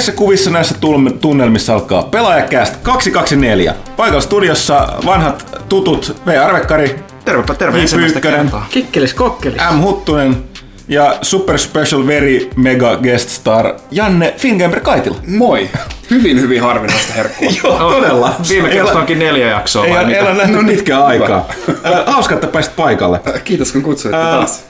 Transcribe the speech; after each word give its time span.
Näissä 0.00 0.12
kuvissa, 0.12 0.50
näissä 0.50 0.74
tunnelmissa 1.20 1.74
alkaa 1.74 2.02
Pelaajakäst 2.02 2.76
224. 2.82 3.74
Paikalla 3.96 4.20
studiossa 4.20 4.88
vanhat 5.06 5.60
tutut 5.68 6.16
V. 6.26 6.38
Arvekkari, 6.44 6.96
Tervepä 7.24 7.54
terve 7.54 7.80
ensimmäistä 7.80 8.20
kertaa. 8.20 8.66
Kikkelis 8.70 9.14
kokkelis. 9.14 9.62
M. 9.72 9.80
Huttunen 9.80 10.44
ja 10.88 11.18
Super 11.22 11.58
Special 11.58 12.06
Very 12.06 12.50
Mega 12.56 12.96
Guest 12.96 13.28
Star 13.28 13.74
Janne 13.90 14.34
Fingamer 14.36 14.80
Kaitila. 14.80 15.16
Moi! 15.26 15.68
Hyvin, 16.10 16.40
hyvin 16.40 16.62
harvinaista 16.62 17.12
herkkua. 17.12 17.50
Joo, 17.64 17.78
todella. 17.78 18.34
Viime 18.48 18.68
kerrasta 18.68 18.98
onkin 18.98 19.18
neljä 19.18 19.48
jaksoa 19.48 19.86
Ei, 19.86 19.92
vai 19.92 20.14
ei 20.14 20.20
ole 20.20 20.34
nähty 20.34 20.64
pitkään 20.66 21.06
aikaa. 21.06 21.48
Äh, 21.68 22.06
Hauska, 22.06 22.34
että 22.34 22.46
pääsit 22.46 22.76
paikalle. 22.76 23.20
Kiitos 23.44 23.72
kun 23.72 23.82
kutsuitte 23.82 24.20
taas. 24.20 24.64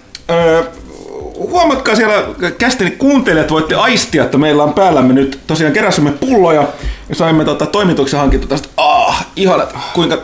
Huomatkaa 1.51 1.97
siellä 1.97 2.25
kästini 2.59 2.91
kuuntelijat, 2.91 3.51
voitte 3.51 3.75
aistia, 3.75 4.25
että 4.25 4.39
meillä 4.39 4.63
on 4.63 4.73
päällämme 4.73 5.13
nyt 5.13 5.41
tosiaan 5.47 5.73
keräsimme 5.73 6.13
pulloja 6.13 6.69
ja 7.09 7.15
saimme 7.15 7.45
tota, 7.45 7.67
toimituksen 7.67 8.21
hankittu 8.21 8.47
tästä. 8.47 8.69
Ah, 8.77 9.27
ihana, 9.37 9.67
kuinka, 9.95 10.19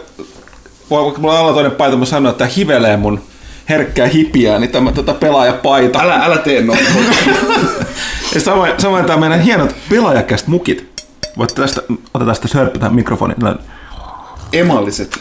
vaikka 0.90 1.20
mulla 1.20 1.40
on 1.40 1.44
alatoinen 1.44 1.72
paita, 1.72 1.96
mä 1.96 2.04
sanoin, 2.04 2.32
että 2.32 2.46
hivelee 2.46 2.96
mun 2.96 3.20
herkkää 3.68 4.06
hipiää, 4.06 4.58
niin 4.58 4.70
tämä 4.70 4.92
tota, 4.92 5.14
pelaajapaita. 5.14 6.00
Älä, 6.02 6.14
älä 6.14 6.38
tee 6.38 6.62
noin. 6.62 6.78
Ja 8.34 8.40
samoin, 8.40 8.72
samoin 8.78 9.04
tämä 9.04 9.18
meidän 9.18 9.40
hienot 9.40 9.76
pelaajakästä 9.90 10.50
mukit. 10.50 11.02
Voitte 11.38 11.62
tästä, 11.62 11.82
otetaan 11.90 12.26
tästä 12.26 12.48
sörppä 12.48 12.78
tähän 12.78 12.94
mikrofoniin. 12.94 13.38
Emalliset. 14.52 15.18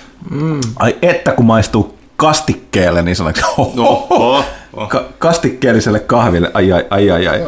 Ai 0.76 0.96
että 1.02 1.32
kun 1.32 1.46
maistuu 1.46 1.95
kastikkeelle, 2.16 3.02
niin 3.02 3.16
sanoksi 3.16 3.42
Oho. 3.58 4.44
Ka- 4.88 5.06
kastikkeelliselle 5.20 6.00
kahville. 6.00 6.52
Ai 6.54 6.72
ai 6.72 6.86
ai 6.90 7.10
ai. 7.12 7.28
ai. 7.28 7.42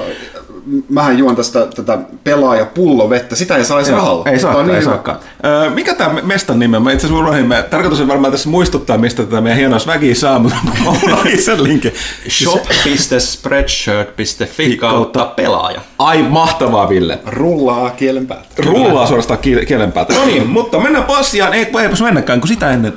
Mähän 0.89 1.17
juon 1.17 1.35
tästä 1.35 1.67
tätä 1.75 1.97
pelaaja 2.23 2.65
pullovettä. 2.65 3.35
Sitä 3.35 3.55
ei 3.55 3.65
saisi 3.65 3.91
rahalla. 3.91 4.23
Ei 4.25 4.33
ei 4.33 4.39
niin 4.73 4.83
saakaan. 4.83 5.19
Öö, 5.45 5.69
mikä 5.69 5.93
tämä 5.93 6.21
mestan 6.21 6.59
nimi 6.59 6.77
on? 6.77 6.83
Mä 6.83 6.91
itse 6.91 7.07
asiassa 7.07 7.23
unohdin, 7.23 7.47
mä 7.47 7.63
tarkoitus 7.63 8.01
on 8.01 8.07
varmaan 8.07 8.31
tässä 8.31 8.49
muistuttaa, 8.49 8.97
mistä 8.97 9.23
tätä 9.23 9.41
meidän 9.41 9.57
hienoa 9.59 9.79
swagia 9.79 10.15
saa, 10.15 10.39
mutta 10.39 10.57
mä 10.85 10.89
unohdin 11.03 11.41
sen 11.43 11.63
linkin. 11.63 11.93
shop.spreadshirt.fi 12.29 14.77
kautta 14.77 15.25
pelaaja. 15.25 15.81
Ai 15.97 16.23
mahtavaa, 16.23 16.89
Ville. 16.89 17.19
Rullaa 17.25 17.89
kielen 17.89 18.27
päältä. 18.27 18.47
Rullaa 18.57 19.07
suorastaan 19.07 19.39
kiel- 19.39 19.65
kielen 19.65 19.91
päältä. 19.91 20.13
No 20.13 20.25
niin, 20.25 20.47
mutta 20.47 20.79
mennään 20.79 21.05
asiaan. 21.09 21.53
Ei, 21.53 21.67
eipäs 21.81 22.01
mennäkään, 22.01 22.39
kun 22.39 22.47
sitä 22.47 22.71
ennen 22.71 22.93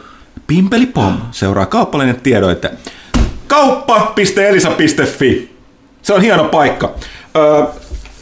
Pimpeli 0.51 0.87
Pom 0.87 1.19
seuraa 1.31 1.67
kauppallinen 1.67 2.21
tiedoite. 2.21 2.71
Kauppa.elisa.fi. 3.47 5.57
Se 6.03 6.15
on 6.15 6.21
hieno 6.21 6.45
paikka. 6.45 6.95
Öö, 7.37 7.63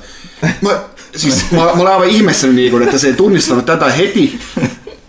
Mä, 0.62 0.80
siis, 1.16 1.52
mä, 1.52 1.58
mä 1.58 1.72
olen 1.72 1.94
aivan 1.94 2.08
ihmeessäni, 2.08 2.54
niin 2.54 2.82
että 2.82 2.98
se 2.98 3.08
ei 3.08 3.14
tunnistanut 3.14 3.66
tätä 3.66 3.92
heti. 3.92 4.40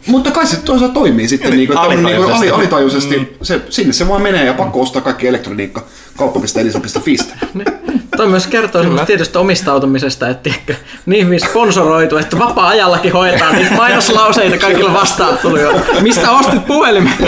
Mutta 0.06 0.30
kai 0.30 0.46
se 0.46 0.56
toisaalta 0.56 0.94
toimii 0.94 1.28
sitten 1.28 1.50
niin 1.50 1.68
kuin, 1.68 2.04
niin 2.04 2.16
kuin, 2.16 2.32
ali, 2.32 2.50
alitajuisesti. 2.50 3.18
Mm. 3.18 3.26
Se, 3.42 3.60
sinne 3.70 3.92
se 3.92 4.08
vaan 4.08 4.22
menee 4.22 4.44
ja 4.44 4.54
pakko 4.54 4.80
ostaa 4.80 5.02
kaikki 5.02 5.28
elektroniikka 5.28 5.84
kauppa.elisa.fiistä. 6.16 7.34
Toi 8.16 8.28
myös 8.28 8.46
kertoo 8.46 8.82
tietystä 9.06 9.38
omistautumisesta, 9.38 10.28
että 10.28 10.42
tiedätkö, 10.42 10.74
niin 11.06 11.26
hyvin 11.26 11.40
sponsoroitu, 11.40 12.16
että 12.16 12.38
vapaa-ajallakin 12.38 13.12
hoitaa 13.12 13.52
niitä 13.52 13.74
mainoslauseita 13.74 14.58
kaikilla 14.58 14.92
vastaantulijoilla. 14.92 15.80
Mistä 16.00 16.30
ostit 16.30 16.66
puhelimen? 16.66 17.12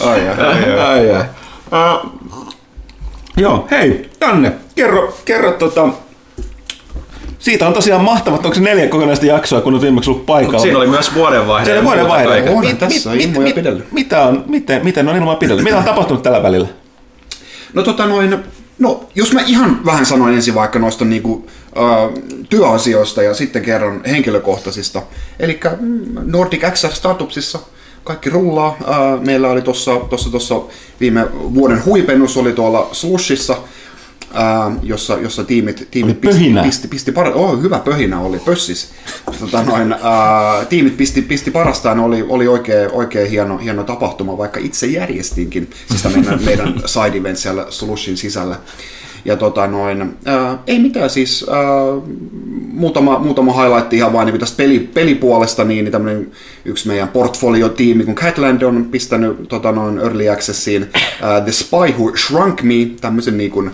Ai, 0.00 0.28
ai, 0.28 0.40
ai. 0.40 0.80
Ai, 0.80 1.10
ai. 1.10 1.24
Uh, 1.72 2.12
joo, 3.36 3.68
hei, 3.70 4.10
Janne, 4.20 4.52
kerro, 4.74 5.18
kerro 5.24 5.52
tota, 5.52 5.88
siitä 7.38 7.66
on 7.66 7.72
tosiaan 7.72 8.04
mahtavat, 8.04 8.44
onko 8.44 8.54
se 8.54 8.60
neljä 8.60 8.86
kokonaista 8.88 9.26
jaksoa, 9.26 9.60
kun 9.60 9.72
olet 9.72 9.82
viimeksi 9.82 10.10
ollut 10.10 10.26
paikalla. 10.26 10.58
Siinä 10.58 10.78
oli 10.78 10.86
myös 10.86 11.14
vuodenvaihde. 11.14 11.64
Siinä 11.64 11.76
ja 11.76 11.80
oli 11.80 11.84
vuoden 11.86 12.04
muuta 12.04 12.14
vaihde. 12.14 12.32
kaikkea. 12.32 12.52
On, 12.56 12.64
Mit- 12.66 12.78
tässä 12.78 13.10
on 13.10 13.16
mit- 13.16 13.24
ilmoja 13.24 13.44
mit- 13.46 13.54
pidellyt. 13.54 13.92
Mitä 13.92 14.22
on, 14.22 14.44
miten, 14.46 14.84
miten 14.84 15.08
on 15.08 15.16
ilmaa 15.16 15.36
pidellyt? 15.36 15.64
Mitä 15.64 15.78
on 15.78 15.84
tapahtunut 15.84 16.22
tällä 16.22 16.42
välillä? 16.42 16.68
No 17.74 17.82
tota 17.82 18.06
noin, 18.06 18.36
no 18.78 19.04
jos 19.14 19.32
mä 19.32 19.40
ihan 19.46 19.80
vähän 19.86 20.06
sanoin 20.06 20.34
ensin 20.34 20.54
vaikka 20.54 20.78
noista 20.78 21.04
niinku, 21.04 21.46
äh, 21.78 22.22
työasioista 22.48 23.22
ja 23.22 23.34
sitten 23.34 23.62
kerron 23.62 24.00
henkilökohtaisista. 24.10 25.02
Eli 25.40 25.60
Nordic 26.24 26.62
XR 26.72 26.92
Startupsissa 26.92 27.58
kaikki 28.04 28.30
rullaa. 28.30 28.76
Äh, 28.88 29.20
meillä 29.20 29.48
oli 29.48 29.62
tuossa 29.62 29.96
tossa, 30.10 30.30
tossa 30.30 30.60
viime 31.00 31.26
vuoden 31.34 31.84
huipennus 31.84 32.36
oli 32.36 32.52
tuolla 32.52 32.88
Slushissa, 32.92 33.56
äh, 34.36 34.76
jossa, 34.82 35.18
jossa 35.18 35.44
tiimit, 35.44 35.88
tiimit 35.90 36.20
pisti, 36.20 36.54
pisti, 36.62 36.88
pisti 36.88 37.10
par- 37.10 37.34
oh, 37.34 37.62
hyvä 37.62 37.78
pöhinä 37.78 38.20
oli, 38.20 38.38
pössis. 38.38 38.90
Tota 39.40 39.62
noin, 39.62 39.92
äh, 39.92 40.66
tiimit 40.68 40.96
pisti, 40.96 41.22
pisti 41.22 41.50
parastaan, 41.50 42.00
oli, 42.00 42.26
oli 42.28 42.48
oikein, 42.48 42.90
oikein 42.92 43.30
hieno, 43.30 43.58
hieno 43.58 43.84
tapahtuma, 43.84 44.38
vaikka 44.38 44.60
itse 44.60 44.86
järjestinkin 44.86 45.70
siis 45.88 46.02
sitä 46.02 46.18
meidän, 46.18 46.42
meidän 46.44 46.74
side 46.86 47.18
event 47.18 47.36
siellä 47.36 47.66
Slushin 47.70 48.16
sisällä. 48.16 48.56
Ja 49.24 49.36
tota 49.36 49.66
noin, 49.66 50.02
äh, 50.02 50.58
ei 50.66 50.78
mitään 50.78 51.10
siis, 51.10 51.46
äh, 51.48 52.02
muutama, 52.72 53.18
muutama 53.18 53.62
highlight 53.62 53.92
ihan 53.92 54.12
vain 54.12 54.26
niin 54.26 54.40
tästä 54.40 54.56
peli, 54.56 54.78
pelipuolesta, 54.94 55.64
niin, 55.64 55.84
niin 55.84 55.92
tämmönen 55.92 56.30
yksi 56.64 56.88
meidän 56.88 57.08
portfolio-tiimi, 57.08 58.04
kun 58.04 58.14
Catland 58.14 58.62
on 58.62 58.84
pistänyt 58.90 59.48
tota 59.48 59.72
noin 59.72 59.98
Early 59.98 60.28
Accessiin 60.28 60.82
äh, 60.82 61.42
The 61.42 61.52
Spy 61.52 61.92
Who 61.98 62.16
Shrunk 62.16 62.62
Me, 62.62 62.74
tämmöisen 63.00 63.38
niin 63.38 63.50
kuin, 63.50 63.70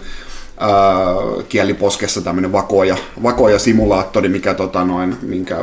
kieliposkessa 1.48 2.20
tämmöinen 2.20 2.52
vakoja, 2.52 2.96
vakoja 3.22 3.58
simulaattori, 3.58 4.28
mikä 4.28 4.54
tota 4.54 4.84
noin, 4.84 5.16
minkä 5.22 5.56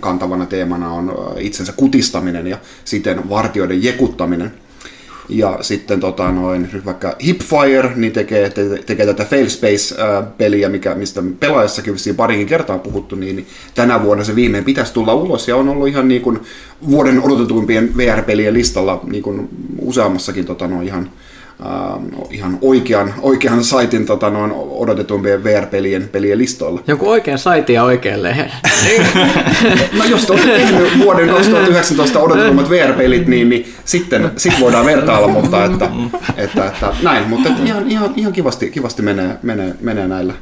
kantavana 0.00 0.46
teemana 0.46 0.92
on 0.92 1.34
itsensä 1.38 1.72
kutistaminen 1.76 2.46
ja 2.46 2.58
siten 2.84 3.28
vartioiden 3.28 3.82
jekuttaminen. 3.82 4.52
Ja 5.28 5.58
sitten 5.60 6.00
tota 6.00 6.32
noin, 6.32 6.68
vaikka 6.84 7.16
Hipfire 7.24 7.92
niin 7.96 8.12
tekee, 8.12 8.50
te, 8.50 8.82
tekee 8.86 9.06
tätä 9.06 9.24
Failspace-peliä, 9.24 10.68
mikä, 10.68 10.94
mistä 10.94 11.22
pelaajassakin 11.40 11.92
vissiin 11.92 12.16
parikin 12.16 12.46
kertaa 12.46 12.78
puhuttu, 12.78 13.16
niin, 13.16 13.36
niin 13.36 13.46
tänä 13.74 14.02
vuonna 14.02 14.24
se 14.24 14.34
viimein 14.34 14.64
pitäisi 14.64 14.92
tulla 14.92 15.14
ulos 15.14 15.48
ja 15.48 15.56
on 15.56 15.68
ollut 15.68 15.88
ihan 15.88 16.08
niin 16.08 16.22
kuin 16.22 16.40
vuoden 16.90 17.22
odotetuimpien 17.22 17.96
VR-pelien 17.96 18.54
listalla 18.54 19.00
niin 19.10 19.22
kuin 19.22 19.48
useammassakin 19.80 20.44
tota 20.44 20.66
noin, 20.66 20.86
ihan 20.86 21.10
ihan 22.30 22.58
oikean, 22.60 23.14
oikean 23.22 23.64
saitin 23.64 24.06
tota, 24.06 24.30
noin 24.30 24.52
odotetumpien 24.54 25.44
VR-pelien 25.44 26.08
pelien 26.08 26.38
listoilla. 26.38 26.82
Jonkun 26.86 27.08
oikean 27.08 27.38
saitin 27.38 27.74
ja 27.74 27.84
oikean 27.84 28.22
lehen. 28.22 28.52
No 29.98 30.04
jos 30.04 30.26
te 30.26 30.32
olette 30.32 30.48
tehnyt 30.48 30.98
vuoden 30.98 31.28
2019 31.28 32.18
odotetummat 32.18 32.70
VR-pelit, 32.70 33.26
niin, 33.26 33.48
niin 33.48 33.74
sitten 33.84 34.30
sit 34.36 34.60
voidaan 34.60 34.86
vertailla, 34.86 35.28
mutta 35.28 35.64
että, 35.64 35.90
että, 36.36 36.66
että 36.66 36.94
näin. 37.02 37.28
Mutta 37.28 37.48
että 37.48 37.62
ihan, 37.64 37.90
ihan, 37.90 38.12
ihan 38.16 38.32
kivasti, 38.32 38.70
kivasti 38.70 39.02
menee, 39.02 39.36
menee, 39.42 39.74
menee 39.80 40.08
näillä, 40.08 40.34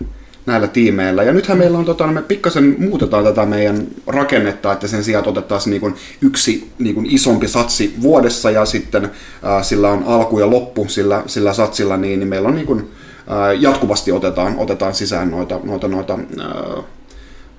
näillä 0.46 0.68
tiimeillä. 0.68 1.22
Ja 1.22 1.32
nythän 1.32 1.58
meillä 1.58 1.78
on, 1.78 1.84
tota, 1.84 2.06
me 2.06 2.22
pikkasen 2.22 2.76
muutetaan 2.78 3.24
tätä 3.24 3.46
meidän 3.46 3.86
rakennetta, 4.06 4.72
että 4.72 4.88
sen 4.88 5.04
sijaan 5.04 5.28
otettaisiin 5.28 5.70
niin 5.70 5.80
kuin 5.80 5.94
yksi 6.20 6.70
niin 6.78 6.94
kuin 6.94 7.06
isompi 7.10 7.48
satsi 7.48 7.94
vuodessa 8.02 8.50
ja 8.50 8.64
sitten 8.64 9.04
äh, 9.04 9.62
sillä 9.62 9.90
on 9.90 10.04
alku 10.06 10.38
ja 10.38 10.50
loppu 10.50 10.88
sillä, 10.88 11.22
sillä 11.26 11.52
satsilla, 11.52 11.96
niin, 11.96 12.18
niin 12.18 12.28
meillä 12.28 12.48
on 12.48 12.54
niin 12.54 12.66
kuin, 12.66 12.80
äh, 12.80 13.60
jatkuvasti 13.60 14.12
otetaan, 14.12 14.58
otetaan 14.58 14.94
sisään 14.94 15.30
noita, 15.30 15.60
noita, 15.64 15.88
noita 15.88 16.18
äh, 16.40 16.84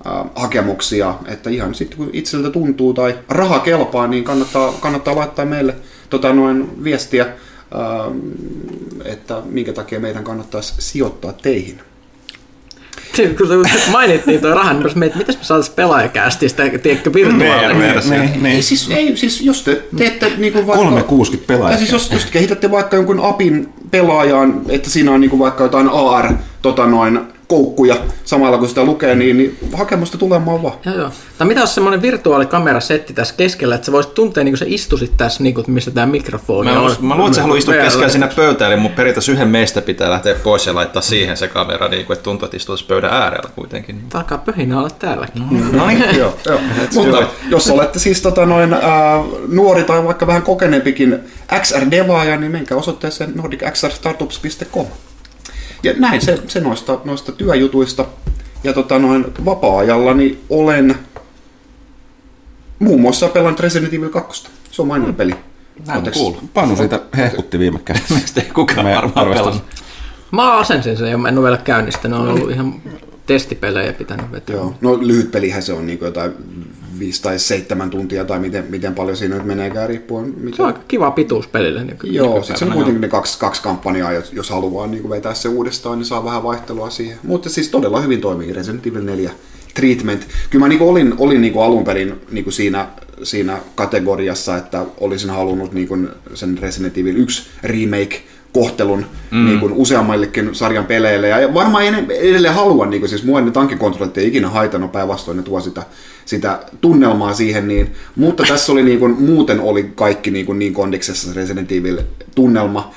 äh, 0.06 0.26
hakemuksia, 0.34 1.14
että 1.26 1.50
ihan 1.50 1.74
sitten 1.74 1.98
kun 1.98 2.10
itseltä 2.12 2.50
tuntuu 2.50 2.94
tai 2.94 3.18
raha 3.28 3.58
kelpaa, 3.58 4.06
niin 4.06 4.24
kannattaa, 4.24 4.72
kannattaa 4.80 5.16
laittaa 5.16 5.44
meille 5.44 5.74
tota, 6.10 6.32
noin 6.32 6.84
viestiä, 6.84 7.26
että 9.04 9.42
minkä 9.44 9.72
takia 9.72 10.00
meidän 10.00 10.24
kannattaisi 10.24 10.74
sijoittaa 10.78 11.32
teihin. 11.32 11.80
Kun 13.16 13.48
se 13.48 13.90
mainittiin 13.90 14.40
tuo 14.40 14.54
rahan, 14.54 14.80
niin 14.80 14.98
mietin, 14.98 15.18
mitäs 15.18 15.38
me 15.38 15.44
saataisiin 15.44 15.76
pelaajakästistä, 15.76 16.62
tiedätkö, 16.82 17.12
virtuaalinen. 17.12 18.02
Niin, 18.10 18.42
niin. 18.42 18.46
Ei, 18.46 18.62
siis, 18.62 18.90
ei, 18.90 19.16
siis 19.16 19.40
jos 19.40 19.62
te 19.62 19.82
teette 19.96 20.32
niin 20.36 20.52
kuin 20.52 20.66
vaikka... 20.66 20.84
360 20.84 21.46
pelaajaa. 21.46 21.78
Siis 21.78 21.92
jos, 21.92 22.10
jos 22.10 22.26
kehitätte 22.26 22.70
vaikka 22.70 22.96
jonkun 22.96 23.20
apin 23.20 23.68
pelaajaan, 23.90 24.60
että 24.68 24.90
siinä 24.90 25.12
on 25.12 25.20
niin 25.20 25.30
kuin 25.30 25.40
vaikka 25.40 25.64
jotain 25.64 25.88
AR, 25.88 26.32
tota 26.62 26.86
noin, 26.86 27.20
koukkuja 27.48 27.96
samalla 28.24 28.58
kun 28.58 28.68
sitä 28.68 28.84
lukee, 28.84 29.14
niin, 29.14 29.36
niin 29.36 29.58
hakemusta 29.72 30.18
tulemaan 30.18 30.62
vaan. 30.62 30.74
Joo, 30.84 30.94
joo. 30.96 31.10
Tai 31.38 31.46
mitä 31.46 31.60
olisi 31.60 31.74
semmoinen 31.74 32.02
virtuaalikamerasetti 32.02 33.12
tässä 33.14 33.34
keskellä, 33.36 33.74
että 33.74 33.84
sä 33.86 33.92
voisit 33.92 34.14
tuntea, 34.14 34.44
niin 34.44 34.52
kuin 34.52 34.58
sä 34.58 34.64
istusit 34.68 35.12
tässä, 35.16 35.42
niin 35.42 35.54
kuin, 35.54 35.64
mistä 35.68 35.90
tämä 35.90 36.06
mikrofoni 36.06 36.70
Mä, 36.70 36.80
on. 36.80 36.96
mä 37.00 37.14
luulen, 37.14 37.26
että 37.26 37.36
sä 37.36 37.42
haluat 37.42 37.58
istua 37.58 37.74
keskellä 37.74 38.08
siinä 38.08 38.28
pöytään, 38.36 38.72
eli 38.72 38.80
mun 38.80 38.90
periaatteessa 38.92 39.32
yhden 39.32 39.48
meistä 39.48 39.82
pitää 39.82 40.10
lähteä 40.10 40.34
pois 40.34 40.66
ja 40.66 40.74
laittaa 40.74 41.02
siihen 41.02 41.36
se 41.36 41.48
kamera, 41.48 41.88
niin 41.88 42.06
kuin, 42.06 42.14
että 42.14 42.24
tuntuu, 42.24 42.46
että 42.46 42.56
istuisi 42.56 42.84
pöydän 42.84 43.12
äärellä 43.12 43.50
kuitenkin. 43.54 44.00
Tää 44.08 44.20
Alkaa 44.20 44.38
pöhinä 44.38 44.78
olla 44.78 44.90
täälläkin. 44.90 45.42
No 45.72 45.86
niin. 45.86 46.04
Joo, 46.18 46.36
joo. 46.46 46.60
Mutta 46.94 47.26
jos 47.48 47.70
olette 47.70 47.98
siis 47.98 48.22
tota 48.22 48.46
noin, 48.46 48.72
ää, 48.74 48.80
nuori 49.48 49.84
tai 49.84 50.04
vaikka 50.04 50.26
vähän 50.26 50.42
kokeneempikin 50.42 51.18
XR-devaaja, 51.60 52.36
niin 52.40 52.52
menkää 52.52 52.78
osoitteeseen 52.78 53.32
nordicxrstartups.com. 53.34 54.86
Ja 55.82 55.92
näin 55.96 56.20
se, 56.20 56.42
se 56.48 56.60
noista, 56.60 56.98
noista 57.04 57.32
työjutuista. 57.32 58.04
Ja 58.64 58.72
tota 58.72 58.98
noin 58.98 59.24
vapaa-ajallani 59.44 60.38
olen 60.50 60.94
muun 62.78 63.00
muassa 63.00 63.28
pelannut 63.28 63.60
Resident 63.60 63.94
Evil 63.94 64.08
2. 64.08 64.48
Se 64.70 64.82
on 64.82 64.88
mainio 64.88 65.12
peli. 65.12 65.34
Näin 65.86 65.98
on 65.98 66.04
Ootteks- 66.06 66.12
kuullut. 66.18 66.54
Panu 66.54 66.76
siitä 66.76 67.00
hehkutti 67.16 67.58
viime 67.58 67.78
kädessä. 67.84 68.14
Miksi 68.14 68.40
ei 68.40 68.50
kukaan 68.54 68.86
varmaan 68.86 69.28
pelannut? 69.28 69.62
Mä 70.30 70.52
asensin 70.58 70.96
sen 70.96 71.10
ja 71.10 71.18
mä 71.18 71.28
en 71.28 71.38
ole 71.38 71.44
vielä 71.44 71.56
käynnistänyt. 71.56 72.18
Ne 72.18 72.24
on 72.24 72.34
ollut 72.34 72.50
ihan 72.50 72.74
testipelejä 73.28 73.92
pitänyt 73.92 74.32
vetää. 74.32 74.56
Joo. 74.56 74.74
No 74.80 74.98
lyhyt 75.00 75.30
pelihän 75.30 75.62
se 75.62 75.72
on 75.72 75.86
niin 75.86 75.98
jotain 76.02 76.32
5 76.98 77.22
tai 77.22 77.38
7 77.38 77.90
tuntia 77.90 78.24
tai 78.24 78.38
miten, 78.38 78.64
miten 78.68 78.94
paljon 78.94 79.16
siinä 79.16 79.36
nyt 79.36 79.46
meneekään 79.46 79.88
riippuen. 79.88 80.34
Miten... 80.36 80.54
Se 80.54 80.62
on 80.62 80.66
aika 80.66 80.80
kiva 80.88 81.10
pituus 81.10 81.46
pelille. 81.46 81.84
Niin 81.84 81.98
Joo, 82.02 82.42
sitten 82.42 82.58
se 82.58 82.64
on 82.64 82.72
kuitenkin 82.72 83.00
ne 83.00 83.08
kaksi, 83.08 83.38
kaksi 83.38 83.62
kampanjaa, 83.62 84.12
jos, 84.12 84.32
jos 84.32 84.50
haluaa 84.50 84.86
niin 84.86 85.02
kuin 85.02 85.10
vetää 85.10 85.34
se 85.34 85.48
uudestaan, 85.48 85.98
niin 85.98 86.06
saa 86.06 86.24
vähän 86.24 86.42
vaihtelua 86.42 86.90
siihen. 86.90 87.18
Mutta 87.22 87.50
siis 87.50 87.68
todella 87.68 88.00
hyvin 88.00 88.20
toimii 88.20 88.52
Resident 88.52 88.86
Evil 88.86 89.02
4 89.02 89.30
Treatment. 89.74 90.26
Kyllä 90.50 90.64
mä 90.64 90.68
niin 90.68 90.78
kuin 90.78 90.90
olin, 90.90 91.14
olin 91.18 91.40
niin 91.40 91.52
kuin 91.52 91.64
alun 91.64 91.84
perin 91.84 92.14
niin 92.30 92.44
kuin 92.44 92.54
siinä, 92.54 92.88
siinä 93.22 93.58
kategoriassa, 93.74 94.56
että 94.56 94.84
olisin 95.00 95.30
halunnut 95.30 95.72
niin 95.72 95.88
kuin 95.88 96.08
sen 96.34 96.58
Resident 96.58 96.98
Evil 96.98 97.16
1 97.16 97.42
remake 97.62 98.22
kohtelun 98.58 99.06
mm. 99.30 99.46
niin 99.46 99.60
kuin 99.60 99.72
useammaillekin 99.72 100.54
sarjan 100.54 100.86
peleille. 100.86 101.28
Ja 101.28 101.54
varmaan 101.54 101.84
en- 101.84 102.10
edelleen 102.10 102.54
haluan, 102.54 102.90
niin 102.90 103.00
kuin, 103.00 103.10
siis 103.10 103.24
mua 103.24 103.40
ne 103.40 103.50
tankkikontrollit 103.50 104.18
ei 104.18 104.28
ikinä 104.28 104.48
haitannut, 104.48 104.92
päinvastoin 104.92 105.36
ne 105.36 105.42
tuo 105.42 105.60
sitä, 105.60 105.82
sitä 106.24 106.58
tunnelmaa 106.80 107.34
siihen. 107.34 107.68
Niin, 107.68 107.92
mutta 108.16 108.44
tässä 108.48 108.72
oli 108.72 108.82
niin 108.82 108.98
kuin, 108.98 109.22
muuten 109.22 109.60
oli 109.60 109.92
kaikki 109.94 110.30
niin, 110.30 110.46
kuin, 110.46 110.58
niin 110.58 110.74
kondiksessa 110.74 111.28
se 111.28 111.40
Resident 111.40 111.72
Evil 111.72 111.98
tunnelma. 112.34 112.94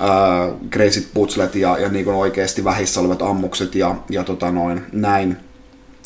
Äh, 0.00 0.54
crazy 0.70 1.06
putslet 1.14 1.54
ja, 1.54 1.78
ja 1.78 1.88
niin 1.88 2.04
kuin 2.04 2.16
oikeasti 2.16 2.64
vähissä 2.64 3.00
olevat 3.00 3.22
ammukset 3.22 3.74
ja, 3.74 3.96
ja 4.10 4.24
tota 4.24 4.50
noin, 4.50 4.82
näin 4.92 5.36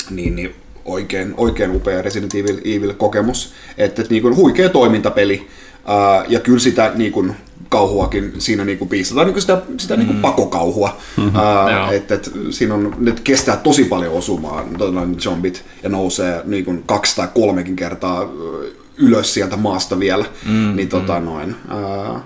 niin, 0.09 0.35
niin 0.35 0.55
oikein, 0.85 1.33
oikein 1.37 1.75
upea 1.75 2.01
Resident 2.01 2.35
Evil, 2.35 2.57
Evil 2.65 2.93
kokemus. 2.93 3.53
Että, 3.77 4.01
että 4.01 4.13
niin 4.13 4.21
kuin 4.21 4.35
huikea 4.35 4.69
toimintapeli 4.69 5.47
ää, 5.85 6.25
ja 6.27 6.39
kyllä 6.39 6.59
sitä 6.59 6.91
niin 6.95 7.11
kuin, 7.11 7.35
kauhuakin 7.71 8.33
siinä 8.37 8.65
niin 8.65 8.77
kuin 8.77 8.89
piisataan, 8.89 9.27
niin 9.27 9.33
kuin 9.33 9.41
sitä, 9.41 9.61
sitä 9.77 9.95
niin 9.95 10.07
kuin 10.07 10.19
pakokauhua. 10.19 10.97
Ää, 11.33 11.71
Joo. 11.71 11.91
että, 11.91 12.15
että 12.15 12.29
siinä 12.49 12.73
on, 12.73 12.95
ne 12.97 13.15
kestää 13.23 13.57
tosi 13.57 13.83
paljon 13.83 14.13
osumaan 14.13 14.65
tota, 14.77 15.01
zombit 15.19 15.65
ja 15.83 15.89
nousee 15.89 16.41
niin 16.45 16.65
kuin 16.65 16.83
kaksi 16.85 17.15
tai 17.15 17.27
kolmekin 17.33 17.75
kertaa 17.75 18.29
ylös 18.97 19.33
sieltä 19.33 19.57
maasta 19.57 19.99
vielä. 19.99 20.25
Mm, 20.45 20.75
niin 20.75 20.89
tota 20.89 21.19
noin, 21.19 21.55
ää, 21.67 22.21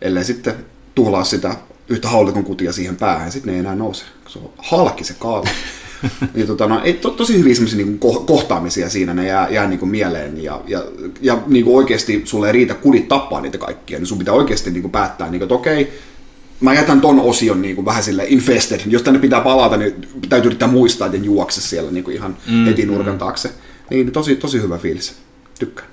ellei 0.00 0.24
sitten 0.24 0.54
tuhlaa 0.94 1.24
sitä 1.24 1.56
yhtä 1.88 2.08
haulikon 2.08 2.44
kutia 2.44 2.72
siihen 2.72 2.96
päähän, 2.96 3.32
sitten 3.32 3.50
ne 3.50 3.56
ei 3.56 3.60
enää 3.60 3.74
nouse. 3.74 4.04
Se 4.28 4.38
on 4.38 4.50
halki 4.58 5.04
se 5.04 5.14
kaava. 5.18 5.48
ja 6.34 6.46
tota, 6.46 6.66
no, 6.66 6.80
ei, 6.84 6.92
to, 6.92 7.10
tosi 7.10 7.38
hyviä 7.38 7.54
semmoisia 7.54 7.76
niin 7.76 8.00
ko- 8.04 8.24
kohtaamisia 8.24 8.88
siinä, 8.88 9.14
ne 9.14 9.26
jää, 9.26 9.48
jää 9.48 9.68
niin 9.68 9.78
kuin 9.78 9.90
mieleen. 9.90 10.42
Ja, 10.42 10.62
ja, 10.66 10.84
ja 11.20 11.42
niin 11.46 11.64
kuin 11.64 11.76
oikeasti 11.76 12.22
sulle 12.24 12.46
ei 12.46 12.52
riitä 12.52 12.74
kudit 12.74 13.08
tappaa 13.08 13.40
niitä 13.40 13.58
kaikkia, 13.58 13.98
niin 13.98 14.06
sun 14.06 14.18
pitää 14.18 14.34
oikeasti 14.34 14.70
niin 14.70 14.82
kuin 14.82 14.92
päättää, 14.92 15.30
niin 15.30 15.38
kuin, 15.38 15.42
että 15.42 15.54
okei, 15.54 15.92
mä 16.60 16.74
jätän 16.74 17.00
ton 17.00 17.20
osion 17.20 17.62
niin 17.62 17.74
kuin 17.74 17.84
vähän 17.84 18.02
sille 18.02 18.24
infested. 18.28 18.80
Jos 18.86 19.02
tänne 19.02 19.20
pitää 19.20 19.40
palata, 19.40 19.76
niin 19.76 19.94
täytyy 20.28 20.48
yrittää 20.48 20.68
muistaa, 20.68 21.06
että 21.06 21.18
juokse 21.18 21.60
siellä 21.60 21.90
niin 21.90 22.04
kuin 22.04 22.16
ihan 22.16 22.36
mm, 22.50 22.64
heti 22.64 22.86
nurkan 22.86 23.18
taakse. 23.18 23.50
Niin 23.90 24.12
tosi, 24.12 24.36
tosi 24.36 24.62
hyvä 24.62 24.78
fiilis. 24.78 25.14
Tykkään. 25.58 25.89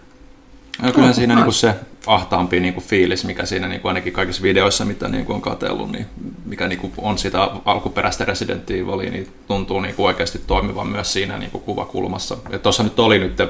No, 0.82 0.92
kyllähän 0.92 1.14
siinä 1.14 1.36
niinku 1.36 1.52
se 1.52 1.76
ahtaampi 2.08 2.60
niinku 2.60 2.82
fiilis, 2.82 3.26
mikä 3.26 3.46
siinä 3.46 3.68
niinku 3.68 3.88
ainakin 3.88 4.14
kaikissa 4.14 4.44
videoissa, 4.44 4.86
mitä 4.86 5.08
niinku 5.08 5.34
on 5.34 5.42
katsellut, 5.42 5.92
niin 5.92 6.06
mikä 6.46 6.68
niinku 6.68 6.92
on 6.98 7.18
sitä 7.18 7.52
alkuperäistä 7.66 8.26
Resident 8.26 8.72
Evilia, 8.72 9.12
niin 9.12 9.28
tuntuu 9.48 9.80
niinku 9.80 10.06
oikeasti 10.06 10.42
toimivan 10.48 10.88
myös 10.88 11.14
siinä 11.14 11.38
niinku 11.38 11.60
kuvakulmassa. 11.60 12.38
Ja 12.52 12.60
tuossa 12.60 12.84
nyt 12.84 13.00
oli 13.00 13.20
nyt 13.20 13.42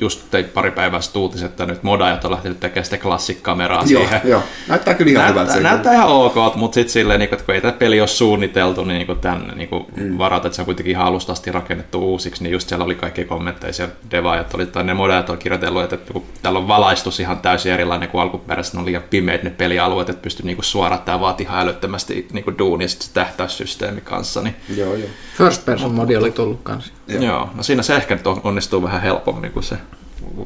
just 0.00 0.20
teit 0.30 0.54
pari 0.54 0.70
päivää 0.70 1.00
sitten 1.00 1.22
uutiset, 1.22 1.50
että 1.50 1.66
nyt 1.66 1.82
modaajat 1.82 2.24
on 2.24 2.30
lähtenyt 2.30 2.60
tekemään 2.60 2.84
sitä 2.84 2.98
klassikameraa 2.98 3.84
Joo, 3.86 4.02
siihen. 4.02 4.20
joo. 4.24 4.42
Näyttää 4.68 4.94
kyllä 4.94 5.10
ihan 5.10 5.28
hyvältä. 5.28 5.52
Näyttää, 5.52 5.70
se 5.70 5.74
näyttää 5.74 5.92
ihan 5.92 6.08
ok, 6.08 6.56
mutta 6.56 6.74
sitten 6.74 6.92
silleen, 6.92 7.20
niin, 7.20 7.28
että 7.32 7.44
kun 7.44 7.54
ei 7.54 7.60
tämä 7.60 7.72
peli 7.72 8.00
ole 8.00 8.08
suunniteltu, 8.08 8.84
niin, 8.84 9.06
niin 9.06 9.18
tämän 9.18 9.52
niin 9.56 9.68
mm. 9.96 10.18
varat, 10.18 10.44
että 10.44 10.56
se 10.56 10.62
on 10.62 10.66
kuitenkin 10.66 10.90
ihan 10.90 11.06
alusta 11.06 11.32
asti 11.32 11.52
rakennettu 11.52 11.98
uusiksi, 11.98 12.42
niin 12.42 12.52
just 12.52 12.68
siellä 12.68 12.84
oli 12.84 12.94
kaikki 12.94 13.24
kommentteja, 13.24 13.72
siellä 13.72 13.94
devaajat 14.10 14.54
oli, 14.54 14.66
tai 14.66 14.84
ne 14.84 14.94
modaajat 14.94 15.30
on 15.30 15.38
kirjoitellut, 15.38 15.82
että, 15.82 15.96
että 15.96 16.12
kun 16.12 16.24
täällä 16.42 16.58
on 16.58 16.68
valaistus 16.68 17.20
ihan 17.20 17.38
täysin 17.38 17.72
erilainen 17.72 18.08
kuin 18.08 18.22
alkuperäisesti, 18.22 18.76
ne 18.76 18.80
on 18.80 18.86
liian 18.86 19.02
pimeät 19.10 19.42
ne 19.42 19.50
pelialueet, 19.50 20.08
että 20.08 20.22
pystyy 20.22 20.46
niin 20.46 20.56
suorattaa 20.60 21.20
vaatii 21.20 21.46
ihan 21.46 21.60
älyttömästi 21.60 22.28
niin 22.32 22.58
duunia 22.58 22.88
sit 22.88 23.02
se 23.02 23.12
tähtäyssysteemi 23.12 24.00
kanssa, 24.00 24.42
niin 24.42 24.56
Joo, 24.76 24.94
joo. 24.94 25.08
First 25.38 25.64
person 25.64 25.94
modi 25.94 26.16
oli 26.16 26.30
tullut 26.30 26.60
kanssa. 26.62 26.92
Joo. 27.08 27.22
Joo. 27.22 27.32
Joo, 27.34 27.50
no 27.54 27.62
siinä 27.62 27.82
se 27.82 27.96
ehkä 27.96 28.14
nyt 28.14 28.26
on- 28.26 28.40
onnistuu 28.44 28.82
vähän 28.82 29.02
helpommin 29.02 29.52
kuin 29.52 29.64
se 29.64 29.76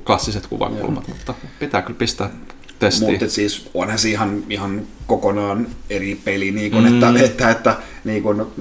klassiset 0.04 0.46
kuvakulmat, 0.46 1.08
mutta 1.08 1.34
pitää 1.58 1.82
kyllä 1.82 1.98
pistää 1.98 2.30
testiin. 2.78 3.10
Mutta 3.10 3.28
siis 3.28 3.70
onhan 3.74 3.98
se 3.98 4.08
ihan, 4.08 4.42
ihan 4.50 4.82
kokonaan 5.06 5.66
eri 5.90 6.20
peli, 6.24 6.50
niin 6.50 6.72
kun, 6.72 6.82
mm. 6.82 6.94
että, 6.94 7.24
että, 7.24 7.50
että 7.50 7.76
niin 8.04 8.22
kun, 8.22 8.52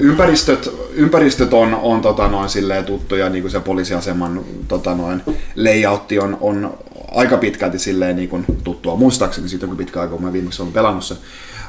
ympäristöt, 0.00 0.70
ympäristöt 0.94 1.52
on, 1.52 1.74
on 1.74 2.00
tota 2.02 2.28
noin, 2.28 2.48
silleen 2.48 2.84
tuttuja, 2.84 3.28
niin 3.28 3.42
kuin 3.42 3.52
se 3.52 3.60
poliisiaseman 3.60 4.40
tota 4.68 4.94
noin, 4.94 5.22
layoutti 5.56 6.18
on, 6.18 6.38
on 6.40 6.78
aika 7.14 7.36
pitkälti 7.36 7.78
silleen 7.78 8.16
niin 8.16 8.28
kun, 8.28 8.44
tuttua. 8.64 8.96
Muistaakseni 8.96 9.48
siitä 9.48 9.66
on 9.66 9.70
kyllä 9.70 9.78
pitkä 9.78 10.00
aika, 10.00 10.12
kun 10.14 10.22
mä 10.24 10.32
viimeksi 10.32 10.62
olen 10.62 10.72
pelannut 10.72 11.04
sen. 11.04 11.16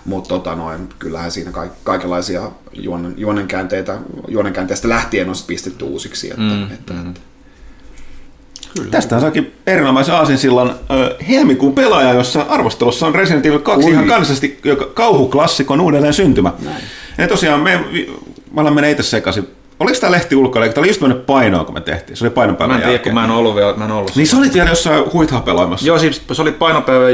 Mutta 0.05 0.27
tota 0.29 0.55
noin, 0.55 0.89
kyllähän 0.99 1.31
siinä 1.31 1.51
ka- 1.51 1.67
kaikenlaisia 1.83 2.51
juonen, 2.73 3.13
juonenkäänteitä, 3.17 3.97
juonenkäänteistä 4.27 4.89
lähtien 4.89 5.29
on 5.29 5.35
pistetty 5.47 5.85
uusiksi. 5.85 6.27
Että, 6.29 6.41
mm, 6.41 6.63
että, 6.63 6.93
mm. 6.93 7.09
että, 7.09 7.19
Tästä 8.91 9.19
saakin 9.19 9.53
erinomaisen 9.67 10.15
aasinsillan 10.15 10.75
ö, 10.91 11.15
helmikuun 11.29 11.73
pelaaja, 11.73 12.13
jossa 12.13 12.41
arvostelussa 12.49 13.07
on 13.07 13.15
Resident 13.15 13.45
Evil 13.45 13.59
2 13.59 13.85
Oi. 13.85 13.91
ihan 13.91 14.07
kansallisesti 14.07 14.59
joka- 14.63 14.85
kauhuklassikon 14.93 15.81
uudelleen 15.81 16.13
syntymä. 16.13 16.53
Ja 17.17 17.27
tosiaan 17.27 17.59
me, 17.59 17.83
mä 18.51 18.61
olen 18.61 18.73
mennyt 18.73 18.91
itse 18.91 19.03
sekaisin. 19.03 19.47
Oliko 19.79 19.99
tämä 19.99 20.11
lehti 20.11 20.35
ulkoilla? 20.35 20.73
Tämä 20.73 20.81
oli 20.81 20.89
just 20.89 21.01
mennyt 21.01 21.25
painoon, 21.25 21.65
kun 21.65 21.73
me 21.75 21.81
tehtiin. 21.81 22.17
Se 22.17 22.23
oli 22.25 22.29
painopäivän 22.29 22.69
Mä 22.69 22.75
en 22.75 22.81
tiedä, 22.81 22.91
jälkeen. 22.93 23.13
kun 23.15 23.21
mä 23.21 23.25
en 23.25 23.31
ollut 23.31 23.55
vielä, 23.55 23.73
mä 23.77 23.85
en 23.85 23.91
ollut 23.91 24.15
Niin 24.15 24.27
sä 24.27 24.37
olit 24.37 24.53
vielä 24.53 24.69
jossain 24.69 25.13
huithapeloimassa. 25.13 25.87
Joo, 25.87 25.99
siis 25.99 26.21
se 26.31 26.41
oli 26.41 26.51
painopäivä 26.51 27.05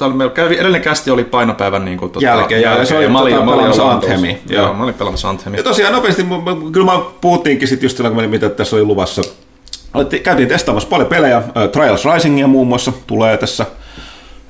täällä 0.00 0.16
meillä 0.16 0.34
kävi, 0.34 0.54
edellinen 0.54 0.82
kästi 0.82 1.10
oli 1.10 1.24
painopäivän 1.24 1.84
niin 1.84 1.98
kuin, 1.98 2.10
tota, 2.10 2.24
Jälkeen, 2.26 2.62
ja 2.62 2.84
se 2.84 2.96
oli 2.96 3.04
ja 3.04 3.10
mä 3.10 3.20
olin, 3.20 3.34
tota, 3.34 3.44
mä 3.46 3.52
olin. 3.54 3.80
Anthemia, 3.80 4.36
Joo, 4.50 4.64
joo. 4.64 4.74
mä 4.74 4.84
olin 4.84 4.94
pelaamassa 4.94 5.28
Anthemia. 5.28 5.60
Ja 5.60 5.64
tosiaan 5.64 5.92
nopeasti, 5.92 6.22
mu- 6.22 6.70
kyllä 6.72 6.92
mä 6.92 7.00
puhuttiinkin 7.20 7.68
sitten 7.68 7.84
just 7.84 7.96
silloin, 7.96 8.14
kun 8.14 8.22
me- 8.24 8.28
mitä 8.28 8.48
tässä 8.48 8.76
oli 8.76 8.84
luvassa. 8.84 9.22
Käytiin 10.22 10.48
testaamassa 10.48 10.88
paljon 10.88 11.08
pelejä, 11.08 11.36
äh, 11.36 11.44
Trials 11.72 12.04
Risingia 12.14 12.46
muun 12.46 12.66
muassa 12.66 12.92
tulee 13.06 13.36
tässä, 13.36 13.66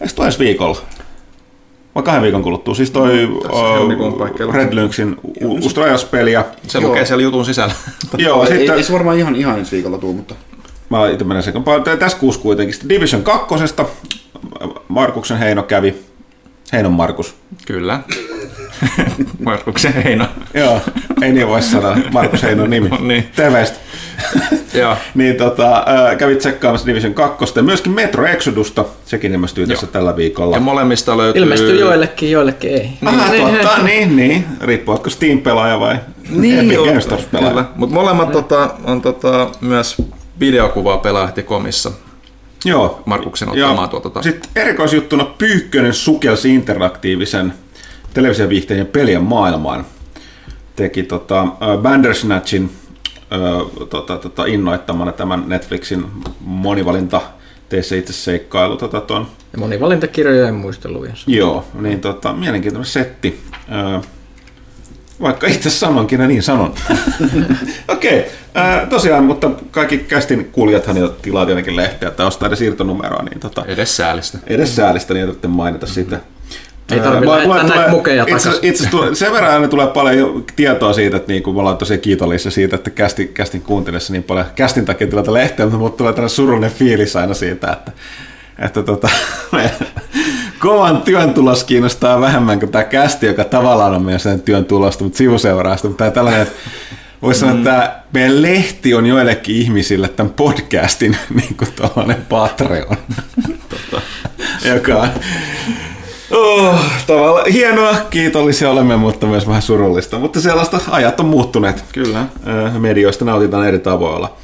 eikö 0.00 0.14
toi 0.14 0.26
ensi 0.26 0.38
viikolla? 0.38 0.78
Vai 1.94 2.02
kahden 2.02 2.22
viikon 2.22 2.42
kuluttua, 2.42 2.74
siis 2.74 2.90
toi 2.90 3.28
helmikuun 3.78 4.12
uh. 4.12 4.54
Red 4.54 4.74
Lynxin 4.74 5.16
uusi 5.44 5.74
Trials-peli. 5.74 6.32
Ja, 6.32 6.44
Se 6.68 6.78
Joo. 6.78 6.88
lukee 6.88 7.06
siellä 7.06 7.22
jutun 7.22 7.44
sisällä. 7.44 7.74
joo, 8.18 8.42
ei, 8.44 8.48
sitten, 8.58 8.76
ei, 8.76 8.82
se 8.82 8.92
varmaan 8.92 9.18
ihan, 9.18 9.36
ihan 9.36 9.58
ensi 9.58 9.72
viikolla 9.76 9.98
tuu, 9.98 10.12
mutta 10.12 10.34
mä 10.90 11.08
itse 11.08 11.24
menen 11.24 11.42
Pa- 11.42 11.96
tässä 11.98 12.18
kuussa 12.18 12.40
kuitenkin. 12.40 12.74
Sitten 12.74 12.88
Division 12.88 13.22
2. 13.22 13.54
Markuksen 14.88 15.38
Heino 15.38 15.62
kävi, 15.62 15.94
Heinon 16.72 16.92
Markus. 16.92 17.34
Kyllä. 17.66 18.00
Markuksen 19.44 19.92
Heino. 19.92 20.26
Joo, 20.54 20.80
ei 21.22 21.32
niin 21.32 21.48
voi 21.48 21.62
sanoa, 21.62 21.96
Markus 22.12 22.42
Heinon 22.42 22.70
nimi. 22.70 22.88
Niin. 23.00 23.28
Terveistä. 23.36 23.78
Joo. 24.74 24.96
niin 25.14 25.36
tota, 25.36 25.82
ää, 25.86 26.16
kävit 26.16 26.38
tsekkaamassa 26.38 26.86
Division 26.86 27.14
2 27.14 27.44
ja 27.56 27.62
myöskin 27.62 27.92
Metro 27.92 28.26
Exodusta, 28.26 28.84
sekin 29.04 29.32
ilmestyy 29.32 29.66
tässä 29.66 29.86
Joo. 29.86 29.92
tällä 29.92 30.16
viikolla. 30.16 30.56
Ja 30.56 30.60
molemmista 30.60 31.16
löytyy... 31.16 31.42
Ilmestyy 31.42 31.80
joillekin, 31.80 32.30
joillekin 32.30 32.70
ei. 32.70 32.90
Ah, 33.04 33.30
totta, 33.62 33.82
niin, 33.82 34.16
niin. 34.16 34.44
Riippuu, 34.60 34.92
oletko 34.92 35.10
Steam-pelaaja 35.10 35.80
vai 35.80 35.96
Niin, 36.30 36.58
Epic 36.58 36.86
Games 36.86 37.08
mutta 37.76 37.94
molemmat 37.94 38.32
tota, 38.32 38.74
on 38.84 39.02
tota, 39.02 39.48
myös 39.60 39.96
videokuvaa 40.40 40.98
pelaahti 40.98 41.42
komissa. 41.42 41.92
Joo. 42.64 43.02
Markuksen 43.06 43.48
ottamaa 43.48 43.88
tuota. 43.88 44.22
Sitten 44.22 44.50
erikoisjuttuna 44.56 45.24
Pyykkönen 45.24 45.94
sukelsi 45.94 46.54
interaktiivisen 46.54 47.54
televisioviihteen 48.14 48.78
ja 48.78 48.84
pelien 48.84 49.22
maailmaan. 49.22 49.84
Teki 50.76 51.02
tota, 51.02 51.40
äh, 51.40 51.78
Bandersnatchin 51.82 52.70
äh, 53.32 53.86
tota, 53.88 54.16
tota, 54.16 54.46
innoittamana 54.46 55.12
tämän 55.12 55.44
Netflixin 55.46 56.06
monivalinta 56.40 57.20
tee 57.68 57.82
se 57.82 57.98
itse 57.98 58.12
seikkailu 58.12 58.76
tota, 58.76 59.00
ton 59.00 59.26
Ja 59.52 59.58
monivalintakirjojen 59.58 60.54
muisteluja. 60.54 61.12
Joo, 61.26 61.64
niin 61.80 62.00
tota, 62.00 62.32
mielenkiintoinen 62.32 62.90
setti. 62.90 63.40
Öö, 63.72 64.00
vaikka 65.20 65.46
itse 65.46 65.70
sanonkin 65.70 66.20
ja 66.20 66.26
niin 66.26 66.42
sanon. 66.42 66.74
Okei, 67.88 68.18
okay. 68.18 68.86
tosiaan, 68.86 69.24
mutta 69.24 69.50
kaikki 69.70 69.98
kästin 69.98 70.48
kuulijathan 70.52 70.96
jo 70.96 71.08
tilaa 71.08 71.46
tietenkin 71.46 71.76
lehteä 71.76 72.10
tai 72.10 72.26
ostaa 72.26 72.46
edes 72.46 72.58
siirtonumeroa, 72.58 73.22
niin 73.22 73.40
tota, 73.40 73.64
Edes 73.66 73.96
säälistä. 73.96 74.38
edes 74.46 74.76
säälistä, 74.76 75.14
niin 75.14 75.26
tarvitse 75.26 75.48
mainita 75.48 75.86
sitä. 75.86 76.20
Ei 76.92 77.00
tarvitse 77.00 77.26
mulle- 77.46 77.62
näitä 77.62 77.90
mukeja 77.90 78.24
itse, 78.28 78.50
itse 78.62 78.88
tulee, 78.90 79.14
sen 79.14 79.32
verran 79.32 79.52
aina 79.52 79.68
tulee 79.68 79.86
paljon 79.86 80.18
jo 80.18 80.44
tietoa 80.56 80.92
siitä, 80.92 81.16
että 81.16 81.32
niin 81.32 81.42
kuin 81.42 81.54
me 81.54 81.60
ollaan 81.60 81.76
tosi 81.76 81.98
kiitollisia 81.98 82.50
siitä, 82.50 82.76
että 82.76 82.90
kästin, 82.90 83.28
kästin 83.28 83.62
kuuntelessa 83.62 84.12
niin 84.12 84.22
paljon 84.22 84.46
kästin 84.54 84.84
takia 84.84 85.06
tilata 85.06 85.32
lehteä, 85.32 85.66
mutta 85.66 85.78
mulle 85.78 85.90
tulee 85.90 86.12
tällainen 86.12 86.36
surullinen 86.36 86.70
fiilis 86.70 87.16
aina 87.16 87.34
siitä, 87.34 87.72
että, 87.72 87.92
että 88.58 88.82
tota, 88.82 89.08
kovan 90.60 91.02
työn 91.02 91.34
tulos 91.34 91.64
kiinnostaa 91.64 92.20
vähemmän 92.20 92.58
kuin 92.58 92.72
tämä 92.72 92.84
kästi, 92.84 93.26
joka 93.26 93.44
tavallaan 93.44 93.94
on 93.94 94.02
meidän 94.02 94.20
sen 94.20 94.42
työn 94.42 94.64
tulosta, 94.64 95.04
mutta 95.04 95.16
sivuseuraasta, 95.16 95.88
mutta 95.88 95.98
tämä 95.98 96.10
tällainen, 96.10 96.42
että 96.42 96.54
Voisi 97.22 97.40
sanoa, 97.40 97.54
että 97.54 97.70
tämä 97.70 98.00
meidän 98.12 98.42
lehti 98.42 98.94
on 98.94 99.06
joillekin 99.06 99.56
ihmisille 99.56 100.08
tämän 100.08 100.32
podcastin 100.32 101.16
niin 101.40 101.56
kuin 101.56 101.68
tuollainen 101.72 102.26
Patreon, 102.28 102.96
tota, 103.68 104.02
joka 104.64 104.96
on 104.96 105.08
Oh, 106.30 106.80
tavallaan 107.06 107.52
hienoa, 107.52 107.96
kiitollisia 108.10 108.70
olemme, 108.70 108.96
mutta 108.96 109.26
myös 109.26 109.46
vähän 109.46 109.62
surullista. 109.62 110.18
Mutta 110.18 110.40
sellaista 110.40 110.80
ajat 110.90 111.20
on 111.20 111.26
muuttuneet. 111.26 111.84
Kyllä. 111.92 112.26
Medioista 112.78 113.24
nautitaan 113.24 113.68
eri 113.68 113.78
tavoilla. 113.78 114.36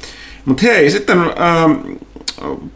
Mutta 0.45 0.63
hei, 0.63 0.91
sitten 0.91 1.19
ähm, 1.19 1.71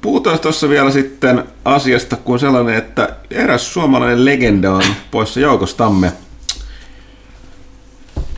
puhutaan 0.02 0.40
tuossa 0.40 0.70
vielä 0.70 0.92
sitten 0.92 1.44
asiasta 1.66 2.16
kuin 2.16 2.40
sellainen, 2.40 2.76
että 2.76 3.16
eräs 3.32 3.74
suomalainen 3.74 4.26
legenda 4.26 4.72
on 4.72 4.84
poissa 5.12 5.40
joukostamme. 5.40 6.12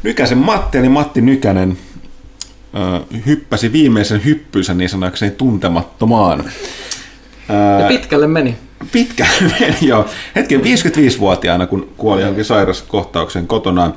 Nykäsen 0.03 0.37
Matti, 0.37 0.77
eli 0.77 0.89
Matti 0.89 1.21
Nykänen, 1.21 1.77
hyppäsi 3.25 3.71
viimeisen 3.71 4.25
hyppynsä 4.25 4.73
niin 4.73 4.89
sanakseni 4.89 5.31
tuntemattomaan. 5.31 6.43
Ja 7.79 7.87
pitkälle 7.87 8.27
meni. 8.27 8.57
pitkä 8.91 9.25
meni 9.59 9.77
jo. 9.81 10.05
Hetken 10.35 10.61
55-vuotiaana, 10.61 11.67
kun 11.67 11.93
kuoli 11.97 12.21
jonkin 12.21 12.45
sairaskohtauksen 12.45 13.47
kotonaan. 13.47 13.93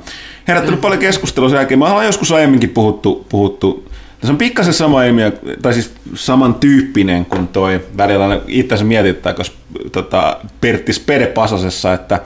Herättänyt 0.47 0.81
paljon 0.81 0.99
keskustelua 0.99 1.49
sen 1.49 1.57
jälkeen. 1.57 1.79
Me 1.79 1.85
ollaan 1.85 2.05
joskus 2.05 2.31
aiemminkin 2.31 2.69
puhuttu, 2.69 3.25
puhuttu 3.29 3.86
tässä 4.19 4.33
on 4.33 4.37
pikkasen 4.37 4.73
sama 4.73 5.03
ilmiö, 5.03 5.31
tai 5.61 5.73
siis 5.73 5.93
samantyyppinen 6.13 7.25
kuin 7.25 7.47
toi 7.47 7.81
välillä 7.97 8.41
itse 8.47 8.83
mietittää, 8.83 9.33
koska 9.33 9.55
tota, 9.91 10.37
Pertti 10.61 10.93
Spede 10.93 11.27
Pasasessa, 11.27 11.93
että 11.93 12.19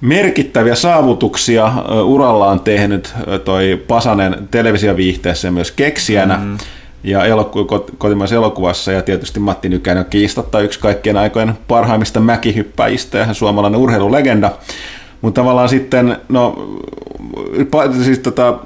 merkittäviä 0.00 0.74
saavutuksia 0.74 1.72
urallaan 2.04 2.60
tehnyt 2.60 3.14
toi 3.44 3.82
Pasanen 3.88 4.48
televisioviihteessä 4.50 5.48
ja 5.48 5.52
myös 5.52 5.70
keksijänä. 5.70 6.36
Mm. 6.36 6.58
Ja 7.04 7.24
eloku- 7.24 7.64
kot- 7.64 7.94
kotimaisessa 7.98 8.36
elokuvassa 8.36 8.92
ja 8.92 9.02
tietysti 9.02 9.40
Matti 9.40 9.68
Nykänen 9.68 10.04
on 10.04 10.10
kiistatta 10.10 10.60
yksi 10.60 10.80
kaikkien 10.80 11.16
aikojen 11.16 11.54
parhaimmista 11.68 12.20
mäkihyppäjistä 12.20 13.18
ja 13.18 13.34
suomalainen 13.34 13.80
urheilulegenda. 13.80 14.50
Mutta 15.20 15.40
tavallaan 15.40 15.68
sitten, 15.68 16.16
no, 16.28 16.68
siis 18.04 18.18
tota, 18.18 18.58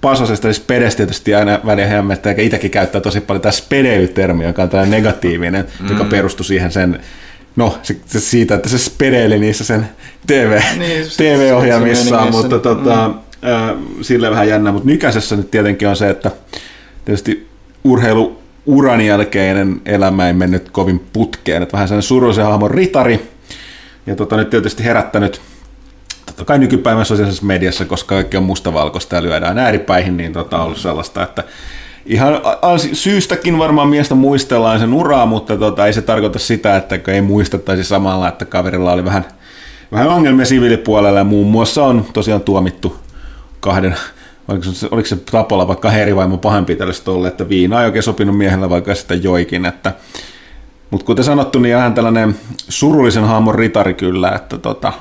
Pasosesta, 0.00 0.46
siis 0.46 0.56
Spedestä 0.56 0.96
tietysti 0.96 1.34
aina 1.34 1.60
väliä 1.66 1.86
hämmästää, 1.86 2.30
eikä 2.30 2.42
itsekin 2.42 2.70
käyttää 2.70 3.00
tosi 3.00 3.20
paljon 3.20 3.42
tämä 3.42 3.52
spedeilytermi, 3.52 4.44
joka 4.44 4.62
on 4.62 4.68
tällainen 4.68 5.02
negatiivinen, 5.02 5.64
mm. 5.80 5.88
joka 5.88 6.04
perustui 6.04 6.44
siihen 6.44 6.72
sen, 6.72 7.00
no, 7.56 7.78
se, 7.82 7.96
se 8.06 8.20
siitä, 8.20 8.54
että 8.54 8.68
se 8.68 8.78
spedeili 8.78 9.38
niissä 9.38 9.64
sen 9.64 9.88
TV, 10.26 10.60
Niin, 10.78 11.10
se- 11.10 11.16
TV-ohjelmissaan, 11.16 12.26
se- 12.26 12.32
se- 12.32 12.38
mutta 12.42 12.58
tota, 12.58 13.08
mm. 13.08 14.04
sille 14.04 14.30
vähän 14.30 14.48
jännä, 14.48 14.72
mutta 14.72 14.88
nykäisessä 14.88 15.36
nyt 15.36 15.50
tietenkin 15.50 15.88
on 15.88 15.96
se, 15.96 16.10
että 16.10 16.30
tietysti 17.04 17.46
urheilu 17.84 18.38
uran 18.66 19.00
jälkeinen 19.00 19.80
elämä 19.86 20.26
ei 20.26 20.32
mennyt 20.32 20.70
kovin 20.70 21.00
putkeen, 21.12 21.62
että 21.62 21.72
vähän 21.72 21.88
sellainen 21.88 22.08
surullisen 22.08 22.44
hahmon 22.44 22.70
ritari, 22.70 23.28
ja 24.06 24.16
tota, 24.16 24.36
nyt 24.36 24.50
tietysti 24.50 24.84
herättänyt 24.84 25.40
totta 26.36 26.44
kai 26.44 26.58
nykypäivän 26.58 27.04
sosiaalisessa 27.04 27.46
mediassa, 27.46 27.84
koska 27.84 28.14
kaikki 28.14 28.36
on 28.36 28.42
mustavalkoista 28.42 29.16
ja 29.16 29.22
lyödään 29.22 29.58
ääripäihin, 29.58 30.16
niin 30.16 30.32
tota, 30.32 30.58
on 30.58 30.64
ollut 30.64 30.78
sellaista, 30.78 31.22
että 31.22 31.44
ihan 32.06 32.40
syystäkin 32.92 33.58
varmaan 33.58 33.88
miestä 33.88 34.14
muistellaan 34.14 34.80
sen 34.80 34.92
uraa, 34.92 35.26
mutta 35.26 35.56
tota, 35.56 35.86
ei 35.86 35.92
se 35.92 36.02
tarkoita 36.02 36.38
sitä, 36.38 36.76
että 36.76 36.98
ei 37.12 37.20
muistettaisi 37.20 37.84
samalla, 37.84 38.28
että 38.28 38.44
kaverilla 38.44 38.92
oli 38.92 39.04
vähän, 39.04 39.24
vähän 39.92 40.08
ongelmia 40.08 40.46
siviilipuolella. 40.46 41.18
Ja 41.18 41.24
muun 41.24 41.46
muassa 41.46 41.84
on 41.84 42.06
tosiaan 42.12 42.40
tuomittu 42.40 42.96
kahden 43.60 43.96
oliko 44.48 44.64
se, 44.64 44.88
oliko 44.90 45.08
se 45.08 45.16
Tapola 45.16 45.68
vaikka 45.68 45.92
eri 45.92 46.16
vaimon 46.16 46.38
pahenpitelystä 46.38 47.10
ollut, 47.10 47.26
että 47.26 47.48
viina 47.48 47.80
ei 47.80 47.86
oikein 47.86 48.02
sopinut 48.02 48.38
miehellä, 48.38 48.70
vaikka 48.70 48.94
sitä 48.94 49.14
joikin, 49.14 49.66
että 49.66 49.92
mutta 50.90 51.06
kuten 51.06 51.24
sanottu, 51.24 51.58
niin 51.58 51.76
ihan 51.76 51.94
tällainen 51.94 52.36
surullisen 52.68 53.24
hahmon 53.24 53.54
ritari 53.54 53.94
kyllä, 53.94 54.30
että 54.30 54.58
tota, 54.58 54.92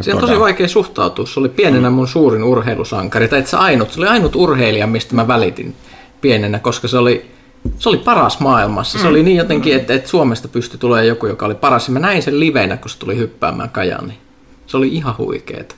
Se 0.00 0.14
on 0.14 0.20
tosi 0.20 0.40
vaikea 0.40 0.68
suhtautua. 0.68 1.26
Se 1.26 1.40
oli 1.40 1.48
pienenä 1.48 1.90
mun 1.90 2.08
suurin 2.08 2.44
urheilusankari. 2.44 3.28
Tai 3.28 3.40
itse 3.40 3.56
ainut. 3.56 3.92
Se 3.92 4.00
oli 4.00 4.08
ainut 4.08 4.36
urheilija, 4.36 4.86
mistä 4.86 5.14
mä 5.14 5.28
välitin 5.28 5.74
pienenä, 6.20 6.58
koska 6.58 6.88
se 6.88 6.98
oli, 6.98 7.30
se 7.78 7.88
oli 7.88 7.96
paras 7.96 8.40
maailmassa. 8.40 8.98
Se 8.98 9.06
oli 9.06 9.22
niin 9.22 9.36
jotenkin, 9.36 9.76
että, 9.76 9.94
että 9.94 10.08
Suomesta 10.08 10.48
pystyi 10.48 10.78
tulemaan 10.78 11.06
joku, 11.06 11.26
joka 11.26 11.46
oli 11.46 11.54
paras. 11.54 11.88
Ja 11.88 11.92
mä 11.92 11.98
näin 11.98 12.22
sen 12.22 12.40
livenä, 12.40 12.76
kun 12.76 12.90
se 12.90 12.98
tuli 12.98 13.16
hyppäämään 13.16 13.70
Kajani. 13.70 14.18
Se 14.66 14.76
oli 14.76 14.88
ihan 14.88 15.14
huikeeta. 15.18 15.74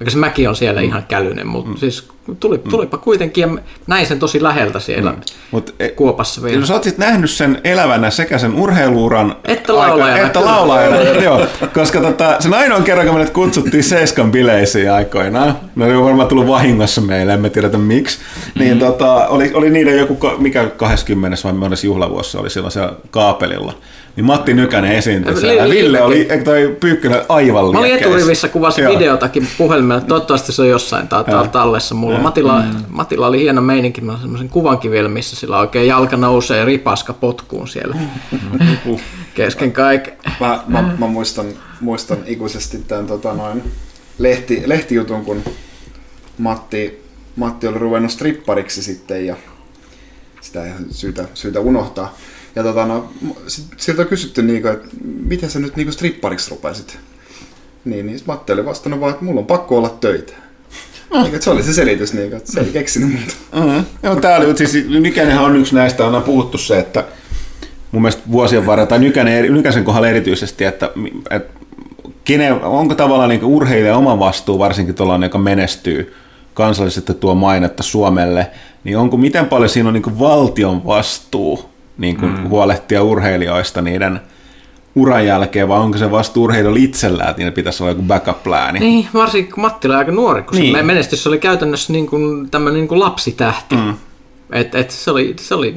Vaikka 0.00 0.10
se 0.10 0.18
mäki 0.18 0.46
on 0.46 0.56
siellä 0.56 0.80
ihan 0.80 1.04
kälynen, 1.08 1.46
mutta 1.46 1.80
siis 1.80 2.08
tuli, 2.40 2.58
tulipa 2.58 2.98
kuitenkin, 2.98 3.42
ja 3.42 3.62
näin 3.86 4.06
sen 4.06 4.18
tosi 4.18 4.42
läheltä 4.42 4.80
siellä 4.80 5.14
Mut, 5.50 5.74
e, 5.80 5.88
Kuopassa 5.88 6.42
vielä. 6.42 6.58
Jos 6.58 6.68
sä 6.68 6.74
oot 6.74 6.84
sit 6.84 6.98
nähnyt 6.98 7.30
sen 7.30 7.60
elävänä 7.64 8.10
sekä 8.10 8.38
sen 8.38 8.54
urheiluuran 8.54 9.36
Että 9.44 9.74
laulajana, 9.76 10.26
että 10.26 10.38
kyllä. 10.38 10.52
laulajana, 10.52 10.96
joo, 10.96 11.46
koska 11.74 12.00
tota, 12.00 12.36
sen 12.40 12.54
ainoan 12.54 12.82
kerran, 12.82 13.06
kun 13.06 13.14
meidät 13.14 13.32
kutsuttiin 13.32 13.84
Seiskan 13.84 14.32
bileisiin 14.32 14.92
aikoinaan, 14.92 15.56
ne 15.76 15.84
oli 15.84 16.04
varmaan 16.04 16.28
tullut 16.28 16.46
vahingossa 16.46 17.00
meille, 17.00 17.32
emme 17.32 17.50
tiedetä 17.50 17.78
miksi, 17.78 18.18
niin 18.54 18.70
Mm-hmm. 18.70 18.86
tota, 18.86 19.28
oli, 19.28 19.50
oli 19.54 19.70
niiden 19.70 19.98
joku, 19.98 20.18
mikä 20.38 20.64
20 20.76 21.36
vai 21.44 21.52
monessa 21.52 21.86
juhlavuosi 21.86 22.30
se 22.30 22.38
oli 22.38 22.50
silloin 22.50 22.72
siellä 22.72 22.92
kaapelilla, 23.10 23.74
niin 24.16 24.24
Matti 24.24 24.54
Nykänen 24.54 24.92
esiintyi 24.92 25.34
Ja 25.34 25.40
siellä. 25.40 25.68
Li- 25.68 25.74
Ville 25.74 26.02
oli, 26.02 26.28
toi 26.44 26.76
Pyykkönen 26.80 27.20
aivan 27.28 27.72
Mä 27.72 27.78
olin 27.78 27.94
eturivissä, 27.94 28.48
kuvasin 28.48 28.84
Joo. 28.84 28.94
videotakin 28.94 29.48
puhelimella. 29.58 30.00
Toivottavasti 30.00 30.52
se 30.52 30.62
on 30.62 30.68
jossain 30.68 31.08
tää, 31.08 31.24
tää 31.24 31.48
tallessa 31.48 31.94
mulla. 31.94 32.18
Matilla, 32.18 32.60
Mm. 32.62 32.84
Matilla 32.88 33.26
oli 33.26 33.40
hieno 33.40 33.60
meininki. 33.60 34.00
Mä 34.00 34.18
semmoisen 34.20 34.48
kuvankin 34.48 34.90
vielä, 34.90 35.08
missä 35.08 35.36
sillä 35.36 35.58
oikein 35.58 35.86
jalka 35.88 36.16
nousee 36.16 36.64
ripaska 36.64 37.12
potkuun 37.12 37.68
siellä. 37.68 37.96
kesken 39.34 39.72
kaiken. 39.72 40.12
Mä, 40.40 40.60
mä, 40.66 40.94
mä 40.98 41.06
muistan, 41.06 41.46
muistan 41.80 42.18
ikuisesti 42.26 42.78
tämän 42.88 43.06
tota, 43.06 43.32
noin, 43.34 43.62
lehti, 44.18 44.62
lehtijutun, 44.66 45.24
kun 45.24 45.42
Matti, 46.38 47.04
Matti 47.36 47.66
oli 47.66 47.78
ruvennut 47.78 48.10
strippariksi 48.12 48.82
sitten 48.82 49.26
ja 49.26 49.36
sitä 50.40 50.64
ei 50.64 50.70
syytä, 50.90 51.24
syytä 51.34 51.60
unohtaa. 51.60 52.14
Ja 52.56 52.62
tota, 52.62 52.86
no, 52.86 53.12
sit, 53.46 53.64
siltä 53.76 54.02
on 54.02 54.08
kysytty, 54.08 54.42
niinku, 54.42 54.68
että 54.68 54.88
miten 55.24 55.50
sä 55.50 55.58
nyt 55.58 55.76
niinku 55.76 55.92
strippariksi 55.92 56.50
rupesit? 56.50 56.98
Niin, 57.84 58.06
niin 58.06 58.20
Matti 58.26 58.52
oli 58.52 58.64
vastannut 58.64 59.00
vaan, 59.00 59.12
että 59.12 59.24
mulla 59.24 59.40
on 59.40 59.46
pakko 59.46 59.78
olla 59.78 59.96
töitä. 60.00 60.32
Niin, 61.12 61.42
se 61.42 61.50
oli 61.50 61.62
se 61.62 61.72
selitys, 61.72 62.12
niin, 62.12 62.32
että 62.32 62.52
se 62.52 62.60
ei 62.60 62.72
keksinyt 62.72 63.10
muuta. 63.10 63.34
Mm-hmm. 63.54 63.84
Joo, 64.02 64.16
tää 64.16 64.36
oli, 64.36 64.56
siis 64.56 64.88
Nykäinenhän 64.88 65.44
on 65.44 65.56
yksi 65.56 65.74
näistä, 65.74 66.06
on 66.06 66.22
puhuttu 66.22 66.58
se, 66.58 66.78
että 66.78 67.04
mun 67.92 68.02
mielestä 68.02 68.22
vuosien 68.30 68.66
varrella, 68.66 68.88
tai 68.88 68.98
Nykänen, 68.98 69.54
Nykäsen 69.54 69.84
kohdalla 69.84 70.08
erityisesti, 70.08 70.64
että, 70.64 70.90
että 71.30 71.60
kene, 72.24 72.52
onko 72.52 72.94
tavallaan 72.94 73.28
niin 73.28 73.44
urheilija 73.44 73.96
oma 73.96 74.18
vastuu, 74.18 74.58
varsinkin 74.58 74.94
tuollainen, 74.94 75.26
joka 75.26 75.38
menestyy 75.38 76.14
kansallisesti 76.54 77.14
tuo 77.14 77.34
mainetta 77.34 77.82
Suomelle, 77.82 78.50
niin 78.84 78.98
onko 78.98 79.16
miten 79.16 79.46
paljon 79.46 79.68
siinä 79.68 79.88
on 79.88 79.94
niin 79.94 80.18
valtion 80.18 80.86
vastuu 80.86 81.70
niin 82.00 82.16
kuin 82.16 82.32
mm. 82.32 82.48
huolehtia 82.48 83.02
urheilijoista 83.02 83.82
niiden 83.82 84.20
uran 84.94 85.26
jälkeen, 85.26 85.68
vai 85.68 85.78
onko 85.78 85.98
se 85.98 86.10
vasta 86.10 86.40
urheilijoilla 86.40 86.80
itsellään, 86.82 87.30
että 87.30 87.40
niillä 87.40 87.52
pitäisi 87.52 87.82
olla 87.82 87.90
joku 87.90 88.02
backup-plääni? 88.02 88.80
Niin, 88.80 89.08
varsinkin 89.14 89.54
kun 89.54 89.60
Matti 89.62 89.88
oli 89.88 89.96
aika 89.96 90.12
nuori, 90.12 90.42
kun 90.42 90.58
niin. 90.58 90.76
se 90.76 90.82
menestys 90.82 91.26
oli 91.26 91.38
käytännössä 91.38 91.92
niin 91.92 92.06
kuin 92.06 92.50
tämmöinen 92.50 92.80
niin 92.80 92.88
kuin 92.88 93.00
lapsitähti. 93.00 93.76
Mm. 93.76 93.94
Et, 94.52 94.74
et 94.74 94.90
se, 94.90 95.10
oli, 95.10 95.34
se 95.40 95.54
oli, 95.54 95.74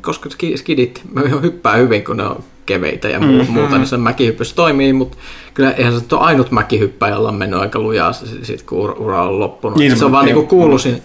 koska 0.00 0.28
skidit 0.56 1.02
hyppää 1.42 1.76
hyvin, 1.76 2.04
kun 2.04 2.16
ne 2.16 2.22
on 2.22 2.44
keveitä 2.66 3.08
ja 3.08 3.20
mm-hmm. 3.20 3.52
muuta, 3.52 3.78
niin 3.78 3.86
se 3.86 3.96
mäkihyppys 3.96 4.52
toimii, 4.52 4.92
mutta 4.92 5.18
kyllä 5.54 5.70
eihän 5.70 6.00
se 6.00 6.14
ole 6.14 6.20
ainut 6.20 6.50
mäkihyppä, 6.50 7.08
jolla 7.08 7.28
on 7.28 7.34
mennyt 7.34 7.60
aika 7.60 7.78
lujaa 7.78 8.12
sit, 8.12 8.62
kun 8.62 8.96
ura 8.98 9.22
on 9.22 9.40
loppunut. 9.40 9.78
Niin, 9.78 9.96
se 9.96 10.04
on 10.04 10.12
vaan 10.12 10.24
niin 10.24 10.46
kuuluisin 10.46 10.94
mm. 10.94 11.00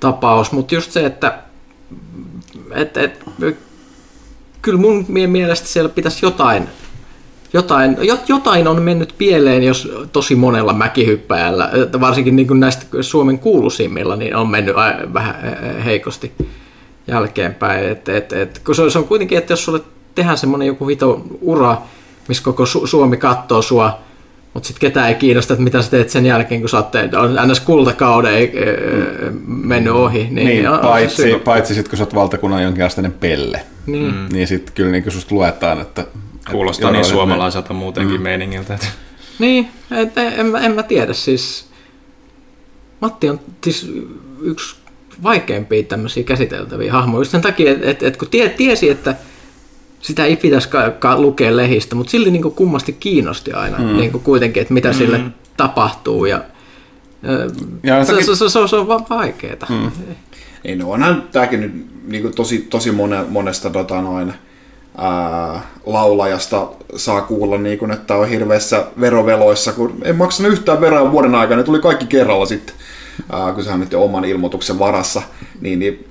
tapaus, 0.00 0.52
mutta 0.52 0.74
just 0.74 0.90
se, 0.90 1.06
että 1.06 1.38
et, 2.74 2.96
et, 2.96 3.24
kyllä 4.62 4.80
mun 4.80 5.04
mielestä 5.08 5.68
siellä 5.68 5.88
pitäisi 5.88 6.26
jotain 6.26 6.68
jotain, 7.52 7.96
jotain 8.28 8.68
on 8.68 8.82
mennyt 8.82 9.14
pieleen, 9.18 9.62
jos 9.62 9.92
tosi 10.12 10.34
monella 10.34 10.72
mäkihyppäjällä, 10.72 11.70
varsinkin 12.00 12.36
niin 12.36 12.48
kuin 12.48 12.60
näistä 12.60 12.86
Suomen 13.00 13.38
kuuluisimmilla, 13.38 14.16
niin 14.16 14.36
on 14.36 14.48
mennyt 14.48 14.74
vähän 15.14 15.34
heikosti 15.84 16.32
jälkeenpäin. 17.06 17.84
Et, 17.84 18.08
et, 18.08 18.32
et, 18.32 18.58
kun 18.58 18.74
se 18.74 18.98
on 18.98 19.04
kuitenkin, 19.04 19.38
että 19.38 19.52
jos 19.52 19.64
sulle 19.64 19.80
tehdään 20.14 20.38
semmoinen 20.38 20.66
joku 20.66 20.88
hito 20.88 21.22
ura, 21.40 21.76
missä 22.28 22.44
koko 22.44 22.64
Su- 22.64 22.86
Suomi 22.86 23.16
katsoo 23.16 23.62
sua, 23.62 23.98
mutta 24.54 24.66
sitten 24.66 24.80
ketään 24.80 25.08
ei 25.08 25.14
kiinnosta, 25.14 25.52
että 25.52 25.64
mitä 25.64 25.82
sä 25.82 25.90
teet 25.90 26.10
sen 26.10 26.26
jälkeen, 26.26 26.60
kun 26.60 26.68
sä 26.68 26.76
oot 26.76 26.90
teet, 26.90 27.14
on 27.14 27.36
ns. 27.46 27.60
kultakauden 27.60 28.34
ei, 28.34 28.52
mm. 29.30 29.42
mennyt 29.46 29.92
ohi. 29.92 30.28
Niin, 30.30 30.46
niin 30.46 30.70
on, 30.70 30.78
paitsi, 30.78 31.34
on 31.34 31.40
paitsi 31.40 31.74
sitten 31.74 31.90
kun 31.90 31.96
sä 31.96 32.04
oot 32.04 32.14
valtakunnan 32.14 32.62
jonkinasteinen 32.62 33.12
pelle, 33.12 33.60
niin, 33.86 34.14
mm. 34.14 34.26
niin 34.32 34.46
sitten 34.46 34.74
kyllä 34.74 34.90
niin 34.90 35.10
susta 35.10 35.34
luetaan, 35.34 35.80
että... 35.80 36.06
Kuulostaa 36.50 36.90
niin 36.90 37.04
suomalaiselta 37.04 37.74
muutenkin 37.74 38.16
mm. 38.16 38.22
meiningiltä. 38.22 38.74
Että... 38.74 38.86
Niin, 39.38 39.68
et, 39.90 40.18
en, 40.18 40.56
en 40.56 40.72
mä 40.72 40.82
tiedä 40.82 41.12
siis. 41.12 41.68
Matti 43.00 43.30
on 43.30 43.40
siis 43.64 43.92
yksi 44.42 44.76
vaikeimpia 45.22 45.82
tämmöisiä 45.82 46.22
käsiteltäviä 46.22 46.92
hahmoja, 46.92 47.20
just 47.20 47.30
sen 47.30 47.40
takia, 47.40 47.72
että 47.72 47.90
et, 47.90 48.02
et 48.02 48.16
kun 48.16 48.28
tie, 48.28 48.48
tiesi, 48.48 48.90
että 48.90 49.16
sitä 50.00 50.24
ei 50.24 50.36
pitäisi 50.36 50.68
lukea 51.16 51.56
lehistä, 51.56 51.94
mutta 51.94 52.10
silti 52.10 52.30
niin 52.30 52.42
kummasti 52.42 52.92
kiinnosti 52.92 53.52
aina 53.52 53.78
mm. 53.78 53.96
niin 53.96 54.12
kuitenkin, 54.12 54.60
että 54.60 54.74
mitä 54.74 54.88
mm. 54.88 54.94
sille 54.94 55.20
tapahtuu 55.56 56.24
ja, 56.24 56.44
ja 57.82 58.04
se, 58.04 58.22
se, 58.22 58.36
se, 58.36 58.68
se, 58.68 58.76
on 58.76 58.88
vaan 58.88 59.06
vaikeaa. 59.10 59.66
Mm. 59.68 59.90
No 60.76 60.90
onhan 60.90 61.28
tämäkin 61.32 61.60
nyt 61.60 61.86
niin 62.06 62.34
tosi, 62.34 62.58
tosi 62.58 62.92
mone, 62.92 63.24
monesta 63.28 63.70
tota 63.70 64.02
noin, 64.02 64.32
ää, 64.98 65.62
laulajasta 65.86 66.68
saa 66.96 67.20
kuulla, 67.20 67.58
niin 67.58 67.78
kuin, 67.78 67.90
että 67.90 68.14
on 68.14 68.28
hirveässä 68.28 68.86
veroveloissa, 69.00 69.72
kun 69.72 69.98
ei 70.04 70.12
maksanut 70.12 70.52
yhtään 70.52 70.80
veroa 70.80 71.12
vuoden 71.12 71.34
aikana, 71.34 71.56
ne 71.56 71.64
tuli 71.64 71.80
kaikki 71.80 72.06
kerralla 72.06 72.46
sitten, 72.46 72.74
ää, 73.32 73.52
kun 73.52 73.64
sehän 73.64 73.80
nyt 73.80 73.94
oman 73.94 74.24
ilmoituksen 74.24 74.78
varassa, 74.78 75.22
niin, 75.60 75.78
niin 75.78 76.08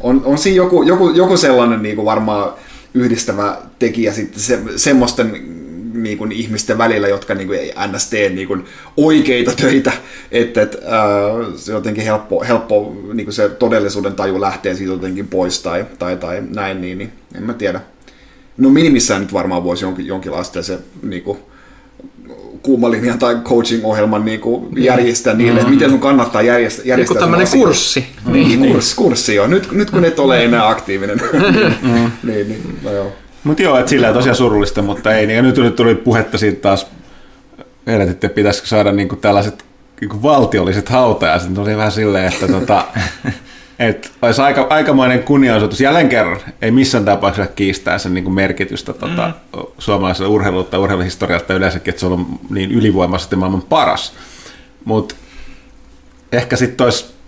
on, 0.00 0.22
on 0.24 0.38
siinä 0.38 0.56
joku, 0.56 0.82
joku, 0.82 1.10
joku 1.10 1.36
sellainen 1.36 1.82
niin 1.82 1.96
kuin 1.96 2.06
varmaan 2.06 2.52
yhdistävä 2.94 3.56
tekijä 3.78 4.12
sitten 4.12 4.40
se, 4.40 4.60
semmoisten 4.76 5.59
niin 5.92 6.18
kuin 6.18 6.32
ihmisten 6.32 6.78
välillä, 6.78 7.08
jotka 7.08 7.34
niin 7.34 7.46
kuin 7.46 7.58
ei 7.58 7.72
ns. 7.92 8.10
tee 8.10 8.28
niin 8.28 8.48
kuin 8.48 8.64
oikeita 8.96 9.52
töitä, 9.56 9.92
että 10.32 10.62
et, 10.62 10.74
äh, 10.74 11.54
se 11.56 11.72
jotenkin 11.72 12.04
helppo, 12.04 12.44
helppo 12.48 12.96
niin 13.12 13.26
kuin 13.26 13.34
se 13.34 13.48
todellisuuden 13.48 14.14
taju 14.14 14.40
lähtee 14.40 14.74
siitä 14.74 14.92
jotenkin 14.92 15.28
pois 15.28 15.62
tai, 15.62 15.86
tai, 15.98 16.16
tai 16.16 16.42
näin, 16.54 16.80
niin, 16.80 16.98
niin 16.98 17.12
en 17.34 17.42
mä 17.42 17.54
tiedä. 17.54 17.80
No 18.56 18.70
minimissään 18.70 19.20
nyt 19.20 19.32
varmaan 19.32 19.64
voisi 19.64 19.84
jonkin, 19.84 20.06
jonkinlaista 20.06 20.62
se 20.62 20.78
niin 21.02 21.22
kuin, 21.22 21.38
kuumalinjan 22.62 23.18
tai 23.18 23.34
coaching-ohjelman 23.34 24.24
niin 24.24 24.40
kuin 24.40 24.68
järjestää 24.76 25.34
niille, 25.34 25.52
mm-hmm. 25.52 25.60
että 25.60 25.70
miten 25.70 25.90
sun 25.90 26.00
kannattaa 26.00 26.42
järjestää. 26.42 26.84
järjestää 26.84 27.14
niin 27.14 27.20
tämmöinen 27.20 27.48
kurssi. 27.48 28.06
Niin, 28.26 28.62
niin, 28.62 28.72
kurssi, 28.72 28.96
kurssi 28.96 29.34
joo. 29.34 29.46
Nyt, 29.46 29.72
nyt 29.72 29.90
kun 29.90 30.04
et 30.04 30.18
ole 30.18 30.44
enää 30.44 30.68
aktiivinen. 30.68 31.20
mm. 31.82 32.10
niin, 32.30 32.48
niin, 32.48 32.78
no 32.82 32.92
joo. 32.92 33.12
Mutta 33.44 33.62
joo, 33.62 33.78
että 33.78 33.90
sillä 33.90 34.12
tosiaan 34.12 34.36
surullista, 34.36 34.82
mutta 34.82 35.14
ei. 35.14 35.26
Niin, 35.26 35.44
nyt, 35.44 35.56
nyt 35.56 35.76
tuli 35.76 35.94
puhetta 35.94 36.38
siitä 36.38 36.60
taas, 36.60 36.86
että 38.10 38.28
pitäisikö 38.28 38.68
saada 38.68 38.92
niinku 38.92 39.16
tällaiset 39.16 39.64
niinku 40.00 40.22
valtiolliset 40.22 40.88
hautajaiset. 40.88 41.54
Tuli 41.54 41.76
vähän 41.76 41.92
silleen, 41.92 42.32
että 42.32 42.48
tota, 42.48 42.84
et 43.78 44.12
olisi 44.22 44.42
aika, 44.42 44.66
aikamoinen 44.70 45.22
kunnianosoitus. 45.22 45.80
Jälleen 45.80 46.08
kerran 46.08 46.40
ei 46.62 46.70
missään 46.70 47.04
tapauksessa 47.04 47.52
kiistää 47.52 47.98
sen 47.98 48.14
niin 48.14 48.24
kuin 48.24 48.34
merkitystä 48.34 48.92
tota, 48.92 49.32
mm. 49.56 49.62
suomalaiselle 49.78 50.28
urheilulta, 50.28 50.78
urheiluhistorialta 50.78 51.54
yleensäkin, 51.54 51.90
että 51.90 52.00
se 52.00 52.06
on 52.06 52.26
niin 52.50 52.70
ylivoimaisesti 52.70 53.36
maailman 53.36 53.62
paras. 53.62 54.12
Mutta 54.84 55.14
ehkä 56.32 56.56
sitten 56.56 56.84
olisi 56.84 57.19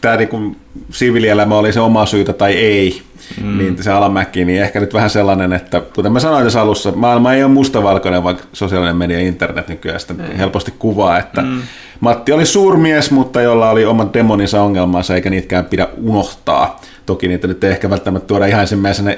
tämä 0.00 0.16
niin 0.16 0.56
siviilielämä 0.90 1.54
oli 1.54 1.72
se 1.72 1.80
oma 1.80 2.06
syytä 2.06 2.32
tai 2.32 2.52
ei, 2.52 3.02
mm. 3.42 3.58
niin 3.58 3.82
se 3.82 3.90
alamäki, 3.90 4.44
niin 4.44 4.62
ehkä 4.62 4.80
nyt 4.80 4.94
vähän 4.94 5.10
sellainen, 5.10 5.52
että 5.52 5.82
kuten 5.94 6.12
mä 6.12 6.20
sanoin 6.20 6.44
tässä 6.44 6.60
alussa, 6.60 6.92
maailma 6.92 7.32
ei 7.32 7.42
ole 7.42 7.52
mustavalkoinen, 7.52 8.24
vaikka 8.24 8.44
sosiaalinen 8.52 8.96
media 8.96 9.20
ja 9.20 9.26
internet 9.26 9.68
nykyään 9.68 10.00
sitä 10.00 10.14
helposti 10.38 10.74
kuvaa, 10.78 11.18
että 11.18 11.42
mm. 11.42 11.62
Matti 12.00 12.32
oli 12.32 12.46
suurmies, 12.46 13.10
mutta 13.10 13.42
jolla 13.42 13.70
oli 13.70 13.84
omat 13.84 14.14
demoninsa 14.14 14.62
ongelmansa, 14.62 15.14
eikä 15.14 15.30
niitäkään 15.30 15.64
pidä 15.64 15.88
unohtaa. 16.02 16.80
Toki 17.06 17.28
niitä 17.28 17.46
nyt 17.46 17.64
ei 17.64 17.70
ehkä 17.70 17.90
välttämättä 17.90 18.26
tuoda 18.26 18.46
ihan 18.46 18.60
ensimmäisenä 18.60 19.16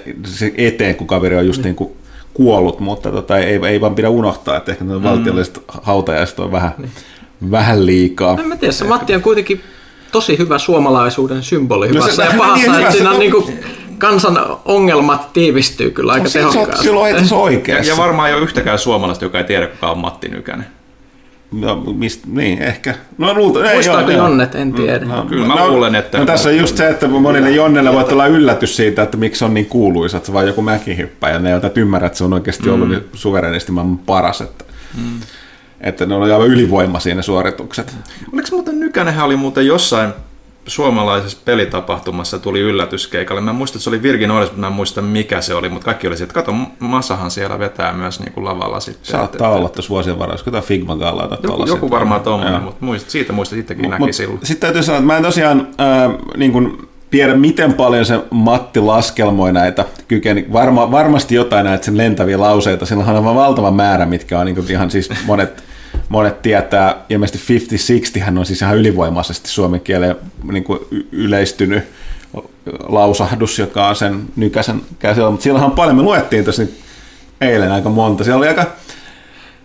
eteen, 0.57 0.95
kun 0.95 1.07
kaveri 1.07 1.37
on 1.37 1.47
just 1.47 1.61
mm. 1.61 1.65
niin 1.65 1.77
kuin 1.77 1.93
kuollut, 2.35 2.81
mutta 2.81 3.11
tota, 3.11 3.39
ei, 3.39 3.61
ei 3.67 3.81
vaan 3.81 3.95
pidä 3.95 4.09
unohtaa, 4.09 4.57
että 4.57 4.73
ehkä 4.73 4.85
mm. 4.85 5.03
valtiolliset 5.03 5.63
hautajaiset 5.69 6.39
on 6.39 6.53
vähän, 6.53 6.73
mm. 6.79 7.51
vähän 7.51 7.87
liikaa. 7.87 8.37
En 8.41 8.49
mä 8.49 8.57
tiedä, 8.57 8.73
se 8.73 8.85
Matti 8.85 9.15
on 9.15 9.23
kuitenkin 9.23 9.61
tosi 10.12 10.38
hyvä 10.38 10.59
suomalaisuuden 10.59 11.42
symboli 11.42 11.88
no 11.88 11.94
hyvässä 11.94 12.16
se, 12.16 12.22
ja 12.22 12.35
pahassa, 12.38 12.72
niin, 12.72 12.81
että 12.81 12.92
siinä 12.92 13.11
on 13.11 13.18
niin 13.18 13.33
kuin 13.33 13.59
kansan 13.98 14.38
ongelmat 14.64 15.33
tiivistyy 15.33 15.90
kyllä 15.90 16.12
aika 16.12 16.25
no, 16.25 16.31
tehokkaasti. 16.31 16.85
Silloin 16.85 17.16
ei 17.16 17.22
oikeassa. 17.33 17.90
Ja, 17.90 17.96
ja 17.96 18.03
varmaan 18.03 18.29
ei 18.29 18.35
ole 18.35 18.42
yhtäkään 18.42 18.79
suomalaista, 18.79 19.25
joka 19.25 19.38
ei 19.38 19.44
tiedä, 19.44 19.66
kuka 19.66 19.90
on 19.90 19.98
Matti 19.98 20.29
Nykänen. 20.29 20.66
No, 21.53 21.77
mist, 21.77 22.27
niin, 22.27 22.62
ehkä. 22.62 22.94
No, 23.18 23.35
luulta, 23.35 23.70
ei, 23.70 23.75
Muistaako 23.75 24.11
joo, 24.11 24.22
Jonnet, 24.22 24.55
en 24.55 24.72
tiedä. 24.72 25.05
No, 25.05 25.25
kyllä 25.25 25.46
mä 25.46 25.55
no, 25.55 25.68
luulen, 25.68 25.94
että... 25.94 26.18
No, 26.18 26.27
tässä 26.27 26.48
on 26.48 26.57
just 26.57 26.77
se, 26.77 26.88
että 26.88 27.09
monille 27.09 27.51
Jonnelle 27.51 27.92
voi 27.92 28.05
olla 28.12 28.27
yllätys 28.27 28.77
siitä, 28.77 29.03
että 29.03 29.16
miksi 29.16 29.44
on 29.44 29.55
niin 29.55 29.66
kuuluisa, 29.66 30.16
että 30.16 30.27
se 30.27 30.33
vaan 30.33 30.46
joku 30.46 30.62
mäkihyppä, 30.62 31.31
ja 31.31 31.38
ne 31.38 31.55
eivät 31.55 31.77
ymmärrä, 31.77 32.07
että 32.07 32.18
se 32.18 32.25
on 32.25 32.33
oikeasti 32.33 32.70
ollut 32.70 32.88
mm. 32.88 32.94
niin 32.94 33.05
suverenisti 33.14 33.72
maailman 33.72 33.98
paras. 33.98 34.40
Että, 34.40 34.64
mm. 34.96 35.20
Että 35.83 36.07
ne 36.07 36.14
on 36.14 36.23
aivan 36.23 36.47
ylivoimaisia 36.47 37.14
ne 37.14 37.23
suoritukset. 37.23 37.97
Oliko 38.33 38.49
muuten 38.51 38.81
Nykänenhän 38.81 39.27
oli 39.27 39.37
muuten 39.37 39.66
jossain 39.66 40.12
suomalaisessa 40.66 41.38
pelitapahtumassa 41.45 42.38
tuli 42.38 42.61
yllätyskeikalle. 42.61 43.40
Mä 43.40 43.53
muistan, 43.53 43.79
että 43.79 43.85
se 43.85 43.90
oli 43.90 44.03
Virgin 44.03 44.31
Oilers, 44.31 44.51
mutta 44.51 44.61
mä 44.61 44.66
en 44.66 44.73
muista 44.73 45.03
mikä 45.03 45.40
se 45.40 45.55
oli, 45.55 45.68
mutta 45.68 45.85
kaikki 45.85 46.09
oli 46.09 46.16
se, 46.16 46.25
että 46.25 46.35
kato, 46.35 46.55
Masahan 46.79 47.31
siellä 47.31 47.59
vetää 47.59 47.92
myös 47.92 48.21
niin 48.21 48.33
kuin 48.33 48.45
lavalla 48.45 48.81
sitten. 48.81 49.05
Saattaa 49.05 49.49
että, 49.49 49.49
olla 49.49 49.68
tuossa 49.68 49.90
vuosien 49.90 50.18
varrella, 50.18 50.40
joku 50.40 50.51
tämä 50.51 50.62
Figma 50.62 50.97
Galla 50.97 51.29
tai 51.29 51.38
Joku, 51.42 51.66
joku 51.66 51.90
varmaan 51.90 52.21
tuommoinen, 52.21 52.62
mutta 52.62 52.85
muist, 52.85 53.11
siitä 53.11 53.33
muista 53.33 53.55
sittenkin 53.55 53.90
näki 53.90 54.05
mut, 54.05 54.14
silloin. 54.14 54.40
Sitten 54.42 54.61
täytyy 54.61 54.83
sanoa, 54.83 54.99
että 54.99 55.07
mä 55.07 55.16
en 55.16 55.23
tosiaan 55.23 55.68
äh, 55.81 56.12
niin 56.37 56.53
kuin 56.53 56.88
tiedä, 57.12 57.35
miten 57.35 57.72
paljon 57.72 58.07
se 58.07 58.20
Matti 58.31 58.81
laskelmoi 58.81 59.53
näitä 59.53 59.85
kykeni. 60.09 60.46
Varma, 60.53 60.90
varmasti 60.90 61.35
jotain 61.35 61.64
näitä 61.64 61.85
sen 61.85 61.96
lentäviä 61.96 62.40
lauseita. 62.40 62.87
Sillä 62.87 63.05
on 63.05 63.16
aivan 63.16 63.35
valtava 63.35 63.70
määrä, 63.70 64.07
mitkä 64.07 64.38
on 64.38 64.46
niin 64.46 64.70
ihan 64.70 64.90
siis 64.90 65.11
monet 65.27 65.64
monet 66.09 66.42
tietää, 66.42 66.96
ilmeisesti 67.09 67.59
50-60 68.18 68.20
hän 68.20 68.38
on 68.38 68.46
siis 68.46 68.62
ihan 68.62 68.77
ylivoimaisesti 68.77 69.48
suomen 69.48 69.81
kieleen 69.81 70.16
niin 70.53 70.64
yleistynyt 71.12 71.85
lausahdus, 72.88 73.59
joka 73.59 73.88
on 73.88 73.96
sen 73.96 74.22
nykäisen 74.37 74.81
käsillä, 74.98 75.31
mutta 75.31 75.44
silloinhan 75.44 75.70
paljon, 75.70 75.96
me 75.96 76.03
luettiin 76.03 76.44
tässä 76.44 76.66
eilen 77.40 77.72
aika 77.72 77.88
monta. 77.88 78.25
Siellä 78.25 78.38
oli 78.38 78.48
aika, 78.48 78.66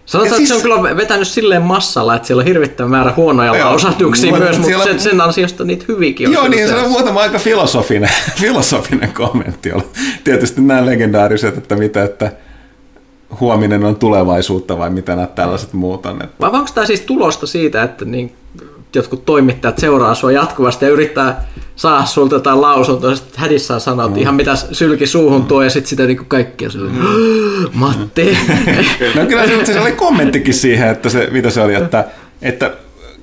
Sanotaan, 0.07 0.25
Ja 0.25 0.35
että 0.35 0.37
siis- 0.37 0.49
se 0.49 0.55
on 0.55 0.61
kyllä 0.81 0.97
vetänyt 0.97 1.27
silleen 1.27 1.61
massalla, 1.61 2.15
että 2.15 2.27
siellä 2.27 2.41
on 2.41 2.47
hirvittävä 2.47 2.89
määrä 2.89 3.13
huonoja 3.17 3.55
Joo, 3.55 3.65
lausahduksia 3.69 4.29
mutta 4.31 4.43
myös, 4.45 4.55
mutta 4.57 4.67
siellä- 4.67 4.83
sen, 4.85 4.99
sen 4.99 5.21
ansiosta 5.21 5.63
niitä 5.63 5.85
hyviäkin 5.87 6.27
on. 6.27 6.33
Joo, 6.33 6.47
niin 6.47 6.67
se 6.67 6.75
on 6.75 6.89
muutama 6.91 7.19
aika 7.21 7.39
filosofinen, 7.39 8.09
filosofinen 8.41 9.13
kommentti. 9.13 9.71
Oli. 9.71 9.83
Tietysti 10.23 10.61
nämä 10.61 10.85
legendaariset, 10.85 11.57
että 11.57 11.75
mitä, 11.75 12.03
että 12.03 12.31
huominen 13.39 13.83
on 13.83 13.95
tulevaisuutta 13.95 14.77
vai 14.77 14.89
mitä 14.89 15.15
nämä 15.15 15.27
tällaiset 15.27 15.73
muut 15.73 16.05
on. 16.05 16.21
Että 16.23 16.35
Vai 16.39 16.49
onko 16.53 16.69
tämä 16.73 16.85
siis 16.87 17.01
tulosta 17.01 17.47
siitä, 17.47 17.83
että 17.83 18.05
niin 18.05 18.35
jotkut 18.95 19.25
toimittajat 19.25 19.77
seuraa 19.77 20.15
sua 20.15 20.31
jatkuvasti 20.31 20.85
ja 20.85 20.91
yrittää 20.91 21.47
saada 21.75 22.05
sulta 22.05 22.35
jotain 22.35 22.61
lausuntoa, 22.61 23.09
ja 23.09 23.15
sitten 23.15 23.39
hädissään 23.39 23.81
sanoo, 23.81 24.07
että 24.07 24.19
ihan 24.19 24.35
mitä 24.35 24.55
sylki 24.55 25.07
suuhun 25.07 25.45
tuo, 25.45 25.63
ja 25.63 25.69
sitten 25.69 25.89
sitä 25.89 26.05
niin 26.05 26.25
kaikkia 26.27 26.69
sille, 26.69 26.91
Matti. 27.73 28.37
No 29.15 29.25
kyllä 29.25 29.47
se, 29.47 29.65
se 29.65 29.79
oli 29.79 29.91
kommenttikin 29.91 30.53
siihen, 30.53 30.89
että 30.89 31.09
se, 31.09 31.27
mitä 31.31 31.49
se 31.49 31.61
oli, 31.61 31.75
että, 31.75 32.05
että 32.41 32.71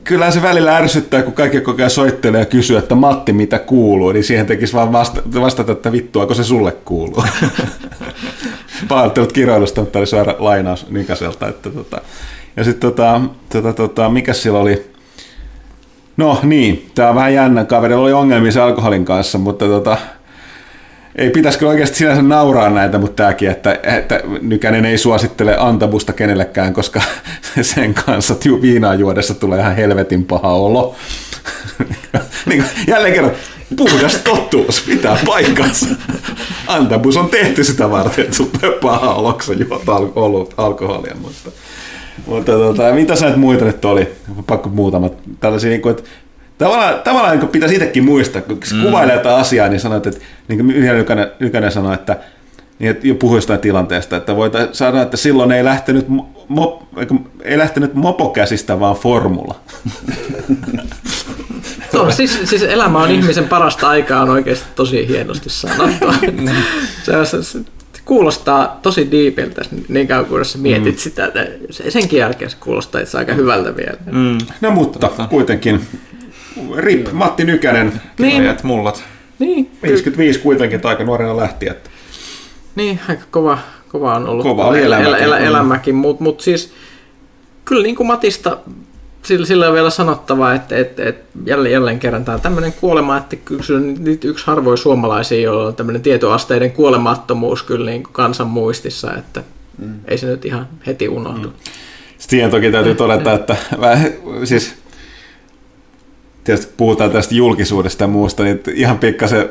kyllä 0.04 0.30
se 0.30 0.42
välillä 0.42 0.76
ärsyttää, 0.76 1.22
kun 1.22 1.32
kaikki 1.32 1.60
koko 1.60 1.78
ajan 1.78 1.90
soittelee 1.90 2.40
ja 2.40 2.46
kysyy, 2.46 2.76
että 2.76 2.94
Matti, 2.94 3.32
mitä 3.32 3.58
kuuluu, 3.58 4.12
niin 4.12 4.24
siihen 4.24 4.46
tekisi 4.46 4.72
vaan 4.72 4.92
vasta, 4.92 5.22
vastata, 5.34 5.72
että 5.72 5.92
vittuako 5.92 6.34
se 6.34 6.44
sulle 6.44 6.72
kuuluu. 6.72 7.24
Pahoittelut 8.88 9.32
kiroilusta, 9.32 9.80
mutta 9.80 9.98
oli 9.98 10.06
suora 10.06 10.34
lainaus 10.38 10.90
Nikaselta. 10.90 11.48
Että 11.48 11.70
tota. 11.70 12.00
Ja 12.56 12.64
sitten 12.64 12.80
tota, 12.80 13.20
tota, 13.52 13.72
tota, 13.72 14.08
mikä 14.08 14.32
sillä 14.32 14.58
oli? 14.58 14.93
No 16.16 16.40
niin, 16.42 16.90
tämä 16.94 17.08
on 17.08 17.14
vähän 17.14 17.34
jännä. 17.34 17.64
Kaverilla 17.64 18.02
oli 18.02 18.12
ongelmia 18.12 18.52
se 18.52 18.60
alkoholin 18.60 19.04
kanssa, 19.04 19.38
mutta 19.38 19.64
tota, 19.64 19.96
ei 21.16 21.30
pitäisikö 21.30 21.68
oikeasti 21.68 21.96
sinänsä 21.96 22.22
nauraa 22.22 22.70
näitä, 22.70 22.98
mutta 22.98 23.22
tämäkin, 23.22 23.50
että, 23.50 23.78
että 23.82 24.20
Nykänen 24.42 24.84
ei 24.84 24.98
suosittele 24.98 25.56
antabusta 25.58 26.12
kenellekään, 26.12 26.74
koska 26.74 27.02
sen 27.62 27.94
kanssa 27.94 28.34
tiu- 28.34 28.62
viinaa 28.62 28.94
juodessa 28.94 29.34
tulee 29.34 29.60
ihan 29.60 29.76
helvetin 29.76 30.24
paha 30.24 30.52
olo. 30.52 30.94
niin 32.46 32.64
jälleen 32.86 33.14
kerran, 33.14 33.32
puhdas 33.76 34.16
totuus 34.16 34.82
pitää 34.82 35.18
paikkansa. 35.26 35.86
Antabus 36.66 37.16
on 37.16 37.28
tehty 37.28 37.64
sitä 37.64 37.90
varten, 37.90 38.24
että 38.24 38.36
tulee 38.36 38.78
paha 38.78 39.14
olo, 39.14 39.38
kun 39.46 39.58
juot 39.58 40.54
alkoholia. 40.56 41.16
Mutta, 41.20 41.50
mutta 42.26 42.52
tota, 42.52 42.92
mitä 42.92 43.16
sä 43.16 43.28
et 43.28 43.36
muita 43.36 43.64
nyt 43.64 43.84
oli? 43.84 44.08
Pakko 44.46 44.68
muutamat 44.68 45.12
tällaisia, 45.40 45.70
niin 45.70 45.82
kuin, 45.82 45.90
että 45.90 46.10
Tavallaan, 46.58 47.00
tavallaan 47.04 47.38
niin 47.38 47.48
pitäisi 47.48 47.74
itsekin 47.74 48.04
muistaa, 48.04 48.42
kun 48.42 48.60
mm. 48.72 48.82
kuvailee 48.82 49.14
jotain 49.14 49.36
asiaa, 49.36 49.68
niin 49.68 49.80
sanoit, 49.80 50.06
että 50.06 50.20
niin 50.48 50.58
kuin 50.58 50.70
yhden 50.70 51.06
Nykänen 51.40 51.72
sanoi, 51.72 51.94
että 51.94 52.16
niin 52.78 52.90
että 52.90 53.06
jo 53.06 53.14
puhui 53.14 53.36
jostain 53.36 53.60
tilanteesta, 53.60 54.16
että 54.16 54.36
voita 54.36 54.68
sanoa, 54.72 55.02
että 55.02 55.16
silloin 55.16 55.52
ei 55.52 55.64
lähtenyt, 55.64 56.06
mo, 56.48 56.88
ei 57.42 57.58
lähtenyt 57.58 57.94
mopokäsistä, 57.94 58.80
vaan 58.80 58.96
formula. 58.96 59.54
No, 61.92 62.10
siis, 62.10 62.40
siis 62.44 62.62
elämä 62.62 62.98
on 62.98 63.10
ihmisen 63.10 63.48
parasta 63.48 63.88
aikaa 63.88 64.22
on 64.22 64.30
oikeasti 64.30 64.66
tosi 64.74 65.08
hienosti 65.08 65.50
sanottu. 65.50 66.06
se, 67.04 67.24
se, 67.24 67.42
se, 67.42 67.58
kuulostaa 68.04 68.78
tosi 68.82 69.10
diipiltä 69.10 69.62
niin 69.88 70.08
kauan 70.08 70.26
kuin 70.26 70.44
sä 70.44 70.58
mietit 70.58 70.94
mm. 70.94 70.98
sitä. 70.98 71.32
Senkin 71.88 72.18
jälkeen 72.18 72.50
se 72.50 72.56
kuulostaa 72.60 73.00
itse 73.00 73.18
aika 73.18 73.32
hyvältä 73.34 73.76
vielä. 73.76 73.96
Mm. 74.12 74.38
No 74.60 74.70
mutta 74.70 75.10
kuitenkin, 75.30 75.80
RIP 76.76 77.12
Matti 77.12 77.44
Nykänen, 77.44 78.00
Niin, 78.18 78.42
Niin. 78.42 78.56
mullat. 78.62 79.04
niin, 79.38 79.70
55 79.82 80.38
kuitenkin, 80.38 80.76
että 80.76 80.88
aika 80.88 81.04
nuorena 81.04 81.36
lähti. 81.36 81.68
Että. 81.68 81.90
niin, 82.74 83.00
aika 83.08 83.22
kova, 83.30 83.58
kova 83.88 84.14
on 84.14 84.28
ollut 84.28 84.42
Kova 84.42 84.64
oli 84.66 84.82
elä- 84.82 84.98
elämäkin. 84.98 85.24
elä, 85.24 85.38
Mm. 85.38 85.44
elämäkin, 85.44 85.94
mutta 85.94 86.22
mut 86.24 86.40
siis 86.40 86.72
kyllä 87.64 87.82
niin 87.82 87.96
kuin 87.96 88.06
Matista 88.06 88.56
sillä, 89.24 89.46
sillä 89.46 89.68
on 89.68 89.74
vielä 89.74 89.90
sanottava, 89.90 90.54
että, 90.54 90.76
että, 90.76 91.04
että 91.04 91.38
jälleen, 91.46 91.72
jälleen 91.72 91.98
kerran 91.98 92.24
tämä 92.24 92.34
on 92.34 92.40
tämmöinen 92.40 92.72
kuolema, 92.72 93.16
että 93.16 93.36
kyllä 93.36 93.62
nyt 93.98 94.24
yksi 94.24 94.46
harvoin 94.46 94.78
suomalaisia, 94.78 95.40
joilla 95.40 95.66
on 95.66 95.76
tämmöinen 95.76 96.02
tietoasteiden 96.02 96.72
kuolemattomuus 96.72 97.62
kyllä 97.62 97.90
niin 97.90 98.02
kuin 98.02 98.12
kansan 98.12 98.46
muistissa, 98.46 99.14
että 99.14 99.42
mm. 99.78 99.94
ei 100.08 100.18
se 100.18 100.26
nyt 100.26 100.44
ihan 100.44 100.68
heti 100.86 101.08
unohdu. 101.08 101.48
Mm. 101.48 101.54
Siihen 102.18 102.50
toki 102.50 102.70
täytyy 102.70 102.94
todeta, 102.94 103.32
että 103.32 103.56
vähän, 103.80 104.12
siis 104.44 104.74
tietysti 106.44 106.72
puhutaan 106.76 107.10
tästä 107.10 107.34
julkisuudesta 107.34 108.04
ja 108.04 108.08
muusta, 108.08 108.42
niin 108.42 108.60
ihan 108.74 108.98
pikkasen 108.98 109.48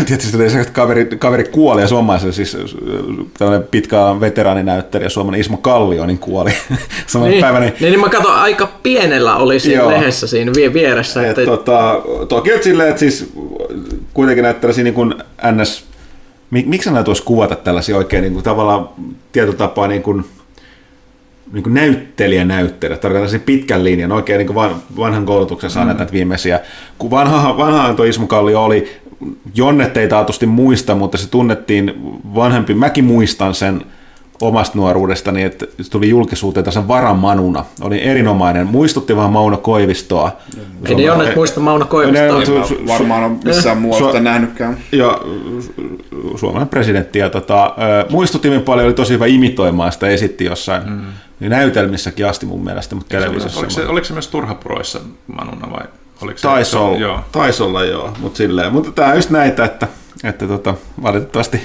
tietysti 0.06 0.50
se, 0.50 0.60
että 0.60 0.72
kaveri, 0.72 1.04
kaveri 1.04 1.44
kuoli 1.44 1.80
ja 1.80 1.88
suomalaisen, 1.88 2.32
siis 2.32 2.56
tällainen 3.38 3.68
pitkä 3.70 3.96
veteraaninäyttelijä, 4.20 5.08
suomalainen 5.08 5.40
Ismo 5.40 5.56
Kallio, 5.56 6.06
niin 6.06 6.18
kuoli 6.18 6.50
samana 7.06 7.30
Niin, 7.30 7.40
päivänä. 7.40 7.64
niin, 7.66 7.74
niin 7.80 8.00
mä 8.00 8.08
katson, 8.08 8.34
aika 8.34 8.66
pienellä 8.82 9.36
oli 9.36 9.60
siinä 9.60 9.82
Joo. 9.82 9.90
lehdessä 9.90 10.26
siinä 10.26 10.52
vie- 10.56 10.72
vieressä. 10.72 11.22
Et, 11.22 11.28
Että, 11.38 11.44
tota, 11.50 12.00
toki 12.28 12.52
on 12.52 12.62
silleen, 12.62 12.88
että 12.88 13.00
siis 13.00 13.32
kuitenkin 14.14 14.42
näitä 14.42 14.60
tällaisia 14.60 14.84
niin 14.84 14.94
kuin 14.94 15.14
NS, 15.52 15.84
mik, 16.50 16.66
miksi 16.66 16.90
näitä 16.90 17.06
voisi 17.06 17.22
kuvata 17.22 17.56
tällaisia 17.56 17.96
oikein 17.96 18.22
niin 18.22 18.32
kuin 18.32 18.44
tavallaan 18.44 18.88
tietyllä 19.32 19.56
tapaa 19.56 19.88
niin 19.88 20.02
kuin, 20.02 20.24
niin 21.52 21.62
kuin 21.62 21.74
näyttelijä 21.74 22.44
näyttelijä, 22.44 22.96
tarkoitan 22.96 23.12
tällaisia 23.28 23.40
pitkän 23.46 23.84
linjan, 23.84 24.12
oikein 24.12 24.38
niin 24.38 24.46
kuin 24.46 24.54
van, 24.54 24.76
vanhan 24.96 25.26
koulutuksen 25.26 25.70
saaneet 25.70 25.96
mm. 25.96 25.98
näitä 25.98 26.12
viimeisiä. 26.12 26.60
Kun 26.98 27.10
vanha, 27.10 27.56
vanhaan 27.56 27.96
tuo 27.96 28.04
Ismo 28.04 28.26
Kallio 28.26 28.64
oli, 28.64 29.01
Jonnet 29.54 29.96
ei 29.96 30.08
taatusti 30.08 30.46
muista, 30.46 30.94
mutta 30.94 31.18
se 31.18 31.30
tunnettiin 31.30 31.92
vanhempi, 32.34 32.74
mäkin 32.74 33.04
muistan 33.04 33.54
sen 33.54 33.82
omasta 34.40 34.78
nuoruudestani, 34.78 35.42
että 35.42 35.66
se 35.80 35.90
tuli 35.90 36.08
julkisuuteen 36.08 36.64
tässä 36.64 36.88
varamanuna. 36.88 37.64
Oli 37.80 38.02
erinomainen, 38.02 38.66
muistutti 38.66 39.16
vähän 39.16 39.32
Mauno 39.32 39.56
Koivistoa. 39.56 40.36
ei 40.88 40.94
ne 40.94 41.02
jonnet 41.02 41.36
muista 41.36 41.60
Mauno 41.60 41.84
Koivistoa. 41.86 42.22
Ne- 42.22 42.42
En 42.42 42.46
Su- 42.46 42.50
mä 42.58 42.64
su- 42.64 42.88
varmaan 42.88 43.24
ole 43.24 43.32
missään 43.44 43.78
muualla 43.78 44.12
Su- 44.12 44.20
nähnytkään. 44.20 44.76
ja 44.92 45.20
su- 45.60 46.38
suomalainen 46.38 46.68
presidentti. 46.68 47.18
Ja 47.18 47.30
tota, 47.30 47.64
ö, 47.64 48.06
muistutti 48.10 48.48
hyvin 48.48 48.62
paljon, 48.62 48.86
oli 48.86 48.94
tosi 48.94 49.14
hyvä 49.14 49.26
imitoimaan 49.26 49.92
sitä, 49.92 50.08
esitti 50.08 50.44
jossain 50.44 50.82
mm. 50.90 51.00
näytelmissäkin 51.40 52.26
asti 52.26 52.46
mun 52.46 52.64
mielestä, 52.64 52.94
mutta 52.94 53.18
televisiossa. 53.18 53.58
Oliko 53.60 53.70
se, 53.70 53.86
oliko 53.86 54.04
se 54.04 54.12
myös 54.12 54.28
Turhapuroissa 54.28 55.00
Manuna 55.26 55.70
vai? 55.70 55.84
Oliko 56.20 56.38
se, 56.38 56.42
Taisi 56.42 56.76
olla, 56.76 56.98
Joo. 56.98 57.20
tais 57.32 57.60
olla 57.60 57.84
joo, 57.84 58.16
mutta 58.18 58.36
silleen. 58.36 58.72
Mutta 58.72 58.92
tämä 58.92 59.08
on 59.08 59.16
just 59.16 59.30
näitä, 59.30 59.64
että, 59.64 59.88
että 60.24 60.46
tota, 60.46 60.74
valitettavasti 61.02 61.60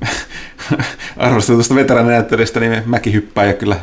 arvostetusta 1.16 1.74
veteraaninäyttelijästä, 1.74 2.60
niin 2.60 2.82
mäkin 2.86 3.12
hyppää 3.12 3.44
ja 3.44 3.54
kyllä 3.54 3.76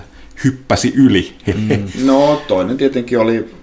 hyppäsi 0.44 0.94
yli. 0.96 1.36
Mm. 1.48 1.88
No 2.06 2.42
toinen 2.48 2.78
tietenkin 2.78 3.20
oli 3.20 3.56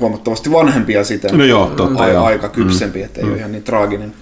huomattavasti 0.00 0.52
vanhempia 0.52 1.04
siten. 1.04 1.38
No 1.38 1.44
joo, 1.44 1.66
totta, 1.66 2.02
A- 2.04 2.08
joo. 2.08 2.24
Aika 2.24 2.48
kypsempi, 2.48 2.98
mm. 2.98 3.04
ettei 3.04 3.24
mm. 3.24 3.30
ole 3.30 3.38
ihan 3.38 3.52
niin 3.52 3.64
traaginen. 3.64 4.12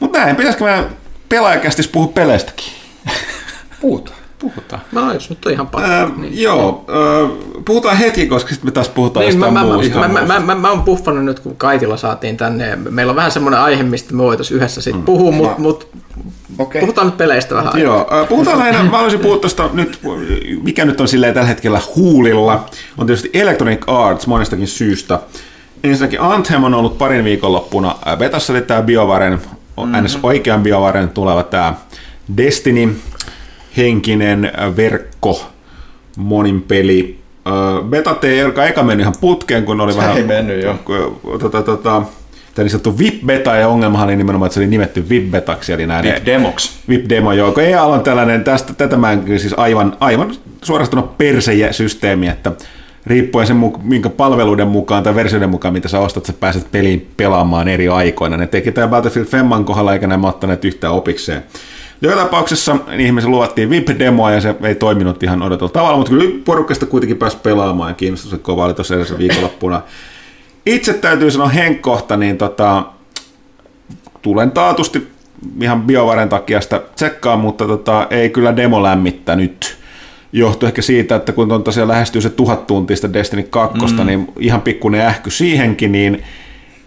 Mutta 0.00 0.18
näin, 0.18 0.36
pitäisikö 0.36 0.64
meidän 0.64 0.86
pelaajakästis 1.28 1.88
puhua 1.88 2.12
peleistäkin? 2.12 2.72
Puhutaan. 3.80 4.18
Puhutaan. 4.38 4.82
No 4.92 5.12
jos 5.12 5.30
nyt 5.30 5.46
on 5.46 5.52
ihan 5.52 5.66
pakko. 5.66 5.90
Ää, 5.90 6.10
niin. 6.16 6.42
Joo, 6.42 6.84
ää, 6.88 7.28
puhutaan 7.64 7.96
hetki, 7.96 8.26
koska 8.26 8.50
sitten 8.50 8.66
me 8.66 8.72
taas 8.72 8.88
puhutaan 8.88 9.26
Niin, 9.26 9.38
mä, 9.38 9.46
jostain 9.46 9.66
mä, 9.68 9.74
muusta. 9.74 9.98
mä, 9.98 10.08
mä, 10.08 10.24
mä, 10.26 10.40
mä, 10.40 10.54
mä 10.54 10.70
oon 10.70 10.82
puffannut 10.82 11.24
nyt, 11.24 11.40
kun 11.40 11.56
Kaitila 11.56 11.96
saatiin 11.96 12.36
tänne. 12.36 12.76
Meillä 12.90 13.10
on 13.10 13.16
vähän 13.16 13.30
semmoinen 13.30 13.60
aihe, 13.60 13.82
mistä 13.82 14.14
me 14.14 14.22
voitaisiin 14.22 14.56
yhdessä 14.56 14.80
sitten 14.80 15.02
puhua, 15.02 15.32
mutta 15.32 15.60
mut, 15.60 15.88
Okei. 16.58 16.80
puhutaan 16.80 17.06
nyt 17.06 17.16
peleistä 17.16 17.54
vähän. 17.54 17.72
Joo, 17.80 18.06
ää, 18.10 18.24
puhutaan 18.24 18.58
lähinnä, 18.58 18.82
mä 18.82 18.90
haluaisin 18.90 19.20
puhua 19.20 19.38
tuosta 19.38 19.70
nyt, 19.72 20.00
mikä 20.62 20.84
nyt 20.84 21.00
on 21.00 21.08
silleen 21.08 21.34
tällä 21.34 21.48
hetkellä 21.48 21.80
huulilla, 21.96 22.66
on 22.98 23.06
tietysti 23.06 23.30
Electronic 23.34 23.84
Arts 23.86 24.26
monestakin 24.26 24.68
syystä. 24.68 25.20
Ensinnäkin 25.84 26.20
Anthem 26.20 26.64
on 26.64 26.74
ollut 26.74 26.98
parin 26.98 27.24
viikonloppuna 27.24 27.96
betassa, 28.18 28.52
eli 28.52 28.62
tämä 28.62 28.82
BioVaren, 28.82 29.32
mm-hmm. 29.32 30.20
oikean 30.22 30.62
BioVaren 30.62 31.08
tuleva 31.08 31.42
tämä 31.42 31.74
Destiny, 32.36 32.96
henkinen 33.76 34.50
ää, 34.56 34.76
verkko, 34.76 35.46
monin 36.16 36.62
peli. 36.62 37.18
Ää, 37.44 37.54
Betat 37.88 38.24
ei 38.24 38.40
eka, 38.40 38.82
mennyt 38.82 39.00
ihan 39.00 39.14
putkeen, 39.20 39.64
kun 39.64 39.80
oli 39.80 39.92
Se 39.92 39.98
vähän... 39.98 40.16
ei 40.16 40.22
mennyt, 40.22 40.62
joo. 40.62 40.76
Tota, 41.38 41.62
tota, 41.62 42.02
tämä 42.54 42.64
niin 42.64 42.70
sanottu 42.70 42.98
VIP-beta, 42.98 43.56
ja 43.56 43.68
ongelmahan 43.68 44.08
oli 44.08 44.16
nimenomaan, 44.16 44.46
että 44.46 44.54
se 44.54 44.60
oli 44.60 44.66
nimetty 44.66 45.06
VIP-betaksi, 45.08 45.72
eli 45.72 45.86
nämä 45.86 46.02
Demox. 46.26 46.78
VIP-demo, 46.88 47.32
joo. 47.32 47.52
Kun 47.52 47.62
EA 47.62 47.84
on 47.84 48.00
tällainen, 48.00 48.44
tästä, 48.44 48.74
tätä 48.74 48.96
mä 48.96 49.12
en 49.12 49.20
kyllä 49.20 49.38
siis 49.38 49.54
aivan, 49.56 49.96
aivan 50.00 50.34
suorastaan 50.62 51.08
persesysteemi, 51.18 52.28
että 52.28 52.52
riippuen 53.06 53.46
sen, 53.46 53.72
minkä 53.82 54.08
palveluiden 54.10 54.68
mukaan 54.68 55.02
tai 55.02 55.14
versioiden 55.14 55.50
mukaan, 55.50 55.74
mitä 55.74 55.88
sä 55.88 56.00
ostat, 56.00 56.26
sä 56.26 56.32
pääset 56.32 56.72
peliin 56.72 57.10
pelaamaan 57.16 57.68
eri 57.68 57.88
aikoina. 57.88 58.36
Ne 58.36 58.46
teki 58.46 58.72
tämä 58.72 58.88
Battlefield 58.88 59.26
Femman 59.26 59.64
kohdalla, 59.64 59.92
eikä 59.92 60.06
nämä 60.06 60.28
ottaneet 60.28 60.64
yhtään 60.64 60.92
opikseen. 60.92 61.42
Joka 62.00 62.16
tapauksessa 62.16 62.76
ihmisille 62.98 63.34
luvattiin 63.34 63.70
VIP-demoa 63.70 64.30
ja 64.30 64.40
se 64.40 64.54
ei 64.62 64.74
toiminut 64.74 65.22
ihan 65.22 65.42
odotulla 65.42 65.72
tavalla, 65.72 65.96
mutta 65.96 66.10
kyllä 66.10 66.40
porukasta 66.44 66.86
kuitenkin 66.86 67.16
pääsi 67.16 67.36
pelaamaan 67.36 67.90
ja 67.90 67.94
kiinnostus 67.94 68.30
se 68.30 68.38
kova 68.38 68.64
oli 68.64 68.74
tuossa 68.74 68.94
edellisessä 68.94 69.18
viikonloppuna. 69.18 69.82
Itse 70.66 70.92
täytyy 70.92 71.30
sanoa 71.30 71.48
henkkohta, 71.48 72.16
niin 72.16 72.38
tota, 72.38 72.82
tulen 74.22 74.50
taatusti 74.50 75.08
ihan 75.60 75.82
biovaren 75.82 76.28
takia 76.28 76.60
sitä 76.60 76.82
tsekkaa, 76.94 77.36
mutta 77.36 77.66
tota, 77.66 78.06
ei 78.10 78.30
kyllä 78.30 78.56
demo 78.56 78.82
lämmittänyt. 78.82 79.76
Johtui 80.32 80.66
ehkä 80.66 80.82
siitä, 80.82 81.16
että 81.16 81.32
kun 81.32 81.52
on 81.52 81.62
tosiaan 81.62 81.88
lähestyy 81.88 82.20
se 82.20 82.30
tuhat 82.30 82.66
tuntista 82.66 83.12
Destiny 83.12 83.42
2, 83.42 83.78
mm. 83.78 84.06
niin 84.06 84.28
ihan 84.38 84.62
pikkuinen 84.62 85.00
ähky 85.00 85.30
siihenkin, 85.30 85.92
niin 85.92 86.22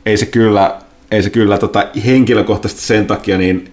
ei 0.05 0.17
se 0.17 0.25
kyllä, 0.25 0.75
ei 1.11 1.23
se 1.23 1.29
kyllä 1.29 1.57
tota, 1.57 1.87
henkilökohtaisesti 2.05 2.81
sen 2.81 3.07
takia, 3.07 3.37
niin 3.37 3.71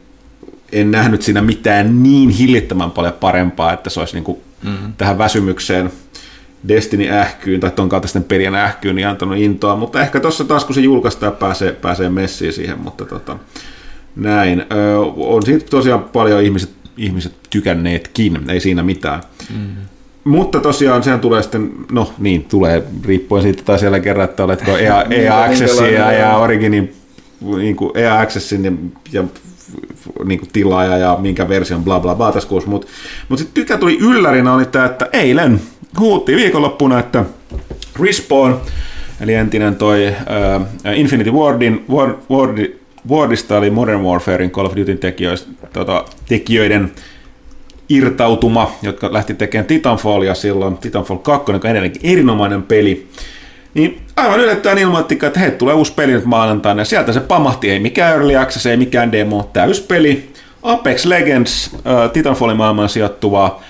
en 0.72 0.90
nähnyt 0.90 1.22
siinä 1.22 1.42
mitään 1.42 2.02
niin 2.02 2.28
hillittömän 2.28 2.90
paljon 2.90 3.12
parempaa, 3.12 3.72
että 3.72 3.90
se 3.90 4.00
olisi 4.00 4.14
niin 4.14 4.24
kuin 4.24 4.38
mm. 4.62 4.92
tähän 4.98 5.18
väsymykseen 5.18 5.90
Destiny-ähkyyn 6.68 7.60
tai 7.60 7.70
ton 7.70 7.88
kaltaisten 7.88 8.24
pelien 8.24 8.54
ähkyyn 8.54 8.96
niin 8.96 9.08
antanut 9.08 9.38
intoa, 9.38 9.76
mutta 9.76 10.00
ehkä 10.00 10.20
tuossa 10.20 10.44
taas 10.44 10.64
kun 10.64 10.74
se 10.74 10.80
julkaistaan 10.80 11.32
pääsee, 11.32 11.72
pääsee 11.72 12.08
messiin 12.08 12.52
siihen, 12.52 12.80
mutta 12.80 13.04
tota, 13.04 13.38
näin. 14.16 14.64
Ö, 14.72 14.98
on 15.16 15.42
siitä 15.42 15.66
tosiaan 15.70 16.02
paljon 16.02 16.42
ihmiset, 16.42 16.70
ihmiset 16.96 17.32
tykänneetkin, 17.50 18.50
ei 18.50 18.60
siinä 18.60 18.82
mitään. 18.82 19.20
Mm-hmm. 19.50 19.82
Mutta 20.24 20.60
tosiaan 20.60 21.02
sehän 21.02 21.20
tulee 21.20 21.42
sitten, 21.42 21.70
no 21.92 22.12
niin, 22.18 22.44
tulee 22.44 22.82
riippuen 23.04 23.42
siitä 23.42 23.62
tai 23.62 23.78
siellä 23.78 24.00
kerran, 24.00 24.24
että 24.24 24.44
oletko 24.44 24.76
EA, 24.76 25.02
EA 25.10 25.42
Accessia 25.42 26.12
ja 26.12 26.36
Originin 26.36 26.94
niin 27.56 27.76
kuin 27.76 27.90
EA 27.94 28.20
Accessin 28.20 28.64
ja, 28.64 28.72
ja 29.12 29.24
niin 30.24 30.38
kuin 30.38 30.50
tilaaja 30.52 30.98
ja 30.98 31.18
minkä 31.20 31.48
version 31.48 31.84
bla 31.84 32.00
bla 32.00 32.14
bla 32.14 32.32
tässä 32.32 32.48
kuussa. 32.48 32.70
Mutta 32.70 32.86
mut 33.28 33.38
sitten 33.38 33.54
tykä 33.62 33.78
tuli 33.78 33.98
yllärinä 34.00 34.54
oli 34.54 34.66
tämä, 34.66 34.84
että 34.84 35.08
eilen 35.12 35.60
huutti 35.98 36.36
viikonloppuna, 36.36 36.98
että 36.98 37.24
Respawn, 38.00 38.60
eli 39.20 39.34
entinen 39.34 39.76
toi 39.76 40.08
uh, 40.08 40.98
Infinity 40.98 41.30
Wardin, 41.30 41.84
Ward, 41.90 42.14
Ward, 42.30 42.72
Wardista 43.10 43.58
eli 43.58 43.70
Modern 43.70 44.00
Warfarein 44.00 44.50
Call 44.50 44.66
of 44.66 44.76
Duty 44.76 44.96
tekijöiden, 44.96 45.44
tota, 45.72 46.04
tekijöiden 46.28 46.92
irtautuma, 47.88 48.72
jotka 48.82 49.12
lähti 49.12 49.34
tekemään 49.34 49.66
Titanfallia 49.66 50.34
silloin, 50.34 50.78
Titanfall 50.78 51.18
2, 51.18 51.52
joka 51.52 51.68
on 51.68 51.72
edelleenkin 51.72 52.12
erinomainen 52.12 52.62
peli, 52.62 53.08
niin 53.76 54.02
aivan 54.16 54.40
yllättäen 54.40 54.78
ilmoitti, 54.78 55.18
että 55.22 55.40
hei, 55.40 55.50
tulee 55.50 55.74
uusi 55.74 55.92
peli 55.92 56.12
nyt 56.12 56.24
maanantaina, 56.24 56.80
ja 56.80 56.84
sieltä 56.84 57.12
se 57.12 57.20
pamahti, 57.20 57.70
ei 57.70 57.80
mikään 57.80 58.12
Early 58.12 58.36
Access, 58.36 58.66
ei 58.66 58.76
mikään 58.76 59.12
demo, 59.12 59.50
täyspeli, 59.52 60.32
Apex 60.62 61.04
Legends, 61.04 61.70
äh, 61.74 62.10
Titanfallin 62.12 62.56
maailmaan 62.56 62.88
sijoittuva 62.88 63.60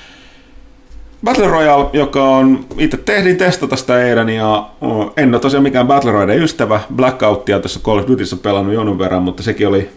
Battle 1.25 1.49
Royale, 1.49 1.91
joka 1.93 2.25
on, 2.25 2.67
itse 2.79 2.97
tehdin 2.97 3.37
testata 3.37 3.77
sitä 3.77 4.05
eilen, 4.05 4.29
ja 4.29 4.71
en 5.17 5.35
ole 5.35 5.41
tosiaan 5.41 5.63
mikään 5.63 5.87
Battle 5.87 6.13
Royale 6.13 6.37
ystävä, 6.37 6.81
Blackouttia 6.97 7.61
tässä 7.61 7.81
Call 7.81 7.99
of 7.99 8.09
Dutyssa 8.09 8.37
pelannut 8.37 8.75
jonun 8.75 8.99
verran, 8.99 9.23
mutta 9.23 9.43
sekin 9.43 9.69
oli 9.69 9.91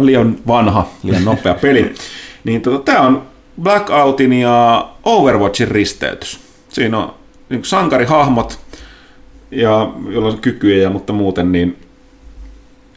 liian 0.00 0.36
vanha, 0.46 0.86
liian 1.02 1.24
nopea 1.24 1.54
peli. 1.54 1.94
niin 2.44 2.62
tota, 2.62 2.78
tämä 2.78 3.00
on 3.00 3.22
Blackoutin 3.62 4.32
ja 4.32 4.88
Overwatchin 5.04 5.68
risteytys. 5.68 6.40
Siinä 6.68 6.98
on 6.98 7.14
niin 7.48 7.64
sankarihahmot, 7.64 8.58
ja 9.52 9.92
jolla 10.08 10.28
on 10.28 10.38
kykyjä, 10.38 10.90
mutta 10.90 11.12
muuten 11.12 11.52
niin 11.52 11.76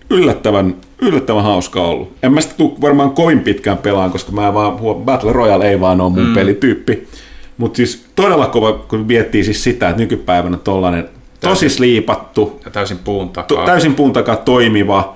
yllättävän, 0.10 0.76
yllättävän 1.02 1.44
hauska 1.44 1.82
ollut. 1.82 2.12
En 2.24 2.34
mä 2.34 2.42
sitä 2.42 2.54
tule 2.58 2.82
varmaan 2.82 3.12
kovin 3.12 3.40
pitkään 3.40 3.78
pelaan, 3.78 4.12
koska 4.12 4.32
mä 4.32 4.54
vaan, 4.54 4.78
Battle 5.06 5.32
Royale 5.34 5.70
ei 5.70 5.80
vaan 5.80 6.02
ole 6.02 6.12
mun 6.12 6.28
mm. 6.28 6.34
pelityyppi. 6.34 7.08
Mutta 7.58 7.78
siis 7.78 8.06
todella 8.16 8.48
kova, 8.48 8.74
kun 8.74 9.00
miettii 9.00 9.44
siis 9.44 9.64
sitä, 9.64 9.90
että 9.90 10.02
nykypäivänä 10.02 10.58
tollainen 10.58 11.10
tosi 11.40 11.70
sliipattu, 11.70 12.60
ja 12.66 12.72
täysin 12.72 12.98
puun 12.98 13.30
takaa. 13.30 13.58
To, 13.58 13.66
täysin 13.66 13.96
puun 13.96 14.14
takaa 14.14 14.36
toimiva 14.36 15.16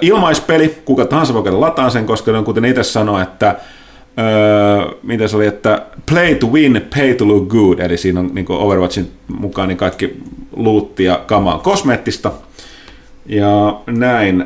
ilmaispeli, 0.00 0.76
kuka 0.84 1.04
tahansa 1.04 1.34
voi 1.34 1.42
käydä 1.42 1.60
lataan 1.60 1.90
sen, 1.90 2.06
koska 2.06 2.32
ne 2.32 2.38
on 2.38 2.44
kuten 2.44 2.64
itse 2.64 2.82
sanoi, 2.82 3.22
että 3.22 3.56
öö, 4.18 4.98
mitä 5.02 5.28
se 5.28 5.36
oli, 5.36 5.46
että 5.46 5.86
play 6.06 6.34
to 6.34 6.46
win, 6.46 6.82
pay 6.96 7.14
to 7.14 7.28
look 7.28 7.48
good, 7.48 7.78
eli 7.78 7.96
siinä 7.96 8.20
on 8.20 8.30
niin 8.34 8.46
Overwatchin 8.48 9.10
mukaan 9.28 9.68
niin 9.68 9.78
kaikki 9.78 10.16
luutti 10.52 11.04
ja 11.04 11.24
kama 11.26 11.54
on 11.54 11.60
kosmeettista. 11.60 12.32
Ja 13.26 13.80
näin. 13.86 14.44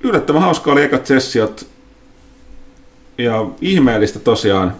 Yllättävän 0.00 0.42
hauska 0.42 0.72
oli 0.72 0.82
ekat 0.82 1.06
sessiot. 1.06 1.66
Ja 3.18 3.46
ihmeellistä 3.60 4.18
tosiaan. 4.18 4.74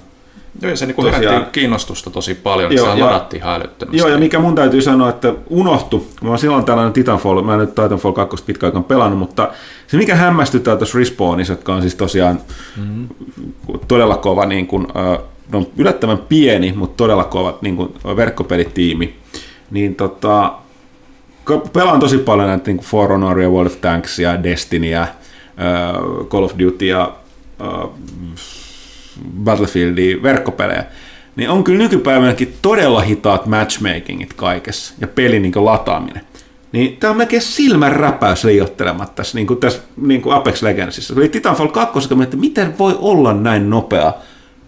Joo, 0.63 0.77
se 0.77 0.87
niin 0.87 1.13
herätti 1.13 1.51
kiinnostusta 1.53 2.11
tosi 2.11 2.35
paljon, 2.35 2.73
joo, 2.73 2.95
se 2.95 3.03
ladattiin 3.03 3.43
hälyttömästi. 3.43 3.99
Joo, 3.99 4.09
ja 4.09 4.19
mikä 4.19 4.39
mun 4.39 4.55
täytyy 4.55 4.83
sanoa, 4.83 5.11
että 5.11 5.35
unohtu, 5.51 6.07
mä 6.23 6.37
silloin 6.37 6.65
tällainen 6.65 6.93
Titanfall, 6.93 7.43
mä 7.43 7.53
en 7.53 7.61
nyt 7.61 7.75
Titanfall 7.75 8.13
2 8.13 8.45
pitkä 8.45 8.67
aikaan 8.67 8.85
pelannut, 8.85 9.19
mutta 9.19 9.51
se 9.87 9.97
mikä 9.97 10.15
hämmästyttää 10.15 10.77
tuossa 10.77 10.99
Respawnissa, 10.99 11.53
jotka 11.53 11.75
on 11.75 11.81
siis 11.81 11.95
tosiaan 11.95 12.41
mm-hmm. 12.77 13.09
todella 13.89 14.17
kova, 14.17 14.47
niin 14.47 14.67
kuin, 14.67 14.87
no, 15.53 15.67
yllättävän 15.77 16.19
pieni, 16.19 16.73
mutta 16.77 16.97
todella 16.97 17.25
kova 17.25 17.59
niin 17.61 17.77
kuin 17.77 17.95
verkkopelitiimi, 18.17 19.17
niin 19.71 19.95
tota, 19.95 20.53
pelaan 21.73 22.01
tosi 22.01 22.19
paljon 22.19 22.49
näitä 22.49 22.71
niin 22.71 22.81
For 22.81 23.11
Honor 23.11 23.41
ja 23.41 23.49
World 23.49 23.71
of 23.71 23.81
Tanks 23.81 24.19
ja 24.19 24.43
Destiny 24.43 24.87
ja 24.87 25.07
Call 26.29 26.45
of 26.45 26.53
Duty 26.59 26.87
ja 26.87 27.13
Battlefieldia 29.45 30.23
verkkopelejä, 30.23 30.85
niin 31.37 31.51
on 31.51 31.65
kyllä 31.65 31.79
nykypäivänäkin 31.79 32.55
todella 32.63 33.01
hitaat 33.01 33.47
matchmakingit 33.47 34.33
kaikessa 34.33 34.95
ja 35.01 35.07
pelin 35.07 35.43
niin 35.43 35.65
lataaminen. 35.65 36.23
Niin 36.73 36.97
tämä 36.97 37.11
on 37.11 37.17
melkein 37.17 37.43
silmän 37.43 37.93
räpäys 37.93 38.45
liiottelematta 38.45 39.15
tässä, 39.15 39.39
niin 39.39 39.47
kuin 39.47 39.61
tässä 39.61 39.83
niin 39.97 40.23
kuin 40.23 40.35
Apex 40.35 40.63
Legendsissa. 40.63 41.15
Oli 41.17 41.29
Titanfall 41.29 41.69
2, 41.69 41.99
että 42.23 42.37
miten 42.37 42.79
voi 42.79 42.99
olla 43.01 43.33
näin 43.33 43.71
nopea 43.71 44.13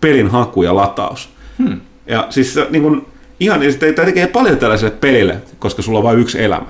pelin 0.01 0.31
haku 0.31 0.63
ja 0.63 0.77
lataus. 0.77 1.29
Hmm. 1.59 1.81
Ja 2.07 2.27
siis 2.31 2.55
niin 2.71 2.83
kuin, 2.83 3.07
ihan, 3.41 3.61
niin 3.61 3.79
tämä 3.79 4.07
tekee 4.07 4.27
paljon 4.27 4.59
tällaiselle 4.59 4.97
pelille, 5.01 5.37
koska 5.59 5.83
sulla 5.83 5.99
on 5.99 6.05
vain 6.05 6.19
yksi 6.19 6.43
elämä. 6.43 6.67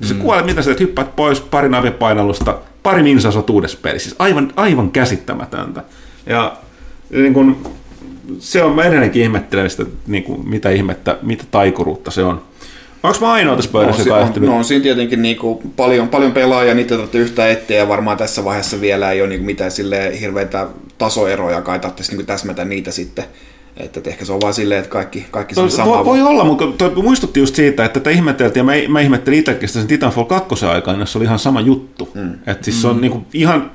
Mm. 0.00 0.06
Se 0.06 0.14
kuolee, 0.14 0.42
mitä 0.42 0.62
sä 0.62 0.74
hyppäät 0.80 1.16
pois, 1.16 1.40
pari 1.40 1.68
navipainallusta, 1.68 2.58
pari 2.82 3.02
ninsasot 3.02 3.50
uudessa 3.50 3.78
pelissä. 3.82 4.08
Siis 4.08 4.20
aivan, 4.20 4.52
aivan 4.56 4.90
käsittämätöntä. 4.90 5.82
Ja 6.26 6.56
niin 7.12 7.34
kun, 7.34 7.56
se 8.38 8.62
on, 8.62 8.74
mä 8.74 8.84
edelleenkin 8.84 9.22
ihmettelen 9.22 9.70
sitä, 9.70 9.84
niin 10.06 10.22
kuin, 10.22 10.48
mitä 10.48 10.70
ihmettä, 10.70 11.18
mitä 11.22 11.44
taikuruutta 11.50 12.10
se 12.10 12.24
on. 12.24 12.42
Onko 13.02 13.18
mä 13.20 13.32
ainoa 13.32 13.56
tässä 13.56 13.70
pöydässä, 13.70 14.10
no, 14.10 14.16
on, 14.16 14.32
no, 14.36 14.56
on 14.56 14.64
siinä 14.64 14.82
tietenkin 14.82 15.22
niin 15.22 15.36
kuin 15.36 15.58
paljon, 15.76 16.08
paljon 16.08 16.32
pelaajia, 16.32 16.74
niitä 16.74 16.94
tarvitsee 16.94 17.20
yhtä 17.20 17.48
eteen, 17.48 17.78
ja 17.78 17.88
varmaan 17.88 18.16
tässä 18.16 18.44
vaiheessa 18.44 18.80
vielä 18.80 19.12
ei 19.12 19.20
ole 19.20 19.28
niin 19.28 19.40
kuin 19.40 19.46
mitään 19.46 19.70
hirveitä 20.20 20.66
tasoeroja, 20.98 21.62
kai 21.62 21.78
tarvitsisi 21.78 22.16
niin 22.16 22.26
täsmätä 22.26 22.64
niitä 22.64 22.90
sitten. 22.90 23.24
Että 23.76 24.00
ehkä 24.06 24.24
se 24.24 24.32
on 24.32 24.40
vaan 24.40 24.54
silleen, 24.54 24.78
että 24.78 24.90
kaikki, 24.90 25.26
kaikki 25.30 25.54
no, 25.54 25.68
sama. 25.68 25.90
Voi, 25.90 26.04
voi 26.04 26.22
olla, 26.22 26.44
mutta 26.44 26.64
toi 26.78 27.02
muistutti 27.02 27.40
just 27.40 27.54
siitä, 27.54 27.84
että 27.84 28.00
tätä 28.00 28.10
ihmeteltiin, 28.10 28.60
ja 28.60 28.64
mä, 28.64 28.72
mä 28.88 29.00
ihmettelin 29.00 29.38
itsekin 29.38 29.68
sen 29.68 29.86
Titanfall 29.86 30.26
2 30.26 30.66
aikaan, 30.66 31.00
jossa 31.00 31.18
oli 31.18 31.24
ihan 31.24 31.38
sama 31.38 31.60
juttu. 31.60 32.08
Mm. 32.14 32.34
Että 32.46 32.64
siis 32.64 32.82
se 32.82 32.88
on 32.88 32.96
mm. 32.96 33.00
niinku 33.00 33.22
ihan 33.32 33.70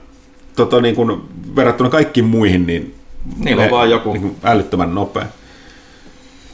tota, 0.55 0.81
niinku, 0.81 1.21
verrattuna 1.55 1.89
kaikkiin 1.89 2.25
muihin, 2.25 2.67
niin 2.67 2.96
Niillä 3.37 3.63
on 3.63 3.71
vaan 3.71 3.89
joku. 3.89 4.13
Niinku, 4.13 4.35
älyttömän 4.43 4.95
nopea. 4.95 5.25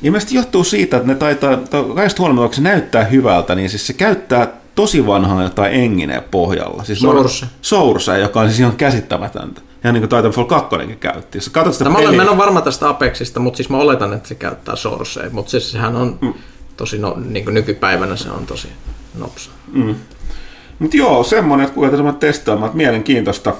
Ilmeisesti 0.04 0.36
johtuu 0.36 0.64
siitä, 0.64 0.98
että 0.98 1.08
ne 1.08 1.16
taitaa, 1.16 1.58
kaikista 1.96 2.22
huolimatta, 2.22 2.56
se 2.56 2.62
näyttää 2.62 3.04
hyvältä, 3.04 3.56
niin 3.56 3.70
siis 3.70 3.88
se 3.88 3.94
käyttää 3.94 4.48
tosi 4.76 5.08
vanhana 5.08 5.44
jotain 5.44 5.74
enginen 5.74 6.24
pohjalla. 6.32 6.84
Siis 6.84 7.00
Source. 7.00 7.46
Source, 7.62 8.20
joka 8.20 8.40
on 8.42 8.48
siis 8.48 8.60
ihan 8.60 8.76
käsittämätöntä. 8.76 9.62
Ihan 9.84 9.94
niin 9.94 10.10
kuin 10.10 10.10
Titanfall 10.10 10.46
2 10.46 10.76
käytti. 11.00 11.38
Jos 11.38 11.50
katsot 11.50 11.74
sitä 11.74 11.90
no, 11.90 11.96
peliä... 11.96 12.12
mä 12.12 12.24
en 12.24 12.30
ole 12.30 12.38
varma 12.38 12.62
tästä 12.62 12.90
Apexista, 12.90 13.40
mutta 13.40 13.58
siis 13.58 13.70
mä 13.70 13.78
oletan, 13.78 14.14
että 14.14 14.30
se 14.30 14.36
käyttää 14.36 14.76
Sourcea. 14.76 15.30
Mutta 15.32 15.52
siis 15.52 15.72
sehän 15.72 15.96
on 15.96 16.18
mm. 16.22 16.34
tosi, 16.78 16.98
no, 16.98 17.18
niin 17.26 17.46
kuin 17.46 17.54
nykypäivänä 17.54 18.16
se 18.16 18.32
on 18.32 18.46
tosi 18.46 18.68
nopsa. 19.16 19.52
Mm. 19.74 19.96
Mutta 20.80 20.98
joo, 20.98 21.24
semmoinen, 21.24 21.68
että 21.68 21.90
tässä 21.90 22.14
testaamaan, 22.20 22.66
että 22.68 22.78
mielenkiintoista. 22.78 23.54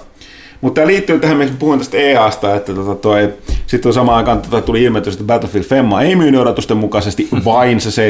Mutta 0.64 0.76
tämä 0.82 0.88
liittyy 0.88 1.20
tähän, 1.20 1.38
miksi 1.38 1.54
puhuin 1.60 1.80
tästä 1.80 1.98
EAsta, 1.98 2.56
että 2.56 2.74
tota 2.74 2.96
toi, 2.96 3.34
sitten 3.68 3.94
samaan 3.94 4.18
aikaan 4.18 4.42
tota 4.42 4.62
tuli 4.62 4.84
ilmoitus, 4.84 5.14
että 5.14 5.26
Battlefield 5.26 5.66
Femma 5.66 6.02
ei 6.02 6.16
myynyt 6.16 6.42
odotusten 6.42 6.78
mukaisesti 6.78 7.28
vain 7.46 7.82
se 7.82 8.10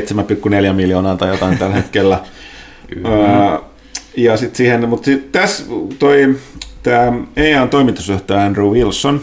7,4 0.70 0.74
miljoonaa 0.74 1.18
tai 1.18 1.30
jotain 1.30 1.58
tällä 1.58 1.76
hetkellä. 1.76 2.20
öö, 3.06 3.58
ja 4.18 4.38
sitten 4.38 4.56
siihen, 4.56 4.90
mutta 4.90 5.06
sit 5.06 5.32
tässä 5.32 5.64
toi 6.00 6.36
tämä 6.84 7.14
EAN 7.36 7.70
toimitusjohtaja 7.70 8.46
Andrew 8.46 8.68
Wilson, 8.68 9.22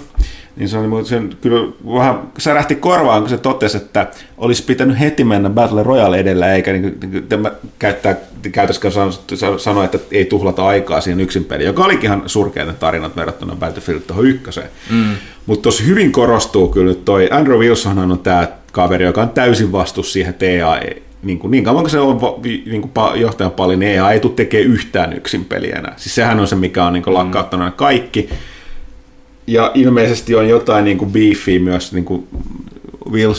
niin 0.61 0.69
se, 0.69 0.79
oli, 0.79 1.05
se 1.05 1.23
kyllä 1.41 1.73
vähän 1.95 2.21
särähti 2.39 2.75
korvaan, 2.75 3.21
kun 3.21 3.31
se 3.31 3.39
totesi, 3.39 3.77
että 3.77 4.07
olisi 4.39 4.63
pitänyt 4.63 5.01
heti 5.01 5.25
mennä 5.25 5.51
Battle 5.51 5.83
Royale 5.83 6.19
edellä, 6.19 6.55
eikä 6.55 6.73
niin, 6.73 6.99
niin, 7.13 7.29
käyttää, 7.79 8.17
käytöskään 8.53 8.95
sanoa, 9.59 9.85
että 9.85 9.99
ei 10.11 10.25
tuhlata 10.25 10.67
aikaa 10.67 11.01
siihen 11.01 11.21
yksin 11.21 11.45
peliin, 11.45 11.67
joka 11.67 11.85
olikin 11.85 12.05
ihan 12.05 12.23
surkeita 12.27 12.73
tarinat 12.73 13.17
verrattuna 13.17 13.57
Battlefield 13.57 14.01
tuohon 14.01 14.27
ykköseen. 14.27 14.69
Mm. 14.91 15.15
Mutta 15.47 15.63
tuossa 15.63 15.85
hyvin 15.85 16.13
korostuu 16.13 16.69
kyllä 16.69 16.87
nyt 16.87 17.05
toi, 17.05 17.29
Andrew 17.33 17.59
Wilson 17.59 17.99
on 17.99 18.19
tämä 18.19 18.49
kaveri, 18.73 19.05
joka 19.05 19.23
on 19.23 19.31
täysin 19.31 19.73
vastuus 19.73 20.13
siihen, 20.13 20.35
EA 20.41 20.79
ei, 20.79 21.03
niin, 21.23 21.39
kuin, 21.39 21.51
niin 21.51 21.65
kauan 21.65 21.83
kuin 21.83 21.91
se 21.91 21.99
on 21.99 22.21
niin 22.43 22.83
kuin 22.83 23.21
johtajan 23.21 23.53
paljon, 23.53 23.79
niin 23.79 23.93
EA 23.93 24.11
ei 24.11 24.21
tule 24.21 24.33
tekemään 24.33 24.71
yhtään 24.71 25.13
yksin 25.13 25.45
peliä 25.45 25.77
enää. 25.77 25.95
Siis 25.97 26.15
sehän 26.15 26.41
on 26.41 26.49
se, 26.49 26.57
mikä 26.57 26.85
on 26.85 26.93
niin 26.93 27.03
kuin, 27.03 27.15
lakkauttanut 27.15 27.75
kaikki. 27.75 28.29
Ja 29.51 29.71
ilmeisesti 29.75 30.35
on 30.35 30.49
jotain 30.49 30.85
niin 30.85 30.99
kuin 30.99 31.13
beefiä 31.13 31.61
myös, 31.61 31.93
niin 31.93 32.05
kuin 32.05 32.29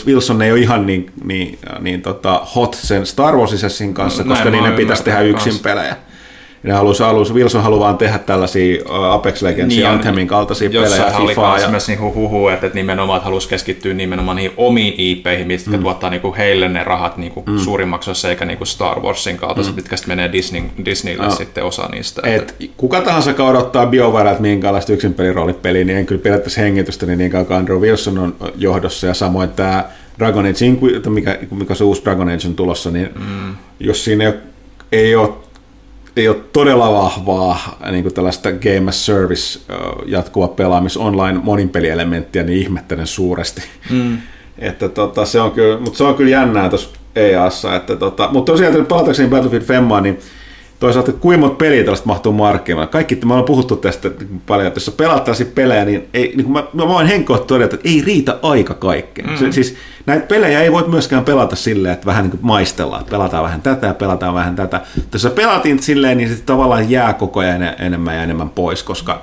Wilson 0.06 0.42
ei 0.42 0.52
ole 0.52 0.60
ihan 0.60 0.86
niin, 0.86 1.10
niin, 1.24 1.58
niin 1.80 2.02
tota 2.02 2.46
hot 2.54 2.74
sen 2.74 3.06
Star 3.06 3.36
Wars 3.36 3.64
kanssa, 3.92 4.24
koska 4.24 4.50
niin 4.50 4.62
ne 4.62 4.68
oon 4.68 4.76
pitäisi 4.76 5.04
tehdä 5.04 5.20
yksin 5.20 5.44
kanssa. 5.44 5.62
pelejä. 5.62 5.96
Ne 6.62 6.72
halusi, 6.72 7.02
halusi, 7.02 7.34
Wilson 7.34 7.62
haluaa 7.62 7.80
vaan 7.80 7.98
tehdä 7.98 8.18
tällaisia 8.18 8.82
uh, 8.84 8.94
Apex 8.94 9.42
Legends 9.42 9.76
ja 9.76 9.88
on- 9.88 9.94
Anthemin 9.94 10.26
kaltaisia 10.26 10.70
pelejä, 10.70 11.06
Jossain 11.06 11.62
ja 11.62 11.68
myös 11.68 11.88
niinku 11.88 12.14
huhu, 12.14 12.48
että, 12.48 12.66
että 12.66 12.78
nimenomaan 12.78 13.16
että 13.16 13.24
halusi 13.24 13.48
keskittyä 13.48 13.94
nimenomaan 13.94 14.36
niihin 14.36 14.52
omiin 14.56 14.94
IPihin, 14.98 15.46
mistä 15.46 15.70
mm. 15.70 15.82
tuottaa 15.82 16.10
niinku 16.10 16.34
heille 16.38 16.68
ne 16.68 16.84
rahat 16.84 17.16
niinku 17.16 17.42
mm. 17.46 17.58
suurimmaksi 17.58 18.10
osassa, 18.10 18.28
eikä 18.28 18.44
niinku 18.44 18.64
Star 18.64 19.00
Warsin 19.00 19.36
kaltaiset, 19.36 19.72
mm. 19.72 19.76
mitkä 19.76 19.96
sitten 19.96 20.16
menee 20.16 20.32
Disney, 20.32 20.62
Disneylle 20.84 21.24
Joo. 21.24 21.34
sitten 21.34 21.64
osa 21.64 21.88
niistä. 21.92 22.22
Et 22.24 22.54
kuka 22.76 23.00
tahansa 23.00 23.30
joka 23.30 23.44
odottaa 23.44 23.86
BioWarelta 23.86 24.40
minkälaista 24.40 24.92
yksin 24.92 25.14
peliroolipeliä, 25.14 25.84
niin 25.84 25.98
en 25.98 26.06
kyllä 26.06 26.22
pidättäisi 26.22 26.60
hengitystä 26.60 27.06
niin 27.06 27.30
kauan 27.30 27.46
kuin 27.46 27.56
Andrew 27.56 27.78
Wilson 27.78 28.18
on 28.18 28.34
johdossa 28.56 29.06
ja 29.06 29.14
samoin 29.14 29.48
tämä 29.48 29.84
Dragon 30.18 30.46
Age, 30.46 31.10
mikä, 31.10 31.38
mikä 31.50 31.74
se 31.74 31.84
uusi 31.84 32.04
Dragon 32.04 32.28
Age 32.28 32.48
on 32.48 32.54
tulossa, 32.54 32.90
niin 32.90 33.10
mm. 33.14 33.54
jos 33.80 34.04
siinä 34.04 34.24
ei 34.24 34.30
ole, 34.30 34.38
ei 34.92 35.16
ole 35.16 35.41
ei 36.16 36.28
ole 36.28 36.36
todella 36.52 36.92
vahvaa 36.92 37.78
niin 37.90 38.02
kuin 38.02 38.14
tällaista 38.14 38.52
game 38.52 38.88
as 38.88 39.06
service 39.06 39.60
jatkuva 40.06 40.48
pelaamis 40.48 40.96
online 40.96 41.40
moninpelielementtiä, 41.42 42.42
niin 42.42 42.58
ihmettelen 42.58 43.06
suuresti. 43.06 43.62
Mm. 43.90 44.18
Että 44.58 44.88
tota, 44.88 45.24
se 45.24 45.40
on 45.40 45.52
kyllä, 45.52 45.78
mutta 45.80 45.98
se 45.98 46.04
on 46.04 46.14
kyllä 46.14 46.30
jännää 46.30 46.68
tuossa 46.68 46.90
EAssa. 47.16 47.76
Että 47.76 47.96
tota, 47.96 48.28
mutta 48.32 48.52
tosiaan, 48.52 48.86
palatakseni 48.86 49.28
Battlefield 49.28 49.64
Femmaa, 49.64 50.00
niin 50.00 50.18
toisaalta, 50.82 51.10
että 51.10 51.22
kuinka 51.22 51.40
monta 51.40 51.56
peliä 51.56 51.82
tällaista 51.82 52.06
mahtuu 52.06 52.32
markkinoille. 52.32 52.90
Kaikki, 52.90 53.18
me 53.24 53.32
ollaan 53.32 53.44
puhuttu 53.44 53.76
tästä 53.76 54.10
paljon, 54.46 54.66
että 54.66 54.76
jos 54.76 54.86
sä 54.86 54.92
pelaat 54.92 55.24
tällaisia 55.24 55.46
pelejä, 55.54 55.84
niin, 55.84 56.08
ei, 56.14 56.32
niin 56.36 56.44
kuin 56.44 56.52
mä, 56.52 56.64
mä 56.72 56.88
voin 56.88 57.06
henkkoa 57.06 57.38
todeta, 57.38 57.74
että 57.74 57.88
ei 57.88 58.02
riitä 58.06 58.38
aika 58.42 58.74
kaikkeen. 58.74 59.30
Mm. 59.30 59.36
Se, 59.36 59.52
siis 59.52 59.76
näitä 60.06 60.26
pelejä 60.26 60.60
ei 60.60 60.72
voi 60.72 60.88
myöskään 60.88 61.24
pelata 61.24 61.56
silleen, 61.56 61.94
että 61.94 62.06
vähän 62.06 62.22
niin 62.22 62.30
kuin 62.30 62.40
maistellaan, 62.42 63.00
että 63.00 63.10
pelataan 63.10 63.44
vähän 63.44 63.62
tätä 63.62 63.86
ja 63.86 63.94
pelataan 63.94 64.34
vähän 64.34 64.56
tätä. 64.56 64.80
Jos 65.12 65.22
sä 65.22 65.30
pelaat 65.30 65.62
silleen, 65.80 66.18
niin 66.18 66.28
sitten 66.28 66.46
tavallaan 66.46 66.90
jää 66.90 67.12
koko 67.12 67.40
ajan 67.40 67.62
en- 67.62 67.76
enemmän 67.78 68.16
ja 68.16 68.22
enemmän 68.22 68.50
pois, 68.50 68.82
koska 68.82 69.22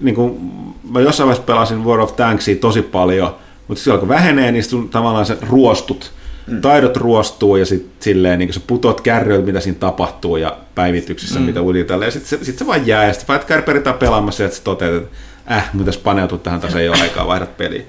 niin 0.00 0.14
kuin, 0.14 0.52
mä 0.90 1.00
jossain 1.00 1.26
vaiheessa 1.26 1.46
pelasin 1.46 1.84
World 1.84 2.02
of 2.02 2.16
Tanksia 2.16 2.56
tosi 2.56 2.82
paljon, 2.82 3.34
mutta 3.68 3.82
silloin 3.82 4.00
kun 4.00 4.08
vähenee, 4.08 4.52
niin 4.52 4.64
sun 4.64 4.88
tavallaan 4.88 5.26
se 5.26 5.38
ruostut, 5.50 6.12
mm. 6.46 6.60
taidot 6.60 6.96
ruostuu 6.96 7.56
ja 7.56 7.66
sitten 7.66 7.92
silleen 8.00 8.38
niin 8.38 8.52
sä 8.52 8.60
putot 8.66 9.00
kärryiltä, 9.00 9.46
mitä 9.46 9.60
siinä 9.60 9.78
tapahtuu 9.78 10.36
ja 10.36 10.56
päivityksissä, 10.74 11.38
mm. 11.38 11.46
mitä 11.46 11.60
uuditella, 11.60 12.04
ja 12.04 12.10
sitten 12.10 12.38
se, 12.38 12.44
sit 12.44 12.58
se 12.58 12.66
vaan 12.66 12.86
jää, 12.86 13.06
ja 13.06 13.12
sitten 13.12 13.28
vaan 13.28 13.46
kärperitään 13.46 13.98
pelaamassa, 13.98 14.42
ja 14.42 14.48
sitten 14.48 14.64
toteat, 14.64 14.94
että 14.94 15.18
äh, 15.52 15.70
mitäs 15.74 15.98
paneutua 15.98 16.38
tähän, 16.38 16.60
tässä 16.60 16.80
ei 16.80 16.88
ole 16.88 17.00
aikaa, 17.02 17.26
vaihdat 17.26 17.56
peliä. 17.56 17.82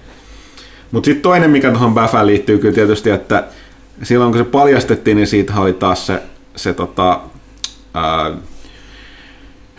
Mutta 0.92 1.06
sitten 1.06 1.22
toinen, 1.22 1.50
mikä 1.52 1.70
tuohon 1.70 1.94
Bäfään 1.94 2.28
liittyy 2.28 2.58
kyllä 2.58 2.76
tietysti, 2.76 3.10
että 3.10 3.44
silloin 4.04 4.32
kun 4.32 4.42
se 4.42 4.50
paljastettiin, 4.50 5.18
niin 5.18 5.28
siitä 5.28 5.54
oli 5.56 5.74
taas 5.74 6.08
se, 6.08 6.24
se 6.56 6.74
tota, 6.74 7.20
ää, 7.94 8.32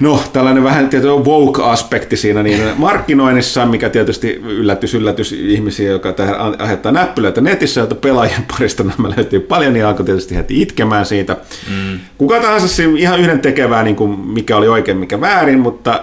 No, 0.00 0.22
tällainen 0.32 0.64
vähän 0.64 0.88
tietysti 0.88 1.30
woke-aspekti 1.30 2.16
siinä 2.16 2.42
niin 2.42 2.62
markkinoinnissa, 2.76 3.66
mikä 3.66 3.88
tietysti 3.88 4.34
yllätys, 4.34 4.94
yllätys 4.94 5.32
ihmisiä, 5.32 5.90
joka 5.90 6.12
tähän 6.12 6.60
aiheuttaa 6.60 6.92
näppylöitä 6.92 7.40
netissä, 7.40 7.80
joita 7.80 7.94
pelaajien 7.94 8.44
parista 8.50 8.84
nämä 8.84 9.10
löytyy 9.16 9.40
paljon, 9.40 9.72
niin 9.72 9.86
alkoi 9.86 10.06
tietysti 10.06 10.36
heti 10.36 10.62
itkemään 10.62 11.06
siitä. 11.06 11.36
Mm. 11.70 11.98
Kuka 12.18 12.40
tahansa 12.40 12.68
siinä 12.68 12.98
ihan 12.98 13.20
yhden 13.20 13.40
tekevää, 13.40 13.82
niin 13.82 13.96
kuin 13.96 14.20
mikä 14.20 14.56
oli 14.56 14.68
oikein, 14.68 14.96
mikä 14.98 15.20
väärin, 15.20 15.60
mutta 15.60 16.00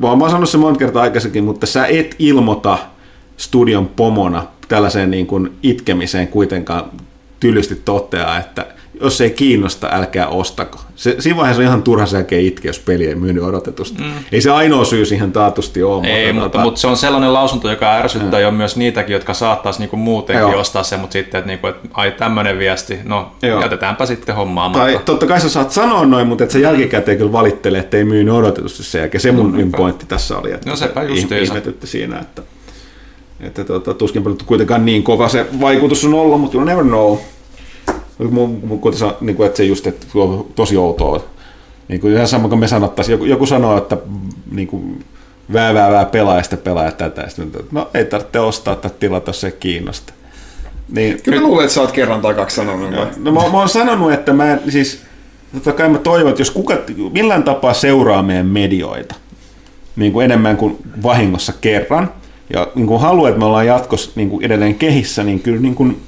mä 0.00 0.08
oon 0.08 0.20
sanonut 0.20 0.48
se 0.48 0.58
monta 0.58 0.78
kertaa 0.78 1.02
aikaisemmin, 1.02 1.44
mutta 1.44 1.66
sä 1.66 1.86
et 1.86 2.14
ilmoita 2.18 2.78
studion 3.36 3.88
pomona 3.88 4.46
tällaiseen 4.68 5.10
niin 5.10 5.26
kuin 5.26 5.52
itkemiseen 5.62 6.28
kuitenkaan 6.28 6.84
tylysti 7.40 7.82
toteaa, 7.84 8.38
että 8.38 8.66
jos 9.06 9.20
ei 9.20 9.30
kiinnosta, 9.30 9.88
älkää 9.92 10.26
ostako. 10.26 10.78
Se, 10.96 11.16
siinä 11.18 11.36
vaiheessa 11.36 11.62
on 11.62 11.66
ihan 11.66 11.82
turha 11.82 12.06
sen 12.06 12.18
jälkeen 12.18 12.44
itkeä, 12.44 12.68
jos 12.68 12.78
peli 12.78 13.06
ei 13.06 13.14
myynyt 13.14 13.44
odotetusti. 13.44 14.02
Mm. 14.02 14.12
Ei 14.32 14.40
se 14.40 14.50
ainoa 14.50 14.84
syy 14.84 15.06
siihen 15.06 15.32
taatusti 15.32 15.82
ole. 15.82 16.06
Ei, 16.06 16.32
mutta, 16.32 16.58
tota- 16.58 16.62
mutta 16.62 16.80
se 16.80 16.86
on 16.86 16.96
sellainen 16.96 17.32
lausunto, 17.32 17.70
joka 17.70 17.92
ärsyttää 17.94 18.40
jo 18.40 18.50
myös 18.50 18.76
niitäkin, 18.76 19.12
jotka 19.12 19.34
saattaisi 19.34 19.78
niinku 19.78 19.96
muutenkin 19.96 20.40
Joo. 20.40 20.60
ostaa 20.60 20.82
sen, 20.82 21.00
mutta 21.00 21.12
sitten, 21.12 21.38
että, 21.38 21.48
niinku, 21.48 21.66
että 21.66 21.88
ai 21.94 22.10
tämmöinen 22.10 22.58
viesti, 22.58 22.98
no 23.04 23.32
Joo. 23.42 23.60
jätetäänpä 23.60 24.06
sitten 24.06 24.34
hommaamatta. 24.34 24.84
Tai 24.84 25.00
totta 25.04 25.26
kai 25.26 25.40
sä 25.40 25.48
saat 25.48 25.70
sanoa 25.70 26.06
noin, 26.06 26.26
mutta 26.26 26.44
et 26.44 26.50
sä 26.50 26.58
jälkikäteen 26.58 27.18
kyllä 27.18 27.32
valittelee, 27.32 27.80
että 27.80 27.96
ei 27.96 28.04
myynyt 28.04 28.34
odotetusti 28.34 28.82
sen 28.82 28.98
jälkeen. 28.98 29.20
Se 29.20 29.32
mun 29.32 29.56
mm, 29.56 29.72
pointti 29.72 30.06
tässä 30.06 30.38
oli, 30.38 30.52
että 30.52 30.70
No 30.70 30.76
sepä 30.76 31.02
ihmetytti 31.42 31.86
siinä, 31.86 32.18
että, 32.18 32.42
että 33.40 33.64
tuota, 33.64 33.94
tuskinpä 33.94 34.30
nyt 34.30 34.42
kuitenkaan 34.42 34.84
niin 34.84 35.02
kova 35.02 35.28
se 35.28 35.46
vaikutus 35.60 36.04
on 36.04 36.14
ollut, 36.14 36.40
mutta 36.40 36.56
you 36.56 36.64
never 36.64 36.84
know. 36.84 37.18
Mun, 38.18 38.60
mun, 38.64 38.80
niin 39.20 39.36
kuin, 39.36 39.46
että 39.46 39.56
se 39.56 39.64
just, 39.64 39.86
että 39.86 40.06
on 40.14 40.46
tosi 40.54 40.76
outoa. 40.76 41.24
Niin 41.88 42.00
kuin 42.00 42.14
ihan 42.14 42.28
sama 42.28 42.48
kuin 42.48 42.58
me 42.58 42.68
sanottaisiin, 42.68 43.12
joku, 43.12 43.24
joku 43.24 43.46
sanoo, 43.46 43.78
että 43.78 43.96
niin 44.52 44.68
kuin, 44.68 45.04
vää, 45.52 45.74
vää, 45.74 45.90
vää, 45.90 46.04
pelaa 46.04 46.36
ja 46.36 46.42
sitten 46.42 46.58
pelaa 46.58 46.92
tätä. 46.92 47.22
Ja 47.22 47.28
sitten, 47.28 47.64
no 47.72 47.90
ei 47.94 48.04
tarvitse 48.04 48.40
ostaa 48.40 48.76
tai 48.76 48.90
tilata, 49.00 49.28
jos 49.28 49.40
se 49.40 49.50
kiinnosta. 49.50 50.12
Niin, 50.88 51.22
Kyllä 51.22 51.40
mä 51.40 51.46
luulen, 51.46 51.64
että 51.64 51.74
sä 51.74 51.80
oot 51.80 51.92
kerran 51.92 52.20
tai 52.20 52.34
kaksi 52.34 52.56
sanonut. 52.56 52.90
noin. 52.90 53.08
No 53.16 53.32
mä, 53.32 53.40
mä 53.40 53.58
oon 53.58 53.68
sanonut, 53.68 54.12
että 54.12 54.32
mä 54.32 54.58
siis, 54.68 55.02
totta 55.54 55.72
kai 55.72 55.88
mä 55.88 55.98
toivon, 55.98 56.30
että 56.30 56.40
jos 56.40 56.50
kuka 56.50 56.74
millään 57.12 57.42
tapaa 57.42 57.74
seuraa 57.74 58.22
meidän 58.22 58.46
medioita, 58.46 59.14
niin 59.96 60.12
kuin 60.12 60.24
enemmän 60.24 60.56
kuin 60.56 60.76
vahingossa 61.02 61.52
kerran, 61.60 62.10
ja 62.52 62.68
niin 62.74 62.86
kuin 62.86 63.00
haluaa, 63.00 63.28
että 63.28 63.38
me 63.38 63.44
ollaan 63.44 63.66
jatkossa 63.66 64.10
niin 64.14 64.30
kuin 64.30 64.44
edelleen 64.44 64.74
kehissä, 64.74 65.24
niin 65.24 65.40
kyllä 65.40 65.60
niin 65.60 65.74
kuin 65.74 66.02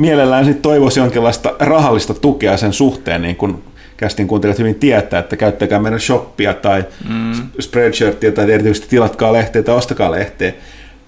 mielellään 0.00 0.44
sit 0.44 0.62
toivoisi 0.62 1.00
jonkinlaista 1.00 1.54
rahallista 1.58 2.14
tukea 2.14 2.56
sen 2.56 2.72
suhteen, 2.72 3.22
niin 3.22 3.36
kuin 3.36 3.62
kästin 3.96 4.28
kuuntelijat 4.28 4.58
hyvin 4.58 4.74
tietää, 4.74 5.20
että 5.20 5.36
käyttäkää 5.36 5.78
meidän 5.78 6.00
shoppia 6.00 6.54
tai 6.54 6.84
mm. 7.08 7.32
spreadshirtia 7.60 8.32
tai 8.32 8.52
erityisesti 8.52 8.88
tilatkaa 8.88 9.32
lehteä 9.32 9.62
tai 9.62 9.74
ostakaa 9.74 10.10
lehteä. 10.10 10.52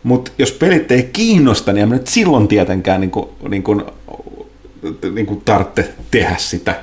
Mutta 0.03 0.31
jos 0.39 0.53
pelit 0.53 0.93
ei 0.93 1.11
kiinnosta, 1.13 1.73
niin 1.73 1.83
en 1.83 1.89
nyt 1.89 2.07
silloin 2.07 2.49
tietenkään 2.49 3.01
niin 3.01 3.11
kuin, 3.11 3.29
niin 3.49 3.63
kuin, 3.63 3.83
niin 5.15 5.27
kuin 5.27 5.43
tarvitse 5.45 5.93
tehdä 6.11 6.35
sitä. 6.39 6.75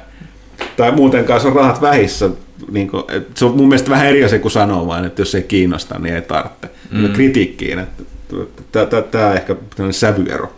Tai 0.77 0.91
muutenkaan 0.91 1.41
se 1.41 1.47
on 1.47 1.55
rahat 1.55 1.81
vähissä. 1.81 2.29
Niin 2.71 2.87
kuin, 2.87 3.03
se 3.35 3.45
on 3.45 3.57
mun 3.57 3.67
mielestä 3.67 3.89
vähän 3.89 4.07
eri 4.07 4.23
asia 4.23 4.39
kuin 4.39 4.51
sanoa 4.51 4.87
vaan, 4.87 5.05
että 5.05 5.21
jos 5.21 5.35
ei 5.35 5.43
kiinnosta, 5.43 5.99
niin 5.99 6.15
ei 6.15 6.21
tarvitse. 6.21 6.69
Mm. 6.91 7.13
Kritiikkiin, 7.13 7.79
että 7.79 8.03
tämä 9.11 9.27
on 9.27 9.35
ehkä 9.35 9.55
tämmöinen 9.75 9.93
sävyero. 9.93 10.53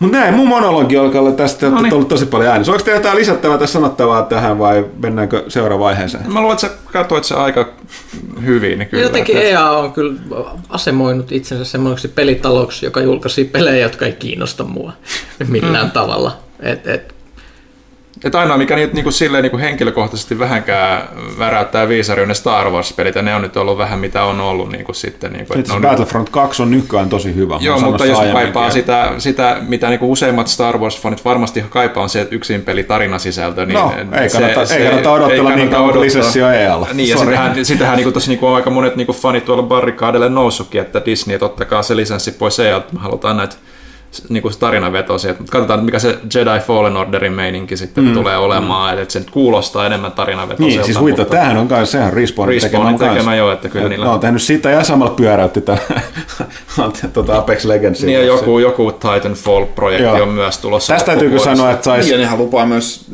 Mutta 0.00 0.18
näin, 0.18 0.34
mun 0.34 0.48
monologi 0.48 0.96
alkaa 0.96 1.20
olla 1.20 1.32
tästä, 1.32 1.66
että 1.66 1.78
on 1.78 1.92
ollut 1.92 2.08
tosi 2.08 2.26
paljon 2.26 2.50
äänessä. 2.50 2.72
Onko 2.72 2.84
teillä 2.84 2.98
jotain 2.98 3.16
lisättävää 3.18 3.58
tai 3.58 3.68
sanottavaa 3.68 4.22
tähän 4.22 4.58
vai 4.58 4.84
mennäänkö 5.02 5.44
seuraavaan 5.48 5.86
vaiheeseen? 5.86 6.32
Mä 6.32 6.40
luulen, 6.40 6.54
että 6.54 6.66
sä 6.68 6.72
katsoit 6.92 7.24
se 7.24 7.34
aika 7.34 7.68
hyvin. 8.46 8.78
Niin 8.78 8.88
kyllä, 8.88 9.02
Jotenkin 9.02 9.36
että- 9.36 9.48
EA 9.48 9.70
on 9.70 9.92
kyllä 9.92 10.14
asemoinut 10.68 11.32
itsensä 11.32 11.64
semmoiseksi 11.64 12.08
pelitaloksi, 12.08 12.86
joka 12.86 13.00
julkaisi 13.00 13.44
pelejä, 13.44 13.76
jotka 13.82 14.06
ei 14.06 14.12
kiinnosta 14.12 14.64
mua 14.64 14.92
millään 15.48 15.86
Mm. 15.86 15.90
tavalla. 15.92 16.36
Et, 16.60 16.86
et, 16.86 17.14
Että 18.24 18.40
ainoa, 18.40 18.56
mikä 18.56 18.76
niitä 18.76 18.94
niinku 18.94 19.10
silleen 19.10 19.42
niinku 19.42 19.58
henkilökohtaisesti 19.58 20.38
vähänkään 20.38 21.02
väräyttää 21.38 21.88
viisari 21.88 22.22
on 22.22 22.28
ne 22.28 22.34
Star 22.34 22.70
Wars-pelit, 22.70 23.14
ja 23.14 23.22
ne 23.22 23.34
on 23.34 23.42
nyt 23.42 23.56
ollut 23.56 23.78
vähän 23.78 23.98
mitä 23.98 24.24
on 24.24 24.40
ollut 24.40 24.72
niinku 24.72 24.92
sitten. 24.92 25.32
Niinku, 25.32 25.54
että 25.58 25.72
ne 25.72 25.76
on 25.76 25.82
Battlefront 25.82 26.28
2 26.30 26.62
on 26.62 26.70
nykyään 26.70 27.08
tosi 27.08 27.34
hyvä. 27.34 27.58
Joo, 27.60 27.80
mutta 27.80 28.06
jos 28.06 28.18
kaipaa 28.32 28.70
sitä, 28.70 29.12
sitä, 29.18 29.56
mitä 29.68 29.88
niinku 29.88 30.12
useimmat 30.12 30.48
Star 30.48 30.74
Wars-fanit 30.76 31.24
varmasti 31.24 31.64
kaipaa, 31.70 32.02
on 32.02 32.08
se 32.08 32.28
yksin 32.30 32.62
peli 32.62 32.82
tarinasisältö. 32.84 33.66
Niin 33.66 33.74
No, 33.74 33.92
ei 34.20 34.28
kannata- 34.28 34.74
ei 34.74 34.84
kannata 34.86 35.12
odotella 35.12 35.50
niin 35.56 35.68
kauan 35.68 35.90
kuin 35.90 36.00
lisenssi 36.00 36.42
on 36.42 36.54
EAlla. 36.54 36.88
Niin, 36.92 37.08
ja 37.08 37.16
Sorry. 37.16 37.32
sitähän, 37.32 37.64
sitähän 37.64 37.96
niinku, 37.96 38.12
tossa 38.12 38.30
niinku 38.30 38.46
on 38.46 38.56
aika 38.56 38.70
monet 38.70 38.96
niinku 38.96 39.12
fanit 39.12 39.44
tuolla 39.44 39.62
barrikaadelle 39.62 40.28
noussutkin, 40.28 40.80
että 40.80 41.02
Disney, 41.04 41.34
että 41.34 41.46
ottakaa 41.46 41.82
se 41.82 41.96
lisenssi 41.96 42.32
pois 42.32 42.60
EALta, 42.60 42.92
me 42.92 43.00
halutaan 43.00 43.36
näitä 43.36 43.56
niinku 44.28 44.50
tarinavetoisia. 44.58 45.34
Mutta 45.38 45.52
katsotaan, 45.52 45.84
mikä 45.84 45.98
se 45.98 46.18
Jedi 46.34 46.60
Fallen 46.66 46.96
Orderin 46.96 47.32
meininki 47.32 47.76
sitten 47.76 48.04
mm. 48.04 48.14
tulee 48.14 48.36
olemaan, 48.36 48.94
mm. 48.96 49.02
että 49.02 49.12
se 49.12 49.18
nyt 49.18 49.30
kuulostaa 49.30 49.86
enemmän 49.86 50.12
tarinavetoiselta. 50.12 50.76
Niin, 50.76 50.84
siis 50.84 51.00
huita, 51.00 51.24
tämähän 51.24 51.56
on 51.56 51.68
kai, 51.68 51.86
sehän 51.86 52.12
Respawnin 52.12 52.62
Respawnin 52.62 52.94
tekemä, 52.94 52.98
tekemä 52.98 53.14
tekemä 53.14 53.36
joo, 53.36 53.52
että 53.52 53.68
kyllä 53.68 53.88
niillä- 53.88 54.04
Ne 54.06 54.10
on 54.12 54.20
tehnyt 54.20 54.42
sitä 54.42 54.70
ja 54.70 54.84
samalla 54.84 55.14
pyöräytti 55.14 55.60
tämän 55.60 55.80
tuota 57.14 57.38
Apex 57.38 57.64
Legendsin. 57.64 58.06
Niin 58.06 58.18
ja 58.18 58.24
joku, 58.26 58.58
joku 58.58 58.92
Titanfall-projekti 58.92 60.02
Joo. 60.04 60.22
on 60.22 60.28
myös 60.28 60.58
tulossa. 60.58 60.92
Tästä 60.92 61.06
täytyy 61.06 61.28
kyllä 61.28 61.36
loppuvuodesta. 61.38 61.56
sanoa, 61.62 61.72
että 61.74 61.84
sais, 61.84 62.06
Niin, 62.06 62.12
ja 62.12 62.18
nehän 62.18 62.38
lupaa 62.38 62.66
myös, 62.66 63.06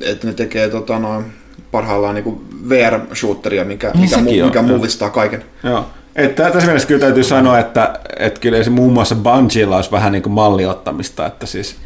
että 0.00 0.26
ne 0.26 0.32
tekee 0.32 0.68
tota, 0.68 0.98
noin, 0.98 1.24
parhaillaan 1.70 2.14
niin 2.14 2.40
VR-shooteria, 2.68 3.64
mikä, 3.64 3.90
Niin 3.94 4.00
mikä, 4.00 4.16
mu, 4.18 4.44
mikä 4.44 4.62
mullistaa 4.62 5.10
kaiken. 5.10 5.44
Joo. 5.62 5.84
Että 6.16 6.50
tässä 6.50 6.66
mielessä 6.66 6.88
kyllä 6.88 7.00
täytyy 7.00 7.24
sanoa, 7.24 7.58
että, 7.58 7.98
että 8.18 8.40
kyllä 8.40 8.64
se 8.64 8.70
muun 8.70 8.92
muassa 8.92 9.14
Bungiella 9.14 9.76
olisi 9.76 9.90
vähän 9.90 10.12
niin 10.12 10.22
kuin 10.22 10.32
malliottamista, 10.32 11.26
että 11.26 11.46
siis 11.46 11.76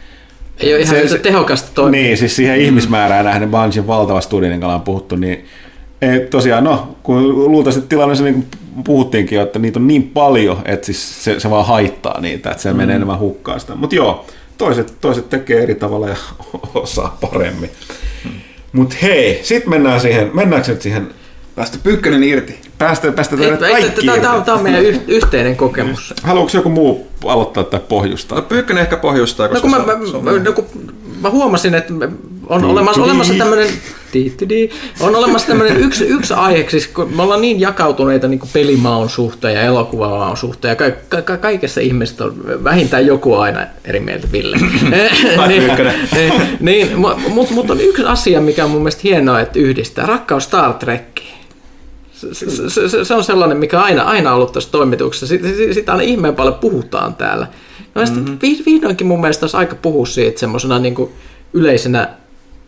ei 0.60 0.74
ole 0.74 0.82
ihan 0.82 1.08
Se- 1.08 1.18
tehokasta 1.18 1.68
toimintaa. 1.74 2.02
Niin, 2.02 2.16
siis 2.16 2.36
siihen 2.36 2.58
mm. 2.58 2.64
ihmismäärään 2.64 3.24
nähden 3.24 3.50
Bungin 3.50 3.86
valtava 3.86 4.20
studio, 4.20 4.48
niin 4.48 4.60
kuin 4.60 4.66
ollaan 4.66 4.82
puhuttu, 4.82 5.16
niin 5.16 5.44
ei, 6.02 6.20
tosiaan, 6.20 6.64
no, 6.64 6.96
kun 7.02 7.28
luultavasti 7.52 7.82
tilanne 7.88 8.14
se 8.14 8.24
niin 8.24 8.46
puhuttiinkin 8.84 9.36
jo, 9.36 9.42
että 9.42 9.58
niitä 9.58 9.78
on 9.78 9.86
niin 9.86 10.02
paljon, 10.02 10.62
että 10.64 10.86
siis 10.86 11.24
se, 11.24 11.40
se 11.40 11.50
vaan 11.50 11.66
haittaa 11.66 12.20
niitä, 12.20 12.50
että 12.50 12.62
se 12.62 12.72
mm. 12.72 12.76
menee 12.76 12.96
enemmän 12.96 13.18
hukkaan 13.18 13.60
sitä. 13.60 13.74
Mutta 13.74 13.96
joo, 13.96 14.26
toiset, 14.58 14.94
toiset 15.00 15.28
tekee 15.28 15.62
eri 15.62 15.74
tavalla 15.74 16.08
ja 16.08 16.16
osaa 16.74 17.18
paremmin. 17.20 17.70
Mm. 18.24 18.30
Mutta 18.72 18.96
hei, 19.02 19.40
sitten 19.42 19.70
mennään 19.70 20.00
siihen, 20.00 20.30
mennäänkö 20.34 20.70
nyt 20.70 20.82
siihen 20.82 21.08
Päästä 21.58 21.78
pyykkönen 21.82 22.22
irti. 22.22 22.60
Päästä, 22.78 23.12
päästä 23.12 23.36
teidät 23.36 23.60
kaikki 23.60 24.06
Tämä 24.20 24.54
on 24.54 24.62
meidän 24.62 24.84
yhteinen 25.08 25.56
kokemus. 25.56 26.14
Haluatko 26.22 26.56
joku 26.56 26.68
muu 26.68 27.06
aloittaa 27.26 27.64
tai 27.64 27.80
pohjustaa? 27.88 28.38
No 28.38 28.42
Pyykkönen 28.42 28.82
ehkä 28.82 28.96
pohjustaa, 28.96 29.46
no, 29.46 29.52
koska 29.52 29.68
kun 29.68 29.70
mä, 29.70 30.06
se, 30.06 30.12
mä, 30.12 30.32
mä, 30.32 30.38
no, 30.38 30.52
kun 30.52 30.66
mä 31.20 31.30
huomasin, 31.30 31.74
että 31.74 31.94
on 32.46 32.64
olemassa, 32.64 33.02
olemassa 33.02 33.34
tämmöinen 33.34 33.68
on 35.00 35.16
olemassa 35.16 35.48
tämmöinen 35.48 35.76
yksi, 35.76 36.04
yksi 36.04 36.34
aihe, 36.34 36.66
siis 36.68 36.86
kun 36.86 37.16
me 37.16 37.22
ollaan 37.22 37.40
niin 37.40 37.60
jakautuneita 37.60 38.28
niin 38.28 38.40
pelimaun 38.52 39.10
suhteen 39.10 39.54
ja 39.54 39.62
elokuvamaun 39.62 40.36
suhteen, 40.36 40.70
ja 40.72 40.76
ka- 40.76 41.22
ka- 41.22 41.36
kaikessa 41.36 41.80
ihmiset 41.80 42.20
on 42.20 42.64
vähintään 42.64 43.06
joku 43.06 43.34
aina 43.34 43.60
eri 43.84 44.00
mieltä, 44.00 44.28
Ville. 44.32 44.56
niin, 45.48 45.72
niin, 46.60 46.98
mutta 47.28 47.54
mut 47.54 47.70
on 47.70 47.80
yksi 47.80 48.04
asia, 48.04 48.40
mikä 48.40 48.64
on 48.64 48.70
mun 48.70 48.80
mielestä 48.80 49.00
hienoa, 49.04 49.40
että 49.40 49.58
yhdistää. 49.58 50.06
Rakkaus 50.06 50.44
Star 50.44 50.74
Trekkiin. 50.74 51.37
Se, 52.18 52.50
se, 52.70 52.88
se, 52.88 53.04
se 53.04 53.14
on 53.14 53.24
sellainen, 53.24 53.58
mikä 53.58 53.80
aina, 53.80 54.02
aina 54.02 54.34
ollut 54.34 54.52
tässä 54.52 54.70
toimituksessa. 54.70 55.26
Sitä, 55.26 55.48
sitä 55.72 55.92
aina 55.92 56.02
ihmeen 56.02 56.34
paljon 56.34 56.54
puhutaan 56.54 57.14
täällä. 57.14 57.46
No, 57.94 58.02
mm-hmm. 58.02 58.38
Vihdoinkin 58.66 59.06
mun 59.06 59.20
mielestä 59.20 59.44
olisi 59.44 59.56
aika 59.56 59.74
puhua 59.74 60.06
siitä 60.06 60.40
semmoisena 60.40 60.78
niin 60.78 61.08
yleisenä 61.52 62.08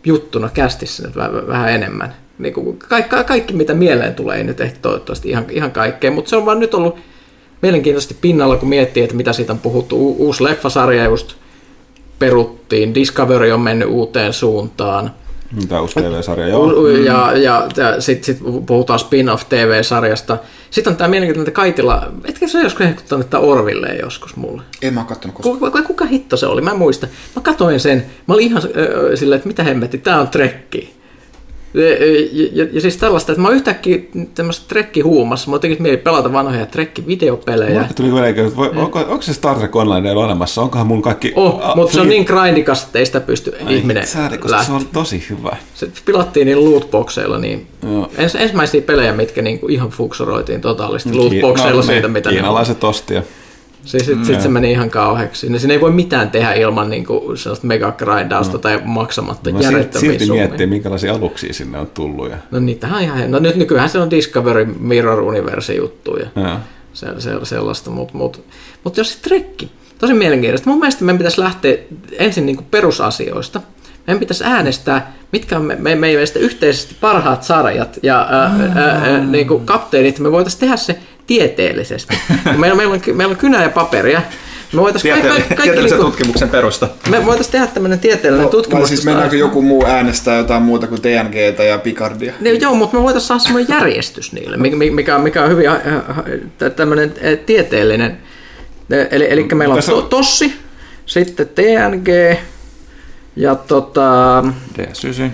juttuna 0.05 0.49
kästissä 0.49 1.03
nyt 1.03 1.15
vähän, 1.15 1.47
vähän 1.47 1.71
enemmän. 1.71 2.15
Niin 2.39 2.53
kuin 2.53 2.79
kaikki, 2.79 3.15
kaikki, 3.25 3.53
mitä 3.53 3.73
mieleen 3.73 4.15
tulee, 4.15 4.37
ei 4.37 4.43
nyt 4.43 4.61
ehkä 4.61 4.79
toivottavasti 4.81 5.29
ihan, 5.29 5.45
ihan 5.49 5.71
kaikkea, 5.71 6.11
mutta 6.11 6.29
se 6.29 6.35
on 6.35 6.45
vaan 6.45 6.59
nyt 6.59 6.73
ollut 6.73 6.95
mielenkiintoisesti 7.61 8.17
pinnalla, 8.21 8.57
kun 8.57 8.69
miettii, 8.69 9.03
että 9.03 9.15
mitä 9.15 9.33
siitä 9.33 9.53
on 9.53 9.59
puhuttu. 9.59 10.07
U- 10.07 10.15
uusi 10.25 10.43
leffasarja 10.43 11.05
just 11.05 11.35
peruttiin, 12.19 12.95
Discovery 12.95 13.51
on 13.51 13.61
mennyt 13.61 13.89
uuteen 13.89 14.33
suuntaan. 14.33 15.11
Tämä 15.67 15.81
uusi 15.81 15.95
TV-sarja, 15.95 16.47
joo. 16.47 16.87
Ja, 16.87 17.37
ja, 17.37 17.67
ja 17.77 18.01
sitten 18.01 18.25
sit 18.25 18.43
puhutaan 18.65 18.99
spin-off 18.99 19.43
TV-sarjasta. 19.49 20.37
Sitten 20.69 20.91
on 20.91 20.97
tämä 20.97 21.07
mielenkiintoinen, 21.07 21.47
että 21.47 21.55
Kaitila, 21.55 22.11
etkö 22.25 22.47
se 22.47 22.61
joskus 22.61 22.85
hehkuttanut 22.85 23.25
että 23.25 23.39
Orville 23.39 23.87
joskus 23.87 24.35
mulle? 24.35 24.61
En 24.81 24.93
mä 24.93 24.99
ole 24.99 25.07
kattonut 25.07 25.35
koskaan. 25.35 25.59
Kuka, 25.59 25.81
kuka 25.81 26.05
hitto 26.05 26.37
se 26.37 26.47
oli? 26.47 26.61
Mä 26.61 26.71
en 26.71 26.77
muista. 26.77 27.07
Mä 27.35 27.41
katoin 27.41 27.79
sen. 27.79 28.05
Mä 28.27 28.33
olin 28.33 28.47
ihan 28.47 28.61
äh, 28.63 28.71
silleen, 29.15 29.37
että 29.37 29.47
mitä 29.47 29.63
hemmetti, 29.63 29.97
tää 29.97 30.21
on 30.21 30.27
trekki. 30.27 31.00
Ja, 31.73 31.81
ja, 31.83 32.49
ja, 32.53 32.67
ja 32.71 32.81
siis 32.81 32.97
tällaista, 32.97 33.31
että 33.31 33.41
mä 33.41 33.47
oon 33.47 33.55
yhtäkkiä 33.55 33.97
tämmöistä 34.35 34.65
trekkihuumassa, 34.67 35.51
mä 35.51 35.59
tekisi 35.59 35.81
mieli 35.81 35.97
pelata 35.97 36.33
vanhoja 36.33 36.65
trekki-videopelejä. 36.65 37.73
Mulle 37.73 37.93
tuli 37.95 38.11
mieleen, 38.11 38.39
että 38.39 38.61
onko, 38.61 38.99
onko 38.99 39.21
se 39.21 39.33
Star 39.33 39.57
Trek 39.57 39.75
Online 39.75 40.11
olemassa? 40.11 40.61
Onkohan 40.61 40.87
mun 40.87 41.01
kaikki... 41.01 41.33
Oh, 41.35 41.59
a, 41.69 41.75
mutta 41.75 41.93
se 41.93 42.01
on 42.01 42.09
niin 42.09 42.25
grindikas, 42.25 42.83
että 42.83 42.99
ei 42.99 43.05
sitä 43.05 43.19
pysty 43.19 43.53
Ai, 43.65 43.77
ihminen 43.77 44.07
sääri, 44.07 44.37
koska 44.37 44.63
se 44.63 44.71
on 44.71 44.85
tosi 44.93 45.25
hyvä. 45.29 45.57
Se 45.73 45.87
pilattiin 46.05 46.45
niin 46.45 46.71
lootboxeilla, 46.71 47.37
niin 47.37 47.67
ens, 48.17 48.35
ensimmäisiä 48.35 48.81
pelejä, 48.81 49.13
mitkä 49.13 49.41
niinku 49.41 49.67
ihan 49.67 49.89
fuksoroitiin 49.89 50.61
totaalisesti 50.61 51.17
lootboxeilla 51.17 51.81
no, 51.81 51.87
siitä, 51.87 52.07
mitä 52.07 52.29
Kiinalaiset 52.29 52.83
ostia. 52.83 53.23
Siis 53.85 54.05
sitten 54.05 54.25
sit 54.25 54.41
se 54.41 54.49
meni 54.49 54.71
ihan 54.71 54.89
kauheaksi. 54.89 55.49
No, 55.49 55.59
siinä 55.59 55.73
ei 55.73 55.81
voi 55.81 55.91
mitään 55.91 56.31
tehdä 56.31 56.53
ilman 56.53 56.89
niin 56.89 57.05
kuin, 57.05 57.37
sellaista 57.37 57.67
megagrindausta 57.67 58.53
no. 58.53 58.59
tai 58.59 58.81
maksamatta 58.85 59.51
no, 59.51 59.61
järjettömiä 59.61 60.11
Silti 60.11 60.31
miettii, 60.31 60.67
minkälaisia 60.67 61.13
aluksia 61.13 61.53
sinne 61.53 61.79
on 61.79 61.87
tullut. 61.87 62.29
Ja... 62.29 62.37
No 62.51 62.59
niitähän 62.59 62.97
on 62.97 63.03
ihan... 63.03 63.31
No 63.31 63.39
nyt 63.39 63.55
nykyään 63.55 63.89
se 63.89 63.99
on 63.99 64.09
Discovery 64.09 64.65
Mirror 64.79 65.19
Universe 65.19 65.73
juttu 65.73 66.17
ja 66.17 66.59
se, 66.93 67.07
se, 67.17 67.31
sellaista. 67.43 67.89
Mutta 67.89 68.17
mut, 68.17 68.43
mut 68.83 68.97
jos 68.97 69.13
se 69.13 69.19
trekki, 69.21 69.71
tosi 69.97 70.13
mielenkiintoista. 70.13 70.69
Mun 70.69 70.79
mielestä 70.79 71.03
meidän 71.03 71.17
pitäisi 71.17 71.41
lähteä 71.41 71.77
ensin 72.11 72.45
niin 72.45 72.55
kuin 72.55 72.67
perusasioista. 72.71 73.61
Meidän 74.07 74.19
pitäisi 74.19 74.43
äänestää, 74.43 75.13
mitkä 75.31 75.57
on 75.57 75.65
me, 75.65 75.75
me, 75.75 75.95
meidän 75.95 76.23
yhteisesti 76.39 76.95
parhaat 77.01 77.43
sarjat 77.43 77.99
ja 78.03 78.27
ää, 78.29 78.55
ää, 78.75 78.85
ää, 78.85 79.17
niin 79.17 79.47
kuin 79.47 79.65
kapteenit. 79.65 80.19
Me 80.19 80.31
voitaisiin 80.31 80.59
tehdä 80.59 80.77
se 80.77 80.99
tieteellisesti. 81.31 82.17
meillä, 82.57 82.75
meillä, 82.75 82.93
on, 82.93 83.01
meillä 83.13 83.31
on 83.31 83.37
kynä 83.37 83.63
ja 83.63 83.69
paperia. 83.69 84.21
Me 84.73 84.81
voitaisiin 84.81 85.15
Tieteell- 85.15 85.27
kaikki, 85.27 85.47
kaikki 85.47 85.63
tieteellisen 85.63 85.97
niinku, 85.97 86.11
tutkimuksen 86.11 86.49
perusta. 86.49 86.89
Me 87.09 87.25
voitaisiin 87.25 87.51
tehdä 87.51 87.67
tämmöinen 87.67 87.99
tieteellinen 87.99 88.45
no, 88.45 88.49
tutkimus. 88.51 88.89
siis 88.89 89.05
mennäänkö 89.05 89.35
joku 89.35 89.61
muu 89.61 89.85
äänestää 89.85 90.37
jotain 90.37 90.61
muuta 90.61 90.87
kuin 90.87 91.01
TNGtä 91.01 91.63
ja 91.63 91.77
Picardia? 91.77 92.33
Ne, 92.39 92.49
joo, 92.49 92.75
mutta 92.75 92.97
me 92.97 93.03
voitaisiin 93.03 93.27
saada 93.27 93.39
semmoinen 93.39 93.75
järjestys 93.75 94.33
niille, 94.33 94.57
mikä, 94.91 95.17
mikä 95.17 95.43
on 95.43 95.49
hyvin 95.49 95.69
äh, 95.69 95.75
äh, 95.75 96.71
tämmöinen 96.75 97.13
äh, 97.25 97.39
tieteellinen. 97.45 98.17
Eli, 99.11 99.27
eli 99.29 99.43
meillä 99.43 99.75
on 99.75 99.81
to, 99.89 100.01
Tossi, 100.01 100.53
sitten 101.05 101.47
TNG 101.47 102.37
ja 103.35 103.55
tota... 103.55 104.43
DS9. 104.77 105.31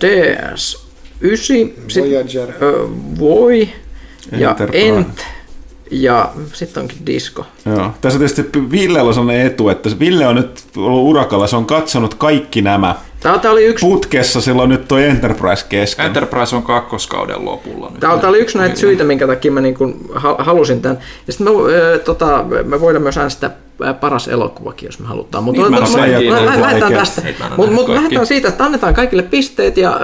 DS9. 0.00 0.84
Voyager. 2.00 2.48
Voi 3.18 3.68
ja 4.32 4.56
Ent 4.72 5.26
ja 5.90 6.32
sitten 6.52 6.80
onkin 6.80 7.06
Disco. 7.06 7.46
Joo. 7.66 7.90
Tässä 8.00 8.18
tietysti 8.18 8.70
Villellä 8.70 9.08
on 9.08 9.14
sellainen 9.14 9.46
etu, 9.46 9.68
että 9.68 9.90
Ville 9.98 10.26
on 10.26 10.34
nyt 10.34 10.64
ollut 10.76 11.08
urakalla, 11.08 11.46
se 11.46 11.56
on 11.56 11.66
katsonut 11.66 12.14
kaikki 12.14 12.62
nämä 12.62 12.94
Tämä 13.20 13.52
oli 13.52 13.64
yksi... 13.64 13.86
putkessa, 13.86 14.40
silloin 14.40 14.70
nyt 14.70 14.88
toi 14.88 15.04
Enterprise 15.04 15.66
kesken. 15.68 16.06
Enterprise 16.06 16.56
on 16.56 16.62
kakkoskauden 16.62 17.44
lopulla. 17.44 17.90
Nyt. 17.90 18.00
Tämä, 18.00 18.12
oli 18.28 18.38
yksi 18.38 18.58
näitä 18.58 18.76
syitä, 18.76 19.04
minkä 19.04 19.26
takia 19.26 19.52
mä 19.52 19.60
niin 19.60 19.74
kuin 19.74 20.10
halusin 20.38 20.82
tämän. 20.82 20.98
Ja 21.26 21.32
sitten 21.32 21.54
me, 21.54 21.98
tota, 22.04 22.44
me 22.64 22.80
voidaan 22.80 23.02
myös 23.02 23.18
äänestää 23.18 23.50
paras 24.00 24.28
elokuvakin, 24.28 24.86
jos 24.86 24.98
me 24.98 25.06
halutaan. 25.06 25.44
Mutta 25.44 25.62
niin, 25.62 25.72
mutta, 25.72 26.60
lähdetään 26.60 26.92
tästä. 26.92 27.22
Mutta 27.56 27.72
mut 27.72 27.88
lähdetään 27.88 28.26
siitä, 28.26 28.48
että 28.48 28.64
annetaan 28.64 28.94
kaikille 28.94 29.22
pisteet 29.22 29.76
ja 29.76 30.00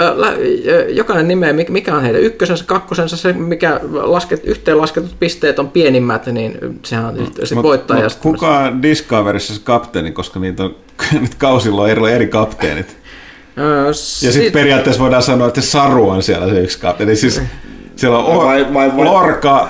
jokainen 0.88 1.28
nimeä, 1.28 1.52
mikä 1.52 1.94
on 1.94 2.02
heidän 2.02 2.22
ykkösensä, 2.22 2.64
kakkosensa, 2.64 3.16
se 3.16 3.32
mikä 3.32 3.80
lasket, 3.90 4.44
yhteen 4.44 4.78
lasketut 4.78 5.18
pisteet 5.20 5.58
on 5.58 5.68
pienimmät, 5.68 6.26
niin 6.26 6.58
sehän 6.84 7.06
on 7.06 7.14
mm. 7.14 7.26
se 7.44 7.56
voittaja. 7.56 8.02
Mut, 8.02 8.14
kuka 8.14 8.58
on 8.58 8.82
Discoverissa 8.82 9.54
se 9.54 9.60
kapteeni, 9.64 10.12
koska 10.12 10.40
niitä 10.40 10.62
on, 10.62 10.76
nyt 11.20 11.34
kausilla 11.34 11.82
on 11.82 11.90
eri, 11.90 12.12
eri 12.12 12.26
kapteenit? 12.26 13.00
ja 13.56 13.92
sitten 13.92 14.42
sit 14.42 14.52
periaatteessa 14.52 15.02
voidaan 15.02 15.22
sanoa, 15.22 15.48
että 15.48 15.60
Saru 15.60 16.08
on 16.08 16.22
siellä 16.22 16.48
se 16.48 16.60
yksi 16.60 16.80
kapteeni. 16.80 17.16
Siis 17.16 17.42
siellä 17.96 18.18
on 18.18 18.46
vai, 18.46 18.74
vai, 18.74 18.96
vai, 18.96 19.04
Lorca, 19.04 19.68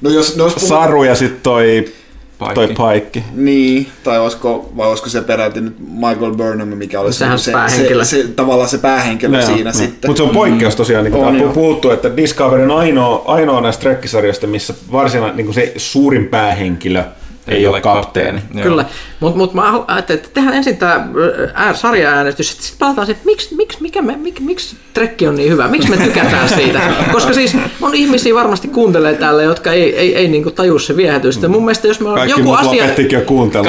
no 0.00 0.10
jos, 0.10 0.36
no 0.36 0.44
jos 0.44 0.54
puhut... 0.54 0.68
Saru 0.68 1.04
ja 1.04 1.14
sitten 1.14 1.40
toi 1.42 1.92
Paikki. 2.40 2.54
Toi 2.54 2.74
paikki. 2.74 3.24
Niin, 3.34 3.86
tai 4.04 4.18
olisiko, 4.18 4.72
vai 4.76 4.88
olisiko 4.88 5.08
se 5.08 5.20
peräti 5.20 5.60
nyt 5.60 5.76
Michael 5.92 6.34
Burnham, 6.34 6.68
mikä 6.68 7.00
olisi 7.00 7.18
se, 7.18 7.26
se, 7.36 7.52
se, 7.68 8.04
se, 8.04 8.28
tavallaan 8.36 8.68
se 8.68 8.78
päähenkilö 8.78 9.40
no, 9.40 9.46
siinä 9.46 9.70
no. 9.70 9.76
sitten. 9.76 10.10
Mutta 10.10 10.22
se 10.22 10.28
on 10.28 10.34
poikkeus 10.34 10.76
tosiaan, 10.76 11.04
niin 11.04 11.12
kuin 11.12 11.24
on, 11.24 11.42
on 11.42 11.52
puhuttu, 11.52 11.90
että 11.90 12.16
Discovery 12.16 12.62
on 12.62 12.70
ainoa, 12.70 13.22
ainoa 13.26 13.60
näistä 13.60 13.80
trekkisarjoista, 13.80 14.46
missä 14.46 14.74
varsinainen 14.92 15.36
niin 15.36 15.54
se 15.54 15.72
suurin 15.76 16.26
päähenkilö– 16.26 17.04
ei, 17.48 17.56
ei 17.56 17.66
ole 17.66 17.80
kapteeni. 17.80 18.40
kapteeni. 18.40 18.62
Kyllä, 18.62 18.84
mutta 19.20 19.38
mut 19.38 19.54
mä 19.54 19.84
ajattelin, 19.86 20.20
että 20.20 20.34
tehdään 20.34 20.56
ensin 20.56 20.76
tämä 20.76 21.08
sarja-äänestys, 21.74 22.48
sitten 22.50 22.78
palataan 22.78 23.06
siihen, 23.06 23.16
että 23.16 23.26
miksi, 23.26 23.54
miksi, 23.54 23.78
mikä 23.80 24.02
me, 24.02 24.16
mik, 24.16 24.40
miksi 24.40 24.76
trekki 24.94 25.26
on 25.26 25.36
niin 25.36 25.52
hyvä, 25.52 25.68
miksi 25.68 25.90
me 25.90 25.96
tykätään 25.96 26.48
siitä. 26.58 26.80
Koska 27.12 27.32
siis 27.32 27.56
on 27.82 27.94
ihmisiä 27.94 28.34
varmasti 28.34 28.68
kuuntelee 28.68 29.14
täällä, 29.14 29.42
jotka 29.42 29.72
ei, 29.72 29.96
ei, 29.96 30.16
ei 30.16 30.28
niin 30.28 30.52
tajua 30.54 30.78
se 30.78 30.96
viehätystä. 30.96 31.48
Mun 31.48 31.64
mielestä 31.64 31.88
jos 31.88 32.00
me 32.00 32.08
on 32.08 32.14
Kaikki 32.14 32.40
joku 32.40 32.52
asia, 32.52 32.84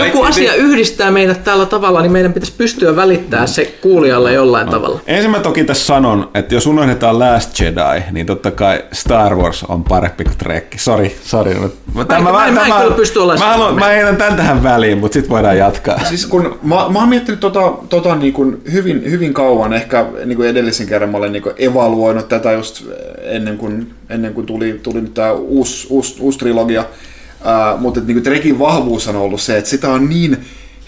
joku 0.05 0.24
asia 0.24 0.53
yhdistää 0.53 1.11
meidät 1.11 1.43
tällä 1.43 1.65
tavalla, 1.65 2.01
niin 2.01 2.11
meidän 2.11 2.34
pitäisi 2.34 2.53
pystyä 2.57 2.95
välittämään 2.95 3.47
se 3.47 3.65
kuulijalle 3.82 4.34
jollain 4.34 4.65
no. 4.65 4.72
tavalla. 4.72 4.99
Ensin 5.07 5.32
mä 5.32 5.39
toki 5.39 5.63
tässä 5.63 5.86
sanon, 5.86 6.30
että 6.34 6.55
jos 6.55 6.67
unohdetaan 6.67 7.19
Last 7.19 7.59
Jedi, 7.59 8.03
niin 8.11 8.26
totta 8.26 8.51
kai 8.51 8.84
Star 8.91 9.36
Wars 9.36 9.63
on 9.63 9.84
parempi 9.84 10.24
kuin 10.24 10.38
trekki. 10.38 10.78
Sori, 10.78 11.15
sori. 11.24 11.53
Mä, 11.53 11.67
mä, 11.93 12.03
mä, 12.03 12.32
mä, 12.32 12.51
mä, 12.51 12.65
en 12.65 12.74
kyllä 12.74 12.95
pysty 12.95 13.19
olemaan 13.19 13.61
haluan, 13.62 13.80
mä 13.80 13.88
heitän 13.88 14.18
tämän 14.18 14.36
tähän 14.36 14.64
väliin, 14.64 14.97
mutta 14.97 15.14
sitten 15.14 15.30
voidaan 15.30 15.57
jatkaa. 15.57 15.99
Siis 16.03 16.26
kun 16.26 16.59
mä, 16.64 16.76
mä 16.89 16.99
oon 16.99 17.09
miettinyt 17.09 17.39
tota, 17.39 17.74
tota 17.89 18.16
niin 18.16 18.34
kuin 18.34 18.62
hyvin, 18.72 19.12
hyvin 19.12 19.34
kauan, 19.34 19.74
ehkä 19.74 20.05
niin 20.26 20.36
kuin 20.36 20.49
edellisen 20.49 20.88
kerran 20.88 21.09
mä 21.09 21.18
olen 21.18 21.32
niin 21.32 21.43
kuin 21.43 21.55
evaluoinut 21.57 22.30
tätä 22.30 22.51
just 22.51 22.86
ennen 23.22 23.57
kuin, 23.57 23.93
ennen 24.09 24.34
kuin 24.34 24.47
tuli, 24.47 24.80
tuli 24.84 25.01
nyt 25.01 25.14
tämä 25.14 25.32
uusi, 25.32 25.88
uusi, 25.89 26.16
uusi 26.20 26.39
trilogia, 26.39 26.82
uh, 26.82 27.80
mutta 27.80 27.99
niin 27.99 28.16
kuin 28.16 28.24
Trekin 28.24 28.59
vahvuus 28.59 29.07
on 29.07 29.16
ollut 29.16 29.41
se, 29.41 29.57
että 29.57 29.70
sitä 29.70 29.89
on 29.89 30.09
niin 30.09 30.38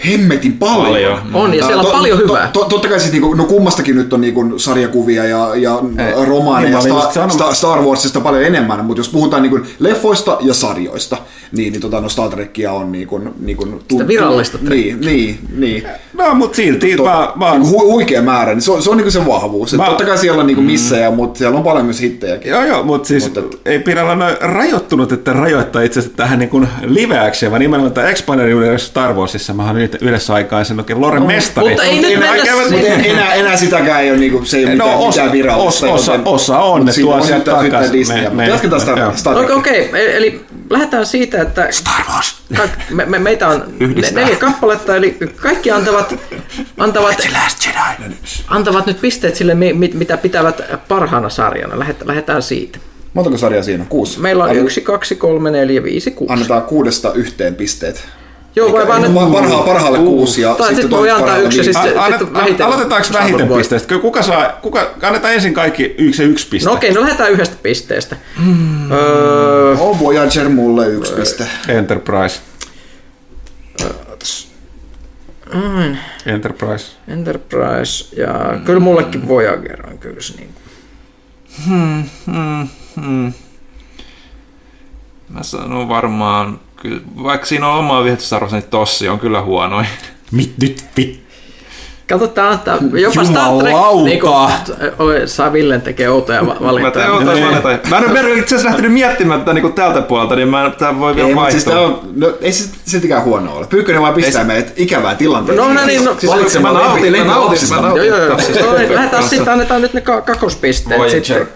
hemmetin 0.07 0.53
paljon. 0.53 0.85
Paljon. 0.87 1.19
On, 1.33 1.53
ja 1.53 1.65
siellä 1.65 1.81
on 1.81 1.85
To- 1.85 1.91
paljon 1.91 2.17
to- 2.19 2.23
hyvää. 2.27 2.49
To, 2.53 2.65
totta 2.65 2.87
kai 2.87 2.99
siis 2.99 3.11
niinku, 3.11 3.33
no 3.33 3.43
kummastakin 3.45 3.95
nyt 3.95 4.13
on 4.13 4.21
niinku 4.21 4.53
sarjakuvia 4.59 5.23
ja, 5.25 5.55
ja 5.55 5.79
niin 5.81 6.27
romaaneja 6.27 6.77
just 6.87 7.11
Star. 7.11 7.31
Star, 7.31 7.55
Star 7.55 7.81
Warsista 7.81 8.21
paljon 8.21 8.43
enemmän, 8.43 8.85
mutta 8.85 8.99
jos 8.99 9.09
puhutaan 9.09 9.41
niinku 9.41 9.59
leffoista 9.79 10.37
ja 10.41 10.53
sarjoista, 10.53 11.17
niin, 11.51 11.71
niin 11.73 11.81
tota, 11.81 12.01
no 12.01 12.09
Star 12.09 12.29
Trekkia 12.29 12.71
on 12.71 12.91
niinku, 12.91 13.21
niinku, 13.39 13.67
Sitä 13.91 14.07
virallista 14.07 14.57
Niin, 14.69 15.01
niin, 15.01 15.39
niin. 15.57 15.83
No, 16.17 16.35
mutta 16.35 16.55
silti 16.55 16.95
To, 16.95 17.03
mä, 17.03 17.31
mä 17.35 17.51
oon 17.51 17.61
niinku 17.61 17.79
hu, 17.79 17.91
huikea 17.91 18.21
määrä, 18.21 18.53
niin 18.53 18.61
se 18.61 18.71
on, 18.71 18.83
se 18.83 18.89
on 18.89 18.97
niinku 18.97 19.11
se 19.11 19.25
vahvuus. 19.25 19.73
Et 19.73 19.77
Mä- 19.79 19.85
totta 19.85 20.05
kai 20.05 20.17
siellä 20.17 20.39
on 20.41 20.47
niinku 20.47 20.61
missejä, 20.61 21.11
mutta 21.11 21.37
siellä 21.37 21.57
on 21.57 21.63
paljon 21.63 21.85
myös 21.85 22.01
hittejäkin. 22.01 22.51
Joo, 22.51 22.63
joo, 22.65 22.83
mutta 22.83 23.07
siis 23.07 23.23
Mutta 23.23 23.41
mutta 23.41 23.57
et- 23.65 23.67
ei 23.67 23.79
pidä 23.79 24.01
olla 24.03 24.15
noin 24.15 24.35
rajoittunut, 24.41 25.11
että 25.11 25.33
rajoittaa 25.33 25.81
itse 25.81 25.99
asiassa 25.99 26.17
tähän 26.17 26.39
niin 26.39 26.49
kuin 26.49 26.67
live-actionia, 26.85 27.51
vaan 27.51 27.61
nimenomaan 27.61 27.93
tämä 27.93 28.09
Expanded 28.09 28.53
Universe 28.53 28.85
Star 28.85 29.13
Warsissa. 29.13 29.53
Mä 29.53 29.67
oon 29.67 29.77
nyt 29.83 29.97
yhdessä 30.01 30.33
aikaa 30.33 30.63
sen 30.63 30.79
oikein 30.79 31.01
Loren 31.01 31.23
mestari. 31.23 31.67
mutta 31.69 31.83
ei 31.83 32.01
nyt 32.01 32.11
En- 32.13 32.19
mennä 32.19 32.43
sinne. 32.43 32.89
Mutta 32.89 33.03
enää, 33.09 33.33
enää 33.33 33.57
sitäkään 33.57 34.01
ei 34.03 34.11
ole, 34.11 34.19
niinku, 34.19 34.45
se 34.45 34.57
ei 34.57 34.65
ole 34.65 34.75
No, 34.75 34.85
mitään, 34.85 34.99
osa- 34.99 35.07
mitään 35.21 35.31
virallista. 35.31 35.85
os- 35.87 35.89
osa- 35.89 36.11
joten- 36.11 36.27
osa 36.27 36.59
on, 36.59 36.85
ne 36.85 36.93
tuo 37.01 37.21
sitten 37.21 37.41
takaisin. 37.41 37.93
Disneya. 37.93 38.29
Me- 38.29 38.35
me- 38.35 38.47
Jatketaan 38.49 38.79
sitä 38.81 38.91
joo. 38.99 39.11
Star 39.15 39.37
Okei, 39.37 39.47
Trekkia. 39.61 39.81
okay, 39.89 40.15
eli 40.15 40.41
lähdetään 40.69 41.05
siitä, 41.05 41.41
että 41.41 41.67
Star 41.71 42.01
Wars! 42.13 42.35
Kaik, 42.57 42.71
me, 42.89 43.05
me, 43.05 43.19
meitä 43.19 43.47
on 43.47 43.59
ne, 43.59 43.85
Yhdistää. 43.85 44.23
neljä 44.23 44.35
kappaletta, 44.37 44.95
eli 44.95 45.17
kaikki 45.35 45.71
antavat, 45.71 46.15
antavat, 46.77 47.17
The 47.17 47.29
Last 47.43 47.65
Jedi! 47.65 48.13
antavat 48.47 48.85
nyt 48.85 49.01
pisteet 49.01 49.35
sille, 49.35 49.55
mi- 49.55 49.73
mit, 49.73 49.93
mitä 49.93 50.17
pitävät 50.17 50.61
parhaana 50.87 51.29
sarjana. 51.29 51.79
Lähdetään 52.05 52.41
siitä. 52.43 52.79
Montako 53.13 53.37
sarjaa 53.37 53.63
siinä 53.63 53.83
on? 53.83 53.87
Kuusi? 53.89 54.19
Meillä 54.19 54.43
on 54.43 54.49
Anna- 54.49 54.61
yksi, 54.61 54.81
kaksi, 54.81 55.15
kolme, 55.15 55.51
neljä, 55.51 55.83
viisi, 55.83 56.11
kuusi. 56.11 56.33
Annetaan 56.33 56.61
kuudesta 56.61 57.13
yhteen 57.13 57.55
pisteet. 57.55 58.05
Joo, 58.55 58.73
vai 58.73 58.87
vaan 58.87 59.01
nyt... 59.01 59.11
Parhaa, 59.31 59.63
parhaalle 59.63 59.97
kuusi 59.97 60.41
ja 60.41 60.55
Tai 60.55 60.75
sit 60.75 60.89
voi 60.89 61.09
antaa 61.11 61.37
yksi 61.37 61.57
ja 61.59 61.63
viisi. 61.65 61.79
sit- 61.83 61.97
A- 61.97 62.03
annet- 62.03 62.19
sitten 62.19 62.41
vähiten- 62.41 62.65
Aloitetaanko 62.65 63.07
vähiten 63.13 63.49
Voi. 63.49 63.57
pisteistä? 63.57 63.87
Kyllä 63.87 64.01
Kuka 64.01 64.21
saa, 64.21 64.49
kuka, 64.61 64.91
annetaan 65.01 65.33
ensin 65.33 65.53
kaikki 65.53 65.95
yksi 65.97 66.23
ja 66.23 66.29
yksi 66.29 66.47
piste. 66.47 66.69
No 66.69 66.75
okei, 66.75 66.91
no 66.93 67.01
lähdetään 67.01 67.31
yhdestä 67.31 67.55
pisteestä. 67.63 68.15
Öö, 68.91 69.77
Oh, 69.79 69.99
Voyager 69.99 70.49
mulle 70.49 70.87
yksi 70.87 71.13
piste. 71.13 71.47
Enterprise. 71.67 72.39
Enterprise. 76.25 76.91
Enterprise 77.07 78.15
ja 78.21 78.59
kyllä 78.65 78.79
mullekin 78.79 79.27
Voyager 79.27 79.87
on 79.89 79.97
kyllä 79.97 80.21
se 80.21 80.33
niin. 80.37 80.53
Mä 85.29 85.43
sanon 85.43 85.89
varmaan, 85.89 86.59
kyllä, 86.83 87.01
vaikka 87.23 87.45
siinä 87.45 87.67
on 87.69 87.79
omaa 87.79 88.03
viehätysarvossa, 88.03 88.57
niin 88.57 88.69
tossi 88.69 89.09
on 89.09 89.19
kyllä 89.19 89.41
huonoin. 89.41 89.87
Mit 90.31 90.53
nyt 90.61 90.83
pit? 90.95 91.23
Katsotaan, 92.09 92.53
että 92.53 92.77
jopa 93.01 93.23
Star 93.23 93.57
Trek 93.61 93.75
niin 94.03 94.19
kuin, 94.19 95.27
saa 95.27 95.53
Villen 95.53 95.81
tekee 95.81 96.09
outoja 96.09 96.47
va- 96.47 96.53
Mä, 96.53 96.59
valintoja. 96.59 97.05
teen, 97.05 97.27
Niin. 97.27 97.63
valita. 97.63 97.89
mä 97.89 98.19
en 98.19 98.25
ole 98.25 98.33
itse 98.33 98.55
asiassa 98.55 98.65
lähtenyt 98.67 98.93
miettimään 98.93 99.39
tätä 99.39 99.53
niin 99.53 99.73
tältä 99.73 100.01
puolelta, 100.01 100.35
niin 100.35 100.47
mä, 100.47 100.71
tää 100.77 100.99
voi 100.99 101.15
vielä 101.15 101.27
siis 101.27 101.37
vaihtua. 101.37 101.73
tää 101.73 101.81
on, 101.81 101.99
no, 102.15 102.33
ei 102.41 102.51
se 102.51 102.69
siltikään 102.85 103.23
huono 103.23 103.55
ole. 103.57 103.67
Pyykkönen 103.67 104.01
vaan 104.01 104.13
pistää 104.13 104.41
Ei 104.41 104.47
meidät 104.47 104.73
ikävään 104.75 105.17
tilanteeseen. 105.17 105.67
No, 105.67 105.73
no 105.81 105.85
niin, 105.85 106.05
no, 106.05 106.11
siis 106.19 106.31
mä 106.31 106.35
valitsemaan 106.37 106.75
nautin, 106.75 107.17
mä 107.17 107.23
nautin, 107.23 107.69
mä 107.69 107.81
nautin. 107.81 108.05
Joo, 108.05 108.17
joo, 108.17 108.25
joo. 108.27 108.87
No 108.89 108.95
lähdetään 108.95 109.23
sitten, 109.23 109.53
annetaan 109.53 109.81
nyt 109.81 109.93
ne 109.93 110.01
ka- 110.01 110.21
kakkospisteet 110.21 110.99
Voyager. 110.99 111.23
sitten. 111.23 111.47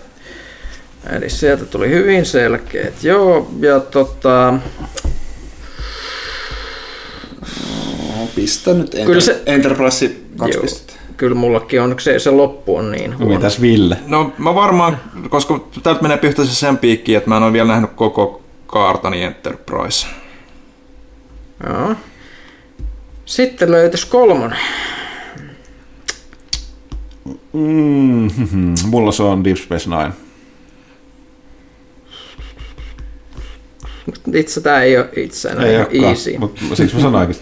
Eli 1.17 1.29
sieltä 1.29 1.65
tuli 1.65 1.89
hyvin 1.89 2.25
selkeät. 2.25 3.03
Joo, 3.03 3.49
ja 3.59 3.79
tota... 3.79 4.53
Pistä 8.37 8.73
nyt 8.73 8.89
Kyllä 8.91 9.05
Enter- 9.19 9.21
se- 9.21 9.43
Enterprise 9.45 10.15
kaksi 10.37 10.53
Joo, 10.57 10.61
pistettä. 10.61 10.93
kyllä 11.17 11.35
mullakin 11.35 11.81
on, 11.81 11.95
se, 11.99 12.19
se 12.19 12.29
loppu 12.31 12.75
on 12.77 12.91
niin 12.91 13.17
huono. 13.17 13.35
Mitäs 13.35 13.61
Ville? 13.61 13.97
No 14.07 14.33
mä 14.37 14.55
varmaan, 14.55 14.97
koska 15.29 15.67
täältä 15.83 16.01
menee 16.01 16.17
pyhtäisesti 16.17 16.59
sen 16.59 16.77
piikkiin, 16.77 17.17
että 17.17 17.29
mä 17.29 17.37
en 17.37 17.43
ole 17.43 17.53
vielä 17.53 17.67
nähnyt 17.71 17.91
koko 17.95 18.41
kaartani 18.67 19.23
Enterprise. 19.23 20.07
Joo. 21.69 21.95
Sitten 23.25 23.71
löytyisi 23.71 24.07
kolmonen. 24.07 24.57
Mm, 27.53 28.29
mulla 28.85 29.11
se 29.11 29.23
on 29.23 29.43
Deep 29.43 29.57
Space 29.57 29.89
Nine. 29.89 30.11
Itse 34.33 34.61
tää 34.61 34.81
ei 34.83 34.97
ole 34.97 35.09
itse 35.15 35.49
enää 35.49 35.65
Ei 35.65 36.05
easy. 36.05 36.37
mutta 36.37 36.61
siksi 36.75 36.95
mä 36.95 37.01
sanoinkin. 37.01 37.37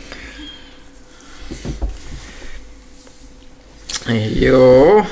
Joo. 4.39 5.05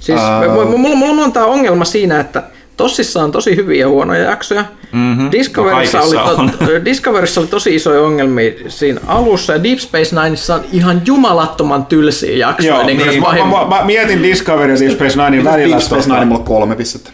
Siis 0.00 0.20
uh... 0.20 0.52
mulla, 0.72 0.96
mulla 0.96 1.10
on 1.10 1.16
monta 1.16 1.46
ongelma 1.46 1.84
siinä, 1.84 2.20
että 2.20 2.42
Tossissa 2.76 3.22
on 3.22 3.32
tosi 3.32 3.56
hyviä 3.56 3.80
ja 3.80 3.88
huonoja 3.88 4.22
jaksoja. 4.22 4.64
Mhm. 4.92 5.30
Discoverissa, 5.32 5.98
No 5.98 6.04
oli 6.04 6.50
to, 6.50 6.66
Discoverissa 6.84 7.40
oli 7.40 7.48
tosi 7.48 7.74
isoja 7.74 8.00
ongelmia 8.02 8.52
siinä 8.68 9.00
alussa 9.06 9.52
ja 9.52 9.62
Deep 9.62 9.78
Space 9.78 10.16
Nineissa 10.22 10.54
on 10.54 10.64
ihan 10.72 11.02
jumalattoman 11.06 11.86
tylsiä 11.86 12.36
jaksoja. 12.36 12.74
Joo, 12.74 12.86
niin 12.86 12.98
niin, 12.98 13.20
mä, 13.20 13.26
pahim- 13.26 13.68
mä, 13.70 13.76
mä, 13.76 13.84
mietin 13.84 14.22
Discovery 14.22 14.72
ja 14.72 14.80
Deep 14.80 14.92
Space 14.92 15.24
Ninein 15.24 15.44
välillä. 15.44 15.76
Deep 15.76 15.86
Space 15.86 16.08
tota- 16.08 16.12
Nine 16.12 16.24
mulla 16.24 16.38
on 16.38 16.44
kolme 16.44 16.76
pistettä. 16.76 17.10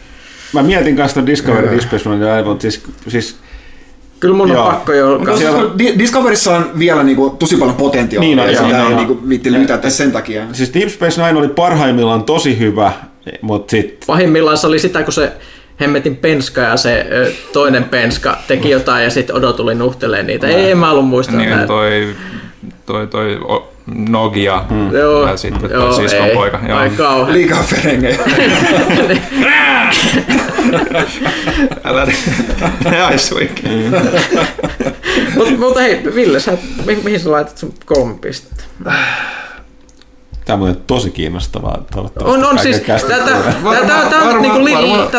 Mä 0.52 0.62
mietin 0.62 0.96
kanssa 0.96 1.26
Discovery 1.26 1.66
ja 1.66 1.70
Deep 1.72 1.82
Space 1.82 2.08
Nine, 2.08 2.42
mutta 2.42 2.62
siis, 2.62 2.82
siis 3.08 3.36
Kyllä 4.20 4.34
mun 4.34 4.48
Joo. 4.48 4.64
on 4.66 4.72
pakko 4.74 4.92
jo... 4.92 5.18
Mutta 5.18 5.36
siellä- 5.36 5.58
siellä... 5.78 5.98
Discoverissa 5.98 6.56
on 6.56 6.70
vielä 6.78 7.02
niinku 7.02 7.30
tosi 7.30 7.56
paljon 7.56 7.76
potentiaalia, 7.76 8.28
Niin 8.28 8.38
on, 8.40 8.52
joo, 8.52 8.64
sitä 8.64 8.78
joo, 8.78 8.88
ei 8.88 8.94
niinku 8.94 9.28
viitti 9.28 9.52
lytätä 9.52 9.90
sen 9.90 10.12
takia. 10.12 10.42
Siis 10.52 10.74
Deep 10.74 10.88
Space 10.88 11.22
Nine 11.26 11.38
oli 11.38 11.48
parhaimmillaan 11.48 12.24
tosi 12.24 12.58
hyvä, 12.58 12.92
mutta 13.42 13.70
sitten 13.70 13.98
Pahimmillaan 14.06 14.58
se 14.58 14.66
oli 14.66 14.78
sitä, 14.78 15.02
kun 15.02 15.12
se 15.12 15.32
hemmetin 15.80 16.16
penska 16.16 16.60
ja 16.60 16.76
se 16.76 17.06
ö, 17.12 17.32
toinen 17.52 17.84
penska 17.84 18.38
teki 18.48 18.70
jotain 18.70 19.04
ja 19.04 19.10
sitten 19.10 19.36
Odo 19.36 19.52
tuli 19.52 19.74
nuhteleen 19.74 20.26
niitä. 20.26 20.46
Ei, 20.48 20.70
en 20.70 20.78
mä 20.78 20.90
ollut 20.90 21.08
muistanut 21.08 21.40
Niin 21.40 21.50
näitä. 21.50 21.66
toi, 21.66 22.14
toi, 22.86 23.06
toi 23.06 23.36
o, 23.48 23.72
Nogia 24.08 24.64
Joo, 24.92 25.28
ja 25.28 25.36
sitten 25.36 25.70
joo, 25.70 25.92
siskon 25.92 26.26
ei. 26.26 26.34
poika. 26.34 26.60
Joo. 26.68 26.78
Ai 26.78 26.90
kauhean. 26.90 27.32
Liikaa 27.32 27.62
ferengejä. 27.62 28.18
Älä 31.84 32.06
ne 32.90 33.02
aisuikin. 33.02 33.70
Mut, 35.36 35.58
mutta 35.58 35.80
hei, 35.80 36.02
Ville, 36.14 36.40
sä, 36.40 36.52
mi- 36.86 36.98
mihin 37.04 37.20
sä 37.20 37.30
laitat 37.30 37.58
sun 37.58 37.74
kolme 37.86 38.14
pistettä? 38.14 38.64
Tämä 40.48 40.54
on 40.54 40.58
muuten 40.58 40.82
tosi 40.86 41.10
kiinnostavaa. 41.10 41.84
On, 42.24 42.44
on 42.44 42.58
siis, 42.58 42.82
varmaan- 44.24 44.42
niinku 44.42 44.58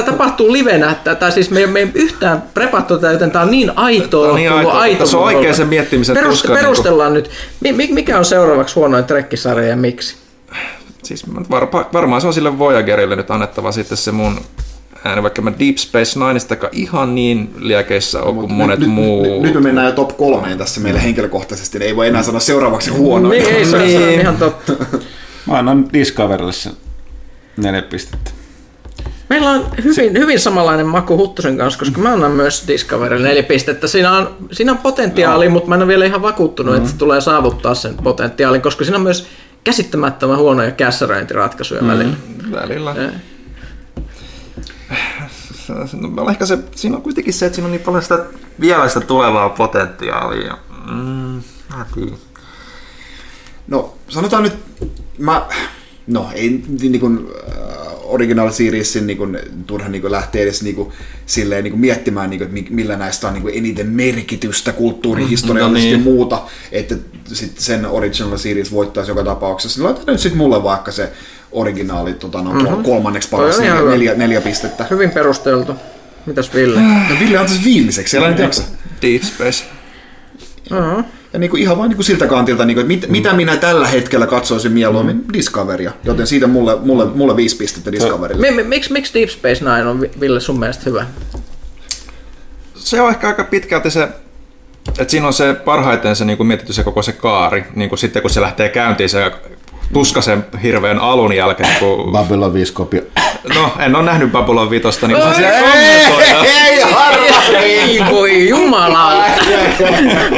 tapahtuu 0.06 0.54
livenä, 0.54 0.96
tää 1.20 1.32
siis 1.32 1.50
me, 1.52 1.68
me 1.68 1.80
ei 1.80 1.92
yhtään 1.94 2.44
prepattu 2.54 2.96
tätä, 2.96 3.14
joten 3.14 3.32
tää 3.32 3.42
on 3.42 3.52
niin 3.52 3.72
aitoa. 3.76 4.24
Tää 4.24 4.32
on 4.32 4.36
niin 4.36 4.52
kuin 4.52 4.60
aitoa. 4.60 4.82
aito 4.82 4.98
Tässä 5.00 5.18
on 5.18 5.24
oikein 5.24 5.56
se 5.56 5.66
miettimisen 5.66 6.18
Perust- 6.18 6.30
tuska, 6.30 6.54
Perustellaan 6.54 7.14
nyt, 7.14 7.30
mi, 7.60 7.72
mi- 7.72 7.92
mikä 7.92 8.18
on 8.18 8.26
seuraavaksi 8.26 8.76
huonoin 8.76 9.06
trekkisarja 9.06 9.68
ja 9.68 9.76
miksi? 9.76 10.16
Siis 11.04 11.24
varmaan 11.94 12.22
se 12.22 12.28
on 12.28 12.34
sille 12.34 12.60
Voyagerille 12.60 13.16
nyt 13.16 13.32
annettava 13.32 13.72
sitten 13.72 13.98
se 13.98 14.12
mun 14.12 14.40
ääni, 15.06 15.24
vaikka 15.24 15.42
mä 15.42 15.52
Deep 15.60 15.78
Space 15.78 16.20
Nineistakaan 16.20 16.74
ihan 16.76 17.16
niin 17.16 17.54
liekeissä 17.60 18.22
ole 18.22 18.34
kuin 18.36 18.54
monet 18.54 18.80
nyt, 18.80 18.90
muu. 18.90 19.24
Nyt, 19.24 19.42
nyt 19.42 19.54
me 19.54 19.60
mennään 19.62 19.88
jo 19.88 19.94
top 19.94 20.18
kolmeen 20.18 20.58
tässä 20.58 20.82
meille 20.82 21.04
henkilökohtaisesti, 21.04 21.80
niin 21.80 21.88
ei 21.88 21.96
voi 21.96 22.08
enää 22.08 22.24
sanoa 22.24 22.40
seuraavaksi 22.40 22.90
huono. 22.92 23.30
Niin, 23.30 23.46
ei, 23.46 23.66
se, 23.66 23.76
on- 23.78 23.82
on 23.82 23.88
Niin. 23.88 24.22
ihan 24.22 24.38
totta. 24.38 24.74
Mä 25.48 25.58
annan 25.58 25.86
Discoverylle 25.94 26.54
sen 26.54 26.74
neljä 27.58 27.82
pistettä. 27.82 28.32
Meillä 29.30 29.50
on 29.52 29.66
hyvin, 29.84 30.14
hyvin 30.20 30.40
samanlainen 30.40 30.88
maku 30.88 31.18
Huttusen 31.18 31.58
kanssa, 31.58 31.80
koska 31.80 32.02
mä 32.02 32.14
annan 32.14 32.32
myös 32.32 32.64
Discoverylle 32.68 33.28
neljä 33.28 33.44
pistettä. 33.44 33.88
Siinä 33.88 34.12
on, 34.18 34.36
siinä 34.52 34.72
on 34.72 34.78
potentiaali, 34.78 35.50
mutta 35.50 35.70
mä 35.70 35.76
en 35.76 35.82
ole 35.82 35.88
vielä 35.88 36.06
ihan 36.06 36.22
vakuuttunut, 36.22 36.76
että 36.76 36.90
se 36.90 36.98
tulee 36.98 37.22
saavuttaa 37.22 37.76
sen 37.76 37.96
potentiaalin, 38.04 38.62
koska 38.62 38.84
siinä 38.84 38.98
on 38.98 39.04
myös 39.04 39.28
käsittämättömän 39.64 40.38
huonoja 40.38 40.72
kässäröintiratkaisuja 40.72 41.88
välillä. 41.88 42.14
Välillä. 42.52 42.96
Eh. 42.98 43.12
No, 46.16 46.30
ehkä 46.30 46.46
se, 46.46 46.58
siinä 46.76 46.96
on 46.96 47.02
kuitenkin 47.02 47.34
se, 47.34 47.46
että 47.46 47.56
siinä 47.56 47.66
on 47.66 47.72
niin 47.72 47.82
paljon 47.82 48.04
sitä 48.04 48.26
vielä 48.60 48.88
sitä 48.88 49.02
tulevaa 49.02 49.50
potentiaalia. 49.50 50.58
Mm, 50.92 51.42
mä. 51.70 51.86
No, 53.68 53.94
sanotaan 54.10 54.44
nyt, 54.44 54.54
mä, 55.18 55.46
no 56.08 56.30
ei 56.34 56.64
niin 56.80 57.00
kuin, 57.00 57.28
äh, 57.52 57.88
original 58.04 58.52
seriesin 58.52 59.08
niin 59.08 59.18
kuin, 59.18 59.40
turha 59.68 59.90
niin 59.90 60.02
kuin, 60.02 60.12
lähteä 60.12 60.42
edes 60.42 60.64
niin 60.64 60.76
kuin, 60.76 60.92
silleen 61.26 61.64
niin 61.64 61.72
kuin, 61.72 61.82
miettimään, 61.82 62.30
niin 62.30 62.40
kuin, 62.40 62.46
että 62.48 62.54
mi- 62.54 62.76
millä 62.76 62.98
näistä 62.98 63.28
on 63.28 63.34
niin 63.34 63.42
kuin, 63.42 63.58
eniten 63.58 63.88
merkitystä 63.88 64.72
kulttuurihistoriallisesti 64.72 65.92
No 65.92 65.98
no 65.98 66.04
niin. 66.04 66.16
muuta, 66.16 66.42
että 66.72 66.96
sit 67.34 67.60
sen 67.60 67.86
original 67.86 68.38
series 68.38 68.72
voittaisi 68.72 69.12
joka 69.12 69.24
tapauksessa. 69.24 69.80
Niin 69.80 69.86
laitetaan 69.86 70.14
nyt 70.14 70.22
sitten 70.22 70.38
mulle 70.38 70.64
vaikka 70.64 70.92
se 70.92 71.12
originaali 71.52 72.14
tota, 72.14 72.42
no, 72.42 72.54
mm-hmm. 72.54 72.84
kolmanneksi 72.84 73.30
paras, 73.30 73.60
neljä, 73.60 73.82
neljä, 73.82 74.16
neljä 74.16 74.42
pistettä. 74.42 74.86
Hyvin 74.90 75.12
perusteltu. 75.12 75.76
Mitäs 76.26 76.54
Ville? 76.54 76.80
No 76.80 77.16
Ville 77.20 77.38
antaisi 77.38 77.64
viimeiseksi, 77.64 78.20
nyt 78.20 78.40
jaksa. 78.40 78.64
Deep 79.02 79.24
Space. 79.24 79.64
Uh-huh. 80.72 81.04
Ja 81.34 81.40
niin 81.40 81.50
kuin 81.50 81.62
ihan 81.62 81.78
vain 81.78 81.90
niin 81.90 81.96
kuin 81.96 82.06
siltä 82.06 82.28
kantilta, 82.28 82.66
niin 82.66 82.76
kuin, 82.76 82.84
että 82.84 83.08
mit, 83.08 83.12
mitä 83.12 83.34
minä 83.34 83.58
tällä 83.58 83.88
hetkellä 83.88 84.28
katsoisin 84.28 84.72
mieluummin 84.72 85.24
Discoveria. 85.34 85.92
Joten 86.04 86.28
siitä 86.28 86.48
mulle, 86.48 86.78
mulle, 86.82 87.06
mulle 87.06 87.36
viisi 87.36 87.58
pistettä 87.58 87.92
Discoverille. 87.92 88.52
Mi- 88.52 88.64
Miksi 88.64 88.94
miksi 88.94 89.14
Deep 89.14 89.30
Space 89.30 89.66
Nine 89.66 89.86
on, 89.86 90.02
Vi- 90.02 90.12
Ville, 90.20 90.40
sun 90.40 90.60
mielestä 90.60 90.84
hyvä? 90.86 91.06
Se 92.76 93.02
on 93.02 93.10
ehkä 93.10 93.28
aika 93.28 93.44
pitkälti 93.44 93.92
se, 93.92 94.08
että 94.88 95.12
siinä 95.12 95.28
on 95.28 95.34
se 95.34 95.54
parhaiten 95.54 96.16
se 96.16 96.26
niin 96.26 96.38
kuin 96.38 96.48
mietitty 96.48 96.74
se 96.74 96.84
koko 96.84 97.02
se 97.02 97.12
kaari, 97.12 97.66
niin 97.76 97.90
kuin 97.90 98.00
sitten 98.00 98.22
kun 98.22 98.32
se 98.32 98.42
lähtee 98.42 98.70
käyntiin 98.70 99.10
se 99.10 99.32
tuskasen 99.94 100.46
hirveän 100.64 101.00
alun 101.00 101.34
jälkeen, 101.34 101.70
kun... 101.80 102.12
Babylon 102.12 102.54
5 102.54 102.74
kopio. 102.74 103.02
No, 103.56 103.70
en 103.80 103.96
ole 103.96 104.04
nähnyt 104.04 104.32
Babylon 104.32 104.70
vitosta, 104.70 105.08
niin 105.08 105.18
osaa 105.18 105.34
siellä 105.34 105.60
kommentoida. 105.60 106.44
Ei, 106.44 106.84
Ei 107.64 108.00
voi 108.12 108.50
jumala! 108.50 109.24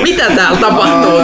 Mitä 0.03 0.23
täällä 0.35 0.59
tapahtuu? 0.59 1.19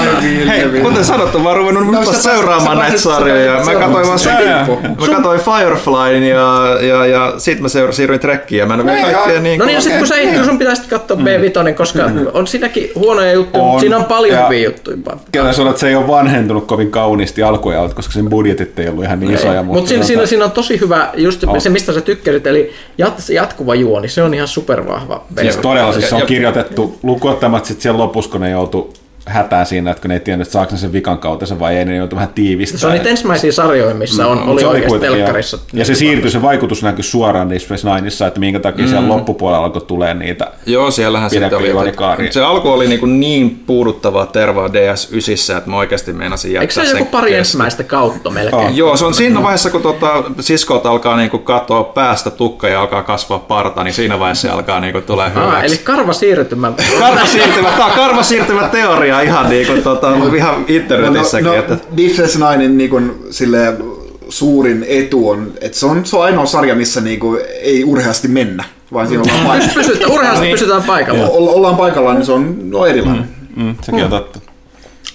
Hei, 0.47 0.81
kuten 0.81 1.05
sanottu, 1.05 1.39
mä 1.39 1.49
oon 1.49 1.57
ruvennut 1.57 1.85
No, 1.87 1.91
no, 1.91 2.13
sä 2.13 2.21
seuraamaan 2.21 2.77
sä 2.77 2.83
näitä 2.83 2.97
sarjoja. 2.97 3.65
sä 3.65 3.71
Mä 3.73 3.79
katsoin 3.79 4.07
vaan 4.07 4.19
sitä. 4.19 4.65
Mä 4.99 5.15
katsoin 5.15 5.39
Fireflyn 5.39 6.23
ja, 6.23 6.77
ja, 6.81 7.05
ja 7.05 7.33
sit 7.37 7.59
mä 7.59 7.67
seur- 7.67 7.93
siirryin 7.93 8.19
Trekkiin 8.19 8.59
ja 8.59 8.65
mä 8.65 8.73
en 8.73 8.79
ole 8.81 8.91
vielä 8.91 9.11
kaikkea 9.13 9.41
niin 9.41 9.59
No 9.59 9.65
niin, 9.65 9.81
sit 9.81 9.97
kun 9.97 10.07
sä 10.07 10.15
ei, 10.15 10.45
sun 10.45 10.57
pitäisi 10.59 10.89
katsoa 10.89 11.17
B5, 11.17 11.73
koska 11.73 12.03
on 12.33 12.47
siinäkin 12.47 12.89
huonoja 12.95 13.33
juttuja, 13.33 13.63
mutta 13.63 13.79
siinä 13.79 13.97
on 13.97 14.05
paljon 14.05 14.45
hyviä 14.45 14.67
juttuja. 14.67 14.97
Kyllä 15.31 15.53
sanoa, 15.53 15.69
että 15.69 15.79
se 15.79 15.89
ei 15.89 15.95
ole 15.95 16.07
vanhentunut 16.07 16.65
kovin 16.67 16.91
kauniisti 16.91 17.43
alkuajalta, 17.43 17.95
koska 17.95 18.13
sen 18.17 18.29
budjetit 18.29 18.79
ei 18.79 18.87
ollut 18.87 19.03
ihan 19.03 19.19
niin 19.19 19.33
isoja. 19.33 19.63
Mutta 19.63 19.87
siinä, 19.87 20.03
tota- 20.03 20.07
siinä, 20.07 20.25
siinä 20.25 20.45
on 20.45 20.51
tosi 20.51 20.79
hyvä, 20.79 21.09
just 21.15 21.43
On. 21.43 21.61
se 21.61 21.69
mistä 21.69 21.93
sä 21.93 22.01
tykkäsit, 22.01 22.47
eli 22.47 22.71
jat, 22.97 23.29
jatkuva 23.29 23.75
juoni, 23.75 24.07
se 24.07 24.23
on 24.23 24.33
ihan 24.33 24.47
supervahva. 24.47 25.25
Siis 25.41 25.57
todella, 25.57 25.93
siis 25.93 26.09
se 26.09 26.15
on 26.15 26.21
kirjoitettu 26.21 26.99
lukuottamatta 27.03 27.67
sitten 27.67 27.81
siellä 27.81 27.97
lopussa, 27.97 28.31
kun 28.31 28.41
ne 28.41 28.49
joutu 28.49 28.93
hätään 29.27 29.65
siinä, 29.65 29.91
että 29.91 30.01
kun 30.01 30.09
ne 30.09 30.15
ei 30.15 30.19
tiennyt, 30.19 30.47
että 30.47 30.53
saako 30.53 30.71
ne 30.71 30.77
sen 30.77 30.93
vikan 30.93 31.17
kautta 31.17 31.59
vai 31.59 31.77
ei, 31.77 31.85
ne 31.85 31.95
joutu 31.95 32.15
vähän 32.15 32.29
tiivistämään. 32.35 32.79
Se 32.81 32.87
on 32.87 32.93
niitä 32.93 33.09
ensimmäisiä 33.09 33.51
sarjoja, 33.51 33.95
missä 33.95 34.27
on, 34.27 34.37
Mut 34.37 34.47
oli 34.49 34.61
se 34.61 34.67
oikeasti 34.67 34.99
telkkarissa. 34.99 35.57
Ja, 35.73 35.79
ja 35.79 35.85
se 35.85 35.95
siirtyi, 35.95 36.31
se 36.31 36.41
vaikutus 36.41 36.83
näkyi 36.83 37.03
suoraan 37.03 37.49
Deep 37.49 37.61
Space 37.61 37.89
Nineissa, 37.95 38.27
että 38.27 38.39
minkä 38.39 38.59
takia 38.59 38.85
mm. 38.85 38.89
siellä 38.89 39.07
loppupuolella 39.07 39.65
alkoi 39.65 39.81
tulee 39.81 40.13
niitä. 40.13 40.51
Joo, 40.65 40.91
siellähän 40.91 41.29
sitten 41.29 41.57
oli. 41.57 41.69
että- 41.89 42.07
Se 42.29 42.41
alku 42.43 42.69
oli 42.69 42.87
niin, 42.87 42.99
kuin 42.99 43.19
niin 43.19 43.63
puuduttavaa 43.67 44.25
tervaa 44.25 44.67
DS9, 44.67 45.57
että 45.57 45.69
mä 45.69 45.77
oikeasti 45.77 46.13
meinasin 46.13 46.51
jättää 46.51 46.61
Eikö 46.61 46.73
se 46.73 46.85
sen 46.85 46.99
joku 46.99 47.11
pari 47.11 47.23
kesken. 47.23 47.39
ensimmäistä 47.39 47.83
kautta 47.83 48.29
melkein? 48.29 48.61
On. 48.67 48.77
Joo, 48.77 48.97
se 48.97 49.05
on 49.05 49.13
siinä 49.13 49.43
vaiheessa, 49.43 49.69
kun 49.69 49.81
tota, 49.81 50.23
siskot 50.39 50.85
alkaa 50.85 51.17
niinku 51.17 51.37
katoa 51.37 51.83
päästä 51.83 52.29
tukka 52.29 52.67
ja 52.67 52.81
alkaa 52.81 53.03
kasvaa 53.03 53.39
parta, 53.39 53.83
niin 53.83 53.93
siinä 53.93 54.19
vaiheessa 54.19 54.47
se 54.47 54.53
alkaa 54.53 54.79
niinku 54.79 55.01
tulee 55.01 55.25
Ah, 55.27 55.33
hyväksi. 55.47 55.65
eli 55.65 55.77
karva 55.77 56.13
siirtymä. 56.13 56.71
Karvasiirtymä, 56.99 57.69
tää 57.77 57.85
on 57.85 57.91
karvasiirtymä 57.91 58.67
teoria 58.67 59.16
ihan, 59.21 59.49
niinku, 59.49 59.73
tota, 59.83 60.11
ihan 60.35 60.65
internetissäkin. 60.67 61.45
No, 61.45 61.53
että... 61.53 61.73
no 61.73 61.79
Deep 61.97 62.11
Space 62.11 62.39
Ninein 62.39 62.77
niin 62.77 62.89
kuin, 62.89 63.11
sille 63.31 63.77
suurin 64.29 64.85
etu 64.89 65.29
on, 65.29 65.51
että 65.61 65.77
se 65.77 65.85
on, 65.85 66.05
se 66.05 66.17
on 66.17 66.23
ainoa 66.23 66.45
sarja, 66.45 66.75
missä 66.75 67.01
niin 67.01 67.19
kuin, 67.19 67.41
ei 67.61 67.83
urheasti 67.83 68.27
mennä, 68.27 68.63
vaan 68.93 69.07
siinä 69.07 69.23
ollaan 69.23 69.45
paikalla. 69.45 69.73
Pysytään, 69.73 70.11
urheasti 70.11 70.51
pysytään 70.51 70.83
paikalla. 70.83 71.27
O- 71.27 71.55
ollaan 71.55 71.77
paikallaan, 71.77 72.15
niin 72.15 72.25
se 72.25 72.31
on 72.31 72.69
no, 72.69 72.85
erilainen. 72.85 73.29
Mm, 73.55 73.75
sekin 73.81 74.03
on 74.03 74.09
totta. 74.09 74.39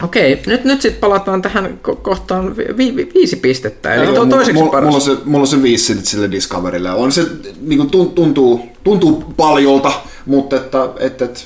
Okei, 0.03 0.43
nyt, 0.47 0.65
nyt 0.65 0.81
sitten 0.81 1.01
palataan 1.01 1.43
tähän 1.43 1.79
ko- 1.89 1.97
kohtaan 1.97 2.57
vi, 2.57 2.97
vi, 2.97 3.11
viisi 3.15 3.37
pistettä, 3.37 3.95
eli 3.95 4.07
to, 4.07 4.13
Mulla- 4.13 4.27
toiseksi 4.31 4.53
mulla, 4.59 4.71
paras. 4.71 4.85
mulla, 4.87 4.97
on 4.97 5.01
se, 5.03 5.17
mulla 5.25 5.43
on 5.43 5.47
se 5.47 5.63
viisi 5.63 5.85
sille, 5.85 6.03
sille 6.05 6.31
Discoverille. 6.31 6.91
On 6.91 7.13
se 7.13 7.27
niin 7.61 7.79
kuin, 7.79 7.91
tun- 7.91 8.13
tuntuu, 8.15 8.61
tuntuu 8.85 9.25
paljolta, 9.37 9.93
mutta 10.27 10.57
että, 10.57 10.79
että, 10.99 11.25
että 11.25 11.41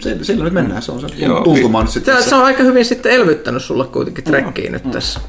se, 0.00 0.18
sillä 0.24 0.44
nyt 0.44 0.52
mennään. 0.52 0.82
Se 0.82 0.92
on 0.92 1.00
se 1.00 1.06
Joo, 1.16 1.40
tuntuma 1.40 1.82
nyt 1.82 1.90
sitten. 1.90 2.22
Se, 2.22 2.28
se 2.28 2.34
on 2.34 2.44
aika 2.44 2.62
hyvin 2.62 2.84
sitten 2.84 3.12
elvyttänyt 3.12 3.62
sulle 3.64 3.84
kuitenkin 3.86 4.24
trekkiin 4.24 4.72
nyt 4.72 4.90
tässä. 4.90 5.20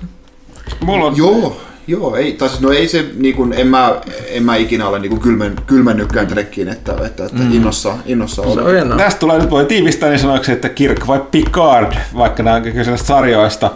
Mulla 0.82 1.06
on, 1.06 1.18
Joo, 1.18 1.62
joo, 1.88 2.16
ei, 2.16 2.34
tai 2.34 2.50
siis, 2.50 2.62
no 2.62 2.72
ei 2.72 2.88
se, 2.88 3.06
niin 3.16 3.36
kuin, 3.36 3.54
en, 3.54 3.68
mä, 3.68 4.02
en 4.28 4.44
mä 4.44 4.56
ikinä 4.56 4.88
ole 4.88 5.00
niin 5.00 5.10
kuin 5.10 5.22
kylmän, 5.22 5.56
kylmännytkään 5.68 6.28
trekkiin, 6.28 6.68
että, 6.68 6.92
että, 7.06 7.26
että 7.26 7.42
mm. 7.42 7.54
innossa, 7.54 7.98
innossa 8.06 8.42
Se 8.42 8.50
on 8.50 8.60
oli. 8.60 8.74
hienoa. 8.74 8.98
Tästä 8.98 9.20
tulee 9.20 9.40
nyt 9.40 9.50
voi 9.50 9.66
tiivistää 9.66 10.10
niin 10.10 10.20
sanoiksi, 10.20 10.52
että 10.52 10.70
Kirk 10.70 11.08
vai 11.08 11.22
Picard, 11.32 11.94
vaikka 12.18 12.44
nämä 12.44 12.62
on 12.92 12.98
sarjoista. 12.98 13.72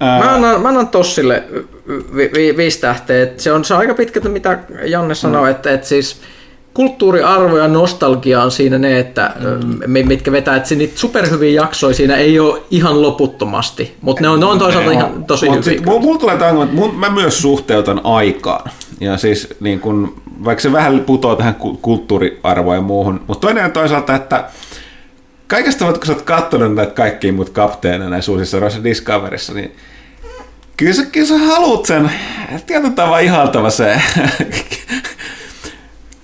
Mä 0.00 0.34
annan, 0.34 0.62
mä 0.62 0.68
annan 0.68 0.88
Tossille 0.88 1.44
vi, 2.16 2.30
vi, 2.34 2.56
viisi 2.56 2.80
tähteä. 2.80 3.22
Et 3.22 3.40
Se 3.40 3.52
on, 3.52 3.64
se 3.64 3.74
on 3.74 3.80
aika 3.80 3.94
pitkälti, 3.94 4.28
mitä 4.28 4.58
Janne 4.84 5.14
sanoi, 5.14 5.50
että, 5.50 5.72
että 5.72 5.86
siis 5.86 6.20
kulttuuriarvo 6.74 7.58
ja 7.58 7.68
nostalgia 7.68 8.42
on 8.42 8.50
siinä 8.50 8.78
ne, 8.78 8.98
että 8.98 9.34
mm. 9.40 10.08
mitkä 10.08 10.32
vetää, 10.32 10.56
että 10.56 10.74
niitä 10.74 10.98
superhyviä 10.98 11.62
jaksoja 11.62 11.94
siinä 11.94 12.16
ei 12.16 12.40
ole 12.40 12.62
ihan 12.70 13.02
loputtomasti, 13.02 13.94
mutta 14.00 14.22
ne 14.22 14.28
on, 14.28 14.40
ne 14.40 14.46
on 14.46 14.58
toisaalta 14.58 14.90
ihan 14.90 15.24
tosi 15.24 15.48
Mut 15.48 15.66
hyviä. 15.66 15.80
Mulla 15.84 16.00
mul 16.00 16.16
tulee 16.16 16.36
tämä, 16.36 16.62
että 16.62 16.74
mun, 16.74 16.94
mä 16.94 17.10
myös 17.10 17.42
suhteutan 17.42 18.00
aikaan. 18.04 18.70
Ja 19.00 19.16
siis 19.16 19.54
niin 19.60 19.80
kun, 19.80 20.22
vaikka 20.44 20.62
se 20.62 20.72
vähän 20.72 21.00
putoaa 21.00 21.36
tähän 21.36 21.54
ku- 21.54 21.78
kulttuuriarvoon 21.82 22.76
ja 22.76 22.82
muuhun, 22.82 23.20
mutta 23.26 23.46
toinen 23.46 23.64
on 23.64 23.72
toisaalta, 23.72 24.14
että 24.14 24.44
kaikesta 25.46 25.84
kun 25.84 26.06
sä 26.06 26.12
oot 26.12 26.22
katsonut 26.22 26.74
näitä 26.74 26.92
kaikkia 26.92 27.32
mut 27.32 27.50
kapteeneja 27.50 28.10
näissä 28.10 28.32
uusissa 28.32 28.84
Discoverissa, 28.84 29.54
niin 29.54 29.76
kyllä 30.76 30.92
sä, 30.92 31.06
kyllä 31.06 31.26
sä 31.26 31.38
haluut 31.38 31.86
sen 31.86 32.10
tietyllä 32.66 32.94
tavalla 32.94 33.18
ihaltava 33.18 33.70
se 33.70 33.94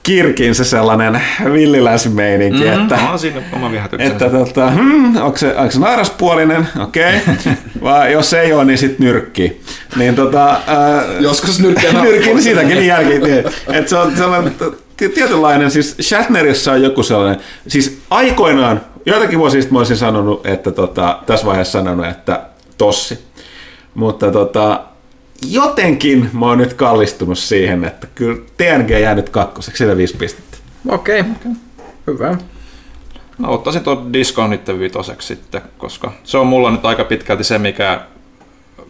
Kirkin 0.03 0.55
se 0.55 0.64
sellainen 0.64 1.22
villiläismeininki, 1.53 2.64
mm, 2.64 2.82
että 2.82 2.98
on 3.12 3.18
siinä 3.18 3.42
oma 3.53 3.70
että 3.98 4.30
tota, 4.30 4.70
hmm, 4.70 5.16
onko, 5.16 5.36
se, 5.36 5.57
onko 5.57 5.70
se 5.70 5.78
naaraspuolinen, 5.78 6.68
okei, 6.82 7.16
okay. 7.40 7.53
vai 7.82 8.12
jos 8.12 8.32
ei 8.32 8.53
ole, 8.53 8.64
niin 8.64 8.78
sitten 8.78 9.07
nyrkki. 9.07 9.61
Niin 9.96 10.14
tota, 10.14 10.61
ää, 10.66 11.05
Joskus 11.20 11.61
nyrkkiä 11.61 11.92
nyrkki, 12.03 12.26
niin 12.26 12.42
siitäkin 12.42 12.68
niin 12.68 12.86
jälkeen. 12.86 13.44
Että 13.68 13.90
se 13.90 13.96
on 13.96 14.16
sellainen 14.16 14.55
t- 14.55 14.90
tietynlainen, 14.96 15.70
siis 15.70 15.96
Shatnerissa 16.01 16.72
on 16.72 16.82
joku 16.82 17.03
sellainen, 17.03 17.40
siis 17.68 18.01
aikoinaan, 18.11 18.80
joitakin 19.07 19.38
vuosia 19.38 19.61
sitten 19.61 19.74
mä 19.74 19.78
olisin 19.78 19.96
sanonut, 19.96 20.46
että 20.46 20.70
tota, 20.70 21.18
tässä 21.26 21.46
vaiheessa 21.46 21.78
sanonut, 21.78 22.07
että 22.07 22.40
tossi. 22.78 23.18
Mutta 23.94 24.32
tota, 24.32 24.80
jotenkin 25.49 26.30
mä 26.32 26.47
oon 26.47 26.59
nyt 26.59 26.74
kallistunut 26.74 27.38
siihen, 27.38 27.84
että 27.84 28.07
kyllä 28.14 28.41
TNG 28.57 28.91
jää 28.91 29.14
nyt 29.14 29.28
kakkoseksi, 29.28 29.78
sillä 29.78 29.97
viisi 29.97 30.16
pistettä. 30.16 30.59
Okei, 30.88 31.20
okay. 31.20 31.53
hyvä. 32.07 32.36
Mä 33.38 33.47
ottaisin 33.47 33.82
tuon 33.82 34.12
Discon 34.12 34.51
nyt 34.51 34.68
vitoseksi 34.78 35.28
sitten, 35.28 35.62
koska 35.78 36.12
se 36.24 36.38
on 36.38 36.47
mulla 36.47 36.70
nyt 36.70 36.84
aika 36.84 37.05
pitkälti 37.05 37.45
se, 37.45 37.59
mikä, 37.59 38.07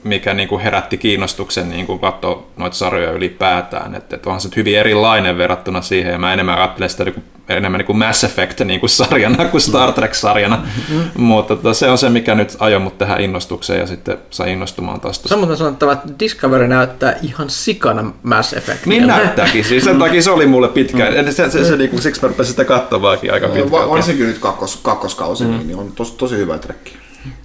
mikä 0.04 0.34
niinku 0.34 0.58
herätti 0.58 0.98
kiinnostuksen 0.98 1.70
niinku 1.70 1.98
katsoa 1.98 2.46
noita 2.56 2.76
sarjoja 2.76 3.12
ylipäätään. 3.12 3.94
Että 3.94 4.16
et 4.16 4.26
onhan 4.26 4.40
se 4.40 4.48
hyvin 4.56 4.78
erilainen 4.78 5.38
verrattuna 5.38 5.82
siihen, 5.82 6.12
ja 6.12 6.18
mä 6.18 6.32
enemmän 6.32 6.58
ajattelen 6.58 6.90
sitä 6.90 7.04
niinku, 7.04 7.22
enemmän 7.48 7.78
niinku 7.78 7.94
Mass 7.94 8.24
Effect 8.24 8.60
niinku 8.60 8.88
sarjana 8.88 9.44
kuin 9.44 9.60
Star 9.60 9.92
Trek-sarjana. 9.92 10.56
Mm-hmm. 10.56 11.22
Mutta 11.22 11.56
tota, 11.56 11.74
se 11.74 11.90
on 11.90 11.98
se, 11.98 12.08
mikä 12.08 12.34
nyt 12.34 12.56
ajoi 12.58 12.80
mut 12.80 12.98
tähän 12.98 13.20
innostukseen 13.20 13.80
ja 13.80 13.86
sitten 13.86 14.18
sai 14.30 14.52
innostumaan 14.52 15.00
taas 15.00 15.36
muuten 15.36 15.56
sanottava, 15.56 15.92
että 15.92 16.08
Discovery 16.18 16.68
näyttää 16.68 17.16
ihan 17.22 17.50
sikana 17.50 18.12
Mass 18.22 18.52
Effect. 18.52 18.86
Niin 18.86 19.06
näyttääkin, 19.06 19.64
siis 19.64 19.84
sen 19.84 19.98
takia 19.98 20.22
se 20.22 20.30
oli 20.30 20.46
mulle 20.46 20.68
pitkä. 20.68 21.10
Mm. 21.10 21.24
Se, 21.24 21.32
se, 21.32 21.50
se, 21.50 21.64
se 21.64 21.76
niinku, 21.76 21.98
siksi 21.98 22.22
mä 22.22 22.28
rupesin 22.28 22.50
sitä 22.50 22.64
katsomaankin 22.64 23.32
aika 23.32 23.48
Va- 23.48 23.54
pitkälti. 23.54 23.90
Varsinkin 23.90 24.26
nyt 24.26 24.38
kakkos, 24.38 24.76
kakkoskausi, 24.76 25.44
mm. 25.44 25.50
niin 25.50 25.78
on 25.78 25.92
tos, 25.92 26.12
tosi 26.12 26.36
hyvä 26.36 26.58
trekki. 26.58 26.92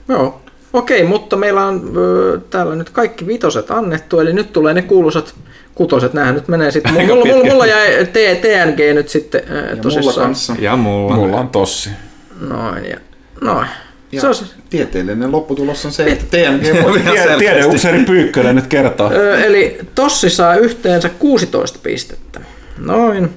Joo. 0.07 0.41
Okei, 0.75 1.03
mutta 1.03 1.35
meillä 1.35 1.65
on 1.65 1.91
ö, 1.97 2.39
täällä 2.49 2.75
nyt 2.75 2.89
kaikki 2.89 3.27
vitoset 3.27 3.71
annettu, 3.71 4.19
eli 4.19 4.33
nyt 4.33 4.53
tulee 4.53 4.73
ne 4.73 4.81
kuuluisat 4.81 5.35
kutoset. 5.75 6.13
Nämähän 6.13 6.35
nyt 6.35 6.47
menee 6.47 6.71
sitten. 6.71 6.93
Mulla, 6.93 7.07
mulla, 7.07 7.23
pitkä. 7.33 7.49
mulla 7.51 7.65
jäi 7.65 8.05
T- 8.05 8.41
TNG 8.41 8.93
nyt 8.93 9.09
sitten 9.09 9.41
ö, 9.49 9.55
Ja 9.55 9.61
mulla 9.61 9.81
tosissaan. 9.81 10.27
kanssa. 10.27 10.55
Ja 10.59 10.75
mulla. 10.77 11.15
Mulla 11.15 11.37
on 11.37 11.49
tossi. 11.49 11.89
Noin 12.41 12.85
ja 12.85 12.97
noin. 13.41 13.67
Ja 14.11 14.21
Se 14.21 14.27
on 14.27 14.35
se. 14.35 14.45
tieteellinen 14.69 15.31
lopputulos 15.31 15.85
on 15.85 15.91
se, 15.91 16.03
että 16.05 16.25
TNG 16.37 16.83
voi 16.83 16.99
Ihan 16.99 17.39
tiedeupseeri 17.39 18.03
Pyykkönen 18.03 18.55
nyt 18.55 18.67
kertoo. 18.67 19.11
Eli 19.45 19.77
Tossi 19.95 20.29
saa 20.29 20.55
yhteensä 20.55 21.09
16 21.09 21.79
pistettä. 21.83 22.39
Noin. 22.77 23.29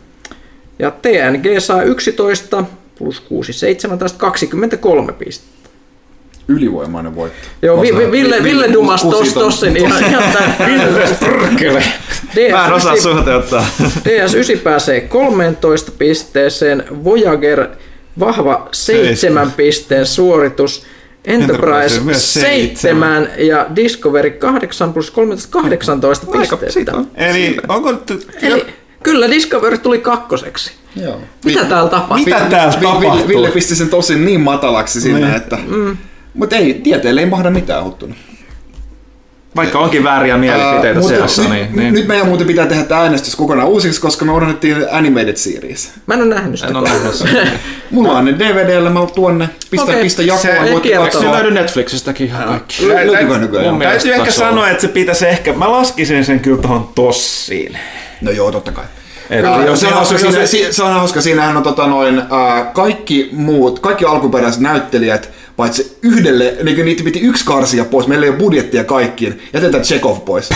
Ja 0.79 0.91
TNG 0.91 1.45
saa 1.59 1.83
11 1.83 2.65
plus 2.99 3.21
6, 3.21 3.53
17, 3.53 4.19
23 4.19 5.13
pistettä. 5.13 5.58
Ylivoimainen 6.49 7.15
voitto. 7.15 7.49
Joo, 7.63 7.83
vi, 7.83 7.97
vi, 7.97 8.11
Ville, 8.13 8.43
Ville 8.43 8.73
Dumas 8.73 9.03
tos, 9.03 9.15
Kusit 9.19 9.37
on- 9.37 9.43
tossin 9.43 9.77
ihan, 9.77 10.05
ihan 10.05 10.25
tää. 10.33 10.55
Mä 12.53 12.67
en 12.67 12.73
osaa 12.73 12.95
DS9 12.95 13.01
suhteuttaa. 13.03 13.67
DS9 13.83 14.59
pääsee 14.59 15.01
13 15.01 15.93
pisteeseen, 15.99 16.85
Voyager 17.05 17.67
vahva 18.21 18.69
7 18.73 19.53
pisteen 19.53 20.07
suoritus, 20.07 20.87
Enterprise 21.25 21.65
Enterprise 21.75 22.01
myös 22.01 22.35
7 22.35 23.29
ja 23.39 23.67
Discovery 23.77 24.31
8 24.31 24.93
plus 24.93 25.11
13, 25.11 25.49
18 25.53 26.27
Aika, 26.39 26.57
pistettä. 26.57 26.93
on. 26.97 27.07
Eli 27.15 27.57
onko 27.69 27.93
nyt... 27.93 28.29
Eli 28.43 28.67
kyllä 29.03 29.31
Discovery 29.31 29.79
tuli 29.79 29.99
kakkoseksi. 29.99 30.73
Joo. 31.03 31.21
Mitä 31.45 31.65
täällä 31.65 31.91
tapahtuu? 31.91 32.25
Mitä 32.25 32.41
täällä 32.51 32.73
tapahtuu? 32.83 33.29
Ville 33.29 33.51
pisti 33.51 33.77
sen 33.77 33.89
tosin 33.89 34.25
niin 34.25 34.41
matalaksi 34.41 35.01
sinne, 35.01 35.21
Niin. 35.27 35.37
että... 35.37 35.59
Mm. 35.67 35.97
Mutta 36.39 36.57
ei, 36.57 36.75
tieteelle 36.75 37.21
ei 37.21 37.27
mahda 37.27 37.51
mitään 37.51 37.85
huttuna. 37.85 38.15
Vaikka 39.57 39.79
onkin 39.79 40.05
vääriä 40.05 40.39
mielipiteitä 40.39 41.01
Ää, 41.01 41.09
seassa, 41.09 41.43
nyt, 41.43 41.51
niin, 41.51 41.77
niin. 41.77 41.95
nyt 41.95 42.07
meidän 42.07 42.27
muuten 42.27 42.47
pitää 42.47 42.67
tehdä 42.67 42.85
tämä 42.85 43.01
äänestys 43.01 43.37
kokonaan 43.37 43.69
uusiksi, 43.69 44.01
koska 44.01 44.25
me 44.25 44.33
unohdettiin 44.33 44.77
Animated 44.91 45.37
Series. 45.37 45.93
Mä 46.07 46.15
en 46.15 46.23
ole 46.23 46.35
nähnyt 46.35 46.59
sitä. 46.61 46.71
en 46.71 46.77
ole 46.77 46.89
nähnyt 46.89 47.15
sitä. 47.15 47.31
Mulla 47.91 48.19
on 48.19 48.25
ne 48.25 48.39
DVDllä, 48.39 48.91
mä 48.91 49.01
tuonne, 49.15 49.49
pistä, 49.71 49.85
Okei, 49.85 50.03
pistä 50.03 50.23
jakoon, 50.23 50.43
se 50.43 50.53
ei 50.53 50.73
voit 50.73 50.83
kieltä. 50.83 51.05
Se 51.11 51.13
katsoa. 51.13 51.33
löytyy 51.33 51.51
Netflixistäkin 51.51 52.27
ihan 52.27 52.49
kaikki. 52.49 52.83
Lö- 52.83 53.07
Löytyykö 53.07 53.39
nykyään? 53.39 53.79
Täytyy 53.79 54.15
ehkä 54.15 54.31
sanoa, 54.31 54.69
että 54.69 54.81
se 54.81 54.89
pitäisi 54.89 55.29
ehkä, 55.29 55.53
mä 55.53 55.73
laskisin 55.73 56.25
sen 56.25 56.41
kyllä 56.41 56.63
tuohon 56.63 56.89
tossiin. 56.95 57.79
No 58.21 58.31
joo, 58.31 58.53
totta 58.53 58.73
kai. 58.73 58.85
Jos, 59.67 59.81
se, 59.81 59.87
on 59.87 59.93
hauska, 59.93 60.19
siinä, 60.19 60.73
se 60.73 60.83
on 60.83 60.93
hauska, 60.93 61.21
siinähän 61.21 61.57
on 61.57 61.63
tota 61.63 61.87
noin, 61.87 62.23
kaikki 62.73 63.29
muut, 63.33 63.79
kaikki 63.79 64.05
alkuperäiset 64.05 64.61
näyttelijät, 64.61 65.31
paitsi 65.59 65.97
yhdelle, 66.03 66.57
niin 66.63 66.85
niitä 66.85 67.03
piti 67.05 67.21
yksi 67.21 67.45
karsia 67.45 67.85
pois, 67.85 68.07
meillä 68.07 68.25
ei 68.27 68.31
ole 68.31 68.39
budjettia 68.39 68.85
kaikkiin, 68.85 69.43
jätetään 69.53 69.85
Chekhov 69.85 70.21
pois. 70.21 70.49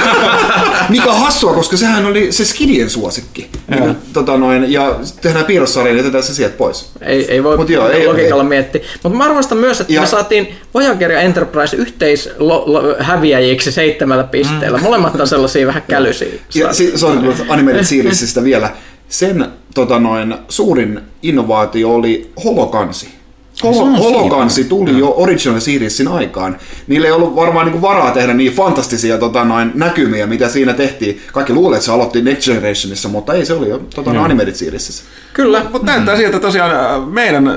Mikä 0.88 1.10
on 1.10 1.20
hassua, 1.20 1.54
koska 1.54 1.76
sehän 1.76 2.06
oli 2.06 2.32
se 2.32 2.44
Skidien 2.44 2.90
suosikki. 2.90 3.50
Niin, 3.70 3.82
kuin, 3.82 3.96
tota 4.12 4.36
noin, 4.36 4.72
ja 4.72 5.00
tehdään 5.20 5.44
piirrossarja, 5.44 5.92
niin 5.92 5.96
jätetään 5.98 6.24
se 6.24 6.34
sieltä 6.34 6.56
pois. 6.56 6.90
Ei, 7.00 7.32
ei 7.32 7.44
voi 7.44 7.56
Mut 7.56 7.70
joo, 7.70 7.88
ei- 7.88 8.06
logiikalla 8.06 8.44
miettiä. 8.44 8.82
Mutta 9.02 9.18
mä 9.18 9.24
arvostan 9.24 9.58
myös, 9.58 9.80
että 9.80 9.92
Ja- 9.92 10.00
me 10.00 10.06
saatiin 10.06 10.48
Voyager 10.74 11.12
ja 11.12 11.20
Enterprise 11.20 11.76
yhteishäviäjiksi 11.76 13.72
seitsemällä 13.72 14.24
pisteellä. 14.24 14.78
Molemmat 14.78 15.20
on 15.20 15.28
sellaisia 15.28 15.66
vähän 15.66 15.82
kälysiä. 15.88 16.28
Ja 16.54 16.72
si- 16.72 16.98
sorry, 16.98 17.34
Animated 17.48 17.84
Seriesistä 17.94 18.44
vielä. 18.44 18.70
Sen 19.08 19.46
tota 19.74 19.98
noin, 19.98 20.34
suurin 20.48 21.00
innovaatio 21.22 21.90
oli 21.94 22.30
holokansi. 22.44 23.17
Holo, 23.62 23.86
holokansi 23.86 24.64
tuli 24.64 24.98
jo 24.98 25.14
Original 25.16 25.60
Seriesin 25.60 26.08
aikaan. 26.08 26.58
Niillä 26.86 27.06
ei 27.06 27.12
ollut 27.12 27.36
varmaan 27.36 27.66
niinku 27.66 27.82
varaa 27.82 28.10
tehdä 28.10 28.34
niin 28.34 28.52
fantastisia 28.52 29.18
tota 29.18 29.44
noin, 29.44 29.70
näkymiä, 29.74 30.26
mitä 30.26 30.48
siinä 30.48 30.74
tehtiin. 30.74 31.20
Kaikki 31.32 31.52
luulee, 31.52 31.76
että 31.76 31.86
se 31.86 31.92
aloitti 31.92 32.22
Next 32.22 32.44
Generationissa, 32.44 33.08
mutta 33.08 33.32
ei, 33.32 33.46
se 33.46 33.52
oli 33.52 33.68
jo 33.68 33.78
tota, 33.94 34.12
noin 34.12 34.24
Animated 34.24 34.54
Seriesissä. 34.54 35.04
Kyllä. 35.32 35.64
Mutta 35.72 35.86
näyttää 35.86 36.16
siltä 36.16 36.36
että 36.36 36.46
tosiaan 36.46 36.70
äh, 36.70 37.08
meidän 37.08 37.48
äh, 37.48 37.54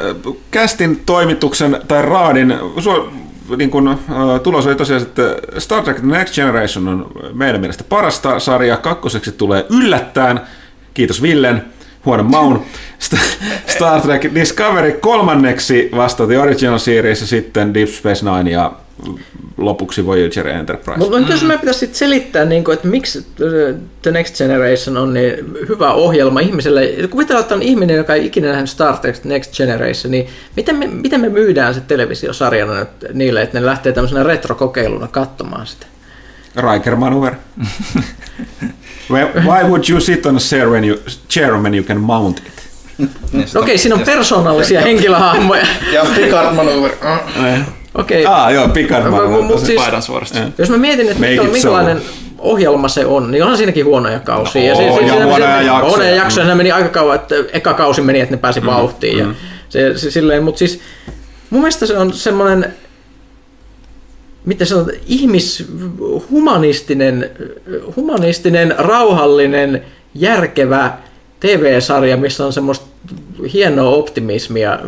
kästin 0.51 1.01
toimituksen 1.05 1.81
tai 1.87 2.01
raadin 2.01 2.55
su- 2.77 3.09
niin 3.57 3.69
kun, 3.69 3.87
äh, 3.87 3.97
tulos 4.43 4.67
oli 4.67 4.75
tosiaan, 4.75 5.01
että 5.01 5.35
Star 5.57 5.83
Trek 5.83 5.99
The 5.99 6.07
Next 6.07 6.35
Generation 6.35 6.87
on 6.87 7.11
meidän 7.33 7.61
mielestä 7.61 7.83
parasta 7.83 8.39
sarja. 8.39 8.77
Kakkoseksi 8.77 9.31
tulee 9.31 9.65
yllättäen, 9.69 10.39
kiitos 10.93 11.21
Villen, 11.21 11.65
huonon 12.05 12.31
maun. 12.31 12.65
Sta- 12.99 13.45
Star 13.67 14.01
Trek 14.01 14.35
Discovery 14.35 14.91
kolmanneksi 14.91 15.89
vasta 15.95 16.27
The 16.27 16.39
Original 16.39 16.77
Series 16.77 17.21
ja 17.21 17.27
sitten 17.27 17.73
Deep 17.73 17.89
Space 17.89 18.25
Nine 18.25 18.51
ja 18.51 18.73
lopuksi 19.57 20.05
Voyager 20.05 20.47
ja 20.47 20.59
Enterprise. 20.59 20.99
Mutta 20.99 21.19
mm. 21.19 21.27
jos 21.29 21.43
me 21.43 21.57
pitäisi 21.57 21.79
sit 21.79 21.95
selittää, 21.95 22.45
niin 22.45 22.63
kuin, 22.63 22.73
että 22.73 22.87
miksi 22.87 23.19
äh, 23.19 23.79
The 24.01 24.11
Next 24.11 24.37
Generation 24.37 24.97
on 24.97 25.13
niin 25.13 25.33
hyvä 25.69 25.93
ohjelma 25.93 26.39
ihmiselle. 26.39 26.89
Kuvitellaan, 27.09 27.41
että 27.41 27.55
on 27.55 27.61
ihminen, 27.61 27.97
joka 27.97 28.15
ei 28.15 28.25
ikinä 28.25 28.51
nähnyt 28.51 28.69
Star 28.69 28.97
Trek 28.97 29.23
Next 29.23 29.57
Generation, 29.57 30.11
niin 30.11 30.27
miten 30.55 30.75
me, 30.75 30.87
miten 30.87 31.21
me 31.21 31.29
myydään 31.29 31.73
se 31.73 31.81
televisiosarjana 31.81 32.79
nyt 32.79 32.89
niille, 33.13 33.41
että 33.41 33.59
ne 33.59 33.65
lähtee 33.65 33.91
tämmöisenä 33.91 34.23
retrokokeiluna 34.23 35.07
katsomaan 35.07 35.67
sitä? 35.67 35.85
Riker 36.55 36.95
maneuver. 36.95 37.33
Why 39.09 39.23
why 39.45 39.63
would 39.63 39.83
you 39.89 39.99
sit 40.01 40.25
on 40.25 40.35
a 40.35 40.39
chair 40.39 40.69
when 40.69 40.83
you, 40.83 40.97
chair 41.29 41.53
when 41.61 41.73
you 41.75 41.83
can 41.83 41.97
mount 42.01 42.39
it? 42.39 42.61
Okei, 43.55 43.77
siinä 43.77 43.95
on 43.95 44.01
persoonallisia 44.01 44.81
henkilöhahmoja. 44.81 45.65
Ja 45.93 46.05
Picard 46.15 46.55
Maneuver. 46.55 46.91
Okei, 47.95 48.25
Ah, 48.25 48.51
joo, 48.53 48.67
Picard 48.67 49.09
maneuver. 49.09 49.41
mut 49.41 49.65
siis- 49.65 49.81
Paidan 49.81 50.01
suorasti. 50.01 50.39
jos 50.57 50.69
mä 50.69 50.77
mietin, 50.77 51.07
että 51.09 51.19
Make 51.19 51.29
mikä, 51.29 51.43
it 51.43 51.51
minkälainen 51.51 52.01
ohjelma 52.39 52.87
se 52.87 53.05
on, 53.05 53.31
niin 53.31 53.43
onhan 53.43 53.57
siinäkin 53.57 53.85
huonoja 53.85 54.19
kausia. 54.19 54.61
No, 54.61 54.67
ja 54.69 54.75
siinä- 54.75 54.91
huonoja 55.25 55.35
siinä- 55.37 55.61
jaksoja. 55.61 55.89
Huonoja 55.89 56.11
jaksoja, 56.15 56.45
se 56.47 56.55
meni 56.55 56.71
aika 56.71 56.89
kauan, 56.89 57.15
että 57.15 57.35
eka 57.53 57.73
kausi 57.73 58.01
meni, 58.01 58.19
että 58.19 58.35
ne 58.35 58.39
pääsi 58.41 58.65
vauhtiin. 58.65 59.17
Ja 59.17 59.25
se, 59.69 59.97
se, 59.97 60.11
silleen, 60.11 60.43
mutta 60.43 60.59
siis 60.59 60.79
mun 61.49 61.61
mielestä 61.61 61.85
se 61.85 61.97
on 61.97 62.13
semmoinen, 62.13 62.73
miten 64.45 64.67
sanotaan, 64.67 64.97
ihmishumanistinen, 65.07 67.29
humanistinen, 67.95 68.75
rauhallinen, 68.77 69.81
järkevä 70.15 70.93
TV-sarja, 71.39 72.17
missä 72.17 72.45
on 72.45 72.53
semmoista 72.53 72.85
hienoa 73.53 73.89
optimismia 73.89 74.79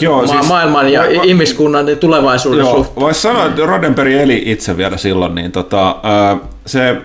Joo, 0.00 0.20
ma- 0.22 0.26
siis- 0.26 0.48
maailman 0.48 0.92
ja 0.92 1.00
va- 1.00 1.22
ihmiskunnan 1.22 1.86
tulevaisuuden 2.00 2.60
Joo, 2.60 2.74
suhteen. 2.76 3.00
voisi 3.00 3.20
sanoa, 3.20 3.46
että 3.46 3.66
Roddenberry 3.66 4.18
eli 4.20 4.42
itse 4.46 4.76
vielä 4.76 4.96
silloin, 4.96 5.34
niin 5.34 5.52
tota, 5.52 5.96
se 6.66 6.96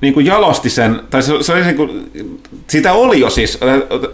niin 0.00 0.14
kuin 0.14 0.26
jalosti 0.26 0.70
sen, 0.70 1.00
tai 1.10 1.22
se, 1.22 1.32
se 1.40 1.52
oli 1.52 1.60
niin 1.62 1.76
kuin, 1.76 2.10
sitä 2.68 2.92
oli 2.92 3.20
jo 3.20 3.30
siis, 3.30 3.58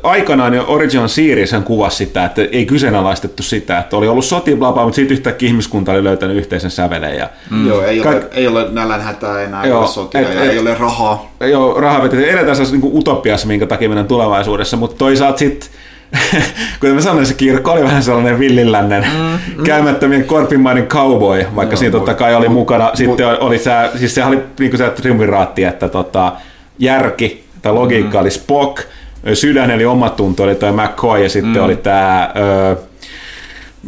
aikanaan 0.03 0.55
jo 0.55 0.65
Original 0.69 1.09
Series 1.09 1.51
sen 1.51 1.63
kuvasi 1.63 1.97
sitä, 1.97 2.25
että 2.25 2.43
ei 2.53 2.67
kyseenalaistettu 2.67 3.43
sitä, 3.43 3.79
että 3.79 3.97
oli 3.97 4.09
ollut 4.09 4.25
sotia, 4.25 4.57
bla, 4.57 4.73
bla, 4.73 4.83
mutta 4.83 4.97
sitten 4.97 5.13
yhtäkkiä 5.17 5.47
ihmiskunta 5.47 5.93
oli 5.93 6.05
löytänyt 6.05 6.37
yhteisen 6.37 6.71
sävelen 6.71 7.17
ja 7.17 7.29
Mm. 7.51 7.69
Joo, 7.69 7.83
ei, 7.83 8.01
Kaik- 8.01 8.07
ole, 8.17 8.27
ei 8.33 8.47
ole 8.47 8.67
nälänhätää 8.71 9.43
enää, 9.43 9.63
ei 9.63 9.69
Joo, 9.71 9.81
ole 9.81 9.89
sotia 9.89 10.21
et- 10.21 10.35
ja 10.35 10.45
et- 10.45 10.51
ei 10.51 10.59
ole 10.59 10.75
rahaa. 10.75 11.33
joo, 11.41 11.81
rahaa 11.81 12.03
vetetään, 12.03 12.29
eletään 12.29 12.57
sellaisessa 12.57 12.87
niin 12.87 12.99
utopiassa, 12.99 13.47
minkä 13.47 13.67
takia 13.67 13.89
mennään 13.89 14.09
tulevaisuudessa, 14.09 14.77
mutta 14.77 14.97
toisaalta 14.97 15.39
sitten 15.39 15.69
kuten 16.81 16.95
mä 16.95 17.01
sanoin, 17.01 17.27
se 17.27 17.35
kirkko 17.35 17.73
oli 17.73 17.83
vähän 17.83 18.03
sellainen 18.03 18.39
villilännen 18.39 19.07
mm, 19.57 19.65
käymättömien 19.65 20.25
korpimainen 20.25 20.87
cowboy, 20.87 21.47
vaikka 21.57 21.73
Joo, 21.73 21.79
siinä 21.79 21.93
totta 21.93 22.15
kai 22.15 22.35
oli 22.35 22.47
mut- 22.47 22.53
mukana, 22.53 22.89
mut- 22.89 22.97
sitten 22.97 23.27
oli 23.27 23.59
se, 23.59 23.71
siis 23.99 24.15
se 24.15 24.25
oli 24.25 24.39
niin 24.59 24.79
se 24.79 24.91
triumviraatti, 24.91 25.65
että 25.65 25.89
tota, 25.89 26.33
järki 26.79 27.45
tai 27.63 27.73
logiikka 27.73 28.19
mm. 28.19 28.21
oli 28.21 28.31
Spock, 28.31 28.83
sydän 29.35 29.71
eli 29.71 29.85
omatunto 29.85 30.43
oli 30.43 30.55
toi 30.55 30.73
McCoy 30.73 31.23
ja 31.23 31.29
sitten 31.29 31.57
mm. 31.57 31.65
oli 31.65 31.77
tämä, 31.77 32.33
öö, 32.37 32.77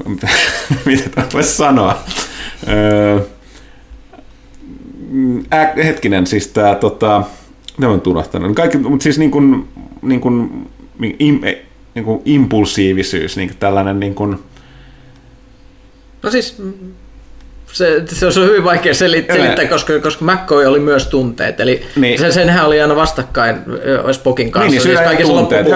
mitä 0.87 1.11
tämä 1.11 1.27
voisi 1.33 1.57
sanoa, 1.57 1.99
öö, 2.69 3.21
Mm, 5.11 5.45
Ä, 5.53 5.73
hetkinen, 5.85 6.27
siis 6.27 6.49
tämä, 6.49 6.75
tota, 6.75 7.23
ne 7.79 7.87
on 7.87 8.03
unohtanut. 8.07 8.57
Kaikki, 8.57 8.79
mutta 8.79 9.03
siis 9.03 9.19
niin 9.19 9.31
kuin, 9.31 9.69
niin 10.03 10.21
kuin, 10.21 10.67
im, 11.19 11.41
niin 11.99 12.05
kuin 12.05 12.23
impulsiivisyys, 12.25 13.37
niin 13.37 13.49
kuin 13.49 13.59
tällainen 13.59 14.01
niin 14.01 14.15
kuin, 14.15 14.39
No 16.23 16.31
siis 16.31 16.63
se, 17.73 18.03
se 18.09 18.27
on 18.41 18.47
hyvin 18.47 18.65
vaikea 18.65 18.95
selit, 18.95 19.27
selittää, 19.33 19.65
koska, 19.67 19.99
koska 20.01 20.25
McCoy 20.25 20.65
oli 20.67 20.81
myös 20.81 21.07
tunteet. 21.07 21.61
Eli 21.61 21.75
Niin. 21.75 22.01
niin. 22.01 22.19
sen, 22.19 22.33
senhän 22.33 22.67
oli 22.67 22.81
aina 22.81 22.97
vastakkain 22.97 23.57
Spokin 24.13 24.51
kanssa. 24.51 24.71
niin, 24.71 24.85
niin 24.85 25.17
siis 25.17 25.29
tunteet. 25.29 25.67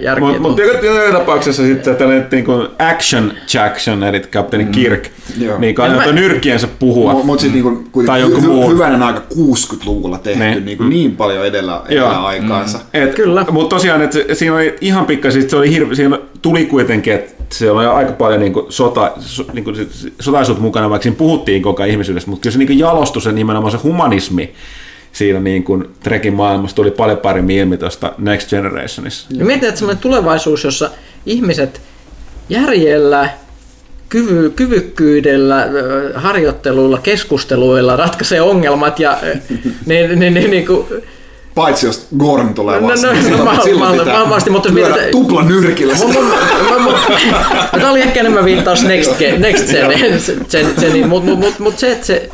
jä, 0.00 0.16
Mutta 0.20 0.34
ja 0.36 0.40
mut, 0.40 0.58
joka, 0.58 0.86
joka 0.86 1.18
tapauksessa 1.18 1.62
sitten 1.62 1.96
tällainen 1.96 2.26
niin 2.32 2.44
kuin 2.44 2.68
action 2.78 3.32
Jackson, 3.54 4.02
eli 4.04 4.20
kapteeni 4.20 4.64
Kirk, 4.64 5.08
Joo. 5.40 5.58
niin 5.58 5.74
kai 5.74 5.90
mä- 5.90 6.06
nyrkkiensä 6.12 6.68
puhua. 6.78 7.12
Mutta 7.12 7.42
sitten 7.42 7.62
niinku, 7.64 8.02
Tai 8.06 8.18
hy, 8.20 8.24
jonkun 8.24 8.42
hy, 8.42 8.48
muun. 8.48 8.72
hyvänen 8.72 9.02
aika 9.02 9.22
60-luvulla 9.34 10.18
tehty, 10.18 10.38
Ne. 10.38 10.50
niin, 10.50 10.64
niinku, 10.64 10.84
niin 10.84 11.16
paljon 11.16 11.46
edellä, 11.46 11.80
edellä 11.88 12.26
aikaansa. 12.26 12.78
Et, 12.94 13.14
Kyllä. 13.14 13.46
Mutta 13.50 13.76
tosiaan, 13.76 14.02
että 14.02 14.14
se- 14.14 14.34
siinä 14.34 14.54
oli 14.54 14.76
ihan 14.80 15.06
pikkasen, 15.06 15.50
se 15.50 15.56
oli 15.56 15.70
hirve, 15.70 15.94
siinä 15.94 16.18
tuli 16.42 16.66
kuitenkin, 16.66 17.12
että 17.12 17.44
siellä 17.50 17.80
oli 17.80 17.86
aika 17.88 18.12
paljon 18.12 18.40
niin 18.40 18.52
kuin 18.52 18.66
sota, 18.68 19.12
so, 19.20 19.44
niin 19.52 19.64
kuin 19.64 19.88
sotaisuut 20.20 20.60
mukana, 20.60 20.90
vaikka 20.90 21.02
siinä 21.02 21.16
puhuttiin 21.16 21.62
koko 21.62 21.84
ihmisyydestä, 21.84 22.30
mutta 22.30 22.42
kyllä 22.42 22.52
se 22.52 22.58
niin 22.58 22.66
kuin 22.66 22.78
jalostui 22.78 23.22
se 23.22 23.32
nimenomaan 23.32 23.72
se 23.72 23.78
humanismi 23.78 24.54
siinä 25.12 25.40
niin 25.40 25.64
kuin 25.64 25.84
Trekin 26.00 26.34
maailmassa 26.34 26.76
tuli 26.76 26.90
paljon 26.90 27.18
paremmin 27.18 27.56
ilmi 27.56 27.76
tuosta 27.76 28.12
Next 28.18 28.50
Generationissa. 28.50 29.26
Ja 29.30 29.44
mietin, 29.44 29.68
että 29.68 29.78
semmoinen 29.78 30.02
tulevaisuus, 30.02 30.64
jossa 30.64 30.90
ihmiset 31.26 31.80
järjellä, 32.48 33.28
kyvy, 34.08 34.50
kyvykkyydellä, 34.50 35.62
ö, 35.62 36.12
harjoitteluilla, 36.14 36.98
keskusteluilla 36.98 37.96
ratkaisee 37.96 38.40
ongelmat 38.40 39.00
ja 39.00 39.18
ö, 39.22 39.36
niin, 39.86 40.18
niin, 40.18 40.34
niin, 40.34 40.50
niin 40.50 40.66
kuin, 40.66 40.86
Paitsi 41.54 41.86
jos 41.86 42.06
Gorn 42.18 42.54
tulee 42.54 42.80
No, 42.80 42.86
no, 42.86 42.92
vastaan. 42.92 43.16
no, 43.16 43.22
silloin, 43.22 43.44
mä- 43.44 43.62
silloin 43.62 43.96
mä- 43.96 43.98
pitää 44.04 44.26
mä- 44.26 44.36
mutta 44.50 44.68
jos 44.68 44.74
lyödä 44.74 45.10
tupla 45.10 45.42
nyrkillä. 45.42 45.94
Tämä 47.72 47.90
oli 47.90 48.00
ehkä 48.00 48.20
enemmän 48.20 48.44
viittaus 48.44 48.82
Next, 48.84 49.10
next 49.38 49.68
gen, 49.68 49.90
gen, 50.50 50.66
gen, 50.80 51.08
mutta 51.08 51.30
mut, 51.30 51.38
mut, 51.38 51.58
mut 51.58 51.78
se, 51.78 51.92
että 51.92 52.06
se 52.06 52.28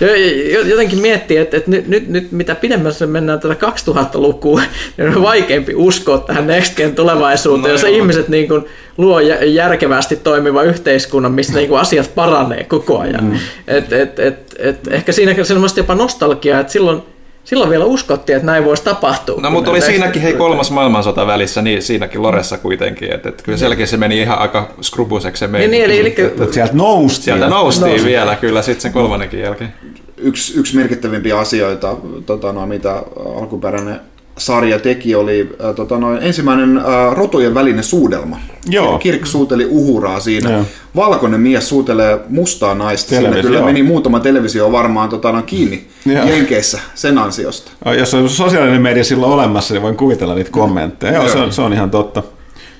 jo- 0.00 0.14
jo- 0.54 0.62
jotenkin 0.62 0.98
miettii, 0.98 1.36
että, 1.36 1.56
että 1.56 1.70
nyt, 1.70 1.88
nyt, 1.88 2.08
nyt 2.08 2.32
mitä 2.32 2.54
pidemmässä 2.54 3.06
mennään 3.06 3.40
tätä 3.40 3.54
2000-lukua, 3.66 4.60
niin 4.96 5.16
on 5.16 5.22
vaikeampi 5.22 5.72
uskoa 5.76 6.18
tähän 6.18 6.46
Next 6.46 6.76
Gen 6.76 6.94
tulevaisuuteen, 6.94 7.62
No 7.62 7.68
jossa 7.72 7.88
joo. 7.88 7.96
ihmiset 7.96 8.28
niin 8.28 8.48
kuin 8.48 8.64
luo 8.98 9.20
jä- 9.20 9.44
järkevästi 9.44 10.16
toimiva 10.16 10.62
yhteiskunnan, 10.62 11.32
missä 11.32 11.52
niin 11.54 11.68
kuin 11.68 11.80
asiat 11.80 12.10
paranee 12.14 12.64
koko 12.64 12.98
ajan. 12.98 13.24
Mm. 13.24 13.38
Et, 13.68 13.92
et, 13.92 14.18
et, 14.18 14.54
et, 14.58 14.76
ehkä 14.90 15.12
siinä 15.12 15.30
on 15.30 15.68
jopa 15.76 15.94
nostalgiaa, 15.94 16.60
että 16.60 16.72
silloin 16.72 17.02
silloin 17.44 17.70
vielä 17.70 17.84
uskottiin, 17.84 18.36
että 18.36 18.46
näin 18.46 18.64
voisi 18.64 18.84
tapahtua. 18.84 19.40
No 19.40 19.50
mutta 19.50 19.70
oli 19.70 19.80
siinäkin 19.80 20.22
hei 20.22 20.32
kolmas 20.32 20.70
maailmansota 20.70 21.26
välissä, 21.26 21.62
niin 21.62 21.82
siinäkin 21.82 22.22
Loressa 22.22 22.58
kuitenkin, 22.58 23.12
että, 23.12 23.28
että 23.28 23.42
kyllä 23.42 23.58
selkeästi 23.58 23.90
se 23.90 23.96
meni 23.96 24.20
ihan 24.20 24.38
aika 24.38 24.70
skrubuseksi 24.80 25.40
se 25.40 25.46
meni. 25.46 25.68
Niin, 25.68 25.84
eli, 25.84 26.00
eli, 26.00 26.14
Että 26.18 26.52
sieltä 26.52 26.74
noustiin. 26.74 27.24
Sieltä 27.24 27.48
noustiin 27.48 28.04
vielä 28.04 28.36
kyllä 28.36 28.62
sitten 28.62 28.80
sen 28.80 28.92
kolmannenkin 28.92 29.40
jälkeen. 29.40 29.74
yksi, 30.16 30.60
yksi 30.60 30.76
merkittävimpiä 30.76 31.38
asioita, 31.38 31.96
tota, 32.26 32.52
no, 32.52 32.66
mitä 32.66 33.02
alkuperäinen 33.36 34.00
sarja 34.38 34.78
teki, 34.78 35.14
oli 35.14 35.56
äh, 35.64 35.74
tota, 35.74 35.98
no, 35.98 36.18
ensimmäinen 36.18 36.78
äh, 36.78 36.84
rotujen 37.12 37.54
välinen 37.54 37.84
suudelma. 37.84 38.38
Joo. 38.68 38.98
Kirk 38.98 39.26
suuteli 39.26 39.66
uhuraa 39.66 40.20
siinä. 40.20 40.50
Joo. 40.50 40.64
Valkoinen 40.96 41.40
mies 41.40 41.68
suutelee 41.68 42.20
mustaa 42.28 42.74
naista. 42.74 43.08
Siinä 43.08 43.22
Televisio. 43.22 43.50
kyllä 43.50 43.64
meni 43.64 43.82
muutama 43.82 44.20
televisio 44.20 44.72
varmaan 44.72 45.08
tota, 45.08 45.32
no, 45.32 45.42
kiinni 45.42 45.86
Joo. 46.06 46.26
Jenkeissä 46.26 46.78
sen 46.94 47.18
ansiosta. 47.18 47.70
Jos 47.98 48.14
on 48.14 48.28
sosiaalinen 48.28 48.82
media 48.82 49.04
silloin 49.04 49.32
olemassa, 49.32 49.74
niin 49.74 49.82
voin 49.82 49.96
kuvitella 49.96 50.34
niitä 50.34 50.50
kommentteja. 50.50 51.14
Joo, 51.14 51.28
se 51.28 51.38
on, 51.38 51.52
se 51.52 51.62
on 51.62 51.72
ihan 51.72 51.90
totta. 51.90 52.22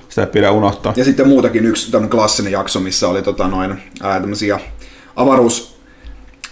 Sitä 0.09 0.21
ei 0.21 0.27
pidä 0.27 0.51
unohtaa. 0.51 0.93
Ja 0.95 1.05
sitten 1.05 1.27
muutakin 1.27 1.65
yksi 1.65 1.91
klassinen 2.09 2.51
jakso, 2.51 2.79
missä 2.79 3.07
oli 3.07 3.21
tota, 3.21 3.47
noin, 3.47 3.75
ää, 4.01 4.19
tämmöisiä 4.19 4.59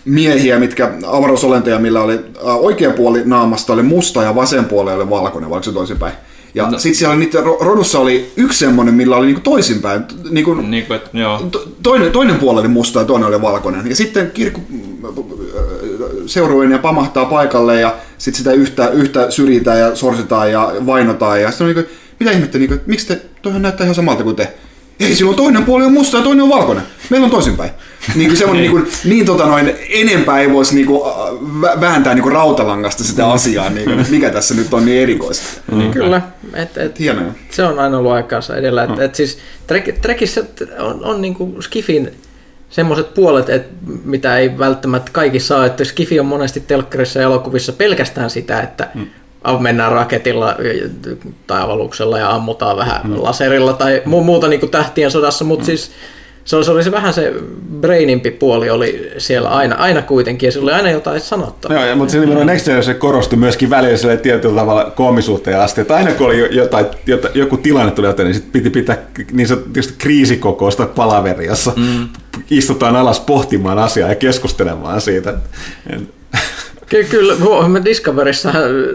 avaruusmiehiä, 0.08 0.60
mitkä, 0.60 0.92
avaruusolentoja, 1.08 1.80
millä 1.80 2.02
oli 2.02 2.20
oikea 2.44 2.92
puoli 2.92 3.22
naamasta 3.26 3.74
oli 3.74 3.84
musta 3.84 4.24
ja 4.24 4.36
vasen 4.36 4.66
puoli 4.66 4.92
oli 4.94 5.10
valkoinen, 5.10 5.50
vai 5.50 5.56
oliko 5.56 5.64
se 5.66 5.72
toisinpäin? 5.72 6.14
Ja 6.56 6.64
no. 6.70 6.80
sitten 6.80 6.96
siellä 6.96 7.16
niiden 7.16 7.44
ro- 7.44 7.58
rodussa 7.66 8.00
oli 8.00 8.32
yksi 8.38 8.60
semmoinen, 8.60 8.94
millä 8.94 9.16
oli 9.16 9.26
niinku 9.26 9.42
toisinpäin. 9.42 10.04
Niinku, 10.30 10.54
Niin 10.54 10.86
kuin, 10.86 10.98
että 10.98 11.10
joo. 11.18 11.40
to- 11.52 11.68
toinen, 11.84 12.12
toinen 12.12 12.36
puoli 12.36 12.60
oli 12.60 12.68
musta 12.68 13.00
ja 13.00 13.06
toinen 13.06 13.28
oli 13.30 13.42
valkoinen. 13.42 13.90
Ja 13.90 13.96
sitten 13.96 14.32
kirkko 14.34 14.60
seuruinen 16.26 16.72
ja 16.76 16.80
pamahtaa 16.80 17.26
paikalle 17.26 17.80
ja 17.80 17.96
sitten 18.18 18.38
sitä 18.38 18.52
yhtä, 18.52 18.90
yhtä 18.90 19.32
syrjitään 19.32 19.80
ja 19.80 19.96
sorsitaan 19.96 20.52
ja 20.52 20.74
vainotaan. 20.86 21.42
Ja 21.42 21.52
sitten 21.52 21.68
on 21.68 21.74
niin 21.76 21.86
kuin, 21.86 21.98
mitä 22.20 22.32
ihmettä, 22.32 22.58
niin 22.58 22.68
kuin, 22.68 22.78
että 22.78 22.90
miksi 22.90 23.08
te, 23.08 23.22
toihan 23.42 23.62
näyttää 23.62 23.86
ihan 23.86 23.96
samalta 23.96 24.24
kuin 24.24 24.36
te. 24.36 24.54
Ei, 25.04 25.16
silloin 25.16 25.38
toinen 25.38 25.64
puoli 25.64 25.86
on 25.86 25.94
musta 25.94 26.18
ja 26.18 26.24
toinen 26.24 26.44
on 26.44 26.50
valkoinen. 26.50 26.84
Meillä 27.10 27.26
on 27.26 27.32
toisinpäin. 27.32 27.72
Niin 28.16 28.30
kuin 28.30 28.38
semmoinen, 28.38 28.62
niin, 28.62 28.72
kuin, 28.72 28.88
niin 29.06 29.26
tota 29.26 29.46
noin, 29.46 29.76
enempää 29.90 30.40
ei 30.40 30.52
voisi 30.52 30.76
niin 30.76 30.88
kuin, 30.88 31.02
vä- 31.62 31.82
vääntää 31.82 32.14
niin 32.14 32.24
kuin 32.24 32.34
rautalangasta 32.34 33.04
sitä 33.04 33.32
asiaa, 33.32 33.70
niin 33.70 33.86
kuin, 33.86 34.06
mikä 34.10 34.30
tässä 34.30 34.56
nyt 34.56 34.74
on 34.74 34.86
niin 34.86 35.02
erikoista. 35.02 35.62
Kyllä, 35.94 36.22
et, 36.54 36.78
et, 36.78 37.00
Hienoa. 37.00 37.32
se 37.52 37.64
on 37.64 37.80
aina 37.80 37.98
ollut 37.98 38.12
aikaansa 38.12 38.58
edellä. 38.58 38.84
Et, 38.84 39.00
et 39.00 39.16
siis 39.16 39.38
Trek, 39.68 40.00
Trekissä 40.02 40.44
on, 40.80 41.06
on 41.06 41.22
niinku 41.22 41.56
Skifin 41.62 42.12
semmoiset 42.70 43.14
puolet, 43.14 43.50
et, 43.50 43.68
mitä 44.06 44.38
ei 44.38 44.58
välttämättä 44.58 45.12
kaikki 45.14 45.40
saa, 45.40 45.66
että 45.66 45.84
Skifi 45.84 46.20
on 46.20 46.26
monesti 46.26 46.60
telkkarissa 46.60 47.20
ja 47.20 47.26
elokuvissa 47.26 47.74
pelkästään 47.74 48.30
sitä, 48.30 48.62
että 48.62 48.90
mm. 48.94 49.08
Mennään 49.60 49.92
raketilla 49.92 50.56
tai 51.48 51.62
avaluksella 51.62 52.20
ja 52.20 52.32
ammutaan 52.32 52.78
vähän 52.78 53.02
mm. 53.04 53.24
laserilla 53.24 53.74
tai 53.74 54.02
mu- 54.06 54.24
muuta 54.24 54.48
niin 54.48 54.60
kuin 54.60 54.70
tähtien 54.72 55.12
sodassa, 55.12 55.46
mutta 55.46 55.64
mm. 55.64 55.66
siis 55.66 55.92
se 56.46 56.56
oli, 56.56 56.66
se 56.66 56.72
oli 56.72 56.84
se 56.84 56.92
vähän 56.92 57.14
se 57.14 57.34
brainimpi 57.82 58.32
puoli 58.32 58.70
oli 58.70 59.12
siellä 59.18 59.50
aina, 59.50 59.76
aina 59.76 60.02
kuitenkin 60.02 60.48
ja 60.48 60.52
sillä 60.52 60.66
oli 60.66 60.74
aina 60.74 60.90
jotain 60.90 61.22
sanottavaa. 61.22 61.78
Joo, 61.78 61.86
ja, 61.86 61.96
mutta 61.96 62.12
se 62.12 62.20
nimenomaan 62.20 62.48
Next 62.48 62.66
Generation 62.66 62.96
korostui 62.96 63.40
myöskin 63.40 63.70
välillä 63.70 63.98
sille 63.98 64.18
tietyllä 64.18 64.62
tavalla 64.62 64.92
koomisuuteen 64.96 65.60
asti, 65.60 65.82
että 65.82 65.96
aina 65.96 66.12
kun 66.12 66.28
oli 66.28 66.40
jo- 66.40 66.52
jotain, 66.52 66.86
jota, 67.08 67.30
joku 67.34 67.58
tilanne 67.58 67.92
tuli 67.92 68.08
jotain, 68.08 68.26
niin 68.26 68.36
sit 68.36 68.52
piti 68.52 68.70
pitää 68.70 68.98
niin 69.32 69.48
sanotusti 69.48 69.94
kriisikokousta 69.98 70.86
palaveria, 70.86 71.50
jossa 71.50 71.72
mm. 71.76 72.08
istutaan 72.52 72.96
alas 72.96 73.20
pohtimaan 73.20 73.80
asiaa 73.80 74.10
ja 74.10 74.16
keskustelemaan 74.16 75.02
siitä. 75.02 75.34
Ky- 76.94 77.04
kyllä, 77.04 77.36
me 77.68 77.82
Discoverissa 77.86 78.54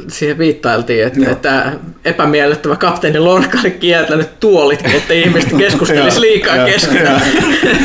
siihen 0.09 0.38
viittailtiin, 0.38 1.07
että, 1.07 1.20
Joo. 1.20 1.32
että 1.32 1.72
epämiellyttävä 2.05 2.76
kapteeni 2.76 3.18
Lorca 3.18 3.59
oli 3.61 3.70
kieltänyt 3.70 4.40
tuolit, 4.40 4.86
että 4.94 5.14
ihmiset 5.14 5.53
keskustelisi 5.59 6.20
liikaa 6.20 6.57
joo, 6.57 6.66
keskenään. 6.66 7.22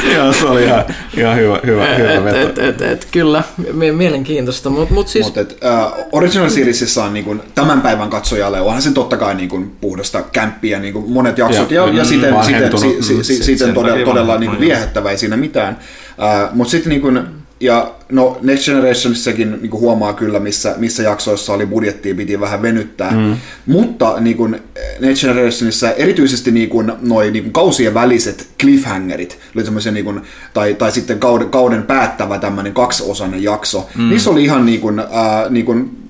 joo, 0.06 0.16
Joo, 0.16 0.34
se 0.34 0.46
oli 0.46 0.64
ihan, 0.64 0.86
ihan 1.18 1.38
hyvä, 1.38 1.60
hyvä, 1.66 1.96
hyvä 1.96 2.14
et, 2.14 2.24
veto. 2.24 2.40
et, 2.40 2.58
et, 2.58 2.82
et, 2.82 3.08
kyllä, 3.12 3.44
mie- 3.74 3.92
mielenkiintoista, 3.92 4.70
mutta 4.70 4.94
mut 4.94 5.08
siis 5.08 5.26
Mutta 5.26 5.42
uh, 5.42 6.08
Original 6.12 6.50
Seriesissä 6.50 7.04
on 7.04 7.14
niin 7.14 7.26
kuin, 7.26 7.42
tämän 7.56 7.82
päivän 7.82 8.10
katsojalle, 8.10 8.62
onhan 8.62 8.82
se 8.82 8.92
totta 8.92 9.18
kai 9.18 9.36
niin 9.36 9.50
kuin, 9.50 9.72
puhdasta 9.82 10.22
kämppiä, 10.22 10.80
niin 10.80 10.94
kuin 10.94 11.12
monet 11.12 11.38
jaksot, 11.38 11.72
ja, 11.72 11.82
Ja, 11.82 11.88
ja, 11.88 11.94
mm, 12.04 12.10
siten, 12.10 12.10
siten, 12.10 12.34
vanhentunut, 12.34 12.80
si, 12.80 13.14
mm, 13.16 13.24
si, 13.24 13.24
sit 13.24 13.44
siten 13.44 13.74
todella, 13.74 14.06
todella 14.06 14.38
niin 14.38 14.52
joo. 14.52 14.60
viehättävä, 14.60 15.12
ei 15.12 15.18
siinä 15.18 15.38
mitään. 15.38 15.78
Uh, 16.18 16.56
Mutta 16.56 16.72
sitten 16.72 16.90
niin 16.90 17.02
kuin, 17.02 17.20
ja 17.60 17.92
no 18.14 18.38
Next 18.42 18.66
Generationissakin 18.66 19.52
niin 19.62 19.72
huomaa 19.72 20.14
kyllä, 20.14 20.40
missä, 20.40 20.76
missä 20.78 21.04
jaksoissa 21.04 21.54
oli 21.54 21.66
budjettia, 21.66 22.16
piti 22.16 22.40
vähän 22.40 22.62
venyttää. 22.62 23.12
Mm. 23.12 23.36
Mutta 23.66 24.20
niin 24.20 24.38
kuin 24.38 24.60
Next 25.00 25.22
Generationissa 25.22 25.92
erityisesti 25.92 26.52
niin 26.52 26.70
kuin, 26.70 26.92
noi 27.02 27.32
niin 27.32 27.44
kuin 27.44 27.54
kausien 27.54 27.94
väliset 27.94 28.48
cliffhangerit, 28.60 29.40
oli 29.56 29.92
niin 29.92 30.06
kuin, 30.06 30.22
tai, 30.54 30.74
tai 30.74 30.92
sitten 30.92 31.20
kauden, 31.20 31.50
kauden 31.50 31.84
päättävä 31.84 32.40
tämmöinen 32.40 32.74
kaksiosainen 32.74 33.44
jakso, 33.44 33.90
mm. 33.98 34.10
niissä 34.10 34.30
oli 34.30 34.44
ihan 34.44 34.66
niin 34.66 34.82
kuin, 34.82 35.00
äh, 35.00 35.08
niin 35.50 35.66
kuin 35.66 36.03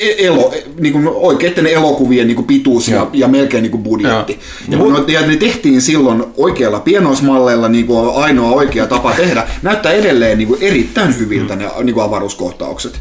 elo, 0.00 0.54
niin 0.78 0.92
kuin 0.92 1.08
oikeiden 1.08 1.66
elokuvien 1.66 2.26
niin 2.26 2.36
kuin 2.36 2.46
pituus 2.46 2.88
ja, 2.88 3.06
ja 3.12 3.28
melkein 3.28 3.62
niin 3.62 3.70
kuin 3.70 3.82
budjetti. 3.82 4.38
Ja, 4.68 4.78
kun 4.78 4.92
ne, 4.92 5.12
ja 5.12 5.26
ne 5.26 5.36
tehtiin 5.36 5.82
silloin 5.82 6.24
oikealla 6.36 6.80
pienoismalleilla 6.80 7.68
niin 7.68 7.86
kuin 7.86 8.14
ainoa 8.14 8.50
oikea 8.50 8.86
tapa 8.86 9.12
tehdä. 9.12 9.48
Näyttää 9.62 9.92
edelleen 9.92 10.38
niin 10.38 10.48
kuin 10.48 10.62
erittäin 10.62 11.18
hyviltä 11.18 11.56
ne 11.56 11.70
niin 11.82 11.94
kuin 11.94 12.04
avaruuskohtaukset. 12.04 13.00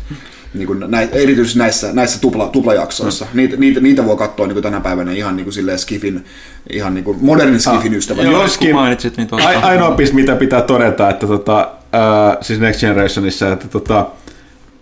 Niin 0.54 0.68
kuin 0.68 0.84
näitä, 0.88 1.16
erityisesti 1.16 1.60
näissä, 1.60 1.89
näissä 1.93 2.22
tupla, 2.22 2.47
tuplajaksoissa. 2.47 3.28
Niitä, 3.34 3.58
niitä, 3.58 3.80
niitä 3.80 4.06
voi 4.06 4.18
katsoa 4.18 4.47
niin 4.47 4.56
kuin 4.56 4.64
tänä 4.64 4.80
päivänä 4.80 5.12
ihan 5.12 5.36
niin 5.36 5.43
kuin 5.43 5.54
silleen 5.54 5.80
skifin, 5.80 6.26
ihan 6.70 6.93
niin 6.93 7.04
kuin 7.04 7.18
modernin 7.22 7.60
skifin 7.60 7.93
ystävät. 7.93 8.26
Joo, 8.26 8.41
Jos 8.43 8.58
kun 8.58 8.74
mainitsit, 8.74 9.18
niin 9.18 9.28
tuosta... 9.28 9.47
Ai, 9.47 9.56
ainoa 9.56 9.91
piste, 9.91 10.16
mitä 10.16 10.36
pitää 10.36 10.62
todeta, 10.62 11.10
että 11.10 11.28
tota, 11.28 11.70
äh, 11.95 12.38
siis 12.41 12.60
Next 12.60 12.80
Generationissa, 12.80 13.54
että 13.54 13.68
tota, 13.68 14.06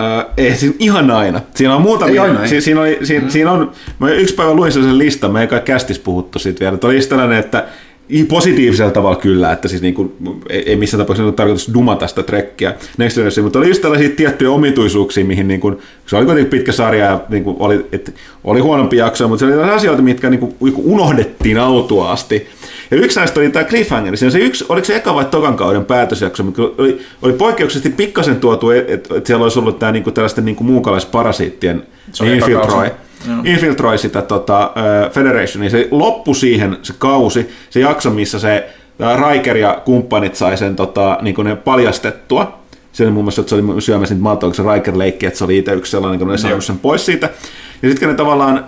äh, 0.02 0.26
ei 0.38 0.56
siinä 0.56 0.76
ihan 0.80 1.12
aina. 1.12 1.42
Siinä 1.56 1.76
on 1.76 1.82
muutamia. 1.82 2.24
Ei 2.24 2.30
aina. 2.30 2.48
Si, 2.48 2.62
siinä, 2.62 2.82
oli, 2.82 3.00
siinä, 3.04 3.24
mm. 3.26 3.30
siinä 3.30 3.52
on, 3.52 3.72
mä 4.00 4.12
yksi 4.12 4.36
päivä 4.36 4.54
luin 4.54 4.72
sellaisen 4.72 4.98
listan, 4.98 5.32
me 5.32 5.42
ei 5.42 5.48
kai 5.48 5.62
kästis 5.62 6.00
puhuttu 6.00 6.40
siitä 6.40 6.60
vielä, 6.60 6.76
että 6.76 6.88
oli 6.88 7.00
tällainen, 7.00 7.40
että 7.40 7.66
i- 8.10 8.24
positiivisella 8.24 8.92
tavalla 8.92 9.16
kyllä, 9.16 9.52
että 9.52 9.68
siis 9.68 9.82
niinku, 9.82 10.16
ei, 10.50 10.70
ei 10.70 10.76
missään 10.76 11.00
tapauksessa 11.04 11.26
ole 11.28 11.34
tarkoitus 11.34 11.74
dumata 11.74 12.08
sitä 12.08 12.24
trekkiä 12.24 12.74
Next 12.98 13.16
Generation, 13.16 13.44
mutta 13.44 13.60
oli 13.60 13.68
just 13.68 13.82
tällaisia 13.82 14.10
tiettyjä 14.10 14.52
omituisuuksia, 14.52 15.26
mihin 15.26 15.48
niinku, 15.48 15.82
se 16.06 16.16
oli 16.16 16.26
kuitenkin 16.26 16.52
pitkä 16.52 16.72
sarja 16.72 17.06
ja 17.06 17.22
niinku, 17.30 17.56
oli, 17.60 17.86
et, 17.92 18.16
oli 18.44 18.60
huonompi 18.60 18.98
jakso, 18.98 19.28
mutta 19.28 19.46
se 19.46 19.58
oli 19.58 19.72
asioita, 19.72 20.02
mitkä 20.02 20.30
niinku, 20.30 20.56
niinku 20.62 20.82
unohdettiin 20.86 21.58
autuaasti. 21.58 22.48
Ja 22.92 22.98
yksi 22.98 23.20
näistä 23.20 23.40
oli 23.40 23.50
tämä 23.50 23.66
Cliffhanger. 23.66 24.18
Siinä 24.18 24.32
se 24.32 24.40
yksi, 24.40 24.66
oliko 24.70 24.86
se 24.86 24.96
eka 24.96 25.16
vai 25.16 25.26
tokan 25.26 25.56
kauden 25.56 25.86
päätösjakso, 25.86 26.44
mikä 26.44 26.62
oli, 26.62 27.02
oli 27.22 27.34
poikkeuksellisesti 27.34 27.98
pikkasen 27.98 28.40
tuotu, 28.40 28.70
että 28.70 28.94
et, 28.94 29.12
et 29.12 29.26
siellä 29.26 29.44
olisi 29.44 29.60
ollut 29.60 29.80
tämä 29.80 29.92
niinku, 29.92 30.12
tällaisten 30.12 30.46
niinku, 30.46 30.64
muukalaisparasiittien 30.64 31.84
infiltroi. 32.34 32.92
Joo. 33.28 33.38
infiltroi 33.44 33.98
sitä 33.98 34.22
tota, 34.22 34.64
äh, 34.64 35.12
Federationia. 35.12 35.70
Se 35.70 35.88
loppui 35.92 36.36
siihen 36.36 36.78
se 36.82 36.94
kausi, 36.98 37.50
se 37.70 37.80
jakso, 37.80 38.10
missä 38.10 38.40
se 38.40 38.70
Riker 39.00 39.58
ja 39.58 39.82
kumppanit 39.86 40.36
sai 40.36 40.58
sen 40.58 40.76
tota, 40.76 41.18
niin 41.22 41.36
ne 41.44 41.56
paljastettua. 41.56 42.60
Se 42.92 43.04
oli 43.04 43.12
muun 43.12 43.26
muassa, 43.26 43.42
että 43.42 43.50
se 43.50 43.56
oli 43.56 43.82
syömässä 43.82 44.16
niitä 44.16 44.38
kun 44.40 44.56
se 44.56 44.64
Riker 44.74 44.98
leikki, 44.98 45.26
että 45.26 45.40
se 45.40 45.44
oli 45.44 45.58
itse 45.58 45.74
yksi 45.74 45.92
sellainen, 45.92 46.20
kun 46.20 46.28
ne 46.28 46.38
saanut 46.38 46.66
sen 46.66 46.80
pois 46.80 47.06
siitä. 47.06 47.30
Ja 47.82 47.90
sitten 47.90 48.10
ne 48.10 48.16
tavallaan, 48.16 48.66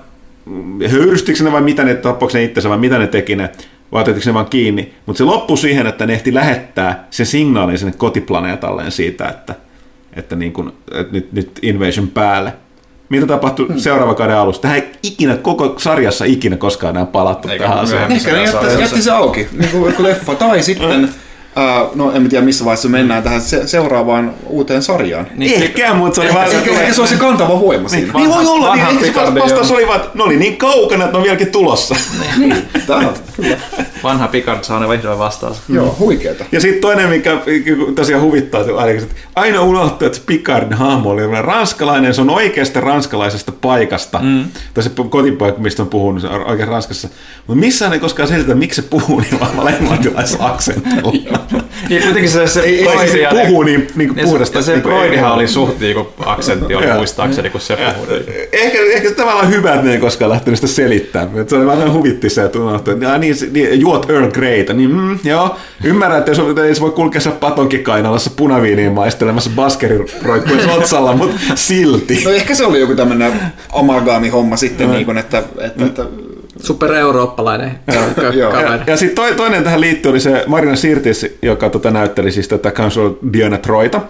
höyrystikö 0.89 1.43
ne 1.43 1.51
vai 1.51 1.61
mitä 1.61 1.83
ne, 1.83 1.95
tappoiko 1.95 2.33
ne 2.33 2.43
itsensä 2.43 2.69
vai 2.69 2.77
mitä 2.77 2.99
ne 2.99 3.07
teki 3.07 3.35
ne, 3.35 3.49
vai 3.91 4.01
otetiko 4.01 4.23
ne 4.25 4.33
vaan 4.33 4.45
kiinni. 4.45 4.93
Mutta 5.05 5.17
se 5.17 5.23
loppui 5.23 5.57
siihen, 5.57 5.87
että 5.87 6.05
ne 6.05 6.13
ehti 6.13 6.33
lähettää 6.33 7.07
sen 7.09 7.25
signaalin 7.25 7.77
sinne 7.77 7.93
kotiplaneetalleen 7.97 8.91
siitä, 8.91 9.27
että, 9.27 9.55
että, 10.13 10.35
niin 10.35 10.53
kun, 10.53 10.73
että 10.91 11.13
nyt, 11.13 11.33
nyt 11.33 11.59
invasion 11.61 12.07
päälle. 12.07 12.53
Mitä 13.09 13.27
tapahtui 13.27 13.67
hmm. 13.67 13.77
seuraava 13.77 14.15
kauden 14.15 14.37
alussa? 14.37 14.61
Tähän 14.61 14.77
ei 14.77 14.91
ikinä, 15.03 15.37
koko 15.37 15.73
sarjassa 15.77 16.25
ikinä 16.25 16.57
koskaan 16.57 16.95
enää 16.95 17.05
palattu 17.05 17.47
Eikä 17.47 17.63
tähän 17.63 17.79
asiaan. 17.79 18.11
Ehkä 18.11 18.31
ne 18.31 18.43
jätti, 18.43 18.81
jätti 18.81 19.01
se 19.01 19.11
auki, 19.11 19.47
niin 19.51 19.71
kuin 19.71 19.93
leffa. 19.99 20.35
Tai 20.35 20.63
sitten, 20.63 21.09
uh, 21.57 21.95
no 21.95 22.11
en 22.11 22.29
tiedä 22.29 22.45
missä 22.45 22.65
vaiheessa 22.65 22.89
mennään 22.89 23.23
tähän 23.23 23.41
se, 23.41 23.67
seuraavaan 23.67 24.33
uuteen 24.45 24.83
sarjaan. 24.83 25.27
Niin, 25.35 25.63
Ehkä, 25.63 25.93
mutta 25.93 26.15
se 26.15 26.21
oli 26.21 26.33
vaan... 26.33 26.47
Ehkä, 26.47 26.71
ehkä 26.71 26.93
se 26.93 27.01
on 27.01 27.07
se 27.07 27.15
kantava 27.15 27.59
voima 27.59 27.89
siinä. 27.89 28.13
Niin 28.13 28.29
voi 28.29 28.45
olla, 28.47 28.75
niin, 28.75 28.97
Picardi 28.97 29.39
vastaus 29.39 29.71
on- 29.71 29.77
oli 29.77 29.87
vaan, 29.87 29.99
että 29.99 30.11
ne 30.13 30.23
oli 30.23 30.37
niin 30.37 30.57
kaukana, 30.57 31.03
että 31.03 31.11
ne 31.11 31.17
on 31.17 31.23
vieläkin 31.23 31.51
tulossa. 31.51 31.95
Niin, 32.37 32.55
tämä 32.87 32.99
on 32.99 33.13
kyllä. 33.35 33.57
Vanha 34.03 34.27
Picard 34.27 34.63
saa 34.63 34.79
ne 34.79 34.89
vihdoin 34.89 35.19
vastaus. 35.19 35.57
Joo, 35.69 35.95
huikeeta. 35.99 36.45
Ja 36.51 36.59
sitten 36.59 36.81
toinen, 36.81 37.09
mikä 37.09 37.37
tosiaan 37.95 38.23
huvittaa, 38.23 38.61
että 38.61 38.75
ainakin, 38.77 39.03
että 39.03 39.15
aina 39.35 39.61
unohtuu, 39.61 40.05
että 40.07 40.19
Picardin 40.25 40.73
hahmo 40.77 41.09
oli 41.09 41.41
ranskalainen, 41.41 42.13
se 42.13 42.21
on 42.21 42.29
oikeasta 42.29 42.79
ranskalaisesta 42.79 43.51
paikasta, 43.51 44.19
mm. 44.19 44.45
tai 44.73 44.83
se 44.83 44.91
kotipaikka, 45.09 45.61
mistä 45.61 45.81
on 45.81 45.89
puhunut, 45.89 46.21
se 46.21 46.27
on 46.27 46.45
oikein 46.45 46.67
Ranskassa. 46.67 47.07
Mutta 47.47 47.59
missään 47.59 47.93
ei 47.93 47.99
koskaan 47.99 48.27
selitä, 48.27 48.55
miksi 48.55 48.81
se 48.81 48.87
puhuu 48.87 49.19
niin 49.19 49.39
vahvalla 49.39 49.69
englantilaisella 49.69 50.45
aksentilla. 50.47 51.38
Niin 51.89 52.03
kuitenkin 52.03 52.29
se, 52.31 52.47
se, 52.47 52.59
Ei- 52.61 52.87
ei- 52.87 52.97
siis 53.09 53.13
ja 53.21 53.29
puhuu 53.29 53.63
niin, 53.63 53.87
niin 53.95 54.15
niin 54.15 54.25
puhdasta. 54.27 54.61
se, 54.61 54.65
se 54.65 54.71
niin 54.71 54.81
kuin 54.83 55.23
oli 55.25 55.47
suht 55.47 55.79
niinku 55.79 56.07
aksentti, 56.25 56.75
oli 56.75 56.93
muistaakseni, 56.93 57.49
kun 57.49 57.61
se 57.61 57.75
puhui. 57.77 58.07
Niin. 58.07 58.47
Ehkä, 58.51 58.77
ehkä 58.93 59.09
se 59.09 59.15
tavallaan 59.15 59.49
hyvä, 59.49 59.73
että 59.73 59.85
ne 59.85 59.91
ei 59.93 59.99
koskaan 59.99 60.31
lähtenyt 60.31 60.59
sitä 60.59 60.73
selittämään. 60.73 61.49
Se 61.49 61.55
oli 61.55 61.65
vähän 61.65 61.93
huvitti 61.93 62.29
se, 62.29 62.43
että 62.43 62.59
unohtui, 62.59 62.93
että 62.93 63.05
"Jaa, 63.05 63.17
niin, 63.17 63.35
se- 63.35 63.47
niin, 63.51 63.81
juot 63.81 64.09
Earl 64.09 64.31
Greytä. 64.31 64.73
Niin, 64.73 64.89
mm, 64.95 65.19
joo, 65.23 65.55
ymmärrän, 65.83 66.19
että 66.19 66.31
jos 66.31 66.41
ei 66.67 66.75
se 66.75 66.81
voi 66.81 66.91
kulkea 66.91 67.21
se 67.21 67.29
patonkikainalassa 67.29 68.31
punaviiniin 68.35 68.91
maistelemassa 68.93 69.49
baskerin 69.55 70.05
roikkuessa 70.23 70.71
otsalla, 70.73 71.15
mutta 71.15 71.35
silti. 71.55 72.21
No 72.25 72.31
ehkä 72.31 72.55
se 72.55 72.65
oli 72.65 72.79
joku 72.79 72.95
tämmöinen 72.95 73.33
amalgaami-homma 73.71 74.57
sitten, 74.57 74.91
niin 74.91 75.05
kuin, 75.05 75.17
että, 75.17 75.43
että, 75.65 75.85
että 75.85 76.05
Super-eurooppalainen 76.61 77.71
Joo. 78.33 78.51
kaveri. 78.51 78.71
Ja, 78.71 78.79
ja 78.87 78.97
sitten 78.97 79.15
toi, 79.15 79.35
toinen 79.35 79.63
tähän 79.63 79.81
liittyy 79.81 80.09
oli 80.11 80.19
se 80.19 80.43
Marina 80.47 80.75
Sirtis, 80.75 81.25
joka 81.41 81.69
tota 81.69 81.91
näytteli 81.91 82.31
siis 82.31 82.47
tätä 82.47 82.71
Council 82.71 83.11
Diana 83.33 83.57
Troita. 83.57 84.01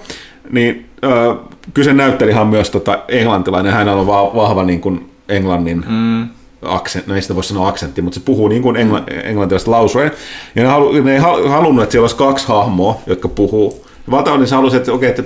Niin 0.51 0.89
ö, 1.03 1.35
kyse 1.73 1.93
näyttelihan 1.93 2.47
myös 2.47 2.69
tota 2.69 2.99
englantilainen, 3.07 3.73
hän 3.73 3.89
on 3.89 4.07
va- 4.07 4.35
vahva 4.35 4.63
niin 4.63 4.81
kuin 4.81 5.11
englannin 5.29 5.85
mm. 5.89 6.27
aksent, 6.61 7.07
no 7.07 7.15
ei 7.15 7.21
sitä 7.21 7.35
voi 7.35 7.43
sanoa 7.43 7.67
aksentti, 7.67 8.01
mutta 8.01 8.19
se 8.19 8.25
puhuu 8.25 8.47
niin 8.47 8.61
kuin 8.61 8.75
engla, 8.75 9.03
englantilaista 9.23 9.71
lausuen. 9.71 10.11
Ja 10.55 10.63
ne, 10.63 10.69
halu, 10.69 10.91
ne 11.01 11.13
ei 11.13 11.19
hal- 11.19 11.47
halunnut, 11.47 11.83
että 11.83 11.91
siellä 11.91 12.03
olisi 12.03 12.15
kaksi 12.15 12.47
hahmoa, 12.47 13.01
jotka 13.07 13.27
puhuu. 13.27 13.85
Valtavan 14.11 14.47
se 14.47 14.55
halusi, 14.55 14.77
että, 14.77 14.93
okei, 14.93 15.09
että 15.09 15.23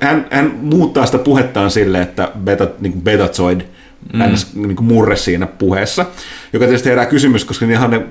hän, 0.00 0.26
hän 0.30 0.54
muuttaa 0.62 1.06
sitä 1.06 1.18
puhettaan 1.18 1.70
sille, 1.70 2.00
että 2.00 2.28
beta, 2.44 2.66
niin 2.80 2.92
kuin 2.92 3.02
betazoid 3.02 3.60
mm. 4.12 4.32
ns, 4.32 4.54
niin 4.54 4.76
kuin 4.76 4.86
murre 4.86 5.16
siinä 5.16 5.46
puheessa, 5.46 6.06
joka 6.52 6.66
tietysti 6.66 6.88
herää 6.88 7.06
kysymys, 7.06 7.44
koska 7.44 7.66
niinhän 7.66 7.90
ne, 7.90 8.06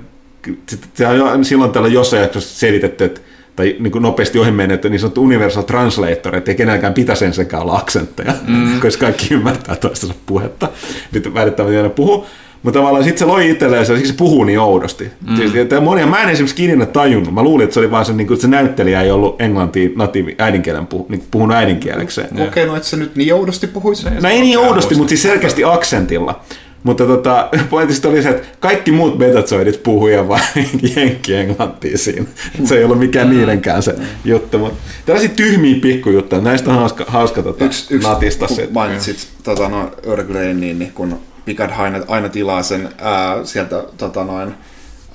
silloin 1.41 1.72
täällä 1.72 1.89
jossain 1.89 2.22
jaksossa 2.22 2.60
selitetty, 2.60 3.04
että 3.04 3.22
tai 3.56 3.76
niin 3.80 3.91
kuin 3.91 4.02
nopeasti 4.02 4.39
ohi 4.39 4.52
mennyt, 4.52 4.76
että 4.76 4.89
niin 4.89 5.00
sanottu 5.00 5.24
universal 5.24 5.64
translator, 5.64 6.36
että 6.36 6.52
ei 6.52 6.58
kenelläkään 6.58 6.94
pitäisi 6.94 7.26
ensinnäkään 7.26 7.62
olla 7.64 7.78
aksentteja, 7.78 8.34
mm. 8.48 8.80
koska 8.82 9.06
kaikki 9.06 9.34
ymmärtää 9.34 9.76
toistensa 9.76 10.16
puhetta. 10.26 10.70
Nyt 11.12 11.34
välittämättä 11.34 11.78
aina 11.78 11.89
puhuu. 11.89 12.26
Mutta 12.64 12.80
tavallaan 12.80 13.03
sitten 13.03 13.20
se 13.20 13.26
loi 13.26 13.49
itselleen, 13.49 13.86
se, 13.86 13.95
siksi 13.95 14.11
se 14.11 14.18
puhuu 14.18 14.43
niin 14.43 14.59
oudosti. 14.59 15.11
Mm. 15.28 15.36
Siis, 15.36 15.55
että 15.55 15.80
monia, 15.80 16.07
mä 16.07 16.24
en 16.24 16.30
esimerkiksi 16.30 16.55
kiinni 16.55 16.86
tajunnut. 16.86 17.34
Mä 17.34 17.43
luulin, 17.43 17.64
että 17.64 17.74
se 17.74 17.80
oli 17.80 17.91
vaan 17.91 18.05
se, 18.05 18.14
niin 18.14 18.28
kuin, 18.28 18.36
että 18.36 18.41
se 18.41 18.47
näyttelijä 18.47 19.01
ei 19.01 19.11
ollut 19.11 19.41
englantiin 19.41 19.93
natiivi 19.95 20.36
äidinkielen 20.39 20.88
puhu, 20.88 21.05
niin 21.09 21.24
puhunut 21.32 21.57
äidinkielekseen. 21.57 22.30
kokenut, 22.38 22.78
että 22.78 22.89
se 22.89 22.97
nyt 22.97 23.16
niin 23.16 23.34
oudosti 23.34 23.68
puhuisi. 23.68 24.09
No 24.22 24.30
ei 24.30 24.41
niin 24.41 24.59
oudosti, 24.59 24.95
mutta 24.95 25.09
siis 25.09 25.22
selkeästi 25.22 25.64
aksentilla. 25.64 26.39
Mutta 26.84 27.05
tota, 27.05 27.49
pointista 27.70 28.09
oli 28.09 28.24
se, 28.24 28.30
että 28.30 28.47
kaikki 28.59 28.91
muut 28.91 29.18
betazoidit 29.18 29.84
puhuja 29.84 30.28
vain 30.28 30.43
jenkki-englantia 30.95 31.97
siinä. 31.97 32.26
Se 32.64 32.78
ei 32.78 32.84
ollut 32.84 32.99
mikään 32.99 33.30
niidenkään 33.30 33.84
se 33.84 33.95
juttu. 34.26 34.57
Mutta 34.57 34.78
tällaisia 35.05 35.30
tyhmiä 35.36 35.76
pikkujuttuja, 35.82 36.41
näistä 36.41 36.70
on 36.70 36.76
hauska, 36.76 37.05
hauska 37.07 37.43
tota, 37.43 37.66
Yksi, 37.66 37.93
yksi 37.95 38.07
natista 38.07 38.47
kun 38.47 38.55
se. 38.55 38.70
mainitsit 38.72 39.28
tota, 39.43 39.70
no, 39.70 39.91
Earl 40.07 40.24
Greyn, 40.24 40.59
niin, 40.59 40.80
niin 40.80 40.91
kun 40.91 41.16
Picard 41.46 41.72
aina, 41.78 42.00
aina 42.08 42.30
tilaa 42.30 42.64
sen 42.64 42.89
ää, 43.02 43.46
sieltä, 43.46 43.84
tota, 43.98 44.24
noin, 44.24 44.54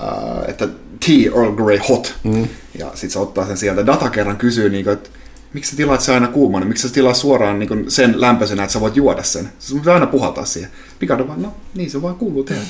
ää, 0.01 0.45
että 0.49 0.69
tea 1.07 1.33
Earl 1.37 1.53
Grey 1.53 1.79
hot, 1.89 2.15
mm. 2.25 2.49
ja 2.79 2.87
sitten 2.87 3.11
se 3.11 3.19
ottaa 3.19 3.47
sen 3.47 3.57
sieltä. 3.57 3.87
Data 3.87 4.11
kerran 4.11 4.37
kysyy, 4.37 4.71
niin 4.71 4.85
kuin, 4.85 4.93
että 4.93 5.11
miksi 5.53 5.71
sä 5.71 5.77
tilaat 5.77 6.01
se 6.01 6.15
aina 6.15 6.29
kuumana, 6.29 6.67
miksi 6.67 6.89
sä 6.89 6.95
tilaat 6.95 7.17
suoraan 7.17 7.59
niin 7.59 7.69
kuin 7.69 7.91
sen 7.91 8.21
lämpöisenä, 8.21 8.63
että 8.63 8.73
sä 8.73 8.81
voit 8.81 8.97
juoda 8.97 9.23
sen. 9.23 9.49
Sun 9.59 9.81
pitää 9.81 9.95
aina 9.95 10.07
puhaltaa 10.07 10.45
siihen. 10.45 10.71
Picard 10.99 11.21
on 11.21 11.29
vaan, 11.29 11.43
no 11.43 11.55
niin 11.75 11.91
se 11.91 12.03
vaan 12.03 12.15
kuuluu 12.15 12.45
tehdä. 12.45 12.63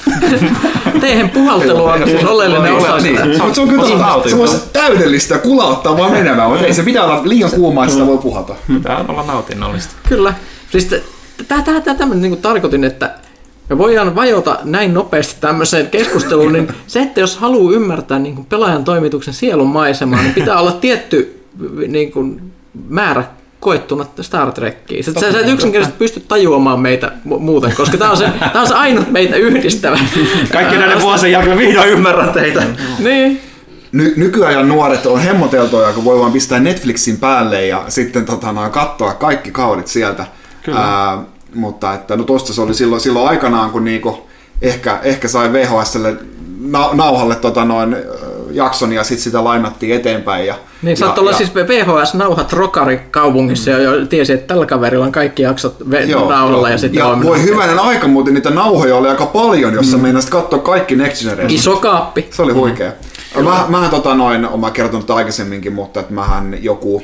Teidän 1.00 1.30
puhaltelu 1.30 1.84
on 1.84 2.08
siis 2.08 2.24
oleellinen 2.24 2.72
osa 2.72 3.00
sitä. 3.00 3.26
Niin. 3.26 3.42
Mutta 3.42 3.54
se 3.54 3.60
on 3.60 3.68
kyllä 3.68 3.82
Tosi 3.82 3.96
totta. 3.96 4.28
Se 4.28 4.36
on 4.36 4.60
täydellistä 4.72 5.38
kulauttaa 5.38 5.96
vaan 5.96 6.12
menemään, 6.12 6.50
mutta 6.50 6.66
ei 6.66 6.74
se 6.74 6.82
pitää 6.82 7.04
olla 7.04 7.20
liian 7.24 7.50
kuumaa, 7.50 7.84
että 7.84 7.94
sitä 7.94 8.06
voi 8.06 8.18
puhata. 8.18 8.54
Pitää 8.66 9.04
olla 9.08 9.22
nautinnollista. 9.22 9.92
Kyllä. 10.08 10.34
Siis 10.70 10.94
tämä 11.48 11.62
tämmöinen 11.98 12.30
niin 12.30 12.42
tarkoitin, 12.42 12.84
että 12.84 13.14
me 13.68 13.78
voidaan 13.78 14.14
vajota 14.14 14.58
näin 14.64 14.94
nopeasti 14.94 15.36
tämmöiseen 15.40 15.86
keskusteluun, 15.86 16.52
niin 16.52 16.68
se, 16.86 17.00
että 17.00 17.20
jos 17.20 17.36
haluaa 17.36 17.74
ymmärtää 17.74 18.18
niin 18.18 18.34
kuin 18.34 18.46
pelaajan 18.46 18.84
toimituksen 18.84 19.34
sielun 19.34 19.68
maisemaa, 19.68 20.22
niin 20.22 20.34
pitää 20.34 20.60
olla 20.60 20.72
tietty 20.72 21.44
niin 21.88 22.12
kuin, 22.12 22.52
määrä 22.88 23.24
koettuna 23.60 24.06
Star 24.20 24.52
Trekkiin. 24.52 25.04
Sä, 25.04 25.12
sä, 25.12 25.32
sä 25.32 25.40
et 25.40 25.48
yksinkertaisesti 25.48 25.98
pysty 25.98 26.20
tajuamaan 26.20 26.80
meitä 26.80 27.12
mu- 27.26 27.38
muuten, 27.38 27.76
koska 27.76 27.96
tämä 27.96 28.10
on, 28.10 28.16
se, 28.16 28.30
tää 28.52 28.62
on 28.62 28.68
se 28.68 28.74
ainut 28.74 29.10
meitä 29.10 29.36
yhdistävä. 29.36 29.98
Kaikki 30.52 30.76
näiden 30.76 31.00
vuosien 31.00 31.32
jälkeen 31.32 31.58
vihdoin 31.58 31.88
ymmärrän 31.88 32.32
teitä. 32.32 32.62
Niin. 32.98 33.40
Ny- 33.92 34.14
nykyajan 34.16 34.68
nuoret 34.68 35.06
on 35.06 35.20
hemmoteltoja, 35.20 35.92
kun 35.92 36.04
voi 36.04 36.18
vaan 36.18 36.32
pistää 36.32 36.60
Netflixin 36.60 37.16
päälle 37.16 37.66
ja 37.66 37.84
sitten 37.88 38.26
tota, 38.26 38.54
katsoa 38.70 39.14
kaikki 39.14 39.50
kaudet 39.50 39.86
sieltä. 39.86 40.26
Ää, 40.74 41.22
mutta 41.54 41.94
että, 41.94 42.16
no 42.16 42.24
tosta 42.24 42.52
se 42.52 42.60
oli 42.60 42.74
silloin, 42.74 43.00
silloin 43.00 43.28
aikanaan, 43.28 43.70
kun 43.70 43.84
niinku 43.84 44.18
ehkä, 44.62 44.98
ehkä 45.02 45.28
sai 45.28 45.52
VHSlle 45.52 46.16
na- 46.60 46.90
nauhalle 46.92 47.36
tota, 47.36 47.64
noin, 47.64 47.96
jakson 48.50 48.92
ja 48.92 49.04
sitten 49.04 49.22
sitä 49.24 49.44
lainattiin 49.44 49.96
eteenpäin. 49.96 50.46
Ja, 50.46 50.54
Niin 50.82 50.90
ja, 50.92 50.96
saattoi 50.96 51.22
olla 51.22 51.30
ja- 51.30 51.36
siis 51.36 51.54
VHS-nauhat 51.54 52.52
Rokari 52.52 52.98
kaupungissa 53.10 53.70
ja 53.70 53.78
jo 53.78 54.06
tiesi, 54.06 54.32
että 54.32 54.46
tällä 54.46 54.66
kaverilla 54.66 55.04
on 55.04 55.12
kaikki 55.12 55.42
jaksot 55.42 55.76
ve- 55.90 56.28
nauhalla 56.28 56.70
ja 56.70 56.78
sitten 56.78 56.98
ja 56.98 57.06
on 57.06 57.22
voi 57.22 57.42
hyvänen 57.42 57.78
aika 57.78 58.08
muuten, 58.08 58.34
niitä 58.34 58.50
nauhoja 58.50 58.96
oli 58.96 59.08
aika 59.08 59.26
paljon, 59.26 59.74
jossa 59.74 59.96
mm. 59.96 60.02
meinasit 60.02 60.30
katsoa 60.30 60.58
kaikki 60.58 60.96
Next 60.96 61.22
Generation. 61.22 61.50
iso 61.50 61.76
kaappi. 61.76 62.28
Se 62.30 62.42
oli 62.42 62.52
huikea. 62.52 62.92
Mä, 63.44 63.64
mähän 63.68 63.90
tota 63.90 64.14
noin, 64.14 64.48
olen 64.48 64.72
kertonut 64.72 65.10
aikaisemminkin, 65.10 65.72
mutta 65.72 66.00
että 66.00 66.12
mähän 66.14 66.58
joku 66.62 67.02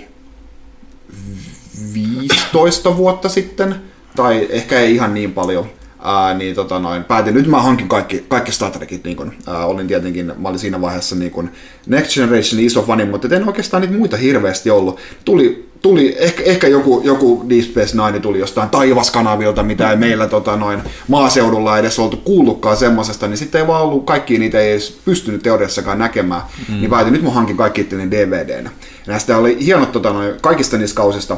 15 1.94 2.96
vuotta 2.96 3.28
sitten, 3.28 3.74
tai 4.16 4.48
ehkä 4.50 4.80
ei 4.80 4.94
ihan 4.94 5.14
niin 5.14 5.32
paljon, 5.32 5.66
ää, 6.02 6.34
niin 6.34 6.54
tota 6.54 6.78
noin, 6.78 7.04
päätin, 7.04 7.34
nyt 7.34 7.46
mä 7.46 7.62
hankin 7.62 7.88
kaikki, 7.88 8.24
kaikki 8.28 8.52
Star 8.52 8.70
Trekit, 8.70 9.04
niin 9.04 9.16
kun, 9.16 9.32
ää, 9.46 9.66
olin 9.66 9.86
tietenkin, 9.86 10.32
mä 10.38 10.48
olin 10.48 10.58
siinä 10.58 10.80
vaiheessa 10.80 11.16
niin 11.16 11.30
kun 11.30 11.50
Next 11.86 12.14
Generation 12.14 12.60
iso 12.60 12.82
fani, 12.82 13.04
mutta 13.04 13.36
en 13.36 13.46
oikeastaan 13.46 13.80
niitä 13.80 13.96
muita 13.96 14.16
hirveästi 14.16 14.70
ollut. 14.70 15.00
Tuli, 15.24 15.68
tuli 15.82 16.16
ehkä, 16.18 16.42
ehkä 16.42 16.68
joku, 16.68 17.00
joku 17.04 17.46
Deep 17.48 17.64
Space 17.64 17.96
Nine 17.96 18.20
tuli 18.20 18.38
jostain 18.38 18.68
taivaskanavilta, 18.68 19.62
mitä 19.62 19.90
ei 19.90 19.96
meillä 19.96 20.26
tota 20.26 20.56
noin, 20.56 20.80
maaseudulla 21.08 21.78
edes 21.78 21.98
oltu 21.98 22.16
kuullutkaan 22.16 22.76
semmosesta, 22.76 23.28
niin 23.28 23.38
sitten 23.38 23.60
ei 23.60 23.66
vaan 23.66 23.82
ollut, 23.82 24.06
kaikki 24.06 24.38
niitä 24.38 24.60
ei 24.60 24.70
edes 24.70 25.00
pystynyt 25.04 25.42
teoriassakaan 25.42 25.98
näkemään, 25.98 26.42
mm. 26.68 26.74
niin 26.74 26.90
päätin, 26.90 27.12
nyt 27.12 27.22
mä 27.22 27.30
hankin 27.30 27.56
kaikki 27.56 27.80
itteni 27.80 28.10
DVDnä. 28.10 28.70
Ja 29.06 29.12
näistä 29.12 29.38
oli 29.38 29.64
hienot 29.64 29.92
tota 29.92 30.12
noin, 30.12 30.34
kaikista 30.40 30.78
niistä 30.78 30.96
kausista, 30.96 31.36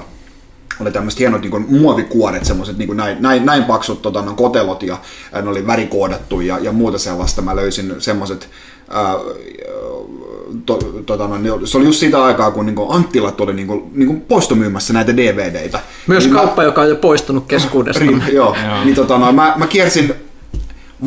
oli 0.80 0.90
tämmöiset 0.92 1.20
hienot 1.20 1.40
niin 1.40 1.50
kuin, 1.50 1.66
muovikuoret, 1.68 2.44
semmoiset 2.44 2.78
niin 2.78 2.86
kuin 2.86 2.96
näin, 2.96 3.16
näin, 3.20 3.46
näin 3.46 3.64
paksut 3.64 4.02
tota, 4.02 4.22
no, 4.22 4.34
kotelot 4.34 4.82
ja, 4.82 4.98
ja 5.32 5.42
ne 5.42 5.50
oli 5.50 5.66
värikoodattu 5.66 6.40
ja, 6.40 6.58
ja 6.58 6.72
muuta 6.72 6.98
sellaista. 6.98 7.42
Mä 7.42 7.56
löysin 7.56 7.94
semmoiset, 7.98 8.48
to, 10.66 10.78
tota, 11.06 11.28
no, 11.28 11.38
ne 11.38 11.52
oli- 11.52 11.66
se 11.66 11.78
oli 11.78 11.84
just 11.84 12.00
sitä 12.00 12.24
aikaa, 12.24 12.50
kun 12.50 12.66
niin 12.66 12.76
kuin 12.76 12.92
Anttilat 12.96 13.40
oli 13.40 13.54
niin 13.54 13.66
kuin, 13.66 13.90
niin 13.94 14.06
kuin 14.06 14.20
poistomyymässä 14.20 14.92
näitä 14.92 15.16
DVDitä. 15.16 15.80
Myös 16.06 16.24
niin 16.24 16.34
kauppa, 16.34 16.62
joka 16.62 16.80
on 16.80 16.88
jo 16.88 16.96
poistunut 16.96 17.46
keskuudesta. 17.46 18.00
Rin, 18.04 18.22
joo. 18.32 18.56
Niin, 18.84 18.94
tota, 18.94 19.18
no, 19.18 19.32
mä, 19.32 19.54
mä 19.56 19.66
kiersin 19.66 20.14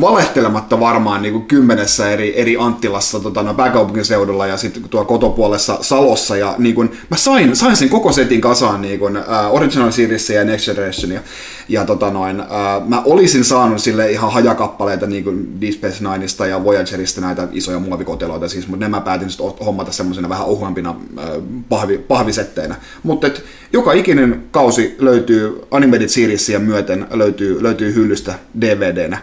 valehtelematta 0.00 0.80
varmaan 0.80 1.22
niin 1.22 1.32
kuin 1.32 1.46
kymmenessä 1.46 2.10
eri, 2.10 2.40
eri 2.40 2.56
Anttilassa 2.56 3.20
tota, 3.20 3.42
no, 3.42 3.54
pääkaupunkiseudulla 3.54 4.46
ja 4.46 4.56
sitten 4.56 4.82
tuolla 4.90 5.08
kotopuolessa 5.08 5.78
Salossa. 5.80 6.36
Ja 6.36 6.54
niin 6.58 6.74
kuin, 6.74 6.92
mä 7.10 7.16
sain, 7.16 7.56
sain 7.56 7.76
sen 7.76 7.88
koko 7.88 8.12
setin 8.12 8.40
kasaan 8.40 8.82
niin 8.82 8.98
kuin, 8.98 9.16
uh, 9.16 9.24
Original 9.50 9.90
Series 9.90 10.30
ja 10.30 10.44
Next 10.44 10.66
Generation. 10.66 11.12
Ja, 11.12 11.20
ja 11.68 11.84
tota, 11.84 12.10
noin, 12.10 12.40
uh, 12.40 12.88
mä 12.88 13.02
olisin 13.04 13.44
saanut 13.44 13.80
sille 13.80 14.10
ihan 14.10 14.32
hajakappaleita 14.32 15.06
niin 15.06 15.24
kuin 15.24 15.60
Deep 15.60 15.74
Space 15.74 16.04
Nineista 16.04 16.46
ja 16.46 16.64
Voyagerista 16.64 17.20
näitä 17.20 17.48
isoja 17.52 17.78
muovikoteloita, 17.78 18.48
siis, 18.48 18.68
mutta 18.68 18.84
ne 18.84 18.88
mä 18.88 19.00
päätin 19.00 19.30
sitten 19.30 19.46
hommata 19.66 19.92
semmoisena 19.92 20.28
vähän 20.28 20.46
ohuempina 20.46 20.90
uh, 20.90 21.42
pahvi, 21.68 21.98
pahvisetteinä. 21.98 22.74
Mutta 23.02 23.30
joka 23.72 23.92
ikinen 23.92 24.44
kausi 24.50 24.96
löytyy 24.98 25.62
Animated 25.70 26.08
Seriesia 26.08 26.58
myöten, 26.58 27.06
löytyy, 27.10 27.62
löytyy 27.62 27.94
hyllystä 27.94 28.34
DVDnä. 28.60 29.18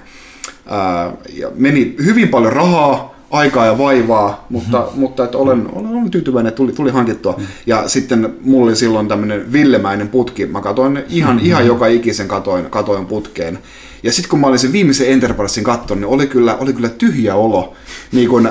Ää, 0.66 1.14
ja 1.34 1.52
meni 1.56 1.96
hyvin 2.06 2.28
paljon 2.28 2.54
rahaa, 2.54 3.16
aikaa 3.32 3.66
ja 3.66 3.78
vaivaa, 3.78 4.46
mutta, 4.50 4.78
mm-hmm. 4.80 5.00
mutta 5.00 5.24
että 5.24 5.38
olen, 5.38 5.70
olen, 5.74 5.92
olen 5.92 6.12
tyytyväinen, 6.12 6.48
että 6.48 6.58
tuli, 6.58 6.72
tuli 6.72 6.92
hankittua. 6.92 7.32
Mm-hmm. 7.32 7.48
Ja 7.66 7.88
sitten 7.88 8.36
mulla 8.42 8.66
oli 8.66 8.76
silloin 8.76 9.08
tämmöinen 9.08 9.54
villemäinen 9.54 10.08
putki. 10.08 10.46
Mä 10.46 10.62
katoin 10.62 11.04
ihan, 11.10 11.36
mm-hmm. 11.36 11.48
ihan 11.48 11.68
joka 11.68 11.88
ikisen 11.88 12.28
katoin, 12.28 12.66
katoin 12.66 13.06
putkeen. 13.06 13.60
Ja 14.04 14.12
sitten 14.12 14.30
kun 14.30 14.40
mä 14.40 14.48
olin 14.48 14.60
sen 14.60 14.72
viimeisen 14.72 15.08
Enterprisein 15.08 15.64
katton, 15.64 16.00
niin 16.00 16.08
oli 16.08 16.28
kyllä, 16.28 16.56
oli 16.56 16.74
kyllä 16.74 16.90
tyhjä 16.90 17.36
olo. 17.36 17.74
Niin 18.12 18.30
kun, 18.30 18.50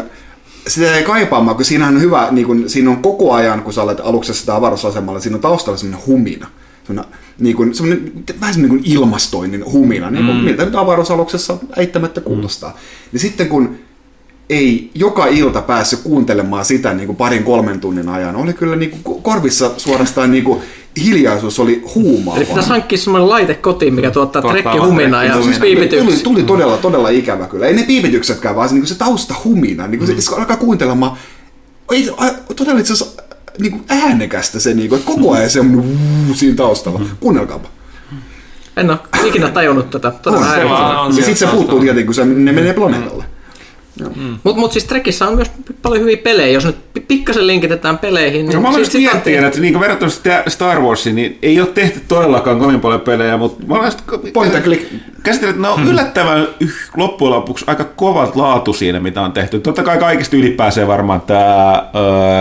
sitä 0.68 0.96
ei 0.96 1.02
kaipaamaan, 1.02 1.56
kun 1.56 1.64
siinähän 1.64 1.94
on 1.94 2.00
hyvä, 2.00 2.28
niin 2.30 2.46
kun, 2.46 2.64
siinä 2.66 2.90
on 2.90 3.02
koko 3.02 3.32
ajan, 3.32 3.62
kun 3.62 3.72
sä 3.72 3.82
olet 3.82 4.00
aluksessa 4.00 4.46
tai 4.46 4.56
avaruusasemalla, 4.56 5.20
siinä 5.20 5.36
on 5.36 5.40
taustalla 5.40 5.78
semmoinen 5.78 6.06
humina. 6.06 6.46
Semmoinen, 6.86 7.14
niin 7.38 7.56
kuin, 7.56 7.74
semmoinen, 7.74 8.12
vähän 8.40 8.54
semmoinen 8.54 8.76
niin 8.76 8.84
kuin 8.84 8.92
ilmastoinnin 8.92 9.72
humina, 9.72 10.10
niin 10.10 10.26
kuin, 10.26 10.36
mm. 10.36 10.44
miltä 10.44 10.64
nyt 10.64 10.74
avaruusaluksessa 10.74 11.56
eittämättä 11.76 12.20
kuulostaa. 12.20 12.70
Mm. 12.70 12.76
Niin 13.12 13.20
sitten 13.20 13.48
kun 13.48 13.78
ei 14.50 14.90
joka 14.94 15.26
ilta 15.26 15.62
päässyt 15.62 16.00
kuuntelemaan 16.00 16.64
sitä 16.64 16.94
niin 16.94 17.06
kuin 17.06 17.16
parin 17.16 17.44
kolmen 17.44 17.80
tunnin 17.80 18.08
ajan. 18.08 18.36
Oli 18.36 18.52
kyllä 18.52 18.76
niin 18.76 18.90
kuin 19.02 19.22
korvissa 19.22 19.70
suorastaan 19.76 20.30
niin 20.30 20.44
kuin 20.44 20.60
hiljaisuus 21.04 21.60
oli 21.60 21.82
huumaava. 21.94 22.38
Eli 22.38 22.46
pitäisi 22.46 22.68
hankkia 22.68 22.98
semmoinen 22.98 23.28
laite 23.28 23.54
kotiin, 23.54 23.94
mikä 23.94 24.10
tuottaa 24.10 24.42
trekkihuminaa 24.42 25.24
ja 25.24 25.30
trekkihuminaa. 25.30 25.60
Tuli, 25.60 25.74
piipityksiä. 25.74 26.24
tuli 26.24 26.42
todella, 26.42 26.76
todella 26.76 27.08
ikävä 27.08 27.46
kyllä. 27.46 27.66
Ei 27.66 27.74
ne 27.74 27.82
piipityksetkään, 27.82 28.56
vaan 28.56 28.68
se, 28.68 28.74
niin 28.74 28.86
se 28.86 28.94
taustahumina. 28.94 29.86
Niin 29.86 29.98
kuin 29.98 30.08
se, 30.08 30.20
se 30.20 30.34
alkaa 30.34 30.56
kuuntelemaan. 30.56 31.16
Ei, 31.92 32.10
todella 32.56 32.80
itse 32.80 32.92
asiassa 32.92 33.22
niin 33.58 33.72
kuin 33.72 33.84
äänekästä 33.88 34.60
se, 34.60 34.74
niin 34.74 34.88
kuin, 34.88 34.98
että 35.00 35.12
koko 35.12 35.32
ajan 35.32 35.50
semmoinen 35.50 35.98
vuu 36.26 36.34
siinä 36.34 36.56
taustalla. 36.56 37.00
Kuunnelkaapa. 37.20 37.68
En 38.76 38.90
ole 38.90 38.98
ikinä 39.24 39.48
tajunnut 39.48 39.90
tätä. 39.90 40.10
Todella 40.10 40.44
On, 40.46 40.50
häiritsevää. 40.52 41.00
on. 41.00 41.08
Ja 41.16 41.24
sitten 41.24 41.36
se 41.36 41.46
puuttuu 41.46 41.80
tietenkin, 41.80 42.06
kun 42.06 42.14
se, 42.14 42.24
ne 42.24 42.52
menee 42.52 42.72
planeetalle. 42.72 43.24
Mutta 44.44 44.60
mut 44.60 44.72
siis 44.72 44.84
Trekissä 44.84 45.28
on 45.28 45.34
myös 45.34 45.50
paljon 45.82 46.00
hyviä 46.02 46.16
pelejä. 46.16 46.52
Jos 46.52 46.64
nyt 46.64 46.76
pi- 46.94 47.00
pikkasen 47.00 47.46
linkitetään 47.46 47.98
peleihin, 47.98 48.46
niin 48.46 48.54
No, 48.54 48.60
mä 48.70 48.72
siis 48.72 48.94
on 48.94 49.00
miettiä, 49.00 49.20
tehty. 49.22 49.46
että 49.46 49.60
niin 49.60 49.80
verrattuna 49.80 50.10
Star 50.48 50.80
Warsiin, 50.80 51.16
niin 51.16 51.38
ei 51.42 51.60
ole 51.60 51.68
tehty 51.68 52.00
todellakaan 52.08 52.58
kovin 52.58 52.80
paljon 52.80 53.00
pelejä, 53.00 53.36
mutta 53.36 53.66
mä 53.66 53.74
olen 53.74 53.92
käsitellä, 55.22 55.50
että 55.50 55.62
ne 55.62 55.68
on 55.68 55.88
yllättävän 55.88 56.48
yh, 56.60 56.74
loppujen 56.96 57.34
lopuksi 57.34 57.64
aika 57.68 57.84
kovat 57.84 58.36
laatu 58.36 58.72
siinä, 58.72 59.00
mitä 59.00 59.22
on 59.22 59.32
tehty. 59.32 59.60
Totta 59.60 59.82
kai 59.82 59.98
kaikista 59.98 60.36
ylipääsee 60.36 60.86
varmaan 60.86 61.20
tämä 61.20 61.82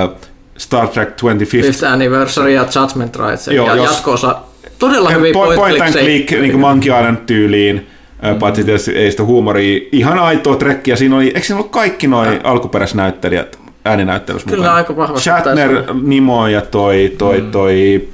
uh, 0.09 0.15
Star 0.57 0.87
Trek 0.87 1.09
25th 1.09 1.45
Fifth 1.45 1.83
Anniversary 1.83 2.53
ja 2.53 2.65
Judgment 2.75 3.15
Rights 3.15 3.47
Joo, 3.47 3.67
ja 3.67 3.75
jos- 3.75 3.91
jatko-osa. 3.91 4.35
Todella 4.79 5.09
hyviä 5.09 5.33
point, 5.33 5.55
point 5.55 5.81
and 5.81 5.93
click, 5.93 6.31
niin 6.31 6.51
kuin 6.51 6.61
Monkey 6.61 6.99
Island 6.99 7.17
tyyliin, 7.25 7.87
mm. 8.33 8.39
paitsi 8.39 8.63
tietysti 8.63 8.91
ei 8.91 9.11
sitä 9.11 9.23
huumoria, 9.23 9.79
ihan 9.91 10.19
aitoa 10.19 10.55
trekkiä. 10.55 10.95
Siinä 10.95 11.15
oli, 11.15 11.25
eikö 11.25 11.41
siinä 11.41 11.59
ollut 11.59 11.71
kaikki 11.71 12.07
noin 12.07 12.39
alkuperäisnäyttelijät 12.43 13.59
ääninäyttelyssä 13.85 14.49
Kyllä 14.49 14.61
mukana? 14.61 14.75
aika 14.75 14.95
vahvasti 14.95 15.23
Shatner, 15.23 15.83
Nimo 16.01 16.47
ja 16.47 16.61
toi, 16.61 17.13
toi, 17.17 17.41
mm. 17.41 17.51
toi, 17.51 18.07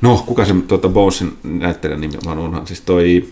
no 0.00 0.22
kuka 0.26 0.44
se 0.44 0.54
tuota 0.68 0.88
Bonesin 0.88 1.32
näyttelijän 1.44 2.00
nimi 2.00 2.14
on, 2.26 2.38
unhan, 2.38 2.66
siis 2.66 2.80
toi, 2.80 3.24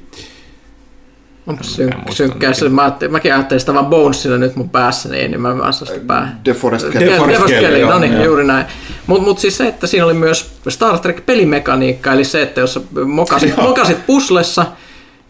Onpa 1.50 1.62
synk- 1.64 2.12
synkkää 2.12 2.52
se. 2.52 2.68
Mä 2.68 2.82
ajattelin, 2.82 3.12
mäkin 3.12 3.34
ajattelin 3.34 3.60
sitä 3.60 3.74
vaan 3.74 3.86
Bonesina 3.86 4.38
nyt 4.38 4.56
mun 4.56 4.70
päässäni, 4.70 5.28
niin 5.28 5.40
mä 5.40 5.58
vaan 5.58 5.72
sitä 5.72 5.92
päähän. 6.06 6.40
DeForest 6.44 6.86
De- 6.86 6.90
Kelly. 6.92 7.06
DeForest 7.06 7.38
Forest 7.38 7.60
Kelly, 7.60 7.84
no 7.86 7.98
niin, 7.98 8.22
juuri 8.22 8.44
näin. 8.44 8.66
Mutta 9.06 9.24
mut 9.24 9.38
siis 9.38 9.56
se, 9.56 9.66
että 9.66 9.86
siinä 9.86 10.04
oli 10.04 10.14
myös 10.14 10.50
Star 10.68 10.98
Trek-pelimekaniikka, 10.98 12.12
eli 12.12 12.24
se, 12.24 12.42
että 12.42 12.60
jos 12.60 12.74
sä 12.74 12.80
mokasit, 13.04 13.56
mokasit 13.56 14.06
puslessa, 14.06 14.66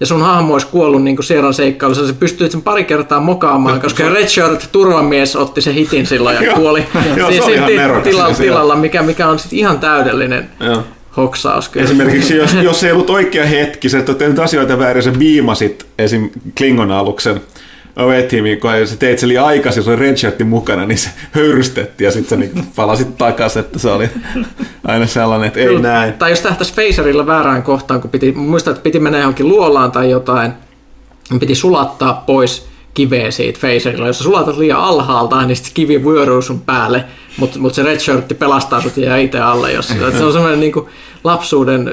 ja 0.01 0.07
sun 0.07 0.23
hahmo 0.23 0.53
olisi 0.53 0.67
kuollut 0.67 1.03
niin 1.03 1.23
Sierran 1.23 1.55
seikkailussa, 1.55 2.07
sä 2.07 2.13
pystyit 2.13 2.53
sen 2.53 2.63
pari 2.63 2.85
kertaa 2.85 3.21
mokaamaan, 3.21 3.81
koska 3.81 4.09
Redshirt 4.09 4.69
turvamies 4.73 5.37
otti 5.37 5.61
sen 5.61 5.75
hitin 5.75 6.07
silloin 6.07 6.37
ja 6.45 6.55
kuoli 6.55 6.85
Joo, 7.17 7.29
se 7.31 7.33
Siis 7.33 7.45
oli 7.45 7.75
ihan 7.75 8.03
tilalla, 8.03 8.35
se 8.35 8.43
tilalla, 8.43 8.77
mikä, 8.77 9.03
mikä 9.03 9.29
on 9.29 9.39
sit 9.39 9.53
ihan 9.53 9.79
täydellinen 9.81 10.51
joo. 10.61 10.85
Hoksaus. 11.17 11.69
Kyllä. 11.69 11.85
Esimerkiksi 11.85 12.37
jos, 12.37 12.55
jos 12.63 12.85
ei 12.85 12.93
ollut 12.93 13.11
oikea 13.11 13.47
hetki, 13.47 13.89
sä 13.89 13.99
et 13.99 14.09
ole 14.09 14.17
tehnyt 14.17 14.39
asioita 14.39 14.79
väärin, 14.79 15.03
sä 15.03 15.13
biimasit 15.13 15.87
esim. 15.99 16.31
Klingon 16.59 16.91
aluksen 16.91 17.41
OE-tiimiin, 17.97 18.61
kun 18.61 18.71
sä 18.85 18.97
teit 18.97 19.19
sen 19.19 19.29
liian 19.29 19.45
aikaisin, 19.45 19.83
se 19.83 19.91
oli 19.91 19.99
Redshirtin 19.99 20.47
mukana, 20.47 20.87
niin 20.87 20.99
se 20.99 21.11
höyrystettiin 21.31 22.07
ja 22.07 22.11
sitten 22.13 22.29
sä 22.29 22.37
niin 22.37 22.67
palasit 22.77 23.19
takaisin, 23.19 23.61
että 23.61 23.79
se 23.79 23.91
oli 23.91 24.09
aina 24.85 25.07
sellainen, 25.07 25.49
että 25.49 25.61
ei 25.61 25.67
Kyllä. 25.67 25.81
näin. 25.81 26.13
Tai 26.13 26.31
jos 26.31 26.41
tähtäisi 26.41 26.75
phaserilla 26.75 27.27
väärään 27.27 27.63
kohtaan, 27.63 28.01
kun 28.01 28.11
piti, 28.11 28.33
muistan, 28.33 28.71
että 28.71 28.83
piti 28.83 29.01
mennä 29.01 29.19
johonkin 29.19 29.49
luolaan 29.49 29.93
tai 29.93 30.11
jotain, 30.11 30.53
niin 31.31 31.41
piti 31.41 31.55
sulattaa 31.55 32.25
pois 32.27 32.70
kiveä 32.95 33.31
siitä 33.31 33.59
phaserilla. 33.61 34.07
Jos 34.07 34.19
sä 34.19 34.25
sulatat 34.25 34.57
liian 34.57 34.81
alhaalta, 34.81 35.43
niin 35.47 35.57
sitten 35.57 35.75
kivi 35.75 36.05
vyöryy 36.05 36.43
sun 36.43 36.61
päälle, 36.61 37.05
mutta 37.37 37.59
mut 37.59 37.75
se 37.75 37.83
redshirtti 37.83 38.35
pelastaa 38.35 38.81
sut 38.83 38.97
ja 38.97 39.17
itse 39.17 39.41
alle. 39.41 39.73
Jos, 39.73 39.89
se 40.19 40.25
on 40.25 40.33
semmoinen 40.33 40.61
niin 40.61 40.73
lapsuuden 41.25 41.91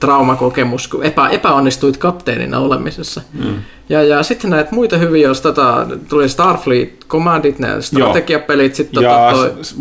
traumakokemus, 0.00 0.88
kun 0.88 1.04
epä, 1.04 1.28
epäonnistuit 1.28 1.96
kapteenina 1.96 2.58
olemisessa. 2.58 3.20
Mm. 3.32 3.54
Ja, 3.88 4.02
ja 4.02 4.22
sitten 4.22 4.50
näitä 4.50 4.74
muita 4.74 4.96
hyviä, 4.96 5.28
jos 5.28 5.40
tota, 5.40 5.86
tuli 6.08 6.28
Starfleet 6.28 7.04
Commandit, 7.08 7.58
ne 7.58 7.68
strategiapelit, 7.82 8.78
Ja 8.78 8.84
tota, 8.84 9.30
toi, 9.32 9.52
s- 9.64 9.78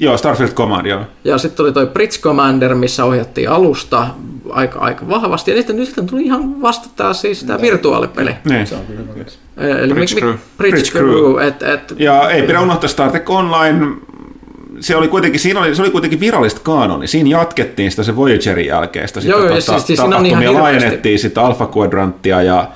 joo, 0.00 0.16
Starfield 0.16 0.52
Command, 0.52 0.86
joo. 0.86 1.00
ja 1.24 1.38
sitten 1.38 1.56
tuli 1.56 1.72
toi 1.72 1.86
Bridge 1.86 2.18
Commander, 2.18 2.74
missä 2.74 3.04
ohjattiin 3.04 3.48
alusta 3.50 4.06
aika, 4.50 4.78
aika 4.78 5.08
vahvasti. 5.08 5.50
Ja 5.50 5.56
sitten 5.56 5.76
nyt 5.76 5.86
sitten 5.86 6.06
tuli 6.06 6.22
ihan 6.22 6.62
vasta 6.62 6.88
tää 6.96 7.12
siis 7.12 7.44
tämä 7.44 7.60
virtuaalipeli. 7.60 8.30
Niin. 8.44 8.66
Se 8.66 8.74
on 8.74 8.80
kyllä. 8.86 9.02
Eli 9.82 9.94
Bridge 9.94 10.14
Crew. 10.14 10.34
Bridge, 10.56 10.76
Bridge 10.76 10.90
Crew. 10.90 11.10
Crew. 11.10 11.42
Et, 11.48 11.62
et, 11.62 11.94
Ja 11.98 12.30
ei 12.30 12.42
pidä 12.42 12.60
unohtaa 12.60 12.88
Star 12.88 13.10
Trek 13.10 13.30
Online, 13.30 13.86
se 14.80 14.96
oli 14.96 15.08
kuitenkin, 15.08 15.40
siinä 15.40 15.60
oli, 15.60 15.74
se 15.74 15.82
oli 15.82 15.90
kuitenkin 15.90 16.20
virallista 16.20 16.60
kaanoni. 16.64 17.06
Siinä 17.06 17.30
jatkettiin 17.30 17.90
sitä 17.90 18.02
se 18.02 18.16
Voyagerin 18.16 18.66
jälkeistä 18.66 19.20
sitä 19.20 19.32
Joo, 19.32 19.40
joo, 19.40 19.48
tota, 19.48 19.60
siis- 19.72 19.86
siis 19.86 19.98
siinä 20.00 20.16
on 20.16 20.26
ihan 20.26 20.42
hirveästi. 20.42 20.62
laajennettiin 20.62 21.18
sitä 21.18 21.42
Alpha 21.42 21.70
Quadranttia 21.76 22.42
ja 22.42 22.68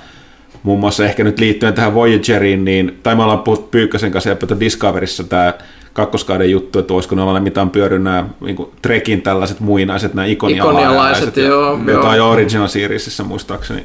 muun 0.63 0.79
muassa 0.79 1.05
ehkä 1.05 1.23
nyt 1.23 1.39
liittyen 1.39 1.73
tähän 1.73 1.93
Voyageriin, 1.93 2.65
niin, 2.65 2.99
tai 3.03 3.15
me 3.15 3.23
ollaan 3.23 3.39
puhuttu 3.39 3.67
Pyykkösen 3.71 4.11
kanssa 4.11 4.29
ja 4.29 4.37
Discoverissa 4.59 5.23
tämä 5.23 5.53
kakkoskauden 5.99 6.51
juttu, 6.51 6.79
että 6.79 6.93
olisiko 6.93 7.15
ne 7.15 7.21
olla 7.21 7.39
mitä 7.39 7.61
on 7.61 7.69
pyörinyt 7.69 8.03
nämä 8.03 8.25
niin 8.41 8.57
Trekin 8.81 9.21
tällaiset 9.21 9.59
muinaiset, 9.59 10.13
nämä 10.13 10.25
ikonialaiset, 10.25 10.81
Ikonialaiset, 10.83 11.37
ja 11.37 11.43
joo, 11.43 11.79
jotain 11.87 12.17
joo. 12.17 12.31
Original 12.31 12.67
Seriesissä 12.67 13.23
muistaakseni. 13.23 13.83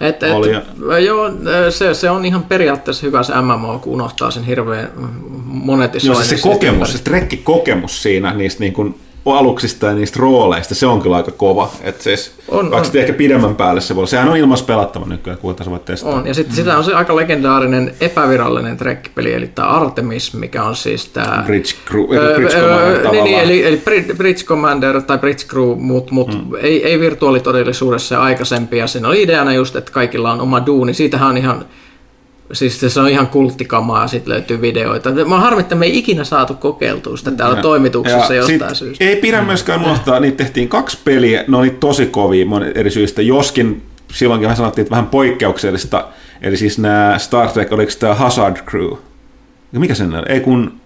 et, 0.00 0.22
et, 0.22 0.32
Oli 0.32 0.52
ja- 0.52 0.98
joo, 0.98 1.30
se, 1.70 1.94
se 1.94 2.10
on 2.10 2.24
ihan 2.24 2.42
periaatteessa 2.42 3.06
hyvä 3.06 3.22
se 3.22 3.32
MMO, 3.42 3.78
kun 3.78 3.92
unohtaa 3.92 4.30
sen 4.30 4.44
hirveän 4.44 4.88
Joo, 4.96 5.08
monetisoinnin. 5.44 6.16
siis 6.16 6.28
se 6.40 6.42
siitä 6.42 6.54
kokemus, 6.54 6.74
ympäri. 6.88 6.92
se 6.98 7.04
trekkikokemus 7.04 8.02
siinä 8.02 8.34
niistä 8.34 8.60
niin 8.60 8.72
kuin 8.72 8.94
aluksista 9.26 9.86
ja 9.86 9.94
niistä 9.94 10.20
rooleista, 10.20 10.74
se 10.74 10.86
on 10.86 11.02
kyllä 11.02 11.16
aika 11.16 11.30
kova. 11.30 11.70
Et 11.82 12.00
siis, 12.00 12.32
On, 12.48 12.70
vaikka 12.70 12.88
on. 12.94 12.98
ehkä 13.00 13.12
pidemmän 13.12 13.56
päälle 13.56 13.80
se 13.80 13.96
voi, 13.96 14.06
sehän 14.08 14.28
on 14.28 14.36
ilmas 14.36 14.62
pelattava 14.62 15.06
nykyään, 15.06 15.38
kuinka 15.38 15.64
sä 15.64 15.70
voit 15.70 15.84
testaa. 15.84 16.14
On, 16.14 16.26
ja 16.26 16.34
sitten 16.34 16.56
sitä 16.56 16.78
on 16.78 16.84
se 16.84 16.94
aika 16.94 17.16
legendaarinen 17.16 17.94
epävirallinen 18.00 18.76
trekkipeli, 18.76 19.32
eli 19.34 19.46
tämä 19.46 19.68
Artemis, 19.68 20.34
mikä 20.34 20.62
on 20.64 20.76
siis 20.76 21.08
tämä... 21.08 21.42
Bridge 21.46 21.70
Crew, 21.88 22.04
Öö, 22.16 22.34
Bridge 22.34 22.56
öö, 22.56 22.60
Commander 22.62 22.92
niin, 22.92 23.02
tavallaan. 23.02 23.24
niin, 23.24 23.40
eli, 23.40 23.64
eli 23.66 23.82
Bri- 23.90 24.16
Bridge 24.16 24.44
Commander 24.44 25.02
tai 25.02 25.18
Bridge 25.18 25.44
Crew, 25.46 25.74
mutta 25.78 26.12
mut 26.14 26.32
Hmm. 26.34 26.54
ei, 26.60 26.84
ei 26.86 27.00
virtuaalitodellisuudessa. 27.00 28.14
Ja 28.78 28.86
siinä 28.86 29.08
oli 29.08 29.22
ideana 29.22 29.52
just, 29.52 29.76
että 29.76 29.92
kaikilla 29.92 30.32
on 30.32 30.40
oma 30.40 30.66
duuni. 30.66 30.94
Siitähän 30.94 31.28
on 31.28 31.36
ihan, 31.36 31.64
siis 32.54 32.80
se 32.88 33.00
on 33.00 33.08
ihan 33.08 33.26
kulttikamaa 33.26 34.08
sitten 34.08 34.32
löytyy 34.32 34.60
videoita. 34.60 35.10
Mä 35.10 35.40
harmi, 35.40 35.60
että 35.60 35.74
me 35.74 35.86
ei 35.86 35.98
ikinä 35.98 36.24
saatu 36.24 36.54
kokeiltua 36.54 37.16
sitä 37.16 37.30
täällä 37.30 37.56
Ja- 37.56 37.62
toimituksessa 37.62 38.34
ja 38.34 38.40
jostain 38.40 38.60
sit 38.70 38.76
syystä. 38.78 39.04
Ei 39.04 39.16
pidä 39.16 39.42
myöskään 39.42 39.82
unohtaa, 39.84 40.20
niitä 40.20 40.36
tehtiin 40.36 40.68
kaksi 40.68 40.98
peliä, 41.04 41.44
ne 41.48 41.56
oli 41.56 41.70
tosi 41.70 42.06
kovia 42.06 42.46
eri 42.74 42.90
syistä, 42.90 43.22
joskin 43.22 43.82
silloinkin 44.12 44.44
vähän 44.46 44.56
sanottiin, 44.56 44.82
että 44.82 44.90
vähän 44.90 45.06
poikkeuksellista, 45.06 46.08
eli 46.42 46.56
siis 46.56 46.78
nämä 46.78 47.14
Star 47.18 47.48
Trek, 47.48 47.72
oliko 47.72 47.92
tämä 47.98 48.14
Hazard 48.14 48.56
Crew? 48.56 48.92
Mikä 49.72 49.94
sen 49.94 50.14
oli? 50.14 50.24
Ei 50.28 50.40
kun, 50.40 50.80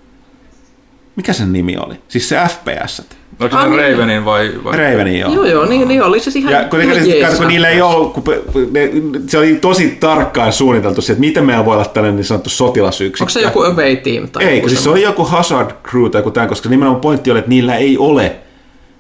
mikä 1.19 1.33
sen 1.33 1.53
nimi 1.53 1.77
oli? 1.77 1.95
Siis 2.09 2.29
se 2.29 2.37
FPS. 2.49 3.03
Ah, 3.51 3.63
se 3.63 3.69
niin. 3.69 3.93
Ravenin 3.93 4.25
vai... 4.25 4.53
vai... 4.65 4.77
Ravenin 4.77 5.21
joo. 5.21 5.35
Joo, 5.35 5.45
joo, 5.45 5.65
niin, 5.67 5.89
niin 5.89 6.03
oli 6.03 6.21
se 6.21 6.39
ihan, 6.39 6.53
Ja 6.53 6.65
kun, 6.65 6.81
ihan 6.81 7.09
jees 7.09 7.39
kun 7.39 7.49
niillä 7.49 7.69
ei 7.69 7.83
ole, 7.83 8.11
kun 8.11 8.25
ne, 8.71 8.91
se 9.27 9.39
oli 9.39 9.55
tosi 9.55 9.89
tarkkaan 10.01 10.53
suunniteltu 10.53 11.03
se, 11.03 11.13
että 11.13 11.21
miten 11.21 11.45
meillä 11.45 11.65
voi 11.65 11.75
olla 11.75 11.85
tällainen 11.85 12.17
niin 12.17 12.25
sanottu 12.25 12.51
sotilasyksikkö. 12.51 13.23
Onko 13.23 13.31
se 13.31 13.41
joku 13.41 13.63
Away 13.63 13.97
Team? 13.97 14.29
Tai 14.29 14.45
Ei, 14.45 14.51
joku 14.51 14.61
kun 14.61 14.71
siis 14.71 14.85
se 14.85 14.91
oli 14.91 15.03
joku 15.03 15.25
Hazard 15.25 15.71
Crew 15.91 16.11
tai 16.11 16.19
joku 16.19 16.31
tämän, 16.31 16.49
koska 16.49 16.69
nimenomaan 16.69 17.01
pointti 17.01 17.31
oli, 17.31 17.39
että 17.39 17.49
niillä 17.49 17.77
ei 17.77 17.99
ole 17.99 18.37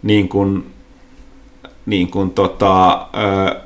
niin 0.03 0.29
kuin, 0.29 0.67
niin 1.87 2.11
kuin 2.11 2.31
tota, 2.31 2.93
ö, 2.93 3.57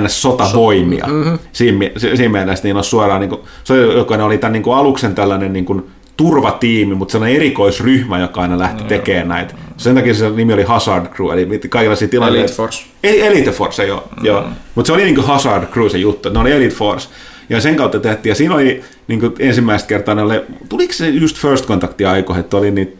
NS-sotavoimia. 0.00 1.06
Mm-hmm. 1.06 1.38
Siinä, 1.52 1.78
mi- 1.78 1.92
si- 1.96 2.16
siinä 2.16 2.32
mielessä 2.32 2.64
niin 2.64 2.76
on 2.76 2.84
suoraan, 2.84 3.20
niin 3.20 3.30
kuin, 3.30 3.40
se 3.64 3.72
oli, 3.72 3.94
joka 3.96 4.14
oli 4.14 4.38
tämän 4.38 4.52
niin 4.52 4.62
kuin 4.62 4.76
aluksen 4.76 5.14
tällainen 5.14 5.52
niin 5.52 5.64
kuin, 5.64 5.84
turvatiimi, 6.16 6.94
mutta 6.94 7.12
sellainen 7.12 7.36
erikoisryhmä, 7.36 8.18
joka 8.18 8.42
aina 8.42 8.58
lähti 8.58 8.82
no, 8.82 8.88
tekemään 8.88 9.28
näitä. 9.28 9.54
Sen 9.76 9.94
takia 9.94 10.14
se 10.14 10.30
nimi 10.30 10.52
oli 10.52 10.62
Hazard 10.62 11.06
Crew, 11.06 11.32
eli 11.32 11.58
kaikenlaisia 11.68 12.08
tilanteita. 12.08 12.40
Elite 12.40 12.56
Force. 12.56 12.84
Eli 13.02 13.20
Elite 13.20 13.50
Force, 13.50 13.86
joo. 13.86 14.08
Mm. 14.20 14.26
joo. 14.26 14.44
Mutta 14.74 14.86
se 14.86 14.92
oli 14.92 15.04
niin 15.04 15.14
kuin 15.14 15.26
Hazard 15.26 15.66
Crew 15.66 15.88
se 15.88 15.98
juttu, 15.98 16.30
ne 16.30 16.38
oli 16.38 16.52
Elite 16.52 16.74
Force. 16.74 17.08
Ja 17.48 17.60
sen 17.60 17.76
kautta 17.76 18.00
tehtiin, 18.00 18.30
ja 18.30 18.34
siinä 18.34 18.54
oli 18.54 18.82
niin 19.08 19.20
kuin 19.20 19.32
ensimmäistä 19.38 19.88
kertaa 19.88 20.14
näille, 20.14 20.44
tuliko 20.68 20.92
se 20.92 21.08
just 21.08 21.36
First 21.36 21.66
Contactia 21.66 22.10
aikoihin, 22.10 22.44
että 22.44 22.56
oli 22.56 22.70
niitä 22.70 22.96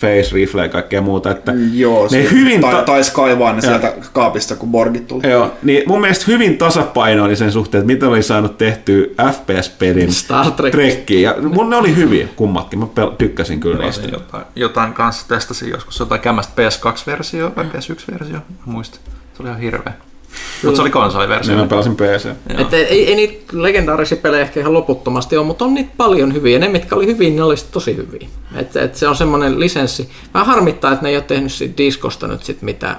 face 0.00 0.28
rifle 0.34 0.62
ja 0.62 0.68
kaikkea 0.68 1.00
muuta, 1.00 1.30
että 1.30 1.52
Joo, 1.72 2.08
ne 2.10 2.30
hyvin... 2.30 2.60
ta- 2.60 2.70
ta- 2.70 2.82
taisi 2.82 3.12
kaivaa 3.12 3.52
ne 3.52 3.60
sieltä 3.60 3.92
kaapista, 4.12 4.56
kun 4.56 4.70
Borgit 4.70 5.06
tuli. 5.06 5.30
Joo, 5.30 5.52
niin 5.62 5.82
mun 5.86 6.00
mielestä 6.00 6.24
hyvin 6.28 6.58
tasapainoili 6.58 7.36
sen 7.36 7.52
suhteen, 7.52 7.80
että 7.80 7.92
miten 7.92 8.08
oli 8.08 8.22
saanut 8.22 8.58
tehtyä 8.58 9.06
FPS-pelin 9.32 10.12
Star 10.12 10.50
Trek. 10.50 10.72
trekkiin. 10.72 11.22
Ja 11.22 11.34
mun 11.54 11.70
ne 11.70 11.76
oli 11.76 11.96
hyviä 11.96 12.28
kummatkin, 12.36 12.78
mä 12.78 12.86
pel- 13.00 13.14
tykkäsin 13.18 13.60
kyllä 13.60 13.84
niistä. 13.84 14.08
Jotain, 14.08 14.44
jotain 14.56 14.92
kanssa 14.92 15.28
testasin 15.28 15.70
joskus, 15.70 15.98
jotain 15.98 16.20
kämmästä 16.20 16.52
PS2-versio 16.62 17.52
vai 17.56 17.64
PS1-versio, 17.64 18.32
mä 18.32 18.42
muistan. 18.64 19.00
Se 19.36 19.42
oli 19.42 19.48
ihan 19.48 19.60
hirveä. 19.60 19.92
Mutta 20.62 20.76
se 20.76 20.82
oli 20.82 20.90
konsoliversio. 20.90 21.54
Niin 21.54 21.64
mä 21.64 21.68
pelasin 21.68 21.96
PC. 21.96 22.24
Joo. 22.24 22.34
Että 22.60 22.76
ei, 22.76 23.08
ei 23.08 23.14
niitä 23.14 23.44
legendaarisia 23.52 24.18
pelejä 24.22 24.42
ehkä 24.42 24.60
ihan 24.60 24.74
loputtomasti 24.74 25.36
ole, 25.36 25.46
mutta 25.46 25.64
on 25.64 25.74
niitä 25.74 25.90
paljon 25.96 26.34
hyviä. 26.34 26.52
Ja 26.52 26.58
ne, 26.58 26.68
mitkä 26.68 26.96
oli 26.96 27.06
hyviä, 27.06 27.30
ne 27.30 27.42
oli 27.42 27.56
sit 27.56 27.70
tosi 27.70 27.96
hyviä. 27.96 28.28
Et, 28.56 28.76
et 28.76 28.94
se 28.94 29.08
on 29.08 29.16
semmoinen 29.16 29.60
lisenssi. 29.60 30.08
Vähän 30.34 30.46
harmittaa, 30.46 30.92
että 30.92 31.02
ne 31.02 31.08
ei 31.10 31.16
ole 31.16 31.24
tehnyt 31.24 31.52
siitä 31.52 31.76
diskosta 31.76 32.26
nyt 32.26 32.44
sit 32.44 32.62
mitään 32.62 32.96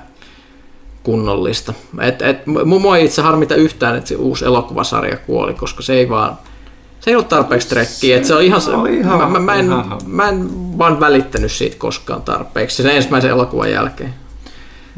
kunnollista. 1.04 1.74
Et, 2.02 2.22
et, 2.22 2.38
mu- 2.48 2.66
mua 2.80 2.98
ei 2.98 3.06
itse 3.06 3.22
harmita 3.22 3.56
yhtään, 3.56 3.96
että 3.96 4.08
se 4.10 4.16
uusi 4.16 4.46
elokuvasarja 4.46 5.18
kuoli, 5.18 5.54
koska 5.54 5.82
se 5.84 5.94
ei 5.94 6.10
vaan 6.10 6.38
se 7.00 7.12
ei 7.12 7.16
ollut 7.16 7.30
tarpeeksi 7.30 7.70
trekkiä, 7.70 8.16
että 8.16 8.28
se 8.28 8.36
on 8.36 8.42
ihan, 8.42 8.62
se, 8.62 8.72
oli 8.72 8.98
ihan- 8.98 9.18
mä, 9.20 9.28
mä, 9.30 9.40
mä, 9.40 9.56
en, 9.56 9.66
ihan- 9.66 10.00
mä 10.08 10.30
en 10.30 10.50
vaan 10.78 11.00
välittänyt 11.00 11.52
siitä 11.52 11.76
koskaan 11.80 12.22
tarpeeksi 12.22 12.84
sen 12.84 12.92
ensimmäisen 12.96 13.32
elokuvan 13.32 13.72
jälkeen. 13.72 14.14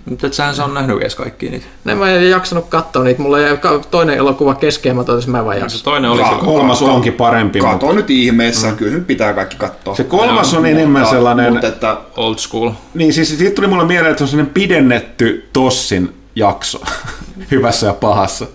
Mutta 0.09 0.27
et 0.27 0.33
sähän 0.33 0.55
se 0.55 0.63
on 0.63 0.73
nähnyt 0.73 1.01
edes 1.01 1.15
kaikki 1.15 1.49
niitä. 1.49 1.65
Ne 1.83 1.95
mä 1.95 2.09
en 2.11 2.29
jaksanut 2.29 2.65
katsoa 2.69 3.03
niitä, 3.03 3.21
mulla 3.21 3.39
jäi 3.39 3.57
ka- 3.57 3.79
toinen 3.91 4.17
elokuva 4.17 4.53
kesken, 4.55 4.95
mä 4.95 5.03
totesin, 5.03 5.31
mä 5.31 5.39
en 5.39 5.45
vaan 5.45 5.69
Se 5.69 5.83
toinen 5.83 6.11
oli 6.11 6.21
Ka- 6.21 6.29
se, 6.39 6.45
Kolmas 6.45 6.81
onkin 6.81 7.13
parempi, 7.13 7.61
mutta 7.61 7.73
Kato 7.73 7.91
nyt 7.93 8.09
ihmeessä, 8.09 8.71
kyllä 8.71 8.93
nyt 8.93 9.07
pitää 9.07 9.33
kaikki 9.33 9.55
katsoa. 9.57 9.95
se 9.95 10.03
kolmas 10.03 10.53
on 10.53 10.65
enemmän 10.65 11.01
Mutta- 11.01 11.15
sellainen... 11.15 11.53
Mutta 11.53 11.67
että 11.67 11.97
old 12.17 12.37
school. 12.37 12.71
Niin, 12.93 13.13
siis 13.13 13.37
siitä 13.37 13.55
tuli 13.55 13.67
mulle 13.67 13.85
mieleen, 13.85 14.11
että 14.11 14.19
se 14.19 14.23
on 14.23 14.27
sellainen 14.27 14.53
pidennetty 14.53 15.49
Tossin 15.53 16.13
jakso. 16.35 16.81
Hyvässä 17.51 17.87
ja 17.87 17.93
pahassa. 17.93 18.47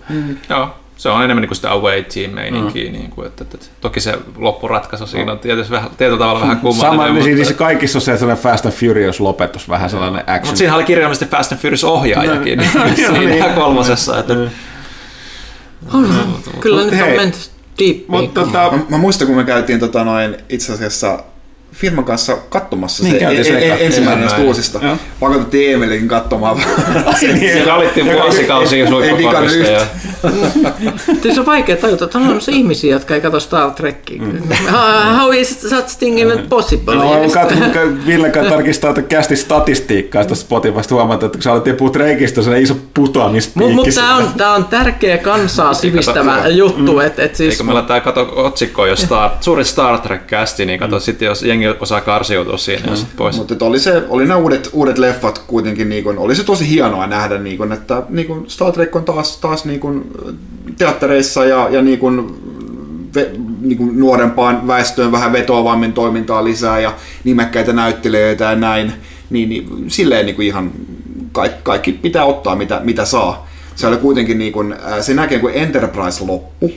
Joo, 0.49 0.69
se 0.97 1.09
on 1.09 1.23
enemmän 1.23 1.41
niin 1.41 1.47
kuin 1.47 1.55
sitä 1.55 1.71
away 1.71 2.03
team 2.03 2.31
meininkiä. 2.31 2.91
Niin 2.91 3.11
kuin, 3.11 3.27
että, 3.27 3.43
että, 3.43 3.57
toki 3.81 3.99
se 3.99 4.13
loppuratkaisu 4.37 5.07
siinä 5.07 5.31
on 5.31 5.39
tietysti 5.39 5.71
vähän, 5.71 5.89
tietyllä 5.97 6.19
tavalla 6.19 6.41
vähän 6.41 6.59
kummallinen. 6.59 6.91
Sama, 6.91 7.19
niin 7.19 7.29
mutta, 7.29 7.45
siis 7.45 7.57
kaikissa 7.57 7.97
on 7.97 8.01
se 8.01 8.17
sellainen 8.17 8.43
Fast 8.43 8.65
and 8.65 8.73
Furious 8.73 9.19
lopetus, 9.19 9.69
vähän 9.69 9.89
sellainen 9.89 10.21
action. 10.21 10.45
mutta 10.45 10.57
siinä 10.57 10.75
oli 10.75 10.83
kirjaimellisesti 10.83 11.35
Fast 11.35 11.51
and 11.51 11.61
Furious 11.61 11.83
ohjaajakin 11.83 12.57
No, 12.57 12.83
niin, 12.83 13.01
joo, 13.03 13.11
niin. 13.11 13.29
siinä 13.31 13.49
kolmosessa. 13.49 14.19
Että, 14.19 14.33
Kyllä 16.59 16.81
Mut 16.81 16.91
nyt 16.91 17.01
on 17.01 17.07
hei, 17.07 17.17
menty 17.17 17.37
deep. 17.79 18.07
Mutta 18.07 18.41
tota, 18.45 18.71
Mä, 18.71 18.79
mä 18.89 18.97
muistan, 18.97 19.27
kun 19.27 19.35
me 19.35 19.43
käytiin 19.43 19.79
tota 19.79 20.03
noin, 20.03 20.37
itse 20.49 20.73
asiassa 20.73 21.23
firman 21.77 22.05
kanssa 22.05 22.37
katsomassa 22.49 23.03
Niin, 23.03 23.13
se, 23.13 23.19
käytiin 23.19 23.45
se 23.53 23.57
e- 23.57 23.85
ensimmäinen 23.85 24.21
näistä 24.21 24.41
uusista. 24.41 24.79
Pakotettiin 25.19 25.73
Emelin 25.73 26.07
katsomaan. 26.07 26.57
se 27.19 27.71
valittiin 27.71 28.05
vuosikausia 28.13 28.87
suippakorista. 28.87 29.71
Ja, 29.71 29.85
Siis 31.21 31.33
se 31.33 31.39
on 31.39 31.45
vaikea 31.45 31.75
tajuta, 31.75 32.05
että 32.05 32.17
on 32.17 32.25
olemassa 32.25 32.51
ihmisiä, 32.51 32.91
jotka 32.91 33.15
ei 33.15 33.21
katso 33.21 33.39
Star 33.39 33.71
Trekkia. 33.71 34.21
How, 34.71 35.17
how 35.19 35.33
is 35.33 35.61
such 35.61 35.97
thing 35.99 36.19
even 36.19 36.47
possible? 36.49 36.95
No, 36.95 37.21
Ville 38.07 38.29
tarkistaa 38.29 38.89
että 38.89 39.01
kästi 39.01 39.35
statistiikkaa 39.35 40.23
sitä 40.23 40.35
Spotifysta 40.35 40.95
huomata, 40.95 41.25
että 41.25 41.37
kun 41.37 41.43
sä 41.43 41.51
alettiin 41.51 41.75
puhua 41.75 41.93
Reikistä, 41.95 42.41
se 42.41 42.61
iso 42.61 42.75
putoamispiikki. 42.93 43.73
Mutta 43.73 43.95
tämä 43.95 44.15
on, 44.15 44.27
tää 44.37 44.53
on 44.53 44.65
tärkeä 44.65 45.17
kansaa 45.17 45.73
sivistävä 45.73 46.47
juttu. 46.47 46.99
Et, 46.99 47.19
et 47.19 47.35
siis, 47.35 47.53
Eikö 47.53 47.63
meillä 47.63 47.81
tää 47.81 47.99
kato 47.99 48.33
otsikkoa, 48.35 48.87
jos 48.87 49.01
Star, 49.01 49.31
suuri 49.41 49.65
Star 49.65 49.99
Trek-kästi, 49.99 50.65
niin 50.65 50.79
kato 50.79 50.99
sitten, 50.99 51.25
jos 51.25 51.43
jengi 51.43 51.66
osaa 51.79 52.01
karsiutua 52.01 52.57
siinä 52.57 52.89
ja 52.89 52.95
sit 52.95 53.07
pois. 53.17 53.37
Mutta 53.37 53.65
oli, 53.65 53.79
se, 53.79 54.03
oli 54.09 54.25
nämä 54.25 54.39
uudet, 54.39 54.69
uudet 54.73 54.97
leffat 54.97 55.37
kuitenkin, 55.47 55.89
niin 55.89 56.03
kuin, 56.03 56.17
oli 56.17 56.35
se 56.35 56.43
tosi 56.43 56.69
hienoa 56.69 57.07
nähdä, 57.07 57.37
niin 57.37 57.57
kuin, 57.57 57.71
että 57.71 58.03
niin 58.09 58.27
kuin 58.27 58.49
Star 58.49 58.71
Trek 58.71 58.95
on 58.95 59.05
taas, 59.05 59.37
taas 59.37 59.65
niin 59.65 59.79
kuin, 59.79 60.11
teattereissa 60.77 61.45
ja, 61.45 61.69
ja 61.69 61.81
niin 61.81 61.99
kuin, 61.99 62.35
ve, 63.15 63.31
niin 63.61 63.77
kuin 63.77 63.99
nuorempaan 63.99 64.67
väestöön 64.67 65.11
vähän 65.11 65.33
vetoavammin 65.33 65.93
toimintaa 65.93 66.43
lisää 66.43 66.79
ja 66.79 66.93
nimekkäitä 67.23 67.73
näyttelijöitä 67.73 68.43
ja 68.43 68.55
näin, 68.55 68.93
niin, 69.29 69.49
niin 69.49 69.85
silleen 69.87 70.25
niin 70.25 70.35
kuin 70.35 70.47
ihan 70.47 70.71
kaikki, 71.31 71.59
kaikki 71.63 71.91
pitää 71.91 72.25
ottaa 72.25 72.55
mitä, 72.55 72.81
mitä 72.83 73.05
saa. 73.05 73.47
Se 73.75 73.87
oli 73.87 73.97
kuitenkin 73.97 74.37
niin 74.37 74.53
kuin, 74.53 74.75
ää, 74.83 75.01
sen 75.01 75.17
jälkeen 75.17 75.41
kun 75.41 75.51
Enterprise 75.53 76.25
loppu, 76.25 76.71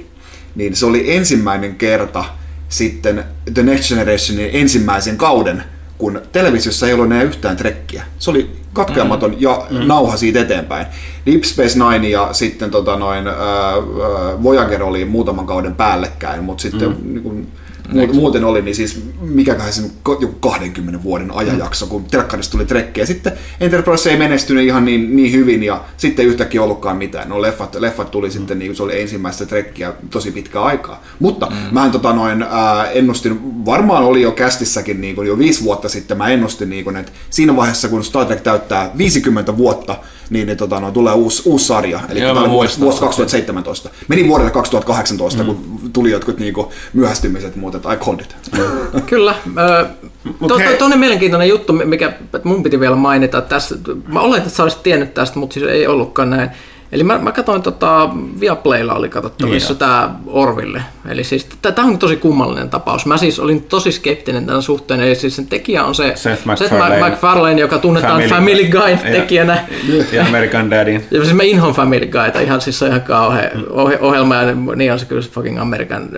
niin 0.54 0.76
se 0.76 0.86
oli 0.86 1.16
ensimmäinen 1.16 1.74
kerta 1.74 2.24
sitten 2.70 3.24
The 3.54 3.62
Next 3.62 3.88
Generationin 3.88 4.50
ensimmäisen 4.52 5.16
kauden, 5.16 5.64
kun 5.98 6.22
televisiossa 6.32 6.86
ei 6.86 6.92
ollut 6.92 7.06
enää 7.06 7.22
yhtään 7.22 7.56
trekkiä. 7.56 8.04
Se 8.18 8.30
oli 8.30 8.50
katkeamaton 8.72 9.40
ja 9.40 9.66
nauha 9.70 10.16
siitä 10.16 10.40
eteenpäin. 10.40 10.86
Deep 11.26 11.42
Space 11.42 11.78
Nine 11.78 12.08
ja 12.08 12.28
sitten 12.32 12.70
tota 12.70 12.96
noin, 12.96 13.26
ää, 13.26 13.34
ää, 13.34 14.42
Voyager 14.42 14.82
oli 14.82 15.04
muutaman 15.04 15.46
kauden 15.46 15.74
päällekkäin, 15.74 16.44
mutta 16.44 16.62
sitten 16.62 16.88
mm. 16.88 17.12
niin 17.12 17.22
kun, 17.22 17.46
muuten, 17.92 18.16
muuten 18.16 18.44
oli, 18.44 18.62
niin 18.62 18.74
siis 18.74 19.04
mikäköhän 19.20 19.72
se 19.72 19.82
joku 20.06 20.48
20 20.48 21.02
vuoden 21.02 21.30
ajanjakso, 21.30 21.86
kun 21.86 22.04
telkkarista 22.04 22.52
tuli 22.52 22.66
trekkejä. 22.66 23.06
Sitten 23.06 23.32
Enterprise 23.60 24.10
ei 24.10 24.16
menestynyt 24.16 24.64
ihan 24.64 24.84
niin, 24.84 25.16
niin 25.16 25.32
hyvin 25.32 25.62
ja 25.62 25.84
sitten 25.96 26.22
ei 26.22 26.28
yhtäkkiä 26.28 26.62
ollutkaan 26.62 26.96
mitään. 26.96 27.28
No 27.28 27.42
leffat, 27.42 27.74
leffat 27.74 28.10
tuli 28.10 28.26
mm. 28.26 28.32
sitten, 28.32 28.58
niin 28.58 28.76
se 28.76 28.82
oli 28.82 29.00
ensimmäistä 29.00 29.46
trekkiä 29.46 29.92
tosi 30.10 30.30
pitkää 30.30 30.62
aikaa. 30.62 31.02
Mutta 31.18 31.46
mm. 31.46 31.56
mä 31.72 31.88
tota 31.88 32.12
noin, 32.12 32.42
ää, 32.42 32.90
ennustin, 32.90 33.64
varmaan 33.66 34.04
oli 34.04 34.22
jo 34.22 34.32
kästissäkin 34.32 35.00
niin 35.00 35.14
kuin 35.14 35.28
jo 35.28 35.38
viisi 35.38 35.64
vuotta 35.64 35.88
sitten, 35.88 36.18
mä 36.18 36.28
ennustin, 36.28 36.70
niin 36.70 36.84
kuin, 36.84 36.96
että 36.96 37.12
siinä 37.30 37.56
vaiheessa 37.56 37.88
kun 37.88 38.04
Star 38.04 38.26
Trek 38.26 38.40
täyttää 38.40 38.90
50 38.98 39.56
vuotta, 39.56 39.96
niin, 40.30 40.46
niin 40.46 40.56
tota, 40.56 40.80
no, 40.80 40.90
tulee 40.90 41.14
uusi, 41.14 41.42
uusi 41.44 41.64
sarja, 41.64 42.00
eli 42.08 42.20
Joo, 42.20 42.28
tämä 42.28 42.40
mä 42.40 42.44
oli 42.44 42.50
vuosi, 42.50 42.80
vuosi 42.80 43.00
2017. 43.00 43.90
Meni 44.08 44.28
vuodelle 44.28 44.50
2018, 44.50 45.42
mm. 45.42 45.46
kun 45.46 45.80
tuli 45.92 46.10
jotkut 46.10 46.38
niinku, 46.38 46.72
myöhästymiset, 46.92 47.56
mutta 47.56 47.92
I 47.92 47.96
called 47.96 48.20
it. 48.20 48.36
Kyllä. 49.10 49.34
Ö, 49.58 49.86
Mut 50.24 50.48
to, 50.48 50.58
to, 50.58 50.76
toinen 50.78 50.98
mielenkiintoinen 50.98 51.48
juttu, 51.48 51.72
mikä 51.72 52.12
mun 52.44 52.62
piti 52.62 52.80
vielä 52.80 52.96
mainita 52.96 53.40
tässä. 53.40 53.76
Mä 54.06 54.20
oletin, 54.20 54.42
että 54.42 54.56
sä 54.56 54.62
olisit 54.62 54.82
tiennyt 54.82 55.14
tästä, 55.14 55.38
mutta 55.38 55.54
siis 55.54 55.66
ei 55.66 55.86
ollutkaan 55.86 56.30
näin. 56.30 56.50
Eli 56.92 57.04
mä, 57.04 57.18
mä 57.18 57.32
katsoin, 57.32 57.62
tota, 57.62 58.08
Viaplaylla 58.40 58.94
oli 58.94 59.08
katsottavissa 59.08 59.72
Niin 59.72 59.78
tämä 59.78 60.14
Orville. 60.26 60.82
Eli 61.08 61.24
siis 61.24 61.46
tämä 61.74 61.88
on 61.88 61.98
tosi 61.98 62.16
kummallinen 62.16 62.70
tapaus. 62.70 63.06
Mä 63.06 63.16
siis 63.16 63.38
olin 63.40 63.62
tosi 63.62 63.92
skeptinen 63.92 64.46
tämän 64.46 64.62
suhteen. 64.62 65.00
Eli 65.00 65.14
siis 65.14 65.36
sen 65.36 65.46
tekijä 65.46 65.84
on 65.84 65.94
se 65.94 66.12
Seth 66.16 66.46
MacFarlane. 66.46 66.98
MacFarlane 67.00 67.60
joka 67.60 67.78
tunnetaan 67.78 68.22
Family, 68.22 68.28
Family 68.28 68.64
Guide 68.70 69.00
Ja- 69.04 69.20
tekijänä. 69.20 69.64
Ja 70.12 70.26
American 70.26 70.70
Daddyn. 70.70 71.04
Ja 71.10 71.22
siis 71.24 71.34
mä 71.34 71.42
inhoan 71.42 71.74
Family 71.74 72.06
Guyta, 72.06 72.40
ihan 72.40 72.60
siis 72.60 72.78
se 72.78 72.84
on 72.84 72.88
ihan 72.90 73.02
kauhea 73.02 73.50
ohje, 73.70 73.98
ohjelma 74.00 74.34
ja 74.34 74.54
niin 74.76 74.92
on 74.92 74.98
se 74.98 75.06
kyllä 75.06 75.22
se 75.22 75.30
fucking 75.30 75.60
American. 75.60 76.08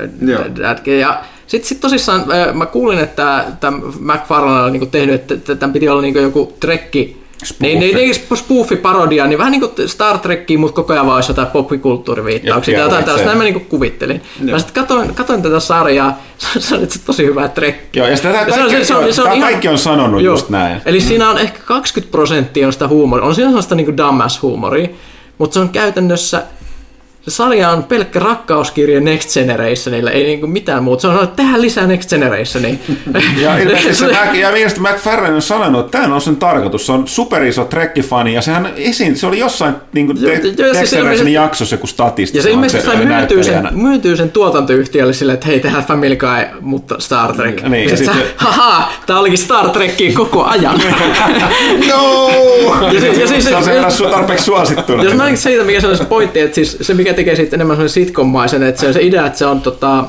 Dad. 0.58 0.86
Ja 0.86 1.20
sitten 1.46 1.68
sit 1.68 1.80
tosissaan 1.80 2.24
mä 2.54 2.66
kuulin, 2.66 2.98
että 2.98 3.44
tämä 3.60 3.76
McFarlane 4.00 4.62
oli 4.62 4.70
niinku 4.70 4.86
tehnyt, 4.86 5.14
että 5.14 5.34
että 5.34 5.54
tämän 5.54 5.72
piti 5.72 5.88
olla 5.88 6.02
niinku 6.02 6.18
joku 6.18 6.56
trekki, 6.60 7.21
Spoofi. 7.44 7.76
niin, 7.76 7.80
niin, 7.80 7.96
niin 7.96 8.14
spoofi-parodia, 8.34 9.26
niin 9.26 9.38
vähän 9.38 9.52
niin 9.52 9.60
kuin 9.60 9.88
Star 9.88 10.18
Trekkiä, 10.18 10.58
mutta 10.58 10.74
koko 10.74 10.92
ajan 10.92 11.06
vaan 11.06 11.14
olisi 11.16 11.30
jotain 11.30 11.48
poppikulttuuriviittauksia 11.48 12.74
tai 12.78 12.84
jotain 12.84 13.04
tällaista. 13.04 13.26
Näin 13.26 13.38
mä 13.38 13.44
niinku 13.44 13.60
kuvittelin. 13.60 14.22
Mä 14.50 14.58
sitten 14.58 14.82
katoin, 14.82 15.14
katoin 15.14 15.42
tätä 15.42 15.60
sarjaa, 15.60 16.18
se 16.58 16.74
on 16.74 16.82
itse 16.82 16.98
tosi 17.06 17.24
hyvä 17.24 17.48
trekki. 17.48 17.98
Joo, 17.98 18.08
ja 18.08 18.16
sitä 18.16 18.32
tää 18.32 18.40
Ja 18.46 18.54
se 18.54 18.60
on- 18.62 18.66
kaikki, 18.68 18.84
se 18.84 18.94
on- 18.94 19.12
se 19.14 19.22
on 19.22 19.26
ihan- 19.32 19.40
kaikki 19.40 19.68
on 19.68 19.78
sanonut 19.78 20.22
Joo. 20.22 20.34
just 20.34 20.48
näin. 20.48 20.80
Eli 20.86 21.00
siinä 21.00 21.30
on 21.30 21.38
ehkä 21.38 21.58
20 21.64 22.10
prosenttia 22.12 22.66
on 22.66 22.72
sitä 22.72 22.88
huumoria. 22.88 23.24
On 23.26 23.34
siinä 23.34 23.48
sellaista 23.50 23.74
niin 23.74 23.96
dumbass-huumoria, 23.96 24.88
mutta 25.38 25.54
se 25.54 25.60
on 25.60 25.68
käytännössä 25.68 26.42
se 27.22 27.30
sarja 27.30 27.70
on 27.70 27.82
pelkkä 27.84 28.18
rakkauskirja 28.18 29.00
Next 29.00 29.34
Generationille, 29.34 30.10
ei 30.10 30.24
niinku 30.24 30.46
mitään 30.46 30.84
muuta. 30.84 31.00
Se 31.00 31.06
on 31.06 31.12
sanonut, 31.12 31.30
että 31.30 31.42
tehdään 31.42 31.62
lisää 31.62 31.86
Next 31.86 32.10
Generationia. 32.10 32.74
Ja 33.40 33.56
ilmeisesti 33.62 33.94
se, 33.94 34.06
Mac, 34.06 34.34
ja 34.34 34.48
ilmeisesti 34.48 34.80
McFarlane 34.80 35.34
on 35.34 35.42
sanonut, 35.42 35.84
että 35.86 35.98
tämä 35.98 36.14
on 36.14 36.20
sen 36.20 36.36
tarkoitus. 36.36 36.86
Se 36.86 36.92
on 36.92 37.08
superiso 37.08 37.64
trekkifani 37.64 38.34
ja 38.34 38.42
sehän 38.42 38.72
esiin, 38.76 39.16
se 39.16 39.26
oli 39.26 39.38
jossain 39.38 39.74
niin 39.92 40.06
te, 40.06 40.26
joo, 40.26 40.36
siis 40.36 40.56
Dexterin 40.58 41.04
ilmeisesti- 41.04 41.32
jaksossa 41.32 41.74
joku 41.74 41.86
statisti. 41.86 42.38
Ja 42.38 42.42
se 42.42 42.48
on 42.48 42.54
ilmeisesti 42.54 42.86
sai 42.86 42.96
myytyy 43.06 43.44
sen, 43.44 43.68
myytyy 43.72 44.16
sen 44.16 44.30
tuotantoyhtiölle 44.30 45.12
silleen, 45.12 45.34
että 45.34 45.46
hei, 45.46 45.60
tehdään 45.60 45.84
Family 45.84 46.16
Guy, 46.16 46.28
mutta 46.60 46.94
Star 46.98 47.32
Trek. 47.36 47.62
Niin, 47.62 47.84
ja 47.84 47.90
ja 47.90 47.96
sitten, 47.96 48.16
sitten- 48.16 48.34
haha, 48.36 48.92
tää 49.06 49.18
olikin 49.18 49.38
Star 49.38 49.68
Trekkiä 49.70 50.12
koko 50.14 50.44
ajan. 50.44 50.80
No! 51.88 52.28
ja 52.92 53.00
sit, 53.00 53.16
ja 53.20 53.26
siis, 53.28 53.44
Se 53.44 53.56
on 53.56 53.64
sen 53.64 53.84
su- 53.84 54.10
tarpeeksi 54.10 54.44
suosittuna. 54.44 55.02
Jos 55.04 55.14
mä 55.14 55.36
siitä, 55.36 55.64
mikä 55.64 55.80
se 55.80 55.86
on 55.86 55.96
se 55.96 56.04
pointti, 56.04 56.40
että 56.40 56.54
siis 56.54 56.78
se 56.80 56.94
mikä 56.94 57.11
tekee 57.14 57.36
siitä 57.36 57.56
enemmän 57.56 57.76
sellainen 57.76 57.94
sitcom-maisen, 57.94 58.62
että 58.62 58.80
se 58.80 58.86
on 58.86 58.94
se 58.94 59.02
idea, 59.02 59.26
että 59.26 59.38
se 59.38 59.46
on 59.46 59.60
tota, 59.60 60.04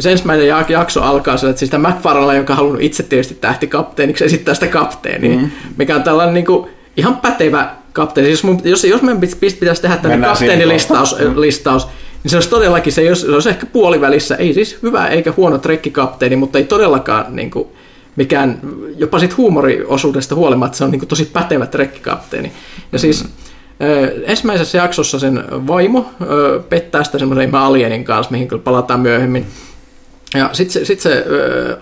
se 0.00 0.12
ensimmäinen 0.12 0.46
jak- 0.48 0.72
jakso 0.72 1.02
alkaa 1.02 1.36
sillä, 1.36 1.50
että 1.50 1.58
siis 1.58 1.70
tämä 1.70 1.88
McFarlane, 1.88 2.38
joka 2.38 2.52
on 2.52 2.56
halunnut 2.56 2.82
itse 2.82 3.02
tietysti 3.02 3.34
tähtikapteeniksi, 3.34 4.24
esittää 4.24 4.54
sitä 4.54 4.66
kapteenia, 4.66 5.38
mm. 5.38 5.50
mikä 5.76 5.96
on 5.96 6.02
tällainen 6.02 6.34
niin 6.34 6.46
kuin, 6.46 6.70
ihan 6.96 7.16
pätevä 7.16 7.70
kapteeni. 7.92 8.28
Siis 8.28 8.38
jos, 8.38 8.44
mun, 8.44 8.60
jos, 8.64 8.84
jos 8.84 9.02
meidän 9.02 9.22
pit- 9.22 9.36
pit- 9.36 9.56
pitäisi 9.60 9.82
tehdä 9.82 9.96
tämmöinen 9.96 10.30
kapteenilistaus, 10.30 11.16
listaus, 11.36 11.88
niin 12.22 12.30
se 12.30 12.36
olisi 12.36 12.50
todellakin, 12.50 12.92
se, 12.92 13.02
jos, 13.02 13.20
se 13.20 13.30
olisi 13.30 13.48
ehkä 13.48 13.66
puolivälissä, 13.66 14.36
ei 14.36 14.54
siis 14.54 14.78
hyvä 14.82 15.08
eikä 15.08 15.32
huono 15.36 15.58
trekkikapteeni, 15.58 16.36
mutta 16.36 16.58
ei 16.58 16.64
todellakaan 16.64 17.36
niin 17.36 17.50
kuin, 17.50 17.68
mikään, 18.16 18.60
jopa 18.96 19.18
siitä 19.18 19.34
huumoriosuudesta 19.36 20.34
huolimatta, 20.34 20.78
se 20.78 20.84
on 20.84 20.90
niin 20.90 20.98
kuin, 20.98 21.08
tosi 21.08 21.24
pätevä 21.24 21.66
trekkikapteeni. 21.66 22.52
Ja 22.92 22.98
siis 22.98 23.24
Ö, 23.24 23.45
ensimmäisessä 24.26 24.78
jaksossa 24.78 25.18
sen 25.18 25.44
vaimo 25.50 26.10
pettää 26.68 27.04
sitä 27.04 27.18
semmoisen 27.18 27.54
alienin 27.54 28.04
kanssa, 28.04 28.32
mihin 28.32 28.48
kyllä 28.48 28.62
palataan 28.62 29.00
myöhemmin. 29.00 29.46
Ja 30.34 30.50
sitten 30.52 30.72
se, 30.72 30.84
sit 30.84 31.00
se 31.00 31.24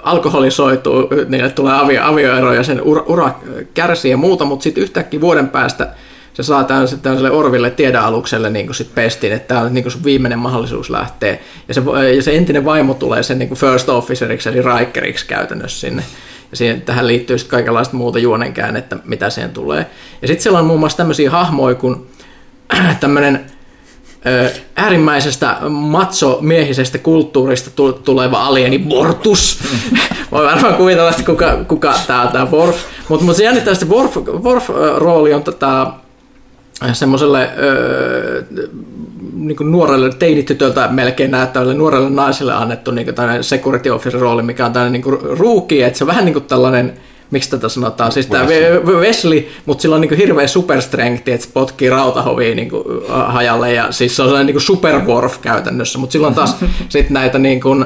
alkoholisoituu, 0.02 1.08
niille 1.28 1.50
tulee 1.50 1.74
avio, 1.74 2.04
avioero 2.04 2.52
ja 2.52 2.62
sen 2.62 2.82
ura, 2.82 3.02
ura 3.06 3.34
kärsii 3.74 4.10
ja 4.10 4.16
muuta, 4.16 4.44
mutta 4.44 4.62
sitten 4.62 4.82
yhtäkkiä 4.82 5.20
vuoden 5.20 5.48
päästä 5.48 5.94
se 6.34 6.42
saa 6.42 6.64
tämmöiselle, 6.64 7.02
tämmöiselle 7.02 7.30
Orville 7.30 7.70
tiedealukselle 7.70 8.50
niin 8.50 8.74
sit 8.74 8.94
pestin, 8.94 9.32
että 9.32 9.48
tämä 9.48 9.60
on 9.60 9.74
niin 9.74 9.90
sun 9.90 10.04
viimeinen 10.04 10.38
mahdollisuus 10.38 10.90
lähteä. 10.90 11.38
Ja 11.68 11.74
se, 11.74 11.82
ja 12.16 12.22
se 12.22 12.36
entinen 12.36 12.64
vaimo 12.64 12.94
tulee 12.94 13.22
sen 13.22 13.38
niin 13.38 13.54
first 13.54 13.88
officeriksi, 13.88 14.48
eli 14.48 14.62
Rikeriksi 14.62 15.26
käytännössä 15.26 15.80
sinne. 15.80 16.02
Siihen, 16.54 16.82
tähän 16.82 17.06
liittyy 17.06 17.38
sitten 17.38 17.56
kaikenlaista 17.56 17.96
muuta 17.96 18.18
juonenkäännettä, 18.18 18.96
mitä 19.04 19.30
siihen 19.30 19.50
tulee. 19.50 19.86
Ja 20.22 20.28
sitten 20.28 20.42
siellä 20.42 20.58
on 20.58 20.64
muun 20.64 20.80
muassa 20.80 20.96
tämmöisiä 20.96 21.30
hahmoja 21.30 21.74
kuin 21.74 22.06
tämmöinen 23.00 23.46
äärimmäisestä 24.76 25.56
macho-miehisestä 25.68 26.98
kulttuurista 26.98 27.82
tuleva 28.04 28.46
alieni 28.46 28.78
Bortus. 28.78 29.58
Voi 30.32 30.44
varmaan 30.44 30.74
kuvitella, 30.74 31.10
että 31.10 31.22
kuka, 31.22 31.64
kuka 31.68 31.94
tämä 32.06 32.22
on 32.22 32.28
tämä 32.28 32.50
Worf. 32.50 32.76
Mutta 33.08 33.26
mut 33.26 33.36
se 33.36 33.44
jännittää, 33.44 33.72
että 33.72 33.86
Worf, 33.86 34.16
Worf-rooli 34.16 35.34
on 35.34 35.42
tota, 35.42 35.92
semmoiselle 36.92 37.50
niin 39.34 39.56
nuorelle 39.60 40.10
teinitytöltä 40.18 40.88
melkein 40.88 41.30
näyttävälle 41.30 41.74
nuorelle 41.74 42.10
naiselle 42.10 42.52
annettu 42.52 42.90
niin 42.90 43.06
security 43.40 43.90
officer 43.90 44.20
rooli, 44.20 44.42
mikä 44.42 44.66
on 44.66 44.72
tällainen 44.72 45.00
niin 45.00 45.18
ruuki, 45.38 45.82
että 45.82 45.98
se 45.98 46.04
on 46.04 46.08
vähän 46.08 46.24
niin 46.24 46.32
kuin 46.32 46.44
tällainen 46.44 46.92
miksi 47.30 47.50
tätä 47.50 47.68
sanotaan, 47.68 48.12
siis 48.12 48.26
tämä 48.26 48.46
Wesley, 48.84 49.48
mutta 49.66 49.82
sillä 49.82 49.94
on 49.94 50.00
niin 50.00 50.16
hirveä 50.16 50.46
superstrength, 50.46 51.28
että 51.28 51.46
se 51.46 51.52
potkii 51.52 51.90
rautahovia 51.90 52.54
niin 52.54 52.70
kuin, 52.70 52.84
hajalle, 53.08 53.72
ja 53.72 53.92
siis 53.92 54.16
se 54.16 54.22
on 54.22 54.28
sellainen 54.28 54.54
niin 54.54 54.60
superworf 54.60 55.40
käytännössä, 55.40 55.98
mutta 55.98 56.12
silloin 56.12 56.34
taas 56.34 56.56
sit 56.88 57.10
näitä 57.10 57.38
niin 57.38 57.60
kuin, 57.60 57.84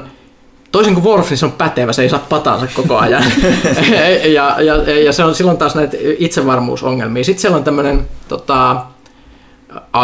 toisin 0.72 0.94
kuin 0.94 1.04
Worf, 1.04 1.30
niin 1.30 1.38
se 1.38 1.46
on 1.46 1.52
pätevä, 1.52 1.92
se 1.92 2.02
ei 2.02 2.08
saa 2.08 2.26
patansa 2.28 2.66
koko 2.74 2.96
ajan. 2.98 3.24
ja, 4.34 4.56
ja, 4.60 4.76
ja, 5.04 5.12
se 5.12 5.24
on 5.24 5.34
silloin 5.34 5.58
taas 5.58 5.74
näitä 5.74 5.96
itsevarmuusongelmia. 6.18 7.24
Sitten 7.24 7.40
siellä 7.40 7.56
on 7.56 7.64
tämmöinen 7.64 8.08
tota, 8.28 8.76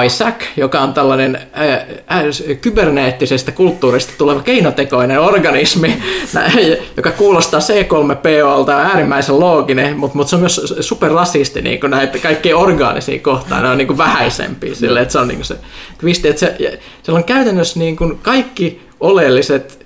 Isaac, 0.06 0.34
joka 0.56 0.80
on 0.80 0.94
tällainen 0.94 1.38
ää, 1.52 1.86
ää, 2.06 2.22
kyberneettisestä 2.60 3.52
kulttuurista 3.52 4.12
tuleva 4.18 4.40
keinotekoinen 4.40 5.20
organismi, 5.20 6.02
joka 6.96 7.10
kuulostaa 7.10 7.60
C3POlta 7.60 8.70
ja 8.70 8.78
äärimmäisen 8.78 9.40
looginen, 9.40 9.98
mutta, 9.98 10.16
mutta 10.16 10.30
se 10.30 10.36
on 10.36 10.42
myös 10.42 10.74
superrasisti 10.80 11.62
niin 11.62 11.80
kuin 11.80 11.90
näitä 11.90 12.18
kaikkia 12.18 12.56
orgaanisia 12.56 13.18
kohtaan, 13.18 13.62
ne 13.62 13.68
on 13.68 13.78
niin 13.78 13.86
kuin 13.86 13.98
vähäisempiä, 13.98 14.74
sille, 14.74 15.00
että 15.00 15.12
se 15.12 15.18
on 15.18 15.28
niin 15.28 15.38
kuin 15.38 15.46
se 15.46 15.56
twisti, 15.98 16.28
että 16.28 16.40
se, 16.40 16.56
siellä 17.02 17.18
on 17.18 17.24
käytännössä 17.24 17.78
niin 17.78 17.96
kuin 17.96 18.18
kaikki 18.22 18.82
oleelliset 19.00 19.83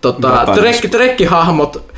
tota, 0.00 0.46
trekki, 0.54 0.88
trekkihahmot 0.88 1.90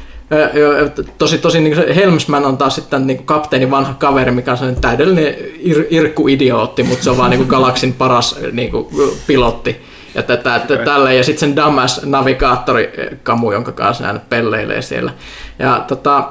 Tosi, 1.19 1.39
tosi 1.39 1.61
niin 1.61 1.95
Helmsman 1.95 2.45
on 2.45 2.57
taas 2.57 2.75
sitten 2.75 3.07
niin 3.07 3.25
kapteeni 3.25 3.71
vanha 3.71 3.95
kaveri, 3.95 4.31
mikä 4.31 4.51
on 4.51 4.57
sellainen 4.57 4.83
täydellinen 4.83 5.35
ir, 5.59 5.85
irkku-idiootti, 5.91 6.83
mutta 6.83 7.05
se 7.05 7.11
on 7.11 7.17
vaan 7.17 7.31
niin 7.31 7.47
galaksin 7.57 7.93
paras 7.93 8.39
niin 8.53 8.71
kuin, 8.71 8.87
pilotti. 9.27 9.81
Ja, 10.15 10.23
tätä, 10.23 10.61
okay. 10.65 10.85
tälle, 10.85 11.15
ja 11.15 11.25
sitten 11.25 11.41
sen 11.41 11.57
Damas 11.57 12.03
navigaattori 12.05 12.93
Kamu, 13.23 13.53
jonka 13.53 13.73
kanssa 13.73 14.05
hän 14.05 14.23
pelleilee 14.29 14.83
siellä. 14.83 15.13
Ja 15.59 15.85
tota, 15.89 16.29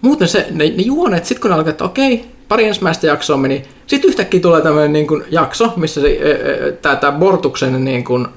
muuten 0.00 0.28
se, 0.28 0.46
ne, 0.50 0.64
ne 0.64 0.82
juonet, 0.82 1.24
sitten 1.24 1.42
kun 1.42 1.50
ne 1.50 1.56
alkaa, 1.56 1.70
että 1.70 1.84
okei, 1.84 2.24
pari 2.48 2.64
ensimmäistä 2.64 3.06
jaksoa 3.06 3.36
meni, 3.36 3.62
sitten 3.86 4.08
yhtäkkiä 4.08 4.40
tulee 4.40 4.62
tämmöinen 4.62 4.92
niin 4.92 5.06
kuin, 5.06 5.24
jakso, 5.30 5.72
missä 5.76 6.00
se, 6.00 6.18
tämä 6.82 7.12
Bortuksen 7.12 7.84
niin 7.84 8.04
kuin, 8.04 8.28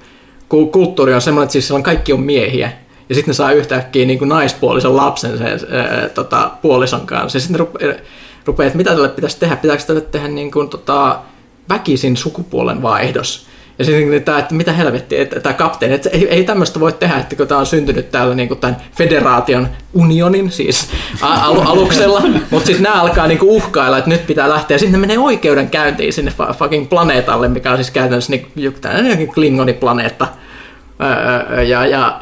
kulttuuri 0.50 1.14
on 1.14 1.22
semmoinen, 1.22 1.44
että 1.44 1.52
siis 1.52 1.74
kaikki 1.84 2.14
on 2.14 2.22
miehiä, 2.22 2.72
ja 3.10 3.16
sitten 3.16 3.32
ne 3.32 3.34
saa 3.34 3.52
yhtäkkiä 3.52 4.06
niin 4.06 4.20
kuin 4.20 4.30
naispuolisen 4.30 4.96
lapsen 4.96 5.38
sen 5.38 5.48
ää, 5.48 6.10
tota, 6.10 6.52
puolison 6.62 7.06
kanssa. 7.06 7.36
Ja 7.36 7.42
sitten 7.42 7.60
rupeaa, 7.60 7.94
rupeaa, 8.46 8.68
että 8.68 8.78
mitä 8.78 8.90
tälle 8.90 9.10
pitäisi 9.10 9.40
tehdä, 9.40 9.56
pitääkö 9.56 9.84
tälle 9.84 10.02
tehdä 10.02 10.28
niin 10.28 10.52
kuin, 10.52 10.70
tota, 10.70 11.20
väkisin 11.70 12.18
sukupuolen 12.18 12.82
vaihdos. 12.82 13.48
Ja 13.80 13.86
sitten 13.86 14.24
tämä, 14.24 14.40
että 14.40 14.56
mitä 14.56 14.74
helvettiä, 14.74 15.22
että 15.22 15.40
tämä 15.40 15.54
kapteeni, 15.54 15.96
että 15.96 16.10
ei, 16.10 16.28
ei 16.30 16.44
tämmöistä 16.44 16.80
voi 16.80 16.92
tehdä, 16.92 17.18
että 17.18 17.36
kun 17.36 17.48
tämä 17.48 17.60
on 17.60 17.66
syntynyt 17.66 18.12
täällä 18.12 18.36
niin 18.36 18.48
kuin 18.48 18.60
tämän 18.60 18.78
federaation 18.98 19.68
unionin 19.94 20.52
siis 20.52 20.90
al- 21.22 21.62
aluksella, 21.66 22.22
mutta 22.52 22.66
sitten 22.66 22.84
nämä 22.84 23.02
alkaa 23.02 23.28
niin 23.28 23.40
kuin 23.40 23.50
uhkailla, 23.50 23.98
että 23.98 24.10
nyt 24.10 24.28
pitää 24.28 24.50
lähteä, 24.50 24.78
sitten 24.78 24.92
ne 24.92 24.98
menee 24.98 25.20
oikeudenkäyntiin 25.20 26.14
sinne 26.14 26.34
fucking 26.58 26.90
planeetalle, 26.90 27.48
mikä 27.48 27.72
on 27.72 27.78
siis 27.78 27.92
käytännössä 27.92 28.32
niin, 28.32 28.48
jokin 29.10 29.34
klingoniplaneetta. 29.34 30.28
Ja, 31.68 31.86
ja 31.86 32.22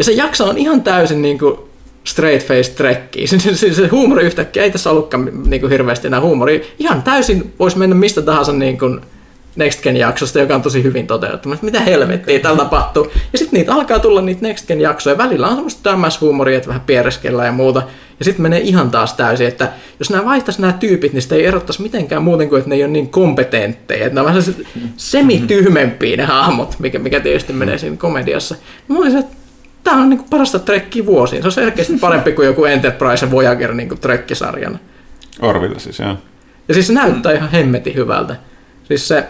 ja 0.00 0.04
se 0.04 0.12
jakso 0.12 0.48
on 0.48 0.58
ihan 0.58 0.82
täysin 0.82 1.22
niin 1.22 1.38
kuin 1.38 1.58
straight 2.04 2.48
face 2.48 2.70
trekkiä. 2.70 3.26
Se, 3.30 3.38
se, 3.38 3.74
se 3.74 3.86
huumori 3.86 4.24
yhtäkkiä, 4.24 4.62
ei 4.62 4.70
tässä 4.70 4.90
ollutkaan 4.90 5.30
niin 5.46 5.60
kuin 5.60 5.70
hirveästi 5.70 6.06
enää 6.06 6.20
huumori. 6.20 6.74
Ihan 6.78 7.02
täysin 7.02 7.52
voisi 7.58 7.78
mennä 7.78 7.96
mistä 7.96 8.22
tahansa 8.22 8.52
niin 8.52 8.78
kuin 8.78 9.00
Next 9.56 9.82
Gen 9.82 9.96
jaksosta, 9.96 10.38
joka 10.38 10.54
on 10.54 10.62
tosi 10.62 10.82
hyvin 10.82 11.06
toteutettu. 11.06 11.48
Mitä 11.62 11.80
helvettiä 11.80 12.38
täällä 12.38 12.58
tapahtuu? 12.58 13.12
Ja 13.32 13.38
sitten 13.38 13.58
niitä 13.58 13.74
alkaa 13.74 13.98
tulla 13.98 14.20
niitä 14.20 14.42
Next 14.42 14.66
Gen 14.66 14.80
jaksoja. 14.80 15.18
Välillä 15.18 15.48
on 15.48 15.56
semmoista 15.56 15.96
huumoria, 16.20 16.56
että 16.56 16.68
vähän 16.68 16.82
piereskellään 16.86 17.46
ja 17.46 17.52
muuta. 17.52 17.82
Ja 18.18 18.24
sitten 18.24 18.42
menee 18.42 18.60
ihan 18.60 18.90
taas 18.90 19.14
täysin, 19.14 19.46
että 19.46 19.68
jos 19.98 20.10
nämä 20.10 20.24
vaihtaisi 20.24 20.60
nämä 20.60 20.72
tyypit, 20.72 21.12
niin 21.12 21.22
sitä 21.22 21.34
ei 21.34 21.46
erottaisi 21.46 21.82
mitenkään 21.82 22.22
muuten 22.22 22.48
kuin, 22.48 22.58
että 22.58 22.68
ne 22.68 22.76
ei 22.76 22.84
ole 22.84 22.92
niin 22.92 23.08
kompetentteja. 23.08 24.06
Että 24.06 24.14
ne 24.14 24.20
on 24.20 24.26
vähän 24.26 24.42
semityhmempiä 24.96 26.16
ne 26.16 26.24
hahmot, 26.24 26.76
mikä, 26.78 26.98
mikä 26.98 27.20
tietysti 27.20 27.52
menee 27.52 27.78
siinä 27.78 27.96
komediassa. 27.96 28.54
Mä 28.88 28.98
olisin, 28.98 29.18
että 29.18 29.36
tämä 29.84 30.02
on 30.02 30.10
niin 30.10 30.24
parasta 30.30 30.58
trekkiä 30.58 31.06
vuosiin. 31.06 31.42
Se 31.42 31.48
on 31.48 31.52
selkeästi 31.52 31.96
parempi 32.00 32.32
kuin 32.32 32.46
joku 32.46 32.64
Enterprise 32.64 33.26
ja 33.26 33.30
Voyager 33.30 33.74
niin 33.74 34.00
trekkisarjana. 34.00 34.78
Orville 35.42 35.78
siis, 35.78 35.98
joo. 35.98 36.16
Ja 36.68 36.74
siis 36.74 36.86
se 36.86 36.92
näyttää 36.92 37.32
ihan 37.32 37.50
hemmetin 37.50 37.94
hyvältä. 37.94 38.36
Siis 38.84 39.08
se, 39.08 39.26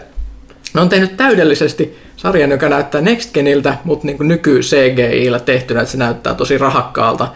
ne 0.73 0.81
on 0.81 0.89
tehnyt 0.89 1.17
täydellisesti 1.17 1.97
sarjan, 2.17 2.51
joka 2.51 2.69
näyttää 2.69 3.01
Next 3.01 3.33
Geniltä, 3.33 3.77
mutta 3.83 4.07
niin 4.07 4.17
nyky 4.19 4.59
CGI-llä 4.59 5.39
tehtynä, 5.39 5.81
että 5.81 5.91
se 5.91 5.97
näyttää 5.97 6.33
tosi 6.33 6.57
rahakkaalta. 6.57 7.27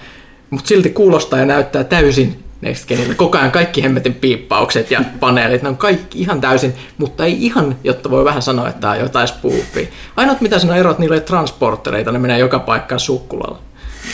Mutta 0.50 0.68
silti 0.68 0.90
kuulostaa 0.90 1.40
ja 1.40 1.46
näyttää 1.46 1.84
täysin 1.84 2.44
Next 2.62 2.88
Genille. 2.88 3.16
Koko 3.16 3.38
ajan 3.38 3.52
kaikki 3.52 3.84
hemmetin 3.84 4.14
piippaukset 4.14 4.92
ja 4.92 5.02
paneelit, 5.20 5.62
ne 5.62 5.70
on 5.70 5.78
kaikki 5.78 6.20
ihan 6.20 6.42
täysin, 6.42 6.74
mutta 6.98 7.26
ei 7.26 7.46
ihan, 7.46 7.76
jotta 7.84 8.12
voi 8.12 8.26
vähän 8.26 8.42
sanoa, 8.42 8.70
että 8.70 8.82
tämä 8.82 8.94
on 8.94 9.00
jotain 9.00 9.28
spoofia. 9.28 9.88
Ainoat 10.16 10.42
mitä 10.42 10.60
siinä 10.60 10.74
on 10.74 10.80
erot, 10.80 11.00
niillä 11.00 11.16
ei 11.16 11.22
transportereita, 11.22 12.12
ne 12.12 12.20
menee 12.20 12.40
joka 12.40 12.60
paikkaan 12.60 13.00
sukkulalla. 13.00 13.60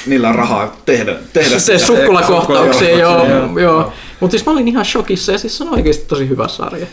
Niillä 0.06 0.30
on 0.30 0.36
rahaa 0.36 0.76
tehdä, 0.86 1.16
tehdä 1.34 1.60
se 1.60 1.80
sukkulakohtauksia, 1.80 2.98
joo. 2.98 3.28
joo. 3.28 3.60
joo. 3.60 3.94
Mutta 4.20 4.32
siis 4.32 4.46
mä 4.46 4.52
olin 4.52 4.68
ihan 4.68 4.86
shokissa 4.86 5.32
ja 5.32 5.38
siis 5.38 5.58
se 5.58 5.64
on 5.64 5.74
oikeasti 5.74 6.06
tosi 6.08 6.30
hyvä 6.30 6.48
sarja. 6.48 6.86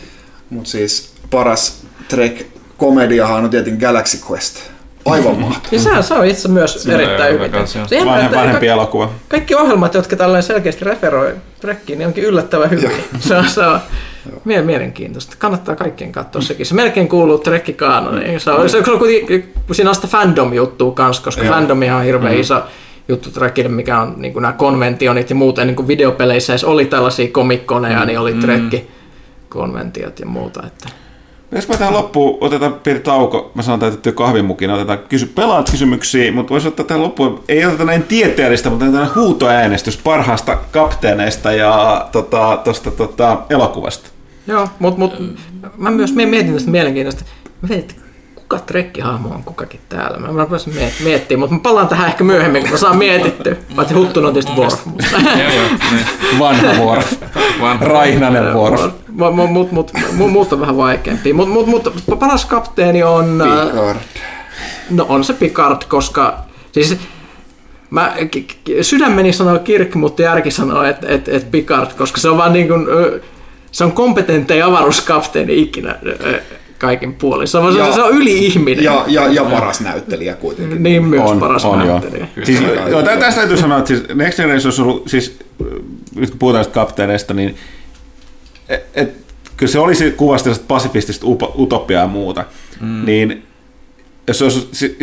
Mutta 0.49 0.69
siis 0.69 1.13
paras 1.29 1.83
Trek 2.09 2.41
komediahan 2.77 3.43
on 3.43 3.49
tietenkin 3.49 3.87
Galaxy 3.87 4.17
Quest 4.31 4.69
Aivan 5.05 5.39
mahtavaa. 5.39 5.69
Ja 5.71 5.79
sehän 5.79 6.03
se 6.03 6.13
on 6.13 6.25
itse 6.25 6.47
myös 6.47 6.83
Siinä 6.83 6.97
erittäin 6.97 7.33
hyvin. 7.33 7.51
Se 7.67 8.05
Vanhem, 8.05 8.31
vanhempi 8.31 8.65
ka- 8.65 8.71
elokuva. 8.73 9.11
Kaikki 9.27 9.55
ohjelmat, 9.55 9.93
jotka 9.93 10.15
tällainen 10.15 10.43
selkeästi 10.43 10.85
referoi 10.85 11.35
Trekkiin, 11.61 11.99
niin 11.99 12.07
onkin 12.07 12.23
yllättävän 12.23 12.69
hyviä. 12.69 12.89
se 13.19 13.35
on, 13.35 13.49
se 13.49 13.61
on 13.65 13.79
mielenkiintoista. 14.63 15.35
Kannattaa 15.39 15.75
kaikkien 15.75 16.11
katsoa 16.11 16.41
sekin. 16.41 16.65
Se 16.65 16.73
melkein 16.73 17.07
kuuluu 17.07 17.37
Trekki-kaanoniin. 17.37 18.39
Se 18.39 18.51
on, 18.51 18.69
se 18.69 18.77
on 18.77 18.99
kuitenkin, 18.99 19.53
siinä 19.71 19.89
on 19.89 19.95
sitä 19.95 20.07
fandom-juttua 20.07 20.91
kanssa, 20.91 21.23
koska 21.23 21.43
Joo. 21.43 21.53
fandomia 21.53 21.95
on 21.95 22.03
hirveän 22.03 22.31
mm-hmm. 22.31 22.41
iso 22.41 22.61
juttu 23.07 23.31
Trekille, 23.31 23.69
mikä 23.69 23.99
on 23.99 24.13
niin 24.17 24.33
nämä 24.33 24.53
konventionit 24.53 25.29
ja 25.29 25.35
muuten 25.35 25.67
niin 25.67 25.87
videopeleissä 25.87 26.53
edes 26.53 26.63
oli 26.63 26.85
tällaisia 26.85 27.27
komikkoneja, 27.31 27.93
mm-hmm. 27.93 28.07
niin 28.07 28.19
oli 28.19 28.33
mm. 28.33 28.39
Trekki-konventiot 28.39 30.19
ja 30.19 30.25
muuta. 30.25 30.63
Että. 30.67 30.89
Mä 31.51 31.77
tähän 31.77 31.93
loppuun 31.93 32.37
otetaan 32.41 32.73
pieni 32.73 32.99
tauko, 32.99 33.51
mä 33.55 33.61
sanon 33.61 33.79
täytettyä 33.79 34.11
kahvimukina, 34.11 34.73
otetaan 34.73 34.99
kysy, 35.09 35.25
pelaat 35.25 35.71
kysymyksiä, 35.71 36.31
mutta 36.31 36.49
voisi 36.49 36.67
ottaa 36.67 36.85
tähän 36.85 37.03
loppuun, 37.03 37.43
ei 37.47 37.65
oteta 37.65 37.85
näin 37.85 38.03
tieteellistä, 38.03 38.69
mutta 38.69 38.85
tähän 38.85 39.15
huutoäänestys 39.15 39.97
parhaasta 39.97 40.57
kapteeneista 40.71 41.51
ja 41.51 42.07
tota, 42.11 42.61
tosta, 42.63 42.91
tota, 42.91 43.37
elokuvasta. 43.49 44.09
Joo, 44.47 44.67
mutta 44.79 44.99
mut, 44.99 45.13
mä 45.77 45.91
myös 45.91 46.13
mietin 46.13 46.53
tästä 46.53 46.71
mielenkiintoista. 46.71 47.23
Mä 47.61 47.67
mietin, 47.69 47.97
kuka 48.49 48.63
trekkihahmo 48.65 49.29
on 49.29 49.43
kukakin 49.43 49.79
täällä. 49.89 50.17
Mä, 50.17 50.49
voisin 50.49 50.73
miet- 50.73 51.03
miettiä, 51.03 51.37
mutta 51.37 51.55
mä 51.55 51.61
palaan 51.61 51.87
tähän 51.87 52.07
ehkä 52.07 52.23
myöhemmin, 52.23 52.61
kun 52.61 52.71
mä 52.71 52.77
saan 52.77 52.97
mietitty. 52.97 53.57
Paitsi 53.75 53.93
Huttun 53.93 54.25
on 54.25 54.33
tietysti 54.33 54.55
Worf. 54.61 54.87
Vanha 56.39 56.73
Worf. 56.73 57.13
Raihnanen 57.81 58.53
Worf. 58.53 58.81
Mutta 59.07 59.31
mut, 59.47 59.71
mut, 59.71 60.31
mut 60.31 60.53
on 60.53 60.59
vähän 60.61 60.77
vaikeampi. 60.77 61.33
Mutta 61.33 61.53
mut, 61.53 61.67
mut, 61.67 62.19
paras 62.19 62.45
kapteeni 62.45 63.03
on... 63.03 63.41
Äh, 63.41 63.67
Picard. 63.67 63.97
No 64.89 65.05
on 65.09 65.23
se 65.23 65.33
Picard, 65.33 65.81
koska... 65.87 66.37
Siis 66.71 66.97
Mä, 67.89 68.15
sydämeni 68.81 69.33
sanoo 69.33 69.59
Kirk, 69.59 69.95
mutta 69.95 70.21
järki 70.21 70.51
sanoo, 70.51 70.83
että 70.83 71.07
et, 71.09 71.27
et 71.27 71.51
Picard, 71.51 71.91
koska 71.97 72.21
se 72.21 72.29
on 72.29 72.37
vaan 72.37 72.53
niin 72.53 72.67
kuin, 72.67 72.87
se 73.71 73.83
on 73.83 73.91
kompetentteja 73.91 74.65
avaruuskapteeni 74.65 75.61
ikinä 75.61 75.95
kaikin 76.79 77.13
puolin. 77.13 77.47
Se 77.47 77.57
on, 77.57 77.77
ja, 77.77 77.93
se 77.93 78.01
on 78.01 78.11
yli-ihminen. 78.11 78.83
Ja, 78.83 79.05
ja, 79.07 79.27
ja 79.27 79.43
paras 79.43 79.81
näyttelijä 79.81 80.35
kuitenkin. 80.35 80.83
Niin 80.83 81.03
myös 81.03 81.31
on, 81.31 81.39
paras 81.39 81.65
on, 81.65 81.79
näyttelijä. 81.79 82.27
Joo. 82.35 82.45
Siis, 82.45 82.59
joo, 82.89 83.01
tästä 83.03 83.35
täytyy 83.35 83.57
sanoa, 83.57 83.77
että 83.77 83.87
siis 83.87 84.03
Next 84.15 84.37
Generation 84.37 84.65
olisi 84.65 84.81
ollut, 84.81 85.09
siis, 85.09 85.39
nyt 86.15 86.29
kun 86.29 86.39
puhutaan 86.39 86.65
kapteeneista, 86.71 87.33
niin 87.33 87.55
et, 88.69 88.85
et, 88.93 89.13
kyllä 89.57 89.71
se 89.71 89.79
olisi 89.79 90.11
tällaista 90.11 90.65
pasifistista 90.67 91.25
utopiaa 91.57 92.01
ja 92.01 92.07
muuta, 92.07 92.45
mm. 92.81 93.05
niin 93.05 93.43
jos 94.27 94.41
olisi, 94.41 94.97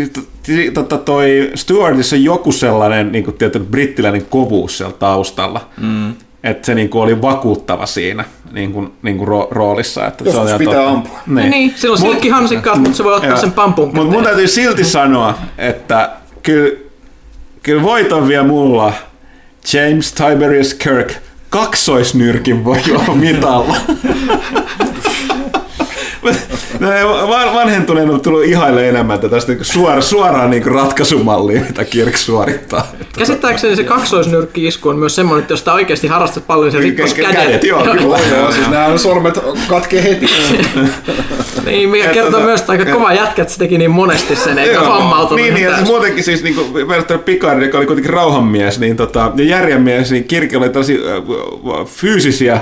tota 0.74 0.98
toi 0.98 1.50
Stuartissa 1.54 2.16
on 2.16 2.24
joku 2.24 2.52
sellainen 2.52 3.12
niin 3.12 3.24
kuin 3.24 3.36
tietty 3.36 3.58
brittiläinen 3.58 4.26
kovuus 4.26 4.78
siellä 4.78 4.94
taustalla, 4.98 5.68
mm. 5.80 6.14
että 6.44 6.66
se 6.66 6.74
niin 6.74 6.88
kuin 6.88 7.02
oli 7.02 7.22
vakuuttava 7.22 7.86
siinä 7.86 8.24
niin 8.56 8.72
kuin, 8.72 8.92
niin 9.02 9.18
kuin 9.18 9.28
ro- 9.28 9.48
roolissa. 9.50 10.06
Että 10.06 10.24
se 10.24 10.30
Joskus 10.30 10.42
on 10.42 10.48
ihan 10.48 10.58
pitää 10.58 10.74
totta. 10.74 10.90
ampua. 10.90 11.18
Niin. 11.26 11.50
niin 11.50 11.72
silloin 11.76 12.00
Mut- 12.02 12.06
silkki 12.10 12.28
hansikkaat, 12.28 12.78
mutta 12.78 12.96
se 12.96 13.04
voi 13.04 13.14
ottaa 13.14 13.30
Joo. 13.30 13.38
sen 13.40 13.52
pampun 13.52 13.90
Mutta 13.94 14.12
mun 14.12 14.24
täytyy 14.24 14.48
silti 14.48 14.84
sanoa, 14.84 15.34
että 15.58 16.10
kyllä, 16.42 16.76
kyllä 17.62 17.82
voiton 17.82 18.28
vielä 18.28 18.44
mulla 18.44 18.92
James 19.72 20.12
Tiberius 20.12 20.74
Kirk 20.74 21.12
kaksoisnyrkin 21.50 22.64
voi 22.64 22.78
olla 22.90 23.14
mitalla. 23.14 23.76
Van- 27.28 27.54
Vanhentuneena 27.54 28.12
on 28.12 28.20
tullut 28.20 28.44
ihaille 28.44 28.88
enemmän 28.88 29.18
tästä 29.20 29.52
niinku 29.52 29.64
suora, 29.64 30.00
suoraan 30.00 30.50
niinku 30.50 30.68
ratkaisumallia, 30.68 31.60
mitä 31.60 31.84
Kirk 31.84 32.16
suorittaa. 32.16 32.92
Käsittääkseni 33.18 33.76
se 33.76 33.84
kaksoisnyrkki-isku 33.84 34.88
on 34.88 34.98
myös 34.98 35.14
semmoinen, 35.14 35.42
että 35.42 35.52
jos 35.52 35.60
sitä 35.60 35.72
oikeasti 35.72 36.06
harrastat 36.06 36.46
paljon, 36.46 36.72
se 36.72 36.78
rikkos 36.78 37.12
Kä- 37.14 37.22
kädet. 37.22 37.36
kädet, 37.36 37.64
joo, 37.64 37.82
kyllä. 37.82 38.18
Joo, 38.36 38.52
siis 38.52 38.68
nämä 38.70 38.98
sormet 38.98 39.38
katkee 39.68 40.02
heti. 40.02 40.26
Niin, 41.66 41.88
mikä 41.88 42.08
kertoo 42.08 42.40
tota- 42.40 42.44
myös, 42.44 42.60
että 42.60 42.72
aika 42.72 42.84
kova 42.92 43.12
jätkä, 43.12 43.42
että 43.42 43.54
se 43.54 43.58
teki 43.58 43.78
niin 43.78 43.90
monesti 43.90 44.36
sen, 44.36 44.58
eikä 44.58 44.80
vammautunut. 44.80 45.42
Niin, 45.44 45.54
niin 45.54 45.64
ja 45.64 45.76
siis 45.76 45.88
muutenkin 45.88 46.24
siis 46.24 46.42
niin 46.42 46.54
kuin, 46.54 46.88
verrattuna 46.88 47.18
Picard, 47.18 47.62
joka 47.62 47.78
oli 47.78 47.86
kuitenkin 47.86 48.12
rauhanmies, 48.12 48.78
niin 48.80 48.96
tota, 48.96 49.32
ja 49.36 49.44
järjenmies, 49.44 50.10
niin 50.10 50.24
Kirkki 50.24 50.56
oli 50.56 50.68
tosi 50.68 51.00
äh, 51.06 51.86
fyysisiä 51.86 52.60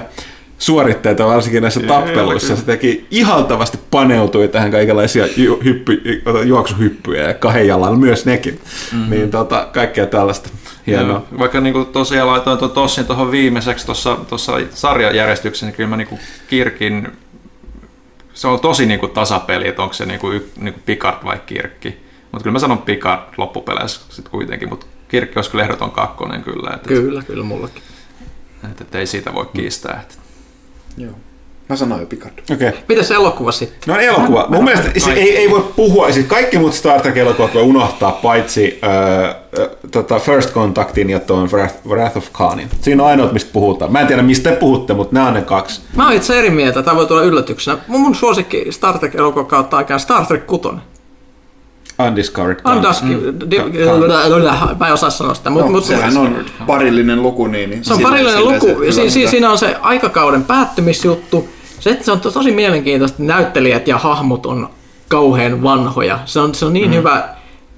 suoritteita, 0.65 1.27
varsinkin 1.27 1.63
näissä 1.63 1.81
tappeluissa. 1.81 2.57
Se 2.57 2.65
teki 2.65 3.07
ihaltavasti 3.11 3.79
paneutui 3.91 4.49
tähän 4.49 4.71
kaikenlaisia 4.71 5.27
ju- 5.37 5.61
hyppy, 5.65 6.23
juoksuhyppyjä 6.45 7.23
ja 7.23 7.35
kahden 7.35 7.67
jalalla 7.67 7.97
myös 7.97 8.27
nekin. 8.27 8.61
Mm-hmm. 8.93 9.11
Niin 9.11 9.31
tota, 9.31 9.69
kaikkea 9.73 10.07
tällaista 10.07 10.49
hienoa. 10.87 11.09
Joo, 11.31 11.39
Vaikka 11.39 11.61
niinku 11.61 11.85
tosiaan 11.85 12.29
laitoin 12.29 12.59
tuon 12.59 12.71
Tossin 12.71 13.07
tuohon 13.07 13.31
viimeiseksi 13.31 13.87
tuossa, 13.87 14.17
tuossa 14.29 14.53
sarjajärjestyksessä, 14.71 15.67
niin 15.67 15.75
kyllä 15.75 15.89
mä 15.91 15.97
niinku 15.97 16.19
Kirkin, 16.49 17.09
se 18.35 18.49
on 18.49 18.61
tosi 18.61 18.87
niinku 18.87 19.09
tasapeli, 19.09 19.69
että 19.69 19.83
onko 19.83 19.95
se 19.95 20.07
niinku, 20.07 20.31
y- 20.33 20.49
niinku 20.61 20.81
Picard 20.87 21.25
vai 21.25 21.41
Kirkki. 21.47 21.89
Mutta 22.33 22.43
kyllä 22.43 22.53
mä 22.53 22.59
sanon 22.59 22.79
Picard 22.79 23.21
loppupeleissä 23.37 24.01
sitten 24.09 24.31
kuitenkin, 24.31 24.69
mutta 24.69 24.87
Kirkki 25.09 25.39
olisi 25.39 25.51
kyllä 25.51 25.65
ehdoton 25.65 25.91
kakkonen 25.91 26.43
kyllä, 26.43 26.71
että 26.75 26.89
Kyllä, 26.89 27.23
kyllä 27.23 27.45
mullakin. 27.45 27.83
et, 28.71 28.81
et, 28.81 28.95
ei 28.95 29.07
siitä 29.07 29.35
voi 29.35 29.47
kiistää. 29.57 30.01
Että. 30.03 30.24
Joo. 30.97 31.13
Mä 31.69 31.77
sanoin 31.77 32.01
jo 32.01 32.07
Picard. 32.07 32.33
Okei. 32.53 32.69
Okay. 32.69 32.81
Mitäs 32.89 33.11
elokuva 33.11 33.53
sitten? 33.53 33.95
No 33.95 34.01
elokuva. 34.01 34.47
Mun 34.49 34.65
mielestä 34.65 34.91
se 35.01 35.13
ei, 35.13 35.37
ei 35.37 35.51
voi 35.51 35.73
puhua, 35.77 36.13
siis 36.13 36.27
kaikki 36.27 36.59
muut 36.59 36.75
Star 36.75 37.01
Trek-elokuvat 37.01 37.55
voi 37.55 37.63
unohtaa, 37.63 38.13
paitsi 38.13 38.79
äh, 38.85 39.25
äh, 39.25 39.69
tota 39.91 40.19
First 40.19 40.53
Contactin 40.53 41.11
ja 41.11 41.21
tuon 41.21 41.49
Wrath, 41.53 41.75
Wrath 41.87 42.17
of 42.17 42.33
Khanin. 42.33 42.69
Siinä 42.81 43.03
on 43.03 43.09
ainoat, 43.09 43.33
mistä 43.33 43.51
puhutaan. 43.53 43.93
Mä 43.93 44.01
en 44.01 44.07
tiedä, 44.07 44.23
mistä 44.23 44.51
te 44.51 44.57
puhutte, 44.57 44.95
mutta 44.95 45.15
nämä 45.15 45.27
on 45.27 45.35
ne 45.35 45.43
kaksi. 45.43 45.81
Mä 45.97 46.05
oon 46.05 46.17
itse 46.17 46.39
eri 46.39 46.51
mieltä, 46.51 46.83
tämä 46.83 46.97
voi 46.97 47.07
tulla 47.07 47.23
yllätyksenä. 47.23 47.79
Mun, 47.89 48.01
mun 48.01 48.15
suosikki 48.15 48.67
Star 48.71 48.99
Trek 48.99 49.15
elokuva 49.15 49.45
kautta 49.45 49.77
aikaan 49.77 50.01
Star 50.01 50.27
Trek 50.27 50.47
6. 50.47 50.69
Undiscovered 51.99 52.61
Khan. 52.63 52.77
Undusk, 52.77 53.03
mä 54.79 54.87
en 54.87 54.93
osaa 54.93 55.11
sanoa 55.11 55.35
sitä, 55.35 55.51
mutta 55.51 55.67
No, 55.67 55.73
mut, 55.73 55.85
sehän 55.85 56.17
on 56.17 56.45
parillinen 56.67 57.23
luku, 57.23 57.47
niin... 57.47 57.71
niin 57.71 57.85
se 57.85 57.95
on 57.95 58.01
parillinen 58.03 58.45
luku. 58.45 58.67
Si, 58.91 59.11
si, 59.11 59.29
siinä 59.29 59.51
on 59.51 59.59
se 59.59 59.77
aikakauden 59.81 60.45
päättymisjuttu. 60.45 61.49
Se, 61.81 61.99
se 62.03 62.13
on 62.13 62.21
to- 62.21 62.31
tosi 62.31 62.51
mielenkiintoista, 62.51 63.15
että 63.23 63.35
näyttelijät 63.35 63.89
ja 63.89 63.99
hahmot 63.99 64.47
on 64.47 64.69
kauhean 65.09 65.63
vanhoja. 65.63 66.19
Se 66.25 66.41
on, 66.41 66.55
se 66.55 66.65
on 66.67 66.73
niin 66.73 66.91
mm. 66.91 66.97
hyvä 66.97 67.29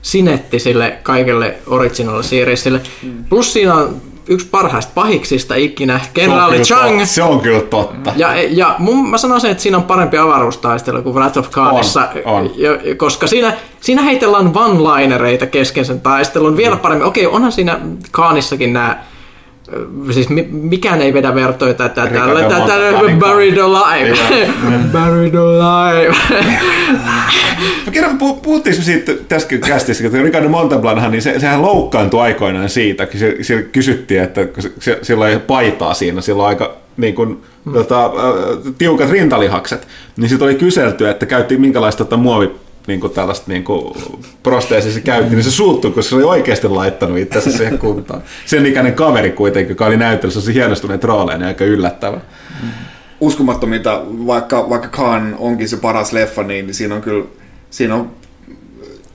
sinetti 0.02 0.58
sille 0.58 0.98
kaikelle 1.02 1.54
original 1.66 2.22
seriesille. 2.22 2.80
Mm. 3.02 3.24
Plus 3.24 3.52
siinä 3.52 3.74
on 3.74 3.96
yksi 4.28 4.46
parhaista 4.50 4.92
pahiksista 4.94 5.54
ikinä, 5.54 6.00
kenraali 6.14 6.60
Chang. 6.60 6.90
totta. 6.90 7.06
Se 7.06 7.22
on 7.22 7.40
kyllä 7.40 7.60
totta. 7.60 8.12
Ja, 8.16 8.42
ja 8.42 8.74
mun, 8.78 9.10
mä 9.10 9.18
sanoisin, 9.18 9.50
että 9.50 9.62
siinä 9.62 9.76
on 9.76 9.82
parempi 9.82 10.18
avaruustaistelu 10.18 11.02
kuin 11.02 11.14
Wrath 11.14 11.38
of 11.38 11.50
Khanissa, 11.50 12.08
On, 12.24 12.42
on. 12.44 12.50
koska 12.96 13.26
siinä, 13.26 13.52
siinä 13.80 14.02
heitellään 14.02 14.52
one-linereita 14.54 15.46
kesken 15.46 15.84
sen 15.84 16.00
taistelun 16.00 16.56
vielä 16.56 16.76
paremmin. 16.76 17.06
Okei, 17.06 17.26
onhan 17.26 17.52
siinä 17.52 17.80
Khanissakin 18.12 18.72
nämä 18.72 18.98
Siis 20.10 20.28
mi- 20.28 20.48
mikään 20.52 21.02
ei 21.02 21.14
vedä 21.14 21.34
vertoita, 21.34 21.86
että 21.86 22.06
tällä 22.06 22.42
tällä 22.42 23.10
buried 23.26 23.58
alive. 23.58 24.16
buried 24.92 25.34
alive. 25.44 26.14
No 27.86 27.92
kerran 27.92 28.18
puh- 28.18 28.40
puhuttiin 28.42 28.82
siitä 28.82 29.12
tässä 29.28 29.48
kästissä, 29.66 30.06
että 30.06 30.22
Ricardo 30.22 30.48
Montalbanhan, 30.48 31.10
niin 31.10 31.22
se, 31.22 31.40
sehän 31.40 31.62
loukkaantui 31.62 32.20
aikoinaan 32.20 32.68
siitä, 32.68 33.06
kun 33.06 33.20
se, 33.20 33.36
se 33.42 33.62
kysyttiin, 33.62 34.22
että 34.22 34.48
se, 34.78 34.98
sillä 35.02 35.28
ei 35.28 35.38
paitaa 35.38 35.94
siinä, 35.94 36.20
sillä 36.20 36.42
on 36.42 36.48
aika 36.48 36.76
niin 36.96 37.14
kuin, 37.14 37.42
mm. 37.64 37.72
tota, 37.72 38.04
äh, 38.04 38.12
tiukat 38.78 39.10
rintalihakset, 39.10 39.88
niin 40.16 40.28
sitten 40.28 40.46
oli 40.46 40.54
kyselty, 40.54 41.08
että 41.08 41.26
käytti 41.26 41.56
minkälaista 41.56 42.04
tota, 42.04 42.16
muovi 42.16 42.50
niin 42.86 43.00
kuin 43.00 43.12
tällaista 43.12 43.52
niin 43.52 43.64
kuin 43.64 43.96
prosteesia 44.42 44.92
se 44.92 45.00
käytti, 45.00 45.34
niin 45.34 45.44
se 45.44 45.50
suuttui, 45.50 45.90
koska 45.90 46.10
se 46.10 46.16
oli 46.16 46.24
oikeasti 46.24 46.68
laittanut 46.68 47.18
itsensä 47.18 47.50
siihen 47.52 47.78
kuntoon. 47.78 48.22
Sen 48.46 48.66
ikäinen 48.66 48.94
kaveri 48.94 49.30
kuitenkin, 49.30 49.70
joka 49.70 49.86
oli 49.86 49.96
näyttelyssä 49.96 50.40
se 50.40 50.54
hienostuneet 50.54 51.04
rooleja, 51.04 51.38
niin 51.38 51.46
aika 51.46 51.64
yllättävä. 51.64 52.20
uskomattomita, 53.20 54.02
vaikka, 54.26 54.70
vaikka 54.70 54.88
Khan 54.88 55.36
onkin 55.38 55.68
se 55.68 55.76
paras 55.76 56.12
leffa, 56.12 56.42
niin 56.42 56.74
siinä 56.74 56.94
on 56.94 57.02
kyllä 57.02 57.24
siinä 57.70 57.94
on 57.94 58.10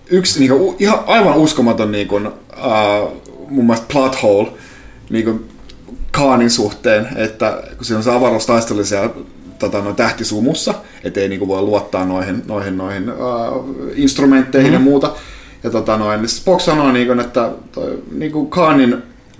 yksi 0.09 0.39
niin 0.39 0.51
kuin, 0.51 0.75
ihan 0.79 0.99
aivan 1.05 1.35
uskomaton 1.35 1.91
niin 1.91 2.07
kuin, 2.07 2.27
uh, 2.27 3.21
mun 3.49 3.65
mielestä 3.65 3.87
plot 3.93 4.23
hole 4.23 4.47
niin 5.09 5.25
kuin 5.25 5.49
Khanin 6.11 6.49
suhteen, 6.49 7.07
että 7.15 7.63
kun 7.77 7.85
siinä 7.85 7.97
on 7.97 8.03
se 8.03 8.11
avaruustaistelu 8.11 8.83
siellä 8.83 9.09
tota, 9.61 9.81
no, 9.81 9.93
tähtisumussa, 9.93 10.73
ettei 11.03 11.29
niin 11.29 11.39
kuin, 11.39 11.49
voi 11.49 11.61
luottaa 11.61 12.05
noihin, 12.05 12.43
noihin, 12.47 12.77
noihin 12.77 13.11
uh, 13.11 13.65
instrumentteihin 13.95 14.71
mm-hmm. 14.71 14.85
ja 14.85 14.91
muuta. 14.91 15.13
Ja 15.63 15.69
tota, 15.69 15.97
noin, 15.97 16.21
niin 16.21 16.29
Spock 16.29 16.61
sanoo, 16.61 16.91
niin 16.91 17.07
kuin, 17.07 17.19
että 17.19 17.51
toi, 17.71 18.03
niin 18.11 18.31
kuin 18.31 18.49
Khanin 18.49 18.97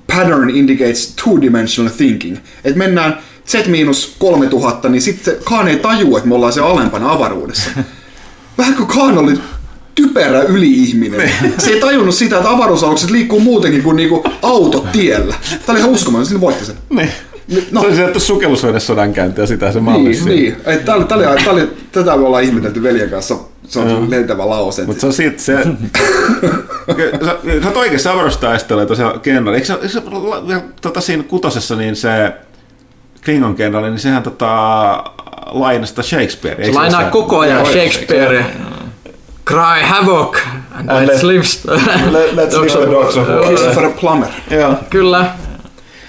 pattern 0.07 0.49
indicates 0.49 1.15
two-dimensional 1.15 1.91
thinking. 1.97 2.37
Että 2.63 2.77
mennään 2.77 3.17
Z-3000, 3.47 4.89
niin 4.89 5.01
sitten 5.01 5.35
Khan 5.45 5.67
ei 5.67 5.77
tajua, 5.77 6.17
että 6.17 6.29
me 6.29 6.35
ollaan 6.35 6.53
se 6.53 6.61
alempana 6.61 7.11
avaruudessa. 7.11 7.69
Vähän 8.57 8.75
kuin 8.75 8.87
Khan 8.87 9.17
oli 9.17 9.33
typerä 9.95 10.41
yli-ihminen. 10.41 11.31
Se 11.57 11.69
ei 11.69 11.79
tajunnut 11.79 12.15
sitä, 12.15 12.37
että 12.37 12.49
avaruusalukset 12.49 13.09
liikkuu 13.09 13.39
muutenkin 13.39 13.83
kuin 13.83 13.95
niinku 13.95 14.23
autot 14.41 14.91
tiellä. 14.91 15.35
Tämä 15.49 15.73
oli 15.73 15.79
ihan 15.79 15.91
uskomaton, 15.91 16.25
sillä 16.25 16.41
voitti 16.41 16.65
sen. 16.65 16.75
No. 17.51 17.57
No. 17.71 17.81
Se 17.81 17.87
oli 17.87 17.95
sieltä 17.95 18.19
sukellusvedes 18.19 18.87
sodankäynti 18.87 19.41
ja 19.41 19.47
sitä 19.47 19.71
se 19.71 19.79
mallisi. 19.79 20.25
Niin, 20.25 20.41
niin. 20.43 20.55
Et 20.65 20.85
Tää 20.85 20.95
oli, 20.95 21.05
tää 21.05 21.17
oli, 21.17 21.25
tää 21.43 21.53
oli, 21.53 21.69
tätä 21.91 22.17
me 22.17 22.25
ollaan 22.25 22.43
ihmetelty 22.43 22.83
veljen 22.83 23.09
kanssa. 23.09 23.35
Se 23.67 23.79
on 23.79 23.89
Joo. 23.89 24.05
lentävä 24.09 24.49
lause. 24.49 24.85
Mutta 24.85 25.01
se 25.01 25.07
on 25.07 25.13
siitä 25.13 25.41
se... 25.41 25.53
sä, 27.25 27.35
sä 27.61 27.67
oot 27.67 27.77
oikeassa 27.77 28.11
tosiaan 28.85 29.19
kenraali. 29.19 29.57
Eikö 29.57 29.67
se, 29.67 29.73
eikö 29.73 29.87
se 29.89 30.01
la- 30.11 30.61
tota, 30.81 31.01
siinä 31.01 31.23
kutosessa 31.23 31.75
niin 31.75 31.95
se 31.95 32.31
Klingon 33.25 33.55
kenraali, 33.55 33.89
niin 33.89 33.99
sehän 33.99 34.23
tota, 34.23 34.47
lainasta 35.51 36.03
Shakespeare. 36.03 36.65
Se 36.65 36.71
lainaa 36.71 37.03
koko 37.03 37.39
ajan 37.39 37.65
Shakespearea. 37.65 38.43
Cry 39.45 39.81
havoc 39.83 40.37
and 40.71 40.89
And 40.89 41.09
let's 41.09 41.23
let- 41.23 41.23
live. 41.23 41.41
let's 41.41 42.59
live 42.59 42.69
se- 42.69 42.77
the 42.77 42.91
dogs 42.91 43.17
of 43.17 43.27
war. 43.27 43.45
Christopher 43.45 43.89
Plummer. 43.99 44.29
Joo. 44.51 44.75
Kyllä. 44.89 45.25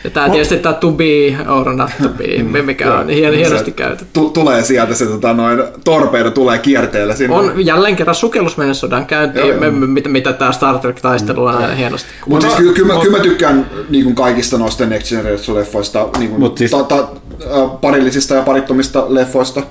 Ja 0.04 0.10
tää 0.10 0.28
tietysti 0.30 0.56
tää 0.56 0.72
to 0.72 0.90
be 0.90 1.04
or 1.48 1.74
not 1.74 1.90
to 2.02 2.08
be, 2.08 2.62
mikä 2.62 2.94
on 2.94 3.08
hien, 3.08 3.34
hienosti 3.34 3.72
käytetty. 3.72 4.06
Tu- 4.12 4.30
tulee 4.30 4.62
sieltä 4.62 4.94
se 4.94 5.06
tota, 5.06 5.32
noin, 5.34 5.62
torpedo 5.84 6.30
tulee 6.30 6.58
kierteellä 6.58 7.14
sinne. 7.14 7.36
On 7.36 7.66
jälleen 7.66 7.96
kerran 7.96 8.14
sukellusmenesodan 8.14 9.06
käynti, 9.06 9.38
Joo, 9.38 9.48
joo. 9.48 9.60
me- 9.60 9.70
me- 9.70 9.86
mitä, 9.86 10.08
mitä 10.08 10.32
tää 10.32 10.52
Star 10.52 10.78
Trek-taistelu 10.78 11.44
on 11.44 11.76
hienosti. 11.76 12.08
Mutta 12.26 12.46
siis 12.46 12.58
kyllä, 12.58 12.72
kyllä, 12.72 12.94
mä, 12.94 13.00
kyllä 13.00 13.16
mä 13.16 13.22
tykkään 13.22 13.66
niin 13.90 14.04
kuin 14.04 14.14
kaikista 14.14 14.58
noista 14.58 14.86
Next 14.86 15.12
Generation-leffoista, 15.12 16.18
niin 16.18 16.30
kuin, 16.30 16.40
Mut 16.40 16.58
siis- 16.58 16.70
ta, 16.70 16.82
ta, 16.84 17.08
parillisista 17.80 18.34
ja 18.34 18.42
parittomista 18.42 19.04
leffoista. 19.08 19.62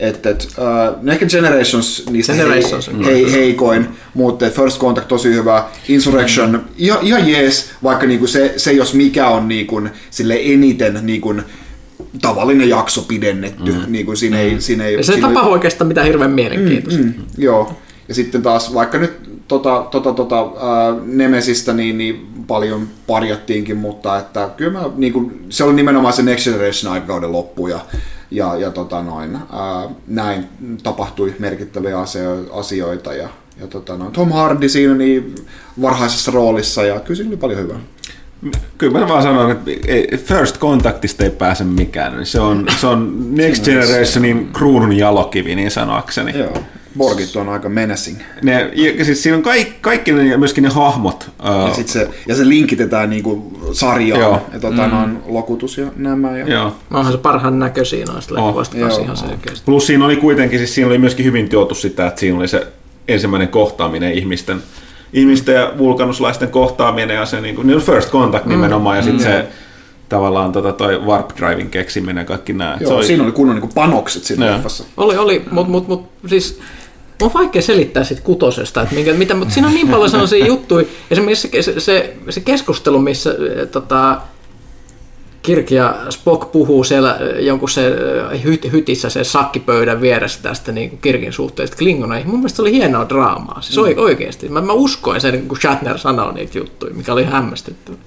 Et, 0.00 0.26
et, 0.26 0.48
uh, 0.58 1.02
Next 1.02 1.30
Generations 1.30 2.06
niistä 2.10 2.32
Generations 2.32 2.90
hei, 3.04 3.04
hei, 3.04 3.32
heikoin, 3.32 3.88
mutta 4.14 4.50
First 4.50 4.80
Contact 4.80 5.08
tosi 5.08 5.28
hyvä. 5.28 5.64
Insurrection, 5.88 6.64
ihan, 6.78 6.98
ihan 7.02 7.28
jees, 7.28 7.70
vaikka 7.82 8.06
niinku 8.06 8.26
se, 8.26 8.54
se 8.56 8.72
jos 8.72 8.94
mikä 8.94 9.28
on 9.28 9.48
niinku, 9.48 9.82
sille 10.10 10.38
eniten 10.42 10.98
niinku, 11.02 11.34
tavallinen 12.22 12.68
jakso 12.68 13.02
pidennetty. 13.02 13.72
Mm. 13.72 13.78
Niinku, 13.86 14.16
siinä 14.16 14.40
ei, 14.40 14.60
siinä 14.60 14.84
ei, 14.84 14.94
Ja 14.94 15.04
se 15.04 15.12
ei 15.12 15.16
siinä- 15.16 15.28
tapahdu 15.28 15.50
oikeastaan 15.50 15.88
mitään 15.88 16.06
hirveän 16.06 16.30
mielenkiintoista. 16.30 17.02
Mm, 17.02 17.14
joo. 17.38 17.72
Ja 18.08 18.14
sitten 18.14 18.42
taas 18.42 18.74
vaikka 18.74 18.98
nyt 18.98 19.12
tota, 19.48 19.86
tota, 19.90 20.12
tota, 20.12 20.36
ää, 20.38 20.94
Nemesistä 21.04 21.72
niin, 21.72 21.98
niin 21.98 22.26
paljon 22.46 22.88
parjattiinkin, 23.06 23.76
mutta 23.76 24.18
että 24.18 24.50
kyllä 24.56 24.72
mä, 24.80 24.90
niin 24.96 25.12
kuin, 25.12 25.44
se 25.48 25.64
oli 25.64 25.74
nimenomaan 25.74 26.14
se 26.14 26.22
Next 26.22 26.44
Generation 26.44 26.92
aikakauden 26.92 27.32
loppu 27.32 27.66
ja 27.68 27.80
ja, 28.30 28.56
ja 28.56 28.70
tota 28.70 29.02
noin, 29.02 29.36
ää, 29.36 29.88
näin 30.06 30.44
tapahtui 30.82 31.34
merkittäviä 31.38 31.98
asio- 31.98 32.58
asioita 32.58 33.14
ja, 33.14 33.28
ja 33.60 33.66
tota 33.66 33.96
noin, 33.96 34.12
Tom 34.12 34.32
Hardy 34.32 34.68
siinä 34.68 34.94
niin 34.94 35.34
varhaisessa 35.82 36.30
roolissa 36.30 36.84
ja 36.84 37.00
kyllä 37.00 37.16
siinä 37.16 37.28
oli 37.28 37.36
paljon 37.36 37.60
hyvää. 37.60 37.78
Kyllä 38.78 38.98
mä 38.98 39.08
vaan 39.08 39.22
sanon, 39.22 39.50
että 39.50 39.70
First 40.16 40.58
Contactista 40.58 41.24
ei 41.24 41.30
pääse 41.30 41.64
mikään. 41.64 42.26
Se 42.26 42.40
on, 42.40 42.66
se 42.80 42.86
on 42.86 43.26
Next 43.36 43.64
Generationin 43.64 44.50
kruunun 44.52 44.92
jalokivi, 44.92 45.54
niin 45.54 45.70
sanoakseni. 45.70 46.38
Joo. 46.38 46.58
Borgit 46.98 47.36
on 47.36 47.48
aika 47.48 47.68
menacing. 47.68 48.18
Ne, 48.42 48.70
ja 48.74 49.04
siis 49.04 49.22
siinä 49.22 49.36
on 49.36 49.42
kaikki, 49.42 49.74
kaikki 49.80 50.12
ne, 50.12 50.36
myöskin 50.36 50.64
ne 50.64 50.70
hahmot. 50.70 51.30
Ja, 51.44 51.74
sit 51.74 51.88
se, 51.88 52.10
ja 52.28 52.34
se 52.34 52.48
linkitetään 52.48 53.10
niinku 53.10 53.60
sarjaan, 53.72 54.20
Joo. 54.20 54.46
ja 54.52 54.60
tota, 54.60 54.86
mm. 54.86 55.02
on 55.02 55.22
lokutus 55.26 55.78
ja 55.78 55.86
nämä. 55.96 56.38
Ja... 56.38 56.48
joo. 56.48 56.76
No 56.90 56.98
onhan 56.98 57.12
se 57.12 57.18
parhaan 57.18 57.58
näköisiä 57.58 58.04
noista 58.04 58.34
Oh, 58.34 58.46
leffoista 58.46 58.76
ihan 58.76 59.16
selkeästi. 59.16 59.64
Plus 59.64 59.86
siinä 59.86 60.04
oli 60.04 60.16
kuitenkin, 60.16 60.58
siis 60.58 60.74
siinä 60.74 60.88
oli 60.88 60.98
myöskin 60.98 61.26
hyvin 61.26 61.48
tuotu 61.48 61.74
sitä, 61.74 62.06
että 62.06 62.20
siinä 62.20 62.38
oli 62.38 62.48
se 62.48 62.66
ensimmäinen 63.08 63.48
kohtaaminen 63.48 64.12
ihmisten, 64.12 64.62
ihmisten 65.12 65.54
ja 65.54 65.72
vulkanuslaisten 65.78 66.48
kohtaaminen 66.48 67.16
ja 67.16 67.26
se 67.26 67.40
niin 67.40 67.54
kuin, 67.54 67.66
niin 67.66 67.80
first 67.80 68.10
contact 68.10 68.46
nimenomaan 68.46 68.96
ja 68.96 69.02
sitten 69.02 69.22
se 69.22 69.48
tavallaan 70.08 70.52
tota, 70.52 70.72
toi 70.72 70.98
warp 70.98 71.30
driving 71.36 71.70
keksiminen 71.70 72.22
ja 72.22 72.24
kaikki 72.24 72.52
nämä. 72.52 72.76
Joo, 72.80 72.88
se 72.88 72.94
oli, 72.94 73.06
siinä 73.06 73.22
oli 73.24 73.32
kunnon 73.32 73.56
niinku 73.56 73.70
panokset 73.74 74.24
siinä 74.24 74.46
leffassa. 74.46 74.84
Oli, 74.96 75.16
oli, 75.16 75.44
mutta 75.50 75.70
mut, 75.70 75.88
mut, 75.88 76.08
siis 76.26 76.60
on 77.22 77.34
vaikea 77.34 77.62
selittää 77.62 78.04
sit 78.04 78.20
kutosesta, 78.20 78.82
että 78.82 78.94
minkä, 78.94 79.12
mitä, 79.12 79.34
mutta 79.34 79.54
siinä 79.54 79.68
on 79.68 79.74
niin 79.74 79.88
paljon 79.88 80.10
sellaisia 80.10 80.46
juttuja. 80.52 80.86
Esimerkiksi 81.10 81.48
se, 81.52 81.62
se, 81.62 81.80
se, 81.80 82.16
se 82.30 82.40
keskustelu, 82.40 82.98
missä 82.98 83.30
äh, 83.30 83.68
tota, 83.68 84.20
Kirk 85.42 85.70
ja 85.70 85.96
Spock 86.10 86.52
puhuu 86.52 86.84
siellä 86.84 87.10
äh, 87.10 87.18
jonkun 87.38 87.68
se 87.68 87.92
hyt, 88.44 88.72
hytissä 88.72 89.10
se 89.10 89.24
sakkipöydän 89.24 90.00
vieressä 90.00 90.42
tästä 90.42 90.72
niin 90.72 90.90
kuin 90.90 91.00
Kirkin 91.00 91.32
suhteesta 91.32 91.76
Klingoneihin. 91.76 92.30
Mun 92.30 92.38
mielestä 92.38 92.56
se 92.56 92.62
oli 92.62 92.72
hienoa 92.72 93.08
draamaa, 93.08 93.60
siis 93.60 93.76
mm. 93.76 94.02
oikeasti. 94.02 94.48
Mä, 94.48 94.60
mä 94.60 94.72
uskoin 94.72 95.20
sen, 95.20 95.48
kun 95.48 95.60
Shatner 95.60 95.98
sanoi 95.98 96.34
niitä 96.34 96.58
juttuja, 96.58 96.94
mikä 96.94 97.12
oli 97.12 97.24
hämmästyttävää. 97.24 98.00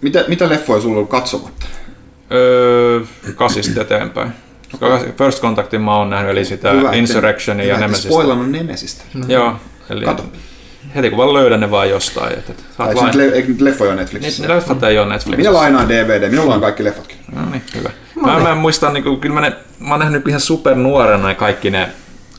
Mitä, 0.00 0.24
mitä 0.28 0.48
leffoja 0.48 0.80
sulla 0.80 0.92
on 0.92 0.96
ollut 0.96 1.10
katsomatta? 1.10 1.66
Öö, 2.32 3.00
kasista 3.34 3.80
eteenpäin. 3.80 4.32
First 5.18 5.42
Contactin 5.42 5.80
mä 5.80 5.96
oon 5.96 6.10
nähnyt, 6.10 6.30
eli 6.30 6.44
sitä 6.44 6.70
Hyvä, 6.70 6.82
että- 6.82 6.96
Insurrectionia 6.96 7.66
ja 7.66 7.74
hyvä, 7.74 7.74
että 7.74 7.86
Nemesistä. 7.86 8.08
Spoilannut 8.08 8.50
Nemesistä. 8.50 9.04
Joo, 9.28 9.56
eli 9.90 10.04
Kato. 10.04 10.24
heti 10.94 11.08
kun 11.10 11.18
vaan 11.18 11.32
löydän 11.32 11.60
ne 11.60 11.70
vaan 11.70 11.90
jostain. 11.90 12.32
Että, 12.38 12.52
että 12.52 12.62
saat 12.76 12.88
Tai 12.88 12.94
lain... 12.94 13.06
nyt 13.06 13.14
le- 13.14 13.24
eikö 13.36 13.48
nyt 13.48 13.60
leffoja 13.60 13.94
Netflixissä? 13.94 14.46
ne 14.46 14.54
leffat 14.54 14.82
ei 14.82 14.98
ole 14.98 15.08
Netflixissä. 15.08 15.50
Minä 15.50 15.60
lainaan 15.60 15.88
DVD, 15.88 16.28
minulla 16.30 16.54
on 16.54 16.60
kaikki 16.60 16.84
leffatkin. 16.84 17.16
No 17.34 17.50
niin, 17.50 17.62
hyvä. 17.74 17.90
Mä, 18.26 18.38
mä 18.40 18.50
en 18.52 18.58
muista, 18.58 18.90
niin 18.90 19.04
kuin, 19.04 19.20
kyllä 19.20 19.34
mä, 19.34 19.40
ne, 19.40 19.52
mä 19.78 19.90
oon 19.90 20.00
nähnyt 20.00 20.28
ihan 20.28 20.40
super 20.40 20.74
nuorena 20.74 21.34
kaikki 21.34 21.70
ne 21.70 21.88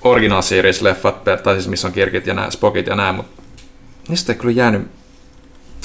original 0.02 0.42
series 0.42 0.82
leffat, 0.82 1.24
tai 1.24 1.56
siis 1.56 1.68
missä 1.68 1.88
on 1.88 1.94
kirkit 1.94 2.28
ja 2.28 2.34
nämä 2.34 2.52
Spockit 2.52 2.88
ja 2.88 2.96
nämä, 2.96 3.14
mutta 3.14 3.42
niistä 4.10 4.34
ei 4.34 4.40
kyllä 4.40 4.54
jäänyt 4.54 4.88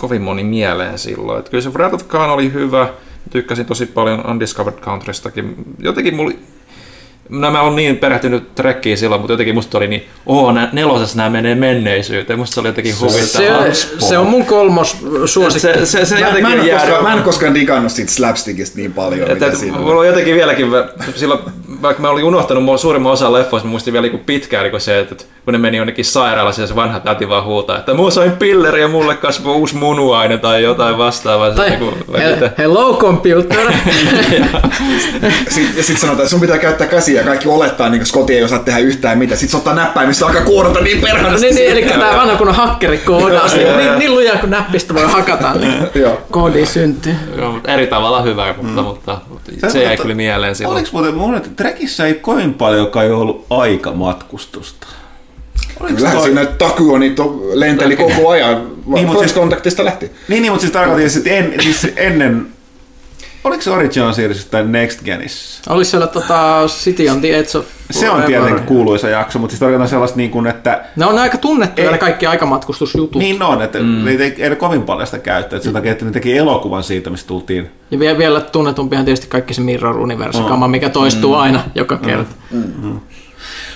kovin 0.01 0.23
moni 0.23 0.45
mieleen 0.45 0.99
silloin. 0.99 1.39
Et 1.39 1.49
kyllä 1.49 1.63
se 1.63 1.71
Wrath 1.71 1.95
of 1.95 2.09
Khan 2.09 2.31
oli 2.31 2.53
hyvä, 2.53 2.89
tykkäsin 3.31 3.67
tosi 3.67 3.87
paljon 3.87 4.31
Undiscovered 4.31 4.79
Countrystakin. 4.79 5.57
Jotenkin 5.79 6.17
mulla 6.17 6.35
No 7.29 7.51
mä 7.51 7.63
oon 7.63 7.77
niin 7.77 7.97
perehtynyt 7.97 8.55
trekkiin 8.55 8.99
silloin, 8.99 9.21
mutta 9.21 9.33
jotenkin 9.33 9.55
musta 9.55 9.79
oli 9.79 9.89
niin, 9.89 10.07
oo, 10.27 10.53
nä, 10.53 10.69
nelosessa 10.73 11.17
nämä 11.17 11.31
menee 11.31 11.55
menneisyyteen. 11.55 12.39
Musta 12.39 12.55
se 12.55 12.61
oli 12.61 12.69
jotenkin 12.69 12.95
Se, 12.95 13.07
huvittavaa. 13.07 13.75
se 14.09 14.19
on 14.19 14.27
mun 14.27 14.47
kolmos 14.47 14.97
suosikki. 15.27 15.61
Se, 15.61 15.87
se, 15.87 16.05
se 16.05 16.15
Mä, 16.15 16.21
mä, 16.21 16.27
jotenkin 16.29 16.61
en 16.61 16.67
jää- 16.67 16.79
koskaan, 16.81 17.03
mä 17.03 17.13
en 17.13 17.23
koskaan 17.23 17.55
digannut 17.55 17.93
siitä 17.93 18.13
slapstickista 18.13 18.77
niin 18.79 18.93
paljon, 18.93 19.31
että, 19.31 19.45
mitä 19.47 19.59
siinä 19.59 19.79
mulla 19.79 19.93
on. 19.93 19.99
on 19.99 20.07
jotenkin 20.07 20.35
vieläkin, 20.35 20.67
silloin, 21.15 21.41
vaikka 21.83 22.03
mä 22.03 22.09
olin 22.09 22.25
unohtanut 22.25 22.65
mulla 22.65 22.79
suurimman 22.79 23.13
osan 23.13 23.33
leffoista, 23.33 23.67
mä 23.67 23.71
muistin 23.71 23.93
vielä 23.93 24.07
niin 24.07 24.19
pitkään 24.19 24.71
niin 24.71 24.81
se, 24.81 24.99
että 24.99 25.15
kun 25.45 25.53
ne 25.53 25.59
meni 25.59 25.77
jonnekin 25.77 26.05
sairaalassa 26.05 26.61
ja 26.63 26.67
se 26.67 26.77
vanha 26.77 27.01
täti 27.01 27.29
vaan 27.29 27.45
huutaa, 27.45 27.79
että 27.79 27.95
mua 27.95 28.11
sain 28.11 28.33
pilleri 28.33 28.81
ja 28.81 28.89
mulle 28.89 29.17
kasvoi 29.17 29.55
uusi 29.55 29.77
munuaine 29.77 30.39
tai 30.39 30.63
jotain 30.63 30.99
vastaavaa. 30.99 31.51
Se 31.51 31.57
Tai 31.57 31.71
niinku- 31.71 31.95
he, 32.19 32.51
hello 32.59 32.97
computer. 32.97 33.73
Sitten 35.49 35.85
sit 35.85 35.99
sanotaan, 35.99 36.21
että 36.21 36.31
sun 36.31 36.41
pitää 36.41 36.59
käyttää 36.59 36.87
käsiä 36.87 37.14
ja 37.15 37.25
kaikki 37.25 37.49
olettaa, 37.49 37.89
niin 37.89 38.07
Scotty 38.07 38.33
ei 38.35 38.45
osaa 38.45 38.59
tehdä 38.59 38.79
yhtään 38.79 39.19
mitään. 39.19 39.39
Sitten 39.39 39.51
se 39.51 39.57
ottaa 39.57 39.75
näppäimistä 39.75 40.27
alkaa 40.27 40.43
kuorata 40.43 40.81
niin 40.81 41.01
perhanasti. 41.01 41.47
niin, 41.47 41.55
niin, 41.57 41.71
eli 41.73 41.83
tämä 41.83 42.17
vanha 42.17 42.37
kunnon 42.37 42.55
hakkeri 42.57 42.99
koodaa. 42.99 43.47
niin, 43.55 43.99
niin 43.99 44.15
lujaa 44.15 44.37
kuin 44.39 44.51
näppistä 44.51 44.95
voi 44.95 45.03
hakata, 45.07 45.55
niin 45.55 45.75
Joo. 45.95 46.21
koodi 46.31 46.67
syntyy. 46.67 47.15
Joo, 47.39 47.53
mutta 47.53 47.73
eri 47.73 47.87
tavalla 47.87 48.23
hyvä, 48.23 48.47
mutta, 48.57 48.81
Mm. 48.83 48.87
mutta, 48.87 49.19
mutta 49.29 49.71
se 49.71 49.83
jäi 49.83 49.97
kyllä 49.97 50.15
mieleen 50.15 50.55
silloin. 50.55 50.77
Oliko 50.77 50.89
muuten 50.93 51.15
mun, 51.15 51.35
että 51.35 51.49
Trekissä 51.57 52.07
ei 52.07 52.15
kovin 52.15 52.55
paljon 52.55 52.91
kai 52.91 53.11
ollut 53.11 53.47
aikamatkustusta? 53.51 54.87
Oliko 55.81 55.95
Kyllähän 55.97 56.17
toi- 56.19 56.27
siinä 56.27 56.45
Takuo 56.47 56.99
niitä 56.99 57.23
lenteli 57.55 57.97
koko 57.97 58.29
ajan. 58.31 58.67
Niin, 58.87 59.07
First 59.07 59.21
siis- 59.21 59.35
Contactista 59.35 59.85
lähti. 59.85 60.11
Niin, 60.29 60.43
niin 60.43 60.53
mutta 60.53 60.61
siis 60.61 60.73
tarkoitin, 60.73 61.07
että 61.17 61.31
en, 61.31 61.55
siis 61.63 61.89
ennen... 61.97 62.47
Oliko 63.45 63.63
se 63.63 63.71
Original 63.71 64.13
Series 64.13 64.47
tai 64.47 64.65
Next 64.67 65.05
Genissä? 65.05 65.73
Oli 65.73 65.85
siellä 65.85 66.07
tota, 66.07 66.63
City 66.67 67.09
on 67.09 67.21
the 67.21 67.37
Edge 67.37 67.59
of 67.59 67.67
Se 67.91 68.11
on 68.11 68.23
tietenkin 68.23 68.67
kuuluisa 68.67 69.09
jakso, 69.09 69.39
mutta 69.39 69.53
siis 69.53 69.61
tarkoitan 69.61 69.89
sellaista 69.89 70.17
niin 70.17 70.31
kuin, 70.31 70.47
että 70.47 70.85
Ne 70.97 71.07
on 71.07 71.19
aika 71.19 71.39
tunnettuja 71.39 71.87
Ei. 71.87 71.93
ne 71.93 71.99
kaikki 71.99 72.27
aikamatkustusjutut. 72.27 73.23
niin 73.23 73.43
on, 73.43 73.63
että 73.63 73.79
mm. 73.79 74.07
ei, 74.09 74.23
ei, 74.23 74.35
ei 74.39 74.57
kovin 74.57 74.83
paljon 74.83 75.07
sitä 75.07 75.19
käyttää. 75.19 75.61
Sen 75.61 75.73
takia, 75.73 75.93
että 75.93 76.05
ne 76.05 76.11
teki 76.11 76.37
elokuvan 76.37 76.83
siitä, 76.83 77.11
mistä 77.11 77.29
tultiin. 77.29 77.71
Ja 77.91 77.99
vielä, 77.99 78.19
vielä 78.19 78.41
tunnetumpihan 78.41 79.05
tietysti 79.05 79.27
kaikki 79.27 79.55
se 79.55 79.61
Mirror 79.61 79.99
Universe-kama, 79.99 80.69
mikä 80.69 80.89
toistuu 80.89 81.35
aina 81.35 81.65
joka 81.75 81.97
kerta. 81.97 82.35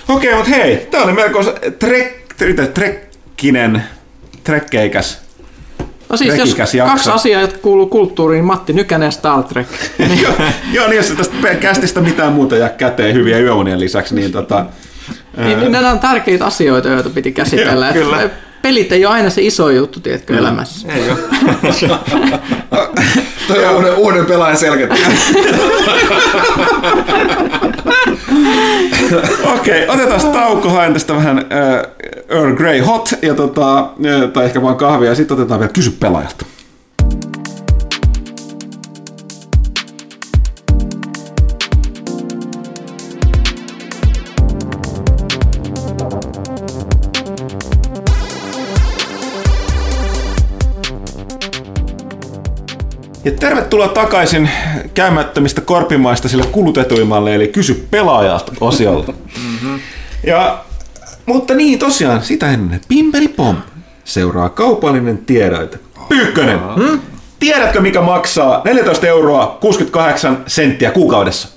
Okei, 0.09 0.35
mutta 0.35 0.49
hei, 0.49 0.87
tää 0.91 1.03
oli 1.03 1.13
melko 1.13 1.43
trek, 1.79 2.33
trek, 2.37 2.73
trekkinen, 2.73 3.83
trekkeikäs. 4.43 5.28
No 6.09 6.17
siis 6.17 6.37
jos 6.37 6.73
jakso. 6.73 6.91
kaksi 6.91 7.09
asiaa, 7.09 7.41
jotka 7.41 7.57
kuuluu 7.57 7.87
kulttuuriin, 7.87 8.45
Matti 8.45 8.73
Nykänen 8.73 9.07
ja 9.07 9.11
Star 9.11 9.43
Trek. 9.43 9.67
joo, 10.23 10.33
joo, 10.71 10.87
niin 10.87 10.97
jos 10.97 11.07
tästä 11.07 11.55
kästistä 11.55 12.01
mitään 12.01 12.33
muuta 12.33 12.55
jää 12.55 12.69
käteen 12.69 13.15
hyviä 13.15 13.39
yöunien 13.39 13.79
lisäksi, 13.79 14.15
niin 14.15 14.31
tota... 14.31 14.65
niin, 15.37 15.59
niin 15.59 15.71
nämä 15.71 15.91
on 15.91 15.99
tärkeitä 15.99 16.45
asioita, 16.45 16.87
joita 16.87 17.09
piti 17.09 17.31
käsitellä. 17.31 17.85
Joo, 17.85 17.93
kyllä. 17.93 18.29
Pelit 18.61 18.91
ei 18.91 19.05
ole 19.05 19.13
aina 19.13 19.29
se 19.29 19.41
iso 19.41 19.69
juttu, 19.69 19.99
tiedätkö, 19.99 20.37
elämässä. 20.37 20.87
Ei 20.93 21.09
ole. 21.09 21.19
Toi 23.49 23.65
on 23.65 23.75
uuden, 23.75 23.95
uuden 23.95 24.25
pelaajan 24.25 24.57
selkeä. 24.57 24.87
Okei, 29.55 29.87
otetaan 29.87 30.21
tauko, 30.21 30.69
haen 30.69 30.93
tästä 30.93 31.15
vähän 31.15 31.37
äh, 31.37 31.45
Earl 32.29 32.55
Grey 32.55 32.79
Hot, 32.79 33.09
ja 33.21 33.33
tota, 33.35 33.79
äh, 33.79 34.31
tai 34.33 34.45
ehkä 34.45 34.61
vaan 34.61 34.75
kahvia, 34.75 35.09
ja 35.09 35.15
sitten 35.15 35.37
otetaan 35.37 35.59
vielä 35.59 35.73
kysy 35.73 35.91
pelaajalta. 35.99 36.45
Ja 53.23 53.31
tervetuloa 53.31 53.87
takaisin 53.87 54.49
käymättömistä 54.93 55.61
korpimaista 55.61 56.29
sille 56.29 56.45
kulutetuimmalle, 56.45 57.35
eli 57.35 57.47
kysy 57.47 57.87
pelaajalta 57.91 58.51
osiolle. 58.61 59.05
Mm-hmm. 59.07 59.79
Ja, 60.23 60.63
mutta 61.25 61.55
niin 61.55 61.79
tosiaan, 61.79 62.23
sitä 62.23 62.51
ennen. 62.51 62.81
Pimpeli 62.87 63.27
pom. 63.27 63.55
Seuraa 64.03 64.49
kaupallinen 64.49 65.17
tiedoite. 65.17 65.79
Pyykkönen. 66.09 66.59
Hmm? 66.59 67.01
Tiedätkö 67.39 67.81
mikä 67.81 68.01
maksaa 68.01 68.61
14 68.65 69.07
euroa 69.07 69.57
68 69.61 70.43
senttiä 70.47 70.91
kuukaudessa? 70.91 71.47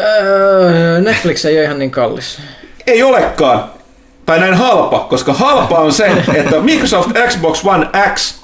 Öö, 0.00 1.00
Netflix 1.00 1.44
ei 1.44 1.56
ole 1.56 1.64
ihan 1.64 1.78
niin 1.78 1.90
kallis. 1.90 2.40
Ei 2.86 3.02
olekaan. 3.02 3.64
Tai 4.26 4.40
näin 4.40 4.54
halpa, 4.54 4.98
koska 4.98 5.32
halpa 5.32 5.78
on 5.78 5.92
se, 5.92 6.06
että 6.34 6.60
Microsoft 6.60 7.10
Xbox 7.28 7.64
One 7.64 7.88
X 8.14 8.41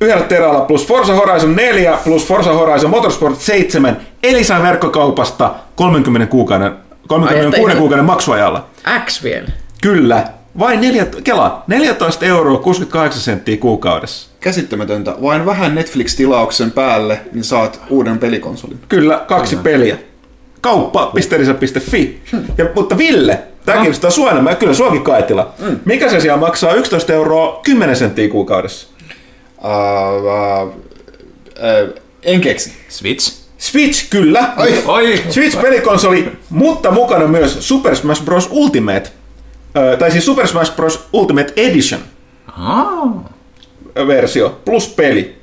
yhdellä 0.00 0.22
terällä 0.24 0.60
plus 0.60 0.86
Forza 0.86 1.14
Horizon 1.14 1.56
4 1.56 1.98
plus 2.04 2.26
Forza 2.26 2.52
Horizon 2.52 2.90
Motorsport 2.90 3.40
7 3.40 3.96
Elisan 4.22 4.62
verkkokaupasta 4.62 5.54
30 5.76 6.26
kuukauden, 6.30 6.72
36 7.08 7.72
Ai, 7.72 7.78
kuukauden 7.78 8.04
maksuajalla. 8.04 8.66
X 9.04 9.22
vielä. 9.22 9.48
Kyllä. 9.82 10.24
Vain 10.58 10.80
neljä, 10.80 11.06
kela, 11.24 11.62
14 11.66 12.26
euroa 12.26 12.58
68 12.58 13.22
senttiä 13.22 13.56
kuukaudessa. 13.56 14.28
Käsittämätöntä. 14.40 15.14
Vain 15.22 15.46
vähän 15.46 15.74
Netflix-tilauksen 15.74 16.70
päälle, 16.70 17.20
niin 17.32 17.44
saat 17.44 17.80
uuden 17.90 18.18
pelikonsolin. 18.18 18.78
Kyllä, 18.88 19.24
kaksi 19.28 19.56
peliä. 19.56 19.96
Kauppa.elisa.fi. 20.60 22.20
Ja, 22.58 22.66
mutta 22.74 22.98
Ville, 22.98 23.38
tämä 23.64 23.78
kiinnostaa 23.78 24.10
sua 24.10 24.30
enemmän, 24.30 24.50
ja 24.50 24.56
kyllä 24.56 24.74
suakin 24.74 25.02
Kaitila. 25.02 25.54
Mikä 25.84 26.08
se 26.10 26.20
siellä 26.20 26.40
maksaa 26.40 26.74
11 26.74 27.12
euroa 27.12 27.60
10 27.64 27.96
senttiä 27.96 28.28
kuukaudessa? 28.28 28.88
Uh, 29.66 30.22
uh, 30.22 30.68
uh, 30.68 31.94
En 32.22 32.40
keksi. 32.40 32.72
Switch? 32.88 33.32
Switch, 33.58 34.10
kyllä. 34.10 34.52
Ai. 34.56 34.82
Oi! 34.86 35.22
Switch-pelikonsoli, 35.30 36.28
mutta 36.50 36.90
mukana 36.90 37.26
myös 37.26 37.68
Super 37.68 37.96
Smash 37.96 38.24
Bros. 38.24 38.48
Ultimate. 38.50 39.10
Ö, 39.76 39.96
tai 39.96 40.10
siis 40.10 40.24
Super 40.24 40.46
Smash 40.48 40.76
Bros. 40.76 41.08
Ultimate 41.12 41.52
Edition 41.56 42.00
Ah. 42.46 43.08
versio 44.06 44.60
plus 44.64 44.88
peli. 44.88 45.36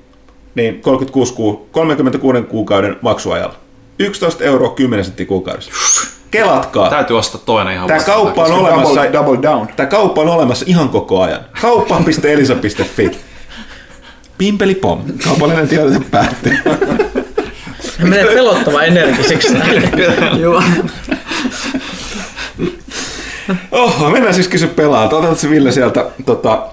Niin 0.56 0.82
36 0.82 1.34
kuu, 1.34 1.68
36 1.72 2.42
kuukauden 2.42 2.96
maksuajalla. 3.02 3.56
11 4.00 4.44
euroa 4.44 4.70
10 4.70 5.06
senttiä 5.06 5.26
kuukaudessa. 5.26 5.72
Kelatkaa. 6.32 6.90
Täytyy 6.90 7.18
ostaa 7.18 7.42
toinen 7.46 7.74
ihan 7.74 7.88
Tämä 7.88 8.00
kauppa 8.04 8.44
on 8.44 8.52
olemassa, 8.52 8.96
Double, 8.96 9.14
double 9.14 9.42
down. 9.42 9.68
tämä 9.76 9.88
kauppa 9.88 10.22
on 10.22 10.30
olemassa 10.30 10.66
ihan 10.68 10.90
koko 10.90 11.22
ajan. 11.22 11.42
Kauppa.elisa.fi. 11.62 13.12
Pimpeli 14.44 14.76
pom. 14.76 15.02
Kaupallinen 15.24 15.68
tiedote 15.68 16.02
päättyy. 16.12 16.58
Menee 18.00 18.26
pelottava 18.26 18.84
energiseksi. 18.84 19.54
Joo. 20.40 20.64
Oho, 23.72 24.10
mennään 24.10 24.34
siis 24.34 24.48
kysy 24.48 24.68
pelaa. 24.68 25.10
Otat 25.10 25.40
se 25.40 25.50
Ville 25.50 25.72
sieltä, 25.72 26.06
tota, 26.26 26.68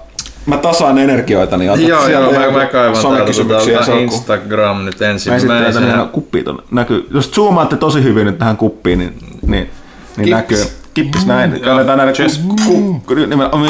mä 0.45 0.57
tasaan 0.57 0.97
energioita, 0.97 1.57
niin 1.57 1.71
otat 1.71 1.87
Joo, 1.87 2.05
sieltä 2.05 2.35
joo, 2.35 2.51
mä, 2.51 2.59
mä 2.59 2.65
kaivan 2.65 2.73
täältä 2.73 3.01
somekysymyksiä, 3.01 3.77
tota, 3.77 3.91
on 3.93 3.99
Instagram 3.99 4.85
nyt 4.85 4.99
Mä 4.99 5.11
esitän 5.13 5.37
ensimmäisenä. 5.37 6.07
kuppiin 6.11 6.45
tonne. 6.45 6.63
Näkyy. 6.71 7.07
Jos 7.13 7.31
zoomaatte 7.31 7.77
tosi 7.77 8.03
hyvin 8.03 8.25
nyt 8.25 8.37
tähän 8.37 8.57
kuppiin, 8.57 8.99
niin, 8.99 9.13
niin, 9.47 9.69
niin 10.17 10.29
näkyy. 10.29 10.80
Kippis 10.93 11.25
näin. 11.25 11.61
Kannetaan 11.61 11.97
näille 11.97 12.13
Cheers. 12.13 12.41
ku, 12.65 13.01
ku, 13.05 13.15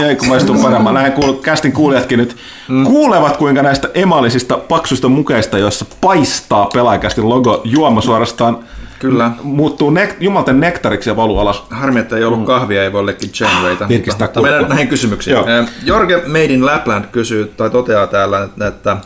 ei 0.06 0.16
kun 0.16 0.28
maistuu 0.28 0.62
paremmin. 0.62 0.94
Näin 0.94 1.12
kuul, 1.12 1.34
kästin 1.34 1.72
kuulijatkin 1.72 2.20
nyt 2.20 2.36
mm. 2.68 2.84
kuulevat, 2.86 3.38
kuinka 3.38 3.62
näistä 3.64 3.90
emallisista 3.94 4.58
paksuista 4.58 5.10
mukeista, 5.10 5.58
joissa 5.58 5.86
paistaa 6.02 6.66
pelaajakästin 6.74 7.30
logo, 7.30 7.62
juoma 7.64 8.02
suorastaan 8.02 8.60
Kyllä. 9.00 9.32
muuttuu 9.44 9.92
nek- 9.92 10.16
jumalten 10.20 10.60
nektariksi 10.60 11.10
ja 11.10 11.16
valuu 11.16 11.40
alas. 11.40 11.64
Harmi, 11.70 12.00
että 12.00 12.18
ei 12.18 12.24
ollut 12.24 12.46
kahvia, 12.46 12.84
ei 12.84 12.94
voi 12.94 13.06
leikkiä 13.06 13.30
Genwaita. 13.34 13.88
Virkistää 13.88 14.28
Mutta 14.28 14.42
mennään 14.42 14.70
näihin 14.70 14.88
kysymyksiin. 14.88 15.34
Joo. 15.34 15.46
Jorge 15.84 16.18
Made 16.28 16.46
in 16.46 16.66
Lapland 16.66 17.06
kysyy 17.12 17.54
tai 17.58 17.70
toteaa 17.70 18.08
täällä, 18.08 18.50
että- 18.68 18.98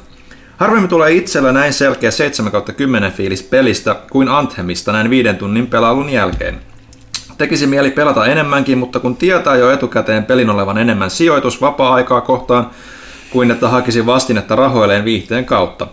harvemmin 0.58 0.90
tulee 0.90 1.12
itsellä 1.12 1.52
näin 1.52 1.74
selkeä 1.74 2.12
7 2.12 2.52
10 2.78 3.12
fiilis 3.12 3.44
pelistä 3.44 3.96
kuin 4.12 4.30
Anthemista 4.30 4.92
näin 4.92 5.10
viiden 5.10 5.36
tunnin 5.36 5.68
pelailun 5.68 6.10
jälkeen. 6.10 6.60
Tekisi 7.38 7.68
mieli 7.68 7.91
pelata 7.91 8.26
enemmänkin, 8.26 8.78
mutta 8.78 8.99
kun 8.99 9.16
tietää 9.16 9.56
jo 9.56 9.72
etukäteen 9.72 10.26
pelin 10.26 10.49
olevan 10.49 10.78
enemmän 10.78 11.10
sijoitus 11.10 11.62
vapaa-aikaa 11.62 12.22
kohtaan, 12.22 12.70
kuin 13.32 13.52
että 13.52 13.70
hakisi 13.70 14.06
vastinetta 14.06 14.56
rahoilleen 14.56 15.06
viihteen 15.06 15.45
kautta. 15.45 15.88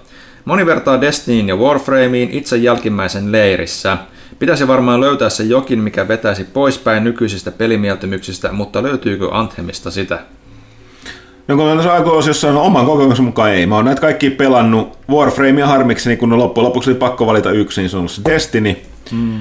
Moni 0.44 0.66
vertaa 0.66 1.00
Destinyin 1.00 1.48
ja 1.48 1.56
Warframeen 1.56 2.30
itse 2.30 2.56
jälkimmäisen 2.56 3.32
leirissä. 3.32 3.98
Pitäisi 4.38 4.68
varmaan 4.68 5.00
löytää 5.00 5.30
se 5.30 5.42
jokin, 5.42 5.78
mikä 5.78 6.08
vetäisi 6.08 6.44
poispäin 6.44 7.04
nykyisistä 7.04 7.50
pelimieltymyksistä, 7.50 8.52
mutta 8.52 8.82
löytyykö 8.82 9.28
Anthemista 9.32 9.90
sitä? 9.90 10.18
No 11.48 11.56
kun 11.56 11.76
tässä 11.76 11.92
aiko-osiossa 11.92 12.48
on 12.48 12.56
oman 12.56 12.86
kokemuksen 12.86 13.24
mukaan 13.24 13.50
ei. 13.50 13.66
Mä 13.66 13.74
oon 13.74 13.84
näitä 13.84 14.00
kaikki 14.00 14.30
pelannut 14.30 14.98
Warframea 15.10 15.66
harmikseni, 15.66 16.16
kun 16.16 16.28
ne 16.28 16.36
loppujen 16.36 16.66
lopuksi 16.66 16.90
oli 16.90 16.98
pakko 16.98 17.26
valita 17.26 17.50
yksi, 17.50 17.80
niin 17.80 17.90
se 17.90 17.96
on 17.96 18.08
se 18.08 18.22
Destiny. 18.24 18.76
Mm. 19.12 19.40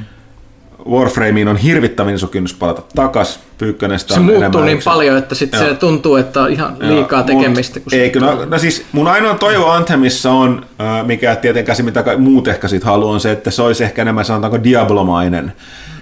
Warframeen 0.90 1.48
on 1.48 1.58
hirvittävin 1.58 2.16
iso 2.16 2.28
kynnys 2.28 2.53
palata 2.53 2.82
takas. 2.95 3.40
Pyykkönestä 3.58 4.14
Se 4.14 4.20
on 4.20 4.26
muuttuu 4.26 4.44
enemmän 4.44 4.66
niin 4.66 4.82
paljon, 4.84 5.18
että 5.18 5.36
sit 5.36 5.53
se 5.53 5.76
tuntuu, 5.76 6.16
että 6.16 6.41
on 6.41 6.52
ihan 6.52 6.78
liikaa 6.80 7.20
Joo, 7.20 7.28
tekemistä. 7.28 7.80
Mut, 7.80 7.84
kun 7.84 7.91
se 7.91 8.02
eikö, 8.02 8.20
no, 8.20 8.45
no, 8.45 8.60
siis 8.60 8.86
mun 8.91 9.08
ainoa 9.08 9.34
toivo 9.34 9.70
Anthemissa 9.70 10.32
on, 10.32 10.66
mikä 11.06 11.36
tietenkään 11.36 11.76
se, 11.76 11.84
mitä 11.84 12.03
muut 12.18 12.48
ehkä 12.48 12.68
sit 12.68 12.84
haluaa, 12.84 13.14
on 13.14 13.20
se, 13.20 13.32
että 13.32 13.52
se 13.52 13.62
olisi 13.62 13.84
ehkä 13.84 14.02
enemmän 14.02 14.26
sanotaanko 14.26 14.64
Diablomainen. 14.64 15.53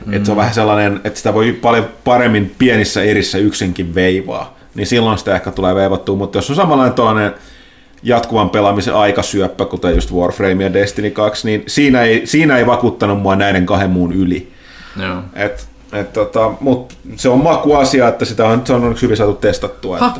Mm. 0.05 0.13
Että 0.13 0.25
se 0.25 0.31
on 0.31 0.37
vähän 0.37 0.53
sellainen, 0.53 1.01
että 1.03 1.17
sitä 1.17 1.33
voi 1.33 1.51
paljon 1.51 1.89
paremmin 2.03 2.55
pienissä 2.57 3.03
erissä 3.03 3.37
yksinkin 3.37 3.95
veivaa. 3.95 4.57
Niin 4.75 4.87
silloin 4.87 5.17
sitä 5.17 5.35
ehkä 5.35 5.51
tulee 5.51 5.75
veivattua, 5.75 6.15
mutta 6.15 6.37
jos 6.37 6.49
on 6.49 6.55
samanlainen 6.55 6.95
toinen 6.95 7.33
jatkuvan 8.03 8.49
pelaamisen 8.49 8.95
aikasyöppä, 8.95 9.65
kuten 9.65 9.95
just 9.95 10.13
Warframe 10.13 10.63
ja 10.63 10.73
Destiny 10.73 11.11
2, 11.11 11.47
niin 11.47 11.63
siinä 11.67 12.01
ei, 12.01 12.21
siinä 12.25 12.57
ei 12.57 12.65
vakuuttanut 12.65 13.21
mua 13.21 13.35
näiden 13.35 13.65
kahden 13.65 13.89
muun 13.89 14.13
yli. 14.13 14.51
Joo. 15.01 15.21
Et, 15.33 15.67
et, 15.93 16.13
tota, 16.13 16.51
mut 16.59 16.93
se 17.15 17.29
on 17.29 17.43
makuasia, 17.43 18.07
että 18.07 18.25
sitä 18.25 18.45
on, 18.45 18.61
se 18.65 18.73
on 18.73 18.83
onneksi 18.83 19.01
hyvin 19.03 19.17
saatu 19.17 19.33
testattua. 19.33 19.97
Ha, 19.97 20.07
Että, 20.07 20.19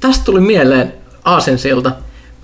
tästä 0.00 0.24
tuli 0.24 0.40
mieleen 0.40 0.92
Aasensilta. 1.24 1.92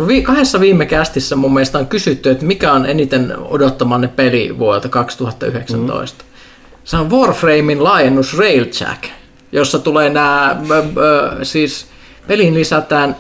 Vi- 0.07 0.23
kahdessa 0.23 0.61
viime 0.61 0.87
kästissä 0.87 1.37
mun 1.37 1.55
mielestä 1.55 1.79
on 1.79 1.87
kysytty, 1.87 2.31
että 2.31 2.45
mikä 2.45 2.73
on 2.73 2.87
eniten 2.87 3.35
odottamanne 3.39 4.09
peli 4.09 4.59
vuodelta 4.59 4.89
2019. 4.89 6.25
Mm. 6.25 6.29
Se 6.85 6.97
on 6.97 7.11
Warframein 7.11 7.85
laajennus 7.85 8.39
Railjack, 8.39 9.05
jossa 9.53 9.79
tulee 9.79 10.11
nämä, 10.11 10.57
siis 11.43 11.87
peliin 12.27 12.55
lisätään 12.55 13.17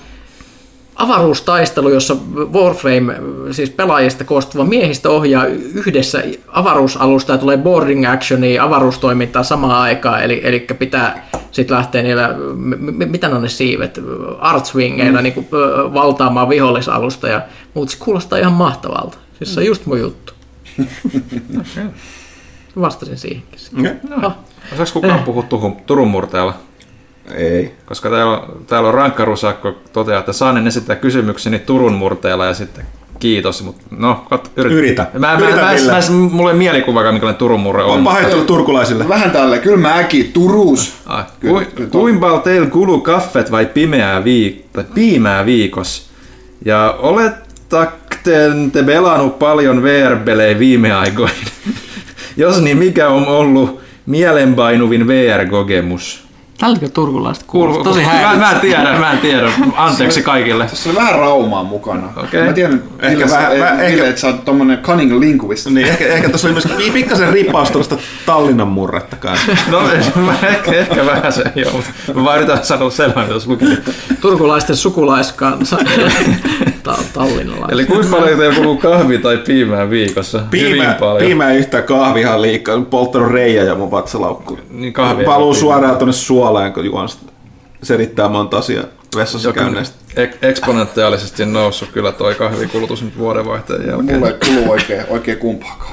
avaruustaistelu, 0.94 1.88
jossa 1.88 2.16
Warframe, 2.52 3.14
siis 3.50 3.70
pelaajista 3.70 4.24
koostuva 4.24 4.64
miehistä 4.64 5.10
ohjaa 5.10 5.46
yhdessä 5.74 6.22
avaruusalusta 6.48 7.32
ja 7.32 7.38
tulee 7.38 7.56
boarding 7.56 8.10
actionia, 8.10 8.64
avaruustoimintaa 8.64 9.42
samaan 9.42 9.82
aikaan, 9.82 10.22
eli, 10.22 10.40
eli 10.44 10.60
pitää 10.78 11.28
sitten 11.52 11.76
lähteä 11.76 12.02
niillä, 12.02 12.28
m- 12.54 12.74
m- 12.74 13.10
mitä 13.10 13.28
ne 13.28 13.34
on 13.34 13.42
ne 13.42 13.48
siivet, 13.48 14.00
artswingeilla 14.40 15.18
mm. 15.18 15.22
niin 15.22 15.48
valtaamaan 15.94 16.48
vihollisalusta 16.48 17.28
ja 17.28 17.40
muut 17.74 17.88
se 17.88 17.96
kuulostaa 17.98 18.38
ihan 18.38 18.52
mahtavalta. 18.52 19.18
Siis 19.38 19.54
se 19.54 19.60
on 19.60 19.66
just 19.66 19.86
mun 19.86 20.00
juttu. 20.00 20.32
Vastasin 22.80 23.18
siihenkin. 23.18 23.58
okay. 23.78 23.94
Ha. 24.16 24.32
Osaako 24.72 24.90
kukaan 24.92 25.22
puhua 25.22 25.42
Tuhun, 25.42 25.76
Turun 25.86 26.08
murteella? 26.08 26.54
Ei. 27.34 27.74
Koska 27.86 28.10
täällä 28.10 28.32
on, 28.38 28.62
täällä 28.66 28.88
on 28.88 28.94
rankkarusakko 28.94 29.74
toteaa, 29.92 30.18
että 30.18 30.32
saan 30.32 30.66
esittää 30.66 30.96
kysymykseni 30.96 31.58
Turun 31.58 31.94
murteella 31.94 32.46
ja 32.46 32.54
sitten 32.54 32.84
kiitos. 33.22 33.62
Mutta 33.62 33.82
no, 33.90 34.26
kat, 34.30 34.50
yritä. 34.56 34.76
Yritä. 34.76 35.06
Mä, 35.18 35.32
Yritä, 35.38 35.56
mä, 35.56 35.62
mä, 35.62 35.72
mä, 35.86 35.92
mä, 35.92 36.30
mulla 36.30 36.50
ei 36.50 36.56
mielikuva, 36.56 37.12
minkälainen 37.12 37.38
Turun 37.38 37.60
murre 37.60 37.82
on. 37.82 37.90
On 37.90 38.04
pahoittelu 38.04 38.44
turkulaisille. 38.44 39.08
Vähän 39.08 39.30
tälle, 39.30 39.58
kyllä 39.58 39.76
mäkin, 39.76 40.32
Ku, 41.40 41.62
kyllä. 41.74 41.90
kuinka 41.90 42.38
teillä 42.38 42.66
kuluu 42.66 43.00
kaffet 43.00 43.50
vai 43.50 43.66
pimeää 43.66 44.20
viik- 44.20 44.62
tai 44.72 44.84
piimää 44.94 45.46
viikossa? 45.46 46.12
Ja 46.64 46.96
oletteko 46.98 47.92
te 48.72 48.82
pelannut 48.86 49.38
paljon 49.38 49.82
VR-pelejä 49.82 50.58
viime 50.58 50.92
aikoina? 50.92 51.34
Jos 52.36 52.60
niin, 52.60 52.78
mikä 52.78 53.08
on 53.08 53.26
ollut 53.26 53.80
mielenpainuvin 54.06 55.06
VR-kokemus? 55.08 56.21
Tälläkö 56.62 56.88
turkulaiset 56.88 57.44
Kuuluu, 57.46 57.74
kuulostaa? 57.74 57.92
Tosi 58.04 58.22
mä, 58.22 58.34
mä 58.38 58.50
en 58.50 58.60
tiedä, 58.60 58.98
mä 58.98 59.12
en 59.12 59.18
tiedä. 59.18 59.50
Anteeksi 59.76 60.22
kaikille. 60.22 60.66
Tässä 60.66 60.88
oli 60.90 60.96
vähän 60.98 61.14
raumaa 61.14 61.62
mukana. 61.64 62.08
Okei. 62.16 62.44
Mä 62.46 62.52
tiedän, 62.52 62.82
Ehkä 63.00 63.30
vähän- 63.30 63.58
vähän- 63.58 63.80
ehkä- 63.80 64.06
että 64.08 64.20
sä 64.20 64.26
oot 64.26 64.44
tommonen 64.44 64.78
cunning 64.78 65.18
linguist. 65.20 65.66
Niin, 65.66 65.86
ehkä, 65.86 66.06
ehkä 66.06 66.28
tuossa 66.28 66.48
oli 66.48 66.52
myös 66.52 66.92
pikkasen 66.92 67.32
riippaus 67.32 67.70
tuosta 67.70 67.96
Tallinnan 68.26 68.68
murretta 68.68 69.16
kanssa. 69.16 69.52
No 69.70 69.80
mä 70.26 70.34
ehkä, 70.48 70.72
ehkä 70.72 71.06
vähän 71.06 71.32
se, 71.32 71.44
joo. 71.54 71.80
Mä 72.14 72.24
vaan 72.24 72.36
yritän 72.38 72.64
sanoa 72.64 72.90
sellainen, 72.90 73.34
jos 73.34 73.46
lukin. 73.46 73.78
Turkulaisten 74.20 74.76
sukulaiskansa. 74.76 75.76
Ta- 76.82 76.98
Tallinnalaiset. 77.12 77.72
Eli 77.72 77.84
kuinka 77.84 78.16
paljon 78.16 78.38
teillä 78.38 78.54
kuluu 78.56 78.76
kahvi 78.76 79.18
tai 79.18 79.36
piimää 79.36 79.90
viikossa? 79.90 80.42
Piimää, 80.50 80.94
paljon. 81.00 81.18
piimää 81.18 81.52
yhtään 81.52 81.84
kahvihan 81.84 82.42
liikaa, 82.42 82.80
polttanut 82.80 83.30
reijä 83.30 83.62
ja 83.64 83.74
mun 83.74 83.90
vatsalaukku. 83.90 84.58
Niin 84.70 84.92
kahvia 84.92 85.26
Paluu 85.26 85.54
suoraan 85.54 85.96
tuonne 85.96 86.12
suoleen, 86.12 86.51
kun 86.74 86.84
juon 86.84 87.08
sitä. 87.08 87.32
Selittää 87.82 88.28
monta 88.28 88.58
asiaa 88.58 88.84
vessassa 89.16 89.48
Joku 89.48 89.58
käynneistä. 89.58 89.96
ek- 90.16 90.38
eksponentiaalisesti 90.42 91.46
noussut 91.46 91.88
kyllä 91.92 92.12
toi 92.12 92.34
kahvikulutus 92.34 93.02
nyt 93.02 93.18
vuodenvaihteen 93.18 93.86
jälkeen. 93.88 94.18
Mulle 94.18 94.38
ei 94.42 94.54
kulu 94.54 94.70
oikein, 94.70 95.04
oikein 95.08 95.38
kumpaakaan. 95.38 95.92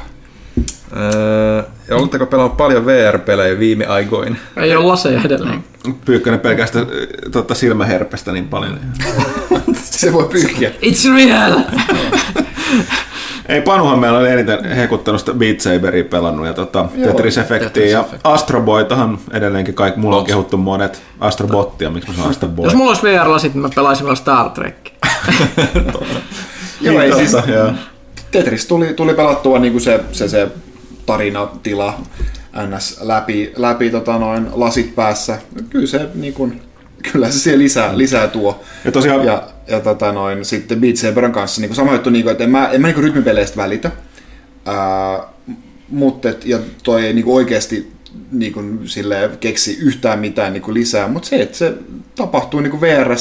Öö, 0.98 1.64
ja 1.90 1.96
oletteko 1.96 2.26
pelannut 2.26 2.58
paljon 2.58 2.86
VR-pelejä 2.86 3.60
viime 3.60 3.86
aikoina? 3.86 4.36
Ei 4.58 4.76
ole 4.76 4.86
laseja 4.86 5.22
edelleen. 5.26 5.64
Pyykkönen 6.06 6.40
pelkästään 6.40 6.88
tota, 7.32 7.56
silmäherpestä 7.56 8.32
niin 8.32 8.48
paljon. 8.48 8.80
Se 9.74 10.14
voi 10.14 10.24
pyyhkiä. 10.32 10.72
It's 10.82 11.14
real! 11.16 11.60
Ei, 13.50 13.62
Panuhan 13.62 14.00
meillä 14.00 14.18
oli 14.18 14.30
eniten 14.30 14.66
hekuttanut 14.66 15.20
sitä 15.20 15.34
Beat 15.34 15.60
Saberia 15.60 16.04
pelannut 16.04 16.46
ja 16.46 16.54
tota, 16.54 16.86
Tetris 17.04 17.38
Effectia 17.38 17.90
ja 17.90 18.06
Astro 18.24 18.62
Boytahan 18.62 19.20
edelleenkin 19.34 19.74
kaikki, 19.74 20.00
mulla 20.00 20.18
on 20.18 20.26
kehuttu 20.26 20.58
monet 20.58 21.02
Astrobottia, 21.20 21.90
miksi 21.90 22.10
mä 22.10 22.16
sanon 22.16 22.30
Astro 22.30 22.50
Boy. 22.50 22.66
Jos 22.66 22.76
mulla 22.76 22.90
olisi 22.92 23.04
VR-lasit, 23.04 23.54
niin 23.54 23.62
mä 23.62 23.70
pelaisin 23.76 24.06
vielä 24.06 24.16
Star 24.16 24.50
Trek. 24.50 24.90
Joo, 26.82 27.02
ei 27.02 27.14
siis, 27.14 27.32
joo. 27.48 27.72
Tetris 28.32 28.66
tuli, 28.66 28.94
tuli 28.94 29.14
pelattua 29.14 29.60
niin 29.60 29.72
kuin 29.74 29.82
se, 29.82 30.00
se, 30.12 30.28
se 30.28 30.48
tarinatila 31.06 31.94
ns. 32.68 33.00
läpi, 33.02 33.54
läpi 33.56 33.90
tota 33.90 34.18
noin 34.18 34.48
lasit 34.52 34.96
päässä. 34.96 35.38
Kyllä 35.70 35.88
se, 35.88 36.10
niin 36.16 36.34
kuin, 36.34 36.62
kyllä 37.12 37.32
se 37.32 37.40
siihen 37.40 37.60
lisää, 37.60 37.98
lisää 37.98 38.28
tuo. 38.28 38.62
Ja 38.86 38.92
tosiaan 38.92 39.26
Ja 39.26 39.44
ja 39.70 39.80
tota 39.80 40.12
noin, 40.12 40.46
sitten 40.46 40.82
Beat 40.82 40.96
Saberin 40.96 41.32
kanssa 41.32 41.62
niin 41.62 41.76
sama 41.76 41.94
juttu, 41.94 42.10
niin 42.10 42.24
kuin, 42.24 42.32
että 42.32 42.44
en 42.44 42.50
mä, 42.50 42.70
en 42.70 42.82
mä 42.82 42.88
niin 42.88 43.04
rytmipeleistä 43.04 43.58
välitä. 43.58 43.92
Ää, 44.66 45.24
mutta 45.90 46.30
et, 46.30 46.46
ja 46.46 46.60
toi 46.84 47.06
ei 47.06 47.14
niin 47.14 47.26
oikeasti 47.28 47.92
niin 48.32 48.54
kuin, 48.54 48.80
sille 48.86 49.30
keksi 49.40 49.78
yhtään 49.82 50.20
mitään 50.20 50.54
niin 50.54 50.62
kuin 50.62 50.74
lisää, 50.74 51.08
mutta 51.08 51.30
se, 51.30 51.42
että 51.42 51.58
se 51.58 51.74
tapahtuu 52.16 52.60
niin 52.60 52.82
vr 52.82 53.16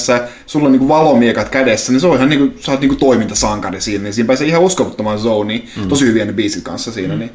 sulla 0.47 0.67
on 0.67 0.73
niin 0.73 0.79
kuin 0.79 0.89
valomiekat 0.89 1.49
kädessä, 1.49 1.93
niin 1.93 2.01
se 2.01 2.07
on 2.07 2.17
ihan 2.17 2.29
niin 2.29 2.39
kuin, 2.39 2.55
sä 2.61 2.73
oot 2.73 2.81
niin 2.81 2.89
kuin 2.89 2.99
toimintasankari 2.99 3.81
siinä, 3.81 4.05
niin 4.05 4.15
siinä 4.15 4.27
pääsee 4.27 4.47
ihan 4.47 4.63
uskomattomaan 4.63 5.19
zoniin, 5.19 5.69
mm. 5.77 5.89
tosi 5.89 6.07
hyviä 6.07 6.25
ne 6.25 6.33
biisit 6.33 6.65
kanssa 6.65 6.93
siinä. 6.93 7.15
Mm. 7.15 7.21
Niin. 7.21 7.31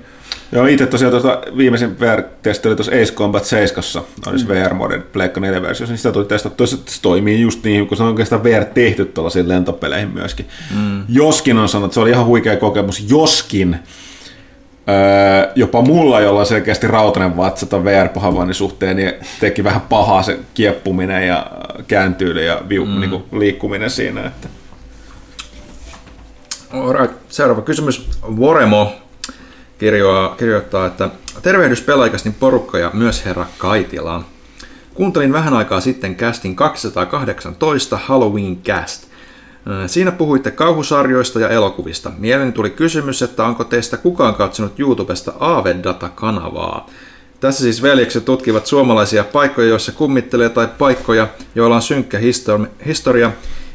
Joo, 0.51 0.65
itse 0.65 0.85
tosiaan 0.85 1.11
tuosta 1.11 1.41
viimeisen 1.57 1.99
VR-testi 1.99 2.67
oli 2.67 2.75
tuossa 2.75 2.91
Ace 2.91 3.13
Combat 3.13 3.45
7, 3.45 3.83
olisi 4.27 4.45
mm. 4.45 4.51
VR-modin 4.51 5.01
Pleikka 5.01 5.39
4 5.39 5.61
versio, 5.61 5.87
niin 5.87 5.97
sitä 5.97 6.11
tuli 6.11 6.25
testattua, 6.25 6.67
että 6.73 6.91
se 6.91 7.01
toimii 7.01 7.41
just 7.41 7.63
niin, 7.63 7.87
kun 7.87 7.97
se 7.97 8.03
on 8.03 8.09
oikeastaan 8.09 8.43
VR 8.43 8.65
tehty 8.65 9.05
tuollaisiin 9.05 9.47
lentopeleihin 9.47 10.09
myöskin. 10.09 10.45
Mm. 10.75 11.03
Joskin 11.09 11.57
on 11.57 11.69
sanonut, 11.69 11.89
että 11.89 11.93
se 11.93 11.99
oli 11.99 12.09
ihan 12.09 12.25
huikea 12.25 12.57
kokemus, 12.57 13.05
joskin 13.09 13.79
Öö, 14.89 15.51
jopa 15.55 15.81
mulla, 15.81 16.19
jolla 16.19 16.39
on 16.39 16.45
selkeästi 16.45 16.87
rautainen 16.87 17.37
vatsa 17.37 17.65
tämän 17.65 17.85
VR-pahavannin 17.85 18.53
suhteen, 18.53 18.95
niin 18.95 19.13
teki 19.39 19.63
vähän 19.63 19.81
pahaa 19.81 20.23
se 20.23 20.39
kieppuminen 20.53 21.27
ja 21.27 21.47
kääntyily 21.87 22.45
ja 22.45 22.61
viu, 22.69 22.85
mm. 22.85 22.99
niin 22.99 23.09
kuin, 23.09 23.23
liikkuminen 23.31 23.89
siinä. 23.89 24.25
Että. 24.25 24.47
Alright. 26.71 27.17
Seuraava 27.29 27.61
kysymys. 27.61 28.09
Voremo 28.21 28.91
kirjoaa, 29.77 30.35
kirjoittaa, 30.35 30.85
että 30.85 31.09
tervehdys 31.41 31.81
pelaikastin 31.81 32.33
porukka 32.33 32.79
ja 32.79 32.91
myös 32.93 33.25
herra 33.25 33.45
Kaitila. 33.57 34.23
Kuuntelin 34.93 35.33
vähän 35.33 35.53
aikaa 35.53 35.81
sitten 35.81 36.15
castin 36.15 36.55
218 36.55 37.97
Halloween 37.97 38.57
Cast. 38.57 39.12
Siinä 39.87 40.11
puhuitte 40.11 40.51
kauhusarjoista 40.51 41.39
ja 41.39 41.49
elokuvista. 41.49 42.11
Mieleeni 42.17 42.51
tuli 42.51 42.69
kysymys, 42.69 43.21
että 43.21 43.45
onko 43.45 43.63
teistä 43.63 43.97
kukaan 43.97 44.35
katsonut 44.35 44.79
YouTubesta 44.79 45.33
Aavedata-kanavaa. 45.39 46.89
Tässä 47.39 47.63
siis 47.63 47.81
veljekset 47.81 48.25
tutkivat 48.25 48.65
suomalaisia 48.65 49.23
paikkoja, 49.23 49.67
joissa 49.67 49.91
kummittelee 49.91 50.49
tai 50.49 50.67
paikkoja, 50.77 51.27
joilla 51.55 51.75
on 51.75 51.81
synkkä 51.81 52.19
historia, 52.85 53.31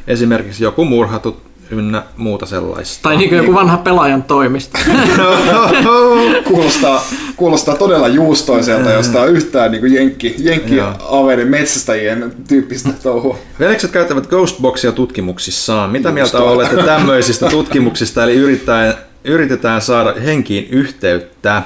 esimerkiksi 0.07 0.65
joku 0.65 0.85
murhattu 0.85 1.41
ynnä 1.71 2.03
muuta 2.17 2.47
sellaista. 2.47 3.03
Tai 3.03 3.17
niin 3.17 3.29
kuin 3.29 3.39
joku 3.39 3.55
vanha 3.55 3.77
pelaajan 3.77 4.23
toimisto. 4.23 4.79
kuulostaa, 6.49 7.03
kuulostaa 7.39 7.77
todella 7.77 8.09
juustoiselta, 8.09 8.91
josta 8.91 9.23
on 9.23 9.29
yhtään 9.29 9.71
niin 9.71 9.81
kuin 9.81 9.95
jenkki, 9.95 10.35
jenkki 10.39 10.81
aveiden 11.11 11.49
metsästäjien 11.49 12.33
tyyppistä 12.49 12.89
touhua. 13.03 13.39
Veljekset 13.61 13.91
käyttävät 13.91 14.27
Ghostboxia 14.27 14.93
tutkimuksissaan. 14.93 15.91
Mitä 15.91 16.13
mieltä 16.13 16.39
olette 16.39 16.83
tämmöisistä 16.83 17.49
tutkimuksista, 17.57 18.25
eli 18.25 18.35
yritetään, 18.35 18.95
yritetään 19.25 19.83
saada 19.83 20.15
henkiin 20.25 20.69
yhteyttä? 20.71 21.63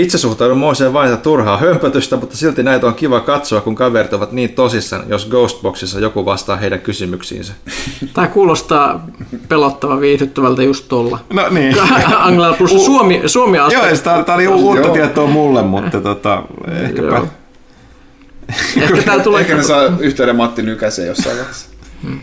Itse 0.00 0.18
suhtaudun 0.18 0.58
moiseen 0.58 0.92
vain 0.92 1.18
turhaa 1.18 1.56
hömpötystä, 1.56 2.16
mutta 2.16 2.36
silti 2.36 2.62
näitä 2.62 2.86
on 2.86 2.94
kiva 2.94 3.20
katsoa, 3.20 3.60
kun 3.60 3.74
kaverit 3.74 4.12
ovat 4.12 4.32
niin 4.32 4.52
tosissaan, 4.52 5.04
jos 5.08 5.26
Ghostboxissa 5.26 6.00
joku 6.00 6.24
vastaa 6.24 6.56
heidän 6.56 6.80
kysymyksiinsä. 6.80 7.52
Tämä 8.14 8.26
kuulostaa 8.26 9.06
pelottava 9.48 10.00
viihdyttävältä 10.00 10.62
just 10.62 10.88
tuolla. 10.88 11.18
No 11.32 11.48
niin. 11.50 11.76
Anglia 12.16 12.52
plus 12.52 12.84
Suomi, 12.84 13.22
Suomi 13.26 13.56
Joo, 13.56 13.70
tämä 14.04 14.34
oli 14.34 14.48
uutta 14.48 14.86
Joo. 14.86 14.94
tietoa 14.94 15.26
mulle, 15.26 15.62
mutta 15.62 16.00
tota, 16.00 16.42
ehkäpä... 16.82 17.22
Ehkä, 18.82 19.02
tää 19.02 19.20
tulee... 19.20 19.40
Ehkä 19.40 19.56
ne 19.56 19.62
saa 19.62 19.82
yhteyden 19.98 20.36
Matti 20.36 20.62
Nykäseen 20.62 21.08
jossain 21.08 21.36
vaiheessa. 21.36 21.68
Hmm. 22.02 22.20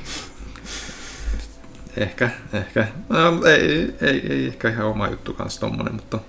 Ehkä, 1.97 2.29
ehkä. 2.53 2.87
No, 3.09 3.45
ei, 3.45 3.95
ei, 4.01 4.21
ei, 4.29 4.47
ehkä 4.47 4.69
ihan 4.69 4.87
oma 4.87 5.07
juttu 5.07 5.33
kanssa 5.33 5.61
tommonen, 5.61 5.95
mutta 5.95 6.19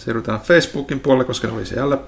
Siirrytään 0.00 0.40
Facebookin 0.40 1.00
puolelle, 1.00 1.24
koska 1.24 1.48
ne 1.48 1.54
oli 1.54 1.66
siellä. 1.66 1.98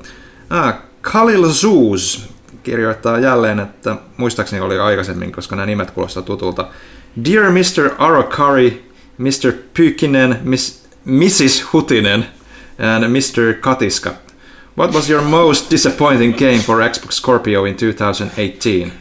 Ah, 0.50 0.74
Khalil 1.02 1.48
Zoos 1.48 2.28
kirjoittaa 2.62 3.18
jälleen, 3.18 3.60
että 3.60 3.96
muistaakseni 4.16 4.62
oli 4.62 4.78
aikaisemmin, 4.78 5.32
koska 5.32 5.56
nämä 5.56 5.66
nimet 5.66 5.90
kuulostaa 5.90 6.22
tutulta. 6.22 6.68
Dear 7.24 7.50
Mr. 7.50 7.90
Arakari, 7.98 8.90
Mr. 9.18 9.52
Pykinen, 9.74 10.38
Miss, 10.42 10.84
Mrs. 11.04 11.72
Hutinen 11.72 12.26
and 12.78 13.04
Mr. 13.08 13.54
Katiska. 13.60 14.12
What 14.78 14.94
was 14.94 15.10
your 15.10 15.22
most 15.22 15.70
disappointing 15.70 16.38
game 16.38 16.58
for 16.58 16.78
Xbox 16.78 17.12
Scorpio 17.12 17.64
in 17.64 17.76
2018? 17.76 18.92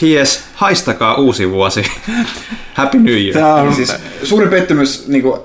PS, 0.00 0.44
haistakaa 0.54 1.14
uusi 1.14 1.50
vuosi. 1.50 1.84
Happy 2.74 2.98
New 2.98 3.14
Year. 3.14 3.32
Tämä 3.32 3.54
on 3.54 3.74
siis 3.74 3.94
suuri 4.22 4.48
pettymys 4.48 5.08
niin 5.08 5.22
kuin 5.22 5.40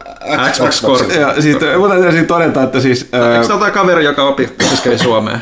Xbox, 0.51 0.69
Xbox 0.69 1.15
ja 1.15 1.41
siis, 1.41 1.57
mutta 1.77 1.99
täytyy 1.99 2.25
todeta, 2.25 2.63
että 2.63 2.79
siis... 2.79 3.09
Eikö 3.35 3.47
tämä 3.47 3.71
kaveri, 3.71 4.05
joka 4.05 4.23
opi, 4.23 4.49
opiskeli 4.65 4.97
Suomeen? 4.97 5.39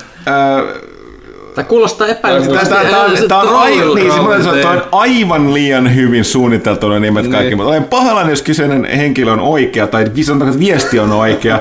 Tämä 1.56 1.66
kuulostaa 1.68 2.08
epäilyttävästi. 2.08 3.28
Tämä 3.28 3.42
on, 3.42 3.56
aivan, 3.56 3.96
niin, 3.96 4.12
siis 4.12 4.66
on 4.66 4.84
aivan 4.92 5.54
liian 5.54 5.96
hyvin 5.96 6.26
suunniteltu 6.26 6.90
ne 6.90 7.00
nimet 7.00 7.28
kaikki, 7.28 7.46
niin. 7.46 7.58
mutta 7.58 7.70
olen 7.70 7.84
pahallani, 7.84 8.30
jos 8.30 8.42
kyseinen 8.42 8.86
henkilö 8.86 9.32
on 9.32 9.40
oikea, 9.40 9.88
tai 9.88 10.06
sanotaan, 10.22 10.52
että 10.52 10.60
viesti 10.60 11.00
on 11.00 11.12
oikea. 11.12 11.60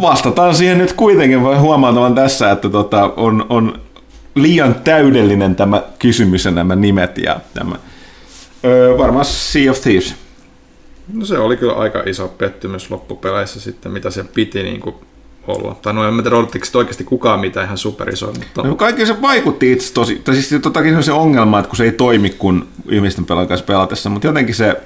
Vastataan 0.00 0.54
siihen 0.54 0.78
nyt 0.78 0.92
kuitenkin, 0.92 1.42
voi 1.42 1.56
huomaamaan 1.56 2.14
tässä, 2.14 2.50
että 2.50 2.68
tota, 2.68 3.12
on, 3.16 3.46
on 3.48 3.85
liian 4.36 4.74
täydellinen 4.74 5.56
tämä 5.56 5.82
kysymys 5.98 6.44
ja 6.44 6.50
nämä 6.50 6.76
nimet 6.76 7.18
ja 7.18 7.40
tämä. 7.54 7.76
Öö, 8.64 8.98
varmaan 8.98 9.24
Sea 9.24 9.70
of 9.70 9.80
Thieves. 9.80 10.14
No 11.12 11.24
se 11.24 11.38
oli 11.38 11.56
kyllä 11.56 11.72
aika 11.72 12.02
iso 12.06 12.28
pettymys 12.28 12.90
loppupeleissä 12.90 13.60
sitten, 13.60 13.92
mitä 13.92 14.10
se 14.10 14.24
piti 14.24 14.62
niin 14.62 14.80
kuin 14.80 14.96
olla. 15.46 15.76
Tai 15.82 15.94
no 15.94 16.08
en 16.08 16.22
tiedä, 16.22 16.36
odottiko 16.36 16.66
oikeasti 16.74 17.04
kukaan 17.04 17.40
mitään 17.40 17.66
ihan 17.66 17.78
superisoa, 17.78 18.32
mutta... 18.32 18.62
No, 18.62 18.74
kaikki 18.74 19.06
se 19.06 19.22
vaikutti 19.22 19.72
itse 19.72 19.92
tosi, 19.92 20.16
tai 20.16 20.34
siis 20.34 20.62
totakin 20.62 20.90
se 20.90 20.96
on 20.96 21.02
se 21.02 21.12
ongelma, 21.12 21.58
että 21.58 21.68
kun 21.68 21.76
se 21.76 21.84
ei 21.84 21.92
toimi 21.92 22.30
kun 22.30 22.68
ihmisten 22.90 23.24
pelaajan 23.24 23.48
kanssa 23.48 23.66
pelatessa, 23.66 24.10
mutta 24.10 24.26
jotenkin 24.26 24.54
se, 24.54 24.80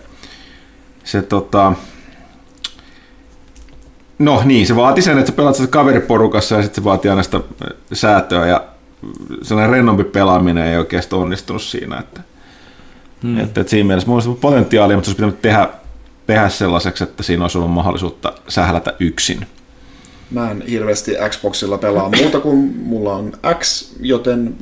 se 1.04 1.22
tota, 1.22 1.72
No 4.18 4.42
niin, 4.44 4.66
se 4.66 4.76
vaati 4.76 5.02
sen, 5.02 5.18
että 5.18 5.30
sä 5.30 5.36
pelaat 5.36 5.56
sitä 5.56 5.68
kaveriporukassa 5.68 6.54
ja 6.54 6.62
sitten 6.62 6.82
se 6.82 6.84
vaatii 6.84 7.10
aina 7.10 7.22
sitä 7.22 7.40
säätöä 7.92 8.46
ja 8.46 8.64
sellainen 9.42 9.72
rennompi 9.72 10.04
pelaaminen 10.04 10.66
ei 10.66 10.78
oikeastaan 10.78 11.22
onnistunut 11.22 11.62
siinä. 11.62 11.98
Että, 11.98 12.20
hmm. 13.22 13.38
että, 13.38 13.60
että 13.60 13.70
siinä 13.70 13.86
mielessä 13.86 14.08
mulla 14.08 14.22
olisi 14.24 14.40
potentiaalia, 14.40 14.96
mutta 14.96 15.06
se 15.06 15.10
olisi 15.10 15.16
pitänyt 15.16 15.42
tehdä, 15.42 15.68
tehdä 16.26 16.48
sellaiseksi, 16.48 17.04
että 17.04 17.22
siinä 17.22 17.44
olisi 17.44 17.58
ollut 17.58 17.72
mahdollisuutta 17.72 18.32
sählätä 18.48 18.94
yksin. 19.00 19.46
Mä 20.30 20.50
en 20.50 20.62
hirveästi 20.62 21.12
Xboxilla 21.28 21.78
pelaa 21.78 22.10
muuta 22.16 22.40
kuin 22.40 22.58
mulla 22.76 23.14
on 23.14 23.32
X, 23.60 23.92
joten 24.00 24.54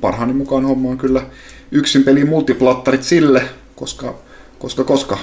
parhaani 0.00 0.32
mukaan 0.32 0.64
homma 0.64 0.88
on 0.88 0.98
kyllä 0.98 1.22
yksin 1.70 2.04
peli 2.04 2.24
multiplattarit 2.24 3.02
sille, 3.02 3.42
koska, 3.76 4.14
koska, 4.58 4.84
koska 4.84 5.18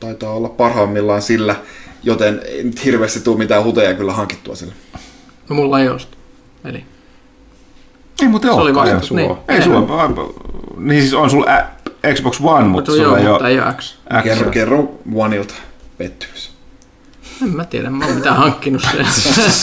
taitaa 0.00 0.32
olla 0.32 0.48
parhaimmillaan 0.48 1.22
sillä, 1.22 1.56
joten 2.02 2.40
ei 2.44 2.64
nyt 2.64 2.84
hirveästi 2.84 3.20
tule 3.20 3.38
mitään 3.38 3.64
huteja 3.64 3.94
kyllä 3.94 4.12
hankittua 4.12 4.54
sille. 4.54 4.72
No 5.48 5.56
mulla 5.56 5.80
ei 5.80 5.88
ole 5.88 6.00
Eli 6.64 6.84
ei 8.22 8.28
muuten 8.28 8.50
ole. 8.50 8.56
Se 8.56 8.62
oli 8.62 8.74
vasta, 8.74 9.14
niin. 9.14 9.36
Ei 9.48 9.62
sulla, 9.62 10.26
niin 10.76 11.00
siis 11.00 11.14
on 11.14 11.30
sulla 11.30 11.46
Xbox 12.14 12.40
One, 12.40 12.68
mutta, 12.68 12.92
mutta 12.92 12.92
sulla 12.92 13.18
ei 13.18 13.26
ole... 13.26 13.48
ei 13.48 13.60
ole 13.60 13.72
X. 13.72 13.94
X. 14.20 14.22
Kerro, 14.22 14.50
kerro 14.50 14.94
Oneilta 15.14 15.54
pettymys. 15.98 16.55
En 17.42 17.56
mä 17.56 17.64
tiedä, 17.64 17.90
mä 17.90 18.04
oon 18.06 18.14
mitään 18.14 18.36
hankkinut 18.36 18.82
sen. 18.82 19.06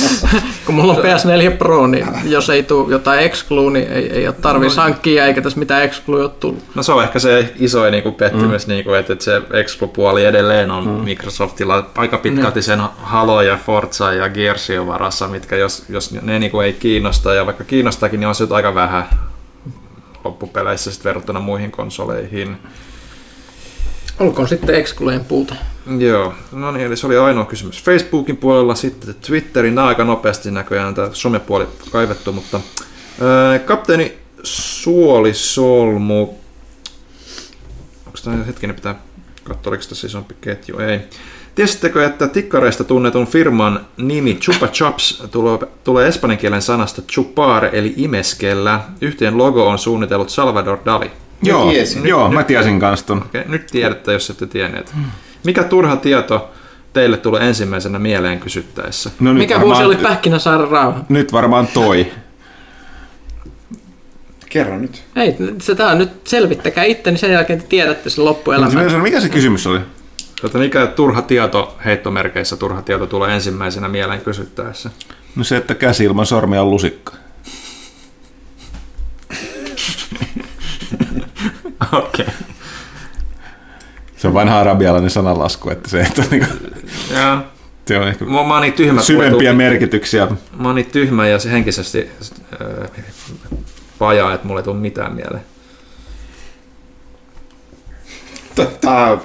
Kun 0.66 0.76
mulla 0.76 0.94
on 0.94 1.00
PS4 1.00 1.58
Pro, 1.58 1.88
niin 1.88 2.08
jos 2.24 2.50
ei 2.50 2.64
tule 2.64 2.91
jotain 2.91 3.20
excluu, 3.20 3.70
niin 3.70 3.88
ei, 3.88 4.12
ei 4.12 4.28
ole 4.28 4.36
tarvitsisi 4.41 4.78
no. 4.78 4.84
hankkia, 4.84 5.26
eikä 5.26 5.41
tässä 5.41 5.60
mitään 5.60 5.84
excluu 5.84 6.20
ole 6.20 6.30
tullut. 6.30 6.64
No 6.76 6.84
se 6.84 6.91
on 6.91 7.04
ehkä 7.04 7.20
se 7.20 7.54
iso 7.60 7.90
niin 7.90 8.04
kuin 8.04 8.16
pettymys, 8.16 8.68
mm. 8.68 8.74
niin 8.74 8.84
kuin, 8.84 9.00
että, 9.00 9.14
että 9.14 9.26
se 9.26 9.41
exclu-puoli 9.54 10.26
edelleen 10.26 10.72
on 10.72 10.88
mm. 10.88 10.91
Microsoftilla 10.91 11.90
aika 11.95 12.18
pitkälti 12.18 12.60
mm. 12.60 12.64
sen 12.64 12.82
Halo 12.98 13.41
ja 13.41 13.58
Forza 13.66 14.14
ja 14.14 14.30
Gearsin 14.30 14.88
varassa, 14.88 15.28
mitkä 15.28 15.56
jos, 15.56 15.86
jos 15.90 16.12
ne 16.22 16.40
niin 16.40 16.52
kuin 16.52 16.66
ei 16.66 16.74
kiinnosta, 16.74 17.34
ja 17.34 17.45
vaikka 17.45 17.64
kiinnostakin, 17.64 18.20
niin 18.20 18.28
on 18.28 18.36
se 18.36 18.48
aika 18.50 18.76
vähän 18.76 19.06
loppupeleissä 20.24 20.91
sit 20.91 21.06
verrattuna 21.06 21.40
muihin 21.40 21.72
konsoleihin. 21.72 22.58
Olkoon 24.20 24.48
sitten 24.48 24.76
exclueen 24.76 25.26
puuta. 25.26 25.56
Joo, 25.97 26.34
no 26.51 26.72
niin, 26.72 26.85
eli 26.85 26.97
se 26.97 27.07
oli 27.07 27.18
ainoa 27.18 27.45
kysymys 27.45 27.84
Facebookin 27.84 28.38
puolella, 28.38 28.76
sitten 28.76 29.15
Twitterin, 29.27 29.76
nämä 29.76 29.88
aika 29.88 30.03
nopeasti 30.03 30.51
näköjään 30.51 30.95
tämä 30.95 31.10
somepuoli 31.14 31.68
kaivettu, 31.91 32.31
mutta 32.31 32.60
ää, 33.22 33.60
kapteeni 33.60 34.18
Suolisolmu, 34.43 36.22
onko 38.05 38.19
tämä 38.23 38.43
hetkinen 38.43 38.76
pitää 38.76 38.95
katsoa, 39.43 39.72
oliko 39.72 39.84
tässä 39.89 40.07
isompi 40.07 40.35
ketju, 40.41 40.80
ei. 40.80 40.99
Tiesittekö, 41.55 42.05
että 42.05 42.27
tikkareista 42.27 42.84
tunnetun 42.84 43.27
firman 43.27 43.85
nimi 43.97 44.35
Chupa 44.35 44.68
Chups 44.68 45.23
tulee, 45.31 45.60
tulee 45.84 46.07
espanjan 46.07 46.38
kielen 46.38 46.61
sanasta 46.61 47.01
chupar 47.01 47.65
eli 47.76 47.93
imeskellä. 47.97 48.80
Yhteen 49.01 49.38
logo 49.38 49.68
on 49.68 49.80
suunnitellut 49.80 50.30
Salvador 50.30 50.77
Dali. 50.85 51.11
Joo, 51.43 51.72
tiesin. 51.72 52.07
joo 52.07 52.31
mä 52.31 52.43
tiesin 52.43 52.80
kanssa 52.80 53.05
ton. 53.05 53.22
Okei, 53.22 53.43
nyt 53.47 53.68
tiedätte, 53.68 54.14
jos 54.14 54.30
ette 54.30 54.47
tienneet. 54.47 54.93
Mikä 55.44 55.64
turha 55.64 55.95
tieto 55.95 56.52
teille 56.94 57.18
tulee 57.18 57.48
ensimmäisenä 57.48 57.99
mieleen 57.99 58.40
kysyttäessä? 58.40 59.11
No 59.20 59.34
nyt 59.34 59.40
Mikä 59.44 59.56
varmaan- 59.56 59.78
vuosi 59.78 59.84
oli 59.84 59.95
Pähkinäsaaren 60.03 60.68
rauha? 60.70 60.99
Nyt 61.10 61.34
varmaan 61.34 61.68
toi. 61.68 62.07
Kerro 64.49 64.80
nyt. 64.80 65.03
Ei, 65.15 65.36
se 65.61 65.76
tää 65.76 65.88
on 65.91 65.98
nyt 65.98 66.10
selvittäkää 66.28 66.84
itse, 66.84 67.11
niin 67.11 67.20
sen 67.20 67.32
jälkeen 67.32 67.61
te 67.61 67.68
tiedätte 67.68 68.10
sen 68.10 68.26
loppuelämän. 68.26 69.02
Mikä 69.02 69.20
se 69.20 69.30
kysymys 69.30 69.68
oli? 69.68 69.80
Tuota, 70.41 70.57
mikä 70.57 70.88
turha 70.88 71.22
tieto, 71.22 71.78
heittomerkeissä 71.86 72.57
turha 72.57 72.82
tieto 72.82 73.06
tulee 73.07 73.34
ensimmäisenä 73.36 73.88
mieleen 73.88 74.22
kysyttäessä? 74.22 74.90
No 75.36 75.44
se, 75.44 75.57
että 75.57 75.76
käsi 75.76 76.03
ilman 76.03 76.26
sormia 76.26 76.61
on 76.61 76.70
lusikka. 76.72 77.14
Okei. 81.91 82.26
Se 84.24 84.28
on 84.28 84.34
vanha 84.34 84.60
arabialainen 84.60 85.10
sananlasku, 85.10 85.70
että 85.70 85.90
se, 85.90 86.02
että 86.02 86.24
niinku, 86.32 86.48
Joo. 87.14 87.38
se 87.86 87.98
on 87.98 88.08
ehkä 88.08 88.26
Mä, 88.26 88.44
mä 88.44 88.60
niin 88.60 88.74
tyhmä. 88.74 89.02
syvempiä 89.02 89.54
mulle 89.54 89.70
merkityksiä. 89.70 90.28
Mä 90.58 90.68
oon 90.68 90.76
niin 90.76 90.91
tyhmä 90.91 91.28
ja 91.28 91.40
se 91.40 91.52
henkisesti 91.52 92.10
äh, 92.62 92.90
vajaa, 94.00 94.34
että 94.34 94.48
mulle 94.48 94.60
ei 94.60 94.64
tule 94.64 94.76
mitään 94.76 95.16
mieleen. 95.16 95.44
Äh, 98.60 99.12
äh, 99.12 99.20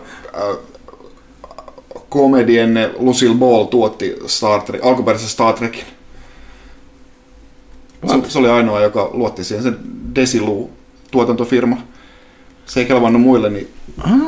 komedienne 2.08 2.90
Lucille 2.96 3.36
Ball 3.36 3.64
tuotti 3.64 4.16
Star 4.26 4.62
Trek, 4.62 4.84
alkuperäisen 4.84 5.28
Star 5.28 5.54
Trekin. 5.54 5.84
Se, 8.06 8.30
se, 8.30 8.38
oli 8.38 8.48
ainoa, 8.48 8.80
joka 8.80 9.10
luotti 9.12 9.44
siihen 9.44 9.62
sen 9.62 9.78
Desilu 10.14 10.70
tuotantofirma. 11.10 11.76
Se 12.68 12.80
ei 12.80 12.86
kelvannut 12.86 13.22
muille, 13.22 13.50
niin 13.50 13.68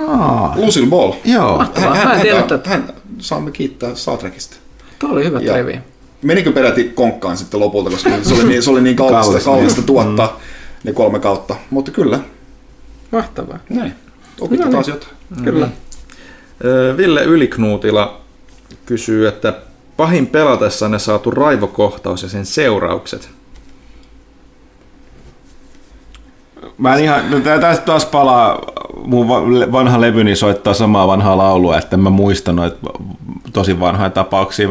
Aa, 0.09 0.55
Lucille 0.57 0.89
Ball. 0.89 1.13
joo. 1.25 1.57
Mahtavaa. 1.59 1.95
Mä 1.95 2.13
en 2.15 2.21
tiennyt, 2.21 2.51
hän, 2.51 2.57
että 2.59 2.71
hän, 2.71 2.89
saamme 3.19 3.51
kiittää 3.51 3.95
Star 3.95 4.19
Trekista. 4.19 4.57
tuo 4.99 5.11
oli 5.11 5.25
hyvä 5.25 5.41
Ja- 5.41 5.53
trivia. 5.53 5.81
Menikö 6.23 6.53
peräti 6.53 6.85
konkkaan 6.85 7.37
sitten 7.37 7.61
lopulta, 7.61 7.91
koska 7.91 8.11
se 8.23 8.35
oli 8.35 8.45
niin, 8.45 8.63
se 8.63 8.71
oli 8.71 8.81
niin 8.81 8.97
kallista, 9.07 9.23
Kallis, 9.25 9.45
kallista 9.45 9.81
niin. 9.81 9.87
tuottaa 9.87 10.41
ne 10.85 10.93
kolme 10.93 11.19
kautta. 11.21 11.57
Mutta 11.71 11.91
kyllä, 11.91 12.19
Mahtavaa. 13.13 13.59
näin. 13.71 13.93
Opitte 14.41 14.65
No 14.65 14.71
taas 14.71 14.87
niin. 14.87 14.95
jotain. 14.95 15.45
Kyllä. 15.45 15.69
Ö, 16.65 16.95
Ville 16.97 17.25
Yliknuutila 17.25 18.21
kysyy, 18.87 19.29
että 19.29 19.55
pahin 19.97 20.27
pelatessanne 20.27 20.99
saatu 20.99 21.31
raivokohtaus 21.31 22.23
ja 22.23 22.29
sen 22.29 22.47
seuraukset. 22.47 23.31
Mä 26.79 26.95
en 26.95 27.05
ihan, 27.05 27.31
no 27.31 27.41
tästä 27.41 27.85
taas 27.85 28.07
palaa, 28.07 28.59
mun 29.05 29.29
va- 29.29 29.73
vanha 29.73 30.01
levyni 30.01 30.37
soittaa 30.37 30.75
samaa 30.75 31.07
vanhaa 31.07 31.39
laulua, 31.39 31.79
että 31.79 31.97
mä 31.97 32.11
muista 32.11 32.53
noita 32.53 32.77
tosi 33.53 33.81
vanhoja 33.81 34.11
tapauksia. 34.11 34.69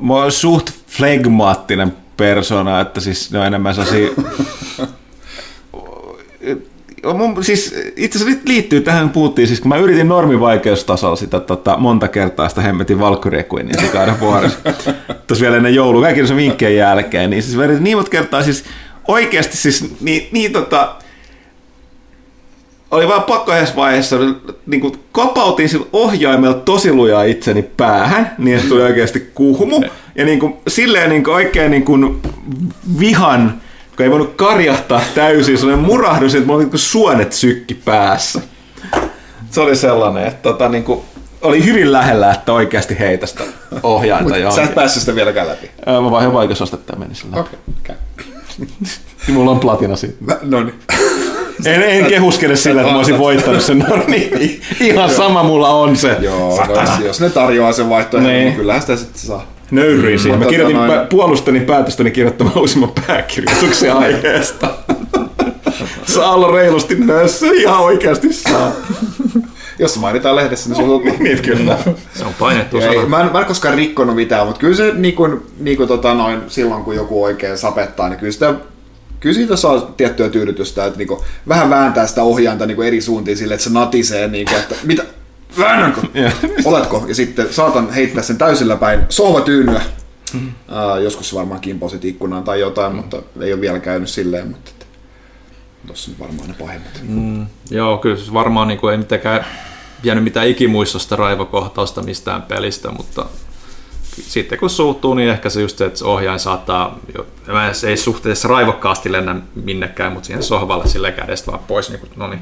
Mä 0.00 0.14
oon 0.14 0.32
suht 0.32 0.70
flegmaattinen 0.86 1.96
persona, 2.16 2.80
että 2.80 3.00
siis 3.00 3.32
ne 3.32 3.38
on 3.38 3.46
enemmän 3.46 3.74
sellaisia... 3.74 4.10
Mun, 7.14 7.44
siis 7.44 7.74
itse 7.96 8.18
asiassa 8.18 8.40
liittyy 8.46 8.80
tähän, 8.80 9.10
puhuttiin, 9.10 9.48
siis 9.48 9.60
kun 9.60 9.68
mä 9.68 9.76
yritin 9.76 10.08
normivaikeustasolla 10.08 11.16
sitä 11.16 11.40
tota, 11.40 11.76
monta 11.76 12.08
kertaa 12.08 12.48
sitä 12.48 12.60
hemmetin 12.60 12.98
Valkyrie-Queenin 12.98 13.80
sikaiden 13.80 14.20
vuorossa. 14.20 14.58
Tuossa 15.26 15.42
vielä 15.42 15.56
ennen 15.56 15.74
joulua, 15.74 16.02
kaikki 16.02 16.26
se 16.26 16.36
vinkkien 16.36 16.76
jälkeen, 16.76 17.30
niin 17.30 17.42
siis 17.42 17.56
mä 17.56 17.64
yritin 17.64 17.84
niin 17.84 17.96
monta 17.96 18.10
kertaa 18.10 18.42
siis 18.42 18.64
oikeasti 19.08 19.56
siis 19.56 19.94
niin, 20.00 20.28
niin 20.32 20.52
tota, 20.52 20.96
oli 22.90 23.08
vaan 23.08 23.22
pakko 23.22 23.54
yhdessä 23.54 23.76
vaiheessa, 23.76 24.16
niin 24.66 24.80
kuin 24.80 24.94
kopautin 25.12 25.68
sillä 25.68 25.86
ohjaimella 25.92 26.54
tosi 26.54 26.92
lujaa 26.92 27.22
itseni 27.22 27.62
päähän, 27.62 28.34
niin 28.38 28.56
että 28.56 28.68
tuli 28.68 28.82
oikeasti 28.82 29.30
kuhmu. 29.34 29.82
Ja 30.14 30.24
niin 30.24 30.40
kuin, 30.40 30.56
silleen 30.68 31.10
niin 31.10 31.24
kuin 31.24 31.34
oikein 31.34 31.70
niin 31.70 31.84
kuin 31.84 32.22
vihan, 33.00 33.60
kun 33.96 34.04
ei 34.04 34.10
voinut 34.10 34.34
karjahtaa 34.36 35.00
täysin, 35.14 35.58
sellainen 35.58 35.84
murahdus, 35.84 36.34
että 36.34 36.46
mulla 36.46 36.56
oli 36.56 36.64
niin 36.64 36.70
kuin 36.70 36.80
suonet 36.80 37.32
sykki 37.32 37.74
päässä. 37.74 38.40
Se 39.50 39.60
oli 39.60 39.76
sellainen, 39.76 40.26
että 40.26 40.42
tota, 40.42 40.68
niin 40.68 40.84
kuin, 40.84 41.00
oli 41.42 41.64
hyvin 41.64 41.92
lähellä, 41.92 42.32
että 42.32 42.52
oikeasti 42.52 42.98
heitä 42.98 43.26
sitä 43.26 43.44
ohjainta 43.82 44.34
Sä 44.54 44.62
et 44.62 44.74
päässyt 44.74 45.00
sitä 45.00 45.14
vieläkään 45.14 45.48
läpi. 45.48 45.70
Mä 45.86 46.10
vaihdin 46.10 46.32
vaikeusastetta 46.32 46.92
ja 46.92 46.98
meni 46.98 47.14
sillä. 47.14 47.36
Okei, 47.36 47.58
okay, 47.82 47.96
Mulla 49.34 49.50
on 49.50 49.60
platina 49.60 49.96
siitä. 49.96 50.38
No 50.42 50.62
niin. 50.62 50.74
En, 51.66 51.82
en 51.82 52.04
kehuskele 52.06 52.56
sillä, 52.56 52.80
että 52.80 52.92
mä 52.92 52.98
olisin 52.98 53.18
voittanut 53.18 53.60
sen. 53.62 53.78
No 53.78 53.96
niin, 54.06 54.60
ihan 54.80 55.10
sama 55.10 55.42
mulla 55.42 55.68
on 55.68 55.96
se. 55.96 56.16
Joo, 56.20 56.64
no, 56.68 57.04
jos, 57.06 57.20
ne 57.20 57.30
tarjoaa 57.30 57.72
sen 57.72 57.88
vaihtoehdon, 57.88 58.32
Niin. 58.32 58.44
niin 58.44 58.56
kyllähän 58.56 58.80
sitä 58.82 58.96
sitten 58.96 59.20
saa. 59.22 59.46
Nöyryin 59.70 60.18
siihen. 60.18 60.38
Mä 60.38 60.44
kirjoitin 60.44 60.76
pä- 60.76 61.06
puolustani 61.10 61.60
päätöstäni 61.60 62.10
kirjoittamaan 62.10 62.58
uusimman 62.58 62.92
pääkirjoituksen 63.06 63.92
aiheesta. 64.06 64.70
Saa 66.06 66.34
olla 66.34 66.50
reilusti 66.50 66.94
nössä, 66.94 67.46
ihan 67.46 67.80
oikeasti 67.80 68.32
saa. 68.32 68.72
Jos 69.80 69.94
se 69.94 70.00
mainitaan 70.00 70.36
lehdessä, 70.36 70.68
niin 70.68 70.76
sulla 70.76 70.94
on... 70.94 71.02
Niin 71.24 71.42
kyllä. 71.42 71.78
Se 72.14 72.24
on 72.24 72.34
painettu 72.38 72.78
Ei, 72.78 72.82
sana. 72.94 73.06
mä, 73.06 73.20
en, 73.20 73.32
mä 73.32 73.40
en 73.40 73.46
koskaan 73.46 73.74
rikkonut 73.74 74.16
mitään, 74.16 74.46
mutta 74.46 74.60
kyllä 74.60 74.76
se 74.76 74.92
niin 74.94 75.14
kuin, 75.14 75.40
niin 75.58 75.76
kuin 75.76 75.88
tota 75.88 76.14
noin, 76.14 76.40
silloin 76.48 76.84
kun 76.84 76.96
joku 76.96 77.22
oikein 77.24 77.58
sapettaa, 77.58 78.08
niin 78.08 78.18
kyllä 78.18 78.32
sitä 78.32 78.54
Kyllä 79.20 79.34
siitä 79.34 79.56
saa 79.56 79.80
tiettyä 79.96 80.28
tyydytystä, 80.28 80.84
että 80.84 80.98
niinku, 80.98 81.24
vähän 81.48 81.70
vääntää 81.70 82.06
sitä 82.06 82.22
ohjainta 82.22 82.66
niinku 82.66 82.82
eri 82.82 83.00
suuntiin 83.00 83.36
sille, 83.36 83.54
että 83.54 83.64
se 83.64 83.70
natisee, 83.72 84.28
niinku, 84.28 84.54
että 84.54 84.74
mitä, 84.84 85.04
väännänkö? 85.58 86.00
Oletko? 86.64 87.04
Ja 87.08 87.14
sitten 87.14 87.52
saatan 87.52 87.92
heittää 87.92 88.22
sen 88.22 88.38
täysillä 88.38 88.76
päin 88.76 89.00
sohvatyynyä. 89.08 89.82
Uh, 90.34 91.02
joskus 91.02 91.30
se 91.30 91.36
varmaan 91.36 91.60
kimposit 91.60 92.04
ikkunaan 92.04 92.44
tai 92.44 92.60
jotain, 92.60 92.94
mutta 92.94 93.22
ei 93.40 93.52
ole 93.52 93.60
vielä 93.60 93.78
käynyt 93.78 94.08
silleen, 94.08 94.48
mutta 94.48 94.70
että, 94.70 94.86
tossa 95.86 96.10
on 96.10 96.26
varmaan 96.26 96.48
ne 96.48 96.54
pahimmat. 96.58 97.00
Mm, 97.08 97.46
joo, 97.70 97.98
kyllä 97.98 98.16
se 98.16 98.32
varmaan 98.32 98.68
niin 98.68 98.78
kuin, 98.80 98.92
ei 98.92 98.98
mitenkään 98.98 99.44
jäänyt 100.02 100.24
mitään 100.24 100.48
ikimuistosta 100.48 101.16
raivokohtausta 101.16 102.02
mistään 102.02 102.42
pelistä, 102.42 102.90
mutta 102.90 103.26
sitten 104.20 104.58
kun 104.58 104.70
suuttuu, 104.70 105.14
niin 105.14 105.28
ehkä 105.28 105.50
se 105.50 105.60
just 105.60 105.78
se, 105.78 105.84
että 105.84 106.04
ohjain 106.04 106.38
saattaa, 106.38 106.98
mä 107.46 107.72
ei 107.88 107.96
suhteessa 107.96 108.48
raivokkaasti 108.48 109.12
lennä 109.12 109.36
minnekään, 109.54 110.12
mutta 110.12 110.26
siihen 110.26 110.42
sohvalle 110.42 110.88
sille 110.88 111.12
kädestä 111.12 111.50
vaan 111.50 111.64
pois, 111.68 111.90
niin 111.90 112.00
kuin, 112.00 112.10
no 112.16 112.28
niin. 112.28 112.40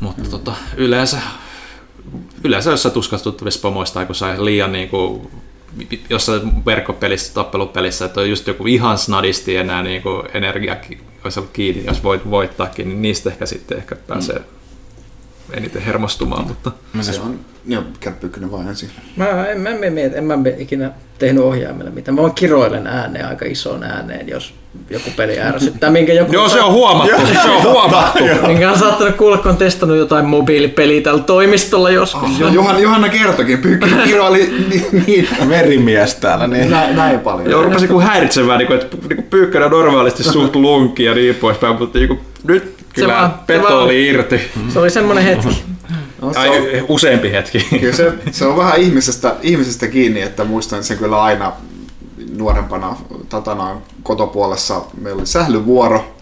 Mutta 0.00 0.22
mm. 0.22 0.30
tota, 0.30 0.52
yleensä, 0.76 1.18
yleensä 2.44 2.70
jossain 2.70 2.92
tuskastuttavissa 2.92 3.60
pomoissa 3.60 3.94
tai 3.94 4.06
kun 4.06 4.14
sai 4.14 4.44
liian 4.44 4.72
niin 4.72 4.88
kuin, 4.88 5.30
jossain 6.10 6.66
verkkopelissä, 6.66 7.34
tappelupelissä, 7.34 8.04
että 8.04 8.20
on 8.20 8.30
just 8.30 8.46
joku 8.46 8.66
ihan 8.66 8.98
snadisti 8.98 9.56
enää 9.56 9.82
niin 9.82 10.02
kuin 10.02 10.22
energia 10.34 10.76
jos 11.86 12.02
voit 12.02 12.30
voittaakin, 12.30 12.88
niin 12.88 13.02
niistä 13.02 13.30
ehkä 13.30 13.46
sitten 13.46 13.78
ehkä 13.78 13.96
pääsee 13.96 14.40
eniten 15.52 15.82
hermostumaan, 15.82 16.46
mutta 16.46 16.72
Se 17.00 17.20
on, 17.20 17.40
joo, 17.66 17.82
kärppyykkönen 18.00 18.50
vaan 18.50 18.68
ensin. 18.68 18.90
Mä 19.16 19.46
en, 19.46 19.60
mä, 19.60 19.68
en, 19.70 19.92
miet, 19.92 20.16
en 20.16 20.24
mä 20.24 20.34
ikinä 20.58 20.90
tehnyt 21.18 21.44
ohjaimella 21.44 21.90
mitään. 21.90 22.14
Mä 22.14 22.20
vaan 22.20 22.34
kiroilen 22.34 22.86
ääneen 22.86 23.28
aika 23.28 23.44
isoon 23.44 23.82
ääneen, 23.82 24.28
jos 24.28 24.54
joku 24.90 25.10
peli 25.16 25.40
ärsyttää. 25.40 25.90
Minkä 25.90 26.12
joku 26.12 26.32
Joo, 26.32 26.48
se 26.48 26.60
on 26.60 26.72
huomattu, 26.72 27.26
se 27.42 27.50
on 27.50 27.62
huomattu. 27.62 28.18
Minkä 28.46 28.70
on 28.70 28.78
saattanut 28.78 29.16
kuulla, 29.16 29.36
kun 29.36 29.50
on 29.50 29.56
testannut 29.56 29.98
jotain 29.98 30.24
mobiilipeliä 30.24 31.00
tällä 31.00 31.22
toimistolla 31.22 31.90
joskus. 31.90 32.40
Jo, 32.40 32.48
Johanna, 32.48 32.80
Johanna 32.80 33.08
kertokin, 33.08 33.58
pyykkä 33.58 33.86
kiroili 34.04 34.66
niin, 34.68 35.04
niin, 35.06 35.28
Verimies 35.48 36.14
täällä. 36.14 36.46
Niin. 36.46 36.70
näin, 36.70 36.96
näin 36.96 37.20
paljon. 37.20 37.50
Joo, 37.50 37.62
rupesin 37.62 37.88
kuin 37.88 38.06
häiritsemään, 38.06 38.58
niin 38.58 38.66
kuin, 38.66 38.80
että 38.80 38.96
niin 39.08 39.24
kuin 39.30 39.62
on 39.62 39.70
normaalisti 39.70 40.22
suht 40.22 40.56
lunki 40.66 41.04
ja 41.04 41.14
niin 41.14 41.34
poispäin, 41.34 41.76
mutta 41.78 41.98
niin 41.98 42.08
kuin, 42.08 42.20
nyt 42.44 42.73
kyllä 42.94 43.14
vaan- 43.14 43.30
se 43.30 43.36
peto 43.46 43.62
vaan- 43.62 43.74
oli 43.74 44.06
irti. 44.06 44.40
Se 44.72 44.78
oli 44.78 44.90
semmoinen 44.90 45.24
hetki. 45.24 45.64
No, 46.20 46.32
se, 46.32 46.38
on, 46.38 46.50
Ai, 46.50 46.84
useampi 46.88 47.32
hetki. 47.32 47.66
kyllä 47.80 47.92
se, 47.96 48.12
se 48.30 48.46
on 48.46 48.56
vähän 48.56 48.80
ihmisestä, 48.80 49.36
ihmisestä 49.42 49.86
kiinni, 49.88 50.22
että 50.22 50.44
muistan 50.44 50.84
sen 50.84 50.98
kyllä 50.98 51.22
aina 51.22 51.52
nuorempana 52.36 52.96
tatana, 53.28 53.76
kotopuolessa. 54.02 54.80
Meillä 55.00 55.18
oli 55.18 55.26
sählyvuoro, 55.26 56.14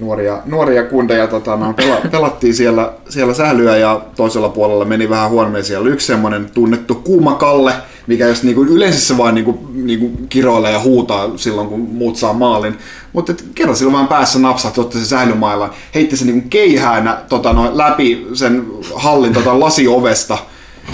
nuoria, 0.00 0.38
nuoria 0.46 0.84
kundeja 0.84 1.26
tatana, 1.26 1.72
pela, 1.76 1.96
pelattiin 2.10 2.54
siellä, 2.54 2.92
siellä 3.08 3.34
sählyä 3.34 3.76
ja 3.76 4.00
toisella 4.16 4.48
puolella 4.48 4.84
meni 4.84 5.08
vähän 5.08 5.30
huonommin. 5.30 5.64
Siellä 5.64 5.82
oli 5.82 5.92
yksi 5.92 6.06
semmoinen 6.06 6.50
tunnettu 6.54 6.94
kuuma 6.94 7.34
Kalle, 7.34 7.74
mikä 8.06 8.26
jos 8.26 8.42
niinku 8.42 8.62
yleensä 8.62 9.00
se 9.00 9.16
vaan 9.16 9.34
niinku, 9.34 9.60
niinku 9.72 10.10
kiroilee 10.28 10.72
ja 10.72 10.80
huutaa 10.80 11.30
silloin, 11.36 11.68
kun 11.68 11.80
muut 11.80 12.16
saa 12.16 12.32
maalin. 12.32 12.78
Mutta 13.12 13.34
kerran 13.54 13.76
silloin 13.76 13.96
vaan 13.96 14.08
päässä 14.08 14.38
napsahti, 14.38 14.80
otti 14.80 14.98
se 14.98 15.06
sählymailla, 15.06 15.74
heitti 15.94 16.16
se 16.16 16.24
niinku 16.24 16.48
keihäänä 16.50 17.18
tota 17.28 17.52
noin, 17.52 17.78
läpi 17.78 18.26
sen 18.34 18.66
hallin 18.94 19.32
tota 19.32 19.60
lasiovesta 19.60 20.38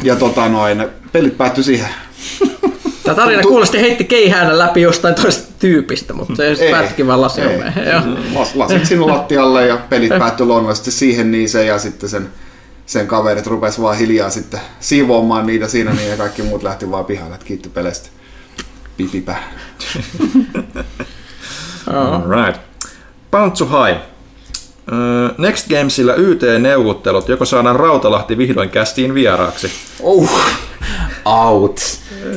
ja 0.02 0.16
tota 0.16 0.48
noin, 0.48 0.86
pelit 1.12 1.38
päättyi 1.38 1.64
siihen. 1.64 1.88
Tämä 3.04 3.14
tarina 3.16 3.42
kuulosti 3.42 3.80
heitti 3.80 4.04
keihäänä 4.04 4.58
läpi 4.58 4.80
jostain 4.82 5.14
toisesta 5.14 5.52
tyypistä, 5.58 6.14
mutta 6.14 6.36
se 6.36 6.46
Ei, 6.46 6.70
päättikin 6.70 7.06
vaan 7.06 7.20
lasioimeen. 7.20 7.72
ei. 7.78 7.92
Joo. 7.92 8.00
Las- 8.44 8.50
Lasit 8.54 8.86
sinun 8.86 9.08
lattialle 9.10 9.66
ja 9.66 9.76
pelit 9.88 10.18
päättyi 10.18 10.46
luonnollisesti 10.46 10.90
siihen 10.90 11.30
niin 11.30 11.48
se 11.48 11.64
ja 11.64 11.78
sitten 11.78 12.08
sen, 12.08 12.28
sen 12.86 13.06
kaverit 13.06 13.46
rupes 13.46 13.80
vaan 13.80 13.96
hiljaa 13.98 14.30
sitten 14.30 14.60
siivoamaan 14.80 15.46
niitä 15.46 15.68
siinä 15.68 15.92
niin 15.92 16.10
ja 16.10 16.16
kaikki 16.16 16.42
muut 16.42 16.62
lähti 16.62 16.90
vaan 16.90 17.04
pihalle, 17.04 17.34
että 17.34 17.46
kiitti 17.46 17.68
peleistä. 17.68 18.08
Pipipä. 18.96 19.36
Alright. 21.86 22.60
Pantsu 23.30 23.66
High. 23.66 24.00
Öö, 24.92 25.28
Next 25.38 25.68
Gamesillä 25.68 26.14
YT-neuvottelut, 26.14 27.28
joko 27.28 27.44
saadaan 27.44 27.76
Rautalahti 27.76 28.38
vihdoin 28.38 28.70
kästiin 28.70 29.14
vieraaksi. 29.14 29.70
Oh. 30.02 30.40
Out. 31.30 31.80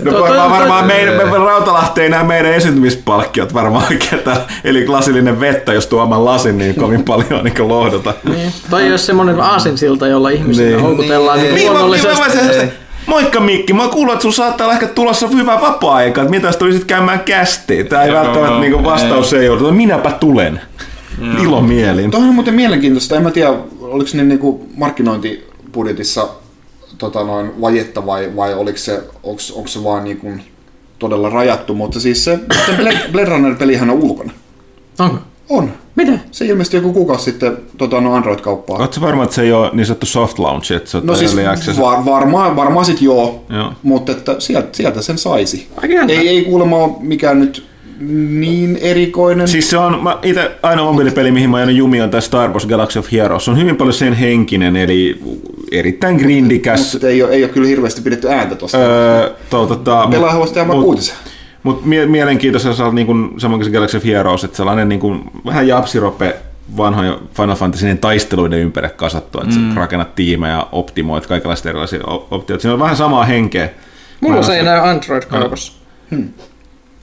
No 0.03 0.11
Toi- 0.11 0.21
varmaan, 0.21 0.49
toi- 0.49 0.59
varmaan 0.59 0.85
toi- 0.85 0.95
meidän, 0.95 1.13
me, 1.15 1.37
Rautalahti 1.37 2.01
ei 2.01 2.09
näe 2.09 2.23
meidän 2.23 2.53
esiintymispalkkiot 2.53 3.53
varmaan 3.53 3.97
ketä. 4.09 4.37
Eli 4.63 4.87
lasillinen 4.87 5.39
vettä, 5.39 5.73
jos 5.73 5.87
tuo 5.87 6.03
oman 6.03 6.25
lasin, 6.25 6.57
niin 6.57 6.75
kovin 6.75 7.03
paljon 7.13 7.43
niin 7.43 7.67
lohdota. 7.67 8.13
Niin. 8.29 8.51
Tai 8.69 8.87
jos 8.89 9.05
semmoinen 9.05 9.41
aasinsilta, 9.41 10.07
jolla 10.07 10.29
ihmisiä 10.29 10.65
Niin. 10.67 10.81
houkutellaan 10.81 11.37
niin, 11.37 11.45
Niin, 11.45 11.55
niin, 11.55 11.69
luonnollisesti. 11.71 12.19
mä, 12.19 12.25
mä, 12.47 12.53
se, 12.53 12.73
Moikka 13.07 13.39
Mikki, 13.39 13.73
mä 13.73 13.87
kuulun, 13.87 14.13
että 14.13 14.21
sun 14.23 14.33
saattaa 14.33 14.65
olla 14.65 14.73
ehkä 14.73 14.87
tulossa 14.87 15.27
hyvä 15.27 15.61
vapaa-aika, 15.61 16.21
että 16.21 16.31
mitä 16.31 16.51
sä 16.51 16.57
tulisit 16.59 16.85
käymään 16.85 17.19
kästiin. 17.19 17.87
Tää 17.87 18.03
ei 18.03 18.11
Joo, 18.11 18.23
välttämättä 18.23 18.59
niinku 18.59 18.83
vastaus 18.83 19.33
ei 19.33 19.49
ole, 19.49 19.71
minäpä 19.71 20.11
tulen. 20.11 20.61
Ilomielin. 21.43 22.11
Tuohon 22.11 22.29
on 22.29 22.35
muuten 22.35 22.53
mielenkiintoista. 22.53 23.15
En 23.15 23.23
mä 23.23 23.31
tiedä, 23.31 23.53
oliko 23.81 24.09
ne 24.13 24.23
niinku 24.23 24.67
markkinointibudjetissa 24.75 26.27
tota 27.03 27.23
noin, 27.23 27.61
vajetta 27.61 28.05
vai, 28.05 28.35
vai 28.35 28.53
oliko 28.53 28.77
se, 28.77 29.03
onks, 29.23 29.51
onks 29.51 29.73
se 29.73 29.83
vaan 29.83 30.03
niinku 30.03 30.31
todella 30.99 31.29
rajattu, 31.29 31.75
mutta 31.75 31.99
siis 31.99 32.23
se, 32.23 32.39
se 32.65 32.73
Blade 32.81 33.01
Blade 33.11 33.29
Runner-pelihän 33.29 33.89
on 33.89 34.03
ulkona. 34.03 34.33
Onko? 34.99 35.17
On. 35.49 35.71
Mitä? 35.95 36.11
Se 36.31 36.45
ilmestyi 36.45 36.77
joku 36.77 36.93
kuukausi 36.93 37.23
sitten 37.23 37.57
tota, 37.77 38.01
no 38.01 38.15
Android-kauppaan. 38.15 38.81
Oletko 38.81 39.01
varma, 39.01 39.23
että 39.23 39.35
se 39.35 39.41
ei 39.41 39.51
ole 39.51 39.69
niin 39.73 39.85
sanottu 39.85 40.05
soft 40.05 40.39
launch, 40.39 40.71
että 40.71 40.89
se 40.89 40.97
on 40.97 41.05
No 41.05 41.15
siis 41.15 41.35
var, 41.79 42.05
varmaan, 42.05 42.55
varmaan 42.55 42.85
sit 42.85 43.01
joo, 43.01 43.45
Joo. 43.49 43.73
mutta 43.83 44.11
että 44.11 44.35
sieltä, 44.39 44.69
sieltä 44.71 45.01
sen 45.01 45.17
saisi. 45.17 45.67
Ei, 46.07 46.27
ei 46.27 46.45
kuulemma 46.45 46.77
ole 46.77 46.91
mikään 46.99 47.39
nyt 47.39 47.65
niin 48.29 48.77
erikoinen. 48.81 49.47
Siis 49.47 49.69
se 49.69 49.77
on, 49.77 50.03
mä 50.03 50.17
itse 50.23 50.51
ainoa 50.63 50.91
mobiilipeli, 50.91 51.31
mihin 51.31 51.49
mä 51.49 51.57
ajan 51.57 51.75
jumi 51.75 52.01
on 52.01 52.09
tämä 52.09 52.21
Star 52.21 52.49
Wars 52.49 52.65
Galaxy 52.65 52.99
of 52.99 53.11
Heroes. 53.11 53.45
Se 53.45 53.51
on 53.51 53.57
hyvin 53.57 53.75
paljon 53.75 53.93
sen 53.93 54.13
henkinen, 54.13 54.75
eli 54.75 55.19
erittäin 55.71 56.15
grindikäs. 56.15 56.93
mutta 56.93 57.07
ei 57.07 57.23
ole, 57.23 57.31
ei 57.31 57.43
ole 57.43 57.51
kyllä 57.51 57.67
hirveästi 57.67 58.01
pidetty 58.01 58.29
ääntä 58.29 58.55
tuosta. 58.55 58.77
Öö, 58.77 59.29
to, 59.49 59.65
tota, 59.65 60.07
Pelaa 60.11 60.31
haluaisi 60.31 60.53
tehdä 60.53 60.67
vaikka 60.67 60.85
uutisen. 60.85 61.15
Mutta 61.63 61.87
mie- 61.87 62.05
mielenkiintoista 62.05 62.85
on 62.85 62.95
niin 62.95 63.07
kuin, 63.07 63.29
samoin 63.37 63.59
kuin 63.59 63.65
se 63.65 63.71
Galaxy 63.71 63.97
of 63.97 64.05
Heroes, 64.05 64.43
että 64.43 64.57
sellainen 64.57 64.89
niin 64.89 64.99
kuin, 64.99 65.23
vähän 65.45 65.67
japsirope 65.67 66.35
vanhoja 66.77 67.19
Final 67.33 67.55
Fantasyn 67.55 67.97
taisteluiden 67.97 68.59
ympärille 68.59 68.95
kasattu, 68.95 69.41
että 69.41 69.55
mm. 69.55 69.75
rakennat 69.75 70.15
tiimejä 70.15 70.53
ja 70.53 70.67
optimoit 70.71 71.25
kaikenlaista 71.27 71.69
erilaisia 71.69 71.99
op- 72.07 72.33
optioita. 72.33 72.61
Siinä 72.61 72.73
on 72.73 72.79
vähän 72.79 72.97
samaa 72.97 73.25
henkeä. 73.25 73.69
Mulla 74.21 74.43
se 74.43 74.57
ei 74.57 74.63
näy 74.63 74.89
Android-kaupassa. 74.89 75.73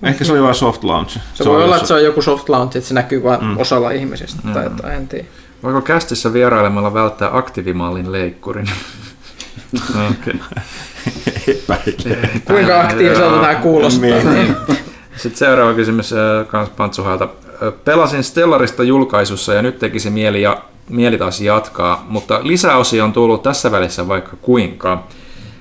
Ehkä 0.03 0.25
se 0.25 0.33
oli 0.33 0.43
vain 0.43 0.55
soft 0.55 0.85
launch. 0.85 1.19
Se 1.35 1.45
voi 1.45 1.65
olla, 1.65 1.77
että 1.77 1.89
se 1.89 1.95
on 1.95 2.05
joku 2.05 2.23
soft 2.23 2.49
launch, 2.49 2.77
että 2.77 2.89
se 2.89 2.95
näkyy 2.95 3.23
vain 3.23 3.45
mm. 3.45 3.59
osalla 3.59 3.91
ihmisistä 3.91 4.43
tai 4.55 4.65
jotain, 4.65 4.95
en 4.95 5.09
tiedä. 5.09 5.25
Voiko 5.63 5.81
kästissä 5.81 6.33
vierailemalla 6.33 6.95
välttää 6.95 7.31
aktiivimallin 7.33 8.13
leikkurin? 8.13 8.71
okay. 10.11 10.35
epäile. 11.49 12.31
Kuinka 12.45 12.81
aktiiviselta 12.81 13.41
tämä 13.41 13.55
kuulostaa? 13.55 14.33
Niin. 14.33 14.57
Sitten 15.17 15.39
seuraava 15.39 15.75
kysymys 15.75 16.13
äh, 16.13 16.47
kans 16.47 16.69
Pantsuhalta. 16.69 17.25
Äh, 17.63 17.73
Pelasin 17.85 18.25
Stellarista 18.25 18.83
julkaisussa 18.83 19.55
ja 19.55 19.63
nyt 19.63 19.79
tekisi 19.79 20.11
mieli, 20.11 20.43
ja, 20.43 20.63
mieli 20.89 21.19
taas 21.19 21.41
jatkaa, 21.41 22.07
mutta 22.09 22.41
lisäosia 22.43 23.05
on 23.05 23.13
tullut 23.13 23.43
tässä 23.43 23.71
välissä 23.71 24.09
vaikka 24.09 24.37
kuinka. 24.43 25.05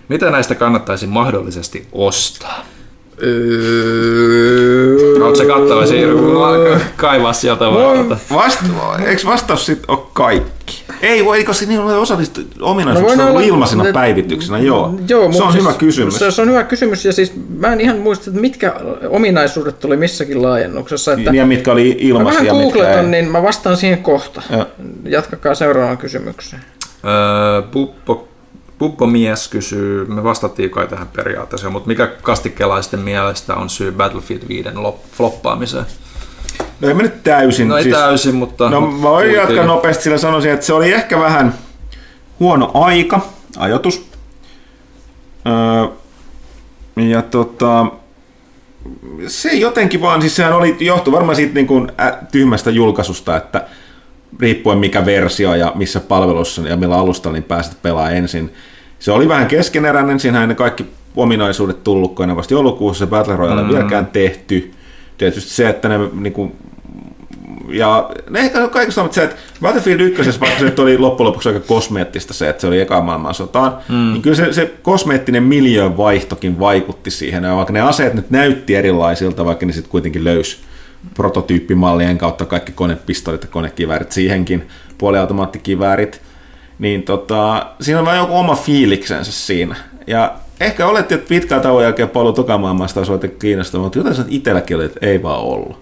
Mitä 0.08 0.32
näistä 0.32 0.56
kannattaisi 0.56 1.08
mahdollisesti 1.08 1.88
ostaa? 1.92 2.66
Haluatko 5.20 5.36
se 5.36 5.46
katsoa 5.46 5.86
siirryä 5.86 6.80
kaivaa 6.96 7.34
sieltä 7.34 7.66
vaan? 7.66 8.10
Vast, 8.34 8.60
eikö 9.06 9.22
vastaus 9.26 9.66
sitten 9.66 9.92
ole 9.92 10.00
kaikki? 10.14 10.84
Ei 11.02 11.26
voi, 11.26 11.38
eikö 11.38 11.54
se 11.54 11.66
niin 11.66 11.80
ole 11.80 11.98
osa 11.98 12.16
niistä 12.16 12.42
No 12.60 12.66
ominaisuuksista 12.68 13.24
no 13.24 13.30
olla- 13.32 13.42
ilmaisina 13.42 13.84
ne- 13.84 13.94
päivityksinä? 13.94 14.60
Joo, 14.60 15.00
Joo, 15.10 15.32
se 15.32 15.44
on 15.44 15.52
siis 15.52 15.64
hyvä 15.64 15.74
kysymys. 15.74 16.20
Se, 16.20 16.32
se 16.32 16.42
on 16.42 16.50
hyvä 16.50 16.64
kysymys 16.64 17.06
ja 17.06 17.14
siis 17.14 17.34
mä 17.58 17.74
en 17.74 17.82
ihan 17.82 17.98
muista, 17.98 18.30
että 18.30 18.42
mitkä 18.42 18.74
ominaisuudet 19.10 19.80
tuli 19.80 19.98
missäkin 19.98 20.42
laajennuksessa. 20.42 21.14
Että 21.14 21.32
ja 21.34 21.46
mitkä 21.46 21.72
oli 21.72 21.84
mä 21.84 21.90
vähän 21.90 22.00
ilmaisia, 22.10 22.54
mitkä 22.54 22.54
googletan, 22.64 23.12
niin 23.12 23.32
mä 23.32 23.44
vastaan 23.44 23.78
siihen 23.78 24.04
kohta. 24.04 24.42
Joo. 24.52 24.66
Jatkakaa 25.06 25.56
seuraavaan 25.56 25.98
kysymykseen. 25.98 26.62
Öö, 27.06 27.62
Puppo, 27.62 28.28
Puppo 28.80 29.08
mies 29.08 29.48
kysyy, 29.48 30.06
me 30.06 30.24
vastattiin 30.24 30.70
kai 30.70 30.88
tähän 30.88 31.08
periaatteessa, 31.08 31.70
mutta 31.70 31.88
mikä 31.88 32.08
kastikkelaisten 32.08 33.00
mielestä 33.00 33.56
on 33.56 33.70
syy 33.70 33.92
Battlefield 33.92 34.42
5 34.48 34.70
lop- 34.70 35.16
floppaamiseen? 35.18 35.86
No 36.82 36.88
ei 36.88 36.94
me 36.94 37.04
nyt 37.04 37.24
täysin. 37.24 37.68
No 37.68 37.78
ei 37.78 37.84
siis, 37.84 37.96
täysin, 37.96 38.36
mutta... 38.36 38.70
No 38.70 38.82
mutta 38.82 38.96
mä 38.96 39.10
voin 39.10 39.32
jatkaa 39.32 39.66
nopeasti, 39.66 40.04
sillä 40.04 40.18
sanoisin, 40.18 40.52
että 40.52 40.66
se 40.66 40.74
oli 40.74 40.92
ehkä 40.92 41.20
vähän 41.20 41.54
huono 42.40 42.72
aika, 42.74 43.22
ajoitus. 43.58 44.10
Öö, 45.48 45.96
ja 47.10 47.22
tota, 47.22 47.86
se 49.28 49.54
jotenkin 49.54 50.02
vaan, 50.02 50.22
siis 50.22 50.36
sehän 50.36 50.54
oli, 50.54 50.78
johtui 50.80 51.14
varmaan 51.14 51.36
siitä 51.36 51.54
niin 51.54 51.68
kuin 51.68 51.92
ä, 52.00 52.18
tyhmästä 52.32 52.70
julkaisusta, 52.72 53.38
että 53.38 53.68
riippuen 54.40 54.78
mikä 54.78 55.06
versio 55.06 55.56
ja 55.56 55.72
missä 55.76 56.00
palvelussa 56.00 56.62
ja 56.62 56.78
millä 56.78 56.98
alustalla 56.98 57.34
niin 57.34 57.44
pääset 57.44 57.82
pelaamaan 57.82 58.16
ensin. 58.16 58.54
Se 59.00 59.12
oli 59.12 59.28
vähän 59.28 59.48
keskeneräinen, 59.48 60.20
siinähän 60.20 60.44
ei 60.44 60.48
ne 60.48 60.56
kaikki 60.56 60.86
ominaisuudet 61.16 61.84
tullut, 61.84 62.16
kun 62.16 62.28
ne 62.28 62.36
vasta 62.36 62.54
joulukuussa 62.54 63.06
se 63.06 63.10
Battle 63.10 63.36
Royale 63.36 63.64
mm. 63.64 63.70
vieläkään 63.70 64.06
tehty. 64.06 64.72
Tietysti 65.18 65.50
se, 65.50 65.70
että 65.70 65.90
ne 65.90 65.98
niin 66.14 66.34
kuin, 66.34 66.56
ja 67.70 68.10
ne 68.30 68.40
ehkä 68.40 68.68
kaikista 68.68 69.04
on 69.04 69.14
se, 69.14 69.24
että 69.24 69.36
Battlefield 69.62 70.00
1, 70.00 70.40
vaikka 70.40 70.60
se 70.60 70.66
nyt 70.66 70.80
oli 70.80 70.98
loppujen 70.98 71.28
lopuksi 71.28 71.50
aika 71.50 71.60
kosmeettista 71.60 72.34
se, 72.34 72.50
että 72.50 72.62
se 72.62 72.68
oli 72.68 72.82
eka 72.82 73.02
maailmansotaan, 73.02 73.78
mm. 73.90 74.12
niin 74.14 74.22
kyllä 74.22 74.36
se, 74.36 74.54
se 74.54 74.74
kosmeettinen 74.82 75.44
miljöön 75.44 75.98
vaihtokin 75.98 76.60
vaikutti 76.60 77.12
siihen. 77.12 77.44
Ja 77.44 77.56
vaikka 77.56 77.74
ne 77.74 77.82
aseet 77.82 78.14
nyt 78.14 78.30
näytti 78.30 78.76
erilaisilta, 78.76 79.46
vaikka 79.46 79.66
ne 79.66 79.74
sitten 79.74 79.92
kuitenkin 79.92 80.24
löysi 80.24 80.58
prototyyppimallien 81.14 82.18
kautta 82.18 82.46
kaikki 82.46 82.72
konepistolit 82.72 83.42
ja 83.42 83.48
konekiväärit 83.48 84.12
siihenkin, 84.12 84.68
puoliautomaattikiväärit, 84.98 86.22
niin 86.80 87.04
tota, 87.04 87.66
siinä 87.82 88.00
on 88.00 88.06
vaan 88.06 88.18
joku 88.18 88.38
oma 88.38 88.56
fiiliksensä 88.56 89.32
siinä. 89.32 89.76
Ja 90.08 90.36
ehkä 90.60 90.88
oletti, 90.88 91.14
että 91.14 91.30
pitkään 91.30 91.62
tauon 91.62 91.84
jälkeen 91.84 92.10
paluu 92.10 92.34
tokamaailmasta 92.34 93.00
jotenkin 93.00 93.40
kiinnostavaa, 93.40 93.84
mutta 93.84 94.00
jotain 94.00 94.20
että 94.20 94.36
itselläkin 94.36 94.78
oli, 94.78 94.86
että 94.86 95.06
ei 95.06 95.24
vaan 95.24 95.42
ollut. 95.42 95.80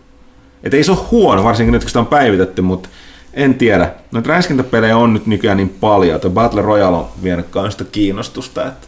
Et 0.64 0.74
ei 0.74 0.84
se 0.84 0.92
ole 0.92 1.00
huono, 1.12 1.44
varsinkin 1.44 1.72
nyt 1.72 1.84
kun 1.84 1.90
sitä 1.90 2.00
on 2.00 2.06
päivitetty, 2.06 2.62
mutta 2.62 2.90
en 3.34 3.54
tiedä. 3.54 3.92
Noita 4.12 4.30
räiskintäpelejä 4.30 4.98
on 4.98 5.14
nyt 5.14 5.28
nykyään 5.28 5.58
niin 5.58 5.76
paljon, 5.80 6.16
että 6.16 6.30
Battle 6.30 6.62
Royale 6.62 6.98
on 6.98 7.08
vienyt 7.24 7.46
sitä 7.70 7.84
kiinnostusta, 7.84 8.68
että 8.68 8.88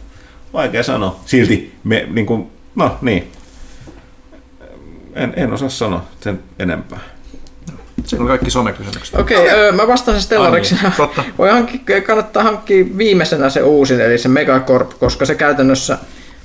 vaikea 0.52 0.82
sanoa. 0.82 1.20
Silti 1.26 1.74
me, 1.84 2.08
niin 2.10 2.26
kuin, 2.26 2.50
no 2.74 2.96
niin, 3.02 3.32
en, 5.14 5.32
en 5.36 5.52
osaa 5.52 5.68
sanoa 5.68 6.04
sen 6.20 6.40
enempää. 6.58 7.00
Siinä 8.04 8.22
oli 8.22 8.28
kaikki 8.28 8.50
somekysymykset. 8.50 9.20
Okei, 9.20 9.38
okay, 9.38 9.72
mä 9.72 9.86
vastaan 9.86 10.14
sen 10.14 10.22
Stellariksi. 10.22 10.76
Ai 10.84 11.08
niin. 11.16 11.34
Voi 11.38 11.50
hankki, 11.50 11.80
kannattaa 12.06 12.42
hankkia 12.42 12.84
viimeisenä 12.98 13.50
se 13.50 13.62
uusin, 13.62 14.00
eli 14.00 14.18
se 14.18 14.28
Megacorp, 14.28 14.90
koska 14.98 15.26
se 15.26 15.34
käytännössä 15.34 15.98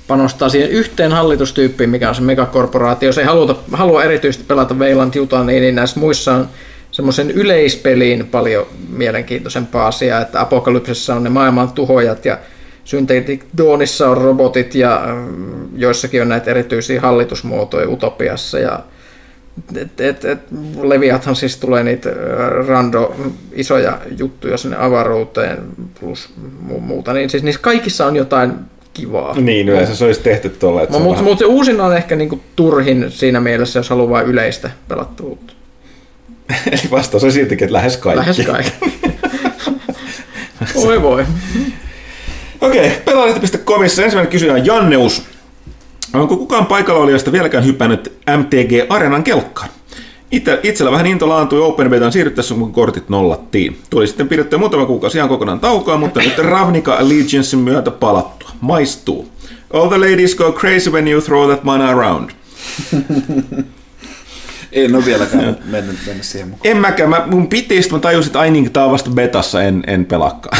panostaa 0.06 0.48
siihen 0.48 0.70
yhteen 0.70 1.12
hallitustyyppiin, 1.12 1.90
mikä 1.90 2.08
on 2.08 2.14
se 2.14 2.22
megakorporaatio. 2.22 3.12
Se 3.12 3.20
ei 3.20 3.26
haluta, 3.26 3.56
halua 3.72 4.04
erityisesti 4.04 4.44
pelata 4.44 4.78
Veiland 4.78 5.14
Jutaniin, 5.14 5.62
niin 5.62 5.74
näissä 5.74 6.00
muissa 6.00 6.34
on 6.34 6.48
semmoisen 6.90 7.30
yleispeliin 7.30 8.26
paljon 8.26 8.66
mielenkiintoisempaa 8.88 9.86
asiaa, 9.86 10.20
että 10.20 10.40
Apokalypsessa 10.40 11.14
on 11.14 11.24
ne 11.24 11.30
maailman 11.30 11.72
tuhojat 11.72 12.24
ja 12.24 12.38
Synthetic 12.86 13.40
Dawnissa 13.58 14.10
on 14.10 14.16
robotit 14.16 14.74
ja 14.74 15.02
mm, 15.06 15.68
joissakin 15.76 16.22
on 16.22 16.28
näitä 16.28 16.50
erityisiä 16.50 17.00
hallitusmuotoja 17.00 17.88
Utopiassa 17.88 18.58
ja 18.58 18.80
et, 19.76 20.00
et, 20.00 20.24
et, 20.24 20.38
Leviathan 20.82 21.36
siis 21.36 21.56
tulee 21.56 21.82
niitä 21.82 22.08
ö, 22.08 22.14
rando 22.68 23.14
isoja 23.52 23.98
juttuja 24.18 24.56
sinne 24.56 24.76
avaruuteen 24.80 25.58
plus 26.00 26.28
mu- 26.68 26.80
muuta, 26.80 27.12
niin 27.12 27.30
siis 27.30 27.42
niissä 27.42 27.60
kaikissa 27.60 28.06
on 28.06 28.16
jotain 28.16 28.52
kivaa. 28.94 29.34
Niin, 29.40 29.68
yleensä 29.68 29.96
se 29.96 30.04
olisi 30.04 30.20
tehty 30.20 30.48
tuolla. 30.48 30.80
Mutta 30.80 31.10
vähän- 31.10 31.24
mut 31.24 31.38
se 31.38 31.44
uusin 31.44 31.80
on 31.80 31.96
ehkä 31.96 32.16
niinku 32.16 32.40
turhin 32.56 33.06
siinä 33.10 33.40
mielessä, 33.40 33.78
jos 33.78 33.90
haluaa 33.90 34.10
vain 34.10 34.26
yleistä 34.26 34.70
pelattavuutta. 34.88 35.52
Eli 36.72 36.90
vastaus 36.90 37.24
on 37.24 37.32
siltikin, 37.32 37.64
että 37.64 37.72
lähes 37.72 37.96
kaikki. 37.96 38.20
Lähes 38.20 38.40
kaikki. 38.46 38.72
Oi 40.86 41.02
voi. 41.02 41.26
Okei, 42.60 42.90
pelaalehti.comissa 43.04 44.02
ensimmäinen 44.02 44.32
kysyjä 44.32 44.52
on 44.52 44.66
Janneus. 44.66 45.22
Onko 46.14 46.36
kukaan 46.36 46.66
paikalla 46.66 47.00
olijoista 47.00 47.32
vieläkään 47.32 47.64
hypännyt 47.64 48.12
MTG 48.36 48.92
Arenan 48.92 49.24
kelkkaan? 49.24 49.68
Itse, 50.30 50.60
itsellä 50.62 50.92
vähän 50.92 51.06
into 51.06 51.28
laantui 51.28 51.60
Open 51.60 51.90
Betaan 51.90 52.12
siirryttäessä, 52.12 52.54
kun 52.54 52.72
kortit 52.72 53.08
nollattiin. 53.08 53.78
Tuli 53.90 54.06
sitten 54.06 54.28
pidettyä 54.28 54.58
muutama 54.58 54.86
kuukausi 54.86 55.18
ihan 55.18 55.28
kokonaan 55.28 55.60
taukoa, 55.60 55.98
mutta 55.98 56.20
nyt 56.20 56.38
Ravnica 56.38 56.94
Allegiancein 56.94 57.62
myötä 57.62 57.90
palattua. 57.90 58.50
Maistuu. 58.60 59.28
All 59.72 59.88
the 59.88 59.98
ladies 59.98 60.34
go 60.34 60.52
crazy 60.52 60.90
when 60.90 61.08
you 61.08 61.20
throw 61.20 61.50
that 61.50 61.64
mana 61.64 61.88
around. 61.88 62.30
En 64.76 64.94
ole 64.94 65.04
vieläkään 65.04 65.56
mennyt, 65.64 65.98
mennyt 66.06 66.24
siihen 66.24 66.48
mukaan. 66.48 66.70
En 66.70 66.76
mäkään, 66.76 67.10
mä, 67.10 67.22
mun 67.26 67.48
piti, 67.48 67.82
sit 67.82 67.92
mä 67.92 67.98
tajusin, 67.98 68.28
että 68.28 68.40
ai 68.40 68.50
niin, 68.50 68.72
tää 68.72 68.84
on 68.84 68.92
vasta 68.92 69.10
betassa, 69.10 69.62
en, 69.62 69.82
en 69.86 70.04
pelakkaan. 70.04 70.58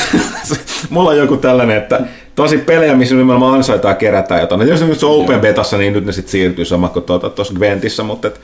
Mulla 0.90 1.10
on 1.10 1.16
joku 1.16 1.36
tällainen, 1.36 1.76
että 1.76 2.00
tosi 2.34 2.58
pelejä, 2.58 2.94
missä 2.94 3.14
nimenomaan 3.14 3.54
ansaitaan 3.54 3.96
kerätään 3.96 4.40
jotain. 4.40 4.62
Et 4.62 4.68
jos 4.68 4.80
nyt 4.80 4.98
se 4.98 5.06
on 5.06 5.24
open 5.24 5.40
betassa, 5.40 5.78
niin 5.78 5.92
nyt 5.92 6.06
ne 6.06 6.12
sitten 6.12 6.32
siirtyy 6.32 6.64
sama 6.64 6.88
kuin 6.88 7.04
tuota, 7.04 7.30
tuossa 7.30 7.54
Gwentissä, 7.54 8.02
mutta 8.02 8.28
et, 8.28 8.40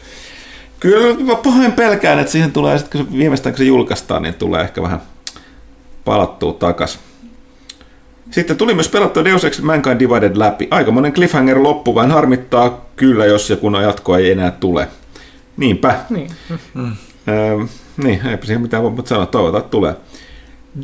kyllä 0.80 1.24
mä 1.24 1.34
pahoin 1.34 1.72
pelkään, 1.72 2.18
että 2.18 2.32
siihen 2.32 2.52
tulee, 2.52 2.78
sit, 2.78 2.88
kun 2.88 3.00
se 3.00 3.12
viimeistään 3.18 3.52
kun 3.52 3.58
se 3.58 3.64
julkaistaan, 3.64 4.22
niin 4.22 4.34
tulee 4.34 4.60
ehkä 4.60 4.82
vähän 4.82 5.02
palattua 6.04 6.52
takas. 6.52 6.98
Sitten 8.30 8.56
tuli 8.56 8.74
myös 8.74 8.88
pelattua 8.88 9.24
Deus 9.24 9.44
Ex 9.44 9.60
Mankind 9.60 9.98
Divided 10.00 10.32
läpi. 10.34 10.68
Aikamoinen 10.70 11.12
cliffhanger 11.12 11.62
loppu, 11.62 11.94
vähän 11.94 12.10
harmittaa 12.10 12.84
kyllä, 12.96 13.26
jos 13.26 13.50
ja 13.50 13.56
kun 13.56 13.78
jatkoa 13.82 14.18
ei 14.18 14.30
enää 14.30 14.50
tule. 14.50 14.88
Niinpä. 15.56 16.00
Niin. 16.10 16.30
Öö, 17.28 17.66
niin, 17.96 18.26
eipä 18.26 18.46
siihen 18.46 18.62
mitään 18.62 18.82
voi 18.82 18.92
sanoa, 19.04 19.26
toivotaan, 19.26 19.60
että 19.60 19.70
tulee. 19.70 19.94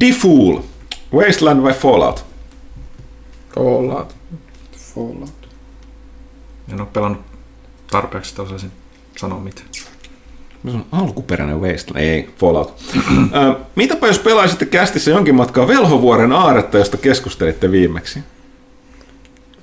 Defool, 0.01 0.61
Wasteland 1.15 1.63
vai 1.63 1.73
Fallout? 1.73 2.25
Fallout. 3.55 4.17
Fallout. 4.95 5.49
En 6.73 6.81
ole 6.81 6.89
pelannut 6.93 7.21
tarpeeksi, 7.91 8.31
että 8.33 8.43
osaisin 8.43 8.71
sanoa 9.17 9.41
mitään. 9.41 9.69
Se 9.73 10.71
on 10.77 10.87
alkuperäinen 10.93 11.61
Wasteland, 11.61 12.05
ei, 12.05 12.31
Fallout. 12.39 12.75
Öö, 13.35 13.55
mitäpä 13.77 14.07
jos 14.07 14.19
pelaisitte 14.19 14.67
kästissä 14.67 15.11
jonkin 15.11 15.35
matkaa 15.35 15.69
Velhovuoren 15.69 16.33
aaretta, 16.33 16.79
josta 16.79 16.97
keskustelitte 16.97 17.71
viimeksi? 17.71 18.19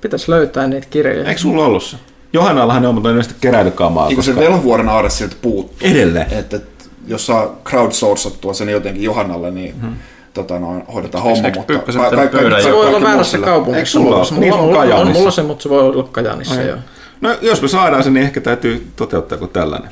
Pitäisi 0.02 0.32
löytää 0.32 0.68
niitä 0.68 0.88
kirjoja. 0.90 1.26
Eikö 1.30 1.42
sulla 1.42 1.66
ollut 1.66 1.84
se? 1.84 1.98
Johannallahan 2.36 2.82
ne 2.82 2.88
on, 2.88 2.94
mutta 2.96 3.10
ne 3.12 3.18
on 3.18 3.24
sitten 3.24 3.42
keräilykamaa. 3.42 4.08
Niin 4.08 4.16
kuin 4.16 4.26
se 4.26 4.36
velhovuoren 4.36 4.90
aare 4.90 5.10
sieltä 5.10 5.36
puuttuu. 5.42 5.88
Edelleen. 5.88 6.28
Että 6.34 6.56
et, 6.58 6.90
jos 7.08 7.26
saa 7.26 7.56
crowdsourcattua 7.66 8.54
sen 8.54 8.70
jotenkin 8.70 9.04
Johannalle, 9.04 9.52
niin 9.52 9.76
Hmm. 9.82 9.96
tota, 10.34 10.60
noin, 10.60 10.84
hoidetaan 10.94 11.24
homma. 11.24 11.46
Eikö 11.46 11.60
Mutta 11.60 11.74
ka- 11.74 12.10
ka- 12.10 12.16
kaikki- 12.16 12.64
Se 12.64 12.72
voi 12.74 12.88
olla 12.88 13.02
väärässä 13.02 13.38
kaupungissa. 13.38 13.78
Eikö 13.78 13.90
sulla 13.90 14.06
Mulla- 14.06 14.18
ole? 14.32 14.40
Niin, 14.40 14.50
mulla, 14.54 14.56
on 14.56 14.68
mulla, 14.68 14.80
on, 14.80 14.88
Kajaanissa. 14.88 15.20
mulla 15.20 15.32
se, 15.32 15.44
mutta 15.44 15.64
se 15.64 15.70
voi 15.70 15.82
olla 15.82 16.04
Kajaanissa 16.12 16.62
jo. 16.62 16.76
No, 17.22 17.30
jos 17.42 17.62
me 17.62 17.68
saadaan 17.68 18.04
se, 18.04 18.10
niin 18.10 18.24
ehkä 18.24 18.42
täytyy 18.42 18.88
toteuttaa 18.96 19.38
kuin 19.38 19.52
tällainen. 19.52 19.90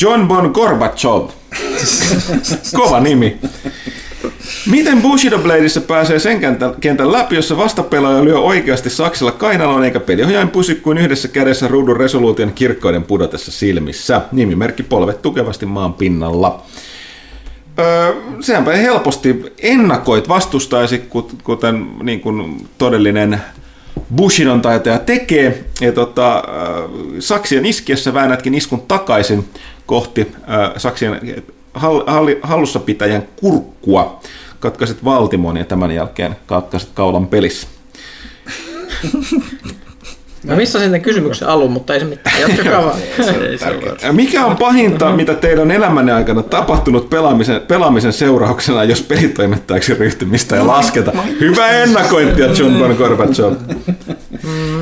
John 0.00 0.28
Bon 0.28 0.50
Gorbachev. 0.54 1.22
Kova 2.76 3.00
nimi. 3.00 3.38
Miten 4.70 5.02
Bushido 5.02 5.38
Bladeissa 5.38 5.80
pääsee 5.80 6.18
sen 6.18 6.40
kentän, 6.80 7.12
läpi, 7.12 7.36
jossa 7.36 7.56
vastapelaaja 7.56 8.24
lyö 8.24 8.38
oikeasti 8.38 8.90
saksilla 8.90 9.32
kainaloon 9.32 9.84
eikä 9.84 10.00
peliohjain 10.00 10.48
pysy 10.48 10.74
kuin 10.74 10.98
yhdessä 10.98 11.28
kädessä 11.28 11.68
ruudun 11.68 11.96
resoluution 11.96 12.52
kirkkoiden 12.52 13.02
pudotessa 13.02 13.52
silmissä. 13.52 14.20
Nimimerkki 14.32 14.82
polvet 14.82 15.22
tukevasti 15.22 15.66
maan 15.66 15.94
pinnalla. 15.94 16.62
Öö, 17.78 18.12
sehän 18.40 18.66
helposti 18.66 19.54
ennakoit 19.58 20.28
vastustaisi, 20.28 21.02
kut- 21.08 21.36
kuten 21.44 21.86
niin 22.02 22.20
kuin 22.20 22.68
todellinen 22.78 23.40
Bushidon 24.16 24.62
taitaja 24.62 24.98
tekee. 24.98 25.64
Ja 25.80 25.92
tota, 25.92 26.36
äh, 26.36 26.44
saksien 27.18 27.66
iskiessä 27.66 28.14
väännätkin 28.14 28.54
iskun 28.54 28.80
takaisin 28.80 29.44
kohti 29.86 30.20
äh, 30.20 30.72
saksien 30.76 31.42
hall, 31.74 32.02
halli, 32.06 32.38
hallussapitäjän 32.42 33.22
kurkkua. 33.36 34.20
Katkaisit 34.60 35.04
valtimon 35.04 35.56
ja 35.56 35.64
tämän 35.64 35.90
jälkeen 35.90 36.36
katkaisit 36.46 36.90
kaulan 36.94 37.26
pelissä. 37.26 37.68
Mä 40.44 40.56
missasin 40.56 40.90
sen 40.90 41.00
kysymyksen 41.00 41.48
alun, 41.48 41.72
mutta 41.72 41.94
ei 41.94 42.00
se 42.00 42.06
mitään. 42.06 42.40
Jatkakaa 42.40 42.84
vaan. 42.84 42.98
Ei 43.50 43.58
se 43.58 43.66
ole. 43.66 44.12
Mikä 44.12 44.46
on 44.46 44.56
pahinta, 44.56 45.12
mitä 45.16 45.34
teidän 45.34 45.70
elämänne 45.70 46.12
aikana 46.12 46.42
tapahtunut 46.42 47.10
pelaamisen, 47.10 47.60
pelaamisen 47.60 48.12
seurauksena, 48.12 48.84
jos 48.84 49.02
pelitoimittajaksi 49.02 49.94
ryhtymistä 49.94 50.56
ei 50.56 50.62
lasketa? 50.62 51.12
Hyvä 51.40 51.68
ennakointia, 51.68 52.46
John 52.46 52.78
Bon 52.78 52.94
Gorbachev. 52.94 53.52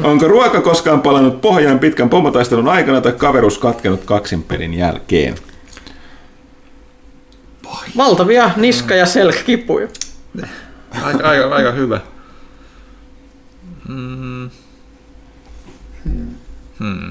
Onko 0.02 0.28
ruoka 0.28 0.60
koskaan 0.60 1.02
palannut 1.02 1.40
pohjaan 1.40 1.78
pitkän 1.78 2.08
pomotaistelun 2.08 2.68
aikana 2.68 3.00
tai 3.00 3.12
kaverus 3.12 3.58
katkenut 3.58 4.00
kaksin 4.04 4.42
pelin 4.42 4.74
jälkeen? 4.74 5.34
Valtavia 7.97 8.51
niska- 8.57 8.94
ja 8.94 9.07
selkäkipuja. 9.07 9.89
Aika, 11.02 11.28
aika, 11.28 11.48
aika 11.55 11.73
hyvä. 11.73 12.01
Mm. 13.89 14.51
Hmm. 16.78 17.11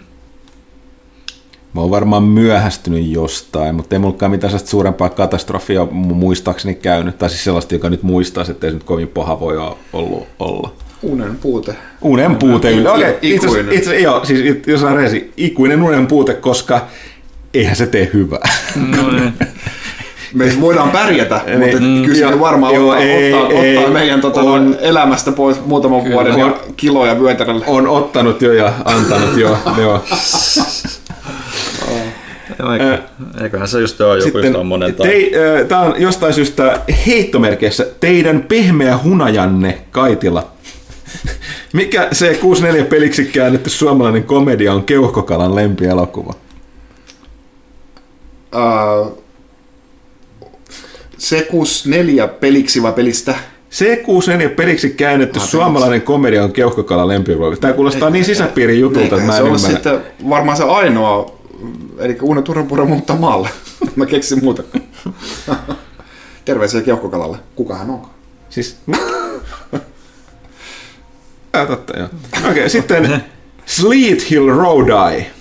Mä 1.73 1.81
oon 1.81 1.91
varmaan 1.91 2.23
myöhästynyt 2.23 3.07
jostain, 3.07 3.75
mutta 3.75 3.95
ei 3.95 3.99
mullakaan 3.99 4.31
mitään 4.31 4.51
sellaista 4.51 4.69
suurempaa 4.69 5.09
katastrofia 5.09 5.83
mu- 5.83 6.13
muistaakseni 6.13 6.75
käynyt. 6.75 7.17
Tai 7.17 7.29
siis 7.29 7.43
sellaista, 7.43 7.75
joka 7.75 7.89
nyt 7.89 8.03
muistaisi, 8.03 8.51
että 8.51 8.67
ei 8.67 8.71
se 8.71 8.77
nyt 8.77 8.83
kovin 8.83 9.07
paha 9.07 9.39
voi 9.39 9.57
ollut 9.93 10.27
olla. 10.39 10.73
Unen 11.01 11.35
puute. 11.35 11.75
Unen 12.01 12.35
puute. 12.35 12.71
Iku- 12.71 12.89
Okei, 12.89 13.17
itse 13.21 13.47
asiassa- 13.47 13.93
joo, 13.93 14.25
siis 14.25 14.39
it- 14.39 14.67
jos 14.67 14.83
on 14.83 14.95
resi, 14.95 15.33
ikuinen 15.37 15.83
unen 15.83 16.07
puute, 16.07 16.33
koska 16.33 16.87
eihän 17.53 17.75
se 17.75 17.87
tee 17.87 18.09
hyvää. 18.13 18.49
No 18.75 19.11
niin. 19.11 19.33
Me 20.33 20.45
voidaan 20.61 20.91
pärjätä, 20.91 21.41
Niin, 21.45 21.59
mutta 21.59 21.77
mm, 21.79 22.03
kyllä 22.05 22.29
se 22.29 22.39
varmaan 22.39 22.73
joo, 22.75 22.89
ottaa, 22.89 23.03
ei, 23.03 23.33
ottaa, 23.33 23.51
ei, 23.63 23.77
ottaa 23.77 23.93
meidän 23.93 24.21
tota, 24.21 24.39
on- 24.39 24.45
noin 24.45 24.77
elämästä 24.81 25.31
pois 25.31 25.65
muutaman 25.65 26.01
Kyllä. 26.01 26.13
vuoden 26.15 26.39
ja 26.39 26.45
On- 26.45 26.55
kiloja 26.77 27.19
vyötärölle. 27.19 27.65
On 27.67 27.87
ottanut 27.87 28.41
jo 28.41 28.53
ja 28.53 28.73
antanut 28.85 29.37
jo. 29.37 29.57
joo. 29.81 30.03
Eikö, 32.73 32.97
eiköhän 33.43 33.67
se 33.67 33.79
just 33.79 34.01
ole 34.01 34.19
joku 34.19 34.37
just 34.37 34.53
tommonen 34.53 34.95
tai... 34.95 35.07
te, 35.07 35.31
tämä 35.67 35.81
on 35.81 35.93
jostain 35.97 36.33
syystä 36.33 36.79
heittomerkeissä 37.07 37.85
teidän 37.99 38.41
pehmeä 38.47 38.97
hunajanne 39.03 39.77
Kaitila. 39.91 40.47
Mikä 41.73 42.07
se 42.11 42.33
64 42.41 42.85
peliksi 42.85 43.25
käännetty 43.25 43.69
suomalainen 43.69 44.23
komedia 44.23 44.73
on 44.73 44.83
Keuhkokalan 44.83 45.55
lempielokuva? 45.55 46.33
Uh, 48.55 49.23
C64 51.19 52.27
peliksi 52.39 52.81
vai 52.81 52.93
pelistä? 52.93 53.35
C64 53.71 54.49
peliksi 54.49 54.89
käännetty 54.89 55.39
Ah, 55.39 55.45
suomalainen 55.45 56.01
komedia 56.01 56.43
on 56.43 56.51
Keuhkokalan 56.51 57.07
lempielokuva. 57.07 57.55
Tämä 57.55 57.73
kuulostaa 57.73 58.09
niin 58.09 58.25
sisäpiirin 58.25 58.79
jutulta, 58.79 59.15
että 59.15 59.27
mä 59.27 59.31
se 59.31 59.37
en 59.37 59.43
ole 59.43 59.55
ymmärrä. 59.55 59.69
sitten 59.75 59.99
varmaan 60.29 60.57
se 60.57 60.63
ainoa, 60.63 61.39
eli 61.97 62.17
Uno 62.21 62.41
Turunpuro 62.41 62.85
muuttaa 62.85 63.17
maalle. 63.17 63.49
Mä 63.95 64.05
keksin 64.05 64.43
muuta. 64.43 64.63
Terveisiä 66.45 66.81
keuhkokalalle. 66.81 67.37
Kukahan 67.55 67.89
onkaan? 67.89 68.13
Siis... 68.49 68.77
Ah, 71.53 71.67
totta, 71.67 71.97
joo. 71.97 72.09
Okei, 72.37 72.51
okay, 72.51 72.69
sitten 72.69 73.23
Sleet 73.65 74.29
Hill 74.29 74.49
Roadeye. 74.49 75.31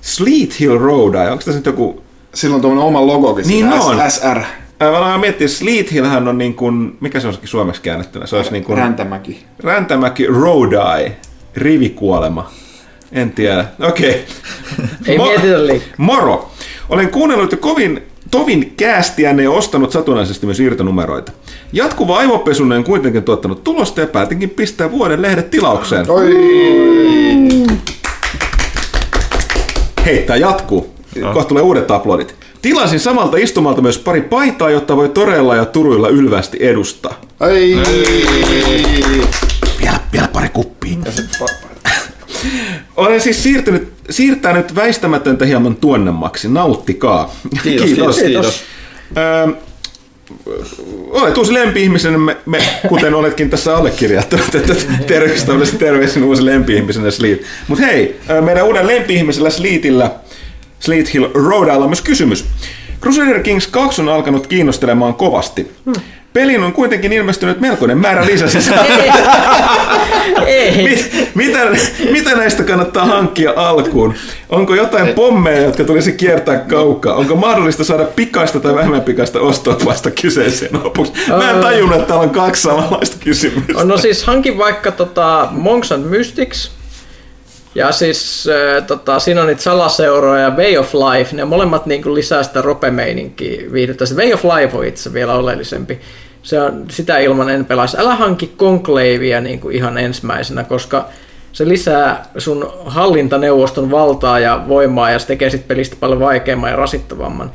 Sleet 0.00 0.60
Hill 0.60 0.78
Roadeye, 0.78 1.30
onko 1.30 1.44
tässä 1.44 1.58
nyt 1.58 1.66
joku... 1.66 2.03
Sillä 2.34 2.54
on 2.54 2.60
tuommoinen 2.60 2.88
oma 2.88 3.06
logokin. 3.06 3.46
Niin 3.46 3.70
siinä, 3.70 3.82
on. 3.82 4.10
SR. 4.10 4.40
Mä 4.80 4.98
aloin 4.98 5.20
miettiä, 5.20 5.48
Sleet 5.48 5.92
Hillhän 5.92 6.28
on 6.28 6.38
niin 6.38 6.54
kuin, 6.54 6.96
mikä 7.00 7.20
se 7.20 7.26
olisikin 7.26 7.48
suomeksi 7.48 7.82
käännettynä? 7.82 8.26
Se 8.26 8.36
olisi 8.36 8.52
niin 8.52 8.64
kuin 8.64 8.78
Räntämäki. 8.78 9.44
Räntämäki 9.60 10.26
Roadeye, 10.26 11.16
rivikuolema. 11.56 12.50
En 13.12 13.32
tiedä. 13.32 13.64
Okei. 13.80 14.24
Ei 15.06 15.18
mietitä 15.18 15.66
liikaa. 15.66 15.88
Moro! 15.96 16.50
Olen 16.88 17.10
kuunnellut 17.10 17.52
jo 17.52 17.58
kovin 17.58 18.02
tovin 18.30 18.74
käästiänne 18.76 19.42
ja 19.42 19.50
ostanut 19.50 19.92
satunnaisesti 19.92 20.46
myös 20.46 20.60
irtonumeroita. 20.60 21.32
Jatkuva 21.72 22.18
aivopesunne 22.18 22.76
on 22.76 22.84
kuitenkin 22.84 23.22
tuottanut 23.22 23.64
tulosta 23.64 24.00
ja 24.00 24.06
päätinkin 24.06 24.50
pistää 24.50 24.90
vuoden 24.90 25.22
lehdet 25.22 25.50
tilaukseen. 25.50 26.10
Oi! 26.10 26.34
Hei, 30.04 30.22
tää 30.22 30.36
jatkuu. 30.36 30.94
Kohta 31.20 31.48
tulee 31.48 31.62
uudet 31.62 31.90
aplodit. 31.90 32.34
Tilasin 32.62 33.00
samalta 33.00 33.36
istumalta 33.36 33.82
myös 33.82 33.98
pari 33.98 34.20
paitaa, 34.20 34.70
jotta 34.70 34.96
voi 34.96 35.08
toreilla 35.08 35.56
ja 35.56 35.64
turuilla 35.64 36.08
ylvästi 36.08 36.56
edustaa. 36.60 37.20
Ai! 37.40 37.78
Vielä, 39.80 40.00
vielä 40.12 40.28
pari 40.28 40.48
kuppia. 40.48 40.96
Olen 42.96 43.20
siis 43.20 43.42
siirtynyt, 43.42 43.92
siirtänyt 44.10 44.74
väistämätöntä 44.74 45.44
hieman 45.44 45.76
tuonnemmaksi. 45.76 46.48
Nauttikaa. 46.48 47.34
Kiitos, 47.62 47.86
kiitos, 47.86 48.16
kiitos. 48.16 48.62
Öö, 49.16 49.46
olet 51.10 51.38
uusi 51.38 51.54
lempi-ihmisen, 51.54 52.20
me, 52.20 52.36
me, 52.46 52.58
kuten 52.88 53.14
oletkin 53.14 53.50
tässä 53.50 53.76
allekirjoittanut, 53.76 54.54
että 54.54 54.74
terveistä 55.06 55.52
terveisin 55.78 56.24
uusi 56.24 56.44
lempi-ihmisenä 56.44 57.10
Sleet. 57.10 57.42
Mutta 57.68 57.84
hei, 57.84 58.20
meidän 58.44 58.66
uuden 58.66 58.86
lempi-ihmisellä 58.86 59.50
Sleetillä, 59.50 60.10
Sleet 60.80 61.14
Hill 61.14 61.28
Roadalla 61.34 61.84
on 61.84 61.90
myös 61.90 62.02
kysymys. 62.02 62.44
Crusader 63.00 63.42
Kings 63.42 63.66
2 63.66 64.02
on 64.02 64.08
alkanut 64.08 64.46
kiinnostelemaan 64.46 65.14
kovasti. 65.14 65.72
Hmm. 65.84 65.94
Pelin 66.32 66.62
on 66.62 66.72
kuitenkin 66.72 67.12
ilmestynyt 67.12 67.60
melkoinen 67.60 67.98
määrä 67.98 68.26
lisäsisältöä. 68.32 69.14
Mit, 70.84 71.30
mitä, 71.34 71.58
mitä 72.10 72.36
näistä 72.36 72.62
kannattaa 72.62 73.06
hankkia 73.06 73.52
alkuun? 73.56 74.14
Onko 74.48 74.74
jotain 74.74 75.08
pommeja, 75.08 75.62
jotka 75.62 75.84
tulisi 75.84 76.12
kiertää 76.12 76.58
kaukaa? 76.58 77.14
Onko 77.14 77.36
mahdollista 77.36 77.84
saada 77.84 78.04
pikaista 78.04 78.60
tai 78.60 78.74
vähemmän 78.74 79.02
pikaista 79.02 79.40
ostoa 79.40 79.76
vasta 79.84 80.10
kyseeseen 80.10 80.82
lopuksi? 80.84 81.12
Mä 81.28 81.50
en 81.50 81.60
tajunnut, 81.60 81.96
että 81.96 82.08
täällä 82.08 82.22
on 82.22 82.30
kaksi 82.30 82.62
samanlaista 82.62 83.16
kysymystä. 83.24 83.84
No 83.84 83.98
siis 83.98 84.24
hankin 84.24 84.58
vaikka 84.58 84.92
tota 84.92 85.48
Monks 85.50 85.92
and 85.92 86.04
Mystics, 86.04 86.70
ja 87.74 87.92
siis 87.92 88.48
äh, 88.48 88.86
tota, 88.86 89.18
siinä 89.18 89.40
on 89.40 89.46
niitä 89.46 89.62
salaseuroja 89.62 90.42
ja 90.42 90.50
Way 90.50 90.76
of 90.76 90.94
Life, 90.94 91.36
ne 91.36 91.44
molemmat 91.44 91.86
niin 91.86 92.14
lisää 92.14 92.42
sitä 92.42 92.62
ropemeininkiä 92.62 93.62
viihdyttä. 93.72 94.04
Way 94.16 94.32
of 94.32 94.44
Life 94.44 94.76
on 94.76 94.84
itse 94.84 95.12
vielä 95.12 95.34
oleellisempi. 95.34 96.00
Se 96.42 96.60
on, 96.60 96.84
sitä 96.90 97.18
ilman 97.18 97.50
en 97.50 97.64
pelaisi. 97.64 97.96
Älä 97.98 98.14
hankki 98.14 98.54
Conclavea 98.58 99.40
niin 99.40 99.60
kuin 99.60 99.76
ihan 99.76 99.98
ensimmäisenä, 99.98 100.64
koska 100.64 101.08
se 101.52 101.68
lisää 101.68 102.26
sun 102.38 102.72
hallintaneuvoston 102.86 103.90
valtaa 103.90 104.38
ja 104.38 104.64
voimaa 104.68 105.10
ja 105.10 105.18
se 105.18 105.26
tekee 105.26 105.50
sit 105.50 105.68
pelistä 105.68 105.96
paljon 106.00 106.20
vaikeamman 106.20 106.70
ja 106.70 106.76
rasittavamman. 106.76 107.52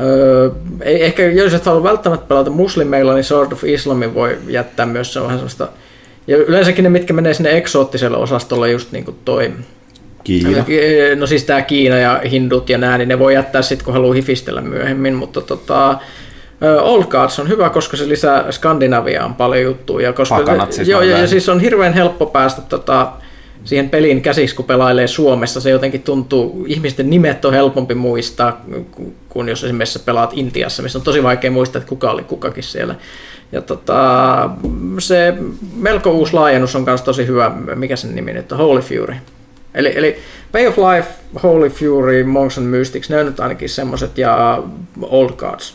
Öö, 0.00 0.50
ei, 0.80 1.04
ehkä 1.04 1.22
jos 1.22 1.54
et 1.54 1.66
halua 1.66 1.82
välttämättä 1.82 2.26
pelata 2.26 2.50
muslimeilla, 2.50 3.14
niin 3.14 3.24
Sword 3.24 3.52
of 3.52 3.64
Islamin 3.64 4.14
voi 4.14 4.38
jättää 4.48 4.86
myös, 4.86 5.12
se 5.12 5.18
on 5.20 5.24
vähän 5.26 5.38
sellaista 5.38 5.68
ja 6.26 6.36
yleensäkin 6.36 6.82
ne, 6.82 6.88
mitkä 6.88 7.12
menee 7.12 7.34
sinne 7.34 7.56
eksoottiselle 7.56 8.16
osastolle, 8.16 8.70
just 8.70 8.92
niin 8.92 9.04
kuin 9.04 9.16
toi 9.24 9.52
Kiina. 10.24 10.64
No 11.16 11.26
siis 11.26 11.44
tämä 11.44 11.62
Kiina 11.62 11.96
ja 11.96 12.20
hindut 12.30 12.68
ja 12.68 12.78
nää, 12.78 12.98
niin 12.98 13.08
ne 13.08 13.18
voi 13.18 13.34
jättää 13.34 13.62
sitten, 13.62 13.84
kun 13.84 13.94
haluaa 13.94 14.14
hifistellä 14.14 14.60
myöhemmin, 14.60 15.14
mutta 15.14 15.40
tota, 15.40 15.98
Old 16.80 17.04
Cards 17.04 17.38
on 17.38 17.48
hyvä, 17.48 17.70
koska 17.70 17.96
se 17.96 18.08
lisää 18.08 18.52
Skandinaviaan 18.52 19.34
paljon 19.34 19.62
juttuja. 19.62 20.12
Koska 20.12 20.36
Pakanat 20.36 20.72
siis 20.72 20.88
joo, 20.88 21.02
ja, 21.02 21.18
ja 21.18 21.26
siis 21.26 21.48
on 21.48 21.60
hirveän 21.60 21.92
helppo 21.92 22.26
päästä 22.26 22.62
tota, 22.62 23.12
siihen 23.64 23.90
peliin 23.90 24.22
käsiksi, 24.22 24.56
kun 24.56 24.64
pelailee 24.64 25.06
Suomessa. 25.06 25.60
Se 25.60 25.70
jotenkin 25.70 26.02
tuntuu, 26.02 26.64
ihmisten 26.68 27.10
nimet 27.10 27.44
on 27.44 27.52
helpompi 27.52 27.94
muistaa, 27.94 28.64
kuin 29.28 29.48
jos 29.48 29.64
esimerkiksi 29.64 29.98
pelaat 29.98 30.30
Intiassa, 30.34 30.82
missä 30.82 30.98
on 30.98 31.04
tosi 31.04 31.22
vaikea 31.22 31.50
muistaa, 31.50 31.78
että 31.78 31.88
kuka 31.88 32.10
oli 32.10 32.22
kukakin 32.22 32.62
siellä. 32.62 32.94
Ja 33.52 33.60
tota, 33.60 34.50
se 34.98 35.34
melko 35.76 36.10
uusi 36.10 36.32
laajennus 36.32 36.76
on 36.76 36.84
myös 36.84 37.02
tosi 37.02 37.26
hyvä, 37.26 37.52
mikä 37.74 37.96
sen 37.96 38.14
nimi 38.14 38.32
nyt 38.32 38.52
on, 38.52 38.58
Holy 38.58 38.80
Fury. 38.80 39.14
Eli, 39.74 39.92
eli 39.96 40.16
Way 40.54 40.66
of 40.66 40.78
Life, 40.78 41.08
Holy 41.42 41.68
Fury, 41.68 42.24
Monks 42.24 42.58
and 42.58 42.66
Mystics, 42.66 43.10
ne 43.10 43.18
on 43.18 43.26
nyt 43.26 43.40
ainakin 43.40 43.68
semmoset, 43.68 44.18
ja 44.18 44.62
Old 45.02 45.32
Cards. 45.32 45.74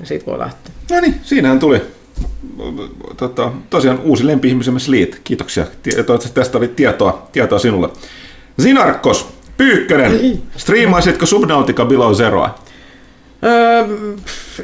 Ja 0.00 0.06
siitä 0.06 0.26
voi 0.26 0.38
lähteä. 0.38 0.72
No 0.90 1.00
niin, 1.00 1.20
siinähän 1.22 1.58
tuli. 1.58 1.82
Tota, 3.16 3.52
tosiaan 3.70 4.00
uusi 4.00 4.26
lempi-ihmisemme 4.26 4.80
Sleet. 4.80 5.20
Kiitoksia. 5.24 5.66
Toivottavasti 5.82 6.34
tästä 6.34 6.58
oli 6.58 6.68
tietoa, 6.68 7.28
tietoa 7.32 7.58
sinulle. 7.58 7.88
Zinarkos, 8.62 9.28
Pyykkönen, 9.56 10.42
striimaisitko 10.56 11.26
Subnautica 11.26 11.84
Below 11.84 12.14
Zeroa? 12.14 12.58
Öö, 13.44 13.86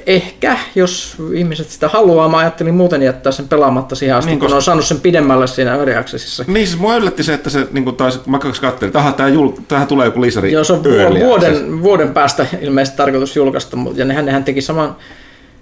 ehkä, 0.06 0.58
jos 0.74 1.16
ihmiset 1.34 1.68
sitä 1.70 1.88
haluaa. 1.88 2.28
Mä 2.28 2.36
ajattelin 2.38 2.74
muuten 2.74 3.02
jättää 3.02 3.32
sen 3.32 3.48
pelaamatta 3.48 3.94
siihen 3.94 4.16
asti, 4.16 4.30
Niin, 4.30 4.38
kun 4.38 4.46
koska- 4.46 4.56
on 4.56 4.62
saanut 4.62 4.84
sen 4.84 5.00
pidemmälle 5.00 5.46
siinä 5.46 5.74
Early 5.74 5.94
Accessissa. 5.94 6.44
Niin 6.46 6.66
siis 6.66 6.80
mua 6.80 6.96
yllätti 6.96 7.22
se, 7.22 7.34
että 7.34 7.50
se 7.50 7.66
niin 7.72 7.96
taisi, 7.96 8.20
mä 8.26 8.38
kaksi 8.38 8.60
katselin, 8.60 8.92
tähän, 8.92 9.14
tää 9.14 9.28
jul, 9.28 9.48
tähän 9.68 9.86
tulee 9.86 10.06
joku 10.06 10.20
lisäri. 10.20 10.52
Joo, 10.52 10.64
se 10.64 10.72
on 10.72 10.78
access. 10.78 11.24
vuoden, 11.24 11.82
vuoden 11.82 12.14
päästä 12.14 12.46
ilmeisesti 12.60 12.96
tarkoitus 12.96 13.36
julkaista, 13.36 13.76
ja 13.94 14.04
nehän, 14.04 14.26
nehän 14.26 14.44
teki 14.44 14.60
saman 14.62 14.96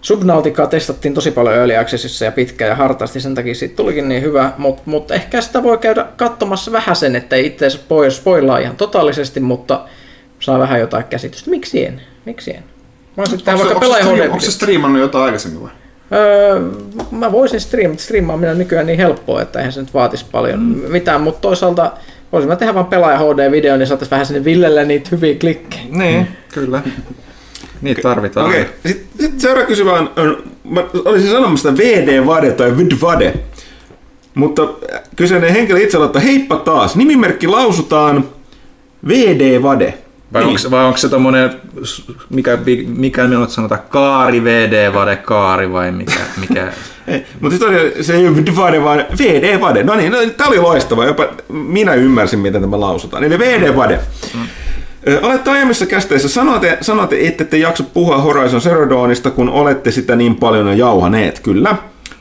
Subnauticaa 0.01 0.66
testattiin 0.66 1.15
tosi 1.15 1.31
paljon 1.31 1.55
Early 1.57 1.77
Accessissa 1.77 2.24
ja 2.24 2.32
pitkään 2.32 2.69
ja 2.69 2.74
hartaasti, 2.74 3.20
sen 3.20 3.35
takia 3.35 3.55
siitä 3.55 3.77
tulikin 3.77 4.09
niin 4.09 4.23
hyvä, 4.23 4.53
mutta 4.59 4.82
mut 4.85 5.11
ehkä 5.11 5.40
sitä 5.40 5.62
voi 5.62 5.78
käydä 5.78 6.07
katsomassa 6.16 6.73
vähän 6.73 6.97
sen, 6.97 7.16
että 7.16 7.36
pois 7.89 8.16
spoilaa 8.16 8.59
ihan 8.59 8.77
totaalisesti, 8.77 9.40
mutta 9.40 9.85
saa 10.40 10.59
vähän 10.59 10.81
jotain 10.81 11.05
käsitystä. 11.05 11.51
Miksi 11.51 11.86
en? 11.86 12.01
Miksi 12.24 12.51
en? 12.51 12.65
Mä 13.19 13.24
tehdä 13.24 13.53
Onko, 13.53 13.89
vaikka 13.89 14.05
se, 14.16 14.23
onko, 14.23 14.40
se 14.40 14.51
striimannut 14.51 15.01
jotain 15.01 15.24
aikaisemmin 15.24 15.62
vai? 15.62 15.70
Öö, 16.12 16.61
mä 17.11 17.32
voisin 17.32 17.61
striimata, 17.61 18.03
striimaaminen 18.03 18.51
on 18.51 18.59
nykyään 18.59 18.86
niin 18.86 18.99
helppoa, 18.99 19.43
että 19.43 19.59
eihän 19.59 19.73
se 19.73 19.81
nyt 19.81 19.95
vaatisi 19.95 20.27
paljon 20.32 20.61
mm. 20.61 20.93
mitään, 20.93 21.20
mutta 21.20 21.40
toisaalta 21.40 21.93
voisin 22.32 22.49
mä 22.49 22.57
tehdä 22.57 22.74
vaan 22.74 22.86
pelaaja 22.86 23.19
HD-video, 23.19 23.77
niin 23.77 23.86
saataisiin 23.86 24.11
vähän 24.11 24.27
sinne 24.27 24.45
Villelle 24.45 24.85
niitä 24.85 25.09
hyviä 25.12 25.35
klikkejä. 25.35 25.82
Niin, 25.90 26.28
kyllä. 26.55 26.82
Niitä 27.82 28.03
tarvitaan. 28.03 28.47
Okei, 28.47 28.61
okay. 28.62 28.73
sitten 28.86 29.07
sit 29.20 29.40
seuraava 29.40 29.66
kysymys 29.66 29.93
on, 29.93 30.11
on, 30.16 30.43
mä 30.65 30.85
olisin 31.05 31.31
sanomassa 31.31 31.77
VD-vade 31.77 32.53
tai 32.53 32.77
VD-vade, 32.77 33.35
mutta 34.35 34.69
kyseinen 35.16 35.53
henkilö 35.53 35.81
itse 35.81 35.99
laittaa 35.99 36.23
heippa 36.23 36.57
taas. 36.57 36.97
Nimimerkki 36.97 37.47
lausutaan 37.47 38.24
VD-vade. 39.09 39.95
Vai, 40.32 40.42
Niin. 40.44 40.48
onko, 40.48 40.70
vai 40.70 40.84
onko 40.84 40.98
se 40.98 41.09
tommonen, 41.09 41.50
mikä, 42.30 42.59
mikä 42.86 43.26
me 43.26 43.36
nyt 43.36 43.50
sanotaan, 43.50 43.80
kaari, 43.88 44.44
VD, 44.44 44.94
vade, 44.94 45.16
kaari 45.16 45.72
vai 45.72 45.92
mikä? 45.92 46.20
mikä? 46.40 46.72
Mutta 47.40 47.59
se 48.00 48.14
ei 48.14 48.28
ole 48.28 48.36
VD-vade, 48.36 48.84
vaan 48.84 49.05
VD-vade. 49.18 49.82
No 49.82 49.94
niin, 49.94 50.12
no, 50.12 50.18
tämä 50.36 50.48
oli 50.48 50.59
loistava. 50.59 51.05
Jopa 51.05 51.28
minä 51.48 51.94
ymmärsin, 51.94 52.38
miten 52.38 52.60
tämä 52.60 52.80
lausutaan. 52.80 53.24
Eli 53.24 53.38
VD-vade. 53.38 54.00
Mm. 54.34 54.40
Olette 55.22 55.50
aiemmissa 55.50 55.86
kästeissä, 55.86 56.28
sanotte, 56.28 56.78
sanotte, 56.80 57.26
että 57.26 57.44
te 57.44 57.56
jaksa 57.59 57.82
puhua 57.82 58.18
Horizon 58.18 58.60
Zero 58.60 58.90
Dawnista, 58.90 59.30
kun 59.30 59.48
olette 59.48 59.90
sitä 59.90 60.16
niin 60.16 60.36
paljon 60.36 60.66
jo 60.66 60.72
jauhaneet, 60.72 61.40
kyllä. 61.40 61.76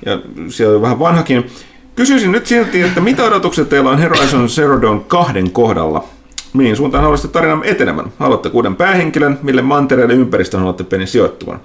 Ja 0.05 0.19
siellä 0.49 0.75
on 0.75 0.81
vähän 0.81 0.99
vanhakin. 0.99 1.47
Kysyisin 1.95 2.31
nyt 2.31 2.45
silti, 2.47 2.81
että 2.81 3.01
mitä 3.01 3.23
odotukset 3.23 3.69
teillä 3.69 3.89
on 3.89 4.01
Horizon 4.01 4.49
Zero 4.49 4.81
Dawn 4.81 5.05
kahden 5.07 5.51
kohdalla? 5.51 6.03
Mihin 6.53 6.76
suuntaan 6.76 7.03
haluaisitte 7.03 7.34
tarinan 7.34 7.64
etenemään? 7.64 8.14
Haluatte 8.19 8.49
kuuden 8.49 8.76
päähenkilön, 8.76 9.40
mille 9.44 9.61
mantereiden 9.61 10.19
ympäristöön 10.19 10.61
haluatte 10.61 10.84
pelin 10.84 11.07
sijoittuvan? 11.07 11.60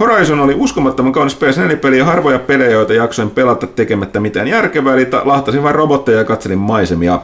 Horizon 0.00 0.40
oli 0.40 0.54
uskomattoman 0.54 1.12
kaunis 1.12 1.36
PS4-peli 1.36 1.98
ja 1.98 2.04
harvoja 2.04 2.38
pelejä, 2.38 2.70
joita 2.70 2.94
jaksoin 2.94 3.30
pelata 3.30 3.66
tekemättä 3.66 4.20
mitään 4.20 4.48
järkevää, 4.48 4.94
eli 4.94 5.04
ta- 5.04 5.22
lahtasin 5.24 5.62
vain 5.62 5.74
robotteja 5.74 6.18
ja 6.18 6.24
katselin 6.24 6.58
maisemia. 6.58 7.20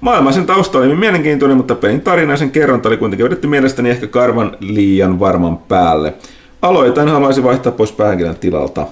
Maailma 0.00 0.32
sen 0.32 0.46
tausta 0.46 0.78
oli 0.78 0.94
mielenkiintoinen, 0.94 1.56
mutta 1.56 1.74
pelin 1.74 2.00
tarina 2.00 2.32
ja 2.32 2.36
sen 2.36 2.50
kerronta 2.50 2.88
oli 2.88 2.96
kuitenkin 2.96 3.24
vedetty 3.24 3.46
mielestäni 3.46 3.90
ehkä 3.90 4.06
karvan 4.06 4.56
liian 4.60 5.20
varman 5.20 5.58
päälle. 5.58 6.14
Aloitan 6.62 7.08
haluaisin 7.08 7.44
vaihtaa 7.44 7.72
pois 7.72 7.92
päähenkilön 7.92 8.36
tilalta. 8.36 8.86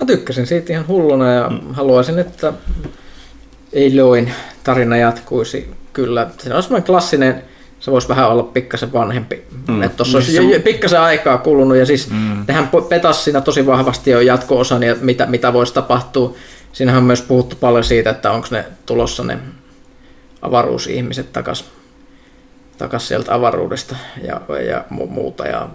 Mä 0.00 0.06
tykkäsin 0.06 0.46
siitä 0.46 0.72
ihan 0.72 0.88
hulluna 0.88 1.32
ja 1.32 1.48
mm. 1.50 1.74
haluaisin, 1.74 2.18
että 2.18 2.52
Eloin 3.74 4.32
tarina 4.64 4.96
jatkuisi 4.96 5.70
kyllä. 5.92 6.30
Se 6.38 6.54
on 6.54 6.62
semmoinen 6.62 6.86
klassinen, 6.86 7.42
se 7.80 7.90
voisi 7.90 8.08
vähän 8.08 8.28
olla 8.28 8.42
pikkasen 8.42 8.92
vanhempi. 8.92 9.44
Mm. 9.68 9.82
Että 9.82 9.96
tuossa 9.96 10.18
olisi 10.18 10.36
jo- 10.36 10.42
jo 10.42 10.60
pikkasen 10.60 11.00
aikaa 11.00 11.38
kulunut 11.38 11.76
ja 11.76 11.86
siis 11.86 12.10
mm. 12.10 12.44
nehän 12.48 12.70
petas 12.88 13.24
siinä 13.24 13.40
tosi 13.40 13.66
vahvasti 13.66 14.10
jo 14.10 14.20
jatko-osan 14.20 14.82
ja 14.82 14.96
mitä, 15.00 15.26
mitä 15.26 15.52
voisi 15.52 15.74
tapahtua. 15.74 16.34
Siinähän 16.72 16.98
on 16.98 17.06
myös 17.06 17.22
puhuttu 17.22 17.56
paljon 17.60 17.84
siitä, 17.84 18.10
että 18.10 18.30
onko 18.30 18.48
ne 18.50 18.64
tulossa 18.86 19.24
ne 19.24 19.38
avaruusihmiset 20.42 21.32
takas, 21.32 21.64
takas 22.78 23.08
sieltä 23.08 23.34
avaruudesta 23.34 23.96
ja, 24.22 24.40
ja 24.68 24.84
mu- 24.92 25.06
muuta 25.10 25.46
ja 25.46 25.68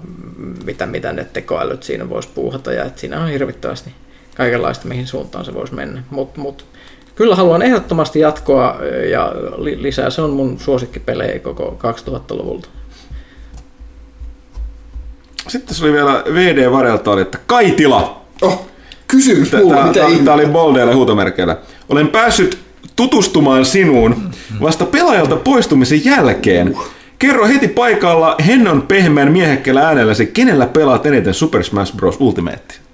mitä, 0.65 0.85
mitä 0.85 1.13
ne 1.13 1.25
tekoälyt 1.33 1.83
siinä 1.83 2.09
voisi 2.09 2.29
puuhata 2.35 2.73
ja 2.73 2.85
että 2.85 3.01
siinä 3.01 3.21
on 3.21 3.29
hirvittävästi 3.29 3.93
kaikenlaista, 4.35 4.87
mihin 4.87 5.07
suuntaan 5.07 5.45
se 5.45 5.53
voisi 5.53 5.73
mennä. 5.73 6.03
Mutta 6.09 6.41
mut, 6.41 6.65
kyllä 7.19 7.35
haluan 7.35 7.61
ehdottomasti 7.61 8.19
jatkoa 8.19 8.75
ja 9.11 9.31
li- 9.57 9.81
lisää. 9.83 10.09
Se 10.09 10.21
on 10.21 10.29
mun 10.29 10.59
suosikkipelejä 10.59 11.39
koko 11.39 11.77
2000-luvulta. 11.83 12.69
Sitten 15.47 15.75
se 15.75 15.85
oli 15.85 15.93
vielä 15.93 16.23
VD 16.33 16.71
Varelta, 16.71 17.11
oli, 17.11 17.21
että 17.21 17.37
Kaitila! 17.47 18.21
Oh, 18.41 18.67
kysymys 19.07 19.51
mulle, 19.53 19.83
mitä 19.83 19.93
Tämä 19.93 20.07
ihmettä? 20.07 20.33
oli 20.33 20.45
boldeilla 20.45 20.95
huutomerkeillä. 20.95 21.57
Olen 21.89 22.07
päässyt 22.07 22.57
tutustumaan 22.95 23.65
sinuun 23.65 24.31
vasta 24.61 24.85
pelaajalta 24.85 25.35
poistumisen 25.35 26.05
jälkeen. 26.05 26.75
Kerro 27.19 27.47
heti 27.47 27.67
paikalla 27.67 28.35
hennon 28.47 28.81
pehmeän 28.81 29.31
miehekkellä 29.31 29.87
äänelläsi, 29.87 30.25
kenellä 30.27 30.65
pelaat 30.65 31.05
eniten 31.05 31.33
Super 31.33 31.63
Smash 31.63 31.95
Bros. 31.95 32.15
Ultimate? 32.19 32.88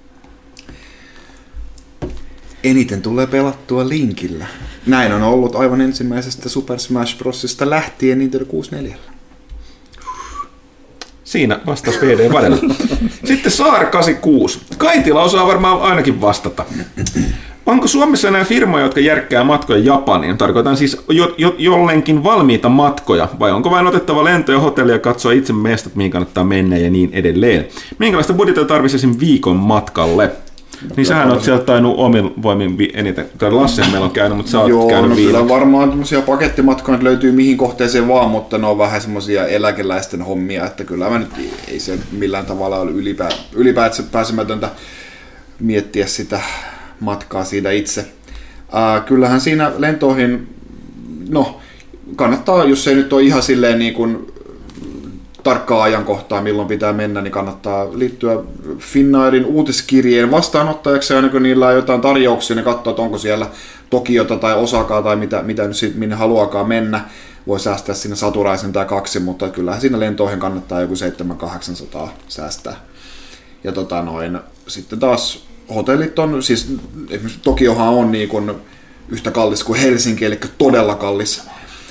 Eniten 2.64 3.02
tulee 3.02 3.26
pelattua 3.26 3.88
linkillä. 3.88 4.46
Näin 4.86 5.12
on 5.12 5.22
ollut 5.22 5.56
aivan 5.56 5.80
ensimmäisestä 5.80 6.48
Super 6.48 6.78
Smash 6.78 7.18
Brosista 7.18 7.70
lähtien 7.70 8.18
Nintendo 8.18 8.46
64. 8.46 8.96
Siinä 11.24 11.60
vastasi 11.66 12.00
VD 12.00 12.32
Vadella. 12.32 12.56
Sitten 13.24 13.52
Saar 13.52 13.86
86. 13.86 14.60
Kaitila 14.78 15.22
osaa 15.22 15.46
varmaan 15.46 15.82
ainakin 15.82 16.20
vastata. 16.20 16.64
Onko 17.66 17.86
Suomessa 17.86 18.28
enää 18.28 18.44
firmoja, 18.44 18.84
jotka 18.84 19.00
järkkää 19.00 19.44
matkoja 19.44 19.84
Japaniin? 19.84 20.38
Tarkoitan 20.38 20.76
siis 20.76 21.02
jo, 21.08 21.34
jo, 21.38 21.54
jollenkin 21.58 22.24
valmiita 22.24 22.68
matkoja, 22.68 23.28
vai 23.38 23.52
onko 23.52 23.70
vain 23.70 23.86
otettava 23.86 24.24
lento 24.24 24.52
ja 24.52 24.60
hotelli 24.60 24.92
ja 24.92 24.98
katsoa 24.98 25.32
itse 25.32 25.52
mestat, 25.52 25.94
mihin 25.94 26.10
kannattaa 26.10 26.44
mennä 26.44 26.76
ja 26.76 26.90
niin 26.90 27.10
edelleen? 27.12 27.66
Minkälaista 27.98 28.32
budjettia 28.32 28.64
tarvitsisi 28.64 29.20
viikon 29.20 29.56
matkalle? 29.56 30.30
Niin 30.96 31.06
sähän 31.06 31.30
oot 31.30 31.42
sieltä 31.42 31.64
tainnut 31.64 31.94
omin 31.98 32.42
voimin 32.42 32.90
eniten. 32.94 33.26
Tai 33.38 33.50
Lasse 33.50 33.82
meillä 33.82 34.04
on 34.04 34.10
käynyt, 34.10 34.36
mutta 34.36 34.52
sä 34.52 34.60
oot 34.60 34.68
Joo, 34.68 34.88
käynyt 34.88 35.10
no 35.10 35.16
kyllä 35.16 35.38
viime. 35.38 35.48
varmaan 35.48 35.88
tämmöisiä 35.88 36.22
pakettimatkoja 36.22 36.98
löytyy 37.02 37.32
mihin 37.32 37.56
kohteeseen 37.56 38.08
vaan, 38.08 38.30
mutta 38.30 38.58
ne 38.58 38.66
on 38.66 38.78
vähän 38.78 39.00
semmoisia 39.00 39.46
eläkeläisten 39.46 40.22
hommia, 40.22 40.66
että 40.66 40.84
kyllä 40.84 41.10
mä 41.10 41.18
nyt 41.18 41.30
ei 41.68 41.80
se 41.80 41.98
millään 42.12 42.46
tavalla 42.46 42.80
ole 42.80 42.90
ylipä, 42.90 43.28
ylipäätään 43.52 44.08
pääsemätöntä 44.12 44.70
miettiä 45.60 46.06
sitä 46.06 46.40
matkaa 47.00 47.44
siitä 47.44 47.70
itse. 47.70 48.06
Ää, 48.72 49.00
kyllähän 49.00 49.40
siinä 49.40 49.72
lentoihin, 49.78 50.48
no 51.28 51.60
kannattaa, 52.16 52.64
jos 52.64 52.88
ei 52.88 52.94
nyt 52.94 53.12
ole 53.12 53.22
ihan 53.22 53.42
silleen 53.42 53.78
niin 53.78 53.94
kuin 53.94 54.26
tarkkaa 55.46 55.82
ajankohtaa, 55.82 56.42
milloin 56.42 56.68
pitää 56.68 56.92
mennä, 56.92 57.22
niin 57.22 57.32
kannattaa 57.32 57.86
liittyä 57.92 58.38
Finnairin 58.78 59.44
uutiskirjeen 59.44 60.30
vastaanottajaksi, 60.30 61.14
aina 61.14 61.28
kun 61.28 61.42
niillä 61.42 61.66
on 61.66 61.74
jotain 61.74 62.00
tarjouksia, 62.00 62.56
niin 62.56 62.64
katsoa, 62.64 62.90
että 62.90 63.02
onko 63.02 63.18
siellä 63.18 63.46
Tokiota 63.90 64.36
tai 64.36 64.54
Osakaa 64.54 65.02
tai 65.02 65.16
mitä, 65.16 65.42
mitä 65.42 65.66
nyt 65.66 65.76
sit, 65.76 65.96
minne 65.96 66.14
haluakaan 66.14 66.68
mennä. 66.68 67.00
Voi 67.46 67.60
säästää 67.60 67.94
sinne 67.94 68.16
saturaisen 68.16 68.72
tai 68.72 68.84
kaksi, 68.84 69.20
mutta 69.20 69.48
kyllähän 69.48 69.80
siinä 69.80 70.00
lentoihin 70.00 70.38
kannattaa 70.38 70.80
joku 70.80 70.94
700-800 72.04 72.08
säästää. 72.28 72.76
Ja 73.64 73.72
tota 73.72 74.02
noin, 74.02 74.38
sitten 74.68 74.98
taas 74.98 75.46
hotellit 75.74 76.18
on, 76.18 76.42
siis 76.42 76.76
esimerkiksi 77.10 77.40
Tokiohan 77.42 77.88
on 77.88 78.12
niin 78.12 78.28
kuin 78.28 78.54
yhtä 79.08 79.30
kallis 79.30 79.64
kuin 79.64 79.80
Helsinki, 79.80 80.24
eli 80.24 80.38
todella 80.58 80.94
kallis. 80.94 81.42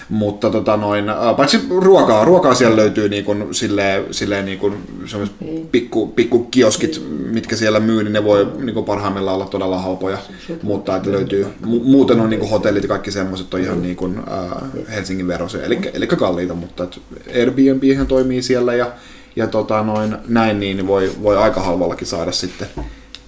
Mutta 0.10 0.50
tota 0.50 0.78
noin, 0.78 1.10
ää, 1.10 1.34
paitsi 1.34 1.60
ruokaa, 1.70 2.26
ruokaa 2.26 2.56
siellä 2.56 2.76
löytyy 2.76 3.10
niin 3.10 3.26
kuin 3.26 3.54
silleen, 3.54 4.14
silleen 4.14 4.46
niin 4.46 4.60
kuin 4.60 4.78
semmoiset 5.06 5.36
pikku, 5.72 6.08
pikku 6.08 6.40
kioskit, 6.44 7.02
mitkä 7.32 7.56
siellä 7.56 7.80
myy, 7.80 8.04
niin 8.04 8.14
ne 8.14 8.24
voi 8.24 8.52
niin 8.60 8.74
kuin 8.74 8.86
parhaimmillaan 8.86 9.36
olla 9.36 9.46
todella 9.46 9.80
halpoja. 9.82 10.18
Mutta 10.64 10.96
että 10.96 11.12
löytyy, 11.12 11.44
mu- 11.44 11.84
muuten 11.84 12.20
on 12.20 12.30
niin 12.30 12.40
kuin 12.40 12.50
hotellit 12.50 12.84
ja 12.84 12.90
kaikki 12.90 13.12
semmoiset 13.12 13.54
on 13.54 13.60
ihan 13.60 13.82
niin 13.82 13.96
kuin, 13.96 14.18
ää, 14.30 14.66
Helsingin 14.92 15.28
verosia, 15.28 15.64
eli, 15.64 15.80
eli 15.94 16.08
kalliita, 16.08 16.54
mutta 16.54 16.84
et 16.84 17.00
Airbnb 17.40 18.08
toimii 18.08 18.42
siellä 18.42 18.74
ja, 18.74 18.92
ja 19.36 19.48
tota 19.48 19.84
noin, 19.84 20.18
näin 20.28 20.60
niin 20.60 20.88
voi, 20.88 21.12
voi 21.24 21.38
aika 21.38 21.62
halvallakin 21.62 22.08
saada 22.08 22.32
sitten 22.32 22.68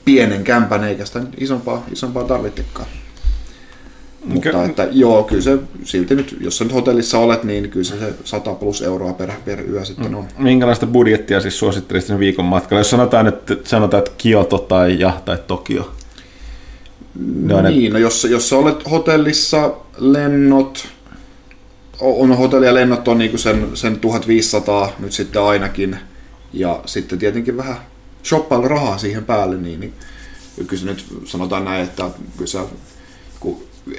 pienen 0.06 0.44
kämpän, 0.44 0.84
eikä 0.84 1.06
sitä 1.06 1.22
isompaa, 1.38 1.86
isompaa 1.92 2.24
tarvitsekaan. 2.24 2.88
Mutta 4.28 4.66
että 4.66 4.88
joo, 4.92 5.24
kyllä 5.24 5.42
se 5.42 5.58
silti 5.84 6.16
nyt, 6.16 6.38
jos 6.42 6.58
sä 6.58 6.64
nyt 6.64 6.74
hotellissa 6.74 7.20
olet, 7.20 7.44
niin 7.44 7.70
kyllä 7.70 7.84
se, 7.86 8.00
se 8.00 8.14
100 8.24 8.54
plus 8.54 8.82
euroa 8.82 9.14
per, 9.14 9.32
per 9.46 9.60
yö 9.70 9.86
sitten 9.86 10.16
on. 10.16 10.28
Minkälaista 10.38 10.88
budjettia 10.88 11.42
siis 11.42 11.60
suosittelisit 11.60 12.08
sen 12.08 12.20
viikon 12.20 12.46
matkalle? 12.46 12.80
Jos 12.80 12.90
sanotaan, 12.90 13.28
että, 13.28 13.56
sanotaan, 13.64 14.00
että 14.00 14.12
Kioto 14.18 14.58
tai 14.58 15.00
ja 15.00 15.22
tai 15.26 15.38
Tokio. 15.48 15.92
Ne 17.36 17.56
on 17.56 17.64
ne- 17.64 17.70
Niin, 17.70 17.94
no 17.94 18.00
jos, 18.00 18.24
jos 18.30 18.50
sä 18.50 18.58
olet 18.58 18.92
hotellissa, 18.92 19.74
lennot, 19.98 20.88
on 22.00 22.38
hotelli 22.38 22.66
ja 22.66 22.74
lennot 22.74 23.08
on 23.08 23.18
niinku 23.18 23.38
sen, 23.38 23.68
sen 23.74 24.00
1500 24.00 24.92
nyt 25.00 25.12
sitten 25.12 25.42
ainakin, 25.42 25.98
ja 26.54 26.82
sitten 26.86 27.20
tietenkin 27.20 27.58
vähän 27.58 27.78
shoppailla 28.24 28.68
rahaa 28.68 28.98
siihen 28.98 29.26
päälle, 29.26 29.58
niin, 29.58 29.80
niin 29.80 29.94
kyllä 30.68 30.80
se 30.82 30.86
nyt 30.86 31.06
sanotaan 31.26 31.66
näin, 31.66 31.84
että 31.84 32.04
kyllä 32.38 32.48
sä, 32.48 32.60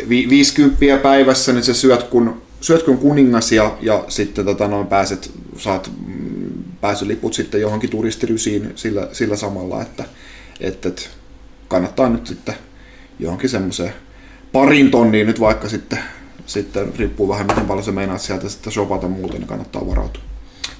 vi, 0.08 0.28
50 0.30 1.02
päivässä, 1.02 1.52
niin 1.52 1.64
sä 1.64 1.74
syöt 1.74 2.02
kun, 2.02 2.42
syöt 2.60 2.82
kun 2.82 2.98
kuningas 2.98 3.52
ja, 3.52 3.76
ja 3.80 4.04
sitten 4.08 4.44
tota, 4.44 4.68
noin 4.68 4.86
pääset, 4.86 5.30
saat 5.56 5.90
mm, 6.06 6.64
pääsyliput 6.80 7.34
sitten 7.34 7.60
johonkin 7.60 7.90
turistirysiin 7.90 8.72
sillä, 8.74 9.08
sillä 9.12 9.36
samalla, 9.36 9.82
että, 9.82 10.04
että, 10.60 10.88
kannattaa 11.68 12.08
nyt 12.08 12.26
sitten 12.26 12.54
johonkin 13.18 13.50
semmoiseen 13.50 13.92
parin 14.52 14.90
tonniin 14.90 15.26
nyt 15.26 15.40
vaikka 15.40 15.68
sitten, 15.68 15.98
sitten 16.46 16.92
riippuu 16.98 17.28
vähän 17.28 17.46
miten 17.46 17.66
paljon 17.66 17.84
se 17.84 17.92
meinaa 17.92 18.18
sieltä 18.18 18.48
sitten 18.48 18.72
shopata 18.72 19.08
muuten, 19.08 19.40
niin 19.40 19.48
kannattaa 19.48 19.86
varautua. 19.86 20.22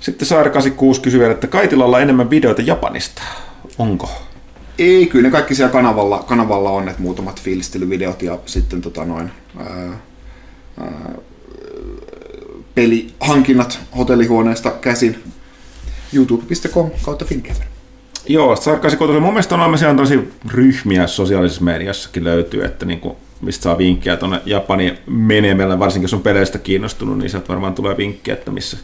Sitten 0.00 0.28
Saari 0.28 0.50
86 0.50 1.00
kysyy 1.00 1.30
että 1.30 1.46
Kaitilalla 1.46 1.96
on 1.96 2.02
enemmän 2.02 2.30
videoita 2.30 2.62
Japanista. 2.62 3.22
Onko? 3.78 4.27
Ei, 4.78 5.06
kyllä 5.06 5.22
ne 5.22 5.30
kaikki 5.30 5.54
siellä 5.54 5.72
kanavalla, 5.72 6.18
kanavalla 6.18 6.70
on, 6.70 6.88
että 6.88 7.02
muutamat 7.02 7.42
fiilistelyvideot 7.42 8.22
ja 8.22 8.38
sitten 8.46 8.80
tota 8.80 9.04
noin, 9.04 9.30
ää, 9.56 10.00
ää, 10.80 11.14
pelihankinnat 12.74 13.80
hotellihuoneesta 13.96 14.70
käsin. 14.70 15.22
Youtube.com 16.12 16.90
kautta 17.02 17.24
Finkever. 17.24 17.66
Joo, 18.26 18.56
Saari 18.56 18.80
86 18.80 19.20
mun 19.20 19.32
mielestä 19.32 19.54
on 19.54 19.60
olemassa 19.60 19.94
tosi 19.94 20.32
ryhmiä 20.48 21.06
sosiaalisessa 21.06 21.64
mediassakin 21.64 22.24
löytyy, 22.24 22.64
että 22.64 22.86
niinku, 22.86 23.16
mistä 23.40 23.62
saa 23.62 23.78
vinkkejä 23.78 24.16
tuonne 24.16 24.40
Japaniin 24.46 24.98
menemällä, 25.06 25.78
varsinkin 25.78 26.04
jos 26.04 26.14
on 26.14 26.22
peleistä 26.22 26.58
kiinnostunut, 26.58 27.18
niin 27.18 27.30
sieltä 27.30 27.48
varmaan 27.48 27.74
tulee 27.74 27.96
vinkkejä, 27.96 28.34
että 28.36 28.50
missä. 28.50 28.76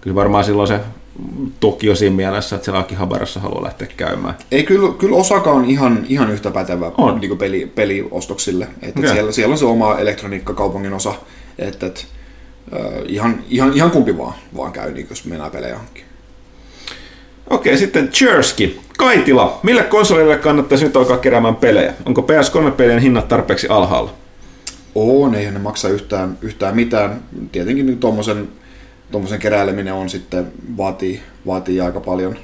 Kyllä 0.00 0.14
varmaan 0.14 0.44
silloin 0.44 0.68
se 0.68 0.80
Tokio 1.60 1.94
siinä 1.94 2.16
mielessä, 2.16 2.56
että 2.56 2.64
siellä 2.64 2.80
Akihabarassa 2.80 3.40
haluaa 3.40 3.64
lähteä 3.64 3.88
käymään. 3.96 4.34
Ei, 4.52 4.62
kyllä, 4.62 4.92
kyllä 4.98 5.16
Osaka 5.16 5.50
on 5.50 5.64
ihan, 5.64 6.06
ihan 6.08 6.30
yhtä 6.30 6.50
pätevä 6.50 6.92
On. 6.98 7.20
niin 7.20 7.38
peli, 7.38 7.72
peliostoksille. 7.74 8.68
Että 8.82 9.00
Okei. 9.00 9.12
siellä, 9.12 9.32
siellä 9.32 9.52
on 9.52 9.58
se 9.58 9.64
oma 9.64 9.98
elektroniikkakaupungin 9.98 10.92
osa. 10.92 11.14
Että, 11.58 11.86
että, 11.86 12.00
ihan, 13.06 13.44
ihan, 13.48 13.72
ihan 13.72 13.90
kumpi 13.90 14.18
vaan, 14.18 14.34
vaan 14.56 14.72
käy, 14.72 14.92
niin 14.92 15.06
jos 15.10 15.24
mennään 15.24 15.50
pelejä 15.50 15.76
hankkimaan. 15.76 16.10
Okei, 17.50 17.78
sitten 17.78 18.08
Chersky. 18.08 18.78
Kaitila, 18.98 19.60
millä 19.62 19.82
konsolille 19.82 20.38
kannattaisi 20.38 20.84
nyt 20.84 20.96
alkaa 20.96 21.18
keräämään 21.18 21.56
pelejä? 21.56 21.94
Onko 22.06 22.20
PS3-pelien 22.20 22.98
hinnat 22.98 23.28
tarpeeksi 23.28 23.68
alhaalla? 23.68 24.14
On, 24.94 25.34
eihän 25.34 25.54
ne 25.54 25.60
maksa 25.60 25.88
yhtään, 25.88 26.38
yhtään 26.42 26.76
mitään. 26.76 27.22
Tietenkin 27.52 27.86
niin 27.86 27.98
tuommoisen 27.98 28.48
tuommoisen 29.10 29.38
keräileminen 29.38 29.94
on 29.94 30.08
sitten, 30.08 30.52
vaatii, 30.76 31.22
vaatii 31.46 31.80
aika 31.80 32.00
paljon 32.00 32.36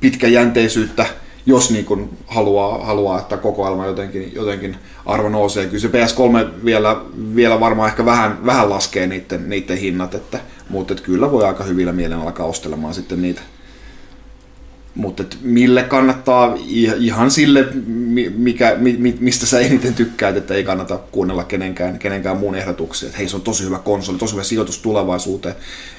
pitkäjänteisyyttä, 0.00 1.06
jos 1.46 1.70
niin 1.70 1.84
kuin 1.84 2.18
haluaa, 2.26 2.84
haluaa, 2.84 3.18
että 3.18 3.36
kokoelma 3.36 3.86
jotenkin, 3.86 4.34
jotenkin 4.34 4.76
arvo 5.06 5.28
nousee. 5.28 5.66
Kyllä 5.66 5.80
se 5.80 5.88
PS3 5.88 6.64
vielä, 6.64 6.96
vielä 7.34 7.60
varmaan 7.60 7.88
ehkä 7.88 8.04
vähän, 8.04 8.46
vähän 8.46 8.70
laskee 8.70 9.06
niiden, 9.06 9.48
niiden 9.48 9.78
hinnat, 9.78 10.14
että, 10.14 10.40
mutta 10.68 10.94
että 10.94 11.04
kyllä 11.04 11.32
voi 11.32 11.44
aika 11.44 11.64
hyvillä 11.64 11.92
mielen 11.92 12.18
alkaa 12.18 12.46
ostelemaan 12.46 12.94
sitten 12.94 13.22
niitä. 13.22 13.42
Mutta 14.96 15.22
mille 15.42 15.82
kannattaa 15.82 16.56
ihan 16.98 17.30
sille, 17.30 17.68
mi- 17.86 18.30
mikä, 18.36 18.76
mi- 18.78 18.96
mi- 18.98 19.16
mistä 19.20 19.46
sä 19.46 19.60
eniten 19.60 19.94
tykkäät, 19.94 20.36
että 20.36 20.54
ei 20.54 20.64
kannata 20.64 20.98
kuunnella 20.98 21.44
kenenkään, 21.44 21.98
kenenkään 21.98 22.36
muun 22.36 22.54
ehdotuksia. 22.54 23.06
Että 23.06 23.18
hei, 23.18 23.28
se 23.28 23.36
on 23.36 23.42
tosi 23.42 23.64
hyvä 23.64 23.78
konsoli, 23.78 24.18
tosi 24.18 24.32
hyvä 24.32 24.42
sijoitus 24.42 24.78
tulevaisuuteen, 24.78 25.54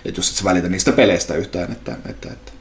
että 0.05 0.19
jos 0.19 0.29
et 0.29 0.35
sä 0.35 0.43
välitä 0.43 0.69
niistä 0.69 0.91
peleistä 0.91 1.35
yhtään. 1.35 1.71
Että, 1.71 1.97
että, 2.09 2.29
että. 2.31 2.56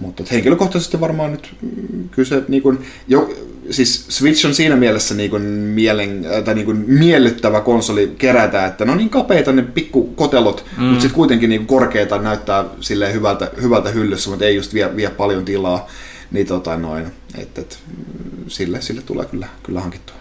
Mutta 0.00 0.24
henkilökohtaisesti 0.30 1.00
varmaan 1.00 1.32
nyt 1.32 1.54
mm, 1.62 2.08
kyllä 2.08 2.28
se 2.28 2.42
niin 2.48 2.62
kun, 2.62 2.80
jo, 3.08 3.34
siis 3.70 4.06
Switch 4.08 4.46
on 4.46 4.54
siinä 4.54 4.76
mielessä 4.76 5.14
niin 5.14 5.30
kun 5.30 5.42
mielen, 5.42 6.26
äh, 6.36 6.44
tai 6.44 6.54
niin 6.54 6.66
kun 6.66 6.84
miellyttävä 6.86 7.60
konsoli 7.60 8.14
kerätä, 8.18 8.66
että 8.66 8.84
ne 8.84 8.92
on 8.92 8.98
niin 8.98 9.10
kapeita 9.10 9.52
ne 9.52 9.62
pikku 9.62 10.04
kotelot, 10.04 10.64
mm. 10.76 10.84
mutta 10.84 11.00
sitten 11.00 11.16
kuitenkin 11.16 11.50
niin 11.50 11.66
korkeita 11.66 12.18
näyttää 12.18 12.64
silleen 12.80 13.12
hyvältä, 13.12 13.50
hyvältä 13.62 13.90
hyllyssä, 13.90 14.30
mutta 14.30 14.44
ei 14.44 14.56
just 14.56 14.74
vie, 14.74 14.96
vie 14.96 15.10
paljon 15.10 15.44
tilaa. 15.44 15.88
Niin 16.30 16.46
tota 16.46 16.76
noin, 16.76 17.06
että 17.38 17.60
et, 17.60 17.78
mm, 17.86 18.44
sille, 18.48 18.82
sille 18.82 19.02
tulee 19.02 19.26
kyllä, 19.26 19.48
kyllä 19.62 19.80
hankittua. 19.80 20.17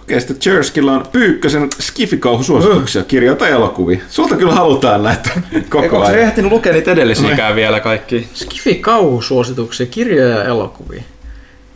Okei, 0.00 0.20
sitten 0.20 0.36
Cherskyllä 0.38 0.92
on 0.92 1.04
Pyykkösen 1.12 1.68
skifikauhusuosituksia, 1.80 3.04
kirjoja 3.04 3.36
tai 3.36 3.50
elokuvia. 3.50 4.00
Sulta 4.08 4.36
kyllä 4.36 4.54
halutaan 4.54 5.02
näitä 5.02 5.30
koko 5.68 5.82
Eikö 5.84 5.96
se 5.96 6.02
ajan. 6.12 6.18
ehtinyt 6.28 6.52
lukea 6.52 6.72
niitä 6.72 6.92
edellisiäkään 6.92 7.54
vielä 7.56 7.80
kaikki? 7.80 8.28
Skifi 8.34 8.74
kauhusuosituksia, 8.74 9.86
kirjoja 9.86 10.28
ja 10.38 10.44
elokuvia. 10.44 11.02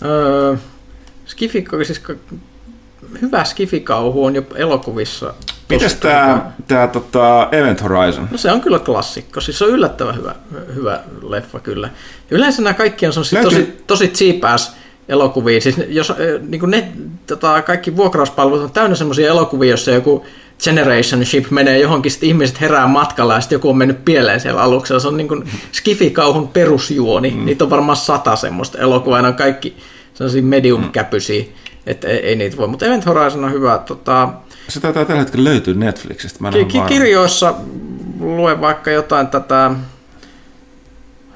Öö, 0.05 0.57
Skifi, 1.27 1.65
siis 1.87 2.03
hyvä 3.23 3.45
skifikauhu 3.45 4.25
on 4.25 4.35
jo 4.35 4.43
elokuvissa. 4.55 5.35
Mites 5.69 5.93
tosi- 5.95 6.03
tää, 6.03 6.53
tää 6.69 6.87
tota 6.89 7.49
Event 7.53 7.83
Horizon? 7.83 8.29
No 8.31 8.39
se 8.39 8.53
on 8.53 8.61
kyllä 8.61 8.79
klassikko, 8.79 9.41
siis 9.41 9.59
se 9.59 9.65
on 9.65 9.71
yllättävän 9.71 10.17
hyvä, 10.17 10.35
hyvä 10.75 11.01
leffa 11.29 11.61
kyllä. 11.61 11.91
Yleensä 12.31 12.63
nämä 12.63 12.75
kaikki 12.75 13.07
on 13.07 13.13
tosi, 13.43 13.77
tosi 13.87 14.09
cheap 14.09 14.45
ass 15.07 15.11
elokuvia. 15.11 15.61
Siis 15.61 15.77
jos, 15.89 16.13
niin 16.49 16.71
ne 16.71 16.89
tota, 17.27 17.63
kaikki 17.63 17.97
vuokrauspalvelut 17.97 18.65
on 18.65 18.71
täynnä 18.71 18.97
semmoisia 18.97 19.29
elokuvia, 19.29 19.71
jossa 19.71 19.91
joku 19.91 20.27
Generation 20.65 21.25
Ship 21.25 21.51
menee 21.51 21.79
johonkin, 21.79 22.13
sitten 22.13 22.29
ihmiset 22.29 22.61
herää 22.61 22.87
matkalla 22.87 23.35
ja 23.35 23.41
sitten 23.41 23.57
joku 23.57 23.71
on 23.71 23.77
mennyt 23.79 24.05
pieleen 24.05 24.41
siellä 24.41 24.63
aluksella. 24.63 25.01
Se 25.01 25.09
on 25.09 25.17
niin 25.17 25.29
kuin 25.29 25.45
Skifi-kauhun 25.73 26.49
perusjuoni. 26.49 27.31
Mm. 27.31 27.45
Niitä 27.45 27.65
on 27.65 27.71
varmaan 27.71 27.97
sata 27.97 28.37
semmoista 28.37 28.79
elokuvaa, 28.79 29.23
ne 29.23 29.29
on 29.29 29.35
kaikki 29.35 29.77
sellaisia 30.15 30.43
medium-käpysiä, 30.43 31.45
että 31.87 32.09
ei, 32.09 32.19
ei, 32.19 32.37
niitä 32.37 32.57
voi. 32.57 32.69
Mutta 32.69 32.87
Event 32.87 33.07
Horizon 33.07 33.45
on 33.45 33.53
hyvä. 33.53 33.79
Tota, 33.79 34.29
Se 34.69 34.81
taitaa 34.81 35.05
tällä 35.05 35.21
hetkellä 35.21 35.45
löytyä 35.45 35.75
Netflixistä. 35.75 36.39
Mä 36.41 36.51
ki- 36.51 36.65
ki- 36.65 36.81
kirjoissa 36.89 37.55
lue 38.21 38.61
vaikka 38.61 38.91
jotain 38.91 39.27
tätä, 39.27 39.71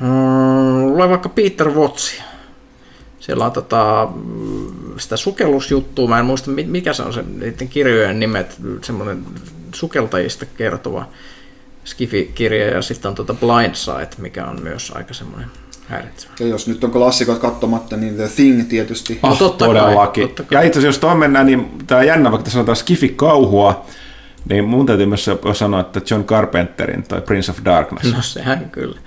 mm, 0.01 0.87
lue 0.97 1.09
vaikka 1.09 1.29
Peter 1.29 1.71
Watsia. 1.71 2.30
Siellä 3.21 3.45
on 3.45 3.53
tota, 3.53 4.09
sitä 4.99 5.17
sukellusjuttua, 5.17 6.09
mä 6.09 6.19
en 6.19 6.25
muista 6.25 6.51
mi- 6.51 6.65
mikä 6.65 6.93
se 6.93 7.03
on 7.03 7.13
se 7.13 7.25
niiden 7.41 7.69
kirjojen 7.69 8.21
nimet, 8.21 8.57
semmoinen 8.83 9.25
sukeltajista 9.75 10.47
kertova 10.57 11.09
Skifi-kirja 11.85 12.67
ja 12.67 12.83
sitten 12.83 13.09
on 13.09 13.15
tota 13.15 13.35
Blindside, 13.35 14.09
mikä 14.19 14.47
on 14.47 14.63
myös 14.63 14.93
aika 14.95 15.15
semmoinen 15.15 15.49
häiritsevä. 15.89 16.33
Ja 16.41 16.47
jos 16.47 16.69
nyt 16.69 16.85
on 16.85 16.91
klassikot 16.91 17.39
katsomatta, 17.39 17.97
niin 17.97 18.15
The 18.17 18.29
Thing 18.29 18.69
tietysti. 18.69 19.19
No 19.23 19.37
totta 19.37 19.65
kai, 19.65 19.75
Todellakin. 19.75 20.29
totta 20.29 20.43
kai. 20.43 20.59
Ja 20.59 20.67
itse 20.67 20.79
asiassa 20.79 20.89
jos 20.89 20.99
tuon 20.99 21.19
mennään, 21.19 21.47
niin 21.47 21.71
tämä 21.87 22.03
jännä, 22.03 22.31
vaikka 22.31 22.45
tässä 22.45 22.55
sanotaan 22.55 22.77
Skifi-kauhua, 22.77 23.87
niin 24.49 24.65
mun 24.65 24.87
täytyy 24.87 25.07
myös 25.07 25.31
sanoa, 25.53 25.81
että 25.81 26.01
John 26.11 26.25
Carpenterin 26.25 27.03
tai 27.03 27.21
Prince 27.21 27.51
of 27.51 27.59
Darkness. 27.65 28.15
No 28.15 28.23
sehän 28.23 28.71
kyllä. 28.71 28.99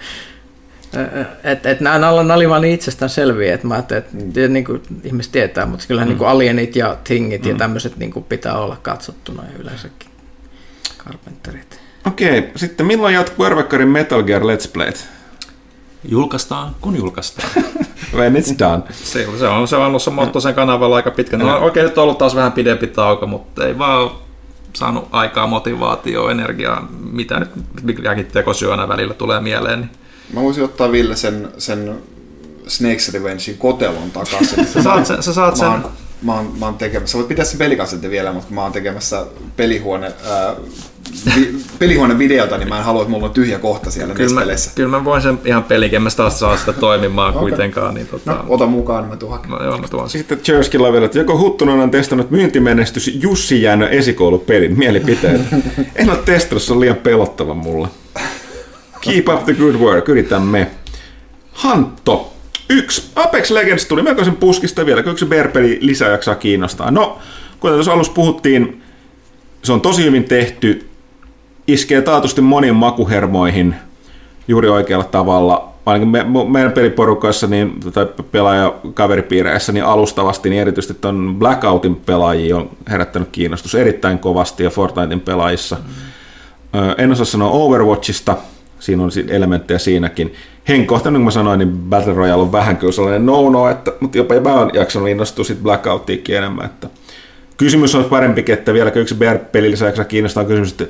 Että 1.43 1.69
et 1.69 1.79
nämä 1.81 2.09
oli 2.09 2.49
vaan 2.49 2.61
niin 2.61 2.73
itsestään 2.73 3.09
selviä, 3.09 3.53
että 3.53 3.67
mä 3.67 3.73
ajattelin, 3.73 4.03
että 4.03 4.17
mm. 4.17 4.53
niin 4.53 4.65
ihmiset 5.03 5.31
tietää, 5.31 5.65
mutta 5.65 5.85
kyllähän 5.87 6.09
mm. 6.09 6.15
niin 6.17 6.27
alienit 6.27 6.75
ja 6.75 6.97
thingit 7.03 7.43
mm. 7.43 7.49
ja 7.49 7.55
tämmöiset 7.55 7.97
niin 7.97 8.25
pitää 8.29 8.57
olla 8.57 8.77
katsottuna 8.81 9.43
yleensäkin 9.59 10.09
Carpenterit. 10.97 11.79
Okei, 12.07 12.51
sitten 12.55 12.85
milloin 12.85 13.15
jatkuu 13.15 13.45
Arvekkarin 13.45 13.87
Metal 13.87 14.23
Gear 14.23 14.41
Let's 14.41 14.69
Playt? 14.73 15.07
Julkaistaan, 16.03 16.75
kun 16.81 16.95
julkaistaan. 16.95 17.49
When 18.15 18.35
it's 18.35 18.59
done. 18.59 18.83
Se, 18.91 19.27
se 19.39 19.47
on 19.47 19.67
se 19.67 19.75
on 19.75 19.85
ollut 19.85 20.01
se 20.01 20.09
motto 20.09 20.39
sen 20.39 20.53
kanavalla 20.53 20.95
aika 20.95 21.11
pitkä. 21.11 21.37
No, 21.37 21.57
oikein 21.57 21.83
nyt 21.83 21.97
on 21.97 22.03
ollut 22.03 22.17
taas 22.17 22.35
vähän 22.35 22.51
pidempi 22.51 22.87
tauko, 22.87 23.27
mutta 23.27 23.67
ei 23.67 23.77
vaan 23.77 24.11
saanut 24.73 25.07
aikaa, 25.11 25.47
motivaatioa, 25.47 26.31
energiaa, 26.31 26.87
mitä 27.11 27.39
nyt 27.39 27.49
mikäkin 27.83 28.25
tekosyönä 28.25 28.87
välillä 28.87 29.13
tulee 29.13 29.39
mieleen. 29.39 29.79
Niin 29.79 29.89
Mä 30.33 30.41
voisin 30.41 30.63
ottaa 30.63 30.91
Ville 30.91 31.15
sen, 31.15 31.47
sen 31.57 31.95
Snakes 32.67 33.13
Revengein 33.13 33.57
kotelon 33.57 34.11
takaisin. 34.11 34.65
Sä 34.67 34.83
saat 34.83 35.05
sen- 35.05 35.23
sä 35.23 35.33
saat 35.33 35.57
mä 35.57 35.71
oon, 35.71 35.81
sen- 35.81 35.91
Mä 36.21 36.33
oon, 36.35 36.53
mä 36.59 36.65
oon 36.65 36.75
tekemässä, 36.75 37.11
sä 37.11 37.17
voit 37.17 37.27
pitää 37.27 37.45
sen 37.45 37.57
pelikasetin 37.57 38.11
vielä, 38.11 38.33
mutta 38.33 38.53
mä 38.53 38.63
oon 38.63 38.71
tekemässä 38.71 39.25
pelihuone, 39.57 40.11
ää, 40.29 40.53
vi, 41.35 41.55
pelihuonevideota, 41.79 42.57
niin 42.57 42.69
mä 42.69 42.77
en 42.77 42.83
halua, 42.83 43.01
että 43.01 43.11
mulla 43.11 43.25
on 43.25 43.31
tyhjä 43.31 43.59
kohta 43.59 43.91
siellä 43.91 44.13
kyllä, 44.13 44.29
mä, 44.33 44.39
Nespeleissä. 44.39 44.71
kyllä 44.75 44.89
mä 44.89 45.05
voin 45.05 45.21
sen 45.21 45.39
ihan 45.45 45.63
pelikin, 45.63 45.95
en 45.95 46.01
mä 46.01 46.09
taas 46.17 46.39
saa 46.39 46.57
sitä 46.57 46.73
toimimaan 46.73 47.29
Okei. 47.29 47.39
kuitenkaan. 47.39 47.93
Niin 47.93 48.07
tota, 48.07 48.31
No, 48.31 48.45
ota 48.47 48.65
mukaan, 48.65 49.09
niin 49.09 49.19
mä 49.23 49.29
hakemaan. 49.29 49.61
no, 49.61 49.67
joo, 49.69 49.77
mä 49.77 49.87
tuon 49.87 50.09
sen. 50.09 50.19
Sitten 50.19 50.39
Jerskilla 50.47 50.91
vielä, 50.91 51.05
että 51.05 51.17
joko 51.19 51.37
Huttunen 51.37 51.79
on 51.79 51.91
testannut 51.91 52.31
myyntimenestys 52.31 53.11
Jussi 53.21 53.61
Jäännön 53.61 53.89
esikoulupelin 53.89 54.77
mielipiteet. 54.79 55.41
en 55.95 56.09
ole 56.09 56.19
testannut, 56.25 56.63
se 56.63 56.73
on 56.73 56.79
liian 56.79 56.95
pelottava 56.95 57.53
mulle. 57.53 57.87
Keep 59.03 59.29
up 59.29 59.45
the 59.45 59.53
good 59.53 59.75
work, 59.75 60.09
yritämme. 60.09 60.71
Hantto. 61.51 62.33
Yksi. 62.69 63.11
Apex 63.15 63.51
Legends 63.51 63.85
tuli 63.85 64.01
melkoisen 64.01 64.35
puskista 64.35 64.85
vielä, 64.85 65.03
yksi 65.05 65.25
Bear-peli 65.25 65.77
lisää 65.81 66.09
jaksaa 66.09 66.35
kiinnostaa. 66.35 66.91
No, 66.91 67.17
kuten 67.59 67.75
tuossa 67.75 67.93
alussa 67.93 68.13
puhuttiin, 68.13 68.81
se 69.63 69.73
on 69.73 69.81
tosi 69.81 70.03
hyvin 70.05 70.23
tehty, 70.23 70.87
iskee 71.67 72.01
taatusti 72.01 72.41
moniin 72.41 72.75
makuhermoihin 72.75 73.75
juuri 74.47 74.69
oikealla 74.69 75.05
tavalla. 75.05 75.69
Ainakin 75.85 76.07
me, 76.07 76.25
meidän 76.49 76.71
peliporukassa 76.71 77.47
niin, 77.47 77.79
tai 77.93 78.07
pelaajakaveripiireissä 78.31 79.71
niin 79.71 79.85
alustavasti, 79.85 80.49
niin 80.49 80.61
erityisesti 80.61 80.93
tuon 80.93 81.35
Blackoutin 81.39 81.95
pelaajia 81.95 82.55
on 82.57 82.69
herättänyt 82.89 83.29
kiinnostus 83.31 83.75
erittäin 83.75 84.19
kovasti 84.19 84.63
ja 84.63 84.69
Fortnitein 84.69 85.19
pelaajissa. 85.19 85.77
Ö, 86.75 86.95
En 86.97 87.11
osaa 87.11 87.25
sanoa 87.25 87.49
Overwatchista, 87.51 88.37
siinä 88.83 89.03
on 89.03 89.11
elementtejä 89.27 89.79
siinäkin. 89.79 90.33
Henkkohtainen, 90.67 91.13
niin 91.13 91.19
kuin 91.19 91.25
mä 91.25 91.31
sanoin, 91.31 91.59
niin 91.59 91.71
Battle 91.71 92.13
Royale 92.13 92.41
on 92.41 92.51
vähän 92.51 92.77
kyllä 92.77 92.93
sellainen 92.93 93.25
no-no, 93.25 93.69
että, 93.69 93.91
mutta 93.99 94.17
jopa 94.17 94.39
mä 94.39 94.53
oon 94.53 94.71
jaksanut 94.73 95.09
innostua 95.09 95.45
sit 95.45 95.63
Blackoutiinkin 95.63 96.35
enemmän. 96.35 96.65
Että 96.65 96.89
kysymys 97.57 97.95
olisi 97.95 98.09
parempikin, 98.09 98.53
että 98.53 98.73
vieläkö 98.73 99.01
yksi 99.01 99.15
BR-peli 99.15 99.71
lisäksi 99.71 100.05
kiinnostaa 100.05 100.45
kysymys, 100.45 100.71
että 100.71 100.85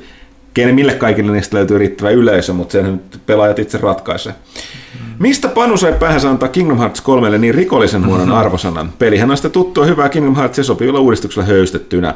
kenen, 0.54 0.76
mille 0.76 0.94
kaikille 0.94 1.32
niistä 1.32 1.58
löytyy 1.58 1.78
riittävä 1.78 2.10
yleisö, 2.10 2.54
mutta 2.54 2.72
sen 2.72 2.92
nyt 2.92 3.22
pelaajat 3.26 3.60
itse 3.60 3.78
ratkaisee. 3.78 4.34
Mistä 5.20 5.48
Panu 5.48 5.78
sai 5.78 5.94
päähänsä 5.94 6.30
antaa 6.30 6.50
Kingdom 6.50 6.78
Hearts 6.78 7.02
3 7.02 7.38
niin 7.38 7.56
rikollisen 7.56 8.06
huonon 8.06 8.32
arvosanan? 8.42 8.90
Pelihän 9.00 9.32
on 9.32 9.38
sitä 9.38 9.50
tuttua 9.50 9.86
hyvää 9.86 10.10
Kingdom 10.10 10.36
Hearts 10.36 10.58
ja 10.58 10.64
sopivilla 10.64 11.00
uudistuksella 11.00 11.48
höystettynä. 11.48 12.16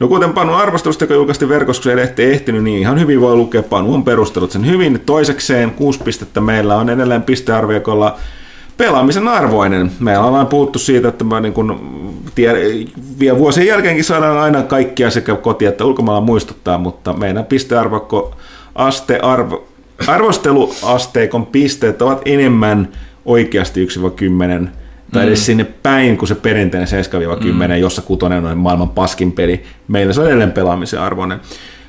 No 0.00 0.08
kuten 0.08 0.32
Panu 0.32 0.54
arvostelusta, 0.54 1.04
joka 1.04 1.14
julkaistiin 1.14 1.48
verkossa, 1.48 1.92
ei 1.92 2.32
ehtinyt, 2.32 2.64
niin 2.64 2.78
ihan 2.78 3.00
hyvin 3.00 3.20
voi 3.20 3.36
lukea. 3.36 3.62
Panu 3.62 3.94
on 3.94 4.04
perustellut 4.04 4.50
sen 4.50 4.66
hyvin. 4.66 5.00
Toisekseen 5.06 5.70
kuusi 5.70 6.00
pistettä 6.02 6.40
meillä 6.40 6.76
on 6.76 6.90
edelleen 6.90 7.22
pistearviokolla 7.22 8.16
pelaamisen 8.78 9.28
arvoinen. 9.28 9.90
Meillä 10.00 10.24
ollaan 10.24 10.46
puhuttu 10.46 10.78
siitä, 10.78 11.08
että 11.08 11.24
mä 11.24 11.40
niin 11.40 11.52
kun 11.52 11.80
tiedä, 12.34 12.58
vielä 13.18 13.38
vuosien 13.38 13.66
jälkeenkin 13.66 14.04
saadaan 14.04 14.38
aina 14.38 14.62
kaikkia 14.62 15.10
sekä 15.10 15.36
koti- 15.36 15.66
että 15.66 15.84
ulkomailla 15.84 16.20
muistuttaa, 16.20 16.78
mutta 16.78 17.12
meidän 17.12 17.44
pistearvokko 17.44 18.34
aste 18.74 19.18
arvo, 19.18 19.68
arvosteluasteikon 20.06 21.46
pisteet 21.46 22.02
ovat 22.02 22.22
enemmän 22.24 22.88
oikeasti 23.24 23.86
1-10 24.64 24.68
tai 25.12 25.26
edes 25.26 25.46
sinne 25.46 25.64
päin 25.64 26.16
kuin 26.16 26.28
se 26.28 26.34
perinteinen 26.34 26.88
7-10, 26.88 27.52
mm. 27.52 27.76
jossa 27.80 28.02
kutonen 28.02 28.46
on 28.46 28.58
maailman 28.58 28.88
paskin 28.88 29.32
peli. 29.32 29.62
Meillä 29.88 30.12
se 30.12 30.20
on 30.20 30.26
edelleen 30.26 30.52
pelaamisen 30.52 31.00
arvoinen. 31.00 31.40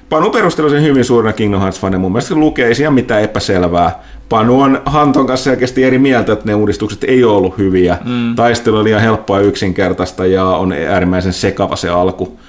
Panu 0.10 0.30
perusteli 0.30 0.70
sen 0.70 0.84
hyvin 0.84 1.06
suurena 1.06 1.34
Kingdom 1.34 1.62
hearts 1.62 1.80
fan 1.80 2.02
mun 2.02 2.12
mielestä 2.12 2.30
se 2.30 2.36
lukee 2.36 2.68
ei 2.68 2.76
siellä 2.76 2.92
mitään 2.92 3.22
epäselvää. 3.22 4.04
Panu 4.30 4.62
on 4.62 4.82
Hanton 4.86 5.28
kanssa 5.28 5.44
selkeästi 5.44 5.84
eri 5.84 6.00
mieltä, 6.00 6.34
että 6.34 6.46
ne 6.46 6.56
uudistukset 6.56 7.04
ei 7.04 7.24
ole 7.24 7.38
ollut 7.38 7.58
hyviä. 7.58 7.98
Mm. 8.06 8.36
Taistelu 8.36 8.76
oli 8.76 8.84
liian 8.84 9.02
helppoa 9.02 9.40
ja 9.40 9.46
yksinkertaista 9.46 10.26
ja 10.26 10.46
on 10.46 10.74
äärimmäisen 10.74 11.34
sekava 11.34 11.76
se 11.76 11.90
alku. 11.90 12.40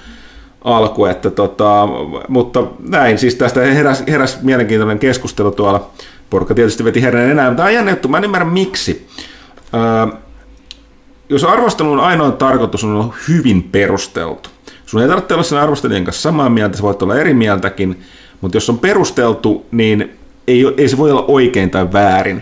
alku 0.63 1.05
että 1.05 1.29
tota, 1.29 1.87
mutta 2.27 2.63
näin, 2.89 3.17
siis 3.17 3.35
tästä 3.35 3.61
heräsi 3.61 4.03
heräs 4.07 4.41
mielenkiintoinen 4.41 4.99
keskustelu 4.99 5.51
tuolla. 5.51 5.89
Porukka 6.29 6.53
tietysti 6.53 6.83
veti 6.83 7.01
herran 7.01 7.29
enää, 7.29 7.45
mutta 7.45 7.57
tämä 7.57 7.67
on 7.67 7.73
jännä 7.73 7.91
juttu, 7.91 8.07
mä 8.07 8.17
en 8.17 8.23
ymmärrä 8.23 8.45
miksi. 8.45 9.07
Öö, 9.73 10.17
jos 11.29 11.43
arvostelun 11.43 11.99
ainoa 11.99 12.31
tarkoitus 12.31 12.83
on 12.83 12.95
olla 12.95 13.15
hyvin 13.27 13.63
perusteltu, 13.63 14.49
sun 14.91 15.01
ei 15.01 15.07
tarvitse 15.07 15.33
olla 15.33 15.43
sen 15.43 15.59
arvostelijan 15.59 16.03
kanssa 16.03 16.21
samaa 16.21 16.49
mieltä, 16.49 16.77
sä 16.77 16.83
voit 16.83 17.01
olla 17.01 17.15
eri 17.15 17.33
mieltäkin, 17.33 18.01
mutta 18.41 18.57
jos 18.57 18.69
on 18.69 18.79
perusteltu, 18.79 19.65
niin 19.71 20.17
ei, 20.47 20.65
ei 20.77 20.89
se 20.89 20.97
voi 20.97 21.11
olla 21.11 21.25
oikein 21.27 21.69
tai 21.69 21.93
väärin. 21.93 22.41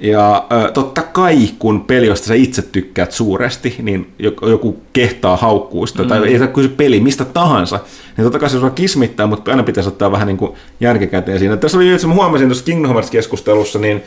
Ja 0.00 0.46
totta 0.74 1.02
kai, 1.02 1.48
kun 1.58 1.80
peli, 1.80 2.06
josta 2.06 2.26
sä 2.26 2.34
itse 2.34 2.62
tykkäät 2.62 3.12
suuresti, 3.12 3.74
niin 3.82 4.12
joku, 4.18 4.80
kehtaa 4.92 5.36
haukkuista, 5.36 6.02
mm. 6.02 6.08
tai 6.08 6.28
ei 6.28 6.38
saa 6.38 6.46
kysyä 6.46 6.72
peli 6.76 7.00
mistä 7.00 7.24
tahansa, 7.24 7.80
niin 8.16 8.24
totta 8.24 8.38
kai 8.38 8.50
se 8.50 8.58
sua 8.58 8.70
kismittää, 8.70 9.26
mutta 9.26 9.50
aina 9.50 9.62
pitäisi 9.62 9.88
ottaa 9.88 10.12
vähän 10.12 10.26
niin 10.26 10.36
kuin 10.36 10.52
järkikäteen 10.80 11.38
siinä. 11.38 11.56
Tässä 11.56 11.78
oli, 11.78 11.92
että 11.92 12.06
mä 12.06 12.14
huomasin 12.14 12.48
tuossa 12.48 12.64
Kingdom 12.64 12.92
Hearts-keskustelussa, 12.92 13.78
niin 13.78 14.02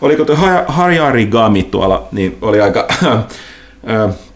oliko 0.00 0.24
tuo 0.24 0.36
Harjarigami 0.66 1.62
tuolla, 1.62 2.08
niin 2.12 2.38
oli 2.40 2.60
aika 2.60 2.88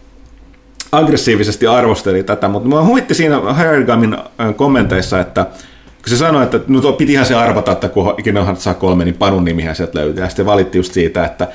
aggressiivisesti 0.91 1.67
arvosteli 1.67 2.23
tätä, 2.23 2.47
mutta 2.47 2.69
mä 2.69 2.83
huitti 2.83 3.13
siinä 3.13 3.39
Harrigamin 3.39 4.17
kommenteissa, 4.55 5.19
että 5.19 5.45
kun 6.07 6.09
se 6.09 6.17
sanoi, 6.17 6.43
että 6.43 6.59
no 6.67 6.81
tuo 6.81 6.93
pitihän 6.93 7.25
se 7.25 7.35
arvata, 7.35 7.71
että 7.71 7.89
kun 7.89 8.15
Kingdom 8.23 8.45
Hearts 8.45 8.63
saa 8.63 8.73
kolme, 8.73 9.05
niin 9.05 9.15
Panun 9.15 9.45
nimihän 9.45 9.75
sieltä 9.75 9.99
löytyy. 9.99 10.23
Ja 10.23 10.29
sitten 10.29 10.45
valitti 10.45 10.77
just 10.77 10.93
siitä, 10.93 11.25
että, 11.25 11.47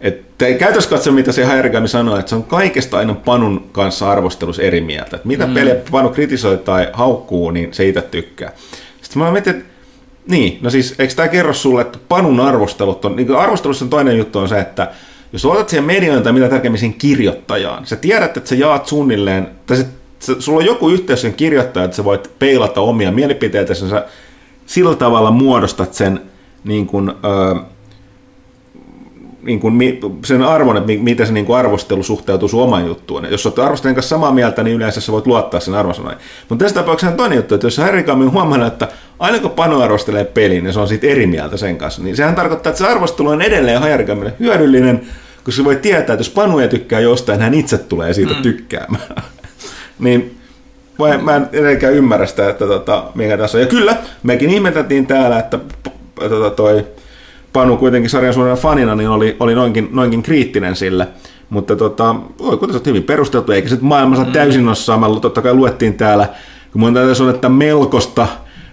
että 0.00 0.46
ei 0.46 0.54
käytössä 0.54 0.90
katso, 0.90 1.12
mitä 1.12 1.32
se 1.32 1.44
Harrigami 1.44 1.88
sanoi, 1.88 2.18
että 2.18 2.30
se 2.30 2.36
on 2.36 2.44
kaikesta 2.44 2.98
aina 2.98 3.14
Panun 3.14 3.68
kanssa 3.72 4.10
arvostelussa 4.10 4.62
eri 4.62 4.80
mieltä. 4.80 5.16
Että 5.16 5.28
mitä 5.28 5.46
mm. 5.46 5.54
peliä 5.54 5.76
Panu 5.90 6.08
kritisoi 6.08 6.58
tai 6.58 6.88
haukkuu, 6.92 7.50
niin 7.50 7.74
se 7.74 7.88
itse 7.88 8.02
tykkää. 8.02 8.52
Sitten 9.02 9.22
mä 9.22 9.30
mietin, 9.30 9.54
että 9.56 9.64
niin, 10.28 10.58
no 10.62 10.70
siis 10.70 10.94
eikö 10.98 11.14
tämä 11.14 11.28
kerro 11.28 11.52
sulle, 11.52 11.80
että 11.80 11.98
Panun 12.08 12.40
arvostelut 12.40 13.04
on, 13.04 13.16
niin 13.16 13.36
arvostelussa 13.36 13.84
on 13.84 13.90
toinen 13.90 14.18
juttu 14.18 14.38
on 14.38 14.48
se, 14.48 14.60
että 14.60 14.90
jos 15.34 15.44
otat 15.44 15.68
siihen 15.68 15.84
medioon 15.84 16.22
tai 16.22 16.32
mitä 16.32 16.48
tärkeämmin 16.48 16.78
siihen 16.78 16.98
kirjoittajaan, 16.98 17.86
sä 17.86 17.96
tiedät, 17.96 18.36
että 18.36 18.48
sä 18.48 18.54
jaat 18.54 18.86
suunnilleen, 18.86 19.48
tai 19.66 19.76
se, 19.76 19.86
se, 20.18 20.34
sulla 20.38 20.58
on 20.58 20.66
joku 20.66 20.88
yhteys 20.88 21.22
sen 21.22 21.34
kirjoittajaan, 21.34 21.84
että 21.84 21.96
sä 21.96 22.04
voit 22.04 22.30
peilata 22.38 22.80
omia 22.80 23.12
mielipiteitä, 23.12 23.74
sä 23.74 24.04
sillä 24.66 24.96
tavalla 24.96 25.30
muodostat 25.30 25.94
sen 25.94 26.20
niin 26.64 26.86
kuin, 26.86 27.08
ö, 27.10 27.54
niin 29.42 29.60
kuin, 29.60 29.78
sen 30.24 30.42
arvon, 30.42 30.76
että 30.76 30.86
mi- 30.86 30.96
miten 30.96 31.26
se 31.26 31.32
niin 31.32 31.46
kuin 31.46 31.58
arvostelu 31.58 32.02
suhteutuu 32.02 32.48
sun 32.48 32.62
oman 32.62 32.86
juttuun. 32.86 33.26
Jos 33.30 33.46
olet 33.46 33.58
arvostajan 33.58 33.94
kanssa 33.94 34.16
samaa 34.16 34.32
mieltä, 34.32 34.62
niin 34.62 34.76
yleensä 34.76 35.00
sä 35.00 35.12
voit 35.12 35.26
luottaa 35.26 35.60
sen 35.60 35.74
arvosanoihin. 35.74 36.20
Mutta 36.48 36.64
tässä 36.64 36.80
tapauksessa 36.80 37.10
on 37.10 37.16
toinen 37.16 37.36
juttu, 37.36 37.54
että 37.54 37.66
jos 37.66 37.78
Harry 37.78 38.04
on 38.08 38.32
huomannut, 38.32 38.72
että 38.72 38.88
aina 39.18 39.38
kun 39.38 39.50
Panu 39.50 39.80
arvostelee 39.80 40.24
pelin, 40.24 40.66
ja 40.66 40.72
se 40.72 40.80
on 40.80 40.88
siitä 40.88 41.06
eri 41.06 41.26
mieltä 41.26 41.56
sen 41.56 41.76
kanssa, 41.76 42.02
niin 42.02 42.16
sehän 42.16 42.34
tarkoittaa, 42.34 42.70
että 42.70 42.84
se 42.84 42.90
arvostelu 42.90 43.28
on 43.28 43.42
edelleen 43.42 43.80
Harry 43.80 44.06
hyödyllinen, 44.40 45.06
koska 45.44 45.56
se 45.56 45.64
voi 45.64 45.76
tietää, 45.76 46.14
että 46.14 46.20
jos 46.20 46.30
Panu 46.30 46.58
ei 46.58 46.68
tykkää 46.68 47.00
jostain, 47.00 47.40
hän 47.40 47.54
itse 47.54 47.78
tulee 47.78 48.12
siitä 48.12 48.34
mm. 48.34 48.42
tykkäämään. 48.42 49.22
niin 49.98 50.38
mä, 50.98 51.18
mä 51.18 51.36
en 51.36 51.48
edelleenkään 51.52 51.94
ymmärrä 51.94 52.26
sitä, 52.26 52.48
että 52.48 52.66
tota, 52.66 53.04
mikä 53.14 53.36
tässä 53.36 53.58
on. 53.58 53.62
Ja 53.62 53.68
kyllä, 53.68 53.96
mekin 54.22 54.50
ihmeteltiin 54.50 55.06
täällä, 55.06 55.38
että 55.38 55.58
tota, 56.28 56.50
toi 56.50 56.86
Panu 57.52 57.76
kuitenkin 57.76 58.10
sarjan 58.10 58.34
suurena 58.34 58.56
fanina, 58.56 58.94
niin 58.94 59.08
oli, 59.08 59.36
oli 59.40 59.54
noinkin, 59.54 59.88
noinkin 59.92 60.22
kriittinen 60.22 60.76
sille. 60.76 61.08
Mutta 61.50 61.76
tota, 61.76 62.14
oi, 62.38 62.56
kuten 62.56 62.80
hyvin 62.86 63.02
perusteltu, 63.02 63.52
eikä 63.52 63.68
se 63.68 63.78
maailmassa 63.80 64.24
mm. 64.24 64.32
täysin 64.32 64.68
ole 64.68 64.76
samalla. 64.76 65.20
Totta 65.20 65.42
kai 65.42 65.54
luettiin 65.54 65.94
täällä, 65.94 66.28
kun 66.72 66.80
mun 66.80 66.94
täytyy 66.94 67.14
sanoa, 67.14 67.34
että 67.34 67.48
melkoista, 67.48 68.26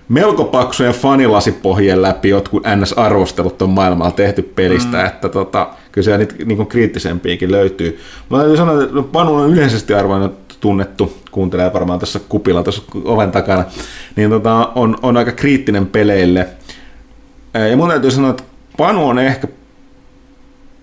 melko 0.10 0.43
paksujen 0.43 0.93
fanilasipohjien 0.93 2.02
läpi 2.02 2.30
jotkut 2.30 2.64
NS-arvostelut 2.64 3.61
on 3.61 3.69
maailmalla 3.69 4.11
tehty 4.11 4.41
pelistä, 4.41 4.98
mm. 4.98 5.06
että 5.06 5.30
tota, 5.30 5.69
kyllä 5.91 6.05
siellä 6.05 6.18
niitä 6.18 6.35
niin 6.45 6.68
kriittisempiäkin 6.68 7.51
löytyy. 7.51 7.99
Mä 8.30 8.38
täytyy 8.38 8.57
sanoa, 8.57 8.84
että 8.84 9.01
Panu 9.11 9.35
on 9.35 9.49
yleisesti 9.49 9.93
arvoinen 9.93 10.30
tunnettu, 10.59 11.18
kuuntelee 11.31 11.73
varmaan 11.73 11.99
tässä 11.99 12.19
kupilla 12.30 12.63
tuossa 12.63 12.84
oven 13.05 13.31
takana, 13.31 13.65
niin 14.15 14.30
tota, 14.30 14.72
on, 14.76 14.97
on 15.01 15.18
aika 15.18 15.31
kriittinen 15.31 15.88
peleille. 15.88 16.47
Ja 17.69 17.77
mun 17.77 17.89
täytyy 17.89 18.11
sanoa, 18.11 18.30
että 18.30 18.43
Panu 18.77 19.07
on 19.07 19.19
ehkä 19.19 19.47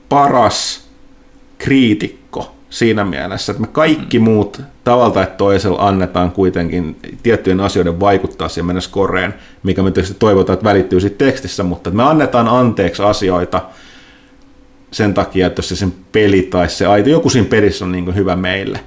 paras 0.08 0.88
kriitikko 1.58 2.54
siinä 2.70 3.04
mielessä, 3.04 3.52
että 3.52 3.60
me 3.60 3.68
kaikki 3.72 4.18
muut 4.18 4.62
tavalla 4.84 5.10
tai 5.10 5.26
toisella 5.36 5.88
annetaan 5.88 6.30
kuitenkin 6.30 6.96
tiettyjen 7.22 7.60
asioiden 7.60 8.00
vaikuttaa 8.00 8.48
siihen 8.48 8.66
meidän 8.66 8.82
skoreen, 8.82 9.34
mikä 9.62 9.82
me 9.82 9.90
tietysti 9.90 10.16
toivotaan, 10.18 10.54
että 10.54 10.68
välittyy 10.68 11.00
siitä 11.00 11.24
tekstissä, 11.24 11.62
mutta 11.62 11.90
me 11.90 12.02
annetaan 12.02 12.48
anteeksi 12.48 13.02
asioita 13.02 13.60
sen 14.90 15.14
takia, 15.14 15.46
että 15.46 15.62
se 15.62 15.76
sen 15.76 15.92
peli 16.12 16.42
tai 16.42 16.68
se 16.68 16.86
aito, 16.86 17.08
joku 17.08 17.30
siinä 17.30 17.48
pelissä 17.48 17.84
on 17.84 17.92
niin 17.92 18.14
hyvä 18.14 18.36
meille. 18.36 18.80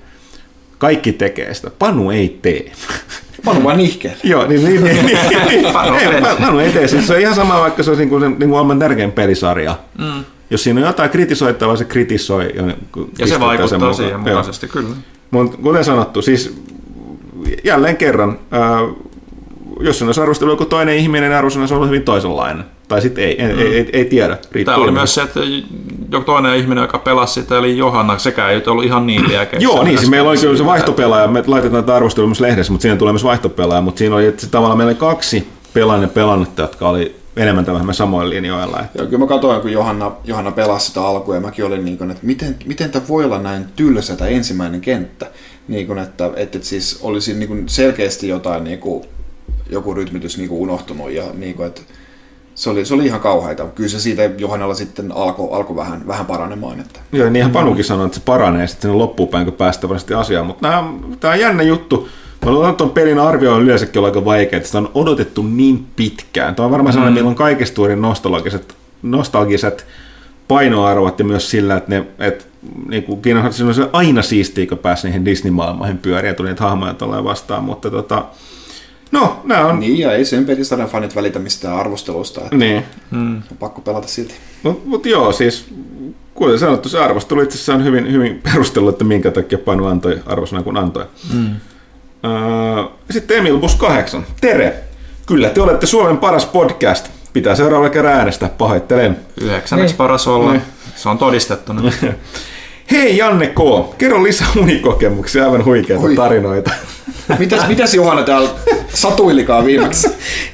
Kaikki 0.77 1.13
tekee 1.13 1.53
sitä. 1.53 1.71
Panu 1.79 2.11
ei 2.11 2.39
tee. 2.41 2.71
Panu 3.45 3.63
vaan 3.63 3.77
nihkeä. 3.77 4.11
Joo, 4.23 4.47
niin, 4.47 4.63
niin, 4.65 4.83
niin, 4.83 5.05
niin, 5.05 5.19
niin. 5.47 5.73
Panu, 5.73 5.95
ei, 5.95 6.21
Panu 6.39 6.59
ei 6.59 6.71
tee. 6.71 6.87
Siis 6.87 7.07
se 7.07 7.13
on 7.13 7.19
ihan 7.19 7.35
sama, 7.35 7.59
vaikka 7.59 7.83
se 7.83 7.89
olisi 7.89 8.01
niin 8.01 8.09
kuin, 8.09 8.21
niin 8.21 8.37
kuin 8.37 8.49
maailman 8.49 8.79
tärkein 8.79 9.11
pelisarja. 9.11 9.75
Mm. 9.97 10.23
Jos 10.49 10.63
siinä 10.63 10.81
on 10.81 10.87
jotain 10.87 11.09
kritisoittavaa, 11.09 11.75
se 11.75 11.85
kritisoi. 11.85 12.51
Ja, 12.55 12.63
ja 13.19 13.27
se 13.27 13.39
vaikuttaa 13.39 13.79
sen 13.79 13.95
siihen 13.95 14.19
mukaisesti, 14.19 14.65
Joo. 14.65 14.73
kyllä. 14.73 14.95
Mutta 15.31 15.57
kuten 15.57 15.83
sanottu, 15.83 16.21
siis 16.21 16.63
jälleen 17.63 17.97
kerran, 17.97 18.39
ää, 18.51 18.79
jos 19.79 20.01
on 20.01 20.13
arvostelu 20.21 20.51
joku 20.51 20.65
toinen 20.65 20.97
ihminen, 20.97 21.29
niin 21.29 21.37
arvostelu 21.37 21.63
on 21.63 21.71
ollut 21.71 21.87
hyvin 21.87 22.03
toisenlainen. 22.03 22.65
Tai 22.91 23.01
sitten 23.01 23.23
ei, 23.23 23.37
mm. 23.39 23.59
ei, 23.59 23.75
ei, 23.75 23.89
ei 23.93 24.05
tiedä. 24.05 24.37
Tämä 24.65 24.77
oli 24.77 24.91
myös 24.91 25.15
se, 25.15 25.21
että 25.21 25.39
joku 26.11 26.25
toinen 26.25 26.55
ihminen, 26.55 26.81
joka 26.81 26.99
pelasi 26.99 27.33
sitä, 27.33 27.57
eli 27.57 27.77
Johanna, 27.77 28.17
sekä 28.17 28.49
ei 28.49 28.61
ollut 28.67 28.85
ihan 28.85 29.07
niin 29.07 29.27
liekeissä. 29.31 29.63
Joo, 29.63 29.83
niin, 29.83 29.97
siis 29.97 30.09
meillä 30.09 30.29
oli 30.29 30.37
kyllä 30.37 30.57
se 30.57 30.65
vaihtopelaaja, 30.65 31.27
me 31.27 31.43
laitetaan 31.47 31.83
tätä 31.83 31.95
arvostelua 31.95 32.27
myös 32.27 32.39
lehdessä, 32.39 32.71
mutta 32.71 32.81
siinä 32.81 32.97
tulee 32.97 33.13
myös 33.13 33.23
vaihtopelaaja, 33.23 33.81
mutta 33.81 33.99
siinä 33.99 34.15
oli, 34.15 34.25
että 34.25 34.47
tavallaan 34.47 34.77
meillä 34.77 34.89
oli 34.89 34.99
kaksi 34.99 35.47
pelaajien 35.73 36.09
pelannetta, 36.09 36.61
jotka 36.61 36.89
oli 36.89 37.15
enemmän 37.35 37.65
tai 37.65 37.73
vähemmän 37.73 37.95
samoilla 37.95 38.29
linjoilla. 38.29 38.79
Että... 38.79 38.97
Joo, 38.97 39.05
kyllä 39.05 39.19
mä 39.19 39.27
katsoin, 39.27 39.61
kun 39.61 39.71
Johanna, 39.71 40.11
Johanna 40.23 40.51
pelasi 40.51 40.87
sitä 40.87 41.01
alkua, 41.01 41.35
ja 41.35 41.41
mäkin 41.41 41.65
olin 41.65 41.85
niin 41.85 41.97
kuin, 41.97 42.11
että 42.11 42.25
miten, 42.25 42.55
miten 42.65 42.91
tämä 42.91 43.07
voi 43.07 43.25
olla 43.25 43.39
näin 43.39 43.65
tylsä 43.75 44.15
tämä 44.15 44.29
ensimmäinen 44.29 44.81
kenttä. 44.81 45.31
Niin 45.67 45.87
kuin, 45.87 45.99
että, 45.99 46.25
että, 46.25 46.57
että 46.57 46.67
siis 46.67 46.99
olisi 47.01 47.33
niin 47.33 47.47
kuin 47.47 47.69
selkeästi 47.69 48.27
jotain, 48.27 48.63
niin 48.63 48.79
kuin, 48.79 49.03
joku 49.69 49.93
rytmitys 49.93 50.37
niin 50.37 50.49
kuin 50.49 50.61
unohtunut, 50.61 51.11
ja 51.11 51.23
niin 51.33 51.55
kuin, 51.55 51.67
että 51.67 51.81
se 52.61 52.69
oli, 52.69 52.85
se 52.85 52.93
oli 52.93 53.05
ihan 53.05 53.19
kauheita. 53.19 53.65
Kyllä 53.65 53.89
se 53.89 53.99
siitä 53.99 54.21
Johannalla 54.37 54.73
sitten 54.73 55.11
alkoi 55.11 55.49
alko 55.51 55.75
vähän, 55.75 56.07
vähän 56.07 56.25
paranemaan. 56.25 56.79
Että. 56.79 56.99
Joo, 57.11 57.29
niin 57.29 57.35
ihan 57.35 57.51
Panukin 57.51 57.85
sanoi, 57.85 58.05
että 58.05 58.17
se 58.17 58.23
paranee 58.25 58.67
sitten 58.67 58.81
sinne 58.81 58.95
loppuun 58.95 59.29
päin, 59.29 59.45
kun 59.45 59.53
päästään 59.53 59.89
varmasti 59.89 60.13
asiaan. 60.13 60.45
Mutta 60.45 60.83
tämä 61.19 61.33
on 61.33 61.39
jännä 61.39 61.63
juttu. 61.63 62.09
Mä 62.45 62.51
luulen, 62.51 62.69
että 62.69 62.77
tuon 62.77 62.89
pelin 62.89 63.19
arvio 63.19 63.53
on 63.53 63.61
yleensäkin 63.61 63.99
ollut 63.99 64.15
aika 64.15 64.25
vaikea, 64.25 64.57
että 64.57 64.67
sitä 64.67 64.77
on 64.77 64.91
odotettu 64.93 65.43
niin 65.43 65.87
pitkään. 65.95 66.55
Tämä 66.55 66.65
on 66.65 66.71
varmaan 66.71 66.93
sellainen, 66.93 67.13
mm. 67.13 67.15
meillä 67.15 67.29
on 67.29 67.35
kaikista 67.35 67.81
nostalgiset, 67.95 68.75
nostalgiset 69.01 69.85
painoarvot 70.47 71.19
ja 71.19 71.25
myös 71.25 71.49
sillä, 71.49 71.77
että, 71.77 71.89
ne, 71.89 72.05
että 72.19 72.45
niin 72.89 73.03
kuin 73.03 73.21
on 73.67 73.73
se 73.73 73.89
aina 73.93 74.21
siistiä, 74.21 74.67
kun 74.67 74.77
pääsi 74.77 75.07
niihin 75.07 75.25
Disney-maailmoihin 75.25 75.97
pyöriä 75.97 76.31
ja 76.31 76.35
tuli 76.35 76.47
niitä 76.47 76.63
hahmoja 76.63 76.93
tulee 76.93 77.23
vastaan, 77.23 77.63
mutta 77.63 77.91
tota, 77.91 78.25
No, 79.11 79.41
nämä 79.43 79.65
on... 79.65 79.79
Niin, 79.79 79.99
ja 79.99 80.11
ei 80.11 80.25
sen 80.25 80.45
pelisarjan 80.45 80.89
fanit 80.89 81.15
välitä 81.15 81.39
mistään 81.39 81.75
arvostelusta. 81.75 82.41
Että 82.41 82.55
niin. 82.55 82.85
Mm. 83.11 83.35
On 83.35 83.57
pakko 83.59 83.81
pelata 83.81 84.07
silti. 84.07 84.33
Mutta 84.63 84.89
mut 84.89 85.05
joo, 85.05 85.31
siis 85.31 85.65
kuten 86.33 86.59
sanottu, 86.59 86.89
se 86.89 86.99
arvostelu 86.99 87.41
itse 87.41 87.55
asiassa 87.55 87.73
on 87.73 87.83
hyvin, 87.83 88.11
hyvin 88.11 88.41
perustellut, 88.51 88.93
että 88.93 89.03
minkä 89.03 89.31
takia 89.31 89.57
Panu 89.57 89.85
antoi 89.85 90.19
arvosana 90.25 90.63
kun 90.63 90.77
antoi. 90.77 91.05
Mm. 91.33 91.49
Uh, 91.51 92.91
sitten 93.09 93.37
Emil 93.37 93.57
Bus 93.57 93.75
8. 93.75 94.25
Tere! 94.41 94.73
Kyllä, 95.25 95.49
te 95.49 95.61
olette 95.61 95.85
Suomen 95.85 96.17
paras 96.17 96.45
podcast. 96.45 97.09
Pitää 97.33 97.55
seuraavalla 97.55 97.89
kerran 97.89 98.13
äänestää, 98.13 98.49
pahoittelen. 98.49 99.17
Yhdeksänneksi 99.41 99.93
niin. 99.93 99.97
paras 99.97 100.27
olla. 100.27 100.51
Niin. 100.51 100.61
Se 100.95 101.09
on 101.09 101.17
todistettu. 101.17 101.73
Hei 102.91 103.17
Janne 103.17 103.47
K, 103.47 103.97
kerro 103.97 104.23
lisää 104.23 104.47
unikokemuksia, 104.61 105.45
aivan 105.45 105.65
huikeita 105.65 106.03
Oi. 106.03 106.15
tarinoita. 106.15 106.71
Mitäs, 107.39 107.67
mitäs 107.67 107.93
Johanna 107.93 108.23
täällä 108.23 108.49
satuilikaan 108.93 109.65
viimeksi? 109.65 110.07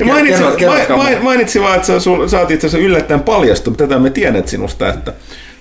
mainitsin, 0.05 0.45
kerrot, 0.57 0.89
ma, 0.89 1.05
mainitsin 1.21 1.61
vaan, 1.61 1.75
että 1.75 1.87
sä, 1.87 1.99
sä 2.27 2.39
oot 2.39 2.51
itse 2.51 2.67
asiassa 2.67 2.85
yllättäen 2.85 3.19
paljastunut, 3.19 3.77
tätä 3.77 3.99
me 3.99 4.09
tiedät 4.09 4.47
sinusta, 4.47 4.89
että 4.89 5.13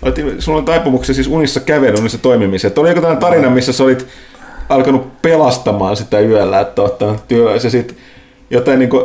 olet, 0.02 0.16
sulla 0.38 0.58
on 0.58 0.64
taipumuksia 0.64 1.14
siis 1.14 1.28
unissa 1.28 1.60
kävelyn, 1.60 2.00
unissa 2.00 2.18
toimimiseen. 2.18 2.68
Että 2.68 2.80
oli 2.80 2.88
joku 2.88 3.00
tarina, 3.20 3.50
missä 3.50 3.72
sä 3.72 3.84
olit 3.84 4.06
alkanut 4.68 5.22
pelastamaan 5.22 5.96
sitä 5.96 6.20
yöllä, 6.20 6.60
että 6.60 6.82
ottanut 6.82 7.28
työ, 7.28 7.60
se 7.60 7.70
sitten 7.70 7.96
jotain, 8.50 8.78
niin 8.78 8.88
kuin, 8.88 9.04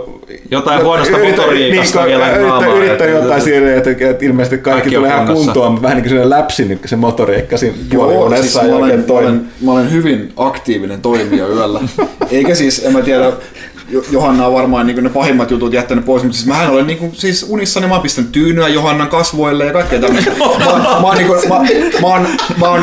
jotain 0.51 0.83
huonosta 0.83 1.17
motoriikasta 1.17 1.99
niin, 1.99 2.07
vielä 2.07 2.35
yrittää, 2.35 2.73
yrittää 2.73 3.07
jotain 3.07 3.41
siinä, 3.41 3.75
että, 3.75 3.89
että 3.89 4.25
ilmeisesti 4.25 4.57
kaikki, 4.57 4.81
kaikki 4.81 4.95
tulee 4.95 5.11
ihan 5.11 5.27
kuntoon, 5.27 5.81
vähän 5.81 5.97
niin 5.97 6.03
kuin 6.03 6.09
sellainen 6.09 6.39
läpsi 6.39 6.65
niin 6.65 6.79
se 6.85 6.95
motoriikka 6.95 7.57
siinä 7.57 7.75
puolihuoneessa. 7.93 8.59
Siis 8.59 8.71
mä, 8.71 8.77
olen, 8.77 9.05
mä, 9.07 9.13
olen, 9.13 9.41
mä 9.61 9.71
olen 9.71 9.91
hyvin 9.91 10.33
aktiivinen 10.37 11.01
toimija 11.01 11.47
yöllä. 11.47 11.79
Eikä 12.31 12.55
siis, 12.55 12.85
en 12.85 12.93
mä 12.93 13.01
tiedä, 13.01 13.31
Johanna 14.11 14.47
on 14.47 14.53
varmaan 14.53 14.87
niin 14.87 15.03
ne 15.03 15.09
pahimmat 15.09 15.51
jutut 15.51 15.73
jättänyt 15.73 16.05
pois, 16.05 16.23
mutta 16.23 16.37
siis 16.37 16.47
mähän 16.47 16.69
olen 16.69 16.87
niin 16.87 16.97
kuin, 16.97 17.15
siis 17.15 17.45
unissani, 17.49 17.87
mä 17.87 17.93
oon 17.93 18.03
pistänyt 18.03 18.31
tyynyä 18.31 18.67
Johannan 18.67 19.07
kasvoille 19.07 19.65
ja 19.65 19.73
kaikkea 19.73 19.99
tämmöistä. 19.99 20.31
Mä, 20.39 20.65
mä, 20.65 21.01
mä, 21.01 21.15
niin 21.15 21.27
kuin, 21.27 21.39
mä, 21.49 21.59
mä, 22.01 22.07
oon, 22.07 22.27
mä, 22.57 22.69
oon, 22.69 22.81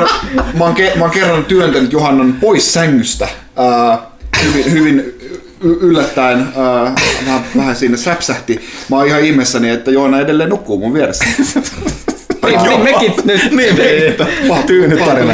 mä, 0.55 0.65
oon, 0.65 0.77
mä 0.97 1.05
oon 1.05 1.11
kerran 1.11 1.45
työntänyt 1.45 1.93
Johannan 1.93 2.35
pois 2.41 2.73
sängystä. 2.73 3.29
Ää, 3.57 3.99
hyvin, 4.45 4.73
hyvin 4.73 5.19
yllättäen 5.61 6.41
äh, 6.41 6.95
vähän, 7.27 7.45
vähän 7.57 7.77
siinä 7.77 7.97
säpsähti. 7.97 8.61
Mä 8.91 8.97
oon 8.97 9.07
ihan 9.07 9.25
ihmeessäni, 9.25 9.71
että 9.71 9.91
Joona 9.91 10.21
edelleen 10.21 10.51
nukkuu 10.51 10.79
mun 10.79 10.95
vieressä. 10.95 11.25
Joo, 12.65 12.79
mekin 12.85 13.15
nyt. 13.25 13.53
niin, 13.53 13.77
tyynyt 14.67 15.05
tarina. 15.05 15.33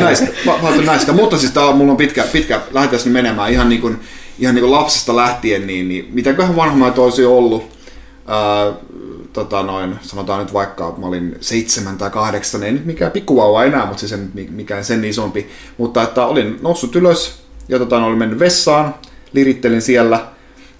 Näistä. 0.86 1.12
Mutta 1.12 1.38
siis 1.38 1.52
tää 1.52 1.64
on, 1.64 1.76
mulla 1.76 1.90
on 1.90 1.96
pitkä, 1.96 2.24
pitkä 2.32 2.60
lähdetään 2.72 3.12
menemään 3.12 3.52
ihan 3.52 3.68
niin 3.68 3.80
kuin, 3.80 4.00
ihan 4.38 4.54
niin 4.54 4.62
kuin 4.62 4.72
lapsesta 4.72 5.16
lähtien, 5.16 5.66
niin, 5.66 5.88
niin 5.88 6.08
mitäköhän 6.12 6.56
vanhemmat 6.56 6.98
olisi 6.98 7.24
ollut. 7.24 7.74
Ää, 8.26 8.72
tota 9.32 9.62
noin, 9.62 9.94
sanotaan 10.02 10.40
nyt 10.40 10.52
vaikka, 10.52 10.94
mä 10.98 11.06
olin 11.06 11.36
seitsemän 11.40 11.98
tai 11.98 12.10
kahdeksan, 12.10 12.62
ei 12.62 12.72
nyt 12.72 12.86
mikään 12.86 13.12
pikkuvauva 13.12 13.64
enää, 13.64 13.86
mutta 13.86 14.08
se 14.08 14.18
ei 14.36 14.48
mikään 14.50 14.84
sen 14.84 15.04
isompi. 15.04 15.48
Mutta 15.78 16.02
että 16.02 16.26
olin 16.26 16.58
noussut 16.62 16.96
ylös 16.96 17.42
ja 17.68 17.78
tota, 17.78 18.04
olin 18.04 18.18
mennyt 18.18 18.38
vessaan, 18.38 18.94
lirittelin 19.34 19.82
siellä. 19.82 20.33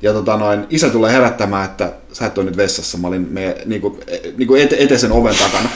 Ja 0.05 0.13
tota 0.13 0.37
noin, 0.37 0.67
isä 0.71 0.91
tulee 0.91 1.13
herättämään, 1.13 1.65
että 1.65 1.93
sä 2.13 2.27
et 2.27 2.39
ole 2.39 2.47
nyt 2.47 2.57
vessassa. 2.57 2.99
Mä 2.99 3.09
olin 3.09 3.29
me, 3.31 3.57
niinku, 3.67 3.99
e, 4.07 4.19
niinku 4.37 4.55
ete, 4.55 4.77
eteisen 4.79 5.13
oven 5.13 5.35
takana. 5.35 5.69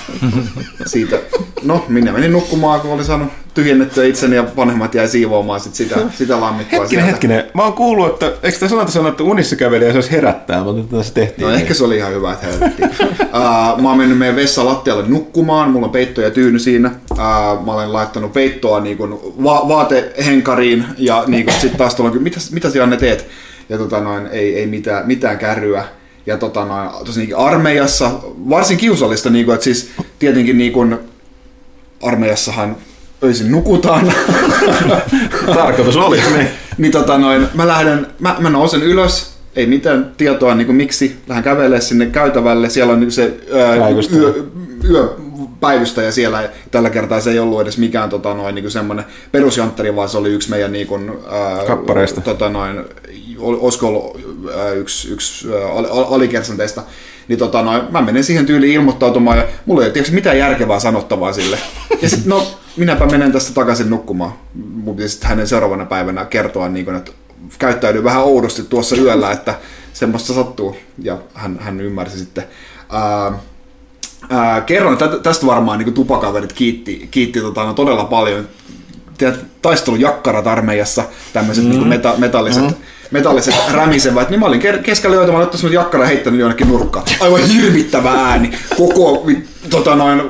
Siitä, 0.86 1.18
no, 1.62 1.84
minä 1.88 2.12
menin 2.12 2.32
nukkumaan, 2.32 2.80
kun 2.80 2.90
olin 2.90 3.04
saanut 3.04 3.28
tyhjennettyä 3.54 4.04
itseni 4.04 4.36
ja 4.36 4.44
vanhemmat 4.56 4.94
jäi 4.94 5.08
siivoamaan 5.08 5.60
sit 5.60 5.74
sitä, 5.74 5.96
sitä 6.18 6.40
lammikkoa 6.40 6.80
Hetkinen, 6.80 7.04
sieltä. 7.04 7.10
hetkinen. 7.10 7.44
Mä 7.54 7.62
oon 7.62 7.72
kuullut, 7.72 8.12
että 8.12 8.32
eikö 8.42 8.58
tämä 8.58 8.68
sanota 8.68 8.90
sanoa, 8.90 9.10
että 9.10 9.22
unissa 9.22 9.56
käveli 9.56 9.84
ja 9.84 9.90
se 9.92 9.96
olisi 9.96 10.10
herättää, 10.10 10.64
mutta 10.64 10.96
tässä 10.96 11.14
tehtiin. 11.14 11.44
No 11.44 11.48
niin. 11.48 11.60
ehkä 11.60 11.74
se 11.74 11.84
oli 11.84 11.96
ihan 11.96 12.12
hyvä, 12.12 12.32
että 12.32 12.46
herättiin. 12.46 12.90
uh, 13.22 13.80
mä 13.82 13.88
oon 13.88 13.98
mennyt 13.98 14.18
meidän 14.18 14.36
vessan 14.36 14.66
lattialle 14.66 15.04
nukkumaan, 15.08 15.70
mulla 15.70 15.86
on 15.86 15.92
peitto 15.92 16.20
ja 16.20 16.30
tyyny 16.30 16.58
siinä. 16.58 16.90
Uh, 17.10 17.18
mä 17.66 17.72
olen 17.72 17.92
laittanut 17.92 18.32
peittoa 18.32 18.80
niin 18.80 18.96
kuin 18.96 19.12
va- 19.44 19.68
vaatehenkariin 19.68 20.84
ja 20.98 21.24
niin 21.26 21.44
kuin, 21.44 21.60
sit 21.60 21.76
taas 21.76 21.94
tuolla, 21.94 22.14
mitä, 22.14 22.40
mitä 22.52 22.68
Janne 22.74 22.96
teet? 22.96 23.26
Ja 23.68 23.78
tota 23.78 24.00
noin, 24.00 24.26
ei, 24.26 24.58
ei 24.58 24.66
mitään, 24.66 25.06
mitään 25.06 25.38
kärryä 25.38 25.84
ja 26.26 26.38
tota, 26.38 26.64
noin, 26.64 26.90
tosiaan 27.04 27.46
armeijassa, 27.46 28.10
varsin 28.24 28.78
kiusallista, 28.78 29.30
niin 29.30 29.44
kuin, 29.44 29.54
että 29.54 29.64
siis 29.64 29.90
tietenkin 30.18 30.58
niin 30.58 30.72
kuin 30.72 30.98
armeijassahan 32.02 32.76
öisin 33.22 33.52
nukutaan. 33.52 34.12
Tarkoitus 35.54 35.96
oli. 35.96 36.20
Niin. 36.36 36.48
niin 36.78 36.92
tota 36.92 37.18
noin, 37.18 37.48
mä 37.54 37.66
lähden, 37.68 38.06
mä, 38.18 38.36
mä 38.38 38.50
nousen 38.50 38.82
ylös, 38.82 39.38
ei 39.56 39.66
mitään 39.66 40.12
tietoa 40.16 40.54
niin 40.54 40.66
kuin 40.66 40.76
miksi, 40.76 41.16
lähden 41.28 41.44
kävelemään 41.44 41.82
sinne 41.82 42.06
käytävälle, 42.06 42.70
siellä 42.70 42.92
on 42.92 43.00
niin 43.00 43.12
se 43.12 43.34
ää, 43.54 43.78
Päivystäjä. 43.78 44.28
yö, 44.90 45.08
yöpäivystäjä 45.40 46.10
siellä, 46.10 46.42
ja 46.42 46.48
tällä 46.70 46.90
kertaa 46.90 47.20
se 47.20 47.30
ei 47.30 47.38
ollut 47.38 47.60
edes 47.60 47.78
mikään 47.78 48.10
tota 48.10 48.34
noin, 48.34 48.54
niin 48.54 48.62
kuin 48.62 48.72
semmoinen 48.72 49.04
perusjantteri, 49.32 49.96
vaan 49.96 50.08
se 50.08 50.18
oli 50.18 50.32
yksi 50.32 50.50
meidän 50.50 50.72
niin 50.72 50.86
kuin, 50.86 51.10
ää, 51.30 51.64
Kappareista. 51.66 52.20
Tota 52.20 52.48
noin, 52.48 52.84
ol- 53.38 53.58
olisiko 53.60 53.86
ollut 53.86 54.20
ää, 54.58 54.70
yksi, 54.70 55.12
yksi 55.12 55.48
ää, 55.54 55.72
al- 55.72 55.86
al- 55.90 56.14
alikersanteista, 56.14 56.82
niin 57.28 57.38
tota 57.38 57.62
noin, 57.62 57.82
mä 57.90 58.02
menen 58.02 58.24
siihen 58.24 58.46
tyyliin 58.46 58.74
ilmoittautumaan 58.74 59.38
ja 59.38 59.46
mulla 59.66 59.82
ei 59.82 59.86
ole 59.86 59.92
tiedätkö, 59.92 60.14
mitään 60.14 60.38
järkevää 60.38 60.80
sanottavaa 60.80 61.32
sille. 61.32 61.58
Ja 62.02 62.08
sitten 62.08 62.28
no, 62.30 62.46
minäpä 62.76 63.06
menen 63.06 63.32
tästä 63.32 63.54
takaisin 63.54 63.90
nukkumaan. 63.90 64.32
Mun 64.54 64.96
pitäisi 64.96 65.12
sitten 65.12 65.28
hänen 65.28 65.46
seuraavana 65.46 65.84
päivänä 65.84 66.24
kertoa, 66.24 66.68
niin 66.68 66.84
kun, 66.84 66.94
että 66.94 67.12
käyttäydy 67.58 68.04
vähän 68.04 68.22
oudosti 68.22 68.62
tuossa 68.62 68.96
yöllä, 68.96 69.32
että 69.32 69.54
semmoista 69.92 70.32
sattuu. 70.32 70.76
Ja 71.02 71.18
hän, 71.34 71.58
hän 71.60 71.80
ymmärsi 71.80 72.18
sitten. 72.18 72.44
Ää, 72.90 73.32
ää, 74.30 74.60
kerron, 74.60 74.92
että 74.92 75.08
tästä 75.08 75.46
varmaan 75.46 75.78
niin 75.78 75.94
tupakaverit 75.94 76.52
kiitti, 76.52 77.08
kiitti 77.10 77.40
tota, 77.40 77.64
no, 77.64 77.74
todella 77.74 78.04
paljon. 78.04 78.48
Tiedät, 79.18 79.44
taistelujakkarat 79.62 80.46
armeijassa, 80.46 81.04
tämmöiset 81.32 81.64
mm. 81.64 81.70
niin 81.70 81.88
meta, 81.88 82.14
metalliset, 82.18 82.62
mm. 82.62 82.74
metalliset 83.10 83.54
rämisevät, 83.72 84.30
niin 84.30 84.40
mä 84.40 84.46
olin 84.46 84.62
keskellä 84.82 85.16
yötä, 85.16 85.32
mä 85.32 85.38
olin 85.38 85.48
ottanut 85.48 85.72
jakkara 85.72 86.04
ja 86.04 86.08
heittänyt 86.08 86.40
jonnekin 86.40 86.68
nurkkaan. 86.68 87.06
Aivan 87.20 87.40
hirvittävä 87.40 88.10
ääni. 88.10 88.50
Koko 88.76 89.26
tota 89.70 89.96
noin, 89.96 90.22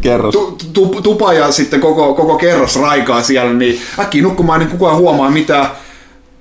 Kerros. 0.00 0.32
Tu, 0.32 0.58
tu, 0.72 0.86
tupa 1.02 1.32
ja 1.32 1.52
sitten 1.52 1.80
koko, 1.80 2.14
koko 2.14 2.38
kerros 2.38 2.76
raikaa 2.80 3.22
siellä, 3.22 3.52
niin 3.52 3.80
äkkiä 3.98 4.22
nukkumaan, 4.22 4.60
niin 4.60 4.70
kukaan 4.70 4.96
huomaa 4.96 5.30
mitään. 5.30 5.66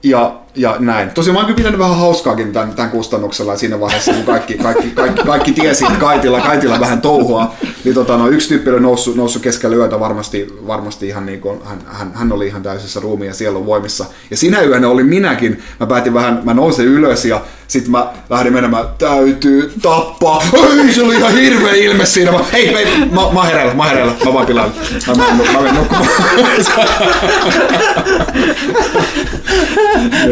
Ja, 0.03 0.35
ja 0.55 0.75
näin. 0.79 1.09
Tosiaan 1.09 1.33
mä 1.33 1.39
oon 1.39 1.45
kyllä 1.45 1.57
pitänyt 1.57 1.79
vähän 1.79 1.97
hauskaakin 1.97 2.53
tämän, 2.53 2.73
tämän 2.73 2.91
kustannuksella 2.91 3.51
ja 3.51 3.57
siinä 3.57 3.79
vaiheessa, 3.79 4.13
kun 4.13 4.23
kaikki, 4.23 4.57
kaikki, 4.57 4.89
kaikki, 4.89 5.23
kaikki 5.23 5.51
tiesi, 5.51 5.85
että 5.85 5.99
kaitilla, 5.99 6.41
kaitilla 6.41 6.79
vähän 6.79 7.01
touhua, 7.01 7.53
niin 7.83 7.95
tota, 7.95 8.17
no, 8.17 8.27
yksi 8.27 8.47
tyyppi 8.47 8.69
oli 8.69 8.79
noussut, 8.79 9.15
noussut 9.15 9.41
keskellä 9.41 9.75
yötä 9.75 9.99
varmasti, 9.99 10.47
varmasti 10.67 11.07
ihan 11.07 11.25
niin 11.25 11.41
kuin, 11.41 11.59
hän, 11.65 11.79
hän, 11.85 12.11
hän, 12.13 12.31
oli 12.31 12.47
ihan 12.47 12.63
täysissä 12.63 12.99
ruumiin 12.99 13.27
ja 13.27 13.33
sielun 13.33 13.65
voimissa. 13.65 14.05
Ja 14.31 14.37
sinä 14.37 14.61
yönä 14.61 14.89
oli 14.89 15.03
minäkin. 15.03 15.63
Mä 15.79 15.87
päätin 15.87 16.13
vähän, 16.13 16.41
mä 16.43 16.53
nousin 16.53 16.85
ylös 16.85 17.25
ja 17.25 17.41
sitten 17.67 17.91
mä 17.91 18.07
lähdin 18.29 18.53
menemään, 18.53 18.85
täytyy 18.97 19.73
tappaa. 19.81 20.43
Ei, 20.53 20.93
se 20.93 21.03
oli 21.03 21.15
ihan 21.15 21.33
hirveä 21.33 21.73
ilme 21.73 22.05
siinä. 22.05 22.31
Mä, 22.31 22.39
hei, 22.53 22.73
hei, 22.73 22.85
mä, 22.99 23.15
mä 23.15 23.21
oon 23.21 23.45
hereillä, 23.45 23.73
mä 23.73 23.83
oon 23.83 23.91
hereillä, 23.91 24.13
mä 24.25 24.33
vaan 24.33 24.45
pilaan. 24.45 24.71
Mä, 25.07 25.13
mä, 25.13 25.23
mä, 25.33 25.51
mä 25.53 25.61
menen 25.61 25.75
nukkumaan. 25.75 26.07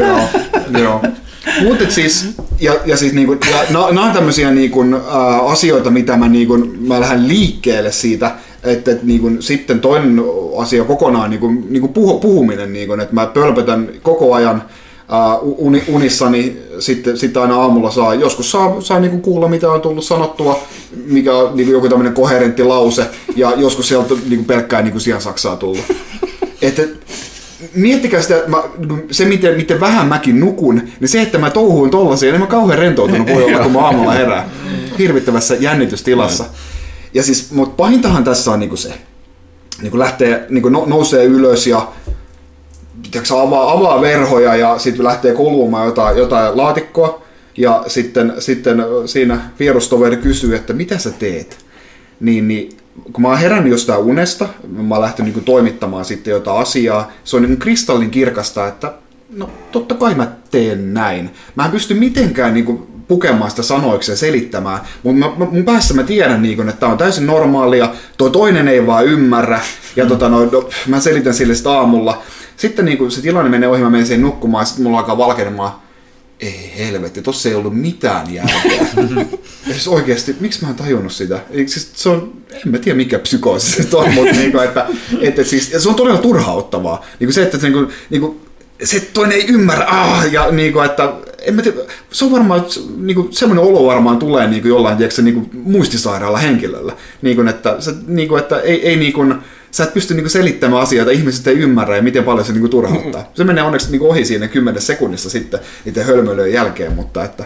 joo, 0.17 0.81
joo. 0.83 1.01
Mutta 1.63 1.83
siis, 1.89 2.29
ja, 2.59 2.75
ja 2.85 2.97
siis 2.97 3.13
niinku, 3.13 3.33
ja 3.51 3.65
nämä 3.71 4.05
on 4.05 4.11
tämmöisiä 4.11 4.51
niinku, 4.51 4.81
ä, 4.81 5.39
asioita, 5.39 5.91
mitä 5.91 6.17
mä, 6.17 6.27
niinku, 6.27 6.57
mä 6.79 6.99
lähden 6.99 7.27
liikkeelle 7.27 7.91
siitä, 7.91 8.31
että 8.63 8.91
et, 8.91 9.03
niinku, 9.03 9.31
sitten 9.39 9.79
toinen 9.79 10.21
asia 10.57 10.83
kokonaan 10.83 11.29
niinku, 11.29 11.47
niinku 11.69 11.87
puhu, 11.87 12.19
puhuminen, 12.19 12.73
niinku, 12.73 12.93
että 12.93 13.13
mä 13.13 13.25
pölpötän 13.25 13.89
koko 14.01 14.33
ajan 14.33 14.63
ä, 15.11 15.37
uni, 15.41 15.83
unissani, 15.87 16.57
sitten, 16.79 17.17
sitten 17.17 17.41
aina 17.41 17.55
aamulla 17.61 17.91
saa, 17.91 18.13
joskus 18.13 18.51
saa, 18.51 18.81
saa 18.81 18.99
niinku 18.99 19.17
kuulla, 19.17 19.47
mitä 19.47 19.71
on 19.71 19.81
tullut 19.81 20.05
sanottua, 20.05 20.59
mikä 21.05 21.35
on 21.35 21.57
niinku, 21.57 21.73
joku 21.73 21.89
tämmöinen 21.89 22.13
koherentti 22.13 22.63
lause, 22.63 23.05
ja 23.35 23.53
joskus 23.57 23.87
sieltä 23.87 24.13
niinku, 24.29 24.45
pelkkää 24.45 24.81
niinku, 24.81 24.99
sijaan 24.99 25.21
saksaa 25.21 25.55
tullut. 25.55 25.83
Että 26.61 26.81
miettikää 27.75 28.21
sitä, 28.21 28.43
mä, 28.47 28.57
se 29.11 29.25
miten, 29.25 29.55
miten 29.55 29.79
vähän 29.79 30.07
mäkin 30.07 30.39
nukun, 30.39 30.81
niin 30.99 31.09
se, 31.09 31.21
että 31.21 31.37
mä 31.37 31.49
touhuun 31.49 31.89
tollasia, 31.89 32.31
niin 32.31 32.41
mä 32.41 32.47
kauhean 32.47 32.79
rentoutunut 32.79 33.27
voi 33.27 33.43
olla, 33.43 33.59
kun 33.59 33.71
mä 33.71 33.79
aamulla 33.79 34.11
herään. 34.11 34.49
Hirvittävässä 34.99 35.55
jännitystilassa. 35.59 36.45
Ja 37.13 37.23
siis, 37.23 37.51
mutta 37.51 37.75
pahintahan 37.75 38.23
tässä 38.23 38.51
on 38.51 38.59
niinku 38.59 38.77
se, 38.77 38.93
niinku 39.81 39.99
lähtee, 39.99 40.45
niinku 40.49 40.69
no, 40.69 40.85
nousee 40.85 41.25
ylös 41.25 41.67
ja 41.67 41.87
tiedätkö, 43.11 43.39
avaa, 43.39 43.71
avaa 43.71 44.01
verhoja 44.01 44.55
ja 44.55 44.79
sitten 44.79 45.05
lähtee 45.05 45.33
kolumaan 45.33 45.85
jotain, 45.85 46.17
jotain 46.17 46.57
laatikkoa. 46.57 47.25
Ja 47.57 47.83
sitten, 47.87 48.33
sitten 48.39 48.83
siinä 49.05 49.39
vierustoveri 49.59 50.17
kysyy, 50.17 50.55
että 50.55 50.73
mitä 50.73 50.97
sä 50.97 51.11
teet? 51.11 51.65
Niin, 52.19 52.47
niin 52.47 52.77
kun 53.13 53.21
mä 53.21 53.27
oon 53.27 53.37
herännyt 53.37 53.71
jostain 53.71 53.99
unesta, 53.99 54.47
mä 54.67 54.95
oon 54.95 55.01
lähtenyt 55.01 55.35
niin 55.35 55.45
toimittamaan 55.45 56.05
sitten 56.05 56.31
jotain 56.31 56.61
asiaa, 56.61 57.11
se 57.23 57.35
on 57.35 57.41
niin 57.41 57.57
kristallin 57.57 58.11
kirkasta, 58.11 58.67
että 58.67 58.93
no 59.29 59.49
totta 59.71 59.95
kai 59.95 60.15
mä 60.15 60.31
teen 60.51 60.93
näin. 60.93 61.29
Mä 61.55 61.65
en 61.65 61.71
pysty 61.71 61.93
mitenkään 61.93 62.53
niin 62.53 62.65
kuin, 62.65 62.87
pukemaan 63.07 63.49
sitä 63.49 63.63
sanoiksi 63.63 64.11
ja 64.11 64.15
selittämään, 64.15 64.79
mutta 65.03 65.27
mä, 65.27 65.45
mun 65.45 65.65
päässä 65.65 65.93
mä 65.93 66.03
tiedän, 66.03 66.41
niin 66.41 66.55
kuin, 66.55 66.69
että 66.69 66.79
tämä 66.79 66.91
on 66.91 66.97
täysin 66.97 67.27
normaalia, 67.27 67.89
tuo 68.17 68.29
toinen 68.29 68.67
ei 68.67 68.87
vaan 68.87 69.05
ymmärrä, 69.05 69.59
ja 69.95 70.05
tota, 70.05 70.29
no, 70.29 70.45
no, 70.45 70.69
mä 70.87 70.99
selitän 70.99 71.33
sille 71.33 71.55
sitä 71.55 71.71
aamulla. 71.71 72.21
Sitten 72.57 72.85
niin 72.85 72.97
kuin, 72.97 73.11
se 73.11 73.21
tilanne 73.21 73.49
menee 73.49 73.69
ohi, 73.69 73.81
mä 73.81 73.89
menen 73.89 74.07
siihen 74.07 74.21
nukkumaan, 74.21 74.61
ja 74.61 74.65
sitten 74.65 74.83
mulla 74.83 74.99
alkaa 74.99 75.17
valkenemaan, 75.17 75.71
ei 76.39 76.73
helvetti, 76.77 77.21
tossa 77.21 77.49
ei 77.49 77.55
ollut 77.55 77.77
mitään 77.81 78.33
järkeä. 78.33 78.87
ja 79.67 79.73
siis 79.73 79.87
oikeasti, 79.87 80.35
miksi 80.39 80.63
mä 80.63 80.69
en 80.69 80.75
tajunnut 80.75 81.11
sitä? 81.11 81.39
Eikö 81.49 81.71
Siis 81.71 81.91
se 81.95 82.09
on, 82.09 82.33
en 82.53 82.71
mä 82.71 82.77
tiedä 82.77 82.97
mikä 82.97 83.19
psykoosi 83.19 83.83
se 83.83 83.97
on, 83.97 84.13
mutta 84.13 84.35
niinku, 84.39 84.59
että, 84.59 84.87
että 85.21 85.43
siis, 85.43 85.71
ja 85.71 85.79
se 85.79 85.89
on 85.89 85.95
todella 85.95 86.17
turhauttavaa. 86.17 87.05
Niinku 87.19 87.33
se, 87.33 87.43
että 87.43 87.57
niinku, 87.57 87.91
niinku, 88.09 88.41
se 88.83 88.99
toinen 88.99 89.37
ei 89.37 89.45
ymmärrä, 89.47 89.85
ah, 89.87 90.33
ja 90.33 90.51
niinku, 90.51 90.79
että 90.79 91.13
en 91.41 91.55
mä 91.55 91.61
tiedä, 91.61 91.77
se 92.11 92.25
on 92.25 92.31
varmaan, 92.31 92.65
niinku, 92.97 93.27
semmoinen 93.31 93.65
olo 93.65 93.85
varmaan 93.85 94.17
tulee 94.17 94.47
niinku, 94.47 94.67
jollain 94.67 94.97
tiedätkö, 94.97 95.21
niinku, 95.21 95.49
muistisairaalla 95.53 96.37
henkilöllä. 96.37 96.93
Niinku, 97.21 97.41
että, 97.41 97.75
se, 97.79 97.93
niinku, 98.07 98.35
että 98.35 98.59
ei, 98.59 98.87
ei 98.87 98.95
niinku, 98.95 99.25
sä 99.75 99.83
et 99.83 99.93
pysty 99.93 100.13
niinku 100.13 100.29
selittämään 100.29 100.81
asioita, 100.81 101.11
ihmiset 101.11 101.47
ei 101.47 101.59
ymmärrä 101.59 101.95
ja 101.95 102.01
miten 102.01 102.23
paljon 102.23 102.45
se 102.45 102.53
niinku 102.53 102.67
turhauttaa. 102.67 103.31
Se 103.33 103.43
menee 103.43 103.63
onneksi 103.63 103.91
niinku 103.91 104.09
ohi 104.09 104.25
siinä 104.25 104.47
10 104.47 104.81
sekunnissa 104.81 105.29
sitten 105.29 105.59
niiden 105.85 106.05
hölmöilyjen 106.05 106.53
jälkeen, 106.53 106.93
mutta 106.93 107.23
että 107.23 107.45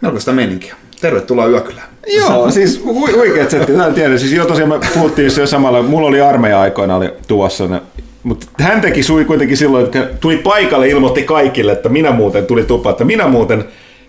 melko 0.00 0.20
sitä 0.20 0.32
meininkiä. 0.32 0.74
Tervetuloa 1.00 1.46
Yökylään. 1.46 1.88
Joo, 2.16 2.50
siis 2.50 2.80
hu- 2.84 3.16
huikeat 3.16 3.50
setti. 3.50 3.72
Mä 3.72 3.86
en 3.86 3.94
tiedä, 3.94 4.18
siis 4.18 4.32
jo 4.32 4.44
tosiaan 4.44 4.68
me 4.68 4.80
puhuttiin 4.94 5.30
jo 5.38 5.46
samalla, 5.46 5.82
mulla 5.82 6.08
oli 6.08 6.20
armeija-aikoina 6.20 6.96
oli 6.96 7.10
tuossa 7.28 7.66
ne 7.66 7.80
mutta 8.22 8.46
hän 8.58 8.80
teki 8.80 9.02
sui 9.02 9.24
kuitenkin 9.24 9.56
silloin, 9.56 9.84
että 9.84 10.08
tuli 10.20 10.36
paikalle 10.36 10.88
ilmoitti 10.88 11.22
kaikille, 11.22 11.72
että 11.72 11.88
minä 11.88 12.12
muuten 12.12 12.46
tuli 12.46 12.64
tupa, 12.64 12.90
että 12.90 13.04
minä 13.04 13.28
muuten 13.28 13.64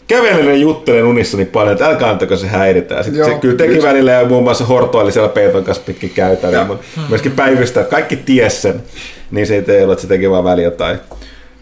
kävelen 0.07 0.45
ja 0.45 0.55
juttelen 0.55 1.03
unissani 1.03 1.45
paljon, 1.45 1.71
että 1.71 1.85
älkää 1.85 2.09
antako 2.09 2.37
se 2.37 2.47
häiritää. 2.47 3.03
Sitten 3.03 3.19
Joo, 3.19 3.29
se 3.29 3.35
kyllä 3.35 3.57
teki 3.57 3.73
kyllä. 3.73 3.87
välillä 3.87 4.11
ja 4.11 4.25
muun 4.25 4.43
muassa 4.43 4.65
hortoili 4.65 5.11
siellä 5.11 5.29
peiton 5.29 5.63
kanssa 5.63 5.83
pitkin 5.85 6.09
käytäviä, 6.09 6.63
mutta 6.65 6.85
myöskin 7.09 7.31
päivystää, 7.31 7.81
että 7.81 7.95
kaikki 7.95 8.15
ties 8.15 8.61
sen, 8.61 8.83
niin 9.31 9.47
se 9.47 9.63
ei 9.67 9.83
ollut, 9.83 9.93
että 9.93 10.01
se 10.01 10.07
teki 10.07 10.29
vaan 10.29 10.43
väliä 10.43 10.71
tai... 10.71 10.99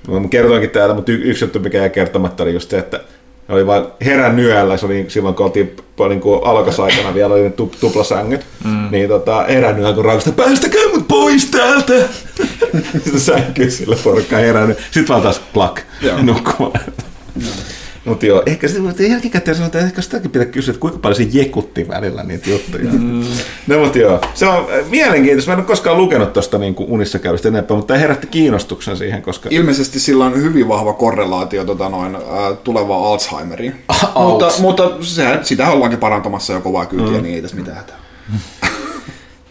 Mä 0.07 0.27
kertoinkin 0.29 0.69
täällä, 0.69 0.95
mutta 0.95 1.11
y- 1.11 1.21
yksi 1.23 1.45
juttu, 1.45 1.59
mikä 1.59 1.77
jäi 1.77 1.89
kertomatta, 1.89 2.43
oli 2.43 2.53
just 2.53 2.69
se, 2.69 2.77
että 2.77 2.99
oli 3.49 3.67
vain 3.67 3.85
herän 4.05 4.39
yöllä, 4.39 4.77
se 4.77 4.85
oli 4.85 5.05
silloin, 5.07 5.35
kun 5.35 5.45
oltiin 5.45 5.75
niin 6.09 6.21
kuin 6.21 6.43
alkasaikana 6.43 7.13
vielä, 7.13 7.33
oli 7.33 7.43
ne 7.43 7.49
tu- 7.49 7.71
tuplasängyt, 7.79 8.45
mm. 8.65 8.87
niin 8.91 9.09
tota, 9.09 9.43
herän 9.43 9.79
yöllä, 9.79 9.93
kun 9.93 10.05
raukasta, 10.05 10.31
päästäkää 10.31 10.81
mut 10.93 11.07
pois 11.07 11.45
täältä! 11.45 11.93
Sitten 13.03 13.19
sänkyy 13.19 13.71
sillä 13.71 13.95
porukka 14.03 14.37
herännyt, 14.37 14.77
sitten 14.77 15.07
vaan 15.07 15.21
taas 15.21 15.41
plak, 15.53 15.81
nukkumaan. 16.21 16.79
Mutta 18.05 18.25
joo, 18.25 18.43
ehkä 18.45 18.67
sitten 18.67 19.11
jälkikäteen 19.11 19.57
sanotaan, 19.57 19.79
että 19.79 19.89
ehkä 19.89 20.01
sitäkin 20.01 20.31
pitää 20.31 20.45
kysyä, 20.45 20.71
että 20.71 20.79
kuinka 20.81 20.99
paljon 20.99 21.15
se 21.15 21.27
jekutti 21.31 21.87
välillä 21.87 22.23
niitä 22.23 22.49
juttuja. 22.49 22.91
Mm. 22.91 23.23
No 23.67 23.79
mutta 23.79 23.97
joo, 23.97 24.21
se 24.33 24.47
on 24.47 24.57
äh, 24.57 24.89
mielenkiintoista. 24.89 25.51
Mä 25.51 25.53
en 25.53 25.59
ole 25.59 25.67
koskaan 25.67 25.97
lukenut 25.97 26.33
tuosta 26.33 26.57
niin 26.57 26.75
unissa 26.77 27.19
käydystä 27.19 27.47
enempää, 27.47 27.77
mutta 27.77 27.93
tämä 27.93 27.99
herätti 27.99 28.27
kiinnostuksen 28.27 28.97
siihen, 28.97 29.21
koska... 29.21 29.49
Ilmeisesti 29.51 29.99
sillä 29.99 30.25
on 30.25 30.35
hyvin 30.35 30.67
vahva 30.67 30.93
korrelaatio 30.93 31.65
tota 31.65 31.89
noin, 31.89 32.15
ä, 32.15 32.19
tulevaan 32.63 33.03
Alzheimeriin. 33.03 33.75
Mutta, 34.15 34.51
mutta 34.59 34.91
sehän, 35.01 35.45
sitä 35.45 35.69
ollaankin 35.71 35.99
parantamassa 35.99 36.53
jo 36.53 36.61
kovaa 36.61 36.85
kyytiä, 36.85 37.17
mm. 37.17 37.23
niin 37.23 37.35
ei 37.35 37.41
tässä 37.41 37.57
mitään 37.57 37.77
hätää. 37.77 37.97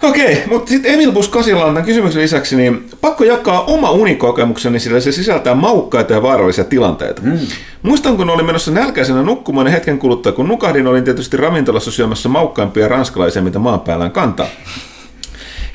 Okei, 0.02 0.42
mutta 0.46 0.70
sitten 0.70 0.94
Emil 0.94 1.12
Buskasilla 1.12 1.64
on 1.64 1.74
tämän 1.74 1.86
kysymyksen 1.86 2.22
lisäksi, 2.22 2.56
niin 2.56 2.88
pakko 3.00 3.24
jakaa 3.24 3.64
oma 3.64 3.90
unikokemukseni, 3.90 4.80
sillä 4.80 5.00
se 5.00 5.12
sisältää 5.12 5.54
maukkaita 5.54 6.12
ja 6.12 6.22
vaarallisia 6.22 6.64
tilanteita. 6.64 7.22
Mm. 7.22 7.38
Muistan, 7.82 8.16
kun 8.16 8.30
olin 8.30 8.46
menossa 8.46 8.70
nälkäisenä 8.70 9.22
nukkumaan 9.22 9.66
ja 9.66 9.72
hetken 9.72 9.98
kuluttua, 9.98 10.32
kun 10.32 10.48
nukahdin, 10.48 10.86
olin 10.86 11.04
tietysti 11.04 11.36
ravintolassa 11.36 11.90
syömässä 11.90 12.28
maukkaimpia 12.28 12.88
ranskalaisia, 12.88 13.42
mitä 13.42 13.58
maan 13.58 13.80
päällään 13.80 14.12
kantaa. 14.12 14.46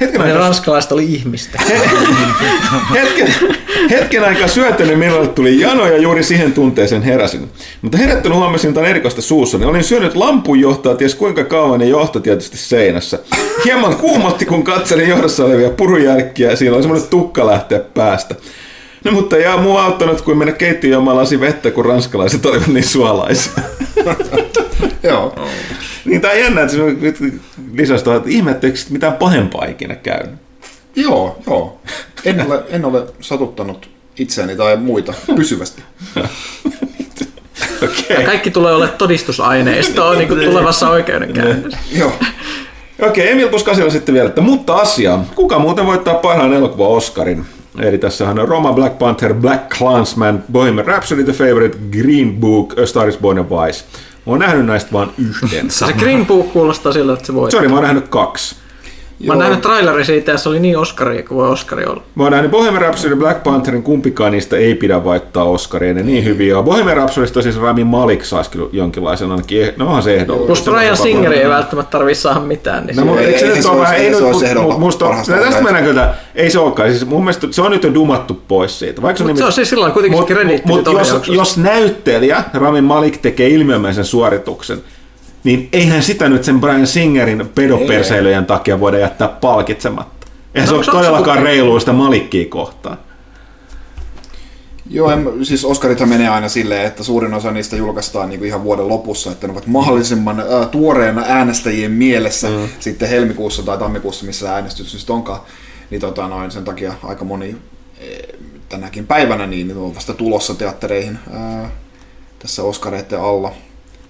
Hetken 0.02 0.22
aikaa, 0.22 0.40
ranskalaiset 0.40 0.92
oli 0.92 1.06
ihmistä. 1.06 1.62
hetken, 2.94 3.34
hetken 3.90 4.24
aikaa 4.24 4.48
syötänyt, 4.48 5.00
minulle 5.00 5.28
tuli 5.28 5.60
jano 5.60 5.88
ja 5.88 5.98
juuri 5.98 6.24
siihen 6.24 6.54
tunteeseen 6.54 7.02
heräsin. 7.02 7.50
Mutta 7.82 7.98
herättänyt 7.98 8.38
huomasin 8.38 8.68
jotain 8.68 8.86
erikoista 8.86 9.22
suussa, 9.22 9.58
niin 9.58 9.68
olin 9.68 9.84
syönyt 9.84 10.16
lampunjohtoa 10.16 10.96
ties 10.96 11.16
kuinka 11.16 11.44
kauan 11.44 11.82
ja 11.82 11.88
johto 11.88 12.20
tietysti 12.20 12.58
seinässä. 12.58 13.20
Hieman 13.66 13.96
kuumotti, 13.96 14.46
kun 14.46 14.64
katselin 14.64 15.10
johdossa 15.10 15.46
olevia 15.46 15.70
purujälkkiä 15.70 16.50
ja 16.50 16.56
siinä 16.56 16.76
oli 16.76 16.84
semmoinen 16.84 17.10
tukka 17.10 17.48
lähteä 17.48 17.80
päästä. 17.80 18.36
No 19.04 19.12
mutta 19.12 19.38
ei 19.38 19.58
muu 19.58 19.78
auttanut 19.78 20.22
kuin 20.22 20.38
mennä 20.38 20.54
keittiöön 20.54 20.94
juomaan 20.94 21.18
lasi 21.18 21.40
vettä, 21.40 21.72
kun 21.72 21.86
ranskalaiset 21.86 22.46
olivat 22.46 22.68
niin 22.68 22.88
suolaisia. 22.88 23.54
Joo. 25.04 25.36
niin 26.06 26.22
tää 26.22 26.32
on 26.32 26.40
jännä, 26.40 26.62
että 26.62 26.74
se 26.74 26.82
lisäsi 27.74 28.04
tuohon, 28.04 28.22
että 28.22 28.32
ihme, 28.32 28.60
sit 28.74 28.90
mitään 28.90 29.14
pahempaa 29.14 29.66
ikinä 29.66 29.96
käynyt. 29.96 30.36
Joo, 30.96 31.40
joo. 31.48 31.80
En 32.26 32.46
ole, 32.48 32.64
en 32.70 32.86
ole 32.86 33.04
satuttanut 33.20 33.90
itseäni 34.20 34.56
tai 34.56 34.78
muita 34.78 35.14
pysyvästi. 35.36 35.84
Okei. 37.84 38.26
Kaikki 38.26 38.52
tulee 38.52 38.74
olemaan 38.76 38.98
todistusaineistoa 38.98 40.16
niin 40.16 40.28
kuin 40.28 40.46
tulevassa 40.46 40.90
oikeudenkäynnissä. 40.90 41.80
Joo. 41.92 42.12
Okei, 43.02 43.32
Emil 43.32 43.50
Puskasilla 43.50 43.90
sitten 43.90 44.16
vielä, 44.16 44.30
että 44.30 44.42
mutta 44.42 44.76
asia. 44.76 45.20
Kuka 45.36 45.60
muuten 45.60 45.86
voittaa 45.86 46.14
parhaan 46.14 46.54
elokuva 46.54 46.88
Oscarin? 46.88 47.46
Eli 47.80 47.98
tässähän 47.98 48.40
on 48.40 48.48
Roma, 48.48 48.74
Black 48.74 49.00
Panther, 49.00 49.34
Black 49.34 49.70
Clansman, 49.78 50.44
Bohemian 50.52 50.88
Rhapsody, 50.88 51.24
The 51.24 51.34
Favorite, 51.34 51.78
Green 51.92 52.36
Book, 52.36 52.74
A 52.84 52.86
Star 52.86 53.08
is 53.08 53.18
Born 53.18 53.38
ja 53.38 53.46
Vice. 53.50 53.86
Mä 54.26 54.32
oon 54.32 54.40
nähnyt 54.40 54.66
näistä 54.66 54.92
vain 54.92 55.10
yhden. 55.18 55.72
Se 55.72 55.94
Green 55.94 56.26
Book 56.26 56.54
kuulostaa 56.54 56.92
siltä, 56.92 57.14
että 57.14 57.26
se 57.26 57.34
voi. 57.34 57.52
Sorry, 57.52 57.68
mä 57.68 57.74
oon 57.74 57.84
nähnyt 57.84 58.08
kaksi. 58.08 58.56
Mä 59.26 59.34
oon 59.34 59.40
nähnyt 59.40 59.62
traileri 59.62 60.06
siitä 60.06 60.32
ja 60.32 60.38
se 60.38 60.50
oli 60.50 60.60
niin 60.60 60.78
Oscaria 60.78 61.24
kuin 61.24 61.38
voi 61.38 61.50
Oscari 61.50 61.86
olla. 61.86 62.02
Mä 62.16 62.24
oon 62.24 62.32
nähnyt 62.32 62.52
Bohemian 62.52 62.82
Rhapsody 62.82 63.14
ja 63.14 63.18
Black 63.18 63.44
Pantherin, 63.44 63.84
kumpikaan 63.84 64.32
niistä 64.32 64.58
ei 64.58 64.76
pidä 64.76 65.04
voittaa 65.04 65.44
Oscaria, 65.44 65.94
ne 65.94 66.04
niin 66.04 66.24
hyviä 66.26 66.58
on. 66.58 66.64
Bohemian 66.66 66.98
Rhapsodysta 66.98 67.42
siis 67.42 67.58
Rami 67.60 67.84
Malik 67.84 68.24
saisi 68.24 68.50
kyllä 68.50 68.70
jonkinlaisen 68.72 69.32
ainakin, 69.32 69.68
eh- 69.68 69.74
no 69.78 69.86
onhan 69.86 70.04
se 70.04 70.16
ehdolla. 70.16 70.46
Plus 70.46 70.64
Brian 70.64 70.98
Singer 70.98 71.34
ei 71.34 71.50
välttämättä 71.50 71.92
tarvii 71.92 72.16
saada 72.16 72.40
mitään. 72.40 72.86
Niin 72.86 72.96
No, 72.96 73.02
se- 73.02 73.06
mutta 73.06 73.22
Ei- 73.22 73.28
eikö 73.28 73.40
se 73.40 73.46
ei 73.46 73.54
nyt 73.54 73.62
se 73.64 73.70
ole 73.70 73.80
vähän, 73.82 73.96
ei 73.96 74.14
se 74.14 74.22
nyt, 74.54 74.78
musta, 74.78 75.06
parhaasta 75.06 75.34
tästä 75.34 75.62
mennään 75.64 75.86
kyllä, 75.86 76.14
ei 76.36 76.50
se 76.50 76.60
olekaan, 76.60 76.90
siis 76.90 77.06
mun 77.06 77.22
mielestä 77.24 77.48
se 77.52 77.62
on 77.62 77.72
nyt 77.72 77.84
jo 77.84 77.94
dumattu 77.94 78.42
pois 78.48 78.80
siitä. 78.80 79.02
Vaikka 79.02 79.24
Mut 79.24 79.32
on 79.32 79.38
se 79.38 79.46
on 79.46 79.52
siis 79.52 79.70
silloin 79.70 79.92
kuitenkin 79.92 80.20
mut, 80.20 80.28
se 80.28 80.34
krediitti 80.34 80.68
mut 80.68 80.86
siitä 80.86 81.00
jos, 81.00 81.28
jos 81.28 81.58
näyttelijä 81.58 82.44
Rami 82.54 82.82
Malik 82.82 83.18
tekee 83.18 83.48
ilmiömäisen 83.50 84.06
suorituksen, 84.06 84.78
niin 85.44 85.70
eihän 85.74 86.04
sitä 86.04 86.30
nyt 86.30 86.44
sen 86.44 86.62
Brian 86.62 86.88
Singerin 86.88 87.50
pedoperseilyjen 87.56 88.46
takia 88.46 88.80
voida 88.80 88.98
jättää 88.98 89.28
palkitsematta. 89.28 90.28
Eihän 90.56 90.66
No, 90.66 90.70
se 90.70 90.74
ole 90.74 90.80
onko 90.80 90.92
se 90.92 90.92
todellakaan 90.92 91.80
sitä 91.80 91.94
Malikkiä 91.94 92.46
kohtaan. 92.46 92.98
Joo, 94.90 95.12
en, 95.12 95.46
siis 95.46 95.66
Oscarithan 95.66 96.10
menee 96.10 96.30
aina 96.30 96.50
silleen, 96.50 96.86
että 96.86 97.04
suurin 97.04 97.34
osa 97.34 97.52
niistä 97.52 97.76
julkaistaan 97.76 98.30
niin 98.30 98.40
kuin 98.40 98.48
ihan 98.48 98.64
vuoden 98.64 98.88
lopussa, 98.88 99.32
että 99.32 99.48
ne 99.48 99.54
ovat 99.54 99.68
mahdollisimman 99.68 100.40
äh, 100.40 100.70
tuoreena 100.72 101.24
äänestäjien 101.28 101.92
mielessä 101.92 102.50
mm. 102.50 102.70
sitten 102.80 103.10
helmikuussa 103.10 103.64
tai 103.64 103.78
tammikuussa, 103.78 104.26
missä 104.26 104.54
äänestys 104.54 104.94
nyt 104.94 105.10
onkaan. 105.10 105.40
Niin 105.90 106.02
tota 106.02 106.28
noin, 106.28 106.52
sen 106.52 106.64
takia 106.64 106.94
aika 107.04 107.26
moni 107.26 107.56
eh, 108.00 108.20
tänäkin 108.70 109.08
päivänä 109.08 109.48
niin 109.48 109.78
on 109.78 109.96
vasta 109.96 110.14
tulossa 110.14 110.54
teattereihin 110.56 111.20
ää, 111.34 111.70
tässä 112.40 112.64
Oscareiden 112.64 113.22
alla. 113.22 113.54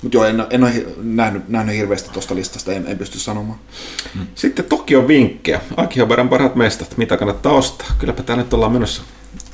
Mutta 0.02 0.18
joo, 0.18 0.26
en, 0.26 0.46
en 0.50 0.64
ole 0.64 0.86
nähnyt, 0.98 1.50
nähnyt 1.50 1.76
hirveästi 1.76 2.10
tuosta 2.10 2.36
listasta, 2.36 2.72
en, 2.72 2.88
en 2.88 2.98
pysty 2.98 3.20
sanomaan. 3.20 3.60
Sitten 4.36 4.66
Tokion 4.66 5.08
vinkkejä. 5.08 5.62
Akihabaran 5.78 6.30
parhaat 6.30 6.56
mestat. 6.56 6.98
Mitä 6.98 7.18
kannattaa 7.18 7.54
ostaa? 7.54 7.88
Kylläpä 8.00 8.24
tää 8.24 8.36
nyt 8.36 8.54
ollaan 8.54 8.72
menossa. 8.72 9.02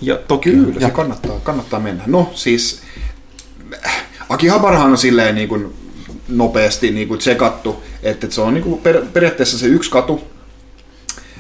Ja 0.02 0.16
Tokio. 0.28 0.54
Kyllä, 0.54 0.80
ja 0.80 0.88
se 0.88 0.94
kannattaa, 0.94 1.40
kannattaa 1.44 1.80
mennä. 1.80 2.04
No 2.08 2.32
siis, 2.36 2.82
Akihabarhan 4.30 4.92
on 4.92 4.98
silleen 4.98 5.36
niin 5.36 5.50
kuin 5.50 5.74
nopeasti 6.28 6.92
niin 6.92 7.08
kuin 7.08 7.20
tsekattu, 7.20 7.84
että 8.04 8.28
se 8.30 8.42
on 8.42 8.54
niin 8.54 8.64
kuin 8.64 8.82
per, 8.82 9.06
periaatteessa 9.14 9.58
se 9.58 9.68
yksi 9.68 9.92
katu, 9.92 10.22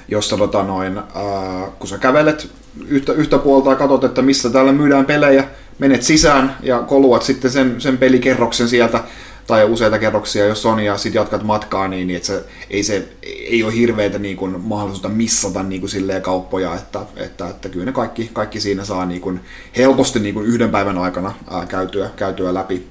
jossa 0.07 0.37
tota 0.37 0.63
noin, 0.63 0.97
ää, 0.97 1.71
kun 1.79 1.87
sä 1.87 1.97
kävelet 1.97 2.49
yhtä, 2.87 3.13
yhtä 3.13 3.37
puolta 3.37 3.69
ja 3.69 3.75
katsot, 3.75 4.03
että 4.03 4.21
missä 4.21 4.49
täällä 4.49 4.71
myydään 4.71 5.05
pelejä, 5.05 5.47
menet 5.79 6.03
sisään 6.03 6.57
ja 6.63 6.79
koluat 6.79 7.23
sitten 7.23 7.51
sen, 7.51 7.81
sen 7.81 7.97
pelikerroksen 7.97 8.69
sieltä, 8.69 9.03
tai 9.47 9.65
useita 9.65 9.99
kerroksia, 9.99 10.45
jos 10.45 10.65
on, 10.65 10.79
ja 10.79 10.97
sitten 10.97 11.19
jatkat 11.19 11.43
matkaa, 11.43 11.87
niin, 11.87 12.07
niin 12.07 12.17
että 12.17 12.27
se, 12.27 12.43
ei, 12.69 12.83
se, 12.83 13.07
ei 13.23 13.63
ole 13.63 13.73
hirveätä 13.73 14.19
niin 14.19 14.37
kuin, 14.37 14.61
mahdollisuutta 14.61 15.09
missata 15.09 15.63
niin 15.63 15.81
kuin, 15.81 15.89
silleen 15.89 16.21
kauppoja, 16.21 16.75
että, 16.75 16.99
että, 17.15 17.49
että 17.49 17.69
kyllä 17.69 17.85
ne 17.85 17.91
kaikki, 17.91 18.29
kaikki 18.33 18.59
siinä 18.59 18.85
saa 18.85 19.05
niin 19.05 19.21
kuin, 19.21 19.39
helposti 19.77 20.19
niin 20.19 20.33
kuin 20.33 20.45
yhden 20.45 20.69
päivän 20.69 20.97
aikana 20.97 21.33
ää, 21.51 21.65
käytyä, 21.65 22.09
käytyä 22.15 22.53
läpi 22.53 22.87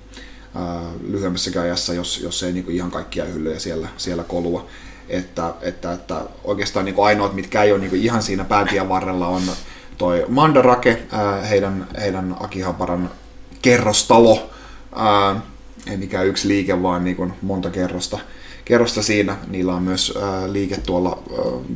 ää, 0.55 0.83
lyhyemmässäkin 1.09 1.61
ajassa, 1.61 1.95
jos, 1.95 2.21
jos 2.23 2.43
ei 2.43 2.53
niin 2.53 2.65
kuin, 2.65 2.77
ihan 2.77 2.91
kaikkia 2.91 3.25
hyllyjä 3.25 3.59
siellä, 3.59 3.89
siellä 3.97 4.25
kolua. 4.25 4.67
Että, 5.09 5.55
että, 5.61 5.93
että 5.93 6.21
oikeastaan 6.45 6.85
niin 6.85 6.95
kuin 6.95 7.07
ainoat, 7.07 7.35
mitkä 7.35 7.63
ei 7.63 7.73
ole 7.73 7.81
niin 7.81 7.91
kuin, 7.91 8.03
ihan 8.03 8.23
siinä 8.23 8.45
päätien 8.45 8.89
varrella, 8.89 9.27
on 9.27 9.43
toi 10.03 10.25
Mandarake, 10.29 11.03
heidän, 11.51 11.87
heidän 12.01 12.37
Akihabaran 12.41 13.11
kerrostalo, 13.63 14.51
ei 15.91 15.97
mikään 15.97 16.27
yksi 16.27 16.49
liike, 16.49 16.83
vaan 16.83 17.05
niin 17.05 17.17
kuin 17.17 17.33
monta 17.43 17.71
kerrosta, 17.71 18.19
kerrosta 18.65 19.03
siinä. 19.03 19.37
Niillä 19.49 19.75
on 19.75 19.83
myös 19.83 20.15
liike 20.47 20.77
tuolla 20.77 21.23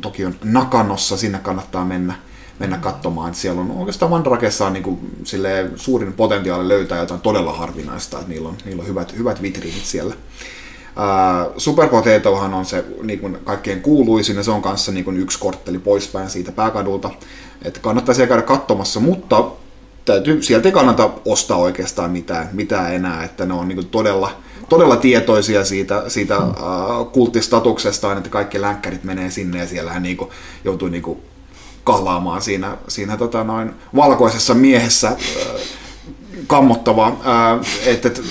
Tokion 0.01 0.35
Nakanossa, 0.43 1.17
sinne 1.17 1.39
kannattaa 1.39 1.85
mennä, 1.85 2.15
mennä 2.59 2.77
katsomaan. 2.77 3.29
Et 3.29 3.35
siellä 3.35 3.61
on 3.61 3.71
oikeastaan 3.71 4.11
Mandarakessa 4.11 4.65
on 4.65 4.73
niin 4.73 4.83
kuin, 4.83 4.99
silleen, 5.23 5.71
suurin 5.75 6.13
potentiaali 6.13 6.67
löytää 6.67 6.99
jotain 6.99 7.21
todella 7.21 7.53
harvinaista, 7.53 8.17
että 8.17 8.29
niillä 8.29 8.49
on, 8.49 8.55
niillä 8.65 8.81
on 8.81 8.87
hyvät, 8.87 9.17
hyvät 9.17 9.41
vitriinit 9.41 9.85
siellä. 9.85 10.15
Ää, 10.95 11.47
Super 11.57 11.89
Potatohan 11.89 12.53
on 12.53 12.65
se 12.65 12.85
niin 13.03 13.19
kuin 13.19 13.37
kaikkein 13.43 13.81
kuuluisin 13.81 14.35
ja 14.35 14.43
se 14.43 14.51
on 14.51 14.61
kanssa 14.61 14.91
niin 14.91 15.05
kuin 15.05 15.17
yksi 15.17 15.39
kortteli 15.39 15.79
poispäin 15.79 16.29
siitä 16.29 16.51
pääkadulta. 16.51 17.09
Että 17.61 17.79
kannattaa 17.79 18.15
siellä 18.15 18.27
käydä 18.27 18.41
katsomassa, 18.41 18.99
mutta 18.99 19.43
täytyy, 20.05 20.43
sieltä 20.43 20.67
ei 20.67 20.71
kannata 20.71 21.09
ostaa 21.25 21.57
oikeastaan 21.57 22.11
mitään, 22.11 22.49
mitään 22.53 22.93
enää, 22.93 23.23
että 23.23 23.45
ne 23.45 23.53
on 23.53 23.67
niin 23.67 23.87
todella, 23.87 24.31
todella 24.69 24.95
tietoisia 24.95 25.65
siitä, 25.65 26.03
siitä 26.07 26.35
äh, 26.35 26.51
kulttistatuksestaan, 27.11 28.17
että 28.17 28.29
kaikki 28.29 28.61
länkkärit 28.61 29.03
menee 29.03 29.29
sinne 29.29 29.59
ja 29.59 29.67
siellähän 29.67 30.03
niin 30.03 30.17
kuin, 30.17 30.29
joutuu 30.63 30.87
niin 30.87 31.03
kuin 31.03 31.19
kahlaamaan 31.83 32.41
siinä, 32.41 32.77
siinä 32.87 33.17
tota 33.17 33.43
noin, 33.43 33.73
valkoisessa 33.95 34.53
miehessä 34.53 35.07
äh, 35.07 35.15
kammottava, 36.47 37.07
äh, 37.07 37.67
että, 37.85 38.07
että 38.07 38.21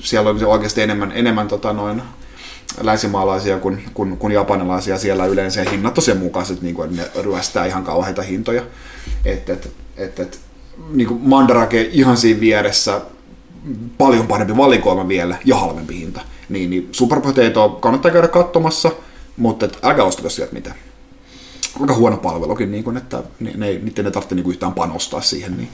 siellä 0.00 0.30
on 0.30 0.44
oikeasti 0.44 0.82
enemmän, 0.82 1.12
enemmän 1.12 1.48
tota 1.48 1.72
noin, 1.72 2.02
länsimaalaisia 2.80 3.58
kuin, 3.58 3.84
kuin, 3.94 4.16
kuin 4.16 4.32
japanilaisia 4.32 4.98
siellä 4.98 5.26
yleensä 5.26 5.70
hinnat 5.70 5.98
on 5.98 6.04
sen 6.04 6.16
mukaiset, 6.16 6.62
niin 6.62 6.74
kuin, 6.74 6.90
että 6.90 7.02
ne 7.02 7.22
ryöstää 7.22 7.66
ihan 7.66 7.84
kauheita 7.84 8.22
hintoja. 8.22 8.62
Et, 9.24 9.50
et, 9.50 9.70
et, 9.96 10.20
et, 10.20 10.40
niin 10.90 11.08
kuin 11.08 11.20
Mandarake 11.22 11.88
ihan 11.92 12.16
siinä 12.16 12.40
vieressä, 12.40 13.00
paljon 13.98 14.26
parempi 14.26 14.56
valikoima 14.56 15.08
vielä 15.08 15.36
ja 15.44 15.56
halvempi 15.56 15.98
hinta. 15.98 16.20
Niin, 16.48 16.70
niin 16.70 16.88
Super 16.92 17.20
Potato 17.20 17.68
kannattaa 17.68 18.10
käydä 18.10 18.28
katsomassa, 18.28 18.90
mutta 19.36 19.66
et, 19.66 19.78
älkää 19.82 20.04
ostako 20.04 20.30
sieltä 20.30 20.52
mitään. 20.52 20.76
Aika 21.80 21.94
huono 21.94 22.16
palvelukin, 22.16 22.70
niin 22.70 22.84
kuin, 22.84 22.96
että 22.96 23.22
ne, 23.40 23.52
ne, 23.56 23.66
niiden 23.66 24.06
ei 24.06 24.12
tarvitse 24.12 24.34
niin 24.34 24.44
kuin 24.44 24.52
yhtään 24.52 24.72
panostaa 24.72 25.20
siihen. 25.20 25.56
Niin. 25.56 25.68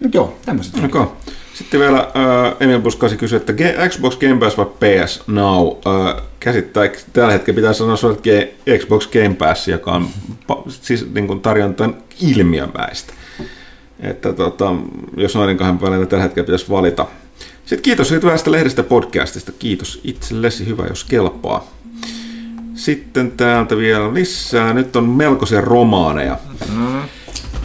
Nyt 0.00 0.14
joo, 0.14 0.38
tämmöiset. 0.46 0.84
Okay. 0.84 1.06
Sitten 1.54 1.80
vielä 1.80 1.98
äh, 1.98 2.56
Emil 2.60 2.80
Buskasi 2.80 3.16
kysyi, 3.16 3.36
että 3.36 3.52
G- 3.52 3.88
Xbox 3.88 4.16
Game 4.18 4.36
Pass 4.36 4.56
vai 4.58 4.66
PS 4.66 5.22
Now? 5.26 5.68
Äh, 5.68 6.22
käsittääkö 6.40 6.98
tällä 7.12 7.32
hetkellä 7.32 7.56
pitää 7.56 7.72
sanoa 7.72 7.94
että 7.94 8.30
G- 8.30 8.78
Xbox 8.78 9.08
Game 9.08 9.34
Pass, 9.34 9.68
joka 9.68 9.92
on 9.92 10.08
pa- 10.52 10.70
siis 10.70 11.12
niin 11.14 11.26
kuin 11.26 11.40
tarjontan 11.40 11.96
ilmiömäistä. 12.20 13.12
Että 14.00 14.32
tota, 14.32 14.74
jos 15.16 15.34
noiden 15.34 15.56
kahden 15.56 15.80
välillä 15.80 16.06
tällä 16.06 16.22
hetkellä 16.22 16.46
pitäisi 16.46 16.70
valita. 16.70 17.06
Sitten 17.66 17.82
kiitos 17.82 18.08
siitä 18.08 18.26
hyvästä 18.26 18.52
lehdestä 18.52 18.82
podcastista. 18.82 19.52
Kiitos 19.52 20.00
itsellesi, 20.04 20.66
hyvä 20.66 20.86
jos 20.86 21.04
kelpaa. 21.04 21.66
Sitten 22.74 23.32
täältä 23.32 23.76
vielä 23.76 24.14
lisää. 24.14 24.74
Nyt 24.74 24.96
on 24.96 25.08
melkoisia 25.08 25.60
romaaneja. 25.60 26.38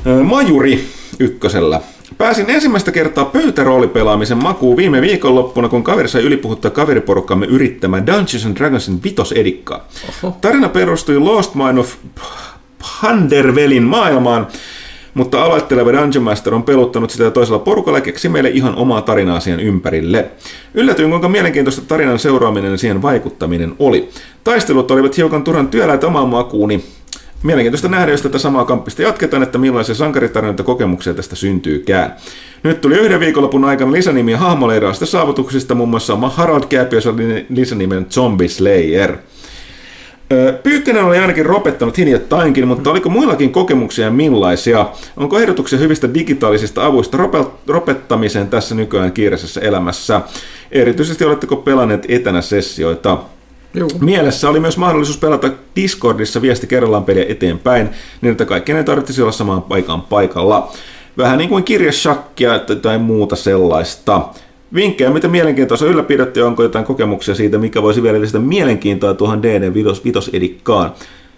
Ö, 0.07 0.23
Majuri 0.23 0.88
ykkösellä. 1.19 1.81
Pääsin 2.17 2.50
ensimmäistä 2.50 2.92
kertaa 2.92 3.25
pöytäroolipelaamisen 3.25 4.38
makuun 4.38 4.77
viime 4.77 5.01
viikonloppuna, 5.01 5.69
kun 5.69 5.84
kaveri 5.84 6.08
sai 6.08 6.22
ylipuhuttaa 6.22 6.72
kaveriporukkamme 6.72 7.45
yrittämään 7.45 8.08
Dungeons 8.08 8.45
and 8.45 8.58
Dragonsin 8.58 9.03
vitosedikkaa. 9.03 9.88
Tarina 10.42 10.69
perustui 10.69 11.19
Lost 11.19 11.56
Mine 11.56 11.80
of 11.80 11.95
Pandervelin 13.01 13.84
maailmaan, 13.84 14.48
mutta 15.14 15.43
aloitteleva 15.43 15.93
Dungeon 15.93 16.24
Master 16.24 16.53
on 16.53 16.64
peluttanut 16.64 17.09
sitä 17.09 17.32
toisella 17.32 17.59
porukalla 17.59 17.98
ja 17.98 18.01
keksi 18.01 18.30
meille 18.30 18.50
ihan 18.50 18.75
omaa 18.75 19.01
tarinaa 19.01 19.40
siihen 19.40 19.59
ympärille. 19.59 20.25
Yllätyin, 20.74 21.09
kuinka 21.09 21.30
mielenkiintoista 21.30 21.82
tarinan 21.88 22.19
seuraaminen 22.19 22.72
ja 22.72 22.77
siihen 22.77 23.01
vaikuttaminen 23.01 23.75
oli. 23.80 24.09
Taistelut 24.43 24.92
olivat 24.92 25.17
hiukan 25.17 25.43
turhan 25.43 25.67
työläitä 25.67 26.08
omaan 26.08 26.30
makuuni, 26.30 26.84
Mielenkiintoista 27.45 27.88
nähdä, 27.88 28.11
jos 28.11 28.22
tätä 28.22 28.38
samaa 28.38 28.65
kamppista 28.65 29.01
jatketaan, 29.01 29.43
että 29.43 29.57
millaisia 29.57 29.95
sankaritarinoita 29.95 30.64
kokemuksia 30.64 31.14
tästä 31.14 31.35
syntyykään. 31.35 32.15
Nyt 32.64 32.82
tuli 32.82 32.95
yhden 32.95 33.19
viikonlopun 33.19 33.65
aikana 33.65 33.91
lisänimiä 33.91 34.38
hahmoleiraista 34.38 35.06
saavutuksista, 35.06 35.75
muun 35.75 35.90
muassa 35.90 36.15
Harald 36.15 36.64
Kääpiössä 36.69 37.09
oli 37.09 37.45
lisänimen 37.49 38.06
Zombie 38.09 38.48
Slayer. 38.48 39.17
Pyykkönen 40.64 41.03
oli 41.03 41.17
ainakin 41.17 41.45
ropettanut 41.45 41.98
hinjattainkin, 41.98 42.67
mutta 42.67 42.91
oliko 42.91 43.09
muillakin 43.09 43.51
kokemuksia 43.51 44.11
millaisia? 44.11 44.85
Onko 45.17 45.40
ehdotuksia 45.40 45.80
hyvistä 45.80 46.14
digitaalisista 46.14 46.85
avuista 46.85 47.17
ropettamiseen 47.67 48.48
tässä 48.48 48.75
nykyään 48.75 49.11
kiireisessä 49.11 49.61
elämässä? 49.61 50.22
Erityisesti 50.72 51.25
oletteko 51.25 51.56
pelanneet 51.56 52.06
etänä 52.09 52.41
sessioita? 52.41 53.17
Juu. 53.75 53.89
Mielessä 54.01 54.49
oli 54.49 54.59
myös 54.59 54.77
mahdollisuus 54.77 55.17
pelata 55.17 55.49
Discordissa 55.75 56.41
viesti 56.41 56.67
kerrallaan 56.67 57.03
peliä 57.03 57.25
eteenpäin, 57.27 57.89
niin 58.21 58.31
että 58.31 58.45
kaikkien 58.45 58.77
ei 58.77 58.83
tarvitsisi 58.83 59.21
olla 59.21 59.31
samaan 59.31 59.61
paikan 59.61 60.01
paikalla. 60.01 60.71
Vähän 61.17 61.37
niin 61.37 61.49
kuin 61.49 61.63
kirjashakkia 61.63 62.59
tai 62.81 62.97
muuta 62.97 63.35
sellaista. 63.35 64.21
Vinkkejä, 64.73 65.09
mitä 65.09 65.27
mielenkiintoista 65.27 65.85
ylläpidätte, 65.85 66.43
onko 66.43 66.63
jotain 66.63 66.85
kokemuksia 66.85 67.35
siitä, 67.35 67.57
mikä 67.57 67.81
voisi 67.81 68.03
vielä 68.03 68.21
lisätä 68.21 68.39
mielenkiintoa 68.39 69.13
tuohon 69.13 69.43
DD 69.43 69.73
Vitos 70.03 70.29
edikkaan. 70.33 70.91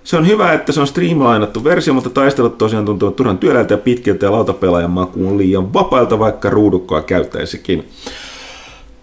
Se 0.04 0.18
on 0.18 0.28
hyvä, 0.28 0.54
että 0.54 0.72
se 0.72 0.82
on 0.82 0.88
streamlainattu 0.88 1.64
versio, 1.64 1.94
mutta 1.94 2.10
taistelut 2.10 2.58
tosiaan 2.58 2.86
tuntuvat 2.86 3.16
turhan 3.16 3.38
työläiltä 3.38 3.74
ja 3.74 3.78
pitkiltä 3.78 4.26
ja 4.26 4.32
lautapelaajan 4.32 4.92
makuun 4.92 5.38
liian 5.38 5.74
vapailta, 5.74 6.20
vaikka 6.20 6.50
ruudukkoa 6.50 7.02
käyttäisikin. 7.02 7.88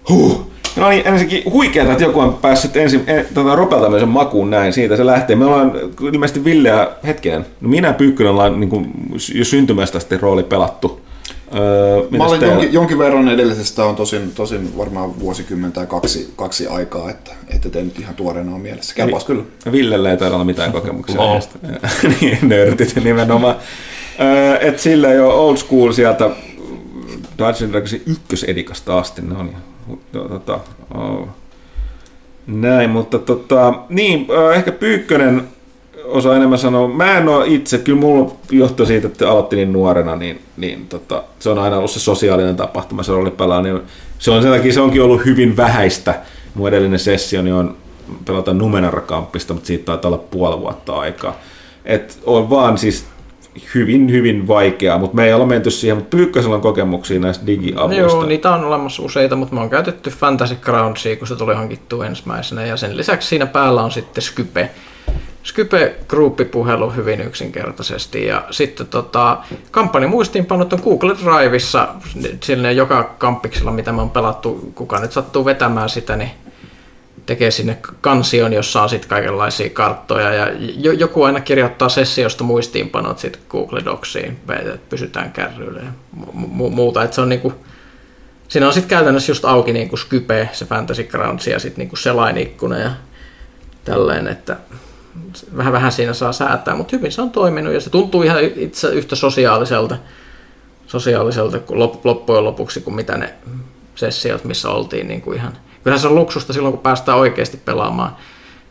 Huh. 0.08 0.53
No 0.76 0.88
niin, 0.88 1.06
ensinnäkin 1.06 1.52
huikeaa, 1.52 1.92
että 1.92 2.04
joku 2.04 2.20
on 2.20 2.34
päässyt 2.34 2.76
ensin 2.76 3.04
en, 3.06 3.26
tota, 3.34 3.54
ropeltamisen 3.54 4.08
makuun 4.08 4.50
näin, 4.50 4.72
siitä 4.72 4.96
se 4.96 5.06
lähtee. 5.06 5.36
Me 5.36 5.44
ollaan 5.44 5.72
ilmeisesti 6.12 6.44
Villeä 6.44 6.88
hetken, 7.06 7.46
no 7.60 7.68
minä 7.68 7.92
Pyykkönen 7.92 8.32
ollaan 8.32 8.60
niin 8.60 8.70
kuin, 8.70 8.90
jo 9.34 9.44
syntymästä 9.44 9.98
asti 9.98 10.16
rooli 10.16 10.42
pelattu. 10.42 11.00
Öö, 11.54 12.18
Mä 12.18 12.24
olen 12.24 12.40
jonkin, 12.40 12.72
jonkin, 12.72 12.98
verran 12.98 13.28
edellisestä 13.28 13.84
on 13.84 13.96
tosin, 13.96 14.32
tosin 14.34 14.78
varmaan 14.78 15.20
vuosikymmen 15.20 15.72
tai 15.72 15.86
kaksi, 15.86 16.32
kaksi 16.36 16.66
aikaa, 16.66 17.10
että, 17.10 17.30
että 17.48 17.70
te 17.70 17.82
nyt 17.82 17.98
ihan 17.98 18.14
tuoreena 18.14 18.54
on 18.54 18.60
mielessä. 18.60 18.94
Kelpaas 18.94 19.24
kyllä. 19.24 19.42
Villellä 19.72 20.10
ei 20.10 20.16
taida 20.16 20.34
olla 20.34 20.44
mitään 20.44 20.72
kokemuksia. 20.72 21.20
niin, 22.20 22.38
nörtit 22.42 23.04
nimenomaan. 23.04 23.56
Öö, 24.20 24.58
et 24.60 24.78
sillä 24.78 25.12
jo 25.12 25.30
old 25.30 25.56
school 25.56 25.92
sieltä 25.92 26.30
Dungeons 27.38 27.72
Dragonsin 27.72 28.02
ykkösedikasta 28.06 28.98
asti, 28.98 29.22
ne 29.22 29.36
on 29.38 29.50
tota, 30.12 30.60
oh. 30.94 31.28
näin, 32.46 32.90
mutta 32.90 33.18
tota, 33.18 33.74
niin, 33.88 34.26
ehkä 34.54 34.72
Pyykkönen 34.72 35.48
osaa 36.04 36.36
enemmän 36.36 36.58
sanoa. 36.58 36.88
Mä 36.88 37.18
en 37.18 37.28
ole 37.28 37.46
itse, 37.46 37.78
kyllä 37.78 38.00
mulla 38.00 38.32
johto 38.50 38.86
siitä, 38.86 39.06
että 39.06 39.30
aloitti 39.30 39.56
niin 39.56 39.72
nuorena, 39.72 40.16
niin, 40.16 40.40
niin 40.56 40.86
tota, 40.86 41.22
se 41.38 41.50
on 41.50 41.58
aina 41.58 41.76
ollut 41.76 41.90
se 41.90 42.00
sosiaalinen 42.00 42.56
tapahtuma, 42.56 43.02
se 43.02 43.12
oli 43.12 43.30
pelaa, 43.30 43.62
niin 43.62 43.80
se 44.18 44.30
on 44.30 44.42
sen 44.42 44.52
takia, 44.52 44.72
se 44.72 44.80
onkin 44.80 45.02
ollut 45.02 45.24
hyvin 45.24 45.56
vähäistä. 45.56 46.14
Mun 46.54 46.68
edellinen 46.68 46.98
sessio 46.98 47.42
niin 47.42 47.54
on 47.54 47.76
pelata 48.24 48.52
Numenara-kamppista, 48.52 49.54
mutta 49.54 49.66
siitä 49.66 49.84
taitaa 49.84 50.08
olla 50.08 50.24
puoli 50.30 50.60
vuotta 50.60 50.92
aikaa. 50.92 51.36
Et 51.84 52.18
on 52.24 52.50
vaan 52.50 52.78
siis 52.78 53.06
hyvin, 53.74 54.12
hyvin 54.12 54.48
vaikeaa, 54.48 54.98
mutta 54.98 55.16
me 55.16 55.26
ei 55.26 55.32
ole 55.32 55.46
menty 55.46 55.70
siihen, 55.70 55.96
mutta 55.96 56.16
Pyykkösellä 56.16 56.56
on 56.56 56.62
kokemuksia 56.62 57.20
näistä 57.20 57.46
digiavuista. 57.46 58.02
Joo, 58.02 58.26
niitä 58.26 58.54
on 58.54 58.64
olemassa 58.64 59.02
useita, 59.02 59.36
mutta 59.36 59.54
me 59.54 59.60
on 59.60 59.70
käytetty 59.70 60.10
Fantasy 60.10 60.54
Groundsia, 60.54 61.16
kun 61.16 61.26
se 61.26 61.36
tuli 61.36 61.54
hankittua 61.54 62.06
ensimmäisenä, 62.06 62.66
ja 62.66 62.76
sen 62.76 62.96
lisäksi 62.96 63.28
siinä 63.28 63.46
päällä 63.46 63.82
on 63.82 63.90
sitten 63.90 64.22
Skype. 64.22 64.70
Skype 65.42 65.96
gruppipuhelu 66.08 66.90
hyvin 66.90 67.20
yksinkertaisesti 67.20 68.26
ja 68.26 68.44
sitten 68.50 68.86
tota, 68.86 69.38
kampanjamuistiinpanot 69.70 70.72
on 70.72 70.80
Google 70.84 71.16
Driveissa, 71.24 71.88
sillä 72.42 72.70
joka 72.70 73.14
kampiksella 73.18 73.70
mitä 73.70 73.92
me 73.92 74.02
on 74.02 74.10
pelattu, 74.10 74.72
kuka 74.74 75.00
nyt 75.00 75.12
sattuu 75.12 75.44
vetämään 75.44 75.88
sitä, 75.88 76.16
niin 76.16 76.30
tekee 77.26 77.50
sinne 77.50 77.78
kansion, 78.00 78.52
jossa 78.52 78.82
on 78.82 78.88
sitten 78.88 79.08
kaikenlaisia 79.08 79.70
karttoja 79.70 80.34
ja 80.34 80.46
joku 80.92 81.22
aina 81.22 81.40
kirjoittaa 81.40 81.88
sessiosta 81.88 82.44
muistiinpanot 82.44 83.18
sitten 83.18 83.42
Google 83.48 83.84
Docsiin, 83.84 84.38
että 84.48 84.78
pysytään 84.90 85.32
kärryillä 85.32 85.80
ja 85.80 85.90
mu- 86.32 86.70
muuta. 86.70 87.02
Että 87.02 87.14
se 87.14 87.20
on 87.20 87.28
niinku, 87.28 87.52
siinä 88.48 88.66
on 88.66 88.72
sitten 88.72 88.88
käytännössä 88.88 89.30
just 89.30 89.44
auki 89.44 89.72
niinku 89.72 89.96
Skype, 89.96 90.48
se 90.52 90.64
Fantasy 90.64 91.02
Grounds 91.02 91.46
ja 91.46 91.58
sitten 91.58 91.78
niinku 91.78 91.96
selainikuna 91.96 92.78
ja 92.78 92.90
tälleen, 93.84 94.28
että 94.28 94.56
vähän 95.56 95.72
vähän 95.72 95.92
siinä 95.92 96.12
saa 96.12 96.32
säätää, 96.32 96.76
mutta 96.76 96.96
hyvin 96.96 97.12
se 97.12 97.22
on 97.22 97.30
toiminut 97.30 97.74
ja 97.74 97.80
se 97.80 97.90
tuntuu 97.90 98.22
ihan 98.22 98.44
itse 98.56 98.88
yhtä 98.88 99.16
sosiaaliselta, 99.16 99.96
sosiaaliselta 100.86 101.58
loppujen 102.04 102.44
lopuksi 102.44 102.80
kuin 102.80 102.94
mitä 102.94 103.18
ne 103.18 103.34
sessiot, 103.94 104.44
missä 104.44 104.70
oltiin 104.70 105.08
niin 105.08 105.20
kuin 105.20 105.38
ihan 105.38 105.52
Kyllä 105.84 105.98
se 105.98 106.08
on 106.08 106.14
luksusta 106.14 106.52
silloin, 106.52 106.72
kun 106.72 106.82
päästään 106.82 107.18
oikeasti 107.18 107.56
pelaamaan, 107.64 108.16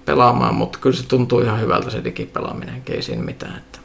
pelaamaan 0.06 0.56
mutta 0.56 0.80
kyllä 0.82 0.96
se 0.96 1.08
tuntuu 1.08 1.40
ihan 1.40 1.62
hyvältä 1.62 1.90
se 1.90 2.04
digipelaaminen, 2.04 2.82
ei 2.90 3.02
siinä 3.02 3.24
mitään. 3.24 3.58
Että 3.58 3.80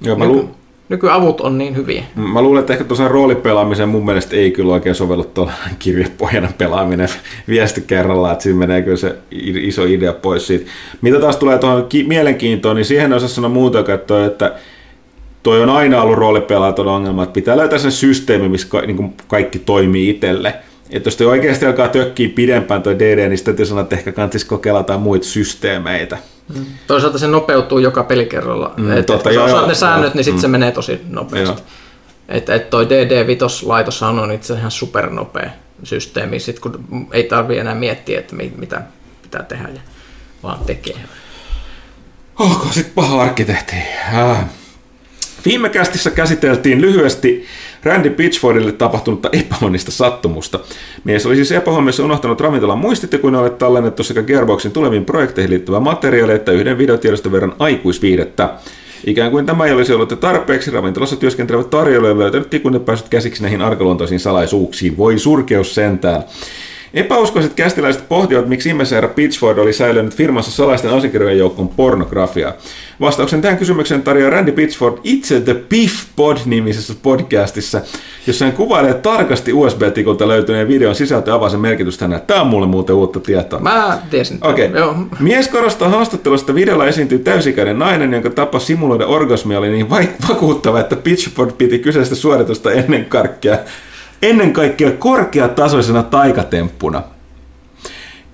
Joo, 0.00 0.16
mä 0.16 0.24
lu- 0.24 0.50
Nykyavut 0.88 1.40
on 1.40 1.58
niin 1.58 1.76
hyviä. 1.76 2.04
Mä 2.14 2.42
luulen, 2.42 2.60
että 2.60 2.72
ehkä 2.72 2.84
tuossa 2.84 3.08
roolipelaamiseen 3.08 3.88
mun 3.88 4.04
mielestä 4.04 4.36
ei 4.36 4.50
kyllä 4.50 4.72
oikein 4.72 4.94
sovellu 4.94 5.24
tuolla 5.24 5.52
kirjepohjana 5.78 6.48
pelaaminen 6.58 7.08
viesti 7.48 7.80
kerralla, 7.86 8.32
että 8.32 8.42
siinä 8.42 8.58
menee 8.58 8.82
kyllä 8.82 8.96
se 8.96 9.16
iso 9.30 9.84
idea 9.84 10.12
pois 10.12 10.46
siitä. 10.46 10.70
Mitä 11.02 11.20
taas 11.20 11.36
tulee 11.36 11.58
tuohon 11.58 11.86
ki- 11.88 12.04
mielenkiintoon, 12.04 12.76
niin 12.76 12.84
siihen 12.84 13.12
osaa 13.12 13.28
sanoa 13.28 13.50
muuta, 13.50 13.94
että, 13.94 14.24
että 14.26 14.54
toi 15.42 15.62
on 15.62 15.70
aina 15.70 16.02
ollut 16.02 16.18
roolipelaajat 16.18 16.78
ongelma, 16.78 17.22
että 17.22 17.32
pitää 17.34 17.56
löytää 17.56 17.78
se 17.78 17.90
systeemi, 17.90 18.48
missä 18.48 18.68
ka- 18.68 18.80
niin 18.82 19.14
kaikki 19.28 19.58
toimii 19.58 20.10
itselle. 20.10 20.54
Että 20.92 21.06
jos 21.06 21.16
te 21.16 21.26
oikeasti 21.26 21.66
alkaa 21.66 21.88
tökkiä 21.88 22.28
pidempään 22.34 22.82
toi 22.82 22.98
DD, 22.98 23.28
niin 23.28 23.38
sitten 23.38 23.66
sanoa, 23.66 23.82
että 23.82 23.96
ehkä 23.96 24.12
kannattaisi 24.12 24.46
kokeilla 24.46 24.80
jotain 24.80 25.00
muita 25.00 25.26
systeemeitä. 25.26 26.18
Mm. 26.54 26.64
Toisaalta 26.86 27.18
se 27.18 27.26
nopeutuu 27.26 27.78
joka 27.78 28.04
pelikerralla. 28.04 28.74
Mm, 28.76 28.92
et, 28.92 29.06
totta, 29.06 29.30
et, 29.30 29.34
jos 29.34 29.50
osaat 29.50 29.68
ne 29.68 29.74
säännöt, 29.74 30.06
joo, 30.06 30.14
niin 30.14 30.24
sitten 30.24 30.38
mm. 30.38 30.42
se 30.42 30.48
menee 30.48 30.72
tosi 30.72 31.00
nopeasti. 31.08 31.62
Että 32.28 32.54
et 32.54 32.70
toi 32.70 32.84
DD5-laitoshan 32.84 34.18
on 34.18 34.32
itse 34.32 34.54
ihan 34.54 34.70
supernopea 34.70 35.50
systeemi, 35.84 36.38
sit 36.38 36.60
kun 36.60 36.84
ei 37.12 37.24
tarvi 37.24 37.58
enää 37.58 37.74
miettiä, 37.74 38.18
että 38.18 38.36
mitä 38.36 38.82
pitää 39.22 39.42
tehdä, 39.42 39.68
ja 39.68 39.80
vaan 40.42 40.58
tekee. 40.66 40.96
Onko 42.38 42.66
sitten 42.70 42.94
paha 42.94 43.22
arkkitehti? 43.22 43.76
Ah. 44.14 44.44
Viime 45.44 45.68
kästissä 45.68 46.10
käsiteltiin 46.10 46.80
lyhyesti 46.80 47.46
Randy 47.84 48.10
Pitchfordille 48.10 48.72
tapahtunutta 48.72 49.28
epäonnista 49.32 49.90
sattumusta. 49.90 50.60
Mies 51.04 51.26
oli 51.26 51.36
siis 51.36 51.52
epähuomiossa 51.52 52.04
unohtanut 52.04 52.40
ravintolan 52.40 52.78
olet 53.38 53.58
tallennettu 53.58 54.04
sekä 54.04 54.22
Gearboxin 54.22 54.72
tuleviin 54.72 55.04
projekteihin 55.04 55.50
liittyvää 55.50 55.80
materiaalia 55.80 56.36
että 56.36 56.52
yhden 56.52 56.78
videotiedoston 56.78 57.32
verran 57.32 57.54
aikuisviidettä. 57.58 58.50
Ikään 59.06 59.30
kuin 59.30 59.46
tämä 59.46 59.66
ei 59.66 59.72
olisi 59.72 59.92
ollut 59.92 60.20
tarpeeksi, 60.20 60.70
ravintolassa 60.70 61.16
työskentelevät 61.16 61.70
tarjoilijat 61.70 62.18
löytänyt 62.18 62.50
tikun 62.50 62.74
ja 62.74 62.80
käsiksi 63.10 63.42
näihin 63.42 63.62
arkaluontoisiin 63.62 64.20
salaisuuksiin. 64.20 64.96
Voi 64.96 65.18
surkeus 65.18 65.74
sentään. 65.74 66.22
Epäuskoiset 66.94 67.54
kästiläiset 67.54 68.08
pohtivat, 68.08 68.48
miksi 68.48 68.68
ihmeessä 68.68 68.94
herra 68.94 69.08
Pitchford 69.08 69.58
oli 69.58 69.72
säilynyt 69.72 70.14
firmassa 70.14 70.50
salaisten 70.50 70.90
asiakirjojen 70.90 71.38
joukkoon 71.38 71.68
pornografiaa. 71.68 72.52
Vastauksen 73.00 73.42
tähän 73.42 73.58
kysymykseen 73.58 74.02
tarjoaa 74.02 74.30
Randy 74.30 74.52
Pitchford 74.52 74.98
itse 75.04 75.40
The 75.40 75.54
Piff 75.54 76.06
Pod-nimisessä 76.16 76.94
podcastissa, 77.02 77.80
jossa 78.26 78.44
hän 78.44 78.54
kuvailee 78.54 78.94
tarkasti 78.94 79.52
USB-tikulta 79.52 80.28
löytyneen 80.28 80.68
videon 80.68 80.94
sisältö 80.94 81.30
ja 81.30 81.34
avaa 81.34 81.48
sen 81.48 81.60
merkitystä 81.60 82.04
hänelle. 82.04 82.24
Tämä 82.26 82.40
on 82.40 82.46
mulle 82.46 82.66
muuten 82.66 82.96
uutta 82.96 83.20
tietoa. 83.20 83.60
Mä 83.60 83.98
tiesin. 84.10 84.38
Okei. 84.40 84.66
Okay. 84.66 84.94
Mies 85.20 85.48
korostaa 85.48 85.88
haastattelusta 85.88 86.54
videolla 86.54 86.86
esiintyy 86.86 87.18
täysikäinen 87.18 87.78
nainen, 87.78 88.12
jonka 88.12 88.30
tapa 88.30 88.58
simuloida 88.58 89.06
orgasmia 89.06 89.58
oli 89.58 89.70
niin 89.70 89.90
vakuuttava, 90.28 90.80
että 90.80 90.96
Pitchford 90.96 91.52
piti 91.58 91.78
kyseistä 91.78 92.14
suoritusta 92.14 92.72
ennen 92.72 93.04
kaikkea 93.04 93.58
ennen 94.22 94.52
kaikkea 94.52 94.90
korkeatasoisena 94.90 96.02
taikatemppuna. 96.02 97.02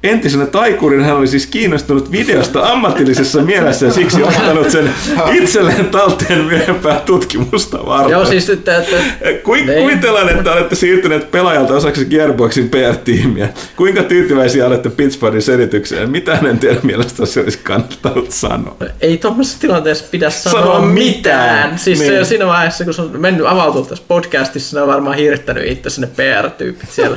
Entisenä 0.03 0.47
taikurin 0.47 1.05
hän 1.05 1.17
oli 1.17 1.27
siis 1.27 1.47
kiinnostunut 1.47 2.13
videosta 2.13 2.67
ammatillisessa 2.73 3.43
mielessä 3.43 3.87
ja 3.87 3.93
siksi 3.93 4.23
ottanut 4.23 4.71
sen 4.71 4.91
itselleen 5.33 5.87
talteen 5.87 6.45
myöhempää 6.45 7.01
tutkimusta 7.07 7.87
varten. 7.87 8.13
Joo, 8.13 8.25
siis 8.25 8.51
että... 8.51 8.77
että 8.77 8.97
Ku, 9.43 9.55
Niin. 9.55 9.83
kuvitellaan, 9.83 10.29
että 10.29 10.53
olette 10.53 10.75
siirtyneet 10.77 11.31
pelaajalta 11.31 11.75
osaksi 11.75 12.05
Gearboxin 12.05 12.69
PR-tiimiä. 12.69 13.49
Kuinka 13.77 14.03
tyytyväisiä 14.03 14.67
olette 14.67 14.91
Pittsburghin 14.91 15.43
selitykseen? 15.43 16.11
Mitä 16.11 16.37
hänen 16.37 16.59
teidän 16.59 16.81
mielestä 16.83 17.27
se 17.27 17.41
olisi 17.41 17.59
kannattanut 17.63 18.31
sanoa? 18.31 18.77
ei 19.01 19.19
tuommoisessa 19.19 19.61
tilanteessa 19.61 20.05
pidä 20.11 20.31
sanoa, 20.31 20.61
Sanoa 20.61 20.81
mitään. 20.81 21.57
mitään. 21.59 21.79
Siis 21.79 21.99
Niin. 21.99 22.13
niin. 22.13 22.27
siinä 22.27 22.47
vaiheessa, 22.47 22.85
kun 22.85 22.95
se 22.95 23.03
on 23.03 23.21
mennyt 23.21 23.47
avautunut 23.47 23.89
tässä 23.89 24.05
podcastissa, 24.09 24.77
ne 24.77 24.83
on 24.83 24.89
varmaan 24.89 25.17
hiirittänyt 25.17 25.67
itse 25.67 25.91
sinne 25.91 26.09
PR-tyypit 26.17 26.91
siellä. 26.91 27.17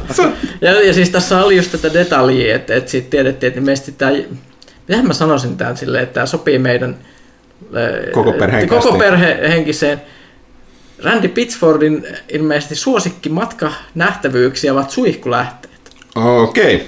ja, 0.62 0.82
ja 0.82 0.94
siis 0.94 1.10
tässä 1.10 1.44
oli 1.46 1.56
just 1.58 1.72
tätä 1.72 1.94
detaljia, 1.94 2.56
että, 2.56 2.71
että 2.78 2.92
siitä 2.92 3.10
tiedettiin, 3.10 3.48
että 3.48 3.60
ilmeisesti 3.60 3.92
tämä, 3.92 4.12
mitähän 4.88 5.08
mä 5.08 5.14
sanoisin 5.14 5.58
tämän 5.58 5.78
silleen, 5.78 6.04
että 6.04 6.14
tämä 6.14 6.26
sopii 6.26 6.60
meidän 6.60 6.98
äh, 7.62 8.12
Koko 8.14 8.34
perheen 8.34 8.68
koko 8.68 8.82
kästiin. 8.82 9.00
perhehenkiseen. 9.00 10.02
Randy 11.04 11.28
Pitchfordin 11.28 12.08
ilmeisesti 12.30 12.76
suosikki 12.76 13.30
matka 13.30 13.72
nähtävyyksiä 13.96 14.74
ovat 14.74 14.90
suihkulähteet. 14.90 15.96
Okei. 16.16 16.76
Okay. 16.76 16.88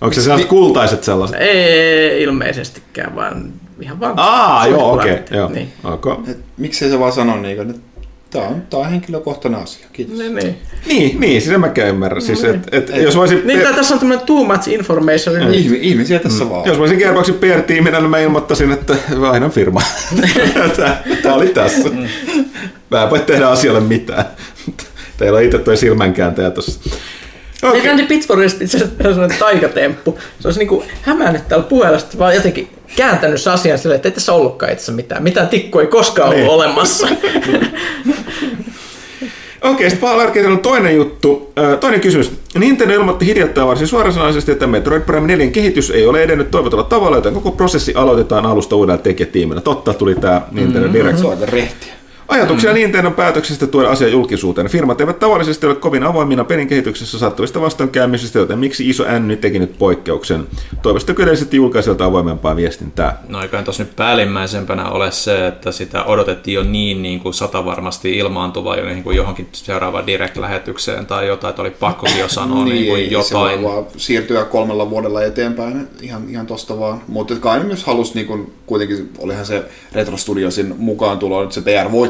Onko 0.00 0.14
se 0.14 0.22
sellaiset 0.22 0.48
kultaiset 0.48 1.04
sellaiset? 1.04 1.36
Ei 1.40 2.22
ilmeisestikään, 2.22 3.14
vaan 3.14 3.52
ihan 3.80 4.00
vaan 4.00 4.14
Aa, 4.16 4.66
joo, 4.66 4.92
okei. 4.92 5.18
Joo. 5.30 5.48
Niin. 5.48 5.72
Okay. 5.84 6.16
Et 6.28 6.38
miksei 6.56 6.90
se 6.90 6.98
vaan 6.98 7.12
sano 7.12 7.36
niin, 7.36 7.70
että 7.70 7.80
tämä 8.36 8.48
on, 8.48 8.62
tää 8.70 8.80
on 8.80 8.90
henkilökohtainen 8.90 9.60
asia. 9.60 9.86
Kiitos. 9.92 10.18
Niin, 10.18 10.34
niin. 10.34 10.58
Niin, 10.86 11.20
niin, 11.20 11.42
sitä 11.42 11.58
mäkään 11.58 11.88
ymmärrän. 11.88 12.22
Siis, 12.22 12.44
et, 12.44 12.60
et, 12.72 12.90
Ei. 12.90 13.02
jos 13.02 13.16
voisin... 13.16 13.46
Niin, 13.46 13.60
tää, 13.60 13.72
tässä 13.72 13.94
on 13.94 14.00
tämmöinen 14.00 14.26
too 14.26 14.44
much 14.44 14.68
information. 14.68 15.38
Niin. 15.38 15.54
Ihmi, 15.54 15.78
ihmisiä 15.82 16.18
tässä 16.18 16.44
mm. 16.44 16.50
vaan. 16.50 16.68
Jos 16.68 16.76
mä 16.76 16.82
olisin 16.82 16.98
Gearboxin 16.98 17.34
PR-tiiminä, 17.34 18.00
niin 18.00 18.10
mä 18.10 18.18
ilmoittaisin, 18.18 18.72
että 18.72 18.96
vaihdan 19.20 19.50
firma. 19.50 19.82
Tää 21.22 21.34
oli 21.34 21.48
tässä. 21.48 21.88
Mä 22.90 23.02
en 23.02 23.10
voi 23.10 23.20
tehdä 23.20 23.48
asialle 23.48 23.80
mitään. 23.80 24.24
Teillä 25.16 25.36
on 25.36 25.44
itse 25.44 25.58
toi 25.58 25.76
silmänkääntäjä 25.76 26.50
tossa. 26.50 26.80
Okay. 27.62 27.72
Niin 27.72 27.84
Randy 27.84 28.06
Pittsburghista 28.06 28.64
itse 28.64 28.76
asiassa 29.00 29.38
taikatemppu. 29.38 30.18
Se 30.40 30.48
olisi 30.48 30.58
niinku 30.58 30.84
hämännyt 31.02 31.48
täällä 31.48 31.66
puheella, 31.66 31.98
sitten 31.98 32.18
vaan 32.18 32.34
jotenkin 32.34 32.75
kääntänyt 32.96 33.40
se 33.40 33.50
asian 33.50 33.78
silleen, 33.78 33.96
että 33.96 34.08
ei 34.08 34.12
tässä 34.14 34.32
ollutkaan 34.32 34.72
itse 34.72 34.92
mitään. 34.92 35.22
Mitään 35.22 35.48
tikku 35.48 35.78
ei 35.78 35.86
koskaan 35.86 36.28
ollut 36.28 36.40
Niin. 36.40 36.50
olemassa. 36.50 37.08
Okei, 39.62 39.90
sitten 39.90 40.08
Paul 40.08 40.20
Arcade 40.20 40.46
on 40.46 40.58
toinen 40.58 40.96
juttu. 40.96 41.52
Ö, 41.58 41.76
Toinen 41.76 42.00
kysymys. 42.00 42.32
Nintendo 42.58 42.94
ilmoitti 42.94 43.26
hiljattain 43.26 43.66
varsin 43.68 43.86
suorasanaisesti, 43.86 44.52
että 44.52 44.66
Metroid 44.66 45.02
Prime 45.02 45.26
4 45.26 45.46
kehitys 45.46 45.90
ei 45.90 46.06
ole 46.06 46.22
edennyt 46.22 46.50
toivotulla 46.50 46.84
tavalla, 46.84 47.16
joten 47.16 47.34
koko 47.34 47.50
prosessi 47.52 47.94
aloitetaan 47.94 48.46
alusta 48.46 48.76
uudella 48.76 48.98
tekijätiimillä. 48.98 49.60
Totta, 49.60 49.94
tuli 49.94 50.14
tämä 50.14 50.42
Nintendo 50.52 50.92
Direct. 50.92 51.18
Se 51.18 51.24
on 51.26 51.30
aika 51.30 51.46
rehtiä. 51.46 51.92
Ajatuksia 52.28 52.70
mm. 52.70 52.74
Nintendon 52.74 53.14
päätöksestä 53.14 53.66
tuoda 53.66 53.90
asia 53.90 54.08
julkisuuteen. 54.08 54.68
Firmat 54.68 55.00
eivät 55.00 55.18
tavallisesti 55.18 55.66
ole 55.66 55.74
kovin 55.74 56.02
avoimina 56.02 56.44
pelin 56.44 56.68
kehityksessä 56.68 57.18
sattuvista 57.18 57.60
vastoinkäymisistä, 57.60 58.38
joten 58.38 58.58
miksi 58.58 58.88
iso 58.88 59.04
N 59.18 59.38
teki 59.40 59.58
nyt 59.58 59.78
poikkeuksen? 59.78 60.46
Toivottavasti 60.82 61.22
yleisesti 61.22 61.56
julkaisijoilta 61.56 62.04
avoimempaa 62.04 62.56
viestintää. 62.56 63.22
No 63.28 63.42
eiköhän 63.42 63.64
tuossa 63.64 63.82
nyt 63.82 63.96
päällimmäisempänä 63.96 64.88
ole 64.88 65.10
se, 65.10 65.46
että 65.46 65.72
sitä 65.72 66.04
odotettiin 66.04 66.54
jo 66.54 66.62
niin, 66.62 67.02
niin 67.02 67.20
kuin 67.20 67.34
satavarmasti 67.34 68.18
ilmaantuvaa 68.18 68.76
jo 68.76 68.84
niin 68.84 69.02
kuin 69.02 69.16
johonkin 69.16 69.48
seuraavaan 69.52 70.06
direct-lähetykseen 70.06 71.06
tai 71.06 71.26
jotain, 71.26 71.50
että 71.50 71.62
oli 71.62 71.70
pakko 71.70 72.06
jo 72.18 72.28
sanoa 72.28 72.64
niin, 72.64 72.74
niin 72.74 72.86
kuin 72.86 73.10
jotain. 73.10 73.62
voi 73.62 73.72
vaan 73.72 73.84
siirtyä 73.96 74.44
kolmella 74.44 74.90
vuodella 74.90 75.22
eteenpäin 75.22 75.88
ihan, 76.00 76.22
ihan 76.30 76.46
tosta 76.46 76.78
vaan. 76.78 77.02
Mutta 77.08 77.34
kai 77.36 77.64
myös 77.64 77.84
halusi, 77.84 78.14
niin 78.14 78.26
kun, 78.26 78.52
kuitenkin 78.66 79.10
olihan 79.18 79.46
se 79.46 79.64
Retro 79.92 80.16
Studiosin 80.16 80.74
mukaan 80.78 81.18
tulo 81.18 81.42
nyt 81.42 81.52
se 81.52 81.60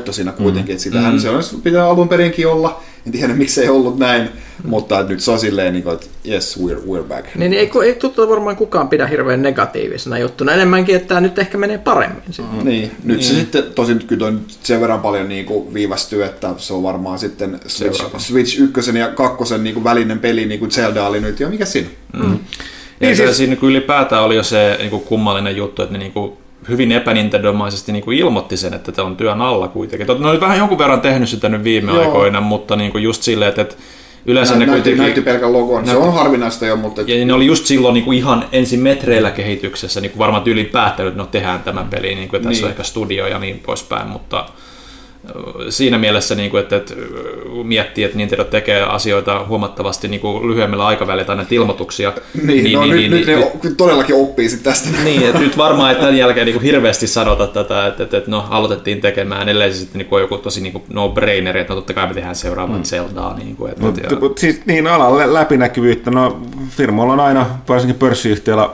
PR-voitto 0.06 0.12
siinä 0.12 0.32
kuitenkin, 0.32 0.72
että 0.72 0.82
sitähän 0.82 1.12
mm. 1.12 1.18
se 1.20 1.30
on, 1.30 1.42
pitää 1.62 1.86
alun 1.86 2.08
perinkin 2.08 2.48
olla. 2.48 2.80
En 3.06 3.12
tiedä, 3.12 3.34
miksei 3.34 3.68
ollut 3.68 3.98
näin, 3.98 4.22
mm. 4.22 4.70
mutta 4.70 5.02
nyt 5.02 5.20
se 5.20 5.30
on 5.30 5.38
silleen, 5.38 5.72
niin 5.72 5.82
kuin, 5.82 5.94
että 5.94 6.06
yes, 6.28 6.58
we're, 6.58 6.80
we're 6.88 7.02
back. 7.02 7.34
niin, 7.34 7.50
niin 7.50 7.60
ei, 7.60 7.70
ei 7.84 7.94
tuttua 7.94 8.28
varmaan 8.28 8.56
kukaan 8.56 8.88
pidä 8.88 9.06
hirveän 9.06 9.42
negatiivisena 9.42 10.18
juttuna. 10.18 10.52
Enemmänkin, 10.52 10.96
että 10.96 11.08
tämä 11.08 11.20
nyt 11.20 11.38
ehkä 11.38 11.58
menee 11.58 11.78
paremmin. 11.78 12.22
Mm. 12.38 12.64
Niin, 12.64 12.90
nyt 13.04 13.22
se 13.22 13.34
sitten, 13.34 13.64
tosin 13.74 14.06
kyllä 14.06 14.30
nyt 14.30 14.58
sen 14.62 14.80
verran 14.80 15.00
paljon 15.00 15.28
niin 15.28 15.46
kuin 15.46 15.74
viivästyy, 15.74 16.24
että 16.24 16.54
se 16.58 16.72
on 16.72 16.82
varmaan 16.82 17.18
sitten 17.18 17.60
Switch, 17.66 18.18
Switch 18.18 18.60
1 18.60 18.98
ja 18.98 19.08
2 19.08 19.58
niin 19.58 19.74
kuin 19.74 19.84
välinen 19.84 20.18
peli, 20.18 20.46
niin 20.46 20.60
kuin 20.60 20.70
Zelda 20.70 21.06
oli 21.06 21.20
nyt, 21.20 21.40
ja 21.40 21.48
mikä 21.48 21.64
siinä? 21.64 21.88
Mm. 22.12 22.22
Ja 22.22 22.28
Niin 22.28 22.40
niin 23.00 23.16
siis- 23.16 23.28
siis... 23.28 23.36
siinä 23.36 23.54
niin 23.54 23.70
ylipäätään 23.70 24.22
oli 24.22 24.36
jo 24.36 24.42
se 24.42 24.76
niin 24.78 24.90
kuin 24.90 25.02
kummallinen 25.02 25.56
juttu, 25.56 25.82
että 25.82 25.92
ne 25.92 25.98
niin 25.98 26.12
kuin 26.12 26.32
hyvin 26.68 26.92
epänintendomaisesti 26.92 27.92
niin 27.92 28.04
kuin 28.04 28.18
ilmoitti 28.18 28.56
sen, 28.56 28.74
että 28.74 28.92
tämä 28.92 29.06
on 29.08 29.16
työn 29.16 29.42
alla 29.42 29.68
kuitenkin. 29.68 30.06
Ne 30.18 30.28
oli 30.30 30.40
vähän 30.40 30.58
jonkun 30.58 30.78
verran 30.78 31.00
tehnyt 31.00 31.28
sitä 31.28 31.48
nyt 31.48 31.64
viime 31.64 31.92
Joo. 31.92 32.00
aikoina, 32.00 32.40
mutta 32.40 32.76
niin 32.76 32.92
kuin 32.92 33.04
just 33.04 33.22
silleen, 33.22 33.48
että, 33.48 33.62
että 33.62 33.74
yleensä 34.26 34.52
Nä, 34.54 34.58
ne 34.60 34.66
näytti, 34.66 34.80
kuitenkin... 34.80 35.02
näytti 35.02 35.20
pelkän 35.20 35.52
logon. 35.52 35.86
Se 35.86 35.92
Näytti- 35.92 36.06
on 36.08 36.14
harvinaista 36.14 36.66
jo, 36.66 36.76
mutta 36.76 37.02
Ja 37.06 37.24
ne 37.24 37.32
oli 37.32 37.46
just 37.46 37.66
silloin 37.66 37.94
niin 37.94 38.04
kuin 38.04 38.18
ihan 38.18 38.44
ensin 38.52 38.80
metreillä 38.80 39.30
kehityksessä, 39.30 40.00
niin 40.00 40.10
kuin 40.10 40.18
varmaan 40.18 40.42
tyyliin 40.42 40.66
päättänyt, 40.66 41.12
että 41.12 41.22
no 41.22 41.26
tehdään 41.26 41.60
tämä 41.62 41.86
peli, 41.90 42.14
niin 42.14 42.28
kuin, 42.28 42.38
että 42.38 42.48
tässä 42.48 42.60
Niin. 42.60 42.64
on 42.66 42.70
ehkä 42.70 42.82
studio 42.82 43.26
ja 43.26 43.38
niin 43.38 43.62
poispäin, 43.66 44.08
mutta 44.08 44.46
siinä 45.68 45.98
mielessä, 45.98 46.34
niin 46.34 46.50
kuin, 46.50 46.62
että, 46.62 46.76
että 46.76 46.94
ö, 46.94 47.64
miettii, 47.64 48.04
että 48.04 48.16
Nintendo 48.16 48.44
tekee 48.44 48.82
asioita 48.82 49.44
huomattavasti 49.48 50.08
niin 50.08 50.20
kuin 50.20 50.48
lyhyemmällä 50.48 50.86
aikavälillä 50.86 51.24
tai 51.24 51.36
näitä 51.36 51.54
ilmoituksia. 51.54 52.12
niin, 52.46 52.64
niin, 52.64 52.72
no, 52.72 52.86
nyt, 52.86 53.10
nyt 53.10 53.26
ne 53.26 53.36
o- 53.36 53.52
todellakin 53.76 54.14
oppii 54.14 54.48
sit 54.48 54.62
tästä. 54.62 54.88
niin, 55.04 55.22
että 55.22 55.38
nyt 55.38 55.56
varmaan, 55.56 55.90
että 55.90 56.00
tämän 56.00 56.16
jälkeen 56.16 56.46
niin 56.46 56.54
kuin 56.54 56.64
hirveästi 56.64 57.06
sanota 57.06 57.46
tätä, 57.46 57.86
että, 57.86 58.02
että, 58.02 58.16
että 58.16 58.30
no 58.30 58.44
aloitettiin 58.50 59.00
tekemään, 59.00 59.48
ellei 59.48 59.72
se 59.72 59.78
sitten 59.78 59.98
niin 59.98 60.08
kuin 60.08 60.20
joku 60.20 60.38
tosi 60.38 60.60
niin 60.60 60.72
kuin 60.72 60.84
no-braineri, 60.88 61.60
että 61.60 61.72
no 61.72 61.80
totta 61.80 61.94
kai 61.94 62.06
me 62.06 62.14
tehdään 62.14 62.36
seuraavaa 62.36 62.76
mm. 62.76 62.84
Zeldaa. 62.84 63.36
Niin 63.36 63.56
kuin, 63.56 63.70
että, 63.70 63.82
Mutta 63.84 64.00
ja, 64.00 64.08
siis 64.36 64.60
niin 64.66 64.86
alan 64.86 65.34
läpinäkyvyyttä, 65.34 66.10
no 66.10 66.40
firmoilla 66.70 67.12
on 67.12 67.20
aina, 67.20 67.46
varsinkin 67.68 67.98
pörssiyhtiöillä, 67.98 68.70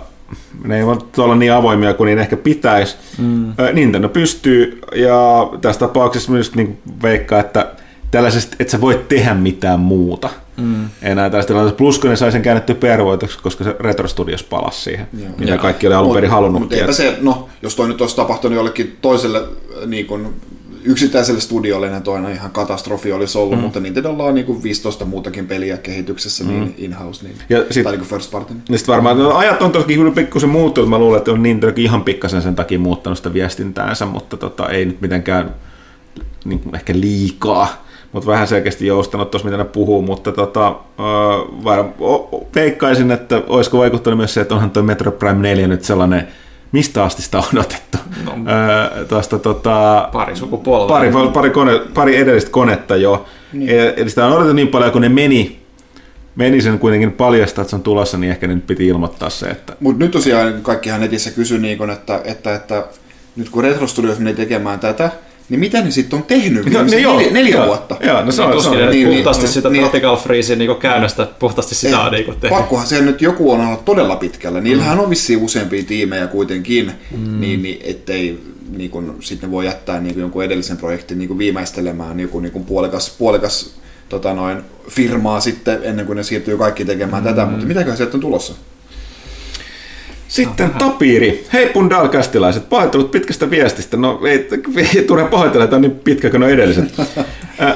ne 0.65 0.79
ei 0.79 0.87
voi 0.87 0.97
olla 1.19 1.35
niin 1.35 1.53
avoimia 1.53 1.95
kuin 1.95 2.07
niin 2.07 2.19
ehkä 2.19 2.37
pitäisi. 2.37 2.97
Mm. 3.19 3.55
Nintendo 3.73 4.09
pystyy, 4.09 4.81
ja 4.95 5.49
tässä 5.61 5.79
tapauksessa 5.79 6.33
myös 6.33 6.55
niin 6.55 6.79
veikkaa, 7.03 7.41
että 7.41 7.73
tällaisesta, 8.11 8.57
että 8.61 8.71
sä 8.71 8.81
voit 8.81 9.09
tehdä 9.09 9.35
mitään 9.35 9.81
muuta. 9.81 10.31
Mm. 10.57 10.89
Enää 11.03 11.31
tällaista 11.31 11.49
tilanteesta. 11.49 11.77
Plus 11.77 11.99
kun 11.99 12.11
ne 12.11 12.17
sai 12.17 12.33
sen 12.33 12.43
käännetty 12.43 12.75
PR-voitoksi, 12.75 13.39
koska 13.43 13.65
se 13.65 13.77
Retro 13.81 14.09
Studios 14.09 14.43
palasi 14.43 14.81
siihen, 14.81 15.07
Joo. 15.19 15.31
mitä 15.39 15.53
Joo. 15.53 15.63
kaikki 15.63 15.87
oli 15.87 15.95
alun 15.95 16.15
perin 16.15 16.31
halunnut. 16.31 16.63
Mutta 16.63 16.77
eipä 16.77 16.93
se, 16.93 17.19
no, 17.21 17.49
jos 17.63 17.77
toi 17.77 17.89
nyt 17.89 18.01
olisi 18.01 18.17
tapahtunut 18.17 18.57
jollekin 18.57 18.97
toiselle 19.03 19.39
äh, 19.39 19.87
niin 19.87 20.07
kun, 20.07 20.35
yksittäiselle 20.85 21.41
studiolle, 21.41 21.91
niin 21.91 22.03
toinen 22.03 22.33
ihan 22.33 22.51
katastrofi 22.51 23.13
olisi 23.13 23.39
ollut, 23.39 23.59
mm. 23.59 23.63
mutta 23.63 23.81
Nintendolla 23.81 24.25
on 24.25 24.35
niin 24.35 24.47
kuin 24.47 24.63
15 24.63 25.05
muutakin 25.05 25.47
peliä 25.47 25.77
kehityksessä, 25.77 26.45
mm. 26.45 26.51
niin 26.51 26.75
in-house, 26.79 27.25
niin, 27.25 27.37
Ja 27.49 27.65
sit- 27.71 27.85
tai 27.85 27.97
niin 27.97 28.07
first 28.07 28.31
party. 28.31 28.55
Ja 28.69 28.79
sitten 28.79 28.93
varmaan 28.93 29.19
no, 29.19 29.37
ajat 29.37 29.63
on 29.63 29.73
toki 29.73 29.95
kyllä 29.95 30.11
pikkusen 30.11 30.51
muuttunut. 30.51 30.91
Mä 30.91 30.99
luulen, 30.99 31.19
että 31.19 31.33
on 31.33 31.43
Nintendokin 31.43 31.85
ihan 31.85 32.05
pikkasen 32.05 32.43
sen 32.43 32.55
takia 32.55 32.79
muuttanut 32.79 33.19
sitä 33.19 33.33
viestintäänsä, 33.33 34.07
mutta 34.07 34.37
tota, 34.37 34.69
ei 34.69 34.85
nyt 34.85 35.01
mitenkään 35.01 35.55
niin 36.45 36.61
kuin 36.61 36.75
ehkä 36.75 36.93
liikaa. 36.97 37.83
Mutta 38.13 38.27
vähän 38.27 38.49
selkeästi 38.49 38.87
joustanut 38.87 39.31
tuossa, 39.31 39.49
mitä 39.49 39.57
ne 39.57 39.65
puhuu, 39.65 40.03
mutta 40.03 40.33
tota, 40.33 40.69
äh, 40.69 41.65
var, 41.65 41.85
veikkaisin, 42.55 43.11
että 43.11 43.43
olisiko 43.47 43.79
vaikuttanut 43.79 44.17
myös 44.17 44.35
se, 44.35 44.41
että 44.41 44.55
onhan 44.55 44.71
tuo 44.71 44.83
Metro 44.83 45.13
Prime 45.13 45.43
4 45.43 45.69
nyt 45.69 45.85
sellainen, 45.85 46.29
mistä 46.73 47.05
asti 47.05 47.23
sitä 47.23 47.39
on 47.39 47.45
odotettu. 47.53 47.99
No. 48.25 48.33
Äh, 48.33 49.07
tuosta, 49.09 49.39
tota, 49.39 50.09
pari 50.13 50.37
sukupolvea. 50.37 50.89
pari, 50.89 51.31
pari, 51.33 51.51
kone, 51.51 51.81
pari 51.95 52.17
edellistä 52.17 52.51
konetta 52.51 52.97
jo. 52.97 53.27
Niin. 53.53 53.71
Eli 53.97 54.11
sitä 54.11 54.27
on 54.27 54.33
odotettu 54.33 54.55
niin 54.55 54.69
paljon, 54.69 54.93
kun 54.93 55.03
ne 55.03 55.09
meni, 55.09 55.63
meni 56.37 56.63
sen 56.63 56.79
kuitenkin 56.79 57.13
paljastaa, 57.13 57.63
että 57.63 57.71
se 57.71 57.77
on 57.77 57.83
tulossa, 57.83 58.19
niin 58.19 58.31
ehkä 58.31 58.47
nyt 58.47 58.67
piti 58.67 58.87
ilmoittaa 58.87 59.31
se, 59.31 59.47
että 59.47 59.77
Mutta 59.81 60.05
nyt 60.05 60.11
tosiaan 60.11 60.63
kaikkihan 60.63 61.01
netissä 61.01 61.31
kysyi, 61.31 61.59
niin 61.59 61.79
kun, 61.79 61.91
että, 61.91 62.21
että, 62.25 62.55
että, 62.55 62.85
nyt 63.37 63.49
kun 63.49 63.63
Retro 63.65 63.87
Studios 63.87 64.19
meni 64.19 64.37
tekemään 64.37 64.81
tätä, 64.81 65.11
niin 65.53 65.61
mitä 65.61 65.83
ne 65.83 65.91
sitten 65.91 66.17
on 66.17 66.23
tehnyt 66.23 66.65
No, 66.65 66.71
viimeiset 66.71 67.01
joo, 67.01 67.17
neljä, 67.17 67.33
neljä 67.33 67.57
joo, 67.57 67.67
vuotta? 67.67 67.97
Joo, 68.01 68.25
no 68.25 68.33
se 68.33 68.43
on, 68.43 68.49
se 68.49 68.55
tuskin 68.55 68.73
on. 68.73 68.79
niin, 68.79 68.91
niin, 68.91 69.09
niin, 69.09 69.17
puhtaasti 69.17 69.43
niin, 69.43 69.53
sitä 69.53 69.71
niin. 69.71 69.83
Tropical 69.83 70.17
Freezin 70.17 70.59
niin 70.59 70.77
käännöstä, 70.77 71.29
puhtaasti 71.39 71.75
sitä 71.75 72.01
on 72.01 72.13
niin 72.13 72.25
tehty. 72.25 72.49
Pakkohan 72.49 72.87
se 72.87 73.01
nyt 73.01 73.23
joku 73.23 73.53
on 73.53 73.61
ollut 73.61 73.85
todella 73.85 74.17
pitkällä. 74.17 74.61
Niillähän 74.61 75.01
on 75.01 75.11
vissiin 75.11 75.43
useampia 75.43 75.83
tiimejä 75.85 76.27
kuitenkin, 76.27 76.93
mm. 77.17 77.41
niin, 77.41 77.63
niin 77.63 77.81
ettei 77.85 78.41
niin 78.77 78.91
kun, 78.91 79.17
sitten 79.21 79.51
voi 79.51 79.67
jättää 79.67 80.01
niin 80.01 80.15
kun 80.15 80.21
jonkun 80.21 80.45
edellisen 80.45 80.77
projektin 80.77 81.19
niin 81.19 81.29
kun 81.29 81.39
viimeistelemään 81.39 82.21
joku 82.21 82.41
niin 82.41 82.53
kun 82.53 82.65
puolikas, 82.65 83.17
puolikas 83.19 83.75
tota 84.09 84.35
noin, 84.35 84.59
firmaa 84.89 85.41
sitten 85.41 85.79
ennen 85.83 86.07
kuin 86.07 86.17
ne 86.17 86.23
siirtyy 86.23 86.59
kaikki 86.59 86.85
tekemään 86.85 87.23
mm. 87.23 87.29
tätä, 87.29 87.47
mutta 87.47 87.67
mitäköhän 87.67 87.97
sieltä 87.97 88.17
on 88.17 88.21
tulossa? 88.21 88.55
Sitten 90.33 90.71
Tapiiri. 90.71 91.45
Hei 91.53 91.67
Pundalkastilaiset, 91.67 92.69
pahoittelut 92.69 93.11
pitkästä 93.11 93.51
viestistä. 93.51 93.97
No 93.97 94.21
ei, 94.27 94.49
ei 94.97 95.05
tule 95.05 95.25
pahoitella, 95.25 95.67
tämä 95.67 95.77
on 95.77 95.83
niin 95.83 96.01
pitkä 96.05 96.31
kuin 96.31 96.43
edelliset. 96.43 96.85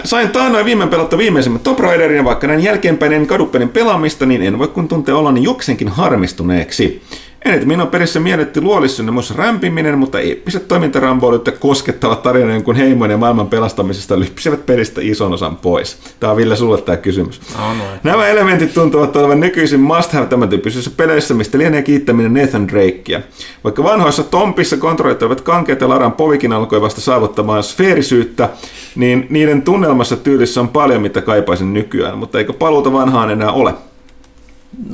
Sain 0.05 0.31
taannoin 0.31 0.65
viimein 0.65 0.91
pelattu 0.91 1.19
viimeisimmän 1.19 1.61
Top 1.61 1.81
Raiderin 1.81 2.25
vaikka 2.25 2.47
näin 2.47 2.63
jälkeenpäin 2.63 3.13
en 3.13 3.27
kadu 3.27 3.47
pelin 3.47 3.69
pelaamista, 3.69 4.27
niin 4.27 4.43
en 4.43 4.59
voi 4.59 4.69
kun 4.69 4.89
tuntea 4.89 5.17
oloni 5.17 5.43
jokseenkin 5.43 5.89
harmistuneeksi. 5.89 7.03
Eniten 7.45 7.69
minun 7.69 7.87
perissä 7.87 8.21
mielletti 8.21 8.61
luolissunne 8.61 9.13
muissa 9.13 9.35
rämpiminen, 9.37 9.99
mutta 9.99 10.21
eeppiset 10.21 10.69
toimintaramboilut 10.69 11.47
ja 11.47 11.53
koskettavat 11.53 12.23
tarinoiden 12.23 12.63
kuin 12.63 12.77
heimojen 12.77 13.11
ja 13.11 13.19
maailman 13.19 13.49
pelastamisesta 13.49 14.21
lypsivät 14.21 14.67
pelistä 14.67 15.01
ison 15.05 15.33
osan 15.33 15.57
pois. 15.57 15.99
Tämä 16.21 16.31
on 16.31 16.37
Ville 16.37 16.57
sulle 16.57 16.81
tämä 16.83 16.97
kysymys. 16.97 17.41
On 17.59 17.79
vai? 17.79 17.99
Nämä 18.03 18.27
elementit 18.29 18.75
tuntuvat 18.75 19.17
olevan 19.17 19.41
nykyisin 19.41 19.81
must 19.81 20.13
have 20.13 20.27
tämän 20.27 20.49
tyyppisissä 20.49 20.91
peleissä, 20.97 21.35
mistä 21.35 21.59
lienee 21.59 21.83
kiittäminen 21.83 22.35
Nathan 22.35 22.69
Drakea. 22.69 23.21
Vaikka 23.65 23.83
vanhoissa 23.83 24.23
Tompissa 24.23 24.77
kontrollit 24.77 25.23
olivat 25.23 25.41
kankeat 25.41 25.81
ja 25.81 25.89
Laran 25.89 26.13
povikin 26.13 26.53
alkoi 26.53 26.81
vasta 26.81 27.01
saavuttamaan 27.01 27.63
sfeerisyyttä, 27.63 28.49
niin 28.97 29.27
niiden 29.31 29.63
tunnelmassa 29.63 30.17
tyylissä 30.17 30.61
on 30.61 30.69
paljon, 30.69 31.03
mitä 31.03 31.23
kaipaisin 31.23 31.75
nykyään, 31.75 32.19
mutta 32.19 32.39
eikö 32.39 32.53
paluuta 32.53 32.93
vanhaan 32.93 33.31
enää 33.31 33.53
ole? 33.53 33.75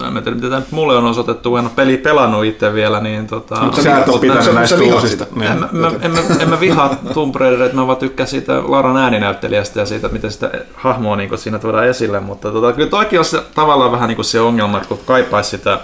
No 0.01 0.07
en 0.07 0.23
tiedä, 0.23 0.31
mitä 0.41 0.57
nyt 0.59 0.71
mulle 0.73 0.97
on 0.97 1.05
osoitettu, 1.05 1.57
en 1.57 1.65
ole 1.65 1.73
peli 1.77 1.97
pelannut 1.97 2.45
itse 2.45 2.75
vielä, 2.75 3.01
niin 3.01 3.27
tota... 3.27 3.61
Mutta 3.61 3.83
Sä 3.83 3.99
et 3.99 4.09
ole 4.09 4.21
pitänyt 4.21 4.55
näistä 4.55 4.77
uusista. 4.77 5.09
sitä. 5.09 5.27
Niin. 5.35 5.53
En, 5.53 5.59
mä, 5.59 5.69
mä, 5.73 5.91
en, 6.01 6.11
mä, 6.11 6.19
en 6.41 6.49
mä 6.49 6.61
vihaa 6.61 6.97
Tomb 7.15 7.37
Raideria, 7.37 7.65
että 7.67 7.77
mä 7.77 7.87
vaan 7.87 7.99
tykkään 7.99 8.27
siitä 8.29 8.63
Laran 8.65 8.97
ääninäyttelijästä 8.97 9.81
ja 9.81 9.87
siitä, 9.87 10.09
miten 10.09 10.33
sitä 10.33 10.51
hahmoa 10.75 11.17
niin 11.17 11.39
siinä 11.39 11.59
tuodaan 11.59 11.87
esille, 11.89 12.21
mutta 12.21 12.51
tota, 12.51 12.73
kyllä 12.73 12.89
toikin 12.91 13.19
on 13.19 13.25
se, 13.25 13.43
tavallaan 13.55 13.93
vähän 13.93 14.09
niin 14.09 14.17
kuin 14.17 14.25
se 14.27 14.41
ongelma, 14.41 14.77
että 14.77 14.89
kun 14.89 15.01
kaipaisi 15.07 15.51
sitä 15.51 15.79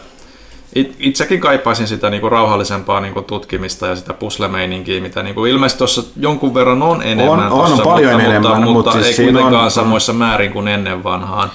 it- 0.75 0.97
Itsekin 0.99 1.41
kaipaisin 1.41 1.89
sitä 1.89 2.11
niinku 2.11 2.29
rauhallisempaa 2.29 3.01
niinku 3.01 3.23
tutkimista 3.23 3.87
ja 3.87 3.97
sitä 3.97 4.15
puslemeininkiä, 4.15 5.01
mitä 5.01 5.23
niinku 5.23 5.45
ilmeisesti 5.45 5.79
tuossa 5.79 6.03
jonkun 6.17 6.55
verran 6.55 6.83
on 6.83 7.03
enemmän. 7.03 7.53
On- 7.53 7.61
on 7.61 7.69
tossa, 7.71 7.83
paljon 7.85 8.13
mutta, 8.13 8.27
enemmän, 8.29 8.53
mutta, 8.53 8.73
mutta 8.73 8.91
mutta 8.91 9.05
siis 9.05 9.19
ei 9.21 9.25
kuitenkaan 9.27 9.65
on- 9.65 9.71
samoissa 9.71 10.13
määrin 10.13 10.53
kuin 10.53 10.69
ennen 10.69 11.05
vanhaan. 11.05 11.51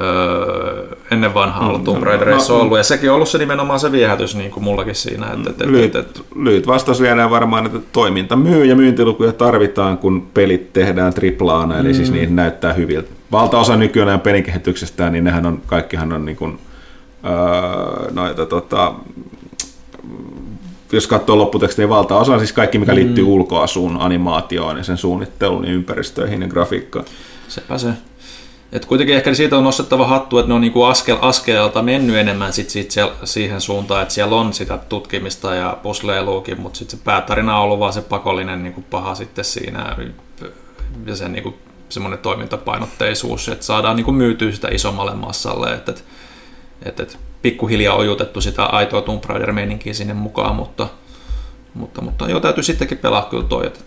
Öö, 0.00 0.96
ennen 1.10 1.34
vanhaa 1.34 1.68
ollut 1.68 1.84
Tomb 1.84 2.02
Raiderissa 2.02 2.52
no, 2.52 2.60
ollut, 2.60 2.78
ja 2.78 2.84
sekin 2.84 3.10
on 3.10 3.14
ollut 3.14 3.28
se 3.28 3.38
nimenomaan 3.38 3.80
se 3.80 3.92
viehätys 3.92 4.36
niin 4.36 4.50
kuin 4.50 4.64
mullakin 4.64 4.94
siinä. 4.94 5.26
Että, 5.26 5.50
että, 5.50 5.66
Lyhyt, 5.66 5.96
että, 5.96 6.20
lyhyt 6.36 6.66
vastaus 6.66 7.00
vielä 7.00 7.30
varmaan, 7.30 7.66
että 7.66 7.78
toiminta 7.92 8.36
myy 8.36 8.64
ja 8.64 8.76
myyntilukuja 8.76 9.32
tarvitaan, 9.32 9.98
kun 9.98 10.28
pelit 10.34 10.72
tehdään 10.72 11.14
triplaana, 11.14 11.78
eli 11.78 11.94
siis 11.94 12.12
niihin 12.12 12.36
näyttää 12.36 12.72
hyviltä. 12.72 13.08
Valtaosa 13.32 13.76
nykyään 13.76 14.20
pelikehityksestä, 14.20 15.10
niin 15.10 15.24
nehän 15.24 15.46
on, 15.46 15.62
kaikkihan 15.66 16.12
on 16.12 16.24
niin 16.24 16.36
kuin, 16.36 16.58
öö, 17.24 18.10
noita 18.10 18.46
tota, 18.46 18.94
jos 20.92 21.06
katsoo 21.06 21.38
lopputekstiä, 21.38 21.82
niin 21.82 21.90
valtaosa 21.90 22.32
on 22.32 22.38
siis 22.38 22.52
kaikki, 22.52 22.78
mikä 22.78 22.94
liittyy 22.94 23.24
ulkoasuun, 23.24 23.96
animaatioon 24.00 24.76
ja 24.76 24.84
sen 24.84 24.96
suunnitteluun 24.96 25.64
ja 25.64 25.72
ympäristöihin 25.72 26.42
ja 26.42 26.48
grafiikkaan. 26.48 27.04
sepä 27.48 27.78
se. 27.78 27.88
Et 28.72 28.84
kuitenkin 28.84 29.16
ehkä 29.16 29.34
siitä 29.34 29.58
on 29.58 29.64
nostettava 29.64 30.06
hattu, 30.06 30.38
että 30.38 30.48
ne 30.48 30.54
on 30.54 30.60
niinku 30.60 30.82
askel, 30.82 31.16
askeleelta 31.20 31.82
mennyt 31.82 32.16
enemmän 32.16 32.52
sit, 32.52 32.70
sit 32.70 32.90
siellä, 32.90 33.12
siihen 33.24 33.60
suuntaan, 33.60 34.02
että 34.02 34.14
siellä 34.14 34.36
on 34.36 34.52
sitä 34.52 34.78
tutkimista 34.78 35.54
ja 35.54 35.78
pusleiluukin, 35.82 36.60
mutta 36.60 36.78
sitten 36.78 36.98
se 36.98 37.04
päätarina 37.04 37.56
on 37.56 37.62
ollut 37.62 37.78
vaan 37.78 37.92
se 37.92 38.02
pakollinen 38.02 38.62
niinku 38.62 38.84
paha 38.90 39.14
sitten 39.14 39.44
siinä 39.44 39.96
ja 41.06 41.16
se 41.16 41.28
niinku, 41.28 41.54
semmoinen 41.88 42.18
toimintapainotteisuus, 42.18 43.48
että 43.48 43.64
saadaan 43.64 43.96
niinku 43.96 44.12
myytyä 44.12 44.52
sitä 44.52 44.68
isommalle 44.68 45.14
massalle, 45.14 45.72
että 45.72 45.92
et, 45.92 46.04
et, 46.82 47.00
et, 47.00 47.18
pikkuhiljaa 47.42 47.96
ojutettu 47.96 48.40
sitä 48.40 48.64
aitoa 48.64 49.02
Tomb 49.02 49.24
Raider-meininkiä 49.24 49.94
sinne 49.94 50.14
mukaan, 50.14 50.56
mutta, 50.56 50.88
mutta, 51.74 52.00
mutta 52.00 52.30
joo, 52.30 52.40
täytyy 52.40 52.62
sittenkin 52.62 52.98
pelaa 52.98 53.22
kyllä 53.30 53.44
toi, 53.44 53.66
että 53.66 53.80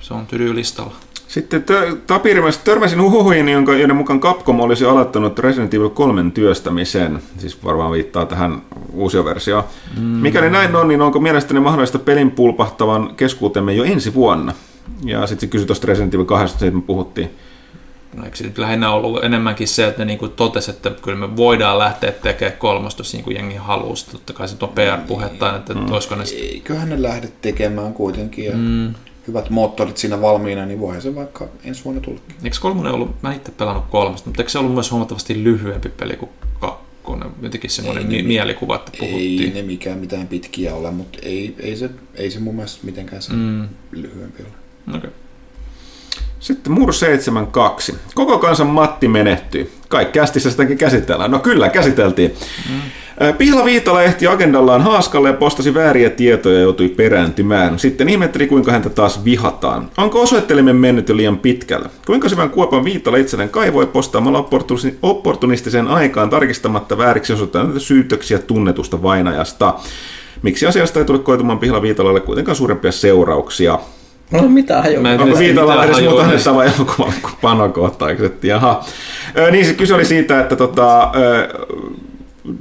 se 0.00 0.14
on 0.14 0.26
tyly-listalla. 0.26 0.94
Sitten 1.28 1.64
Tapirimässä 2.06 2.60
törmäsin 2.64 3.02
huhuihin, 3.02 3.48
jonka, 3.48 3.74
joiden 3.74 3.96
mukaan 3.96 4.20
Capcom 4.20 4.60
olisi 4.60 4.84
aloittanut 4.84 5.38
Resident 5.38 5.74
Evil 5.74 5.88
3 5.88 6.30
työstämisen. 6.34 7.22
Siis 7.38 7.64
varmaan 7.64 7.92
viittaa 7.92 8.26
tähän 8.26 8.62
uusioversioon. 8.92 9.64
Mm. 9.96 10.02
Mikäli 10.04 10.50
näin 10.50 10.76
on, 10.76 10.88
niin 10.88 11.02
onko 11.02 11.20
mielestäni 11.20 11.60
mahdollista 11.60 11.98
pelin 11.98 12.30
pulpahtavan 12.30 13.14
keskuutemme 13.16 13.72
jo 13.72 13.84
ensi 13.84 14.14
vuonna? 14.14 14.52
Ja 15.04 15.26
sitten 15.26 15.48
se 15.48 15.50
kysyi 15.50 15.66
tuosta 15.66 15.86
Resident 15.86 16.14
Evil 16.14 16.24
2, 16.24 16.58
siitä 16.58 16.76
me 16.76 16.82
puhuttiin. 16.82 17.30
No, 18.14 18.24
eikö 18.24 18.36
se 18.36 18.44
nyt 18.44 18.58
lähinnä 18.58 18.92
ollut 18.92 19.24
enemmänkin 19.24 19.68
se, 19.68 19.86
että 19.86 20.04
ne 20.04 20.04
niin 20.04 20.32
totesi, 20.36 20.70
että 20.70 20.90
kyllä 21.02 21.18
me 21.18 21.36
voidaan 21.36 21.78
lähteä 21.78 22.12
tekemään 22.12 22.58
kolmosta, 22.58 23.00
jos 23.00 23.12
niin 23.12 23.24
kuin 23.24 23.36
jengi 23.36 23.56
haluaa. 23.56 23.94
Totta 24.12 24.32
kai 24.32 24.48
se 24.48 24.56
tuo 24.56 24.68
PR-puhetta, 24.68 25.56
että 25.56 25.74
mm. 25.74 25.92
olisiko 25.92 26.14
ne 26.14 26.24
sit- 26.24 26.38
Eiköhän 26.38 26.88
ne 26.88 27.02
lähde 27.02 27.28
tekemään 27.42 27.94
kuitenkin 27.94 28.44
ja 28.44 28.56
mm. 28.56 28.94
Hyvät 29.28 29.50
moottorit 29.50 29.96
siinä 29.96 30.20
valmiina, 30.20 30.66
niin 30.66 30.80
voihan 30.80 31.02
se 31.02 31.14
vaikka 31.14 31.48
ensi 31.64 31.84
vuonna 31.84 32.00
tullakin. 32.00 32.36
Eikö 32.44 32.56
kolmonen 32.60 32.92
ollut, 32.92 33.22
mä 33.22 33.34
itse 33.34 33.52
pelannut 33.52 33.84
kolmosta, 33.90 34.28
mutta 34.28 34.42
eikö 34.42 34.50
se 34.50 34.58
ollut 34.58 34.74
myös 34.74 34.90
huomattavasti 34.90 35.44
lyhyempi 35.44 35.88
peli 35.88 36.16
kuin 36.16 36.30
kakkonen? 36.60 37.30
Jotenkin 37.42 37.70
semmoinen 37.70 38.02
Ei 38.04 38.08
mi- 38.10 38.16
ne- 38.22 38.28
mielikuva, 38.28 38.76
että 38.76 38.92
Ei 38.94 38.98
puhuttiin. 38.98 39.54
ne 39.54 39.62
mikään 39.62 39.98
mitään 39.98 40.26
pitkiä 40.26 40.74
ole, 40.74 40.90
mutta 40.90 41.18
ei, 41.22 41.54
ei, 41.60 41.76
se, 41.76 41.90
ei 42.14 42.30
se 42.30 42.40
mun 42.40 42.54
mielestä 42.54 42.86
mitenkään 42.86 43.22
se 43.22 43.32
mm. 43.32 43.68
lyhyempi 43.92 44.42
ole. 44.42 44.96
Okay. 44.96 45.10
Sitten 46.40 46.72
Mur 46.72 46.94
72. 46.94 47.94
Koko 48.14 48.38
kansan 48.38 48.66
Matti 48.66 49.08
menehtyi. 49.08 49.72
Kai 49.88 50.04
kästissä 50.06 50.50
sitäkin 50.50 50.78
käsitellään. 50.78 51.30
No 51.30 51.38
kyllä, 51.38 51.68
käsiteltiin. 51.68 52.34
Mm. 52.70 52.80
Pihla 53.38 53.64
Viitala 53.64 54.02
ehti 54.02 54.26
agendallaan 54.26 54.82
haaskalle 54.82 55.28
ja 55.28 55.34
postasi 55.34 55.74
vääriä 55.74 56.10
tietoja 56.10 56.54
ja 56.54 56.62
joutui 56.62 56.88
perääntymään. 56.88 57.78
Sitten 57.78 58.08
ihmetteli, 58.08 58.46
kuinka 58.46 58.72
häntä 58.72 58.90
taas 58.90 59.24
vihataan. 59.24 59.90
Onko 59.96 60.22
osoittelemme 60.22 60.72
mennyt 60.72 61.08
jo 61.08 61.16
liian 61.16 61.38
pitkälle? 61.38 61.88
Kuinka 62.06 62.28
syvän 62.28 62.50
kuopan 62.50 62.84
Viitala 62.84 63.16
itselleen 63.16 63.48
kaivoi 63.48 63.86
postaamalla 63.86 64.38
opportuni- 64.38 64.94
opportunistiseen 65.02 65.88
aikaan 65.88 66.30
tarkistamatta 66.30 66.98
vääriksi 66.98 67.32
osoittaneita 67.32 67.80
syytöksiä 67.80 68.38
tunnetusta 68.38 69.02
vainajasta? 69.02 69.74
Miksi 70.42 70.66
asiasta 70.66 70.98
ei 70.98 71.04
tule 71.04 71.18
koitumaan 71.18 71.58
Pihla 71.58 71.82
Viitalalle 71.82 72.20
kuitenkaan 72.20 72.56
suurempia 72.56 72.92
seurauksia? 72.92 73.78
Mitään 74.48 74.82
hajua. 74.82 75.00
Mä 75.02 75.12
en 75.12 75.20
Onko 75.20 75.38
mitä 75.38 75.84
edes 75.84 76.00
muuta 76.02 76.22
annettavaa 76.22 76.64
elokuvalle 76.64 77.14
kuin 77.22 77.34
panokohtaisesti? 77.42 78.48
Jaha. 78.48 78.84
Ö, 79.38 79.50
niin 79.50 79.66
se 79.66 79.74
kyse 79.74 79.94
oli 79.94 80.04
siitä, 80.04 80.40
että 80.40 80.56
tota, 80.56 81.10
ö, 81.16 81.48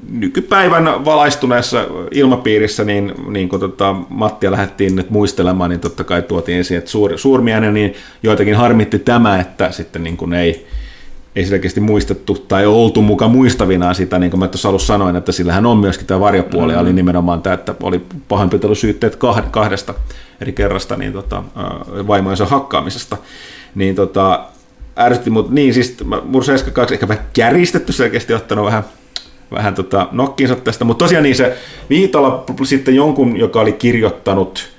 nykypäivän 0.10 1.06
valaistuneessa 1.06 1.86
ilmapiirissä, 2.12 2.84
niin, 2.84 3.14
niin 3.28 3.50
kun 3.50 3.60
tota 3.60 3.96
Mattia 4.10 4.52
lähdettiin 4.52 4.96
nyt 4.96 5.10
muistelemaan, 5.10 5.70
niin 5.70 5.80
totta 5.80 6.04
kai 6.04 6.22
tuotiin 6.22 6.60
esiin, 6.60 6.78
että 6.78 6.90
suur, 6.90 7.18
suurmiainen, 7.18 7.74
niin 7.74 7.94
joitakin 8.24 8.56
harmitti 8.56 9.00
tämä, 9.00 9.40
että 9.40 9.72
sitten 9.72 10.04
niin 10.04 10.18
kuin 10.18 10.34
ei, 10.34 10.68
ei 11.36 11.46
selkeästi 11.46 11.80
muistettu 11.80 12.46
tai 12.48 12.66
oltu 12.66 13.02
mukaan 13.02 13.32
muistavinaan 13.32 13.96
sitä, 13.96 14.20
niin 14.20 14.32
kuin 14.32 14.40
mä 14.40 14.48
tuossa 14.48 14.70
alussa 14.70 14.94
sanoin, 14.94 15.16
että 15.16 15.32
sillähän 15.32 15.66
on 15.66 15.78
myöskin 15.78 16.08
tämä 16.08 16.20
varjopuoli, 16.20 16.74
mm. 16.74 16.80
oli 16.80 16.94
nimenomaan 16.94 17.42
tämä, 17.42 17.54
että 17.54 17.76
oli 17.84 18.02
pahoinpitelusyytteet 18.28 19.16
kah- 19.16 19.50
kahdesta 19.52 19.94
eri 20.42 20.54
kerrasta 20.54 20.96
niin 20.96 21.14
tota, 21.14 21.44
ää, 21.56 21.76
vaimojensa 22.08 22.46
hakkaamisesta. 22.46 23.18
Niin 23.76 23.96
tota, 23.96 24.48
ärsytti, 25.00 25.30
mutta 25.30 25.54
niin 25.54 25.74
siis 25.74 25.98
Mur 26.24 26.44
72 26.44 26.94
ehkä 26.94 27.08
vähän 27.08 27.26
kärjistetty 27.34 27.94
selkeästi 27.94 28.34
ottanut 28.34 28.66
vähän 28.66 28.84
vähän 29.52 29.76
tota 29.76 30.08
nokkiinsa 30.12 30.56
tästä, 30.56 30.86
mutta 30.86 31.06
tosiaan 31.06 31.24
niin 31.24 31.36
se 31.36 31.58
Viitala 31.90 32.44
sitten 32.64 32.96
jonkun, 32.96 33.38
joka 33.38 33.60
oli 33.60 33.74
kirjoittanut 33.74 34.78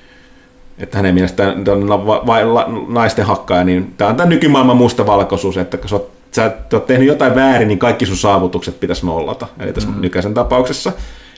että 0.79 0.99
hänen 0.99 1.15
mielestään 1.15 1.65
tämä 1.65 1.77
on 1.77 1.89
va- 1.89 2.27
va- 2.27 2.55
la- 2.55 2.69
naisten 2.89 3.25
hakkaaja, 3.25 3.65
niin 3.65 3.95
tämä 3.97 4.11
on 4.11 4.17
tämä 4.17 4.29
nykymaailman 4.29 4.77
mustavalkoisuus, 4.77 5.57
että 5.57 5.77
kun 5.77 5.89
sä 5.89 5.97
oot, 5.97 6.11
sä 6.33 6.53
oot- 6.73 6.81
tehnyt 6.81 7.09
jotain 7.09 7.35
väärin, 7.35 7.69
niin 7.69 7.79
kaikki 7.79 8.07
sun 8.07 8.17
saavutukset 8.17 8.81
pitäisi 8.81 9.07
nollata, 9.07 9.47
eli 9.59 9.73
tässä 9.73 9.89
mm. 9.89 10.01
nykyisen 10.01 10.35
tapauksessa, 10.35 10.93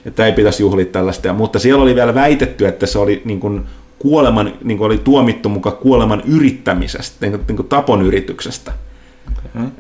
että 0.07 0.27
ei 0.27 0.33
pitäisi 0.33 0.63
juhlia 0.63 0.87
tällaista, 0.87 1.27
ja, 1.27 1.33
mutta 1.33 1.59
siellä 1.59 1.83
oli 1.83 1.95
vielä 1.95 2.15
väitetty, 2.15 2.67
että 2.67 2.87
se 2.87 2.99
oli 2.99 3.23
niin 3.25 3.41
kuin 3.41 3.63
kuoleman, 3.99 4.53
niin 4.65 4.79
kuin 4.79 4.87
oli 4.87 4.99
tuomittu 4.99 5.49
mukaan 5.49 5.77
kuoleman 5.77 6.23
yrittämisestä, 6.27 7.17
niin 7.21 7.33
kuin, 7.33 7.43
niin 7.49 7.57
kuin 7.57 7.69
tapon 7.69 8.03
yrityksestä. 8.03 8.73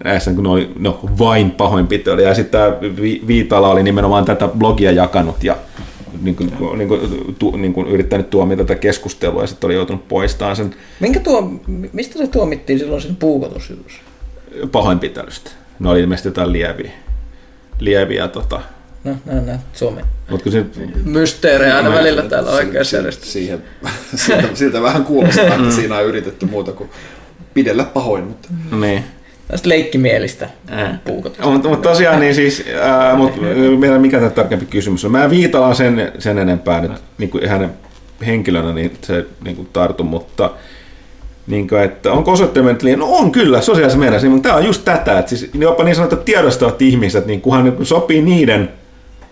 Näissä 0.04 0.32
kun 0.32 0.46
oli 0.46 0.72
no, 0.78 1.00
vain 1.18 1.50
pahoinpitely. 1.50 2.22
Ja 2.22 2.34
sitten 2.34 2.60
tämä 2.60 2.80
Vi- 3.02 3.22
Viitala 3.26 3.68
oli 3.68 3.82
nimenomaan 3.82 4.24
tätä 4.24 4.48
blogia 4.48 4.92
jakanut 4.92 5.44
ja 5.44 5.56
niin 6.22 6.36
kuin, 6.36 6.52
niin 6.78 6.88
kuin, 6.88 7.34
tu, 7.38 7.56
niin 7.56 7.72
kuin 7.72 7.86
yrittänyt 7.86 8.30
tuomita 8.30 8.64
tätä 8.64 8.80
keskustelua 8.80 9.40
ja 9.42 9.46
sitten 9.46 9.68
oli 9.68 9.74
joutunut 9.74 10.08
poistamaan 10.08 10.56
sen 10.56 10.74
Minkä 11.00 11.20
tuo, 11.20 11.52
mistä 11.92 12.18
se 12.18 12.26
tuomittiin 12.26 12.78
silloin 12.78 13.02
sen 13.02 13.16
puukotusjutussa? 13.16 14.00
pahoinpitelystä. 14.72 15.50
Ne 15.78 15.88
oli 15.88 16.00
ilmeisesti 16.00 16.28
jotain 16.28 16.52
lieviä. 16.52 16.90
lieviä 17.80 18.28
tota. 18.28 18.60
No, 19.04 19.16
näin, 19.26 19.46
näin, 19.46 19.58
Suomen. 19.72 20.04
Mutta 20.30 20.42
kun 20.44 20.52
se, 20.52 20.64
Mysteerejä 21.04 21.76
aina 21.76 21.88
No, 21.88 21.94
välillä 21.94 22.22
täällä 22.22 22.50
oikeassa 22.50 22.96
järjestössä. 22.96 23.32
Siihen, 23.32 23.62
siltä, 24.14 24.48
siltä 24.54 24.82
vähän 24.82 25.04
kuulostaa, 25.04 25.44
että 25.44 25.70
siinä 25.70 25.96
on 25.96 26.04
yritetty 26.04 26.46
muuta 26.46 26.72
kuin 26.72 26.90
pidellä 27.54 27.84
pahoin, 27.84 28.24
mutta 28.24 28.48
niin. 28.80 29.04
Tästä 29.50 29.68
leikkimielistä 29.68 30.48
puukotusta. 31.04 31.50
Mutta 31.50 31.68
mut 31.68 31.82
tosiaan 31.82 32.20
niin 32.20 32.34
siis, 32.34 32.64
ää, 32.82 33.16
mut, 33.16 33.40
vielä 33.80 33.98
mikä 33.98 34.18
tämä 34.18 34.30
tarkempi 34.30 34.66
kysymys 34.66 35.04
on. 35.04 35.12
Mä 35.12 35.24
en 35.24 35.30
viitala 35.30 35.74
sen, 35.74 36.12
sen 36.18 36.38
enempää 36.38 36.80
nyt 36.80 36.92
niin 37.18 37.30
kuin 37.30 37.48
hänen 37.48 37.70
henkilönä, 38.26 38.72
niin 38.72 38.92
se 39.02 39.26
niin 39.44 39.56
kuin 39.56 39.68
tartu, 39.72 40.04
mutta 40.04 40.50
niin 41.46 41.68
kuin, 41.68 41.82
että 41.82 42.12
onko 42.12 42.32
osoitteet 42.32 42.82
liian? 42.82 42.98
No 42.98 43.06
on 43.06 43.32
kyllä, 43.32 43.60
sosiaalisessa 43.60 43.98
mielessä, 43.98 44.28
mutta 44.28 44.48
tämä 44.48 44.58
on 44.58 44.66
just 44.66 44.84
tätä, 44.84 45.18
että 45.18 45.28
siis 45.28 45.50
jopa 45.54 45.84
niin 45.84 45.94
sanottu 45.94 46.16
tiedostavat 46.16 46.82
ihmiset, 46.82 47.26
niin 47.26 47.40
kunhan 47.40 47.64
niin 47.64 47.86
sopii 47.86 48.22
niiden, 48.22 48.68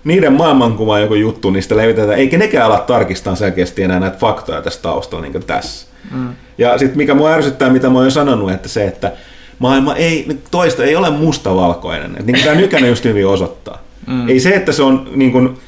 niiden 0.04 0.32
maailmankuvaan 0.32 1.00
joku 1.00 1.14
juttu, 1.14 1.50
niin 1.50 1.62
sitä 1.62 1.76
levitetään, 1.76 2.18
eikä 2.18 2.38
nekään 2.38 2.66
ala 2.66 2.78
tarkistaa 2.78 3.34
selkeästi 3.34 3.82
enää 3.82 4.00
näitä 4.00 4.18
faktoja 4.18 4.62
tästä 4.62 4.82
taustalla 4.82 5.22
niin 5.22 5.32
kuin 5.32 5.46
tässä. 5.46 5.88
Mm. 6.14 6.28
Ja 6.58 6.78
sitten 6.78 6.96
mikä 6.96 7.14
mua 7.14 7.30
ärsyttää, 7.30 7.70
mitä 7.70 7.90
mä 7.90 7.98
oon 7.98 8.06
jo 8.06 8.10
sanonut, 8.10 8.52
että 8.52 8.68
se, 8.68 8.84
että 8.86 9.12
maailma 9.58 9.94
ei, 9.94 10.26
toista 10.50 10.84
ei 10.84 10.96
ole 10.96 11.10
mustavalkoinen. 11.10 12.10
Että 12.10 12.22
niin 12.22 12.34
kuin 12.34 12.44
tämä 12.44 12.60
nykäinen 12.60 12.90
just 12.90 13.04
hyvin 13.04 13.26
osoittaa. 13.26 13.78
Mm. 14.06 14.28
Ei 14.28 14.40
se, 14.40 14.50
että 14.50 14.72
se 14.72 14.82
on 14.82 15.10
niin 15.14 15.32
kuin, 15.32 15.58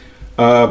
äh, 0.40 0.70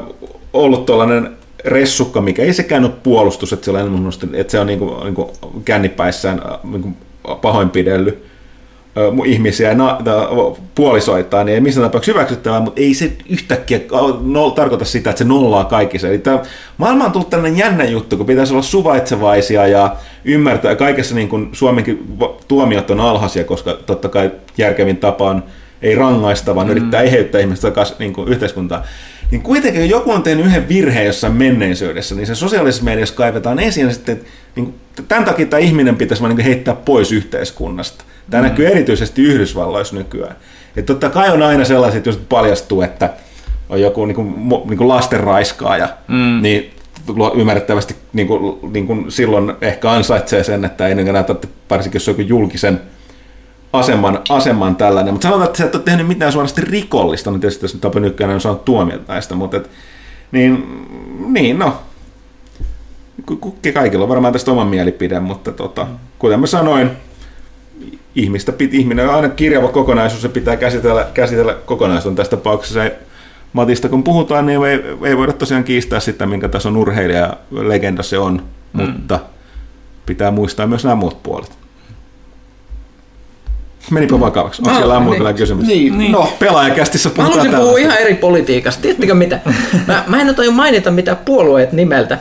ollut 0.53 0.85
tuollainen 0.85 1.30
ressukka, 1.65 2.22
mikä 2.22 2.41
ei 2.41 2.53
sekään 2.53 2.85
ole 2.85 2.93
puolustus, 3.03 3.53
että 3.53 3.65
se 3.65 3.72
on, 3.72 4.09
että 4.33 4.51
se 4.51 4.59
on 4.59 4.67
niin 4.67 4.80
kuin, 4.80 5.03
niin 5.03 5.15
kuin 5.15 5.30
kännipäissään 5.65 6.41
niin 6.64 6.81
kuin 6.81 6.98
pahoinpidellyt 7.41 8.28
ihmisiä 9.26 9.74
na, 9.74 9.98
puolisoitaan, 10.76 11.45
niin 11.45 11.53
ei 11.53 11.61
missään 11.61 11.88
tapauksessa 11.88 12.18
hyväksyttävää, 12.18 12.60
mutta 12.60 12.82
ei 12.82 12.94
se 12.94 13.11
yhtäkkiä 13.30 13.80
no, 14.22 14.52
tarkoita 14.52 14.86
sitä, 14.86 15.10
että 15.10 15.18
se 15.18 15.26
nollaa 15.26 15.66
kaikki 15.66 16.00
se. 16.00 16.10
Eli 16.10 16.18
tämä, 16.18 16.40
maailma 16.78 17.06
on 17.06 17.11
tullut 17.11 17.30
tällainen 17.30 17.60
jännä 17.60 17.84
juttu, 17.84 18.18
kun 18.18 18.26
pitäisi 18.26 18.53
olla 18.53 18.64
suvaitsevaisia 18.64 19.68
ja 19.68 19.95
ymmärtää, 20.26 20.76
kaikessa 20.76 21.16
niin 21.16 21.30
kuin 21.30 21.50
Suomenkin 21.52 22.18
tuomiot 22.48 22.90
on 22.90 23.00
alhaisia, 23.00 23.44
koska 23.44 23.74
totta 23.74 24.10
kai 24.10 24.32
järkevin 24.58 24.98
tapa 24.98 25.30
on 25.30 25.44
ei 25.82 25.95
rangaista, 25.95 26.56
vaan 26.56 26.68
mm. 26.68 26.72
yrittää 26.72 27.02
eheyttää 27.02 27.42
ihmistä 27.42 27.68
takaisin 27.68 27.95
niin 28.00 28.14
kuin 28.14 28.28
yhteiskuntaan. 28.28 28.84
Niin 29.32 29.41
kuitenkin, 29.41 29.90
joku 29.90 30.11
on 30.11 30.24
tehnyt 30.24 30.45
yhden 30.45 30.69
virheen 30.69 31.06
jossain 31.06 31.33
menneisyydessä, 31.33 32.16
niin 32.16 32.27
se 32.27 32.35
sosiaalisessa 32.35 32.83
mediassa 32.83 33.16
kaivetaan 33.16 33.59
esiin 33.59 33.88
ja 33.88 33.93
sitten, 33.93 34.22
niin 34.56 34.66
kuin, 34.66 34.75
tämän 35.08 35.25
takia 35.25 35.45
tämä 35.45 35.59
ihminen 35.59 35.95
pitäisi 35.95 36.24
vaan 36.24 36.35
niin 36.35 36.45
heittää 36.45 36.75
pois 36.75 37.11
yhteiskunnasta. 37.11 38.03
Tämä 38.30 38.43
mm. 38.43 38.49
näkyy 38.49 38.67
erityisesti 38.67 39.22
Yhdysvalloissa 39.22 39.95
nykyään. 39.95 40.35
Että 40.75 40.93
totta 40.93 41.09
kai 41.09 41.30
on 41.30 41.43
aina 41.43 41.66
sellaiset, 41.66 42.06
jos 42.06 42.17
paljastuu, 42.17 42.82
että 42.82 43.09
on 43.69 43.82
joku 43.82 44.06
niin 44.06 44.16
kuin, 44.16 44.33
niin 44.66 44.77
kuin 44.77 44.88
lastenraiskaaja, 44.88 45.90
mm. 46.08 46.41
niin 46.41 46.72
ymmärrettävästi 47.35 47.95
niin 48.14 48.27
kuin, 48.27 48.74
niin 48.74 48.88
kuin 48.88 49.11
silloin 49.11 49.53
ehkä 49.61 49.91
ansaitsee 49.91 50.43
sen, 50.43 50.66
että 50.66 50.88
ei 50.88 50.95
tarvitse, 50.95 51.48
varsinkin 51.69 51.99
jos 51.99 52.08
on 52.08 52.11
joku 52.11 52.22
julkisen 52.22 52.82
aseman, 53.73 54.22
aseman 54.30 54.75
tällainen. 54.75 55.14
Mutta 55.14 55.27
sanotaan, 55.27 55.48
että 55.48 55.57
sä 55.57 55.65
et 55.65 55.75
ole 55.75 55.83
tehnyt 55.83 56.07
mitään 56.07 56.31
suorasti 56.31 56.61
rikollista, 56.61 57.31
niin 57.31 57.41
tietysti 57.41 57.64
jos 57.64 57.73
Tapa 57.73 57.99
Nykänen 57.99 58.33
on 58.35 58.41
saanut 58.41 58.65
tuomiot 58.65 59.07
näistä, 59.07 59.35
mutta 59.35 59.57
et, 59.57 59.69
niin, 60.31 60.85
niin 61.27 61.59
no, 61.59 61.81
kukki 63.39 63.72
kaikilla 63.72 64.03
on 64.03 64.09
varmaan 64.09 64.33
tästä 64.33 64.51
oman 64.51 64.67
mielipide, 64.67 65.19
mutta 65.19 65.51
tota, 65.51 65.88
kuten 66.19 66.39
mä 66.39 66.48
sanoin, 66.48 66.91
ihmistä, 68.15 68.53
ihminen 68.72 69.09
on 69.09 69.15
aina 69.15 69.30
kirjava 69.30 69.67
kokonaisuus, 69.67 70.22
se 70.22 70.30
pitää 70.30 70.57
käsitellä, 70.57 71.07
käsitellä 71.14 71.53
kokonaisuuden. 71.53 72.15
Tässä 72.15 72.38
tapauksessa 72.38 72.83
ei, 72.83 72.91
Matista 73.53 73.89
kun 73.89 74.03
puhutaan, 74.03 74.45
niin 74.45 74.65
ei, 74.65 74.80
ei 75.03 75.17
voida 75.17 75.33
tosiaan 75.33 75.64
kiistää 75.64 75.99
sitä, 75.99 76.25
minkä 76.25 76.49
tason 76.49 76.77
urheilija 76.77 77.33
legenda 77.51 78.03
se 78.03 78.17
on, 78.17 78.43
mm. 78.73 78.81
mutta 78.81 79.19
pitää 80.06 80.31
muistaa 80.31 80.67
myös 80.67 80.83
nämä 80.83 80.95
muut 80.95 81.23
puolet. 81.23 81.57
Menipä 83.92 84.19
vakavaksi. 84.19 84.61
Onko 84.61 84.77
siellä 84.77 85.00
muuta 85.00 85.24
niin. 85.24 85.35
kysymys? 85.35 85.68
Niin, 85.68 85.98
niin. 85.98 86.11
No, 86.11 86.34
pelaajakästissä 86.40 87.09
puhutaan 87.09 87.38
Mä 87.38 87.43
haluaisin 87.43 87.66
puhua 87.66 87.77
ihan 87.77 87.98
eri 87.98 88.16
politiikasta. 88.16 88.82
Tiedättekö 88.82 89.14
mitä? 89.14 89.40
Mä, 89.88 90.03
mä 90.08 90.22
en 90.22 90.30
ota 90.30 90.51
mainita 90.51 90.92
mitä 90.92 91.16
puolueet 91.16 91.72
nimeltä, 91.72 92.18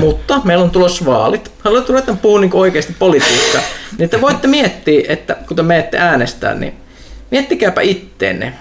mutta 0.00 0.40
meillä 0.44 0.64
on 0.64 0.70
tulossa 0.70 1.04
vaalit. 1.04 1.52
Haluan 1.64 1.84
ruveta 1.88 2.16
puhua 2.22 2.40
niin 2.40 2.50
oikeasti 2.54 2.96
politiikkaa. 2.98 3.62
Niin 3.98 4.10
te 4.10 4.20
voitte 4.20 4.48
miettiä, 4.48 5.02
että 5.08 5.36
kun 5.48 5.56
te 5.56 5.62
menette 5.62 5.98
äänestää, 5.98 6.54
niin 6.54 6.74
miettikääpä 7.30 7.80
itteenne. 7.80 8.52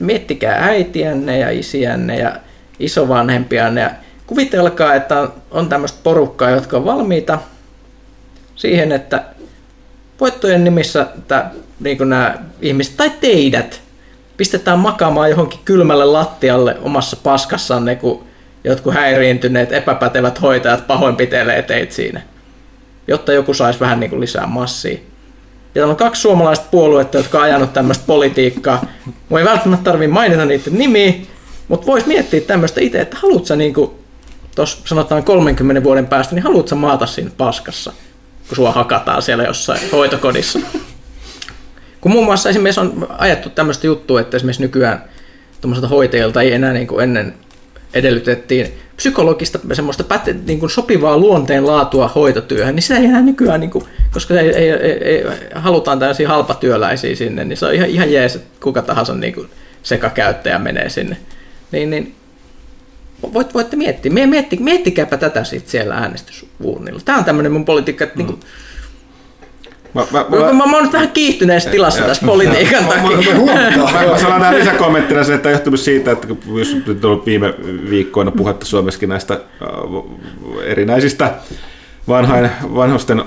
Miettikää 0.00 0.64
äitiänne 0.64 1.38
ja 1.38 1.50
isiänne 1.50 2.18
ja 2.18 2.36
isovanhempianne 2.78 3.80
ja 3.80 3.90
kuvitelkaa, 4.26 4.94
että 4.94 5.28
on 5.50 5.68
tämmöistä 5.68 5.98
porukkaa, 6.02 6.50
jotka 6.50 6.76
on 6.76 6.84
valmiita 6.84 7.38
siihen, 8.56 8.92
että 8.92 9.22
voittojen 10.20 10.64
nimissä 10.64 11.06
että 11.18 11.46
niin 11.80 12.08
nämä 12.08 12.38
ihmiset 12.60 12.96
tai 12.96 13.10
teidät 13.20 13.80
pistetään 14.36 14.78
makaamaan 14.78 15.30
johonkin 15.30 15.60
kylmälle 15.64 16.04
lattialle 16.04 16.76
omassa 16.82 17.16
paskassanne, 17.22 17.96
kun 17.96 18.24
jotkut 18.64 18.94
häiriintyneet 18.94 19.72
epäpätevät 19.72 20.42
hoitajat 20.42 20.86
pahoinpitelee 20.86 21.62
teitä 21.62 21.94
siinä, 21.94 22.22
jotta 23.08 23.32
joku 23.32 23.54
saisi 23.54 23.80
vähän 23.80 24.00
niin 24.00 24.10
kuin 24.10 24.20
lisää 24.20 24.46
massia. 24.46 24.98
Ja 25.74 25.86
on 25.86 25.96
kaksi 25.96 26.22
suomalaista 26.22 26.66
puoluetta, 26.70 27.16
jotka 27.16 27.38
on 27.38 27.44
ajanut 27.44 27.72
tämmöistä 27.72 28.04
politiikkaa. 28.06 28.84
Mun 29.28 29.38
ei 29.38 29.44
välttämättä 29.44 29.84
tarvitse 29.84 30.12
mainita 30.12 30.44
niiden 30.44 30.78
nimiä, 30.78 31.12
mutta 31.68 31.86
vois 31.86 32.06
miettiä 32.06 32.40
tämmöistä 32.40 32.80
itse, 32.80 33.00
että 33.00 33.16
haluatko 33.22 33.54
niin 33.54 33.74
kuin, 33.74 33.90
tuossa 34.54 34.78
sanotaan 34.84 35.24
30 35.24 35.84
vuoden 35.84 36.06
päästä, 36.06 36.34
niin 36.34 36.42
haluatko 36.42 36.76
maata 36.76 37.06
siinä 37.06 37.30
paskassa? 37.36 37.92
Kun 38.50 38.56
sua 38.56 38.72
hakataan 38.72 39.22
siellä 39.22 39.44
jossain 39.44 39.80
hoitokodissa. 39.92 40.58
Kun 42.00 42.12
muun 42.12 42.24
muassa 42.24 42.48
esimerkiksi 42.48 42.80
on 42.80 43.06
ajettu 43.18 43.50
tämmöistä 43.50 43.86
juttua, 43.86 44.20
että 44.20 44.36
esimerkiksi 44.36 44.62
nykyään 44.62 45.04
hoitajilta 45.90 46.42
ei 46.42 46.52
enää 46.52 46.72
niin 46.72 46.86
kuin 46.86 47.02
ennen 47.02 47.34
edellytettiin 47.94 48.74
psykologista 48.96 49.58
semmoista 49.72 50.04
päte, 50.04 50.36
niin 50.46 50.60
kuin 50.60 50.70
sopivaa 50.70 51.18
luonteen 51.18 51.66
laatua 51.66 52.08
hoitotyöhön, 52.08 52.74
niin 52.74 52.82
se 52.82 52.96
ei 52.96 53.04
enää 53.04 53.22
nykyään, 53.22 53.60
niin 53.60 53.70
kuin, 53.70 53.84
koska 54.12 54.40
ei, 54.40 54.48
ei, 54.48 54.70
ei, 54.70 54.92
ei, 54.92 55.24
halutaan 55.54 55.98
tällaisia 55.98 56.28
halpatyöläisiä 56.28 57.16
sinne, 57.16 57.44
niin 57.44 57.56
se 57.56 57.66
on 57.66 57.74
ihan, 57.74 57.88
ihan 57.88 58.12
jees, 58.12 58.34
että 58.34 58.48
kuka 58.62 58.82
tahansa 58.82 59.14
niin 59.14 59.34
kuin 59.34 59.50
sekakäyttäjä 59.82 60.58
menee 60.58 60.88
sinne. 60.88 61.16
Niin, 61.72 61.90
niin 61.90 62.14
voit, 63.22 63.54
voitte 63.54 63.76
miettiä. 63.76 64.12
Mietti, 64.12 64.56
miettikääpä 64.60 65.16
tätä 65.16 65.44
sitten 65.44 65.70
siellä 65.70 65.94
äänestysuurnilla. 65.94 67.00
Tämä 67.04 67.18
on 67.18 67.24
tämmöinen 67.24 67.52
mun 67.52 67.64
politiikka, 67.64 68.04
että 68.04 68.16
mm. 68.16 68.26
niin 68.26 68.26
kuin, 68.26 68.40
Mä, 69.94 70.06
mä, 70.10 70.24
mä, 70.28 70.52
mä, 70.52 70.66
mä 70.66 70.74
oon 70.74 70.82
nyt 70.82 70.92
vähän 70.92 71.10
kiihtyneessä 71.10 71.70
tilassa 71.70 72.02
tässä 72.02 72.26
politiikan 72.26 72.84
takia. 72.84 73.34
Mä, 73.34 74.06
mä 74.10 74.18
sanon 74.18 74.40
tähän 74.40 74.58
lisäkommenttina 74.58 75.24
sen, 75.24 75.34
että 75.34 75.50
johtunut 75.50 75.80
siitä, 75.80 76.12
että 76.12 76.28
jos 76.58 76.74
nyt 76.86 77.04
on 77.04 77.10
ollut 77.10 77.26
viime 77.26 77.54
viikkoina 77.90 78.30
puhetta 78.30 78.66
Suomessakin 78.66 79.08
näistä 79.08 79.34
äh, 79.34 79.40
erinäisistä 80.64 81.34
vanhain, 82.08 82.50
vanhusten 82.74 83.24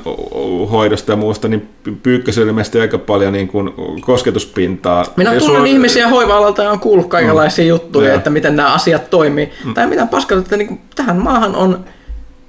hoidosta 0.72 1.12
ja 1.12 1.16
muusta, 1.16 1.48
niin 1.48 1.70
Pyykkös 2.04 2.38
on 2.38 2.48
ilmeisesti 2.48 2.80
aika 2.80 2.98
paljon 2.98 3.34
niin 3.34 3.48
kuin 3.48 3.74
kosketuspintaa. 4.02 5.06
Minä 5.16 5.30
tunnen 5.30 5.48
sulla... 5.48 5.66
ihmisiä 5.66 6.08
hoiva-alalta 6.08 6.64
ja 6.64 6.72
on 6.72 6.80
kuullut 6.80 7.08
kaikenlaisia 7.08 7.66
mm. 7.66 7.70
juttuja, 7.70 8.10
ja. 8.10 8.16
että 8.16 8.30
miten 8.30 8.56
nämä 8.56 8.74
asiat 8.74 9.10
toimii. 9.10 9.52
Mm. 9.66 9.74
Tai 9.74 9.88
mitä 9.88 10.06
paskaa, 10.06 10.38
että 10.38 10.58
niin 10.58 10.68
kuin, 10.68 10.82
tähän 10.96 11.18
maahan 11.18 11.56
on 11.56 11.86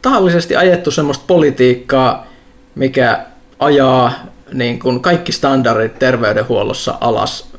tahallisesti 0.02 0.56
ajettu 0.56 0.90
semmoista 0.90 1.24
politiikkaa, 1.26 2.26
mikä 2.74 3.26
ajaa 3.58 4.12
niin 4.52 4.78
kuin 4.78 5.00
kaikki 5.00 5.32
standardit 5.32 5.98
terveydenhuollossa 5.98 6.94
alas 7.00 7.50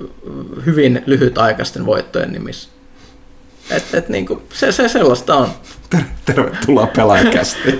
hyvin 0.65 1.03
lyhytaikaisten 1.05 1.85
voittojen 1.85 2.31
nimissä. 2.31 2.69
Et, 3.69 3.83
et 3.93 4.09
niin 4.09 4.25
kuin, 4.25 4.41
se, 4.53 4.71
se 4.71 4.89
sellaista 4.89 5.35
on. 5.35 5.49
Tervetuloa 6.25 6.87
pelaajakästi. 6.95 7.69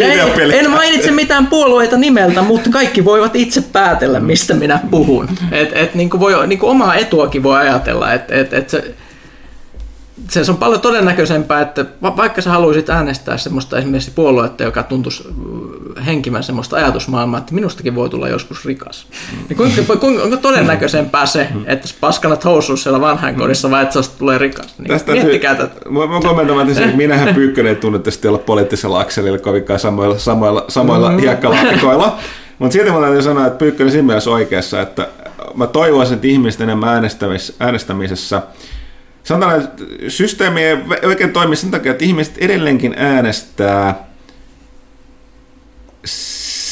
en, 0.00 0.52
en 0.52 0.70
mainitse 0.70 1.10
mitään 1.10 1.46
puolueita 1.46 1.96
nimeltä, 1.96 2.42
mutta 2.42 2.70
kaikki 2.70 3.04
voivat 3.04 3.36
itse 3.36 3.60
päätellä, 3.60 4.20
mistä 4.20 4.54
minä 4.54 4.80
puhun. 4.90 5.28
Et, 5.52 5.70
et, 5.74 5.94
niin 5.94 6.10
kuin 6.10 6.20
voi, 6.20 6.46
niin 6.46 6.58
kuin 6.58 6.70
omaa 6.70 6.94
etuakin 6.94 7.42
voi 7.42 7.58
ajatella, 7.58 8.12
että 8.12 8.34
et, 8.34 8.52
et 8.52 8.70
se, 8.70 8.94
se 10.28 10.50
on 10.50 10.56
paljon 10.56 10.80
todennäköisempää, 10.80 11.60
että 11.60 11.84
vaikka 12.02 12.42
sä 12.42 12.50
haluaisit 12.50 12.90
äänestää 12.90 13.36
semmoista 13.36 13.78
esimerkiksi 13.78 14.10
puoluetta, 14.10 14.64
joka 14.64 14.82
tuntuisi 14.82 15.28
äh, 15.98 16.06
henkimän 16.06 16.42
semmoista 16.42 16.76
ajatusmaailmaa, 16.76 17.38
että 17.38 17.54
minustakin 17.54 17.94
voi 17.94 18.10
tulla 18.10 18.28
joskus 18.28 18.64
rikas. 18.64 19.06
Niin 19.48 19.56
kuinka, 19.56 19.96
kuinka, 19.96 20.22
onko 20.22 20.36
todennäköisempää 20.36 21.26
se, 21.26 21.48
että 21.66 21.88
sä 21.88 21.94
paskanat 22.00 22.44
housuus 22.44 22.82
siellä 22.82 23.00
vanhainkodissa 23.00 23.70
vai 23.70 23.82
että 23.82 24.02
sä 24.02 24.10
tulee 24.18 24.38
rikas? 24.38 24.78
Niin 24.78 24.88
Tästä 24.88 25.12
miettikää 25.12 25.54
tätä. 25.54 25.90
Mä, 25.90 26.06
mä 26.06 26.20
kommentoin, 26.20 26.70
että 26.70 26.96
minähän 26.96 27.34
Pyykkönen 27.34 27.74
ei 27.74 27.80
tunne 27.80 28.00
olla 28.28 28.38
poliittisella 28.38 29.00
akselilla 29.00 29.38
kovinkaan 29.38 29.80
samoilla, 29.80 30.18
samoilla, 30.18 30.64
samoilla 30.68 31.08
mm-hmm. 31.08 31.22
hiekkalaatikoilla. 31.22 32.18
Mutta 32.58 32.72
silti 32.72 32.90
mä 32.90 33.00
täytyy 33.00 33.22
sanoa, 33.22 33.46
että 33.46 33.58
Pyykkönen 33.58 33.92
siinä 33.92 34.06
mielessä 34.06 34.30
oikeassa, 34.30 34.80
että 34.80 35.08
mä 35.54 35.66
toivoisin, 35.66 36.14
että 36.14 36.26
ihmiset 36.26 36.60
enemmän 36.60 37.10
äänestämisessä– 37.60 38.42
sanotaan, 39.24 39.68
systeemi 40.08 40.62
ei 40.62 40.76
oikein 41.02 41.32
toimi 41.32 41.56
sen 41.56 41.70
takia, 41.70 41.92
että 41.92 42.04
ihmiset 42.04 42.38
edelleenkin 42.38 42.94
äänestää 42.96 44.04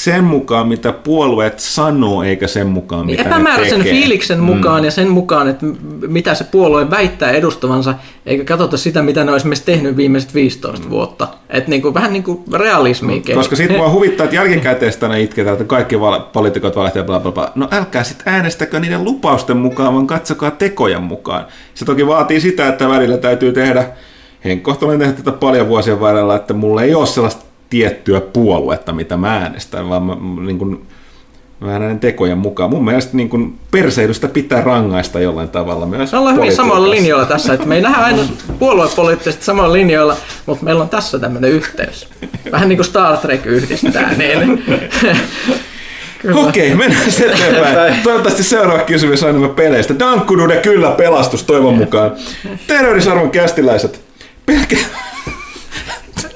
sen 0.05 0.24
mukaan, 0.24 0.68
mitä 0.68 0.92
puolueet 0.92 1.60
sanoo, 1.60 2.22
eikä 2.22 2.47
sen 2.47 2.66
mukaan, 2.66 3.06
Niin 3.06 3.18
mitä 3.18 3.28
epämääräisen 3.28 3.78
ne 3.78 3.84
tekee. 3.84 4.00
fiiliksen 4.00 4.40
mukaan 4.40 4.84
ja 4.84 4.90
sen 4.90 5.08
mukaan, 5.08 5.48
että 5.48 5.66
mitä 6.06 6.34
se 6.34 6.44
puolue 6.44 6.90
väittää 6.90 7.31
edustavansa, 7.31 7.94
eikä 8.26 8.44
katsota 8.44 8.76
sitä, 8.76 9.02
mitä 9.02 9.24
ne 9.24 9.31
on 9.31 9.36
esimerkiksi 9.36 9.64
tehnyt 9.64 9.97
viimeiset 9.97 10.34
15 10.34 10.90
vuotta. 10.90 11.28
Että 11.50 11.70
niinku, 11.70 11.94
vähän 11.94 12.12
niin 12.12 12.22
kuin 12.22 12.44
realismia. 12.52 13.16
Mm. 13.28 13.34
Koska 13.34 13.56
sitten 13.56 13.76
mua 13.76 13.90
huvittaa, 13.90 14.24
että 14.24 14.36
jälkikäteistä 14.36 15.08
ne 15.08 15.20
itketään, 15.22 15.52
että 15.52 15.64
kaikki 15.64 16.00
val- 16.00 16.20
poliitikot 16.32 16.76
valehtelevat 16.76 17.06
bla 17.06 17.20
bla 17.20 17.32
bla. 17.32 17.52
No 17.55 17.68
älkää 17.70 18.05
sitten 18.05 18.32
äänestäkö 18.34 18.81
niiden 18.81 19.05
lupausten 19.05 19.56
mukaan, 19.56 19.94
vaan 19.94 20.06
katsokaa 20.06 20.50
tekojen 20.50 21.02
mukaan. 21.02 21.47
Se 21.74 21.84
toki 21.84 22.06
vaatii 22.06 22.40
sitä, 22.40 22.68
että 22.68 22.89
välillä 22.89 23.16
täytyy 23.16 23.52
tehdä, 23.52 23.86
henkkohta 24.44 24.86
olen 24.86 24.98
tehnyt 24.98 25.16
tätä 25.16 25.32
paljon 25.32 25.68
vuosien 25.68 26.00
varrella, 26.00 26.36
että 26.36 26.55
mulla 26.55 26.82
ei 26.82 26.94
ole 26.94 27.06
sellaista 27.06 27.44
tiettyä 27.73 28.20
puoluetta, 28.20 28.92
mitä 28.92 29.17
mä 29.17 29.36
äänestän, 29.36 29.89
vaan 29.89 30.02
mä, 30.02 30.17
niin 30.47 30.59
kuin, 30.59 30.86
vähän 31.65 31.81
näiden 31.81 32.01
tekojen 32.01 32.39
mukaan. 32.39 32.70
Mun 32.70 32.84
mielestä 32.84 33.17
niin 33.17 33.28
kuin 33.28 33.59
perseilystä 33.70 34.28
pitää 34.28 34.60
rangaista 34.60 35.20
jollain 35.20 35.49
tavalla 35.49 35.86
myös 35.86 36.12
Me 36.12 36.18
ollaan 36.18 36.36
hyvin 36.36 36.57
samalla 36.57 36.91
linjoilla 36.91 37.26
tässä, 37.26 37.55
että 37.55 37.67
me 37.67 37.75
ei 37.75 37.81
nähdä 37.81 38.05
aina 38.05 38.23
puoluepoliittisesti 38.59 39.44
samalla 39.44 39.73
linjoilla, 39.73 40.17
mutta 40.47 40.65
meillä 40.65 40.83
on 40.83 40.89
tässä 40.89 41.18
tämmöinen 41.18 41.51
yhteys. 41.51 42.09
Vähän 42.52 42.68
niin 42.68 42.76
kuin 42.76 42.86
Star 42.86 43.17
Trek 43.17 43.47
yhdistää, 43.47 44.15
niin. 44.15 44.65
Okei, 46.34 46.75
mennään 46.75 47.12
sitten 47.12 47.33
eteenpäin. 47.33 47.94
Toivottavasti 48.02 48.42
seuraava 48.42 48.84
kysymys 48.84 49.23
on 49.23 49.28
enemmän 49.28 49.51
peleistä. 49.51 49.99
Dankkudude 49.99 50.57
kyllä 50.57 50.91
pelastus 50.91 51.42
toivon 51.42 51.75
mukaan. 51.75 52.12
Terrorisarvon 52.67 53.31
kästiläiset. 53.31 54.01
Pelkä... 54.47 54.76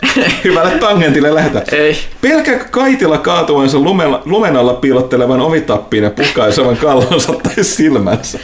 Hyvälle 0.45 0.71
tangentille 0.79 1.35
lähetä. 1.35 1.63
Ei. 1.73 1.97
Pelkääkö 2.21 2.65
kaitilla 2.71 3.19
kaatuvansa 3.19 3.79
lumella, 3.79 4.23
lumen 4.25 4.57
alla 4.57 4.75
piilottelevan 4.75 5.41
ovitappiin 5.41 6.05
ja 6.05 6.11
pukaisevan 6.11 6.77
kallonsa 6.77 7.33
tai 7.33 7.65
silmänsä? 7.65 8.39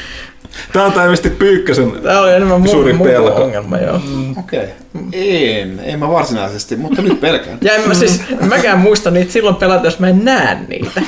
Tämä 0.73 0.85
on 0.85 0.93
ilmeisesti 0.93 1.31
Pyykkösen 1.31 1.93
Tämä 2.03 2.21
oli 2.21 2.33
enemmän 2.33 2.61
mun, 2.61 2.69
suuri 2.71 2.93
mun 2.93 3.07
pelko. 3.07 3.43
ongelma, 3.43 3.79
joo. 3.79 4.01
Okei. 4.39 4.59
Okay. 4.59 5.03
En, 5.13 5.81
en 5.85 5.99
mä 5.99 6.09
varsinaisesti, 6.09 6.77
mutta 6.77 7.03
nyt 7.03 7.21
pelkään. 7.21 7.59
Ja 7.61 7.75
en 7.75 7.89
mä 7.89 7.95
siis, 7.95 8.21
mäkään 8.49 8.79
muista 8.79 9.11
niitä 9.11 9.33
silloin 9.33 9.57
pelata, 9.57 9.87
jos 9.87 9.99
mä 9.99 10.09
en 10.09 10.25
näe 10.25 10.59
niitä. 10.69 11.03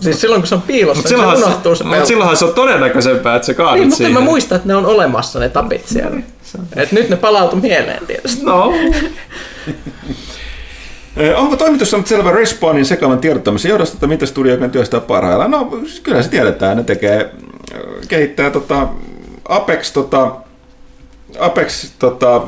Siis 0.00 0.20
silloin 0.20 0.40
kun 0.42 0.48
se 0.48 0.54
on 0.54 0.62
piilossa, 0.62 1.08
niin 1.08 1.18
se 1.36 1.38
unohtuu 1.38 1.74
se 1.74 1.84
mutta 1.84 1.94
pelko. 1.96 2.06
silloinhan 2.06 2.36
se 2.36 2.44
on 2.44 2.54
todennäköisempää, 2.54 3.36
että 3.36 3.46
se 3.46 3.54
kaadut 3.54 3.74
Niin, 3.74 3.86
mutta 3.86 3.96
siihen. 3.96 4.12
mä 4.14 4.20
muistan, 4.20 4.56
että 4.56 4.68
ne 4.68 4.74
on 4.74 4.86
olemassa 4.86 5.38
ne 5.38 5.48
tapit 5.48 5.88
siellä. 5.88 6.16
Et 6.76 6.92
nyt 6.92 7.08
ne 7.08 7.16
palautu 7.16 7.56
mieleen 7.56 8.06
tietysti. 8.06 8.44
No, 8.44 8.72
Ö, 11.16 11.36
Onko 11.40 11.56
toimitus 11.56 11.90
saanut 11.90 12.06
selvä 12.06 12.32
Respawnin 12.32 12.86
sekaavan 12.86 13.18
tiedottamisen 13.18 13.68
johdosta, 13.68 13.94
että 13.96 14.06
mitä 14.06 14.26
studioiden 14.26 14.70
työstää 14.70 15.00
parhaillaan? 15.00 15.50
No, 15.50 15.70
kyllä 16.02 16.22
se 16.22 16.28
tiedetään. 16.30 16.76
Ne 16.76 16.82
tekee, 16.82 17.30
kehittää 18.08 18.50
tota 18.50 18.88
Apex, 19.48 19.92
tota, 19.92 20.36
Apex 21.38 21.90
tota, 21.98 22.42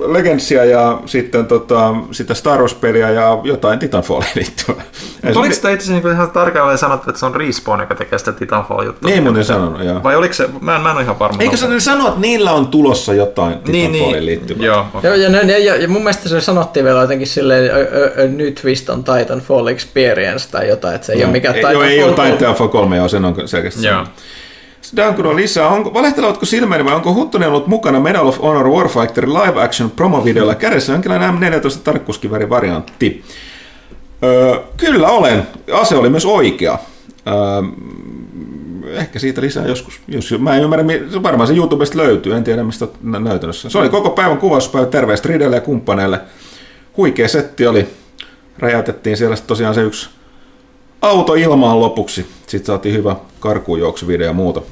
Legendsia 0.00 0.64
ja 0.64 0.98
sitten 1.06 1.46
tota, 1.46 1.94
sitä 2.10 2.34
Star 2.34 2.60
Wars-peliä 2.60 3.10
ja 3.10 3.38
jotain 3.44 3.78
Titanfalliin 3.78 4.30
liittyvää. 4.40 4.82
Ei 4.82 5.10
mutta 5.22 5.32
se- 5.32 5.38
oliko 5.38 5.54
sitä 5.54 5.70
itse 5.70 5.84
asiassa 5.84 6.08
niin 6.08 6.16
ihan 6.16 6.30
tarkalleen 6.30 6.78
sanottu, 6.78 7.10
että 7.10 7.20
se 7.20 7.26
on 7.26 7.34
Respawn, 7.34 7.80
joka 7.80 7.94
tekee 7.94 8.18
sitä 8.18 8.32
Titanfall-juttua? 8.32 9.10
Ei 9.10 9.20
muuten 9.20 9.44
sanonut, 9.44 9.84
joo. 9.84 10.02
Vai 10.02 10.16
oliko 10.16 10.34
se, 10.34 10.48
mä 10.60 10.76
en, 10.76 10.82
mä 10.82 10.90
en 10.90 10.96
ole 10.96 11.02
ihan 11.02 11.18
varma. 11.18 11.42
Eikö 11.42 11.56
se 11.56 11.80
sano, 11.80 12.08
että 12.08 12.20
niillä 12.20 12.52
on 12.52 12.66
tulossa 12.66 13.14
jotain 13.14 13.52
niin, 13.66 13.90
Titanfalliin 13.90 14.12
niin, 14.12 14.26
liittyvää? 14.26 14.66
Joo, 14.66 14.86
okay. 14.94 15.10
Joo, 15.10 15.14
ja, 15.14 15.42
ja, 15.42 15.58
ja, 15.58 15.76
ja 15.76 15.88
mun 15.88 16.02
mielestä 16.02 16.28
se 16.28 16.40
sanottiin 16.40 16.84
vielä 16.84 17.00
jotenkin 17.00 17.26
silleen, 17.26 17.70
new 18.36 18.52
twist 18.62 18.88
on 18.88 19.04
Titanfall 19.04 19.66
experience 19.66 20.48
tai 20.50 20.68
jotain, 20.68 20.94
että 20.94 21.06
se 21.06 21.12
ei 21.12 21.24
ole 21.24 21.32
mikään 21.32 21.54
Titanfall. 21.54 21.82
joo, 21.82 21.90
ei 21.90 22.02
ole. 22.02 22.30
Titanfall 22.30 22.68
3, 22.68 22.96
joo, 22.96 23.08
sen 23.08 23.24
on 23.24 23.48
selkeästi 23.48 23.86
Joo. 23.86 23.92
sanonut. 23.94 24.12
Dankuro 24.96 25.36
lisää. 25.36 25.68
Onko, 25.68 25.94
valehtelevatko 25.94 26.46
silmäni 26.46 26.84
vai 26.84 26.94
onko 26.94 27.14
Huttunen 27.14 27.48
ollut 27.48 27.66
mukana 27.66 28.00
Medal 28.00 28.26
of 28.26 28.42
Honor 28.42 28.68
Warfighterin 28.68 29.34
live 29.34 29.62
action 29.62 29.90
promovideolla 29.90 30.54
kädessä 30.54 30.92
jonkinlainen 30.92 31.34
M14 31.34 31.78
tarkkuuskiväri 31.84 32.50
variantti? 32.50 33.24
Öö, 34.22 34.58
kyllä 34.76 35.08
olen. 35.08 35.46
Ase 35.72 35.96
oli 35.96 36.10
myös 36.10 36.26
oikea. 36.26 36.78
Öö, 37.26 37.62
ehkä 38.92 39.18
siitä 39.18 39.40
lisää 39.40 39.66
joskus. 39.66 40.00
Jos, 40.08 40.34
mä 40.38 40.56
en 40.56 40.62
ymmärrä, 40.62 40.84
varmaan 41.22 41.46
se 41.46 41.54
YouTubesta 41.54 41.98
löytyy, 41.98 42.34
en 42.34 42.44
tiedä 42.44 42.62
mistä 42.64 42.88
nä- 43.02 43.20
näytännössä. 43.20 43.70
Se 43.70 43.78
oli 43.78 43.88
koko 43.88 44.10
päivän 44.10 44.38
kuvauspäivä 44.38 44.86
terveistä 44.86 45.28
Ridelle 45.28 45.56
ja 45.56 45.60
kumppaneille. 45.62 46.20
Huikea 46.96 47.28
setti 47.28 47.66
oli. 47.66 47.88
Räjäytettiin 48.58 49.16
siellä 49.16 49.36
tosiaan 49.46 49.74
se 49.74 49.82
yksi 49.82 50.10
auto 51.04 51.34
ilmaan 51.34 51.80
lopuksi. 51.80 52.26
Sitten 52.46 52.66
saatiin 52.66 52.94
hyvä 52.94 53.16
karkuunjuoksuvideo 53.40 54.26
ja 54.26 54.32
muuta. 54.32 54.62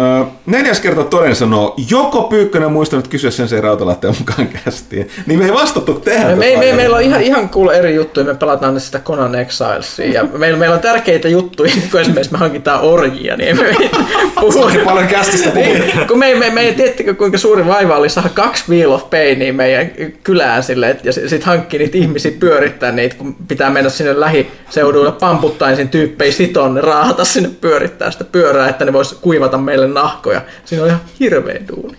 Öö, 0.00 0.24
neljäs 0.46 0.80
kerta 0.80 1.04
toden 1.04 1.36
sanoo, 1.36 1.74
joko 1.90 2.22
Pyykkönen 2.22 2.72
muistanut 2.72 3.08
kysyä 3.08 3.30
sen 3.30 3.48
se 3.48 3.60
Rautalahteen 3.60 4.14
mukaan 4.18 4.48
kästiin. 4.64 5.08
Niin 5.26 5.38
me 5.38 5.44
ei 5.44 5.52
vastattu 5.52 5.94
tähän. 5.94 6.38
Me, 6.38 6.56
me, 6.56 6.56
me, 6.56 6.72
meillä 6.72 6.96
on 6.96 7.02
ihan, 7.02 7.22
ihan 7.22 7.48
cool 7.48 7.68
eri 7.68 7.94
juttuja, 7.94 8.26
me 8.26 8.34
pelataan 8.34 8.80
sitä 8.80 8.98
Conan 8.98 9.34
Exilesia 9.34 10.12
ja 10.12 10.24
meillä, 10.38 10.58
meillä 10.58 10.74
on 10.74 10.80
tärkeitä 10.80 11.28
juttuja, 11.28 11.74
niin 11.74 11.90
kun 11.90 12.00
esimerkiksi 12.00 12.32
me 12.32 12.38
hankitaan 12.38 12.80
orjia, 12.80 13.36
niin 13.36 13.48
emme 13.48 13.76
puhu. 14.40 14.70
Paljon 14.84 15.06
kästistä. 15.06 15.50
Niin, 15.50 15.84
kun 16.08 16.18
me, 16.18 16.34
me, 16.34 16.50
me 16.50 16.60
ei 16.60 16.74
tiedättekö, 16.74 17.14
kuinka 17.14 17.38
suuri 17.38 17.66
vaiva 17.66 17.96
oli 17.96 18.08
saada 18.08 18.28
kaksi 18.28 18.64
Wheel 18.68 18.92
of 18.92 19.10
Painia 19.10 19.52
meidän 19.52 19.90
kylään 20.22 20.62
sille, 20.62 20.96
ja 21.04 21.12
sitten 21.12 21.42
hankki 21.42 21.78
niitä 21.78 21.98
ihmisiä 21.98 22.32
pyörittää 22.40 22.92
niitä, 22.92 23.16
kun 23.16 23.36
pitää 23.48 23.70
mennä 23.70 23.90
sinne 23.90 24.20
lähiseuduille 24.20 25.12
pamputtain 25.12 25.76
sen 25.76 25.88
tyyppejä 25.88 26.32
siton, 26.32 26.84
raahata 26.84 27.24
sinne 27.24 27.50
pyörittää 27.60 28.10
sitä 28.10 28.24
pyörää, 28.24 28.68
että 28.68 28.84
ne 28.84 28.92
vois 28.92 29.12
kuivata 29.12 29.58
meille 29.58 29.83
nahkoja. 29.88 30.40
Siinä 30.64 30.82
on 30.82 30.88
ihan 30.88 31.00
hirveä 31.20 31.60
duuni. 31.68 31.96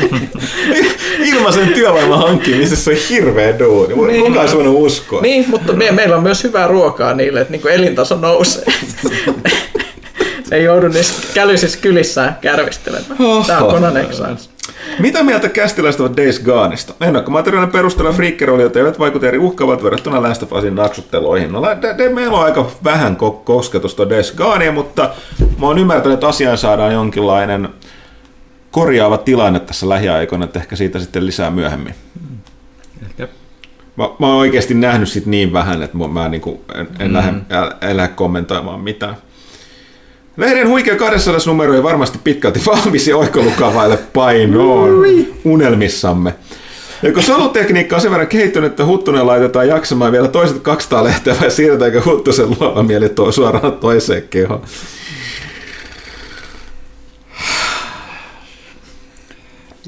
Ilmaisen 1.32 1.68
työvoiman 1.68 2.18
hankkimisessa 2.18 2.90
on 2.90 2.96
hirveä 3.10 3.58
duuni. 3.58 3.94
Niin. 3.94 4.24
kukaan 4.24 4.40
olisi 4.40 4.56
voinut 4.56 4.74
uskoa. 4.78 5.20
Niin, 5.20 5.50
mutta 5.50 5.72
me, 5.72 5.90
meillä 5.90 6.16
on 6.16 6.22
myös 6.22 6.44
hyvää 6.44 6.66
ruokaa 6.66 7.14
niille, 7.14 7.40
että 7.40 7.52
niin 7.52 7.68
elintaso 7.68 8.16
nousee. 8.16 8.64
ne 10.50 10.56
ei 10.56 10.64
joudu 10.64 10.88
niissä 10.88 11.14
kälyisissä 11.34 11.78
kylissään 11.78 12.36
kärvistelemään. 12.40 13.16
Tämä 13.46 13.58
on 13.58 13.74
Conan 13.74 13.96
Exiles. 13.96 14.49
Mitä 14.98 15.22
mieltä 15.22 15.48
kästiläiset 15.48 16.00
ovat 16.00 16.16
Days 16.16 16.40
Goneista? 16.40 16.94
Ennakkomateriaalin 17.00 17.70
perusteella 17.70 18.12
freakkeroliot 18.12 18.76
eivät 18.76 18.98
vaikuta 18.98 19.26
eri 19.26 19.38
uhkaavat 19.38 19.82
verrattuna 19.82 20.22
Last 20.22 20.42
of 20.42 20.52
Usin 20.52 20.74
naksutteluihin. 20.74 21.52
No, 21.52 21.62
de, 21.82 21.94
de, 21.98 22.08
meillä 22.08 22.36
on 22.36 22.44
aika 22.44 22.70
vähän 22.84 23.16
ko- 23.16 23.40
kosketusta 23.44 24.10
Days 24.10 24.32
Goneen, 24.32 24.74
mutta 24.74 25.10
mä 25.58 25.66
oon 25.66 25.78
ymmärtänyt, 25.78 26.14
että 26.14 26.28
asiaan 26.28 26.58
saadaan 26.58 26.92
jonkinlainen 26.92 27.68
korjaava 28.70 29.18
tilanne 29.18 29.60
tässä 29.60 29.88
lähiaikoina, 29.88 30.44
että 30.44 30.58
ehkä 30.58 30.76
siitä 30.76 30.98
sitten 30.98 31.26
lisää 31.26 31.50
myöhemmin. 31.50 31.94
Ehkä. 33.02 33.28
Mä, 33.96 34.04
mä 34.18 34.26
oon 34.26 34.38
oikeasti 34.38 34.74
nähnyt 34.74 35.08
sit 35.08 35.26
niin 35.26 35.52
vähän, 35.52 35.82
että 35.82 35.96
mä, 35.96 36.08
mä 36.08 36.28
niinku, 36.28 36.64
en, 36.74 36.88
en, 36.98 37.08
mm. 37.08 37.14
lähde, 37.14 37.32
en 37.80 37.96
lähde 37.96 38.14
kommentoimaan 38.14 38.80
mitään. 38.80 39.16
Lehden 40.36 40.68
huikea 40.68 40.96
200 40.96 41.40
numero 41.46 41.74
ei 41.74 41.82
varmasti 41.82 42.18
pitkälti 42.24 42.62
valmis 42.66 43.08
ja 43.08 43.16
oikolukavaille 43.16 43.96
painoon 43.96 45.04
unelmissamme. 45.44 46.34
Ja 47.02 47.12
kun 47.12 47.22
solutekniikka 47.22 47.96
on 47.96 48.02
sen 48.02 48.10
verran 48.10 48.26
kehittynyt, 48.26 48.70
että 48.70 48.86
Huttunen 48.86 49.26
laitetaan 49.26 49.68
jaksamaan 49.68 50.12
vielä 50.12 50.28
toiset 50.28 50.58
200 50.58 51.04
lehteä 51.04 51.36
vai 51.40 51.50
siirretäänkö 51.50 52.02
Huttusen 52.04 52.50
luova 52.50 52.82
mieli 52.82 53.08
tuo 53.08 53.32
suoraan 53.32 53.72
toiseen 53.72 54.22
kehoon? 54.30 54.62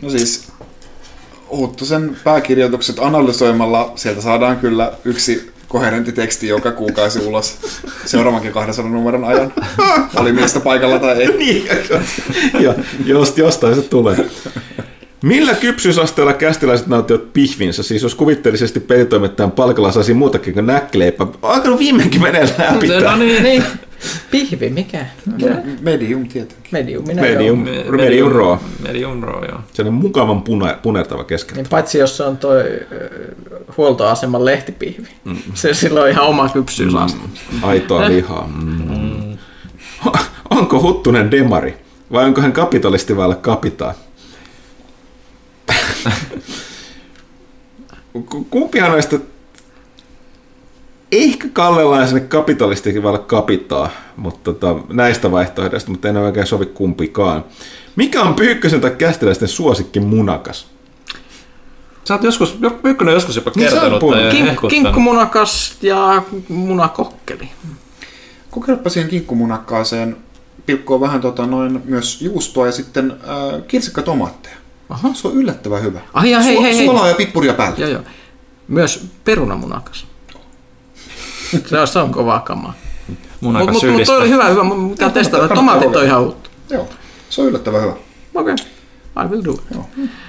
No 0.03 0.11
siis 0.11 0.53
Huttusen 1.51 2.17
pääkirjoitukset 2.25 2.99
analysoimalla 2.99 3.93
sieltä 3.97 4.21
saadaan 4.21 4.57
kyllä 4.57 4.93
yksi 5.05 5.52
koherentti 5.73 6.13
teksti 6.13 6.49
joka 6.49 6.73
kuukausi 6.73 7.19
ulos 7.19 7.59
seuraavankin 8.05 8.53
200 8.53 8.93
numeron 8.93 9.25
ajan. 9.25 9.53
Oli 10.17 10.33
miestä 10.33 10.61
paikalla 10.61 10.99
tai 10.99 11.23
ei. 11.23 11.37
niin, 11.37 11.69
ja 12.61 12.75
jost, 13.05 13.39
jostain 13.39 13.75
se 13.75 13.83
tulee. 13.83 14.17
Millä 15.23 15.55
kypsyysasteella 15.55 16.33
kästiläiset 16.33 16.87
nauttivat 16.87 17.33
pihvinsä? 17.33 17.83
Siis 17.83 18.03
jos 18.03 18.15
kuvitteellisesti 18.15 18.81
pelitoimittajan 18.81 19.51
palkalla 19.51 19.93
saisi 19.93 20.15
muutakin 20.15 20.55
kuin 20.55 20.67
näkleipä. 20.67 21.27
Alkanut 21.43 21.79
viimeinkin 21.79 22.23
menee 22.23 22.49
läpi. 22.59 22.89
No 22.89 23.17
niin, 23.17 23.43
niin. 23.43 23.65
Pihvi, 24.31 24.71
mikä? 24.71 25.07
Medium 25.81 26.29
tietenkin. 26.29 26.69
Medium, 26.73 27.07
minä 27.07 27.23
Medium, 27.23 27.67
Joo. 27.67 27.93
medium 27.93 28.33
raw. 28.33 28.59
Medium 28.83 29.23
raw, 29.23 29.45
joo. 29.51 29.61
Se 29.73 29.83
on 29.83 29.95
mukavan 29.95 30.43
pune, 30.43 30.77
punertava 30.83 31.25
keskellä. 31.25 31.63
Niin 31.63 31.71
paitsi 31.71 31.99
jos 31.99 32.17
se 32.17 32.23
on 32.23 32.37
toi 32.37 32.65
huoltoaseman 33.77 34.45
lehtipihvi. 34.45 35.09
Se 35.55 35.75
sillä 35.75 36.01
on 36.03 36.09
ihan 36.09 36.27
oma 36.27 36.49
kypsyysaste. 36.49 37.19
Aitoa 37.63 38.09
lihaa. 38.09 38.49
Mm. 38.63 39.39
Onko 40.51 40.83
Huttunen 40.83 41.31
demari? 41.31 41.77
Vai 42.13 42.25
onko 42.25 42.41
hän 42.41 42.53
kapitalisti 42.53 43.17
vailla 43.17 43.35
kapitaa? 43.35 43.95
Ku- 48.31 48.47
Kumpihan 48.51 48.91
noista 48.91 49.19
ehkä 51.13 51.49
kallelaiselle 51.53 52.21
kapitalistikin 52.21 53.03
voi 53.03 53.09
olla 53.09 53.19
kapitaa, 53.19 53.91
mutta 54.17 54.53
tota, 54.53 54.77
näistä 54.89 55.31
vaihtoehdoista, 55.31 55.91
mutta 55.91 56.09
en 56.09 56.17
oikein 56.17 56.47
sovi 56.47 56.67
kumpikaan. 56.67 57.45
Mikä 57.97 58.23
on 58.23 58.35
Pyykkösen 58.35 58.81
tai 58.81 58.91
kästiläisten 58.91 59.49
suosikki 59.49 60.01
munakas? 60.01 60.67
Sä 62.05 62.15
oot 62.15 62.23
joskus, 62.23 62.59
Pyykkönen 62.83 63.13
on 63.13 63.17
joskus 63.17 63.37
jopa 63.37 63.53
Niin, 63.57 63.71
kertonut 63.71 64.11
tai 64.11 64.31
Kink, 64.31 64.61
kinkkumunakas 64.69 65.77
ja 65.83 66.23
munakokkeli. 66.49 67.49
Kokeilepa 68.51 68.91
siihen 68.91 69.11
kinkkumunnakkaaseen 69.11 70.17
pilkkoa 70.67 71.01
vähän 71.01 71.21
tota, 71.21 71.47
noin 71.47 71.83
myös 71.85 72.23
juustoa 72.23 72.67
ja 72.67 72.73
sitten 72.73 73.11
äh, 73.11 73.63
kirsikkatomaatteja. 73.69 74.57
Aha. 74.89 75.11
Se 75.15 75.29
on 75.29 75.35
yllättävän 75.35 75.83
hyvä. 75.83 76.01
Ai 76.13 76.31
ja 76.31 76.41
hei, 76.41 76.63
hei, 76.63 76.77
hei. 76.77 76.85
Suolaa 76.85 77.09
ja 77.09 77.15
pippuria 77.15 77.55
päälle. 77.55 77.79
Joo, 77.79 77.91
joo. 77.91 78.03
Myös 78.69 79.07
perunamunakas. 79.25 80.12
Se 81.67 81.81
on, 81.81 81.89
se 81.89 81.99
on 81.99 82.13
kovaa 82.13 82.41
kamaa. 82.41 82.75
Munakas 83.41 83.73
Mutta 83.73 83.87
mut, 83.87 83.97
mut 83.97 84.07
toi 84.07 84.17
oli 84.17 84.29
hyvä, 84.29 84.49
hyvä. 84.49 84.63
Mun 84.63 84.91
pitää 84.91 85.07
Joo, 85.07 85.15
testata. 85.15 85.55
Tomaatit 85.55 85.97
on 85.97 86.05
ihan 86.05 86.23
uutta. 86.23 86.51
Joo, 86.71 86.89
se 87.31 87.43
on 87.43 87.49
yllättävän 87.49 87.83
hyvä. 87.83 87.93
Okei. 88.35 88.55
Okay. 88.55 88.67
I 89.25 89.29
will 89.29 89.45
do 89.45 89.51
it. 89.51 89.81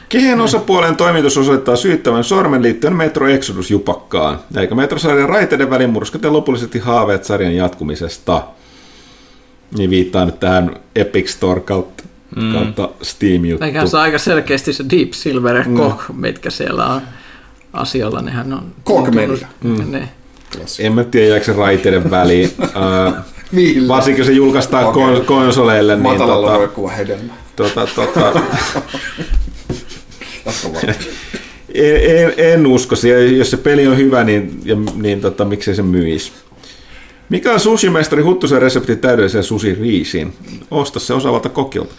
Kehen 0.09 0.41
osapuolen 0.41 0.95
toimitus 0.95 1.37
osoittaa 1.37 1.75
syyttävän 1.75 2.23
sormen 2.23 2.61
liittyen 2.61 2.95
Metro 2.95 3.27
Exodus 3.27 3.71
jupakkaan, 3.71 4.39
eikä 4.57 4.75
Metrosarjan 4.75 5.29
raiteiden 5.29 5.69
välin 5.69 5.89
murskate 5.89 6.29
lopullisesti 6.29 6.79
haaveet 6.79 7.23
sarjan 7.23 7.55
jatkumisesta. 7.55 8.43
Niin 9.77 9.89
viittaa 9.89 10.25
nyt 10.25 10.39
tähän 10.39 10.75
Epic 10.95 11.29
Store 11.29 11.61
kautta, 11.61 12.03
mm. 12.35 12.53
kautta 12.53 12.89
Steam 13.01 13.45
juttu. 13.45 13.65
Eiköhän 13.65 13.87
se 13.87 13.97
aika 13.97 14.17
selkeästi 14.17 14.73
se 14.73 14.85
Deep 14.89 15.11
Silver 15.11 15.55
ja 15.55 15.65
Koch, 15.77 16.03
mitkä 16.13 16.49
siellä 16.49 16.85
on 16.85 17.01
asioilla, 17.73 18.21
nehän 18.21 18.53
on... 18.53 18.71
Koch 18.83 19.07
on 19.07 19.15
Media. 19.15 19.47
Ne. 20.57 20.65
En 20.79 20.93
mä 20.93 21.03
tiedä, 21.03 21.27
jääkö 21.27 21.45
se 21.45 21.53
raiteiden 21.53 22.11
väliin. 22.11 22.49
uh, 22.59 23.87
varsinkin 23.87 24.25
se 24.25 24.31
julkaistaan 24.31 24.85
okay. 24.85 25.21
konsoleille, 25.21 25.95
niin 25.95 26.03
Matalalla 26.03 26.47
tota, 26.47 26.57
roikkuva 26.57 26.89
hedelmä. 26.89 27.33
tota, 27.55 27.87
tota, 27.95 28.33
en, 31.73 31.95
en, 32.17 32.33
en 32.37 32.67
usko. 32.67 32.95
Jos 33.37 33.51
se 33.51 33.57
peli 33.57 33.87
on 33.87 33.97
hyvä, 33.97 34.23
niin, 34.23 34.59
ja, 34.65 34.75
niin 34.95 35.21
tota, 35.21 35.45
miksei 35.45 35.75
se 35.75 35.81
myisi. 35.81 36.31
Mikä 37.29 37.53
on 37.53 37.59
sushimestari 37.59 38.23
Huttusen 38.23 38.61
resepti 38.61 38.95
täydelliseen 38.95 39.43
sushi-riisiin? 39.43 40.33
Osta 40.71 40.99
se 40.99 41.13
osaavalta 41.13 41.49
kokilta. 41.49 41.93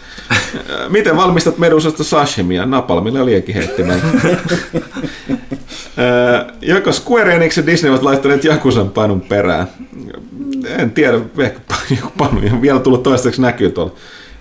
Miten 0.89 1.17
valmistat 1.17 1.57
medusasta 1.57 2.03
sashimia? 2.03 2.65
Napalmilla 2.65 3.19
ja 3.19 3.25
liekiheittimellä. 3.25 4.03
Ö, 5.97 6.53
Joko 6.61 6.91
Square 6.91 7.35
Enix 7.35 7.57
ja 7.57 7.65
Disney 7.65 7.91
ovat 7.91 8.03
laittaneet 8.03 8.43
Jakusan 8.43 8.89
painun 8.89 9.21
perään? 9.21 9.67
En 10.77 10.91
tiedä, 10.91 11.19
ehkä 11.37 11.59
joku 12.01 12.11
panu 12.17 12.61
vielä 12.61 12.79
tullut 12.79 13.03
toistaiseksi 13.03 13.41
näkyy 13.41 13.69
tuolla 13.69 13.95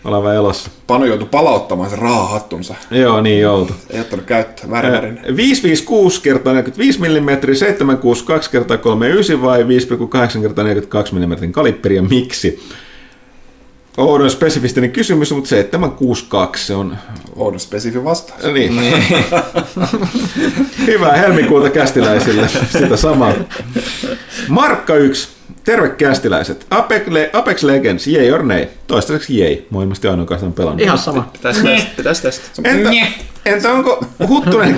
oleva 0.04 0.34
elossa. 0.34 0.70
Panu 0.86 1.04
joutui 1.04 1.28
palauttamaan 1.30 1.90
sen 1.90 1.98
rahahattunsa. 1.98 2.74
Joo, 2.90 3.20
niin 3.20 3.40
joutu. 3.40 3.72
Ei 3.90 4.00
ottanut 4.00 4.24
käyttöön. 4.24 4.70
Värvärin. 4.70 5.20
556 5.36 6.22
kertaa 6.22 6.52
45 6.52 7.00
mm, 7.00 7.54
762 7.54 8.50
kertaa 8.50 8.76
39 8.76 9.42
vai 9.42 9.62
5,8 9.62 10.42
kertaa 10.42 10.64
42 10.64 11.14
mm 11.14 11.52
kalipperi 11.52 11.96
ja 11.96 12.02
miksi? 12.02 12.68
Oudon 13.96 14.30
spesifistinen 14.30 14.92
kysymys, 14.92 15.32
mutta 15.32 15.48
762 15.48 16.66
se 16.66 16.74
on... 16.74 16.96
Oudon 17.36 17.60
spesifi 17.60 18.04
vastaus. 18.04 18.52
Niin. 18.52 18.72
Hyvää 20.86 21.16
helmikuuta 21.16 21.70
kästiläisille. 21.70 22.48
Sitä 22.48 22.96
samaa. 22.96 23.32
Markka 24.48 24.94
1. 24.94 25.28
Terve 25.64 25.88
kästiläiset. 25.88 26.66
Apex, 26.70 27.06
Le- 27.06 27.30
Apex 27.32 27.62
Legends, 27.62 28.06
yay 28.06 28.30
or 28.30 28.42
nay? 28.42 28.66
Toistaiseksi 28.86 29.40
yay. 29.40 29.54
Mä 29.56 29.64
oon 29.72 29.82
ilmeisesti 29.82 30.08
ainoa, 30.08 30.22
joka 30.22 30.52
pelannut. 30.52 30.80
Ihan 30.82 30.98
sama. 30.98 31.28
Pitäis 31.32 31.56
tästä. 31.56 31.86
Pitäis 31.96 32.20
tästä. 32.20 32.42
Entä, 32.64 32.90
entä 33.46 33.72
onko 33.72 34.04
Huttunen 34.28 34.76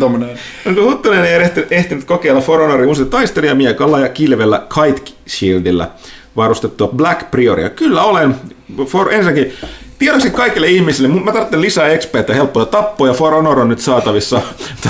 tommonen. 0.00 0.38
onko 0.66 0.82
Huttunen 0.82 1.24
ehtinyt, 1.24 1.72
ehtinyt 1.72 2.04
kokeilla 2.04 2.40
For 2.40 2.60
Honorin 2.60 2.88
uusi 2.88 3.04
taistelija 3.04 3.54
miekalla 3.54 3.98
ja 4.00 4.08
kilvellä 4.08 4.62
Kite 4.74 5.12
Shieldillä 5.28 5.88
varustettua 6.36 6.88
Black 6.88 7.30
Prioria? 7.30 7.70
Kyllä 7.70 8.02
olen. 8.02 8.34
For, 8.86 9.12
ensinnäkin 9.12 9.52
tiedoksi 9.98 10.30
kaikille 10.30 10.66
ihmisille, 10.66 11.08
mä 11.08 11.32
tarvitsen 11.32 11.60
lisää 11.60 11.96
XPtä, 11.96 12.34
helppoja 12.34 12.66
tappoja, 12.66 13.12
For 13.12 13.34
Honor 13.34 13.58
on 13.58 13.68
nyt 13.68 13.78
saatavissa 13.78 14.42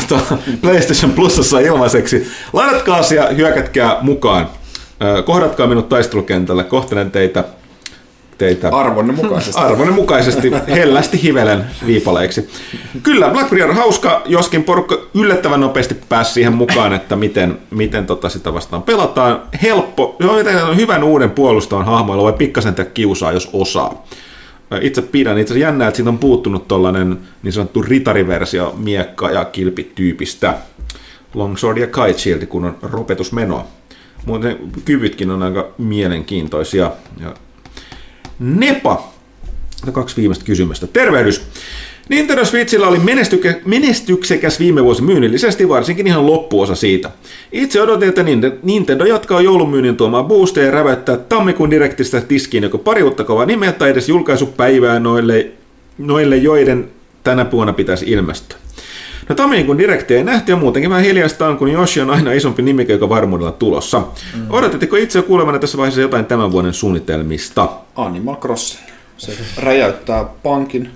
tota, 0.09 0.39
PlayStation 0.63 1.11
Plusassa 1.13 1.61
ilmaiseksi. 1.61 2.27
Ladatkaa 2.53 2.97
asia, 2.97 3.27
hyökätkää 3.37 3.97
mukaan. 4.01 4.49
Kohdatkaa 5.25 5.67
minut 5.67 5.89
taistelukentällä, 5.89 6.65
kohtelen 6.65 7.11
teitä, 7.11 7.45
teitä 8.39 8.69
Arvonne 8.69 9.13
mukaisesti. 9.13 9.61
arvonne 9.61 9.93
mukaisesti 9.93 10.53
hellästi 10.69 11.23
hivelen 11.23 11.65
viipaleiksi. 11.87 12.51
Kyllä, 13.03 13.29
Blackbeard 13.29 13.71
on 13.71 13.77
hauska, 13.77 14.23
joskin 14.27 14.65
porukka 14.65 14.99
yllättävän 15.15 15.61
nopeasti 15.61 15.97
pääsi 16.09 16.33
siihen 16.33 16.53
mukaan, 16.53 16.93
että 16.93 17.17
miten, 17.17 17.59
miten 17.71 18.07
tota 18.07 18.29
sitä 18.29 18.55
vastaan 18.55 18.83
pelataan. 18.83 19.43
Helppo, 19.63 20.17
joten 20.21 20.77
hyvän 20.77 21.05
uuden 21.05 21.31
puolustavan 21.31 21.87
hahmoilla 21.87 22.23
voi 22.23 22.33
pikkasen 22.33 22.75
tehdä 22.75 22.91
kiusaa, 22.95 23.33
jos 23.33 23.51
osaa. 23.53 24.07
Itse 24.81 25.03
pidän 25.03 25.39
itse 25.39 25.59
jännää, 25.59 25.89
että 25.89 25.97
siitä 25.97 26.11
on 26.11 26.19
puuttunut 26.19 26.69
tollainen 26.69 27.19
niin 27.43 27.53
sanottu 27.53 27.83
ritariversio 27.83 28.75
miekka- 28.79 29.31
ja 29.31 29.45
kilpityypistä. 29.45 30.55
Longsword 31.35 31.79
ja 31.79 31.87
Kite 31.87 32.19
Shield, 32.19 32.47
kun 32.47 32.65
on 32.65 32.77
ropetusmenoa. 32.83 33.67
Muuten 34.27 34.59
kyvytkin 34.85 35.31
on 35.31 35.43
aika 35.43 35.69
mielenkiintoisia. 35.79 36.91
Ja 37.21 37.35
Nepa. 38.39 39.13
No, 39.87 39.93
Kaksi 39.93 40.17
viimeistä 40.17 40.45
kysymystä. 40.45 40.87
Tervehdys. 40.87 41.43
Nintendo 42.09 42.45
Switchillä 42.45 42.89
oli 42.89 43.01
menestyksekäs 43.65 44.61
viime 44.61 44.85
vuosi 44.85 45.03
myynnillisesti, 45.03 45.69
varsinkin 45.69 46.07
ihan 46.07 46.27
loppuosa 46.27 46.75
siitä. 46.75 47.11
Itse 47.53 47.83
odotin, 47.83 48.09
että 48.09 48.23
Ninte- 48.23 48.59
Nintendo 48.63 49.05
jatkaa 49.05 49.41
joulumyynnin 49.41 49.97
tuomaan 49.97 50.25
boosteja 50.25 50.67
ja 50.67 50.73
räväyttää 50.73 51.17
tammikuun 51.17 51.71
direktistä 51.71 52.21
tiskiin 52.21 52.63
joko 52.63 52.79
pari 52.79 53.03
uutta 53.03 53.25
kovaa 53.25 53.47
nimeä 53.47 53.73
tai 53.73 53.91
edes 53.91 54.09
julkaisupäivää 54.09 55.01
noille, 55.01 55.51
noille 55.99 56.37
joiden 56.37 56.89
tänä 57.25 57.51
vuonna 57.51 57.73
pitäisi 57.73 58.05
ilmestyä. 58.11 58.59
No 59.29 59.35
tammikuun 59.35 59.79
direkti 59.79 60.15
ei 60.15 60.25
nähty 60.25 60.53
ja 60.53 60.57
muutenkin 60.57 60.91
vähän 60.91 61.05
hiljaista 61.05 61.47
on, 61.47 61.59
kun 61.59 61.71
Yoshi 61.71 62.01
on 62.01 62.11
aina 62.11 62.33
isompi 62.33 62.63
nimike, 62.63 62.93
joka 62.93 63.09
varmuudella 63.09 63.53
tulossa. 63.53 64.03
Mm. 64.35 64.47
Odotitteko 64.51 64.97
itse 64.97 65.19
jo 65.19 65.23
kuulevanne 65.23 65.59
tässä 65.59 65.79
vaiheessa 65.79 66.01
jotain 66.01 66.27
tämän 66.27 66.53
vuoden 66.53 66.75
suunnitelmista? 66.75 67.69
Animal 67.97 68.37
Crossing. 68.37 68.89
Se 69.19 69.33
räjäyttää 69.57 70.25
pankin. 70.43 70.91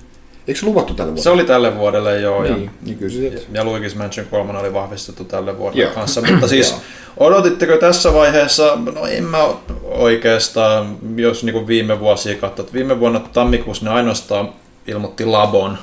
Eikö 0.48 0.60
se 0.60 0.66
luvattu 0.66 0.94
tälle 0.94 1.08
vuodelle? 1.08 1.22
Se 1.22 1.30
oli 1.30 1.44
tälle 1.44 1.76
vuodelle 1.76 2.20
joo. 2.20 2.44
Ja, 2.44 2.56
Niin, 2.56 2.70
niin 2.82 2.98
kyllä 2.98 3.12
se 3.12 3.46
ja 3.52 3.64
Luigi's 3.64 3.98
Mansion 3.98 4.26
3 4.30 4.58
oli 4.58 4.72
vahvistettu 4.72 5.24
tälle 5.24 5.58
vuodelle 5.58 5.82
Joo. 5.82 5.94
kanssa. 5.94 6.22
Mutta 6.30 6.48
siis 6.48 6.76
odotitteko 7.16 7.76
tässä 7.76 8.14
vaiheessa, 8.14 8.78
no 8.94 9.06
en 9.06 9.24
mä 9.24 9.38
oikeastaan, 9.84 10.96
jos 11.16 11.44
niin 11.44 11.66
viime 11.66 12.00
vuosia 12.00 12.34
katsot. 12.34 12.72
Viime 12.72 13.00
vuonna 13.00 13.20
tammikuussa 13.20 13.84
ne 13.84 13.90
ainoastaan 13.90 14.48
ilmoitti 14.86 15.24
Labon. 15.24 15.78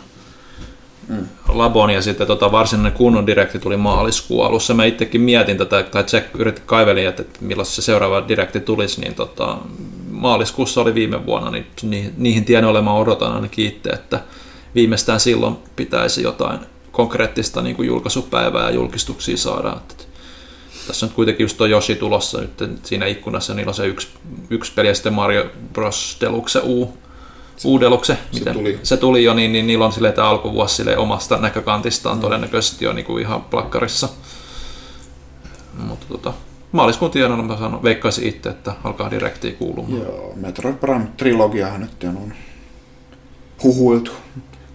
Labon 1.47 1.89
ja 1.89 2.01
sitten 2.01 2.27
tota 2.27 2.51
varsinainen 2.51 2.91
kunnon 2.91 3.27
direkti 3.27 3.59
tuli 3.59 3.77
maaliskuun 3.77 4.45
alussa. 4.45 4.73
Mä 4.73 4.85
itsekin 4.85 5.21
mietin 5.21 5.57
tätä, 5.57 5.83
tai 5.83 6.03
Jack 6.13 6.35
yritti 6.35 6.61
kaivelin, 6.65 7.07
että, 7.07 7.21
että 7.21 7.39
milloin 7.41 7.65
se 7.65 7.81
seuraava 7.81 8.27
direkti 8.27 8.59
tulisi, 8.59 9.01
niin 9.01 9.15
tota, 9.15 9.57
maaliskuussa 10.11 10.81
oli 10.81 10.93
viime 10.93 11.25
vuonna, 11.25 11.51
niin 11.51 11.67
niihin, 11.81 12.13
niihin 12.17 12.45
tien 12.45 12.65
olemaan 12.65 12.97
odotan 12.97 13.33
ainakin 13.33 13.67
itse, 13.67 13.89
että 13.89 14.21
viimeistään 14.75 15.19
silloin 15.19 15.57
pitäisi 15.75 16.23
jotain 16.23 16.59
konkreettista 16.91 17.61
niin 17.61 17.75
kuin 17.75 17.87
julkaisupäivää 17.87 18.63
ja 18.63 18.75
julkistuksia 18.75 19.37
saada. 19.37 19.73
Että 19.77 20.03
tässä 20.87 21.05
on 21.05 21.11
kuitenkin 21.11 21.43
just 21.43 21.57
tuo 21.57 21.67
Yoshi 21.67 21.95
tulossa 21.95 22.41
nyt 22.41 22.85
siinä 22.85 23.05
ikkunassa, 23.05 23.53
niillä 23.53 23.69
on 23.69 23.75
se 23.75 23.87
yksi, 23.87 24.07
yksi 24.49 24.71
peli 24.75 24.87
ja 24.87 24.95
sitten 24.95 25.13
Mario 25.13 25.45
Bros. 25.73 26.17
Deluxe 26.21 26.61
U, 26.65 26.97
U 27.65 27.79
Deluxe, 27.79 28.17
miten 28.33 28.53
tuli. 28.53 28.79
se 28.83 28.97
tuli 28.97 29.23
jo, 29.23 29.33
niin, 29.33 29.51
niin 29.51 29.67
niillä 29.67 29.85
on 29.85 29.91
silleen 29.91 30.13
tämä 30.13 30.29
alkuvuosi 30.29 30.75
silleen 30.75 30.99
omasta 30.99 31.37
näkökantistaan 31.37 32.17
mm. 32.17 32.21
todennäköisesti 32.21 32.85
jo 32.85 32.93
niin 32.93 33.05
kuin 33.05 33.21
ihan 33.21 33.41
plakkarissa. 33.41 34.09
Mutta 35.87 36.05
tota, 36.09 36.33
maaliskuun 36.71 37.11
tienoilla 37.11 37.43
mä 37.43 37.57
sanon, 37.57 37.83
veikkaisin 37.83 38.27
itse, 38.27 38.49
että 38.49 38.73
alkaa 38.83 39.11
direktiin 39.11 39.55
kuulumaan. 39.55 40.01
Joo, 40.01 40.33
Metroid 40.35 40.75
Prime 40.75 41.07
trilogiahan 41.17 41.81
nyt 41.81 42.03
on 42.03 42.33
huhuiltu. 43.63 44.11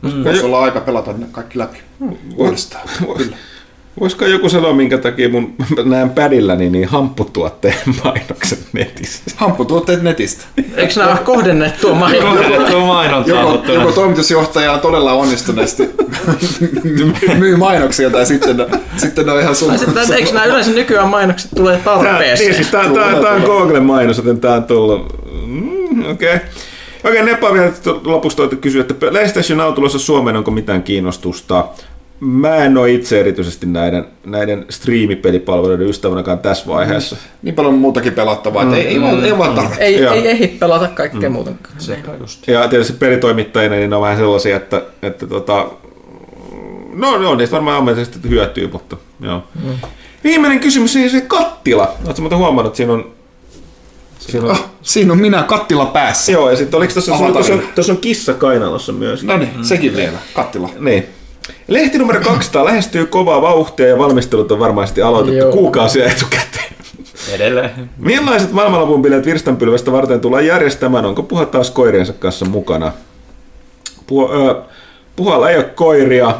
Mm. 0.02 0.24
Voisi 0.24 0.44
olla 0.44 0.60
aika 0.60 0.80
pelata 0.80 1.12
ne 1.12 1.26
kaikki 1.32 1.58
läpi. 1.58 1.78
Uudestaan. 2.36 2.88
Kyllä. 3.16 3.36
Voisiko 4.00 4.24
joku 4.24 4.48
sanoa, 4.48 4.72
minkä 4.72 4.98
takia 4.98 5.28
mun 5.28 5.54
näen 5.84 6.10
pädilläni 6.10 6.70
niin 6.70 6.88
hampputuotteen 6.88 7.74
mainokset 8.04 8.58
netissä? 8.72 9.22
Hampputuotteet 9.36 10.02
netistä. 10.02 10.44
Eikö 10.76 10.92
nämä 10.96 11.10
ole 11.10 11.18
kohdennettua 11.18 11.94
mainontaa? 11.94 12.32
Kohdennettua 12.34 12.86
mainontaa, 12.86 13.40
Joko, 13.40 13.72
joko 13.72 13.92
toimitusjohtaja 13.92 14.72
on 14.72 14.80
todella 14.80 15.12
onnistuneesti 15.12 15.90
myy 17.38 17.56
mainoksia 17.56 18.10
tai 18.10 18.26
sitten, 18.26 18.66
sitten 18.96 19.26
ne 19.26 19.32
on 19.32 19.40
ihan 19.40 19.56
sun. 19.56 19.78
Sitten, 19.78 20.12
eikö 20.12 20.32
nämä 20.32 20.44
yleensä 20.44 20.70
nykyään 20.70 21.08
mainokset 21.08 21.50
tulee 21.56 21.74
niin, 21.74 21.84
tarpeeseen? 21.84 22.54
siis 22.54 22.68
tää, 22.68 22.90
tää, 22.90 23.20
tää 23.22 23.32
on 23.32 23.42
Googlen 23.42 23.84
mainos, 23.84 24.16
joten 24.16 24.40
tää 24.40 24.54
on 24.54 24.64
tullut. 24.64 25.14
Mm, 25.46 26.10
Okei. 26.10 26.34
Okay. 26.34 26.48
Okei, 27.04 27.22
Nepa 27.22 27.52
vielä 27.52 27.72
lopuksi 28.04 28.36
toitte 28.36 28.56
kysyä, 28.56 28.80
että 28.80 28.94
PlayStation 28.94 29.60
on 29.60 29.74
tulossa 29.74 29.98
Suomeen, 29.98 30.36
onko 30.36 30.50
mitään 30.50 30.82
kiinnostusta? 30.82 31.64
Mä 32.20 32.56
en 32.56 32.78
ole 32.78 32.92
itse 32.92 33.20
erityisesti 33.20 33.66
näiden, 33.66 34.04
näiden 34.26 34.66
striimipelipalveluiden 34.70 35.86
ystävänäkään 35.88 36.38
tässä 36.38 36.66
vaiheessa. 36.66 37.16
Niin 37.42 37.54
paljon 37.54 37.74
muutakin 37.74 38.12
pelattavaa, 38.12 38.62
että 38.62 38.76
ei, 38.76 38.86
ei, 38.86 39.00
vaan, 39.00 39.24
ei 39.24 39.38
vaan 39.38 39.54
tarvitse. 39.54 39.80
Ei, 39.80 40.00
Joo. 40.00 40.14
ei 40.14 40.28
ehdi 40.28 40.48
pelata 40.48 40.88
kaikkea 40.88 41.30
muutenkaan. 41.30 41.74
sekä 41.78 42.10
just. 42.20 42.48
Ja 42.48 42.68
tietysti 42.68 42.92
pelitoimittajina 42.92 43.74
niin 43.74 43.90
ne 43.90 43.96
on 43.96 44.02
vähän 44.02 44.16
sellaisia, 44.16 44.56
että, 44.56 44.82
että 45.02 45.26
tota, 45.26 45.66
no, 46.94 47.18
no 47.18 47.34
niistä 47.34 47.54
varmaan 47.54 47.76
ammatillisesti 47.76 48.28
hyötyy, 48.28 48.68
mutta 48.72 48.96
joo. 49.20 49.42
Mm. 49.64 49.70
Viimeinen 50.24 50.60
kysymys, 50.60 50.92
siis 50.92 51.12
se 51.12 51.20
kattila. 51.20 51.94
Oletko 52.04 52.22
muuten 52.22 52.38
huomannut, 52.38 52.70
että 52.70 52.76
siinä 52.76 52.92
on, 52.92 53.12
siinä 54.18 54.44
on 54.46 54.50
Oh, 54.50 54.64
siinä 54.82 55.12
on 55.12 55.18
minä 55.18 55.42
kattila 55.42 55.86
päässä. 55.86 56.32
Joo, 56.32 56.50
ja 56.50 56.56
sitten 56.56 56.78
oliko 56.78 56.92
tuossa, 56.92 57.12
tuossa, 57.32 57.52
on, 57.54 57.62
tuossa 57.74 57.92
on 57.92 57.98
kissa 57.98 58.34
kainalossa 58.34 58.92
myös. 58.92 59.24
No 59.24 59.36
niin, 59.36 59.64
sekin 59.64 59.96
vielä, 59.96 60.18
kattila. 60.34 60.70
Niin. 60.78 61.06
Lehti 61.68 61.98
numero 61.98 62.20
200 62.20 62.64
lähestyy 62.64 63.06
kovaa 63.06 63.42
vauhtia 63.42 63.86
ja 63.86 63.98
valmistelut 63.98 64.52
on 64.52 64.58
varmasti 64.58 65.02
aloitettu 65.02 65.38
Joo. 65.38 65.52
kuukausia 65.52 66.04
etukäteen. 66.12 66.72
Edelleen. 67.32 67.70
Millaiset 67.98 68.52
maailmanlopun 68.52 69.02
bileet 69.02 69.26
virstanpylvästä 69.26 69.92
varten 69.92 70.20
tullaan 70.20 70.46
järjestämään? 70.46 71.04
Onko 71.06 71.22
puha 71.22 71.46
taas 71.46 71.70
koiriensa 71.70 72.12
kanssa 72.12 72.44
mukana? 72.44 72.92
Puh, 74.06 74.30
ö, 74.32 74.54
puhalla 75.16 75.50
ei 75.50 75.56
ole 75.56 75.64
koiria. 75.64 76.34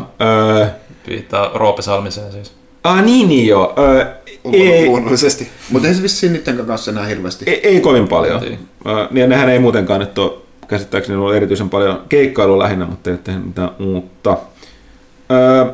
Ö, 0.61 0.67
Viittaa 1.09 1.51
Roope 1.55 1.83
Salmiseen 1.83 2.33
siis. 2.33 2.53
ah 2.85 3.03
niin, 3.05 3.29
niin 3.29 3.47
joo. 3.47 3.75
Ö, 3.79 4.07
ei, 4.53 4.87
Luonnollisesti. 4.87 5.49
Mutta 5.71 5.89
ei 5.89 5.95
se 5.95 6.03
vissiin 6.03 6.33
niiden 6.33 6.67
kanssa 6.67 6.91
enää 6.91 7.05
hirveästi. 7.07 7.45
ei, 7.49 7.61
ei 7.69 7.81
kovin 7.81 8.09
paljon. 8.09 8.41
Niin. 8.41 8.59
Ö, 8.87 9.09
niin 9.11 9.29
nehän 9.29 9.49
ei 9.49 9.59
muutenkaan 9.59 10.01
nyt 10.01 10.19
ole 10.19 10.33
käsittääkseni 10.69 11.19
ollut 11.19 11.35
erityisen 11.35 11.71
paljon 11.71 12.03
keikkailua 12.09 12.59
lähinnä, 12.59 12.87
mutta 12.87 13.11
ei 13.11 13.15
ole 13.15 13.21
tehnyt 13.25 13.47
mitään 13.47 13.71
uutta. 13.81 14.37
Ö, 15.31 15.67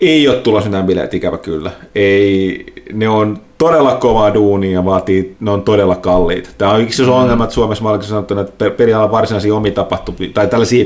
ei 0.00 0.28
ole 0.28 0.36
tulossa 0.36 0.70
mitään 0.70 0.86
bileet, 0.86 1.14
ikävä 1.14 1.38
kyllä. 1.38 1.70
Ei, 1.94 2.64
ne 2.92 3.08
on 3.08 3.38
todella 3.58 3.94
kovaa 3.94 4.34
duunia 4.34 4.72
ja 4.72 4.84
vaatii, 4.84 5.36
ne 5.40 5.50
on 5.50 5.62
todella 5.62 5.96
kalliit. 5.96 6.54
Tämä 6.58 6.72
on 6.72 6.80
yksi 6.80 7.02
iso 7.02 7.16
ongelma, 7.16 7.44
että 7.44 7.54
Suomessa 7.54 7.84
mä 7.84 8.02
sanottu, 8.02 8.38
että 8.38 8.52
per- 8.58 8.70
periaatteessa 8.70 9.16
varsinaisia 9.16 9.54
omitapahtumia, 9.54 10.30
tai 10.34 10.46
tällaisia 10.46 10.84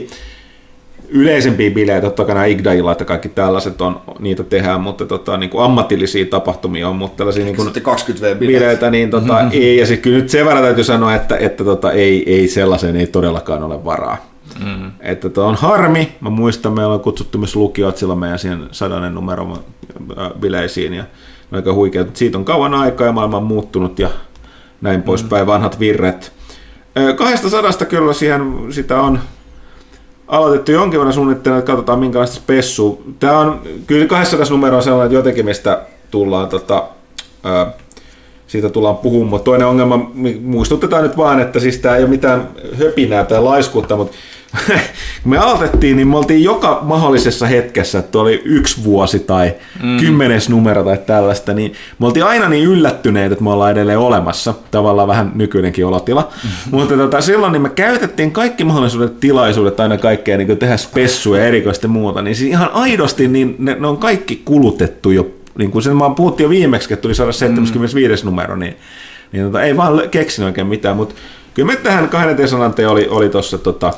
yleisempiä 1.08 1.70
bileitä, 1.70 2.00
totta 2.06 2.24
kai 2.24 2.34
nämä 2.34 2.46
Igda-illat 2.46 3.00
ja 3.00 3.06
kaikki 3.06 3.28
tällaiset 3.28 3.80
on, 3.80 4.00
niitä 4.18 4.42
tehdään, 4.42 4.80
mutta 4.80 5.06
tota, 5.06 5.36
niin 5.36 5.50
kuin 5.50 5.64
ammatillisia 5.64 6.26
tapahtumia 6.26 6.88
on, 6.88 6.96
mutta 6.96 7.16
tällaisia 7.16 7.44
niin 7.44 7.56
kuin, 7.56 7.66
Sitten 7.66 7.82
20 7.82 8.26
v 8.26 8.38
bileet. 8.38 8.60
bileitä, 8.62 8.90
niin 8.90 9.10
tota, 9.10 9.40
ei, 9.52 9.76
ja 9.76 9.86
sitten 9.86 10.02
kyllä 10.02 10.18
nyt 10.18 10.28
sen 10.28 10.46
verran 10.46 10.64
täytyy 10.64 10.84
sanoa, 10.84 11.14
että, 11.14 11.36
että 11.36 11.64
tota, 11.64 11.92
ei, 11.92 12.34
ei 12.34 12.48
sellaiseen 12.48 12.96
ei 12.96 13.06
todellakaan 13.06 13.62
ole 13.62 13.84
varaa. 13.84 14.33
Mm. 14.64 14.92
Että 15.00 15.28
tota, 15.28 15.46
on 15.46 15.54
harmi, 15.54 16.16
mä 16.20 16.30
muistan, 16.30 16.72
meillä 16.72 16.94
on 16.94 17.00
kutsuttu 17.00 17.38
myös 17.38 17.56
lukiot 17.56 17.96
silloin 17.96 18.18
meidän 18.18 18.38
siihen 18.38 18.68
sadannen 18.72 19.14
numeron 19.14 19.52
äh, 20.18 20.30
bileisiin, 20.40 20.94
ja 20.94 21.04
aika 21.52 21.72
huikeat, 21.72 22.06
mutta 22.06 22.18
siitä 22.18 22.38
on 22.38 22.44
kauan 22.44 22.74
aikaa 22.74 23.06
ja 23.06 23.12
maailma 23.12 23.36
on 23.36 23.42
muuttunut 23.42 23.98
ja 23.98 24.08
näin 24.80 25.02
poispäin, 25.02 25.46
vanhat 25.46 25.80
virret. 25.80 26.32
Kahdesta 27.16 27.50
sadasta 27.50 27.84
kyllä 27.84 28.12
siihen 28.12 28.42
sitä 28.70 29.00
on 29.00 29.20
aloitettu 30.28 30.72
jonkin 30.72 31.00
verran 31.00 31.14
suunnittelemaan, 31.14 31.58
että 31.58 31.72
katsotaan 31.72 31.98
minkälaista 31.98 32.36
spessua. 32.36 32.98
Tämä 33.18 33.38
on, 33.38 33.60
kyllä 33.86 34.06
200 34.06 34.46
numero 34.50 34.76
on 34.76 34.82
sellainen, 34.82 35.06
että 35.06 35.18
jotenkin 35.18 35.44
mistä 35.44 35.82
tullaan, 36.10 36.48
tota, 36.48 36.84
ö, 37.46 37.66
siitä 38.54 38.68
tullaan 38.68 38.96
puhumaan, 38.96 39.30
mutta 39.30 39.44
toinen 39.44 39.66
ongelma, 39.66 40.10
muistutetaan 40.42 41.02
nyt 41.02 41.16
vaan, 41.16 41.40
että 41.40 41.60
siis 41.60 41.78
tämä 41.78 41.96
ei 41.96 42.02
ole 42.02 42.10
mitään 42.10 42.48
höpinää 42.78 43.24
tai 43.24 43.42
laiskuutta, 43.42 43.96
mutta 43.96 44.16
kun 45.22 45.30
me 45.30 45.38
aloitettiin, 45.38 45.96
niin 45.96 46.08
me 46.08 46.16
oltiin 46.16 46.44
joka 46.44 46.78
mahdollisessa 46.82 47.46
hetkessä, 47.46 47.98
että 47.98 48.18
oli 48.18 48.42
yksi 48.44 48.84
vuosi 48.84 49.18
tai 49.18 49.54
mm. 49.82 49.96
kymmenes 49.96 50.48
numero 50.48 50.84
tai 50.84 50.98
tällaista, 51.06 51.54
niin 51.54 51.72
me 51.98 52.06
oltiin 52.06 52.24
aina 52.24 52.48
niin 52.48 52.64
yllättyneitä, 52.64 53.32
että 53.32 53.44
me 53.44 53.50
ollaan 53.50 53.72
edelleen 53.72 53.98
olemassa, 53.98 54.54
tavallaan 54.70 55.08
vähän 55.08 55.32
nykyinenkin 55.34 55.86
olotila, 55.86 56.28
mutta 56.70 56.96
tota, 56.96 57.20
silloin 57.20 57.52
niin 57.52 57.62
me 57.62 57.70
käytettiin 57.70 58.30
kaikki 58.30 58.64
mahdollisuudet, 58.64 59.20
tilaisuudet 59.20 59.80
aina 59.80 59.98
kaikkea 59.98 60.36
niin 60.36 60.58
tehdä 60.58 60.76
spessuja 60.76 61.40
ja 61.40 61.46
erikoista 61.46 61.84
ja 61.84 61.88
muuta, 61.88 62.22
niin 62.22 62.36
siis 62.36 62.50
ihan 62.50 62.70
aidosti 62.72 63.28
niin 63.28 63.56
ne, 63.58 63.76
ne 63.80 63.86
on 63.86 63.98
kaikki 63.98 64.42
kulutettu 64.44 65.10
jo, 65.10 65.26
niin 65.58 65.70
kuin 65.70 65.82
sen 65.82 65.98
vaan 65.98 66.14
puhuttiin 66.14 66.44
jo 66.44 66.50
viimeksi, 66.50 66.94
että 66.94 67.02
tuli 67.02 67.14
175 67.14 68.24
numero, 68.24 68.56
niin, 68.56 68.76
niin 69.32 69.44
tota, 69.44 69.62
ei 69.62 69.76
vaan 69.76 70.02
keksinyt 70.10 70.46
oikein 70.46 70.66
mitään, 70.66 70.96
mutta 70.96 71.14
kyllä 71.54 71.66
me 71.66 71.76
tähän 71.76 72.08
200 72.08 72.90
oli, 72.90 73.08
oli 73.08 73.28
tuossa 73.28 73.58
tota, 73.58 73.92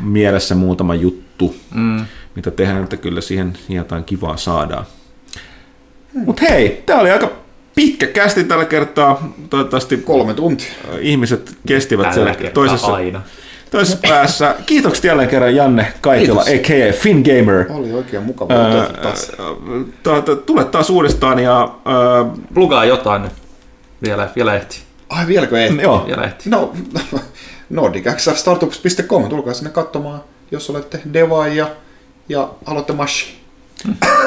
mielessä 0.00 0.54
muutama 0.54 0.94
juttu, 0.94 1.56
mm. 1.74 2.04
mitä 2.34 2.50
tehdään, 2.50 2.82
että 2.82 2.96
kyllä 2.96 3.20
siihen 3.20 3.52
jotain 3.68 4.04
kivaa 4.04 4.36
saadaan. 4.36 4.86
Mutta 6.14 6.42
hei, 6.50 6.82
tämä 6.86 7.00
oli 7.00 7.10
aika 7.10 7.30
pitkä 7.74 8.06
kästi 8.06 8.44
tällä 8.44 8.64
kertaa. 8.64 9.32
Toivottavasti 9.50 9.96
Kolme 9.96 10.34
tuntia. 10.34 10.72
ihmiset 11.00 11.56
kestivät 11.66 12.10
Tällä 12.10 12.34
siellä 12.34 12.50
toisessa, 12.50 12.94
aina. 12.94 13.22
Toisessa 13.70 13.98
päässä. 14.08 14.54
Kiitokset 14.66 15.04
jälleen 15.04 15.28
kerran 15.28 15.54
Janne 15.56 15.92
Kaikila, 16.00 16.44
Kiitos. 16.44 16.70
a.k.a. 16.70 16.92
FinGamer. 16.92 17.64
Oli 17.72 17.92
oikein 17.92 18.22
mukava. 18.22 18.54
Tuota, 20.02 20.36
Tule 20.36 20.64
taas 20.64 20.90
uudestaan 20.90 21.38
ja 21.38 21.58
ää, 21.84 22.24
Plugaa 22.54 22.84
jotain 22.84 23.22
nyt. 23.22 23.32
Vielä, 24.04 24.28
vielä 24.36 24.54
ehti. 24.54 24.78
Ai 25.08 25.26
vieläkö 25.26 25.64
ehti? 25.64 25.82
joo, 25.82 26.06
Vielä 26.06 26.24
ehti. 26.24 26.50
No, 26.50 26.72
nordicxstartups.com, 27.70 29.28
tulkaa 29.28 29.54
sinne 29.54 29.70
katsomaan, 29.70 30.20
jos 30.50 30.70
olette 30.70 31.00
devaajia 31.12 31.66
ja 32.28 32.48
haluatte 32.64 32.92
mashi. 32.92 33.45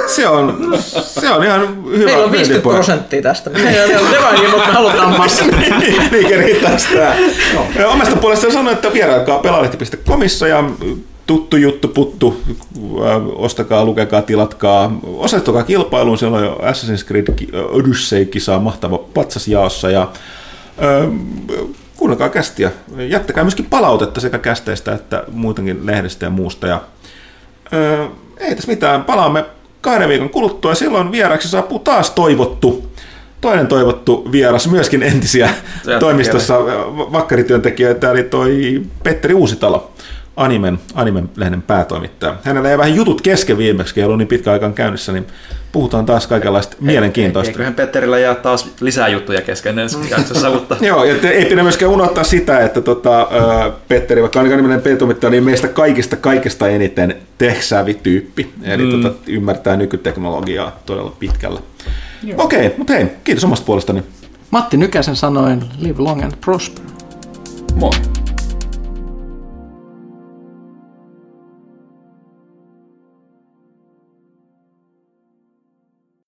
Se 0.08 0.28
on, 0.28 0.78
se 1.02 1.30
on 1.30 1.44
ihan 1.44 1.86
hyvä. 1.86 2.06
Meillä 2.06 2.24
on 2.24 2.32
50 2.32 2.38
myyntipohja. 2.38 2.76
prosenttia 2.76 3.22
tästä. 3.22 3.50
Meillä 3.50 4.00
on 4.00 4.11
devaajia, 4.14 4.50
mutta 4.50 4.72
halutaan 4.74 5.18
massia. 5.18 5.48
niin 6.11 6.38
riittää 6.38 6.78
sitä. 6.78 7.16
Ja 7.80 7.88
Omasta 7.88 8.16
puolestaan 8.16 8.53
sanoin, 8.53 8.76
että 8.76 8.94
vierailkaa 8.94 9.40
pelaalehti.comissa 9.40 10.48
ja 10.48 10.64
tuttu 11.28 11.58
juttu 11.58 11.88
puttu, 11.88 12.42
äh, 13.06 13.22
ostakaa, 13.36 13.86
lukekaa, 13.86 14.22
tilatkaa, 14.22 15.00
osallistukaa 15.03 15.64
kilpailuun, 15.64 16.18
siellä 16.18 16.38
on 16.38 16.44
jo 16.44 16.60
Assassin's 16.61 17.08
Creed 17.08 17.28
Odyssey-kisa 17.53 18.60
mahtava 18.60 18.98
patsasjaossa 18.98 19.90
ja 19.90 20.02
äh, 20.02 21.11
kuunnelkaa 21.98 22.30
kästiä. 22.30 22.72
Jättäkää 22.98 23.44
myöskin 23.44 23.66
palautetta 23.66 24.22
sekä 24.22 24.38
kästeistä 24.38 24.94
että 24.94 25.24
muutenkin 25.32 25.86
lehdestä 25.86 26.26
ja 26.26 26.30
muusta. 26.30 26.68
Ja, 26.68 26.82
äh, 27.74 28.10
ei 28.40 28.56
tässä 28.56 28.72
mitään, 28.72 29.03
palaamme 29.03 29.45
kahden 29.82 30.09
viikon 30.09 30.30
kuluttua. 30.30 30.72
Ja 30.72 30.76
silloin 30.76 31.11
vieraksi 31.11 31.48
saapuu 31.50 31.80
taas 31.80 32.11
toivottu 32.11 32.90
toinen 33.42 33.68
toivottu 33.68 34.27
vieras, 34.32 34.68
myöskin 34.68 35.03
entisiä 35.03 35.50
toimistossa 36.00 36.59
vakkarityöntekijöitä, 36.95 38.11
eli 38.11 38.24
toi 38.24 38.82
Petteri 39.03 39.34
Uusitalo, 39.34 39.92
Animen, 40.40 40.80
Animen-lehden 40.93 41.61
päätoimittaja. 41.61 42.35
Hänellä 42.43 42.69
jäi 42.69 42.77
vähän 42.77 42.95
jutut 42.95 43.22
kesken 43.22 43.58
viimeksi, 43.58 44.00
ei 44.00 44.03
ollut 44.03 44.18
niin 44.18 44.27
pitkä 44.27 44.51
aikaan 44.51 44.74
käynnissä, 44.74 45.11
niin 45.11 45.27
puhutaan 45.72 46.06
taas 46.06 46.27
kaikenlaista 46.27 46.77
mielenkiintoista. 46.80 47.51
Eiköhän 47.51 47.74
Petterillä 47.74 48.19
jää 48.19 48.35
taas 48.35 48.69
lisää 48.82 49.08
juttuja 49.08 49.42
kesken 49.42 49.80
ensi 49.80 49.98
jaksossa, 50.09 50.50
mutta 50.50 50.77
Joo, 50.88 51.03
ja 51.03 51.16
te- 51.16 51.30
ei 51.30 51.45
pidä 51.45 51.64
myöskään 51.64 51.92
unohtaa 51.92 52.24
sitä, 52.24 52.59
että 52.59 52.82
tota, 52.82 53.19
ää, 53.19 53.72
Petteri, 53.88 54.22
vaikka 54.22 54.40
on 54.40 54.45
nimellinen 54.45 54.82
pelitoimittaja, 54.82 55.32
niin 55.32 55.43
meistä 55.43 55.68
kaikista 55.68 56.16
kaikista 56.16 56.68
eniten 56.68 57.16
tech-savvy-tyyppi. 57.38 58.53
Eli 58.64 58.84
mm. 58.84 58.92
tota, 58.92 59.16
ymmärtää 59.27 59.77
nykyteknologiaa 59.77 60.80
todella 60.85 61.16
pitkällä. 61.19 61.59
Okei, 62.38 62.66
okay, 62.66 62.77
mutta 62.77 62.93
hei, 62.93 63.06
kiitos 63.24 63.43
omasta 63.43 63.66
puolestani. 63.66 64.03
Matti 64.51 64.77
Nykäsen 64.77 65.16
sanoen, 65.16 65.64
live 65.80 66.03
long 66.03 66.24
and 66.24 66.34
prosper. 66.42 66.84
Moi. 67.76 68.19